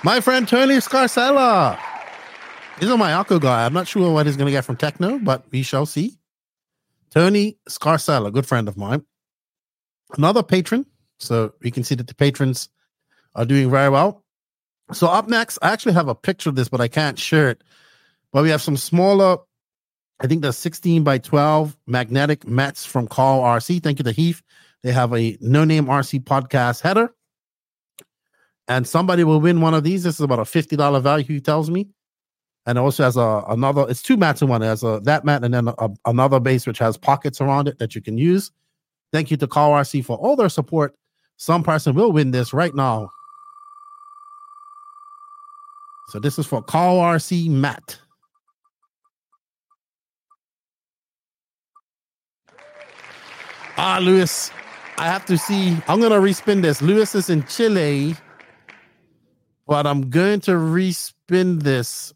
My 0.05 0.21
friend 0.21 0.49
Tony 0.49 0.79
Scarcella. 0.79 1.79
He's 2.81 2.91
a 2.91 2.95
Mayako 2.95 3.41
guy. 3.41 3.65
I'm 3.65 3.73
not 3.73 3.87
sure 3.87 4.13
what 4.13 4.27
he's 4.27 4.37
going 4.37 4.47
to 4.47 4.53
get 4.53 4.65
from 4.65 4.77
Tekno, 4.77 5.23
but 5.25 5.45
we 5.53 5.63
shall 5.63 5.87
see. 5.87 6.19
Tony 7.13 7.59
Scarcella, 7.69 8.33
good 8.33 8.47
friend 8.47 8.69
of 8.69 8.77
mine. 8.77 9.05
Another 10.17 10.43
patron. 10.43 10.87
So 11.19 11.53
you 11.63 11.71
can 11.71 11.85
see 11.85 11.95
that 11.95 12.07
the 12.07 12.15
patrons 12.15 12.69
are 13.35 13.45
doing 13.45 13.71
very 13.71 13.91
well. 13.91 14.25
So 14.93 15.07
up 15.07 15.29
next, 15.29 15.59
I 15.63 15.73
actually 15.73 15.93
have 15.93 16.09
a 16.09 16.15
picture 16.15 16.49
of 16.51 16.57
this, 16.57 16.69
but 16.69 16.81
I 16.81 16.89
can't 16.89 17.19
share 17.19 17.51
it. 17.51 17.63
But 18.33 18.43
we 18.43 18.51
have 18.51 18.63
some 18.63 18.77
smaller, 18.77 19.39
I 20.21 20.27
think 20.27 20.43
the 20.43 20.53
16 20.53 21.05
by 21.05 21.19
12 21.19 21.77
magnetic 21.87 22.47
mats 22.47 22.85
from 22.85 23.07
Call 23.07 23.43
RC. 23.43 23.83
Thank 23.83 23.99
you 23.99 24.05
to 24.05 24.13
Heath. 24.13 24.43
They 24.83 24.93
have 24.93 25.15
a 25.15 25.37
no 25.41 25.65
name 25.65 25.87
RC 25.87 26.25
podcast 26.25 26.81
header. 26.81 27.15
And 28.69 28.87
somebody 28.87 29.23
will 29.23 29.41
win 29.41 29.61
one 29.61 29.75
of 29.75 29.85
these. 29.85 30.03
This 30.03 30.15
is 30.15 30.21
about 30.21 30.39
a 30.39 30.43
$50 30.43 31.03
value, 31.03 31.25
he 31.27 31.41
tells 31.41 31.71
me. 31.71 31.89
And 32.67 32.79
also 32.79 33.03
has 33.03 33.17
a 33.17 33.45
another, 33.49 33.87
it's 33.89 34.03
two 34.03 34.17
mats 34.17 34.41
in 34.41 34.49
one. 34.49 34.63
It 34.63 34.67
has 34.67 34.85
a 34.85 35.01
that 35.03 35.25
mat 35.25 35.43
and 35.43 35.53
then 35.53 35.69
a, 35.69 35.91
another 36.07 36.39
base 36.39 36.67
which 36.67 36.79
has 36.79 36.97
pockets 36.97 37.41
around 37.41 37.67
it 37.67 37.79
that 37.79 37.95
you 37.95 38.01
can 38.01 38.17
use. 38.17 38.53
Thank 39.13 39.31
you 39.31 39.37
to 39.39 39.47
Call 39.47 39.73
RC 39.73 40.05
for 40.05 40.17
all 40.17 40.37
their 40.37 40.49
support. 40.49 40.95
Some 41.37 41.63
person 41.65 41.95
will 41.95 42.13
win 42.13 42.31
this 42.31 42.53
right 42.53 42.75
now. 42.75 43.11
So 46.09 46.21
this 46.21 46.39
is 46.39 46.47
for 46.47 46.63
Call 46.63 47.01
RC 47.01 47.49
mat. 47.49 47.99
Ah, 53.77 53.99
Lewis, 54.01 54.53
I 54.99 55.07
have 55.07 55.25
to 55.27 55.37
see. 55.37 55.77
I'm 55.89 56.01
gonna 56.01 56.21
respin 56.21 56.63
this. 56.63 56.81
Lewis 56.81 57.15
is 57.17 57.29
in 57.29 57.45
Chile, 57.47 58.15
but 59.67 59.87
I'm 59.87 60.11
going 60.11 60.41
to 60.43 60.53
respin 60.53 61.63
this 61.63 62.13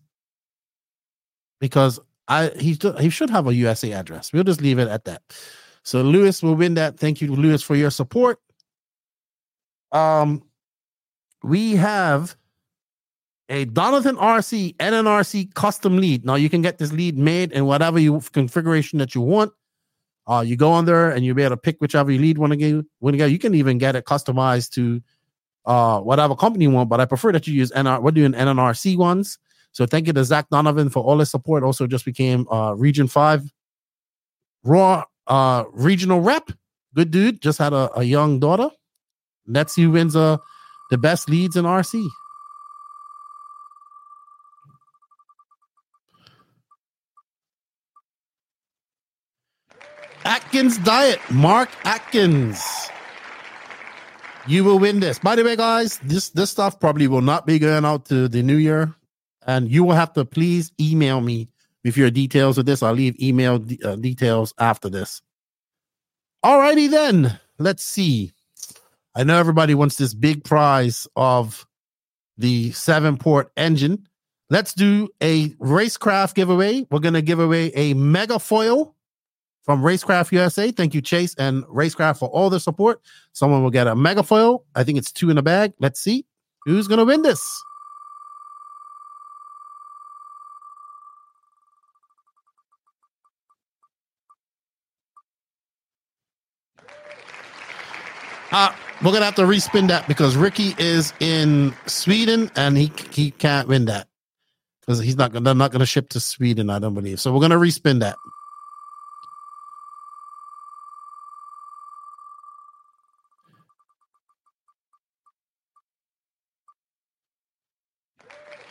because 1.60 2.00
I 2.28 2.48
he 2.58 2.78
he 3.00 3.10
should 3.10 3.30
have 3.30 3.46
a 3.46 3.54
USA 3.54 3.92
address. 3.92 4.32
We'll 4.32 4.44
just 4.44 4.60
leave 4.60 4.78
it 4.78 4.88
at 4.88 5.04
that. 5.04 5.22
So 5.82 6.02
Lewis 6.02 6.42
will 6.42 6.56
win 6.56 6.74
that. 6.74 6.98
Thank 6.98 7.20
you, 7.20 7.34
Lewis, 7.34 7.62
for 7.62 7.76
your 7.76 7.90
support. 7.90 8.40
Um, 9.92 10.42
we 11.44 11.76
have 11.76 12.36
a 13.48 13.66
Donovan 13.66 14.16
RC 14.16 14.76
NNRC 14.76 15.54
custom 15.54 15.98
lead. 15.98 16.24
Now 16.24 16.34
you 16.34 16.50
can 16.50 16.62
get 16.62 16.78
this 16.78 16.92
lead 16.92 17.16
made 17.16 17.52
in 17.52 17.66
whatever 17.66 17.98
you 18.00 18.20
configuration 18.32 18.98
that 18.98 19.14
you 19.14 19.20
want. 19.20 19.52
Uh, 20.26 20.42
you 20.44 20.56
go 20.56 20.72
on 20.72 20.86
there 20.86 21.10
and 21.10 21.24
you'll 21.24 21.36
be 21.36 21.42
able 21.42 21.54
to 21.54 21.56
pick 21.56 21.80
whichever 21.80 22.10
you 22.10 22.18
lead 22.18 22.36
want 22.38 22.52
to 22.52 22.56
get. 22.56 23.30
You 23.30 23.38
can 23.38 23.54
even 23.54 23.78
get 23.78 23.94
it 23.94 24.04
customized 24.04 24.70
to 24.72 25.00
uh 25.66 26.00
whatever 26.00 26.34
company 26.34 26.64
you 26.64 26.70
want. 26.70 26.88
But 26.88 27.00
I 27.00 27.04
prefer 27.04 27.30
that 27.32 27.46
you 27.46 27.54
use 27.54 27.70
NR. 27.70 28.02
We're 28.02 28.10
doing 28.10 28.32
NNRC 28.32 28.96
ones. 28.96 29.38
So 29.76 29.84
thank 29.84 30.06
you 30.06 30.14
to 30.14 30.24
Zach 30.24 30.48
Donovan 30.48 30.88
for 30.88 31.04
all 31.04 31.18
his 31.18 31.30
support. 31.30 31.62
Also 31.62 31.86
just 31.86 32.06
became 32.06 32.48
uh 32.48 32.72
Region 32.72 33.08
Five 33.08 33.42
ROAR 34.64 35.04
uh, 35.26 35.64
regional 35.72 36.20
rep. 36.22 36.50
Good 36.94 37.10
dude. 37.10 37.42
Just 37.42 37.58
had 37.58 37.74
a, 37.74 37.90
a 37.94 38.02
young 38.02 38.40
daughter. 38.40 38.70
Let's 39.46 39.74
see 39.74 39.82
who 39.82 39.90
wins 39.90 40.16
uh, 40.16 40.38
the 40.88 40.96
best 40.96 41.28
leads 41.28 41.56
in 41.56 41.66
RC. 41.66 42.08
Atkins 50.24 50.78
Diet, 50.78 51.20
Mark 51.30 51.68
Atkins. 51.84 52.64
You 54.46 54.64
will 54.64 54.78
win 54.78 55.00
this. 55.00 55.18
By 55.18 55.36
the 55.36 55.44
way, 55.44 55.54
guys, 55.54 55.98
this 55.98 56.30
this 56.30 56.50
stuff 56.50 56.80
probably 56.80 57.08
will 57.08 57.20
not 57.20 57.44
be 57.44 57.58
going 57.58 57.84
out 57.84 58.06
to 58.06 58.26
the 58.26 58.42
new 58.42 58.56
year, 58.56 58.94
and 59.46 59.70
you 59.70 59.84
will 59.84 59.94
have 59.94 60.12
to 60.14 60.24
please 60.24 60.72
email 60.80 61.20
me 61.20 61.48
with 61.84 61.96
your 61.96 62.10
details 62.10 62.58
of 62.58 62.66
this. 62.66 62.82
I'll 62.82 62.92
leave 62.92 63.20
email 63.22 63.58
de- 63.58 63.78
uh, 63.82 63.96
details 63.96 64.52
after 64.58 64.88
this. 64.88 65.22
Alrighty 66.44 66.90
then, 66.90 67.38
let's 67.58 67.84
see. 67.84 68.32
I 69.14 69.24
know 69.24 69.38
everybody 69.38 69.74
wants 69.74 69.96
this 69.96 70.12
big 70.12 70.44
prize 70.44 71.08
of 71.16 71.66
the 72.36 72.72
seven 72.72 73.16
port 73.16 73.50
engine. 73.56 74.06
Let's 74.50 74.74
do 74.74 75.08
a 75.22 75.48
racecraft 75.54 76.34
giveaway. 76.34 76.86
We're 76.90 76.98
gonna 76.98 77.22
give 77.22 77.40
away 77.40 77.72
a 77.74 77.94
mega 77.94 78.38
foil 78.38 78.94
from 79.66 79.82
Racecraft 79.82 80.30
USA. 80.32 80.70
Thank 80.70 80.94
you, 80.94 81.02
Chase 81.02 81.34
and 81.36 81.64
Racecraft, 81.64 82.18
for 82.18 82.28
all 82.28 82.50
the 82.50 82.60
support. 82.60 83.00
Someone 83.32 83.62
will 83.62 83.70
get 83.70 83.88
a 83.88 83.96
mega 83.96 84.22
foil. 84.22 84.64
I 84.74 84.84
think 84.84 84.96
it's 84.96 85.10
two 85.10 85.28
in 85.28 85.36
the 85.36 85.42
bag. 85.42 85.72
Let's 85.80 86.00
see 86.00 86.24
who's 86.64 86.86
going 86.86 86.98
to 86.98 87.04
win 87.04 87.22
this. 87.22 87.44
Uh, 98.56 98.72
we're 99.04 99.12
gonna 99.12 99.26
have 99.26 99.34
to 99.34 99.42
respin 99.42 99.88
that 99.88 100.08
because 100.08 100.34
Ricky 100.34 100.74
is 100.78 101.12
in 101.20 101.74
Sweden 101.84 102.50
and 102.56 102.74
he 102.78 102.90
he 103.10 103.30
can't 103.30 103.68
win 103.68 103.84
that 103.84 104.08
because 104.80 104.98
he's 104.98 105.16
not 105.16 105.30
gonna 105.34 105.52
not 105.52 105.72
gonna 105.72 105.84
ship 105.84 106.08
to 106.08 106.20
Sweden. 106.20 106.70
I 106.70 106.78
don't 106.78 106.94
believe 106.94 107.20
so. 107.20 107.34
We're 107.34 107.42
gonna 107.42 107.58
respin 107.58 108.00
that. 108.00 108.16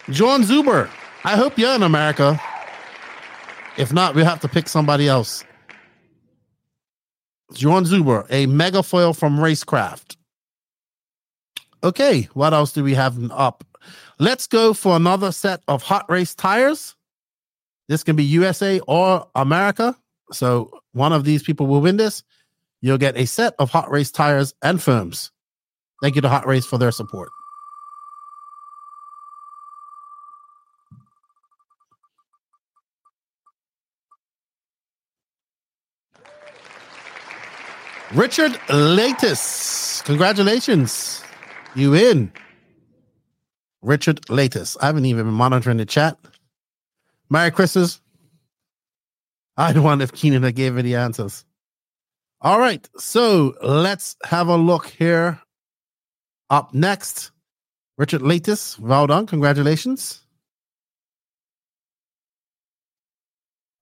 John 0.10 0.42
Zuber, 0.42 0.90
I 1.24 1.36
hope 1.36 1.60
you're 1.60 1.76
in 1.76 1.84
America. 1.84 2.42
If 3.78 3.94
not, 3.94 4.16
we'll 4.16 4.26
have 4.26 4.40
to 4.40 4.48
pick 4.48 4.68
somebody 4.68 5.08
else. 5.08 5.45
John 7.54 7.86
Zuber, 7.86 8.26
a 8.30 8.46
mega 8.48 8.84
foil 8.84 9.14
from 9.14 9.38
Racecraft. 9.38 10.16
Okay, 11.84 12.24
what 12.34 12.54
else 12.54 12.72
do 12.72 12.84
we 12.84 12.96
have 12.96 13.18
up? 13.32 13.64
Let's 14.18 14.48
go 14.48 14.74
for 14.74 14.96
another 14.96 15.32
set 15.32 15.62
of 15.68 15.84
hot 15.84 16.10
race 16.10 16.34
tires. 16.34 16.96
This 17.88 18.04
can 18.04 18.16
be 18.16 18.24
USA 18.24 18.80
or 18.88 19.28
America. 19.36 19.96
So 20.32 20.72
one 20.94 21.14
of 21.14 21.24
these 21.24 21.44
people 21.44 21.68
will 21.68 21.82
win 21.82 21.98
this. 21.98 22.24
You'll 22.82 22.98
get 22.98 23.18
a 23.18 23.26
set 23.26 23.54
of 23.60 23.70
hot 23.70 23.92
race 23.92 24.12
tires 24.12 24.54
and 24.62 24.82
firms. 24.82 25.32
Thank 26.02 26.16
you 26.16 26.22
to 26.22 26.30
Hot 26.30 26.46
Race 26.46 26.66
for 26.66 26.78
their 26.78 26.92
support. 26.92 27.30
Richard 38.16 38.58
Latus. 38.70 40.02
Congratulations. 40.06 41.22
You 41.76 41.94
in. 41.94 42.32
Richard 43.82 44.30
Latus. 44.30 44.78
I 44.80 44.86
haven't 44.86 45.04
even 45.04 45.26
been 45.26 45.34
monitoring 45.34 45.76
the 45.76 45.86
chat. 45.86 46.18
Merry 47.30 47.52
Christmas. 47.52 48.00
I 49.58 49.74
don't 49.74 49.84
wonder 49.84 50.06
if 50.06 50.14
Keenan 50.14 50.44
had 50.44 50.56
gave 50.56 50.76
me 50.76 50.82
the 50.82 50.96
answers. 50.96 51.44
All 52.40 52.58
right. 52.58 52.88
So 52.96 53.56
let's 53.62 54.16
have 54.24 54.48
a 54.48 54.56
look 54.56 54.88
here. 54.88 55.42
Up 56.50 56.74
next, 56.74 57.32
Richard 57.98 58.22
Latus. 58.22 58.80
Well 58.80 59.08
done. 59.08 59.26
Congratulations. 59.28 60.22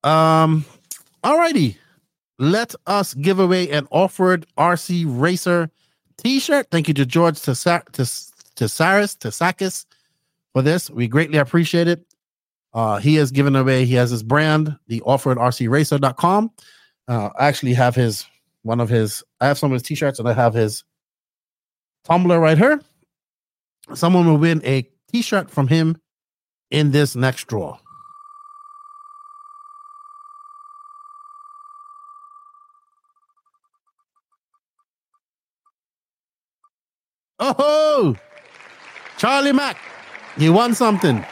Um, 0.03 0.65
all 1.23 1.37
righty 1.37 1.77
let 2.51 2.75
us 2.88 3.13
give 3.13 3.39
away 3.39 3.69
an 3.69 3.85
Offroad 3.88 4.45
RC 4.57 5.05
Racer 5.07 5.69
t-shirt. 6.17 6.67
Thank 6.72 6.88
you 6.88 6.93
to 6.95 7.05
George 7.05 7.35
Tesaris 7.35 8.31
Tesakis 8.57 9.85
for 10.53 10.61
this. 10.61 10.89
We 10.89 11.07
greatly 11.07 11.38
appreciate 11.38 11.88
it. 11.88 12.05
Uh, 12.73 12.97
he 12.97 13.15
has 13.15 13.31
given 13.31 13.55
away, 13.55 13.85
he 13.85 13.93
has 13.93 14.09
his 14.09 14.23
brand, 14.23 14.75
the 14.88 15.01
offered 15.03 15.38
RCRacer.com. 15.38 16.51
Uh, 17.07 17.30
I 17.38 17.47
actually 17.47 17.73
have 17.73 17.95
his 17.95 18.25
one 18.63 18.80
of 18.80 18.89
his, 18.89 19.23
I 19.39 19.47
have 19.47 19.57
some 19.59 19.72
of 19.72 19.75
his 19.75 19.83
t-shirts 19.83 20.19
and 20.19 20.27
I 20.27 20.33
have 20.33 20.53
his 20.53 20.83
Tumblr 22.07 22.41
right 22.41 22.57
here. 22.57 22.81
Someone 23.93 24.25
will 24.25 24.38
win 24.38 24.61
a 24.65 24.88
t-shirt 25.11 25.49
from 25.49 25.67
him 25.67 25.97
in 26.72 26.91
this 26.91 27.15
next 27.15 27.47
draw. 27.47 27.77
Oh, 37.45 38.15
Charlie 39.17 39.51
Mack, 39.51 39.77
you 40.38 40.53
won 40.53 40.73
something. 40.73 41.25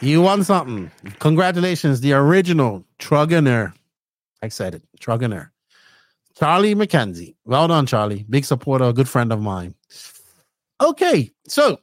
You 0.00 0.22
won 0.22 0.42
something. 0.42 0.90
Congratulations, 1.18 2.00
the 2.00 2.14
original 2.14 2.82
Trugoner. 2.98 3.74
Excited, 4.40 4.82
Trugoner. 4.98 5.52
Charlie 6.38 6.74
McKenzie. 6.74 7.34
Well 7.44 7.68
done, 7.68 7.84
Charlie. 7.84 8.24
Big 8.30 8.46
supporter, 8.46 8.94
good 8.94 9.10
friend 9.10 9.30
of 9.30 9.42
mine. 9.42 9.74
Okay, 10.80 11.30
so 11.46 11.78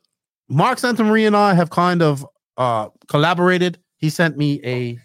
Mark 0.49 0.79
Santamaria 0.79 1.27
and 1.27 1.37
I 1.37 1.53
have 1.53 1.69
kind 1.69 2.01
of 2.01 2.25
uh 2.57 2.89
collaborated. 3.07 3.77
He 3.97 4.09
sent 4.09 4.35
me 4.35 4.59
a 4.65 4.99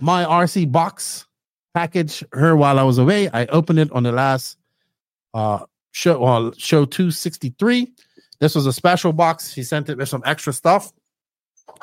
my 0.00 0.24
RC 0.24 0.72
box 0.72 1.28
package 1.74 2.24
her 2.32 2.56
while 2.56 2.80
I 2.80 2.82
was 2.82 2.98
away. 2.98 3.30
I 3.30 3.46
opened 3.46 3.78
it 3.78 3.92
on 3.92 4.02
the 4.02 4.10
last 4.10 4.58
uh, 5.34 5.66
show 5.92 6.18
well, 6.18 6.52
show 6.56 6.84
263. 6.84 7.92
This 8.40 8.54
was 8.54 8.66
a 8.66 8.72
special 8.72 9.12
box. 9.12 9.52
He 9.52 9.62
sent 9.62 9.88
it 9.88 9.98
with 9.98 10.08
some 10.08 10.22
extra 10.24 10.52
stuff. 10.52 10.92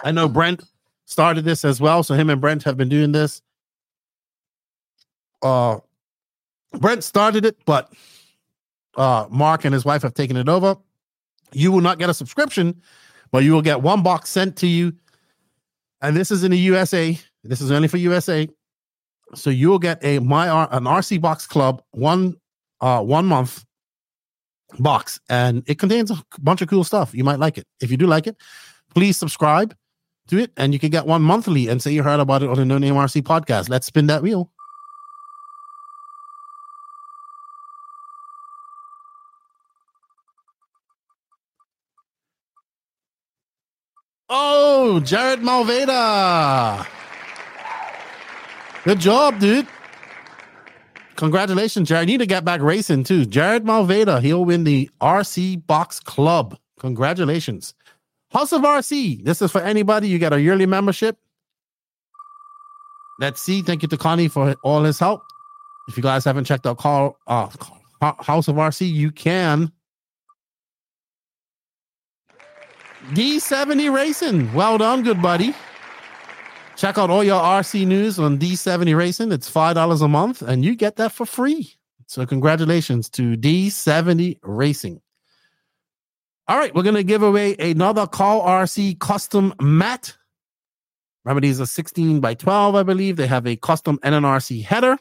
I 0.03 0.11
know 0.11 0.27
Brent 0.27 0.63
started 1.05 1.43
this 1.43 1.65
as 1.65 1.81
well, 1.81 2.03
so 2.03 2.15
him 2.15 2.29
and 2.29 2.41
Brent 2.41 2.63
have 2.63 2.77
been 2.77 2.89
doing 2.89 3.11
this. 3.11 3.41
Uh, 5.41 5.79
Brent 6.73 7.03
started 7.03 7.45
it, 7.45 7.57
but 7.65 7.91
uh, 8.95 9.27
Mark 9.29 9.65
and 9.65 9.73
his 9.73 9.85
wife 9.85 10.01
have 10.03 10.13
taken 10.13 10.37
it 10.37 10.47
over. 10.47 10.77
You 11.51 11.71
will 11.71 11.81
not 11.81 11.99
get 11.99 12.09
a 12.09 12.13
subscription, 12.13 12.81
but 13.31 13.43
you 13.43 13.51
will 13.53 13.61
get 13.61 13.81
one 13.81 14.03
box 14.03 14.29
sent 14.29 14.57
to 14.57 14.67
you. 14.67 14.93
And 16.01 16.15
this 16.15 16.31
is 16.31 16.43
in 16.43 16.51
the 16.51 16.57
USA. 16.57 17.17
This 17.43 17.61
is 17.61 17.71
only 17.71 17.87
for 17.87 17.97
USA. 17.97 18.47
So 19.35 19.49
you 19.49 19.69
will 19.69 19.79
get 19.79 20.03
a 20.03 20.19
my 20.19 20.47
an 20.71 20.83
RC 20.83 21.21
Box 21.21 21.47
Club 21.47 21.81
one 21.91 22.35
uh, 22.81 23.01
one 23.01 23.25
month 23.25 23.63
box, 24.79 25.19
and 25.29 25.63
it 25.67 25.79
contains 25.79 26.11
a 26.11 26.21
bunch 26.39 26.61
of 26.61 26.67
cool 26.67 26.83
stuff. 26.83 27.13
You 27.13 27.23
might 27.23 27.39
like 27.39 27.57
it. 27.57 27.67
If 27.79 27.91
you 27.91 27.97
do 27.97 28.07
like 28.07 28.27
it, 28.27 28.37
please 28.93 29.17
subscribe 29.17 29.75
to 30.27 30.37
it, 30.37 30.51
and 30.57 30.73
you 30.73 30.79
can 30.79 30.89
get 30.89 31.05
one 31.05 31.21
monthly 31.21 31.67
and 31.67 31.81
say 31.81 31.91
you 31.91 32.03
heard 32.03 32.19
about 32.19 32.43
it 32.43 32.49
on 32.49 32.55
the 32.57 32.65
No 32.65 32.77
Name 32.77 32.95
RC 32.95 33.21
podcast. 33.21 33.69
Let's 33.69 33.87
spin 33.87 34.07
that 34.07 34.21
wheel. 34.21 34.51
Oh, 44.33 45.01
Jared 45.01 45.41
Malveda. 45.41 46.87
Good 48.85 48.99
job, 48.99 49.39
dude. 49.39 49.67
Congratulations, 51.21 51.87
Jared. 51.87 52.09
You 52.09 52.15
need 52.15 52.23
to 52.23 52.25
get 52.25 52.43
back 52.43 52.61
racing 52.61 53.03
too. 53.03 53.27
Jared 53.27 53.63
Malveda, 53.63 54.23
he'll 54.23 54.43
win 54.43 54.63
the 54.63 54.89
RC 55.01 55.67
Box 55.67 55.99
Club. 55.99 56.57
Congratulations. 56.79 57.75
House 58.31 58.51
of 58.51 58.63
RC. 58.63 59.23
This 59.23 59.39
is 59.39 59.51
for 59.51 59.61
anybody. 59.61 60.07
You 60.07 60.17
get 60.17 60.33
a 60.33 60.41
yearly 60.41 60.65
membership. 60.65 61.19
Let's 63.19 63.39
see. 63.39 63.61
Thank 63.61 63.83
you 63.83 63.87
to 63.89 63.97
Connie 63.97 64.29
for 64.29 64.55
all 64.63 64.81
his 64.81 64.97
help. 64.97 65.21
If 65.87 65.95
you 65.95 66.01
guys 66.01 66.25
haven't 66.25 66.45
checked 66.45 66.65
out 66.65 66.79
call 66.79 67.19
uh, 67.27 67.49
House 68.01 68.47
of 68.47 68.55
RC, 68.55 68.91
you 68.91 69.11
can. 69.11 69.71
D70 73.11 73.93
Racing. 73.93 74.51
Well 74.55 74.79
done, 74.79 75.03
good 75.03 75.21
buddy. 75.21 75.53
Check 76.81 76.97
out 76.97 77.11
all 77.11 77.23
your 77.23 77.39
RC 77.39 77.85
news 77.85 78.17
on 78.17 78.39
D70 78.39 78.97
Racing. 78.97 79.31
It's 79.31 79.47
$5 79.47 80.01
a 80.01 80.07
month 80.07 80.41
and 80.41 80.65
you 80.65 80.75
get 80.75 80.95
that 80.95 81.11
for 81.11 81.27
free. 81.27 81.75
So, 82.07 82.25
congratulations 82.25 83.07
to 83.11 83.37
D70 83.37 84.39
Racing. 84.41 84.99
All 86.47 86.57
right, 86.57 86.73
we're 86.73 86.81
going 86.81 86.95
to 86.95 87.03
give 87.03 87.21
away 87.21 87.55
another 87.59 88.07
Call 88.07 88.41
RC 88.41 88.99
custom 88.99 89.53
mat. 89.61 90.17
Remember, 91.23 91.41
these 91.41 91.61
are 91.61 91.67
16 91.67 92.19
by 92.19 92.33
12, 92.33 92.73
I 92.73 92.81
believe. 92.81 93.15
They 93.15 93.27
have 93.27 93.45
a 93.45 93.55
custom 93.57 93.99
NNRC 93.99 94.63
header, 94.63 94.97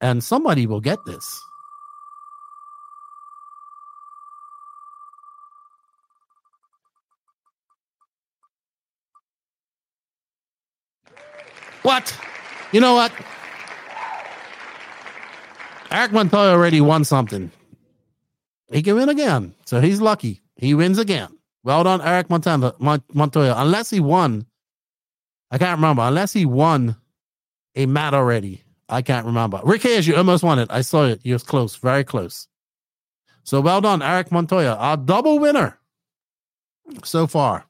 and 0.00 0.24
somebody 0.24 0.66
will 0.66 0.80
get 0.80 0.98
this. 1.06 1.40
What? 11.82 12.16
You 12.72 12.80
know 12.80 12.94
what? 12.94 13.12
Eric 15.90 16.12
Montoya 16.12 16.52
already 16.52 16.80
won 16.80 17.04
something. 17.04 17.50
He 18.70 18.82
can 18.82 18.94
win 18.94 19.08
again. 19.08 19.54
So 19.66 19.80
he's 19.80 20.00
lucky. 20.00 20.40
He 20.56 20.74
wins 20.74 20.98
again. 20.98 21.28
Well 21.64 21.84
done, 21.84 22.00
Eric 22.00 22.30
Montana, 22.30 22.72
Montoya. 23.12 23.54
Unless 23.56 23.90
he 23.90 24.00
won, 24.00 24.46
I 25.50 25.58
can't 25.58 25.76
remember. 25.78 26.02
Unless 26.02 26.32
he 26.32 26.46
won 26.46 26.96
a 27.76 27.86
mat 27.86 28.14
already. 28.14 28.62
I 28.88 29.02
can't 29.02 29.26
remember. 29.26 29.60
Rick 29.64 29.82
Hayes, 29.82 30.06
you 30.06 30.16
almost 30.16 30.42
won 30.42 30.58
it. 30.58 30.68
I 30.70 30.80
saw 30.80 31.04
it. 31.04 31.20
You 31.24 31.34
was 31.34 31.42
close, 31.42 31.76
very 31.76 32.04
close. 32.04 32.48
So 33.44 33.60
well 33.60 33.80
done, 33.80 34.02
Eric 34.02 34.30
Montoya, 34.30 34.74
our 34.74 34.96
double 34.96 35.38
winner 35.38 35.78
so 37.04 37.26
far. 37.26 37.66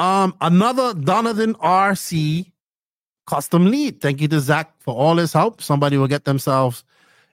Um, 0.00 0.34
another 0.40 0.94
Donovan 0.94 1.54
RC 1.56 2.50
custom 3.26 3.66
lead. 3.66 4.00
Thank 4.00 4.22
you 4.22 4.28
to 4.28 4.40
Zach 4.40 4.72
for 4.78 4.94
all 4.94 5.16
his 5.16 5.34
help. 5.34 5.60
Somebody 5.60 5.98
will 5.98 6.08
get 6.08 6.24
themselves 6.24 6.84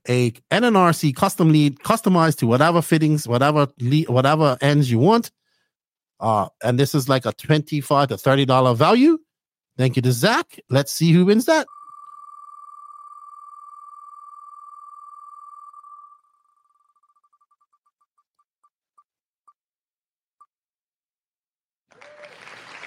a 0.10 0.32
NNRC 0.52 1.16
custom 1.16 1.50
lead, 1.54 1.80
customized 1.80 2.40
to 2.40 2.48
whatever 2.48 2.82
fittings, 2.82 3.26
whatever 3.26 3.70
lead, 3.80 4.10
whatever 4.10 4.58
ends 4.60 4.92
you 4.92 5.00
want. 5.00 5.32
Uh, 6.20 6.50
and 6.62 6.78
this 6.78 6.94
is 6.94 7.08
like 7.08 7.26
a 7.26 7.32
twenty-five 7.32 8.10
to 8.10 8.18
thirty 8.18 8.44
dollar 8.44 8.74
value. 8.74 9.18
Thank 9.78 9.96
you 9.96 10.02
to 10.02 10.12
Zach. 10.12 10.60
Let's 10.70 10.92
see 10.92 11.14
who 11.14 11.26
wins 11.26 11.46
that. 11.46 11.68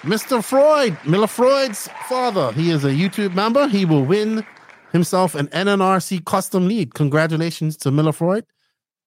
Mr. 0.01 0.43
Freud, 0.43 0.97
Miller 1.05 1.27
Freud's 1.27 1.87
father. 2.09 2.51
He 2.53 2.71
is 2.71 2.83
a 2.83 2.89
YouTube 2.89 3.35
member. 3.35 3.67
He 3.67 3.85
will 3.85 4.03
win 4.03 4.43
himself 4.91 5.35
an 5.35 5.45
NNRC 5.49 6.25
custom 6.25 6.67
lead. 6.67 6.95
Congratulations 6.95 7.77
to 7.77 7.91
Miller 7.91 8.11
Freud, 8.11 8.45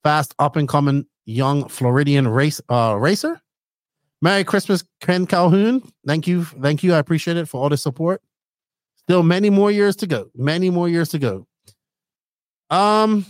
fast 0.05 0.37
up 0.39 0.55
and 0.55 0.69
coming 0.69 1.05
young 1.25 1.69
Floridian 1.69 2.29
race 2.29 2.61
uh, 2.69 2.97
racer. 2.97 3.41
Merry 4.23 4.45
Christmas, 4.45 4.85
Ken 5.01 5.27
Calhoun. 5.27 5.83
Thank 6.07 6.29
you, 6.29 6.45
thank 6.45 6.85
you. 6.85 6.95
I 6.95 6.99
appreciate 6.99 7.39
it 7.39 7.49
for 7.49 7.61
all 7.61 7.69
the 7.69 7.77
support. 7.77 8.23
Still 8.95 9.25
many 9.25 9.51
more 9.51 9.73
years 9.73 9.97
to 9.97 10.07
go. 10.07 10.31
Many 10.37 10.71
more 10.71 10.89
years 10.89 11.09
to 11.11 11.19
go. 11.19 11.47
Um. 12.71 13.27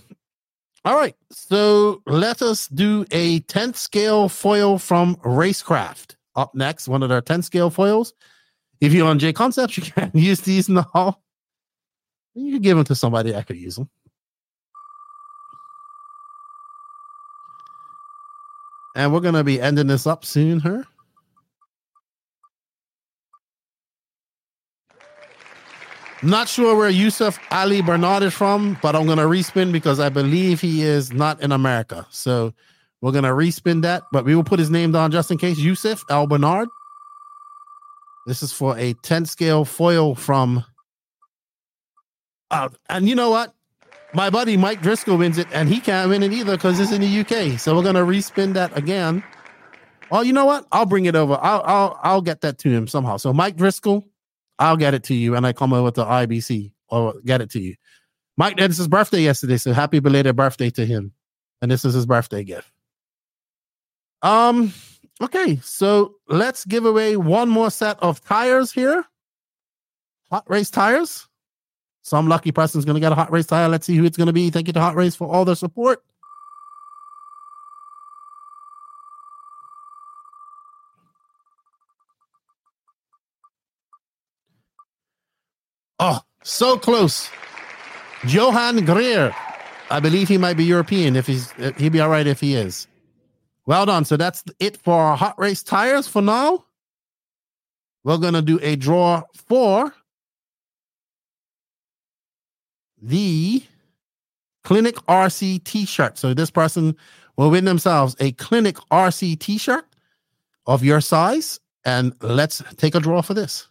All 0.87 0.97
right, 0.97 1.17
so 1.31 2.03
let 2.07 2.43
us 2.43 2.69
do 2.69 3.07
a 3.11 3.41
10th 3.41 3.77
scale 3.77 4.29
foil 4.29 4.79
from 4.79 5.17
Racecraft. 5.17 6.14
Up 6.37 6.55
next, 6.55 6.89
one 6.89 7.03
of 7.03 7.09
their 7.09 7.21
10 7.21 7.43
scale 7.43 7.71
foils. 7.71 8.13
If 8.81 8.93
you're 8.93 9.09
on 9.09 9.19
JConcepts, 9.19 9.77
you 9.87 9.93
can 9.93 10.11
use 10.15 10.41
these 10.41 10.69
now. 10.69 11.19
You 12.35 12.53
can 12.53 12.63
give 12.63 12.77
them 12.77 12.85
to 12.87 12.95
somebody 12.95 13.33
that 13.33 13.47
could 13.47 13.57
use 13.57 13.77
them. 13.77 13.89
And 18.97 19.13
we're 19.13 19.21
going 19.21 19.35
to 19.35 19.45
be 19.45 19.61
ending 19.61 19.89
this 19.89 20.07
up 20.07 20.25
soon, 20.25 20.61
her. 20.61 20.85
Not 26.23 26.49
sure 26.49 26.75
where 26.75 26.89
Yusuf 26.89 27.39
Ali 27.51 27.83
Bernard 27.83 28.23
is 28.23 28.33
from, 28.33 28.79
but 28.81 28.97
I'm 28.97 29.05
going 29.05 29.19
to 29.19 29.25
respin 29.25 29.73
because 29.73 30.01
I 30.01 30.09
believe 30.09 30.61
he 30.61 30.83
is 30.83 31.13
not 31.13 31.43
in 31.43 31.53
America. 31.53 32.07
So 32.11 32.55
we're 33.05 33.13
to 33.13 33.29
respin 33.29 33.83
that, 33.83 34.05
but 34.13 34.25
we 34.25 34.35
will 34.35 34.45
put 34.45 34.59
his 34.59 34.71
name 34.71 34.91
down 34.91 35.11
just 35.11 35.31
in 35.31 35.37
case. 35.37 35.59
Yusuf 35.59 36.07
Al 36.09 36.27
Bernard. 36.27 36.71
This 38.27 38.43
is 38.43 38.51
for 38.51 38.79
a 38.79 38.95
10 38.95 39.27
scale 39.27 39.67
foil 39.67 40.15
from 40.15 40.65
uh, 42.51 42.71
and 42.89 43.07
you 43.07 43.15
know 43.15 43.29
what? 43.29 43.53
My 44.15 44.31
buddy 44.31 44.57
Mike 44.57 44.81
Driscoll 44.81 45.19
wins 45.19 45.37
it, 45.37 45.47
and 45.53 45.69
he 45.69 45.81
can't 45.81 46.09
win 46.09 46.23
it 46.23 46.33
either 46.33 46.53
because 46.53 46.81
it's 46.81 46.93
in 46.93 47.03
the 47.03 47.21
UK. 47.21 47.61
So 47.61 47.77
we're 47.77 47.83
gonna 47.83 48.07
respin 48.07 48.55
that 48.55 48.75
again. 48.75 49.23
Oh, 50.11 50.23
you 50.23 50.33
know 50.33 50.47
what? 50.47 50.67
I'll 50.73 50.87
bring 50.87 51.05
it 51.05 51.15
over. 51.15 51.35
I'll 51.43 51.63
I'll 51.67 52.01
I'll 52.03 52.23
get 52.23 52.41
that 52.41 52.57
to 52.61 52.71
him 52.71 52.89
somehow. 52.89 53.19
So 53.19 53.35
Mike 53.35 53.57
Driscoll, 53.57 54.03
I'll 54.59 54.79
get 54.79 54.95
it 54.95 55.03
to 55.05 55.15
you, 55.15 55.37
and 55.37 55.47
I 55.47 55.53
come 55.53 55.75
over 55.75 55.91
to 55.91 56.05
IBC 56.05 56.73
or 56.89 57.21
get 57.23 57.43
it 57.43 57.51
to 57.51 57.61
you. 57.61 57.75
Mike, 58.39 58.55
it's 58.57 58.79
his 58.79 58.89
birthday 58.89 59.21
yesterday, 59.21 59.59
so 59.59 59.75
happy 59.75 59.99
belated 59.99 60.37
birthday 60.37 60.71
to 60.71 60.87
him. 60.87 61.13
And 61.61 61.71
this 61.71 61.85
is 61.85 61.93
his 61.93 62.07
birthday 62.07 62.45
gift. 62.45 62.71
Um, 64.25 64.73
okay, 65.21 65.61
so 65.63 66.15
let's 66.27 66.65
give 66.65 66.87
away 66.87 67.17
one 67.19 67.51
more 67.51 67.71
set 67.71 68.03
of 68.03 68.25
tires 68.25 68.73
here. 68.73 69.05
Hot 70.31 70.49
race 70.49 70.71
tires. 70.71 71.29
Some 72.01 72.29
lucky 72.29 72.51
person's 72.51 72.87
going 72.87 72.95
to 72.95 73.01
get 73.01 73.13
a 73.13 73.15
hot 73.15 73.31
race 73.31 73.47
tire. 73.47 73.69
Let's 73.69 73.87
see 73.87 73.97
who 73.97 74.05
it's 74.05 74.17
going 74.17 74.27
to 74.27 74.33
be. 74.33 74.49
Thank 74.49 74.67
you 74.67 74.73
to 74.73 74.81
Hot 74.81 74.95
Race 74.95 75.15
for 75.15 75.29
all 75.29 75.45
their 75.45 75.55
support. 75.55 76.03
Oh, 85.99 86.21
so 86.43 86.77
close. 86.77 87.31
Johan 88.27 88.85
Greer. 88.85 89.35
I 89.91 90.01
believe 90.01 90.29
he 90.29 90.37
might 90.37 90.59
be 90.59 90.65
European. 90.65 91.17
If 91.17 91.27
he's, 91.27 91.53
he'd 91.79 91.93
be 91.93 92.01
all 92.01 92.11
right 92.11 92.27
if 92.27 92.41
he 92.41 92.55
is. 92.55 92.87
Well 93.67 93.87
done. 93.87 94.05
So 94.05 94.17
that's 94.17 94.45
it 94.61 94.77
for 94.77 94.95
our 94.95 95.17
hot 95.17 95.39
race 95.39 95.63
tires 95.63 96.07
for 96.07 96.23
now. 96.23 96.65
We're 98.05 98.19
going 98.19 98.35
to 98.35 98.43
do 98.43 98.59
a 98.63 98.77
draw 98.77 99.23
for 99.35 99.95
the 103.01 103.63
Clinic 104.63 104.97
RC 105.09 105.65
t 105.65 105.87
shirt. 105.87 106.19
So 106.19 106.35
this 106.35 106.51
person 106.51 106.97
will 107.37 107.51
win 107.51 107.65
themselves 107.65 108.15
a 108.21 108.33
Clinic 108.33 108.77
RC 108.91 109.39
t 109.39 109.59
shirt 109.59 109.87
of 110.67 110.85
your 110.85 111.01
size. 111.01 111.61
And 111.87 112.15
let's 112.23 112.63
take 112.77 112.95
a 112.95 113.01
draw 113.01 113.23
for 113.23 113.35
this. 113.35 113.69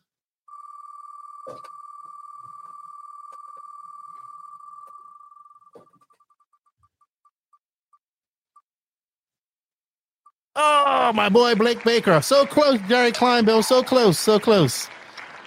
Oh, 10.55 11.11
my 11.13 11.29
boy 11.29 11.55
Blake 11.55 11.83
Baker. 11.83 12.21
So 12.21 12.45
close, 12.45 12.79
Jerry 12.87 13.11
Kleinbill. 13.11 13.63
So 13.63 13.81
close, 13.81 14.19
so 14.19 14.39
close. 14.39 14.87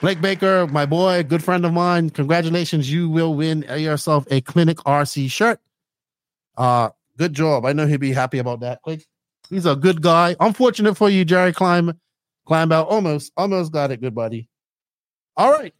Blake 0.00 0.20
Baker, 0.20 0.66
my 0.66 0.84
boy, 0.84 1.22
good 1.22 1.42
friend 1.42 1.64
of 1.64 1.72
mine. 1.72 2.10
Congratulations. 2.10 2.90
You 2.90 3.08
will 3.08 3.34
win 3.34 3.62
yourself 3.62 4.26
a 4.30 4.40
Clinic 4.40 4.78
RC 4.78 5.30
shirt. 5.30 5.60
Uh, 6.56 6.90
good 7.16 7.32
job. 7.32 7.64
I 7.64 7.72
know 7.72 7.86
he'd 7.86 8.00
be 8.00 8.12
happy 8.12 8.38
about 8.38 8.60
that. 8.60 8.80
He's 9.48 9.64
a 9.64 9.76
good 9.76 10.02
guy. 10.02 10.36
Unfortunate 10.40 10.96
for 10.96 11.08
you, 11.08 11.24
Jerry. 11.24 11.52
Climb 11.52 11.98
out. 12.50 12.88
Almost, 12.88 13.32
almost 13.36 13.72
got 13.72 13.90
it, 13.90 14.00
good 14.00 14.14
buddy. 14.14 14.48
All 15.36 15.52
right. 15.52 15.74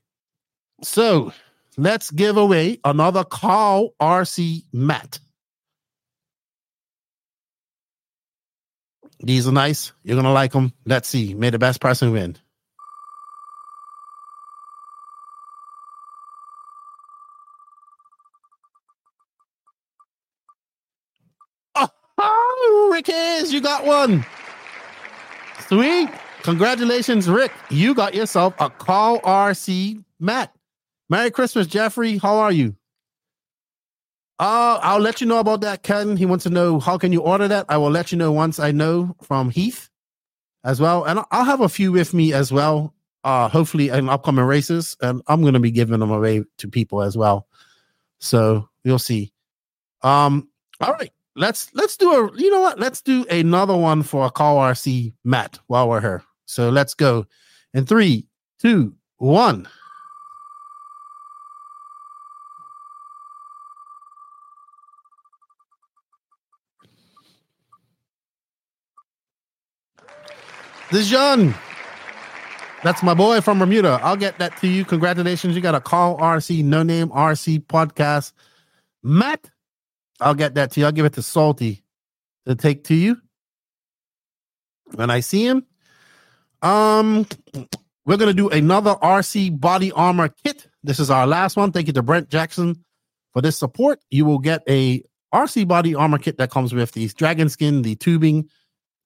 So 0.83 1.33
let's 1.77 2.11
give 2.11 2.37
away 2.37 2.79
another 2.85 3.25
Call 3.25 3.95
RC 4.01 4.65
mat. 4.73 5.19
These 9.21 9.49
are 9.49 9.53
nice. 9.53 9.93
You're 10.05 10.17
gonna 10.17 10.33
like 10.33 10.53
them. 10.53 10.73
Let's 10.87 11.09
see. 11.09 11.35
May 11.35 11.51
the 11.51 11.59
best 11.59 11.81
person 11.81 12.13
win. 12.13 12.37
Oh, 22.19 22.91
Rick 22.93 23.09
Hayes, 23.09 23.53
you 23.53 23.61
got 23.61 23.85
one. 23.85 24.25
Sweet. 25.69 26.11
Congratulations, 26.43 27.29
Rick. 27.29 27.53
You 27.71 27.95
got 27.95 28.15
yourself 28.15 28.55
a 28.61 28.71
Call 28.71 29.21
RC 29.21 30.05
mat. 30.21 30.53
Merry 31.11 31.31
Christmas, 31.31 31.67
Jeffrey. 31.67 32.19
How 32.19 32.37
are 32.37 32.53
you? 32.53 32.77
Uh, 34.39 34.79
I'll 34.83 35.01
let 35.01 35.21
you 35.21 35.27
know 35.27 35.39
about 35.39 35.63
that, 35.63 35.83
Ken. 35.83 36.17
He 36.17 36.27
wants 36.27 36.45
to 36.45 36.51
know 36.51 36.79
how 36.79 36.99
can 36.99 37.13
you 37.13 37.21
order 37.23 37.49
that. 37.49 37.67
I 37.69 37.79
will 37.79 37.91
let 37.91 38.13
you 38.13 38.19
know 38.19 38.33
once 38.33 38.59
I 38.59 38.71
know 38.71 39.17
from 39.23 39.51
Heath 39.51 39.89
as 40.65 40.81
well. 40.81 41.05
And 41.05 41.21
I'll 41.31 41.45
have 41.45 41.63
a 41.63 41.69
few 41.69 41.91
with 41.93 42.13
me 42.13 42.33
as 42.35 42.53
well. 42.53 42.95
uh, 43.27 43.49
hopefully 43.49 43.89
in 43.89 44.09
upcoming 44.09 44.45
races, 44.45 44.97
and 45.03 45.21
I'm 45.27 45.43
going 45.43 45.55
to 45.55 45.61
be 45.61 45.73
giving 45.73 45.99
them 45.99 46.13
away 46.13 46.45
to 46.59 46.69
people 46.69 47.03
as 47.03 47.17
well. 47.17 47.49
So 48.21 48.69
you'll 48.85 49.01
see. 49.01 49.33
Um, 50.03 50.49
all 50.81 50.93
right, 50.93 51.11
let's 51.35 51.69
let's 51.75 51.97
do 51.97 52.13
a. 52.13 52.39
You 52.39 52.51
know 52.51 52.61
what? 52.61 52.79
Let's 52.79 53.03
do 53.03 53.27
another 53.29 53.77
one 53.77 54.05
for 54.05 54.27
a 54.27 54.31
call 54.31 54.59
RC 54.59 55.13
mat 55.25 55.59
while 55.67 55.89
we're 55.89 56.01
here. 56.01 56.23
So 56.47 56.71
let's 56.71 56.95
go 56.95 57.27
in 57.75 57.85
three, 57.85 58.29
two, 58.61 58.95
one. 59.17 59.69
Dijon. 70.91 71.55
That's 72.85 73.03
my 73.03 73.15
boy 73.15 73.41
from 73.41 73.59
Bermuda. 73.59 73.99
I'll 74.03 74.17
get 74.17 74.39
that 74.39 74.57
to 74.59 74.69
you. 74.69 74.85
Congratulations. 74.85 75.57
You 75.57 75.63
got 75.63 75.75
a 75.75 75.81
call 75.81 76.19
RC, 76.19 76.63
no 76.63 76.83
name 76.83 77.09
RC 77.09 77.67
podcast. 77.67 78.33
mat, 79.03 79.51
I'll 80.21 80.35
get 80.35 80.55
that 80.55 80.71
to 80.73 80.81
you. 80.81 80.87
I'll 80.87 80.93
give 80.93 81.05
it 81.05 81.15
to 81.15 81.23
Salty 81.23 81.83
to 82.47 82.55
take 82.55 82.85
to 82.85 82.95
you 82.95 83.17
when 84.95 85.11
I 85.11 85.21
see 85.21 85.45
him. 85.45 85.67
Um, 86.63 87.27
we're 88.05 88.17
gonna 88.17 88.33
do 88.33 88.49
another 88.49 88.95
RC 88.95 89.59
body 89.61 89.91
armor 89.93 90.29
kit. 90.29 90.69
This 90.85 91.01
is 91.01 91.11
our 91.11 91.27
last 91.27 91.57
one. 91.57 91.73
Thank 91.73 91.89
you 91.89 91.93
to 91.95 92.03
Brent 92.03 92.29
Jackson 92.29 92.85
for 93.33 93.43
this 93.43 93.59
support. 93.59 93.99
You 94.11 94.25
will 94.25 94.39
get 94.39 94.63
a 94.69 95.03
RC 95.35 95.67
body 95.67 95.95
armor 95.95 96.19
kit 96.19 96.39
that 96.39 96.51
comes 96.51 96.73
with 96.73 96.93
these 96.93 97.13
dragon 97.13 97.49
skin, 97.49 97.83
the 97.83 97.97
tubing, 97.97 98.49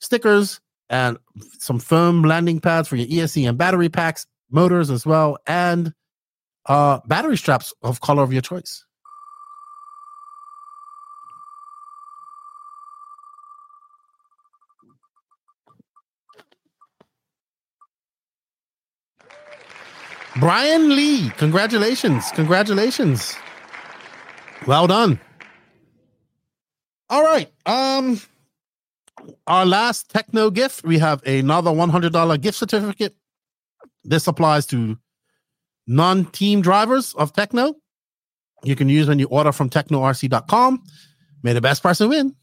stickers, 0.01 0.61
and 0.91 1.19
some 1.61 1.81
foam 1.81 2.23
landing 2.25 2.61
pads 2.61 2.89
for 2.89 2.97
your 2.97 3.09
ESC 3.09 3.49
and 3.49 3.59
battery 3.59 3.91
packs, 3.91 4.27
motors 4.51 4.91
as 4.91 5.07
well, 5.07 5.39
and 5.47 5.95
uh 6.67 7.01
battery 7.07 7.37
straps 7.39 7.75
of 7.83 8.01
color 8.03 8.23
of 8.25 8.33
your 8.33 8.43
choice. 8.43 8.85
Brian 20.41 20.97
Lee, 20.97 21.31
congratulations. 21.39 22.31
Congratulations. 22.33 23.37
Well 24.67 24.87
done. 24.87 25.21
All 27.11 27.23
right. 27.23 27.51
Um 27.67 28.21
our 29.47 29.67
last 29.67 30.13
Tekno 30.13 30.53
gift, 30.53 30.85
we 30.85 30.99
have 30.99 31.23
another 31.27 31.71
$100 31.71 32.41
gift 32.41 32.59
certificate. 32.59 33.15
This 34.05 34.27
applies 34.27 34.67
to 34.67 34.99
non-team 35.87 36.63
drivers 36.63 37.15
of 37.15 37.33
Tekno. 37.33 37.75
You 38.63 38.77
can 38.77 38.89
use 38.89 39.09
when 39.09 39.19
you 39.19 39.27
order 39.27 39.53
from 39.53 39.71
teknorc.com. 39.71 40.83
May 41.43 41.53
the 41.53 41.61
best 41.61 41.83
person 41.83 42.09
win. 42.09 42.37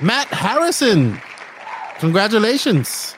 Matt 0.00 0.28
Harrison. 0.28 1.20
Congratulations. 1.98 3.16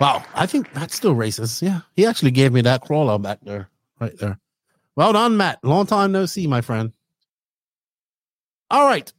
Wow, 0.00 0.24
I 0.34 0.46
think 0.46 0.72
that's 0.72 0.94
still 0.94 1.14
racist. 1.14 1.62
Yeah, 1.62 1.80
he 1.94 2.04
actually 2.04 2.32
gave 2.32 2.52
me 2.52 2.60
that 2.62 2.80
crawler 2.80 3.18
back 3.18 3.38
there, 3.42 3.68
right 4.00 4.16
there. 4.18 4.38
Well 4.96 5.12
done, 5.12 5.36
Matt. 5.36 5.62
Long 5.62 5.86
time 5.86 6.12
no 6.12 6.26
see, 6.26 6.46
my 6.46 6.60
friend. 6.60 6.92
All 8.70 8.86
right, 8.86 9.12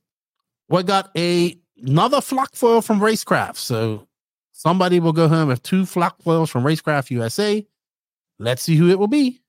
we 0.70 0.84
got 0.84 1.12
a 1.18 1.58
another 1.82 2.22
flock 2.22 2.56
foil 2.56 2.82
from 2.82 3.00
Racecraft. 3.00 3.58
So 3.58 4.08
somebody 4.52 5.00
will 5.00 5.14
go 5.14 5.28
home 5.28 5.48
with 5.48 5.64
two 5.64 5.86
flock 5.86 6.22
foils 6.22 6.50
from 6.50 6.64
Racecraft 6.64 7.10
USA. 7.12 7.66
Let's 8.38 8.64
see 8.64 8.76
who 8.76 8.90
it 8.90 9.00
will 9.00 9.08
be. 9.08 9.42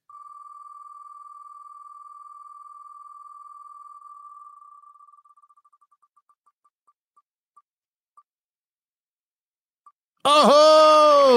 Oh, 10.29 10.86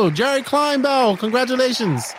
Jerry 0.07 0.41
Kleinbell, 0.41 1.19
congratulations. 1.19 2.13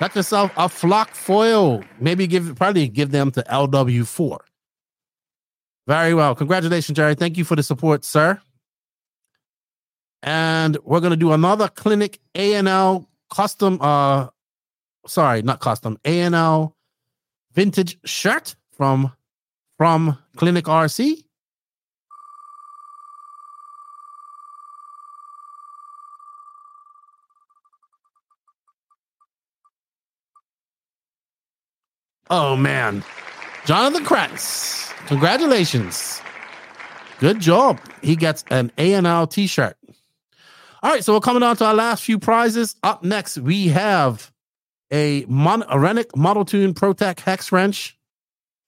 Got 0.00 0.16
yourself 0.16 0.50
a 0.56 0.68
flock 0.68 1.10
foil. 1.10 1.84
Maybe 2.00 2.26
give 2.26 2.54
probably 2.56 2.88
give 2.88 3.10
them 3.12 3.30
to 3.32 3.42
LW4. 3.42 4.38
Very 5.86 6.14
well. 6.14 6.34
Congratulations, 6.34 6.96
Jerry. 6.96 7.14
Thank 7.14 7.36
you 7.36 7.44
for 7.44 7.56
the 7.56 7.62
support, 7.62 8.04
sir. 8.04 8.40
And 10.22 10.76
we're 10.82 11.00
gonna 11.00 11.16
do 11.16 11.32
another 11.32 11.68
clinic 11.68 12.18
ANL 12.34 13.06
custom 13.30 13.78
uh 13.80 14.28
sorry, 15.06 15.42
not 15.42 15.60
custom, 15.60 15.98
ANL 16.04 16.72
vintage 17.52 17.98
shirt 18.04 18.56
from 18.76 19.12
from 19.76 20.18
Clinic 20.36 20.64
RC. 20.64 21.24
Oh 32.30 32.56
man, 32.56 33.04
Jonathan 33.64 34.04
Kratz, 34.04 34.92
congratulations. 35.06 36.20
Good 37.20 37.40
job. 37.40 37.80
He 38.02 38.16
gets 38.16 38.44
an 38.50 38.70
ANL 38.78 39.30
t-shirt. 39.30 39.76
All 40.82 40.90
right, 40.92 41.02
so 41.02 41.14
we're 41.14 41.20
coming 41.20 41.42
on 41.42 41.56
to 41.56 41.64
our 41.64 41.74
last 41.74 42.04
few 42.04 42.18
prizes. 42.20 42.76
Up 42.84 43.02
next, 43.02 43.38
we 43.38 43.68
have 43.68 44.30
a, 44.92 45.24
Mon- 45.26 45.64
a 45.68 45.80
Rennick 45.80 46.16
Model 46.16 46.44
Tune 46.44 46.74
ProTech 46.74 47.18
Hex 47.18 47.50
Wrench. 47.50 47.98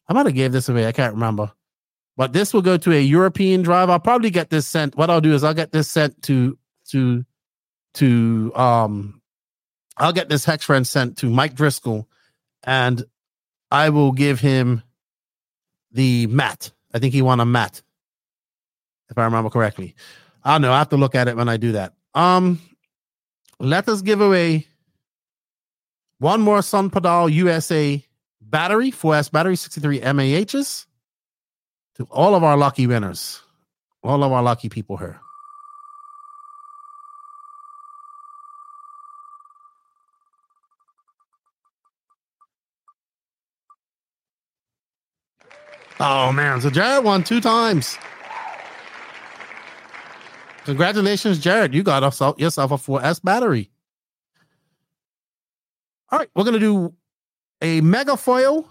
I 0.08 0.12
might 0.12 0.26
have 0.26 0.34
gave 0.34 0.50
this 0.50 0.68
away. 0.68 0.88
I 0.88 0.92
can't 0.92 1.14
remember. 1.14 1.52
But 2.16 2.32
this 2.32 2.52
will 2.52 2.62
go 2.62 2.76
to 2.76 2.92
a 2.92 3.00
European 3.00 3.62
drive. 3.62 3.88
I'll 3.88 4.00
probably 4.00 4.30
get 4.30 4.50
this 4.50 4.66
sent. 4.66 4.96
What 4.96 5.08
I'll 5.08 5.20
do 5.20 5.32
is 5.32 5.44
I'll 5.44 5.54
get 5.54 5.70
this 5.70 5.88
sent 5.88 6.20
to 6.24 6.58
to 6.88 7.24
to 7.94 8.52
um 8.56 9.22
I'll 9.96 10.12
get 10.12 10.28
this 10.28 10.44
hex 10.44 10.68
wrench 10.68 10.88
sent 10.88 11.18
to 11.18 11.30
Mike 11.30 11.54
Driscoll 11.54 12.08
and 12.64 13.04
I 13.70 13.90
will 13.90 14.12
give 14.12 14.40
him 14.40 14.82
the 15.92 16.26
mat. 16.26 16.72
I 16.92 16.98
think 16.98 17.14
he 17.14 17.22
won 17.22 17.40
a 17.40 17.44
mat, 17.44 17.82
if 19.10 19.18
I 19.18 19.24
remember 19.24 19.50
correctly. 19.50 19.94
I 20.42 20.52
don't 20.52 20.62
know. 20.62 20.72
I 20.72 20.78
have 20.78 20.88
to 20.90 20.96
look 20.96 21.14
at 21.14 21.28
it 21.28 21.36
when 21.36 21.48
I 21.48 21.56
do 21.56 21.72
that. 21.72 21.94
Um, 22.14 22.60
let 23.58 23.88
us 23.88 24.02
give 24.02 24.20
away 24.20 24.66
one 26.18 26.40
more 26.40 26.58
SunPadow 26.58 27.32
USA 27.32 28.04
battery, 28.40 28.90
4S 28.90 29.30
battery, 29.30 29.56
63 29.56 30.00
MAHs 30.00 30.86
to 31.96 32.04
all 32.10 32.34
of 32.34 32.42
our 32.42 32.56
lucky 32.56 32.86
winners, 32.86 33.40
all 34.02 34.24
of 34.24 34.32
our 34.32 34.42
lucky 34.42 34.68
people 34.68 34.96
here. 34.96 35.20
Oh 46.02 46.32
man, 46.32 46.62
so 46.62 46.70
Jared 46.70 47.04
won 47.04 47.22
two 47.22 47.42
times. 47.42 47.98
Congratulations, 50.64 51.38
Jared. 51.38 51.74
You 51.74 51.82
got 51.82 52.02
yourself 52.38 52.70
a 52.70 52.76
4S 52.76 53.22
battery. 53.22 53.70
All 56.10 56.18
right, 56.18 56.30
we're 56.34 56.44
gonna 56.44 56.58
do 56.58 56.94
a 57.60 57.82
mega 57.82 58.16
foil. 58.16 58.66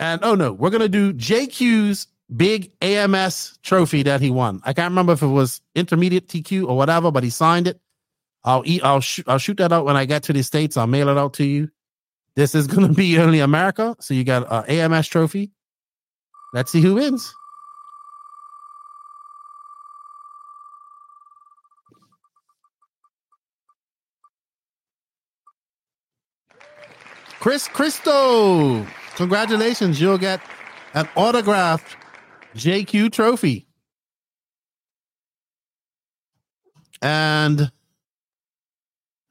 And 0.00 0.20
oh 0.24 0.34
no, 0.34 0.52
we're 0.52 0.70
gonna 0.70 0.88
do 0.88 1.12
JQ's 1.12 2.08
big 2.36 2.72
AMS 2.82 3.58
trophy 3.62 4.02
that 4.02 4.20
he 4.20 4.30
won. 4.30 4.60
I 4.64 4.72
can't 4.72 4.90
remember 4.90 5.12
if 5.12 5.22
it 5.22 5.28
was 5.28 5.60
intermediate 5.76 6.28
TQ 6.28 6.66
or 6.68 6.76
whatever, 6.76 7.12
but 7.12 7.22
he 7.22 7.30
signed 7.30 7.68
it. 7.68 7.80
I'll 8.42 8.62
eat. 8.66 8.82
I'll 8.84 9.00
shoot. 9.00 9.28
I'll 9.28 9.38
shoot 9.38 9.56
that 9.58 9.72
out 9.72 9.84
when 9.84 9.96
I 9.96 10.04
get 10.04 10.24
to 10.24 10.32
the 10.32 10.42
states. 10.42 10.76
I'll 10.76 10.86
mail 10.88 11.08
it 11.08 11.16
out 11.16 11.34
to 11.34 11.44
you. 11.44 11.70
This 12.34 12.56
is 12.56 12.66
gonna 12.66 12.88
be 12.92 13.18
only 13.18 13.38
America, 13.38 13.96
so 14.00 14.14
you 14.14 14.24
got 14.24 14.50
uh, 14.50 14.64
an 14.66 14.92
AMS 14.92 15.06
trophy. 15.06 15.52
Let's 16.52 16.70
see 16.70 16.80
who 16.80 16.94
wins. 16.94 17.34
Chris 27.40 27.68
Christo. 27.68 28.84
Congratulations. 29.14 30.00
You'll 30.00 30.18
get 30.18 30.40
an 30.94 31.08
autographed 31.14 31.96
JQ 32.56 33.12
trophy. 33.12 33.66
And 37.00 37.70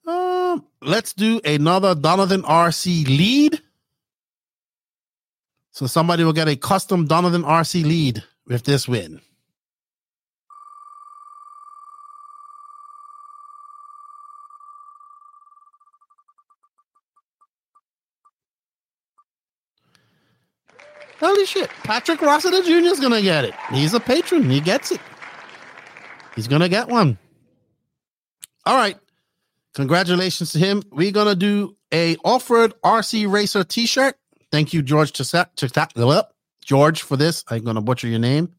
um, 0.07 0.65
let's 0.81 1.13
do 1.13 1.41
another 1.43 1.95
Donovan 1.95 2.43
RC 2.43 3.07
lead. 3.07 3.61
So 5.77 5.85
somebody 5.85 6.23
will 6.23 6.33
get 6.33 6.47
a 6.47 6.55
custom 6.55 7.05
Donovan 7.05 7.43
RC 7.43 7.83
lead 7.83 8.23
with 8.47 8.63
this 8.63 8.87
win. 8.87 9.21
Holy 21.19 21.45
shit. 21.45 21.69
Patrick 21.83 22.23
Rossiter 22.23 22.63
Jr. 22.63 22.87
is 22.87 22.99
going 22.99 23.11
to 23.11 23.21
get 23.21 23.45
it. 23.45 23.53
He's 23.71 23.93
a 23.93 23.99
patron. 23.99 24.49
He 24.49 24.59
gets 24.59 24.91
it. 24.91 24.99
He's 26.35 26.47
going 26.47 26.63
to 26.63 26.69
get 26.69 26.87
one. 26.87 27.19
All 28.65 28.75
right. 28.75 28.97
Congratulations 29.75 30.53
to 30.53 30.57
him. 30.57 30.81
We're 30.91 31.11
going 31.11 31.27
to 31.27 31.35
do 31.35 31.77
a 31.93 32.15
off-road 32.25 32.73
RC 32.83 33.31
Racer 33.31 33.63
t-shirt. 33.63 34.15
Thank 34.51 34.73
you, 34.73 34.81
George, 34.81 35.11
to 35.13 35.23
that, 35.73 35.93
George, 36.63 37.01
for 37.01 37.17
this. 37.17 37.43
I'm 37.49 37.63
going 37.63 37.75
to 37.75 37.81
butcher 37.81 38.07
your 38.07 38.19
name. 38.19 38.53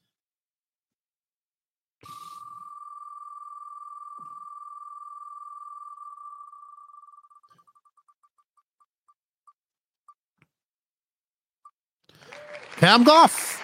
Cam 12.79 13.03
Goff. 13.03 13.61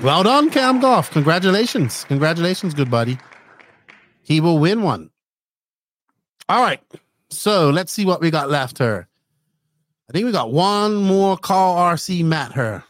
Well 0.00 0.22
done, 0.22 0.50
Cam 0.50 0.80
Goff. 0.80 1.10
Congratulations. 1.10 2.04
Congratulations, 2.04 2.72
good 2.72 2.90
buddy. 2.90 3.18
He 4.22 4.40
will 4.40 4.58
win 4.58 4.82
one. 4.82 5.10
All 6.48 6.62
right. 6.62 6.80
So 7.30 7.68
let's 7.70 7.92
see 7.92 8.06
what 8.06 8.20
we 8.22 8.30
got 8.30 8.48
left 8.48 8.78
here. 8.78 9.08
I 10.08 10.12
think 10.12 10.26
we 10.26 10.32
got 10.32 10.52
one 10.52 10.96
more 10.96 11.36
call 11.36 11.76
RC 11.76 12.24
mat 12.24 12.52
here. 12.52 12.84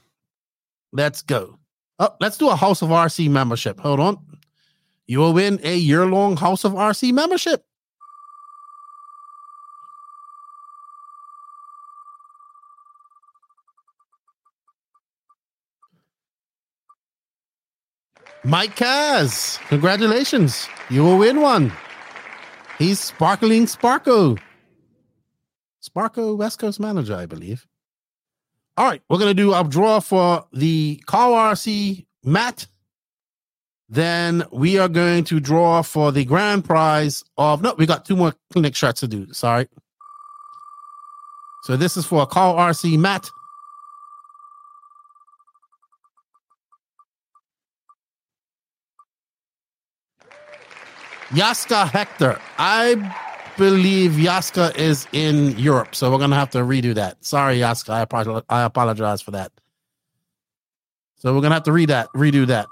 Let's 0.93 1.23
go. 1.23 1.59
Oh, 1.99 2.15
let's 2.21 2.37
do 2.37 2.49
a 2.49 2.57
House 2.57 2.83
of 2.83 2.89
RC 2.89 3.31
membership. 3.31 3.79
Hold 3.81 4.01
on. 4.01 4.19
You 5.07 5.21
will 5.21 5.33
win 5.33 5.61
a 5.63 5.77
year 5.77 6.07
long 6.07 6.37
House 6.37 6.65
of 6.65 6.73
RC 6.73 7.13
membership. 7.13 7.65
Mike 18.47 18.77
Kaz, 18.77 19.59
congratulations. 19.69 20.69
You 20.91 21.03
will 21.03 21.17
win 21.17 21.41
one. 21.41 21.73
He's 22.79 23.01
sparkling 23.01 23.65
Sparko. 23.65 24.39
Sparko 25.85 26.37
West 26.37 26.59
Coast 26.59 26.81
manager, 26.81 27.15
I 27.15 27.27
believe. 27.27 27.67
All 28.77 28.87
right, 28.87 29.03
we're 29.09 29.19
gonna 29.19 29.35
do 29.35 29.55
a 29.55 29.63
draw 29.65 30.01
for 30.01 30.47
the 30.53 31.01
Call 31.07 31.33
RC 31.33 32.07
mat. 32.25 32.67
Then 33.89 34.45
we 34.51 34.79
are 34.79 34.89
going 34.89 35.25
to 35.25 35.39
draw 35.41 35.83
for 35.83 36.11
the 36.11 36.25
grand 36.25 36.65
prize 36.65 37.23
of 37.37 37.63
no, 37.63 37.75
we 37.77 37.87
got 37.87 38.05
two 38.05 38.17
more 38.17 38.35
clinic 38.51 38.75
shots 38.75 39.01
to 39.01 39.09
do. 39.09 39.33
Sorry. 39.33 39.69
So 41.65 41.77
this 41.77 41.97
is 41.97 42.05
for 42.05 42.23
a 42.23 42.27
Call 42.27 42.57
RC 42.57 42.99
mat. 42.99 43.31
Yaska 51.29 51.89
Hector. 51.91 52.41
I 52.59 53.15
believe 53.57 54.13
Yaska 54.13 54.77
is 54.77 55.07
in 55.13 55.59
Europe, 55.59 55.95
so 55.95 56.11
we're 56.11 56.19
gonna 56.19 56.37
have 56.37 56.51
to 56.51 56.59
redo 56.59 56.95
that. 56.95 57.25
Sorry, 57.25 57.59
Yaska. 57.59 57.91
I, 57.91 58.01
apologize, 58.01 58.43
I 58.49 58.63
apologize 58.63 59.23
for 59.23 59.33
that. 59.33 59.53
So 61.17 61.35
we're 61.35 61.41
gonna 61.41 61.55
have 61.55 61.65
to 61.65 61.73
read 61.73 61.91
that, 61.91 62.09
redo 62.15 62.47
that. 62.49 62.67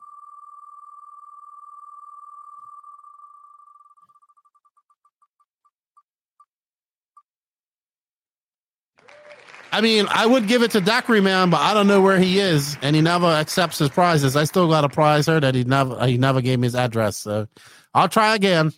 I 9.75 9.81
mean, 9.81 10.07
I 10.11 10.27
would 10.27 10.49
give 10.49 10.63
it 10.63 10.73
to 10.73 10.83
Dakary 10.83 11.23
Man, 11.23 11.49
but 11.49 11.61
I 11.61 11.73
don't 11.73 11.87
know 11.87 12.03
where 12.03 12.19
he 12.19 12.39
is, 12.39 12.77
and 12.83 12.95
he 12.95 13.01
never 13.01 13.27
accepts 13.27 13.79
his 13.79 13.89
prizes. 13.89 14.37
I 14.37 14.45
still 14.45 14.69
got 14.69 14.85
a 14.85 14.89
prize 14.89 15.25
here 15.25 15.41
that 15.41 15.55
he 15.55 15.65
never 15.65 16.07
he 16.07 16.19
never 16.19 16.43
gave 16.43 16.59
me 16.59 16.67
his 16.67 16.75
address. 16.75 17.17
So 17.17 17.49
I'll 17.95 18.09
try 18.09 18.35
again. 18.35 18.73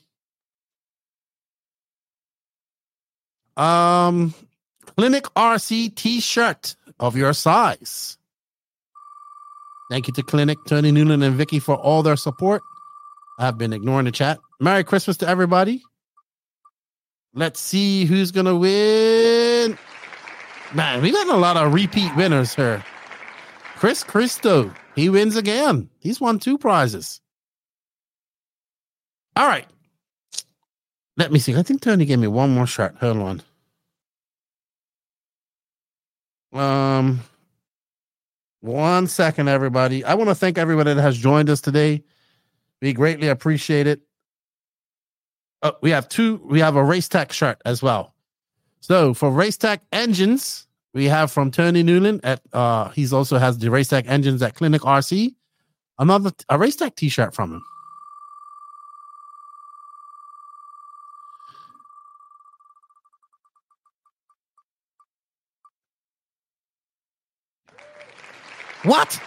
Um, 3.56 4.34
Clinic 4.96 5.24
RC 5.36 5.94
T-shirt 5.94 6.76
of 7.00 7.16
your 7.16 7.32
size. 7.32 8.18
Thank 9.90 10.06
you 10.08 10.14
to 10.14 10.22
Clinic, 10.22 10.58
Tony 10.66 10.90
Newland, 10.90 11.22
and 11.22 11.36
Vicky 11.36 11.58
for 11.58 11.76
all 11.76 12.02
their 12.02 12.16
support. 12.16 12.62
I've 13.38 13.58
been 13.58 13.72
ignoring 13.72 14.06
the 14.06 14.12
chat. 14.12 14.38
Merry 14.60 14.84
Christmas 14.84 15.16
to 15.18 15.28
everybody. 15.28 15.82
Let's 17.34 17.60
see 17.60 18.04
who's 18.04 18.30
gonna 18.30 18.56
win. 18.56 19.76
Man, 20.72 21.02
we 21.02 21.10
got 21.12 21.28
a 21.28 21.36
lot 21.36 21.56
of 21.56 21.74
repeat 21.74 22.14
winners 22.16 22.54
here. 22.54 22.84
Chris 23.76 24.04
Christo, 24.04 24.72
he 24.94 25.08
wins 25.08 25.36
again. 25.36 25.90
He's 25.98 26.20
won 26.20 26.38
two 26.38 26.56
prizes. 26.56 27.20
All 29.36 29.46
right. 29.46 29.66
Let 31.16 31.30
me 31.30 31.38
see. 31.38 31.54
I 31.54 31.62
think 31.62 31.80
Tony 31.80 32.04
gave 32.04 32.18
me 32.18 32.26
one 32.26 32.54
more 32.54 32.66
shot. 32.66 32.96
Hold 32.96 33.16
on. 33.18 33.42
Um, 36.52 37.20
one 38.60 39.06
second, 39.06 39.48
everybody. 39.48 40.04
I 40.04 40.14
want 40.14 40.30
to 40.30 40.34
thank 40.34 40.58
everybody 40.58 40.94
that 40.94 41.02
has 41.02 41.18
joined 41.18 41.50
us 41.50 41.60
today. 41.60 42.02
We 42.80 42.92
greatly 42.92 43.28
appreciate 43.28 43.86
it. 43.86 44.00
Oh, 45.62 45.72
we 45.80 45.90
have 45.90 46.08
two. 46.08 46.40
We 46.44 46.60
have 46.60 46.76
a 46.76 46.84
race 46.84 47.08
tech 47.08 47.32
shirt 47.32 47.60
as 47.64 47.82
well. 47.82 48.14
So 48.80 49.14
for 49.14 49.30
race 49.30 49.56
tech 49.56 49.82
engines, 49.92 50.66
we 50.92 51.06
have 51.06 51.32
from 51.32 51.50
Tony 51.50 51.82
Newland 51.82 52.20
at 52.22 52.40
uh 52.52 52.90
he's 52.90 53.12
also 53.12 53.38
has 53.38 53.58
the 53.58 53.70
race 53.70 53.88
tech 53.88 54.04
engines 54.06 54.42
at 54.42 54.54
Clinic 54.54 54.82
RC. 54.82 55.34
Another 55.98 56.32
a 56.48 56.58
race 56.58 56.76
tech 56.76 56.96
t-shirt 56.96 57.34
from 57.34 57.52
him. 57.52 57.64
What? 68.84 69.20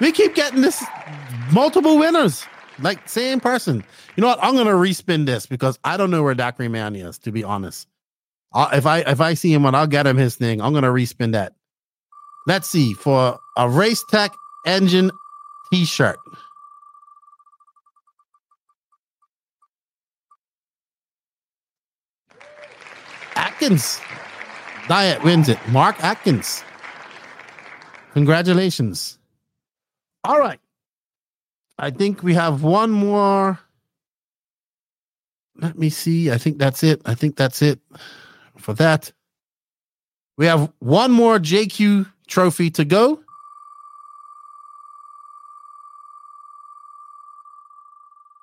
We 0.00 0.12
keep 0.12 0.34
getting 0.34 0.60
this 0.60 0.82
multiple 1.52 1.98
winners, 1.98 2.44
like 2.80 3.08
same 3.08 3.38
person. 3.40 3.84
You 4.16 4.20
know 4.22 4.28
what? 4.28 4.38
I'm 4.42 4.56
gonna 4.56 4.72
respin 4.72 5.26
this 5.26 5.46
because 5.46 5.78
I 5.84 5.96
don't 5.96 6.10
know 6.10 6.22
where 6.22 6.34
Dakary 6.34 6.70
Man 6.70 6.96
is. 6.96 7.18
To 7.20 7.32
be 7.32 7.44
honest, 7.44 7.86
I'll, 8.52 8.70
if 8.76 8.86
I 8.86 9.00
if 9.00 9.20
I 9.20 9.34
see 9.34 9.52
him, 9.52 9.64
and 9.66 9.76
I'll 9.76 9.86
get 9.86 10.06
him 10.06 10.16
his 10.16 10.36
thing. 10.36 10.60
I'm 10.60 10.72
gonna 10.74 10.90
respin 10.90 11.32
that. 11.32 11.52
Let's 12.46 12.68
see 12.68 12.94
for 12.94 13.38
a 13.56 13.68
race 13.68 14.02
tech 14.10 14.32
engine 14.66 15.10
T-shirt. 15.72 16.18
Atkins 23.36 24.00
Diet 24.88 25.22
wins 25.24 25.48
it. 25.48 25.58
Mark 25.68 26.02
Atkins. 26.04 26.62
Congratulations. 28.14 29.18
All 30.22 30.38
right. 30.38 30.60
I 31.76 31.90
think 31.90 32.22
we 32.22 32.34
have 32.34 32.62
one 32.62 32.92
more. 32.92 33.58
Let 35.56 35.76
me 35.76 35.90
see. 35.90 36.30
I 36.30 36.38
think 36.38 36.58
that's 36.58 36.84
it. 36.84 37.02
I 37.04 37.14
think 37.14 37.34
that's 37.34 37.60
it 37.60 37.80
for 38.56 38.72
that. 38.74 39.12
We 40.38 40.46
have 40.46 40.72
one 40.78 41.10
more 41.10 41.40
JQ 41.40 42.06
trophy 42.28 42.70
to 42.70 42.84
go. 42.84 43.20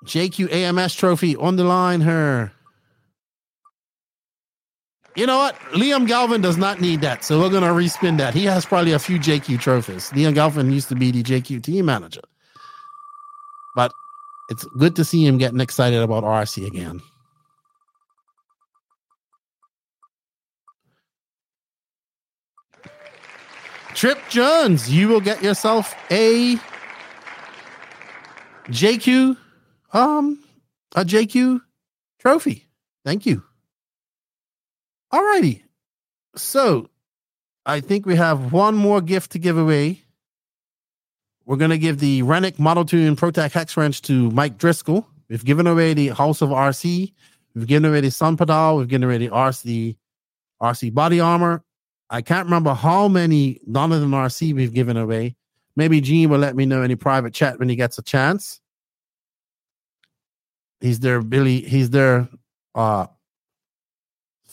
JQ 0.04 0.52
AMS 0.52 0.94
trophy 0.94 1.34
on 1.36 1.56
the 1.56 1.64
line 1.64 2.02
here. 2.02 2.52
You 5.14 5.26
know 5.26 5.38
what? 5.38 5.56
Liam 5.72 6.06
Galvin 6.06 6.40
does 6.40 6.56
not 6.56 6.80
need 6.80 7.02
that. 7.02 7.22
So 7.22 7.38
we're 7.38 7.50
going 7.50 7.62
to 7.62 7.68
respin 7.68 8.16
that. 8.16 8.32
He 8.32 8.44
has 8.44 8.64
probably 8.64 8.92
a 8.92 8.98
few 8.98 9.18
JQ 9.18 9.60
trophies. 9.60 10.10
Liam 10.10 10.34
Galvin 10.34 10.72
used 10.72 10.88
to 10.88 10.94
be 10.94 11.10
the 11.10 11.22
JQ 11.22 11.62
team 11.62 11.84
manager. 11.84 12.22
But 13.76 13.92
it's 14.48 14.64
good 14.78 14.96
to 14.96 15.04
see 15.04 15.26
him 15.26 15.36
getting 15.36 15.60
excited 15.60 16.00
about 16.00 16.24
RC 16.24 16.66
again. 16.66 17.02
Trip 23.94 24.18
Jones, 24.30 24.90
you 24.90 25.08
will 25.08 25.20
get 25.20 25.42
yourself 25.42 25.94
a 26.10 26.56
JQ 28.68 29.36
um 29.92 30.42
a 30.94 31.04
JQ 31.04 31.60
trophy. 32.18 32.66
Thank 33.04 33.26
you. 33.26 33.42
All 35.12 35.22
righty. 35.22 35.64
So 36.36 36.88
I 37.66 37.80
think 37.80 38.06
we 38.06 38.16
have 38.16 38.52
one 38.52 38.74
more 38.74 39.00
gift 39.00 39.32
to 39.32 39.38
give 39.38 39.58
away. 39.58 40.02
We're 41.44 41.56
going 41.56 41.70
to 41.70 41.78
give 41.78 41.98
the 41.98 42.22
Rennick 42.22 42.58
Model 42.58 42.84
Tune 42.84 43.16
ProTech 43.16 43.52
Hex 43.52 43.76
Wrench 43.76 44.00
to 44.02 44.30
Mike 44.30 44.58
Driscoll. 44.58 45.06
We've 45.28 45.44
given 45.44 45.66
away 45.66 45.92
the 45.92 46.08
House 46.08 46.40
of 46.40 46.50
RC. 46.50 47.12
We've 47.54 47.66
given 47.66 47.88
away 47.90 48.00
the 48.00 48.08
SunPadow. 48.08 48.78
We've 48.78 48.88
given 48.88 49.04
away 49.04 49.18
the 49.18 49.28
RC, 49.28 49.96
RC 50.62 50.94
body 50.94 51.20
armor. 51.20 51.62
I 52.08 52.22
can't 52.22 52.46
remember 52.46 52.74
how 52.74 53.08
many 53.08 53.60
Donovan 53.70 54.10
RC 54.10 54.54
we've 54.54 54.72
given 54.72 54.96
away. 54.96 55.34
Maybe 55.76 56.00
Gene 56.00 56.28
will 56.28 56.38
let 56.38 56.54
me 56.54 56.66
know 56.66 56.82
in 56.82 56.96
private 56.96 57.32
chat 57.32 57.58
when 57.58 57.68
he 57.68 57.76
gets 57.76 57.98
a 57.98 58.02
chance. 58.02 58.60
He's 60.80 61.00
there, 61.00 61.22
Billy. 61.22 61.60
He's 61.60 61.90
there, 61.90 62.28
uh, 62.74 63.06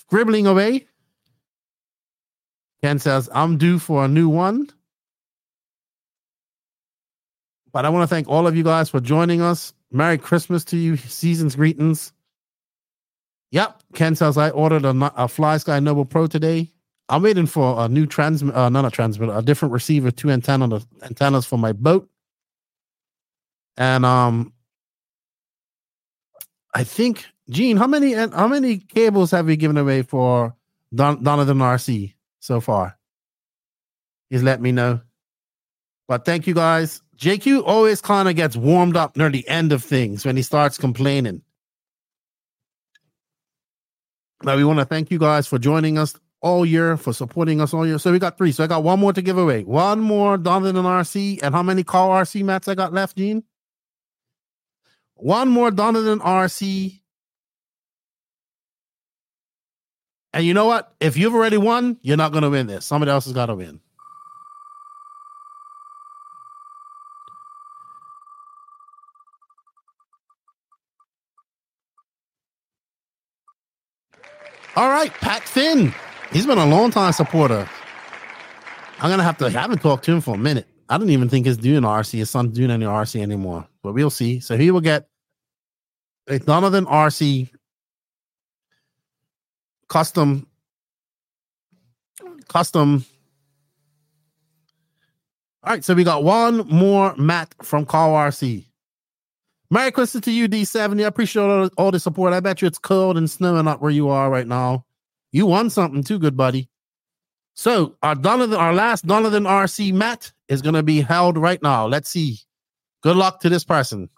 scribbling 0.09 0.47
away. 0.47 0.87
Ken 2.81 2.97
says, 2.97 3.29
I'm 3.31 3.57
due 3.57 3.77
for 3.77 4.05
a 4.05 4.07
new 4.07 4.27
one. 4.27 4.67
But 7.71 7.85
I 7.85 7.89
want 7.89 8.03
to 8.03 8.07
thank 8.07 8.27
all 8.27 8.47
of 8.47 8.55
you 8.55 8.63
guys 8.63 8.89
for 8.89 8.99
joining 8.99 9.41
us. 9.41 9.73
Merry 9.91 10.17
Christmas 10.17 10.65
to 10.65 10.77
you. 10.77 10.97
Season's 10.97 11.55
greetings. 11.55 12.11
Yep. 13.51 13.83
Ken 13.93 14.15
says, 14.15 14.35
I 14.37 14.49
ordered 14.49 14.83
a, 14.83 15.13
a 15.15 15.27
Fly 15.27 15.57
Sky 15.57 15.79
Noble 15.79 16.05
Pro 16.05 16.25
today. 16.25 16.71
I'm 17.07 17.21
waiting 17.21 17.45
for 17.45 17.79
a 17.79 17.87
new 17.87 18.07
transmit, 18.07 18.55
uh, 18.55 18.69
not 18.69 18.85
a 18.85 18.91
transmitter, 18.91 19.35
a 19.35 19.43
different 19.43 19.73
receiver, 19.73 20.09
two 20.09 20.31
antenna 20.31 20.81
antennas 21.03 21.45
for 21.45 21.57
my 21.57 21.73
boat. 21.73 22.09
And 23.77 24.05
um, 24.05 24.53
I 26.73 26.83
think 26.83 27.27
Gene, 27.49 27.77
how 27.77 27.87
many 27.87 28.13
how 28.13 28.47
many 28.47 28.77
cables 28.77 29.31
have 29.31 29.47
we 29.47 29.55
given 29.55 29.77
away 29.77 30.03
for 30.03 30.55
Don, 30.93 31.23
Donovan 31.23 31.57
RC 31.57 32.13
so 32.39 32.61
far? 32.61 32.97
He's 34.29 34.43
let 34.43 34.61
me 34.61 34.71
know. 34.71 35.01
But 36.07 36.25
thank 36.25 36.45
you 36.47 36.53
guys. 36.53 37.01
JQ 37.17 37.63
always 37.65 38.01
kind 38.01 38.29
of 38.29 38.35
gets 38.35 38.55
warmed 38.55 38.95
up 38.95 39.17
near 39.17 39.29
the 39.29 39.47
end 39.47 39.71
of 39.71 39.83
things 39.83 40.25
when 40.25 40.35
he 40.35 40.41
starts 40.41 40.77
complaining. 40.77 41.41
Now 44.43 44.55
we 44.55 44.63
want 44.63 44.79
to 44.79 44.85
thank 44.85 45.11
you 45.11 45.19
guys 45.19 45.47
for 45.47 45.59
joining 45.59 45.97
us 45.97 46.15
all 46.41 46.65
year, 46.65 46.95
for 46.95 47.13
supporting 47.13 47.59
us 47.59 47.73
all 47.73 47.85
year. 47.85 47.97
So 47.97 48.11
we 48.11 48.19
got 48.19 48.37
three. 48.37 48.51
So 48.51 48.63
I 48.63 48.67
got 48.67 48.83
one 48.83 48.99
more 48.99 49.11
to 49.11 49.21
give 49.21 49.37
away. 49.37 49.63
One 49.63 49.99
more 49.99 50.37
Donovan 50.37 50.85
RC. 50.85 51.43
And 51.43 51.53
how 51.53 51.63
many 51.63 51.83
call 51.83 52.09
RC 52.09 52.43
mats 52.43 52.67
I 52.67 52.75
got 52.75 52.93
left, 52.93 53.17
Gene? 53.17 53.43
One 55.15 55.49
more 55.49 55.71
Donovan 55.71 56.19
RC. 56.19 57.01
And 60.33 60.45
you 60.45 60.53
know 60.53 60.65
what? 60.65 60.95
If 60.99 61.17
you've 61.17 61.33
already 61.33 61.57
won, 61.57 61.97
you're 62.01 62.17
not 62.17 62.31
going 62.31 62.43
to 62.43 62.49
win 62.49 62.67
this. 62.67 62.85
Somebody 62.85 63.11
else 63.11 63.25
has 63.25 63.33
got 63.33 63.47
to 63.47 63.55
win. 63.55 63.79
All 74.75 74.87
right, 74.87 75.11
Pat 75.11 75.43
Finn. 75.43 75.93
He's 76.31 76.45
been 76.45 76.57
a 76.57 76.65
long 76.65 76.91
time 76.91 77.11
supporter. 77.11 77.67
I'm 79.01 79.09
gonna 79.09 79.23
have 79.23 79.37
to. 79.39 79.47
I 79.47 79.49
haven't 79.49 79.81
talked 79.81 80.05
to 80.05 80.11
him 80.11 80.21
for 80.21 80.35
a 80.35 80.37
minute. 80.37 80.67
I 80.87 80.97
don't 80.97 81.09
even 81.09 81.27
think 81.27 81.47
he's 81.47 81.57
doing 81.57 81.81
RC. 81.81 82.19
His 82.19 82.29
son's 82.29 82.55
doing 82.55 82.71
any 82.71 82.85
RC 82.85 83.21
anymore, 83.21 83.67
but 83.83 83.93
we'll 83.93 84.09
see. 84.09 84.39
So 84.39 84.57
he 84.57 84.71
will 84.71 84.79
get 84.81 85.09
a 86.27 86.39
Donovan 86.39 86.85
RC 86.85 87.49
custom 89.89 90.47
custom. 92.49 93.05
All 95.63 95.73
right, 95.73 95.83
so 95.83 95.93
we 95.93 96.03
got 96.03 96.23
one 96.23 96.67
more 96.67 97.15
mat 97.15 97.53
from 97.61 97.85
Call 97.85 98.13
RC. 98.13 98.65
Merry 99.69 99.91
Christmas 99.91 100.23
to 100.25 100.31
you, 100.31 100.49
D70. 100.49 101.03
I 101.03 101.07
appreciate 101.07 101.43
all, 101.43 101.69
all 101.77 101.91
the 101.91 101.99
support. 101.99 102.33
I 102.33 102.39
bet 102.39 102.61
you 102.61 102.67
it's 102.67 102.79
cold 102.79 103.17
and 103.17 103.29
snowing 103.29 103.67
up 103.67 103.81
where 103.81 103.91
you 103.91 104.09
are 104.09 104.29
right 104.29 104.47
now. 104.47 104.85
You 105.31 105.45
won 105.45 105.69
something 105.69 106.03
too, 106.03 106.17
good 106.17 106.35
buddy. 106.35 106.69
So 107.53 107.95
our 108.01 108.15
Donovan, 108.15 108.57
our 108.57 108.73
last 108.73 109.05
Donovan 109.05 109.43
RC 109.43 109.93
mat 109.93 110.31
is 110.47 110.61
gonna 110.61 110.81
be 110.81 111.01
held 111.01 111.37
right 111.37 111.61
now. 111.61 111.87
Let's 111.87 112.09
see. 112.09 112.39
Good 113.01 113.15
luck 113.15 113.41
to 113.41 113.49
this 113.49 113.63
person. 113.63 114.09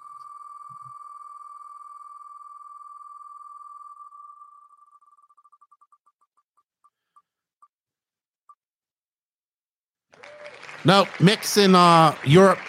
No, 10.83 11.07
mix 11.19 11.57
in 11.57 11.75
uh 11.75 12.15
Europe. 12.23 12.59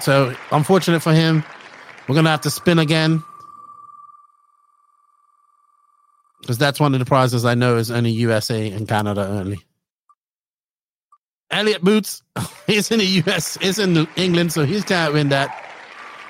So 0.00 0.34
unfortunate 0.52 1.00
for 1.00 1.12
him. 1.12 1.44
We're 2.06 2.14
gonna 2.14 2.30
have 2.30 2.42
to 2.42 2.50
spin 2.50 2.78
again. 2.78 3.22
Because 6.40 6.58
that's 6.58 6.80
one 6.80 6.94
of 6.94 7.00
the 7.00 7.06
prizes 7.06 7.44
I 7.44 7.54
know 7.54 7.76
is 7.76 7.90
only 7.90 8.10
USA 8.10 8.70
and 8.70 8.88
Canada 8.88 9.26
only. 9.26 9.60
Elliot 11.50 11.82
Boots 11.82 12.22
is 12.66 12.90
in 12.90 12.98
the 12.98 13.04
US, 13.04 13.56
is 13.58 13.78
in 13.78 14.06
England, 14.16 14.52
so 14.52 14.64
he 14.64 14.80
can't 14.82 15.12
win 15.14 15.30
that. 15.30 15.64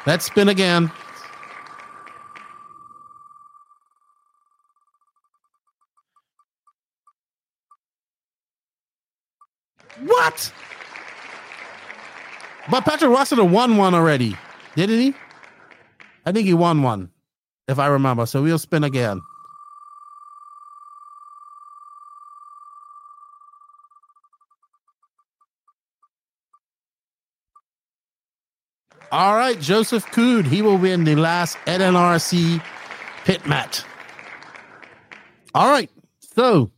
Let's 0.07 0.27
spin 0.27 0.49
again. 0.49 0.91
What? 10.05 10.53
But 12.71 12.85
Patrick 12.85 13.11
Rossiter 13.11 13.45
won 13.45 13.77
one 13.77 13.95
already, 13.95 14.37
didn't 14.77 15.01
he? 15.01 15.15
I 16.27 16.33
think 16.33 16.47
he 16.47 16.55
won 16.55 16.83
one, 16.83 17.11
if 17.67 17.79
I 17.79 17.87
remember. 17.87 18.27
So 18.27 18.43
we'll 18.43 18.59
spin 18.59 18.85
again. 18.85 19.23
All 29.11 29.35
right, 29.35 29.59
Joseph 29.59 30.05
Cood. 30.13 30.47
He 30.47 30.61
will 30.61 30.77
win 30.77 31.05
the 31.05 31.17
last 31.17 31.57
NNRC 31.67 32.63
pit 33.25 33.47
match. 33.47 33.83
All 35.55 35.71
right. 35.71 35.91
So 36.35 36.71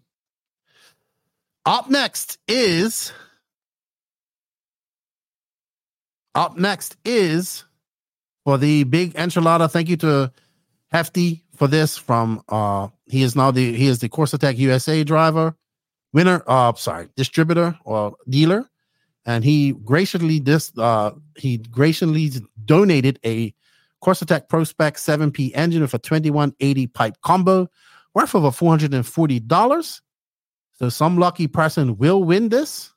up 1.67 1.91
next 1.91 2.39
is 2.47 3.13
up 6.35 6.57
next 6.57 6.97
is 7.05 7.65
for 8.45 8.59
the 8.59 8.85
big 8.85 9.15
enchilada. 9.15 9.71
Thank 9.71 9.89
you 9.89 9.97
to 9.99 10.33
Hefty 10.91 11.45
for 11.55 11.69
this 11.69 11.97
from 11.97 12.43
uh 12.49 12.89
he 13.07 13.23
is 13.23 13.37
now 13.37 13.51
the 13.51 13.73
he 13.75 13.87
is 13.87 14.01
the 14.01 14.09
Course 14.09 14.35
Attack 14.35 14.59
USA 14.59 15.05
driver, 15.05 15.55
winner, 16.13 16.43
uh 16.47 16.73
sorry, 16.75 17.09
distributor 17.17 17.79
or 17.85 18.17
dealer 18.29 18.69
and 19.27 19.45
he 19.45 19.73
graciously 19.73 20.39
this 20.39 20.73
uh 20.79 21.11
he 21.37 21.59
graciously 21.59 22.31
donated 22.65 23.19
a 23.25 23.55
Course 24.01 24.23
Attack 24.23 24.49
Prospect 24.49 24.97
7P 24.97 25.53
engine 25.55 25.83
with 25.83 25.95
a 25.95 25.99
2180 25.99 26.87
pipe 26.89 27.17
combo 27.23 27.69
worth 28.15 28.35
over 28.35 28.49
$440. 28.49 30.01
So 30.73 30.89
some 30.89 31.19
lucky 31.19 31.47
person 31.47 31.99
will 31.99 32.25
win 32.25 32.49
this. 32.49 32.93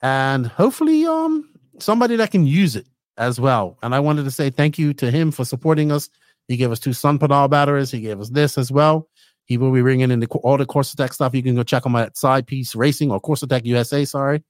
And 0.00 0.46
hopefully 0.46 1.06
um 1.06 1.51
somebody 1.78 2.16
that 2.16 2.30
can 2.30 2.46
use 2.46 2.76
it 2.76 2.86
as 3.16 3.40
well. 3.40 3.78
And 3.82 3.94
I 3.94 4.00
wanted 4.00 4.24
to 4.24 4.30
say 4.30 4.50
thank 4.50 4.78
you 4.78 4.94
to 4.94 5.10
him 5.10 5.30
for 5.30 5.44
supporting 5.44 5.92
us. 5.92 6.08
He 6.48 6.56
gave 6.56 6.70
us 6.70 6.80
two 6.80 6.90
SunPadow 6.90 7.48
batteries. 7.50 7.90
He 7.90 8.00
gave 8.00 8.20
us 8.20 8.30
this 8.30 8.58
as 8.58 8.72
well. 8.72 9.08
He 9.44 9.58
will 9.58 9.72
be 9.72 9.82
bringing 9.82 10.10
in 10.10 10.20
the, 10.20 10.26
all 10.26 10.56
the 10.56 10.66
Course 10.66 10.92
Attack 10.92 11.12
stuff. 11.12 11.34
You 11.34 11.42
can 11.42 11.54
go 11.54 11.62
check 11.62 11.84
him 11.84 11.96
at 11.96 12.16
Side 12.16 12.46
Piece 12.46 12.74
Racing 12.74 13.10
or 13.10 13.20
Course 13.20 13.42
Attack 13.42 13.66
USA, 13.66 14.04
sorry 14.04 14.42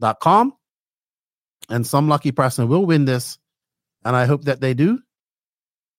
dot 0.00 0.20
com, 0.20 0.52
and 1.68 1.86
some 1.86 2.08
lucky 2.08 2.32
person 2.32 2.68
will 2.68 2.86
win 2.86 3.04
this 3.04 3.38
and 4.04 4.16
i 4.16 4.24
hope 4.24 4.44
that 4.44 4.60
they 4.60 4.74
do 4.74 4.98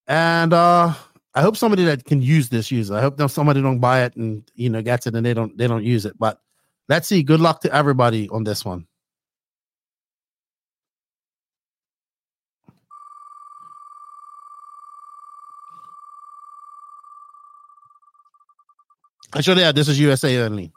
and 0.07 0.53
uh 0.53 0.93
i 1.35 1.41
hope 1.41 1.57
somebody 1.57 1.85
that 1.85 2.05
can 2.05 2.21
use 2.21 2.49
this 2.49 2.71
use 2.71 2.89
it. 2.89 2.95
i 2.95 3.01
hope 3.01 3.19
somebody 3.29 3.61
don't 3.61 3.79
buy 3.79 4.03
it 4.03 4.15
and 4.15 4.49
you 4.55 4.69
know 4.69 4.81
gets 4.81 5.07
it 5.07 5.15
and 5.15 5.25
they 5.25 5.33
don't 5.33 5.57
they 5.57 5.67
don't 5.67 5.83
use 5.83 6.05
it 6.05 6.17
but 6.17 6.39
let's 6.87 7.07
see 7.07 7.23
good 7.23 7.39
luck 7.39 7.61
to 7.61 7.73
everybody 7.73 8.29
on 8.29 8.43
this 8.43 8.65
one 8.65 8.87
I 19.33 19.41
should 19.41 19.59
add, 19.59 19.75
this 19.75 19.87
is 19.87 19.99
USA 19.99 20.39
only. 20.39 20.71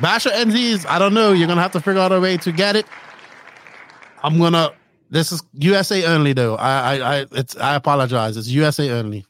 Basher 0.00 0.30
NZs, 0.30 0.86
I 0.86 0.98
don't 0.98 1.14
know. 1.14 1.32
You're 1.32 1.48
gonna 1.48 1.62
have 1.62 1.72
to 1.72 1.80
figure 1.80 2.00
out 2.00 2.12
a 2.12 2.20
way 2.20 2.36
to 2.38 2.52
get 2.52 2.76
it. 2.76 2.86
I'm 4.22 4.38
gonna. 4.38 4.72
This 5.08 5.32
is 5.32 5.42
USA 5.54 6.04
only, 6.06 6.32
though. 6.32 6.56
I, 6.56 6.96
I, 6.96 7.20
I 7.20 7.26
it's. 7.32 7.56
I 7.56 7.74
apologize. 7.74 8.36
It's 8.36 8.48
USA 8.48 8.90
only. 8.90 9.24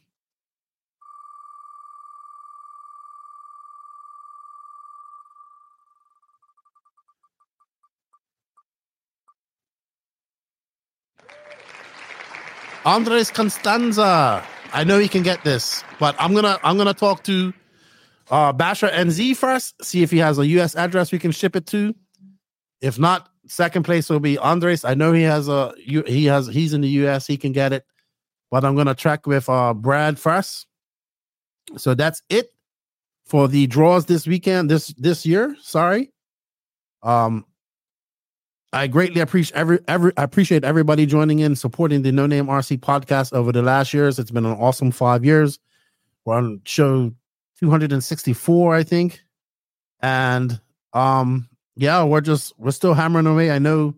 Andres 12.83 13.29
Constanza. 13.29 14.43
I 14.73 14.83
know 14.83 14.99
he 14.99 15.07
can 15.07 15.23
get 15.23 15.43
this, 15.43 15.83
but 15.99 16.15
I'm 16.19 16.33
gonna 16.33 16.59
I'm 16.63 16.77
gonna 16.77 16.93
talk 16.93 17.23
to 17.25 17.53
uh 18.29 18.53
Basher 18.53 18.87
NZ 18.87 19.35
first, 19.35 19.83
see 19.83 20.03
if 20.03 20.11
he 20.11 20.17
has 20.19 20.37
a 20.39 20.47
US 20.47 20.75
address 20.75 21.11
we 21.11 21.19
can 21.19 21.31
ship 21.31 21.55
it 21.55 21.67
to. 21.67 21.93
If 22.81 22.97
not, 22.97 23.29
second 23.47 23.83
place 23.83 24.09
will 24.09 24.19
be 24.19 24.37
Andres. 24.37 24.85
I 24.85 24.93
know 24.93 25.11
he 25.11 25.23
has 25.23 25.47
a 25.47 25.73
he 25.77 26.25
has 26.25 26.47
he's 26.47 26.73
in 26.73 26.81
the 26.81 26.89
US, 27.05 27.27
he 27.27 27.37
can 27.37 27.51
get 27.51 27.73
it. 27.73 27.85
But 28.49 28.63
I'm 28.63 28.75
gonna 28.75 28.95
track 28.95 29.27
with 29.27 29.49
uh 29.49 29.73
Brad 29.73 30.17
first. 30.17 30.67
So 31.77 31.93
that's 31.93 32.21
it 32.29 32.51
for 33.25 33.47
the 33.47 33.67
draws 33.67 34.05
this 34.05 34.25
weekend, 34.25 34.69
this 34.69 34.87
this 34.97 35.25
year. 35.25 35.55
Sorry. 35.61 36.11
Um 37.03 37.45
I 38.73 38.87
greatly 38.87 39.19
appreciate 39.19 39.57
every 39.57 39.79
every 39.87 40.13
I 40.15 40.23
appreciate 40.23 40.63
everybody 40.63 41.05
joining 41.05 41.39
in, 41.39 41.55
supporting 41.55 42.03
the 42.03 42.11
No 42.11 42.25
Name 42.25 42.47
RC 42.47 42.79
podcast 42.79 43.33
over 43.33 43.51
the 43.51 43.61
last 43.61 43.93
years. 43.93 44.17
It's 44.17 44.31
been 44.31 44.45
an 44.45 44.57
awesome 44.57 44.91
five 44.91 45.25
years. 45.25 45.59
We're 46.23 46.35
on 46.35 46.61
show 46.65 47.11
264, 47.59 48.75
I 48.75 48.83
think. 48.83 49.21
And 50.01 50.59
um, 50.93 51.49
yeah, 51.75 52.03
we're 52.03 52.21
just 52.21 52.53
we're 52.57 52.71
still 52.71 52.93
hammering 52.93 53.27
away. 53.27 53.51
I 53.51 53.59
know 53.59 53.95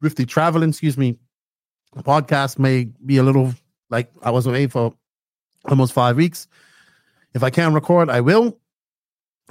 with 0.00 0.16
the 0.16 0.24
traveling, 0.24 0.70
excuse 0.70 0.96
me, 0.96 1.18
the 1.94 2.02
podcast 2.02 2.58
may 2.58 2.84
be 3.04 3.18
a 3.18 3.22
little 3.22 3.54
like 3.90 4.10
I 4.22 4.30
was 4.30 4.46
away 4.46 4.66
for 4.66 4.94
almost 5.66 5.92
five 5.92 6.16
weeks. 6.16 6.48
If 7.34 7.42
I 7.42 7.50
can 7.50 7.74
record, 7.74 8.08
I 8.08 8.22
will. 8.22 8.58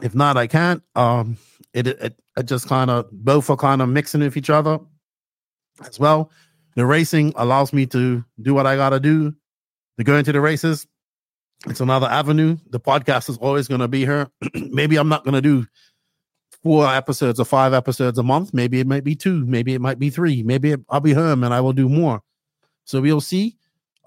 If 0.01 0.15
not, 0.15 0.37
I 0.37 0.47
can't. 0.47 0.81
Um, 0.95 1.37
it 1.73 1.87
it, 1.87 2.19
it 2.37 2.43
just 2.43 2.67
kind 2.67 2.89
of 2.89 3.09
both 3.11 3.49
are 3.49 3.57
kind 3.57 3.81
of 3.81 3.89
mixing 3.89 4.21
with 4.21 4.37
each 4.37 4.49
other 4.49 4.79
as 5.85 5.99
well. 5.99 6.31
The 6.75 6.85
racing 6.85 7.33
allows 7.35 7.73
me 7.73 7.85
to 7.87 8.23
do 8.41 8.53
what 8.53 8.65
I 8.65 8.75
gotta 8.75 8.99
do 8.99 9.33
to 9.97 10.03
go 10.03 10.17
into 10.17 10.31
the 10.31 10.41
races. 10.41 10.87
It's 11.67 11.81
another 11.81 12.07
avenue. 12.07 12.57
The 12.69 12.79
podcast 12.79 13.29
is 13.29 13.37
always 13.37 13.67
gonna 13.67 13.87
be 13.87 14.01
here. 14.05 14.27
Maybe 14.55 14.97
I'm 14.97 15.09
not 15.09 15.25
gonna 15.25 15.41
do 15.41 15.65
four 16.63 16.87
episodes 16.87 17.39
or 17.39 17.45
five 17.45 17.73
episodes 17.73 18.17
a 18.17 18.23
month. 18.23 18.53
Maybe 18.53 18.79
it 18.79 18.87
might 18.87 19.03
be 19.03 19.15
two. 19.15 19.45
Maybe 19.45 19.73
it 19.73 19.81
might 19.81 19.99
be 19.99 20.09
three. 20.09 20.43
Maybe 20.43 20.75
I'll 20.89 21.01
be 21.01 21.13
home 21.13 21.43
and 21.43 21.53
I 21.53 21.61
will 21.61 21.73
do 21.73 21.89
more. 21.89 22.21
So 22.85 23.01
we'll 23.01 23.21
see. 23.21 23.57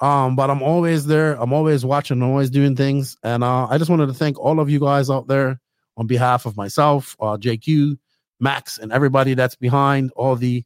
Um, 0.01 0.36
but 0.36 0.51
I'm 0.51 0.62
always 0.62 1.07
there. 1.07 1.41
I'm 1.41 1.53
always 1.53 1.85
watching, 1.85 2.20
I'm 2.20 2.28
always 2.28 2.51
doing 2.51 2.77
things. 2.77 3.17
And 3.23 3.43
uh, 3.43 3.67
I 3.67 3.78
just 3.78 3.91
wanted 3.91 4.07
to 4.07 4.15
thank 4.15 4.39
all 4.39 4.61
of 4.61 4.69
you 4.69 4.81
guys 4.81 5.09
out 5.11 5.27
there 5.27 5.61
on 5.97 6.07
behalf 6.07 6.47
of 6.47 6.57
myself, 6.57 7.16
uh, 7.20 7.36
JQ, 7.36 7.99
Max, 8.41 8.78
and 8.78 8.92
everybody 8.92 9.34
that's 9.34 9.55
behind 9.55 10.12
all 10.16 10.36
the, 10.36 10.65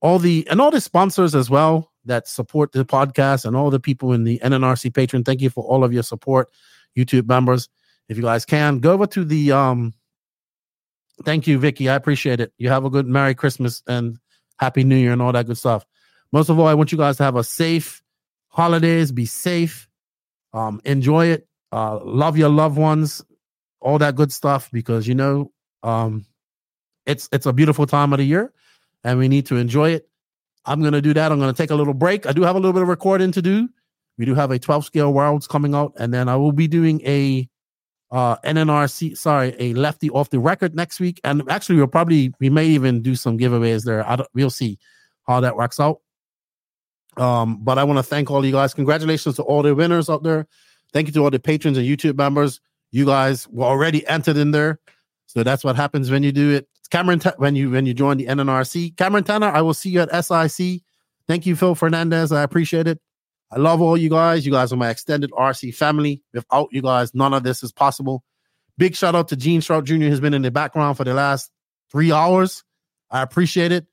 all 0.00 0.18
the, 0.18 0.46
and 0.50 0.60
all 0.60 0.70
the 0.70 0.80
sponsors 0.80 1.34
as 1.34 1.50
well 1.50 1.92
that 2.06 2.28
support 2.28 2.72
the 2.72 2.84
podcast 2.84 3.44
and 3.44 3.56
all 3.56 3.70
the 3.70 3.80
people 3.80 4.12
in 4.12 4.24
the 4.24 4.38
NNRC 4.40 4.90
Patreon. 4.92 5.24
Thank 5.24 5.40
you 5.40 5.50
for 5.50 5.64
all 5.64 5.84
of 5.84 5.92
your 5.92 6.02
support, 6.02 6.50
YouTube 6.96 7.28
members. 7.28 7.68
If 8.08 8.16
you 8.16 8.22
guys 8.22 8.44
can 8.44 8.80
go 8.80 8.92
over 8.92 9.06
to 9.08 9.24
the, 9.24 9.52
um, 9.52 9.94
thank 11.24 11.46
you, 11.46 11.58
Vicky. 11.58 11.88
I 11.88 11.94
appreciate 11.94 12.40
it. 12.40 12.52
You 12.58 12.68
have 12.68 12.84
a 12.84 12.90
good 12.90 13.06
Merry 13.06 13.34
Christmas 13.34 13.82
and 13.86 14.18
Happy 14.58 14.84
New 14.84 14.96
Year 14.96 15.12
and 15.12 15.22
all 15.22 15.32
that 15.32 15.46
good 15.46 15.58
stuff. 15.58 15.84
Most 16.32 16.48
of 16.48 16.58
all, 16.58 16.66
I 16.66 16.74
want 16.74 16.92
you 16.92 16.98
guys 16.98 17.16
to 17.18 17.22
have 17.22 17.36
a 17.36 17.44
safe 17.44 18.02
holidays. 18.48 19.12
Be 19.12 19.26
safe. 19.26 19.88
Um, 20.52 20.80
enjoy 20.84 21.26
it. 21.26 21.48
Uh, 21.72 21.98
love 22.04 22.36
your 22.36 22.48
loved 22.48 22.76
ones 22.76 23.22
all 23.84 23.98
that 23.98 24.16
good 24.16 24.32
stuff 24.32 24.70
because 24.72 25.06
you 25.06 25.14
know 25.14 25.52
um 25.82 26.24
it's 27.06 27.28
it's 27.32 27.46
a 27.46 27.52
beautiful 27.52 27.86
time 27.86 28.12
of 28.12 28.18
the 28.18 28.24
year 28.24 28.52
and 29.04 29.18
we 29.18 29.28
need 29.28 29.46
to 29.46 29.56
enjoy 29.56 29.90
it. 29.90 30.08
I'm 30.64 30.80
going 30.80 30.94
to 30.94 31.02
do 31.02 31.12
that. 31.12 31.30
I'm 31.30 31.38
going 31.38 31.52
to 31.52 31.62
take 31.62 31.70
a 31.70 31.74
little 31.74 31.92
break. 31.92 32.26
I 32.26 32.32
do 32.32 32.40
have 32.42 32.56
a 32.56 32.58
little 32.58 32.72
bit 32.72 32.80
of 32.80 32.88
recording 32.88 33.30
to 33.32 33.42
do. 33.42 33.68
We 34.16 34.24
do 34.24 34.34
have 34.34 34.50
a 34.50 34.58
12 34.58 34.86
scale 34.86 35.12
worlds 35.12 35.46
coming 35.46 35.74
out 35.74 35.92
and 35.98 36.14
then 36.14 36.28
i 36.28 36.36
will 36.36 36.52
be 36.52 36.68
doing 36.68 37.00
a 37.04 37.48
uh 38.12 38.36
nnrc 38.44 39.16
sorry 39.16 39.56
a 39.58 39.74
lefty 39.74 40.08
off 40.10 40.30
the 40.30 40.38
record 40.38 40.74
next 40.74 40.98
week. 41.00 41.20
And 41.22 41.42
actually 41.50 41.76
we'll 41.76 41.88
probably 41.88 42.32
we 42.40 42.48
may 42.48 42.66
even 42.66 43.02
do 43.02 43.14
some 43.14 43.36
giveaways 43.38 43.84
there. 43.84 44.08
I 44.08 44.16
don't 44.16 44.28
we'll 44.32 44.50
see 44.50 44.78
how 45.26 45.40
that 45.40 45.56
works 45.56 45.78
out. 45.78 46.00
Um 47.18 47.62
but 47.62 47.78
i 47.78 47.84
want 47.84 47.98
to 47.98 48.02
thank 48.02 48.30
all 48.30 48.46
you 48.46 48.52
guys. 48.52 48.72
Congratulations 48.72 49.36
to 49.36 49.42
all 49.42 49.62
the 49.62 49.74
winners 49.74 50.08
out 50.08 50.22
there. 50.22 50.46
Thank 50.94 51.08
you 51.08 51.12
to 51.14 51.24
all 51.24 51.30
the 51.30 51.40
patrons 51.40 51.76
and 51.76 51.86
youtube 51.86 52.16
members 52.16 52.60
you 52.94 53.04
guys 53.04 53.48
were 53.48 53.64
already 53.64 54.06
entered 54.06 54.36
in 54.36 54.52
there. 54.52 54.78
So 55.26 55.42
that's 55.42 55.64
what 55.64 55.74
happens 55.74 56.12
when 56.12 56.22
you 56.22 56.30
do 56.30 56.52
it. 56.52 56.68
Cameron, 56.92 57.20
when 57.38 57.56
you 57.56 57.70
when 57.70 57.86
you 57.86 57.92
join 57.92 58.18
the 58.18 58.26
NNRC, 58.26 58.96
Cameron 58.96 59.24
Tanner, 59.24 59.48
I 59.48 59.62
will 59.62 59.74
see 59.74 59.90
you 59.90 60.00
at 60.00 60.24
SIC. 60.24 60.80
Thank 61.26 61.44
you, 61.44 61.56
Phil 61.56 61.74
Fernandez. 61.74 62.30
I 62.30 62.44
appreciate 62.44 62.86
it. 62.86 63.00
I 63.50 63.58
love 63.58 63.80
all 63.80 63.96
you 63.96 64.08
guys. 64.08 64.46
You 64.46 64.52
guys 64.52 64.72
are 64.72 64.76
my 64.76 64.90
extended 64.90 65.32
RC 65.32 65.74
family. 65.74 66.22
Without 66.32 66.68
you 66.70 66.82
guys, 66.82 67.12
none 67.14 67.34
of 67.34 67.42
this 67.42 67.64
is 67.64 67.72
possible. 67.72 68.22
Big 68.78 68.94
shout 68.94 69.16
out 69.16 69.26
to 69.28 69.36
Gene 69.36 69.60
Strout 69.60 69.84
Jr. 69.84 69.94
who's 69.94 70.20
been 70.20 70.34
in 70.34 70.42
the 70.42 70.52
background 70.52 70.96
for 70.96 71.02
the 71.02 71.14
last 71.14 71.50
three 71.90 72.12
hours. 72.12 72.62
I 73.10 73.22
appreciate 73.22 73.72
it. 73.72 73.86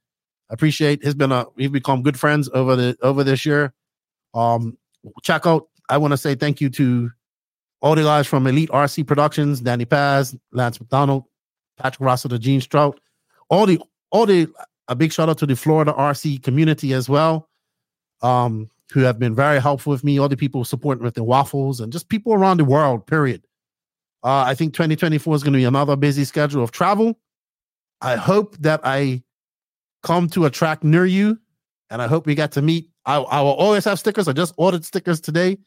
I 0.52 0.54
appreciate. 0.54 1.04
He's 1.04 1.16
been 1.16 1.32
a. 1.32 1.48
We've 1.56 1.72
become 1.72 2.04
good 2.04 2.20
friends 2.20 2.52
over 2.54 2.76
the 2.76 2.96
over 3.02 3.24
this 3.24 3.48
year. 3.48 3.74
Um, 4.36 4.78
check 5.24 5.48
out. 5.48 5.70
I 5.90 5.98
want 5.98 6.12
to 6.12 6.18
say 6.18 6.36
thank 6.36 6.62
you 6.62 6.70
to 6.70 7.10
all 7.82 7.96
the 7.96 8.04
guys 8.04 8.28
from 8.28 8.48
Elite 8.48 8.70
RC 8.70 9.06
Productions, 9.06 9.60
Danny 9.60 9.86
Paz, 9.86 10.36
Lance 10.52 10.80
McDonald, 10.80 11.26
Patrick 11.78 12.02
Russell, 12.02 12.38
Gene 12.38 12.62
Strout, 12.62 13.00
all 13.50 13.66
the 13.66 13.82
all 14.12 14.26
the 14.26 14.48
a 14.88 14.96
big 14.96 15.12
shout 15.12 15.30
out 15.30 15.38
to 15.40 15.46
the 15.46 15.56
Florida 15.56 15.94
RC 15.94 16.44
community 16.44 16.94
as 16.94 17.10
well, 17.10 17.50
um, 18.22 18.70
who 18.92 19.02
have 19.02 19.18
been 19.18 19.34
very 19.34 19.60
helpful 19.60 19.92
with 19.92 20.04
me. 20.04 20.20
All 20.20 20.30
the 20.30 20.38
people 20.38 20.64
supporting 20.64 21.04
with 21.04 21.16
the 21.16 21.24
waffles 21.24 21.80
and 21.80 21.92
just 21.92 22.10
people 22.10 22.34
around 22.34 22.58
the 22.58 22.66
world. 22.66 23.08
Period. 23.08 23.42
Uh, 24.24 24.44
I 24.46 24.54
think 24.54 24.74
2024 24.74 25.36
is 25.36 25.44
going 25.44 25.54
to 25.54 25.58
be 25.58 25.66
another 25.66 25.96
busy 25.96 26.26
schedule 26.26 26.64
of 26.64 26.72
travel. 26.72 27.18
I 28.02 28.16
hope 28.16 28.56
that 28.58 28.82
I 28.84 29.24
come 30.04 30.28
to 30.30 30.46
a 30.46 30.50
track 30.50 30.84
near 30.84 31.06
you, 31.06 31.40
and 31.90 32.02
I 32.02 32.08
hope 32.08 32.26
we 32.28 32.36
get 32.36 32.52
to 32.54 32.62
meet. 32.62 32.90
I, 33.06 33.18
I 33.18 33.42
will 33.42 33.54
always 33.54 33.86
have 33.86 33.98
stickers. 33.98 34.28
I 34.28 34.34
just 34.34 34.54
ordered 34.58 34.86
stickers 34.86 35.20
today. 35.20 35.58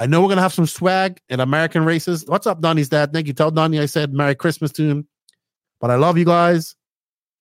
I 0.00 0.06
know 0.06 0.22
we're 0.22 0.30
gonna 0.30 0.40
have 0.40 0.54
some 0.54 0.66
swag 0.66 1.20
in 1.28 1.40
American 1.40 1.84
races. 1.84 2.24
What's 2.26 2.46
up, 2.46 2.62
Donnie's 2.62 2.88
dad? 2.88 3.12
Thank 3.12 3.26
you. 3.26 3.34
Tell 3.34 3.50
Donnie 3.50 3.78
I 3.78 3.84
said 3.84 4.14
Merry 4.14 4.34
Christmas 4.34 4.72
to 4.72 4.88
him. 4.88 5.06
But 5.78 5.90
I 5.90 5.96
love 5.96 6.16
you 6.16 6.24
guys. 6.24 6.74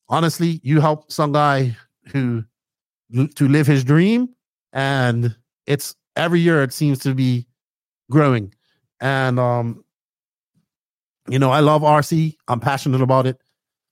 Honestly, 0.10 0.60
you 0.62 0.82
help 0.82 1.10
some 1.10 1.32
guy 1.32 1.78
who 2.12 2.44
to 3.36 3.48
live 3.48 3.66
his 3.66 3.86
dream, 3.86 4.28
and 4.74 5.34
it's 5.68 5.96
every 6.18 6.42
year 6.42 6.62
it 6.62 6.74
seems 6.74 7.00
to 7.00 7.16
be 7.16 7.48
growing. 8.12 8.54
And 9.00 9.40
um, 9.40 9.86
you 11.30 11.40
know, 11.40 11.52
I 11.52 11.62
love 11.62 11.82
RC. 11.82 12.36
I'm 12.50 12.60
passionate 12.60 13.00
about 13.02 13.26
it. 13.26 13.38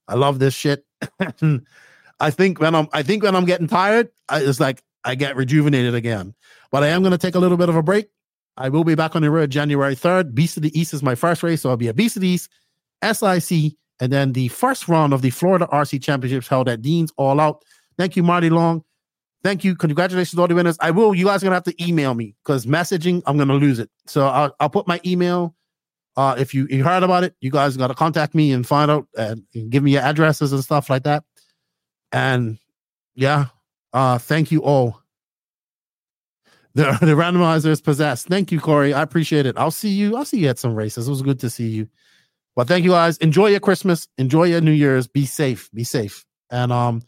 I 0.08 0.14
love 0.14 0.40
this 0.40 0.52
shit. 0.52 0.84
I 2.20 2.30
think 2.30 2.60
when 2.60 2.74
I'm 2.74 2.88
I 2.92 3.02
think 3.02 3.22
when 3.22 3.34
I'm 3.34 3.46
getting 3.46 3.66
tired, 3.66 4.10
I, 4.28 4.40
it's 4.40 4.60
like 4.60 4.82
I 5.04 5.14
get 5.14 5.36
rejuvenated 5.36 5.94
again. 5.94 6.34
But 6.70 6.82
I 6.82 6.88
am 6.88 7.00
going 7.00 7.12
to 7.12 7.18
take 7.18 7.34
a 7.34 7.38
little 7.38 7.56
bit 7.56 7.70
of 7.70 7.76
a 7.76 7.82
break. 7.82 8.10
I 8.58 8.68
will 8.68 8.84
be 8.84 8.96
back 8.96 9.14
on 9.14 9.22
the 9.22 9.30
road 9.30 9.50
January 9.50 9.94
3rd. 9.94 10.34
Beast 10.34 10.56
of 10.56 10.64
the 10.64 10.78
East 10.78 10.92
is 10.92 11.02
my 11.02 11.14
first 11.14 11.42
race. 11.42 11.62
So 11.62 11.70
I'll 11.70 11.76
be 11.76 11.88
at 11.88 11.96
Beast 11.96 12.16
of 12.16 12.22
the 12.22 12.28
East, 12.28 12.50
SIC, 13.02 13.72
and 14.00 14.12
then 14.12 14.32
the 14.32 14.48
first 14.48 14.88
round 14.88 15.12
of 15.12 15.22
the 15.22 15.30
Florida 15.30 15.68
RC 15.72 16.02
Championships 16.02 16.48
held 16.48 16.68
at 16.68 16.82
Dean's 16.82 17.12
All 17.16 17.40
Out. 17.40 17.64
Thank 17.96 18.16
you, 18.16 18.22
Marty 18.22 18.50
Long. 18.50 18.84
Thank 19.44 19.62
you. 19.62 19.76
Congratulations 19.76 20.34
to 20.34 20.40
all 20.40 20.48
the 20.48 20.56
winners. 20.56 20.76
I 20.80 20.90
will. 20.90 21.14
You 21.14 21.26
guys 21.26 21.42
are 21.44 21.46
to 21.46 21.54
have 21.54 21.62
to 21.64 21.84
email 21.84 22.14
me 22.14 22.34
because 22.44 22.66
messaging, 22.66 23.22
I'm 23.26 23.38
to 23.38 23.44
lose 23.44 23.78
it. 23.78 23.88
So 24.06 24.26
I'll, 24.26 24.54
I'll 24.58 24.68
put 24.68 24.88
my 24.88 25.00
email. 25.06 25.54
Uh, 26.16 26.34
if 26.36 26.52
you, 26.52 26.66
you 26.68 26.82
heard 26.82 27.04
about 27.04 27.22
it, 27.22 27.36
you 27.40 27.50
guys 27.52 27.76
got 27.76 27.86
to 27.86 27.94
contact 27.94 28.34
me 28.34 28.50
and 28.50 28.66
find 28.66 28.90
out 28.90 29.06
and, 29.16 29.44
and 29.54 29.70
give 29.70 29.84
me 29.84 29.92
your 29.92 30.02
addresses 30.02 30.52
and 30.52 30.64
stuff 30.64 30.90
like 30.90 31.04
that. 31.04 31.22
And 32.10 32.58
yeah, 33.14 33.46
uh, 33.92 34.18
thank 34.18 34.50
you 34.50 34.62
all. 34.64 35.00
The, 36.78 36.96
the 37.00 37.14
randomizer 37.14 37.66
is 37.66 37.80
possessed. 37.80 38.28
Thank 38.28 38.52
you, 38.52 38.60
Corey. 38.60 38.94
I 38.94 39.02
appreciate 39.02 39.46
it. 39.46 39.58
I'll 39.58 39.72
see 39.72 39.88
you. 39.88 40.16
I'll 40.16 40.24
see 40.24 40.38
you 40.38 40.48
at 40.48 40.60
some 40.60 40.76
races. 40.76 41.08
It 41.08 41.10
was 41.10 41.22
good 41.22 41.40
to 41.40 41.50
see 41.50 41.66
you. 41.66 41.88
But 42.54 42.68
thank 42.68 42.84
you 42.84 42.90
guys. 42.90 43.18
Enjoy 43.18 43.48
your 43.48 43.58
Christmas. 43.58 44.06
Enjoy 44.16 44.44
your 44.44 44.60
New 44.60 44.70
Year's. 44.72 45.08
Be 45.08 45.26
safe. 45.26 45.68
Be 45.74 45.82
safe. 45.82 46.24
And 46.50 46.70
um 46.70 47.02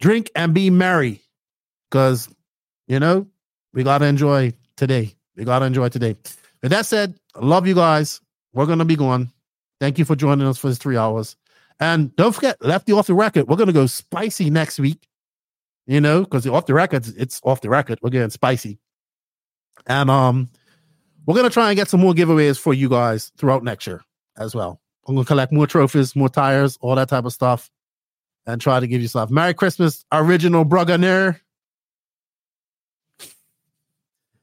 drink 0.00 0.30
and 0.34 0.52
be 0.52 0.68
merry. 0.68 1.22
Cause 1.92 2.28
you 2.88 2.98
know, 2.98 3.28
we 3.72 3.84
gotta 3.84 4.06
enjoy 4.06 4.52
today. 4.76 5.14
We 5.36 5.44
gotta 5.44 5.64
enjoy 5.64 5.88
today. 5.88 6.16
With 6.60 6.72
that 6.72 6.84
said, 6.86 7.14
love 7.36 7.68
you 7.68 7.76
guys. 7.76 8.20
We're 8.52 8.66
gonna 8.66 8.84
be 8.84 8.96
going. 8.96 9.30
Thank 9.80 9.96
you 9.98 10.04
for 10.04 10.16
joining 10.16 10.46
us 10.48 10.58
for 10.58 10.68
this 10.68 10.78
three 10.78 10.96
hours. 10.96 11.36
And 11.78 12.14
don't 12.16 12.34
forget, 12.34 12.56
lefty 12.64 12.92
off 12.92 13.06
the 13.06 13.14
record. 13.14 13.46
We're 13.46 13.56
gonna 13.56 13.72
go 13.72 13.86
spicy 13.86 14.50
next 14.50 14.80
week 14.80 15.06
you 15.86 16.00
know, 16.00 16.20
because 16.20 16.46
off 16.46 16.66
the 16.66 16.74
record, 16.74 17.06
it's 17.16 17.40
off 17.44 17.60
the 17.60 17.70
record. 17.70 17.98
We're 18.02 18.10
getting 18.10 18.30
spicy. 18.30 18.78
And 19.86 20.10
um, 20.10 20.50
we're 21.26 21.34
gonna 21.34 21.50
try 21.50 21.70
and 21.70 21.76
get 21.76 21.88
some 21.88 22.00
more 22.00 22.12
giveaways 22.12 22.58
for 22.58 22.74
you 22.74 22.88
guys 22.88 23.32
throughout 23.36 23.64
next 23.64 23.86
year 23.86 24.02
as 24.36 24.54
well. 24.54 24.80
I'm 25.06 25.14
gonna 25.14 25.24
collect 25.24 25.52
more 25.52 25.66
trophies, 25.66 26.14
more 26.14 26.28
tires, 26.28 26.78
all 26.80 26.94
that 26.94 27.08
type 27.08 27.24
of 27.24 27.32
stuff, 27.32 27.70
and 28.46 28.60
try 28.60 28.78
to 28.80 28.86
give 28.86 29.02
you 29.02 29.08
stuff. 29.08 29.30
Merry 29.30 29.54
Christmas, 29.54 30.04
original 30.12 30.64
Brugganer. 30.64 31.40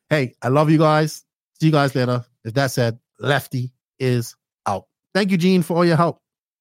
Hey, 0.09 0.35
I 0.41 0.47
love 0.47 0.69
you 0.69 0.79
guys. 0.79 1.23
See 1.59 1.67
you 1.67 1.71
guys 1.71 1.95
later. 1.95 2.25
If 2.43 2.53
that 2.55 2.71
said, 2.71 2.99
Lefty 3.19 3.71
is 3.99 4.35
out. 4.65 4.85
Thank 5.13 5.31
you, 5.31 5.37
Gene, 5.37 5.61
for 5.61 5.77
all 5.77 5.85
your 5.85 5.97
help. 5.97 6.21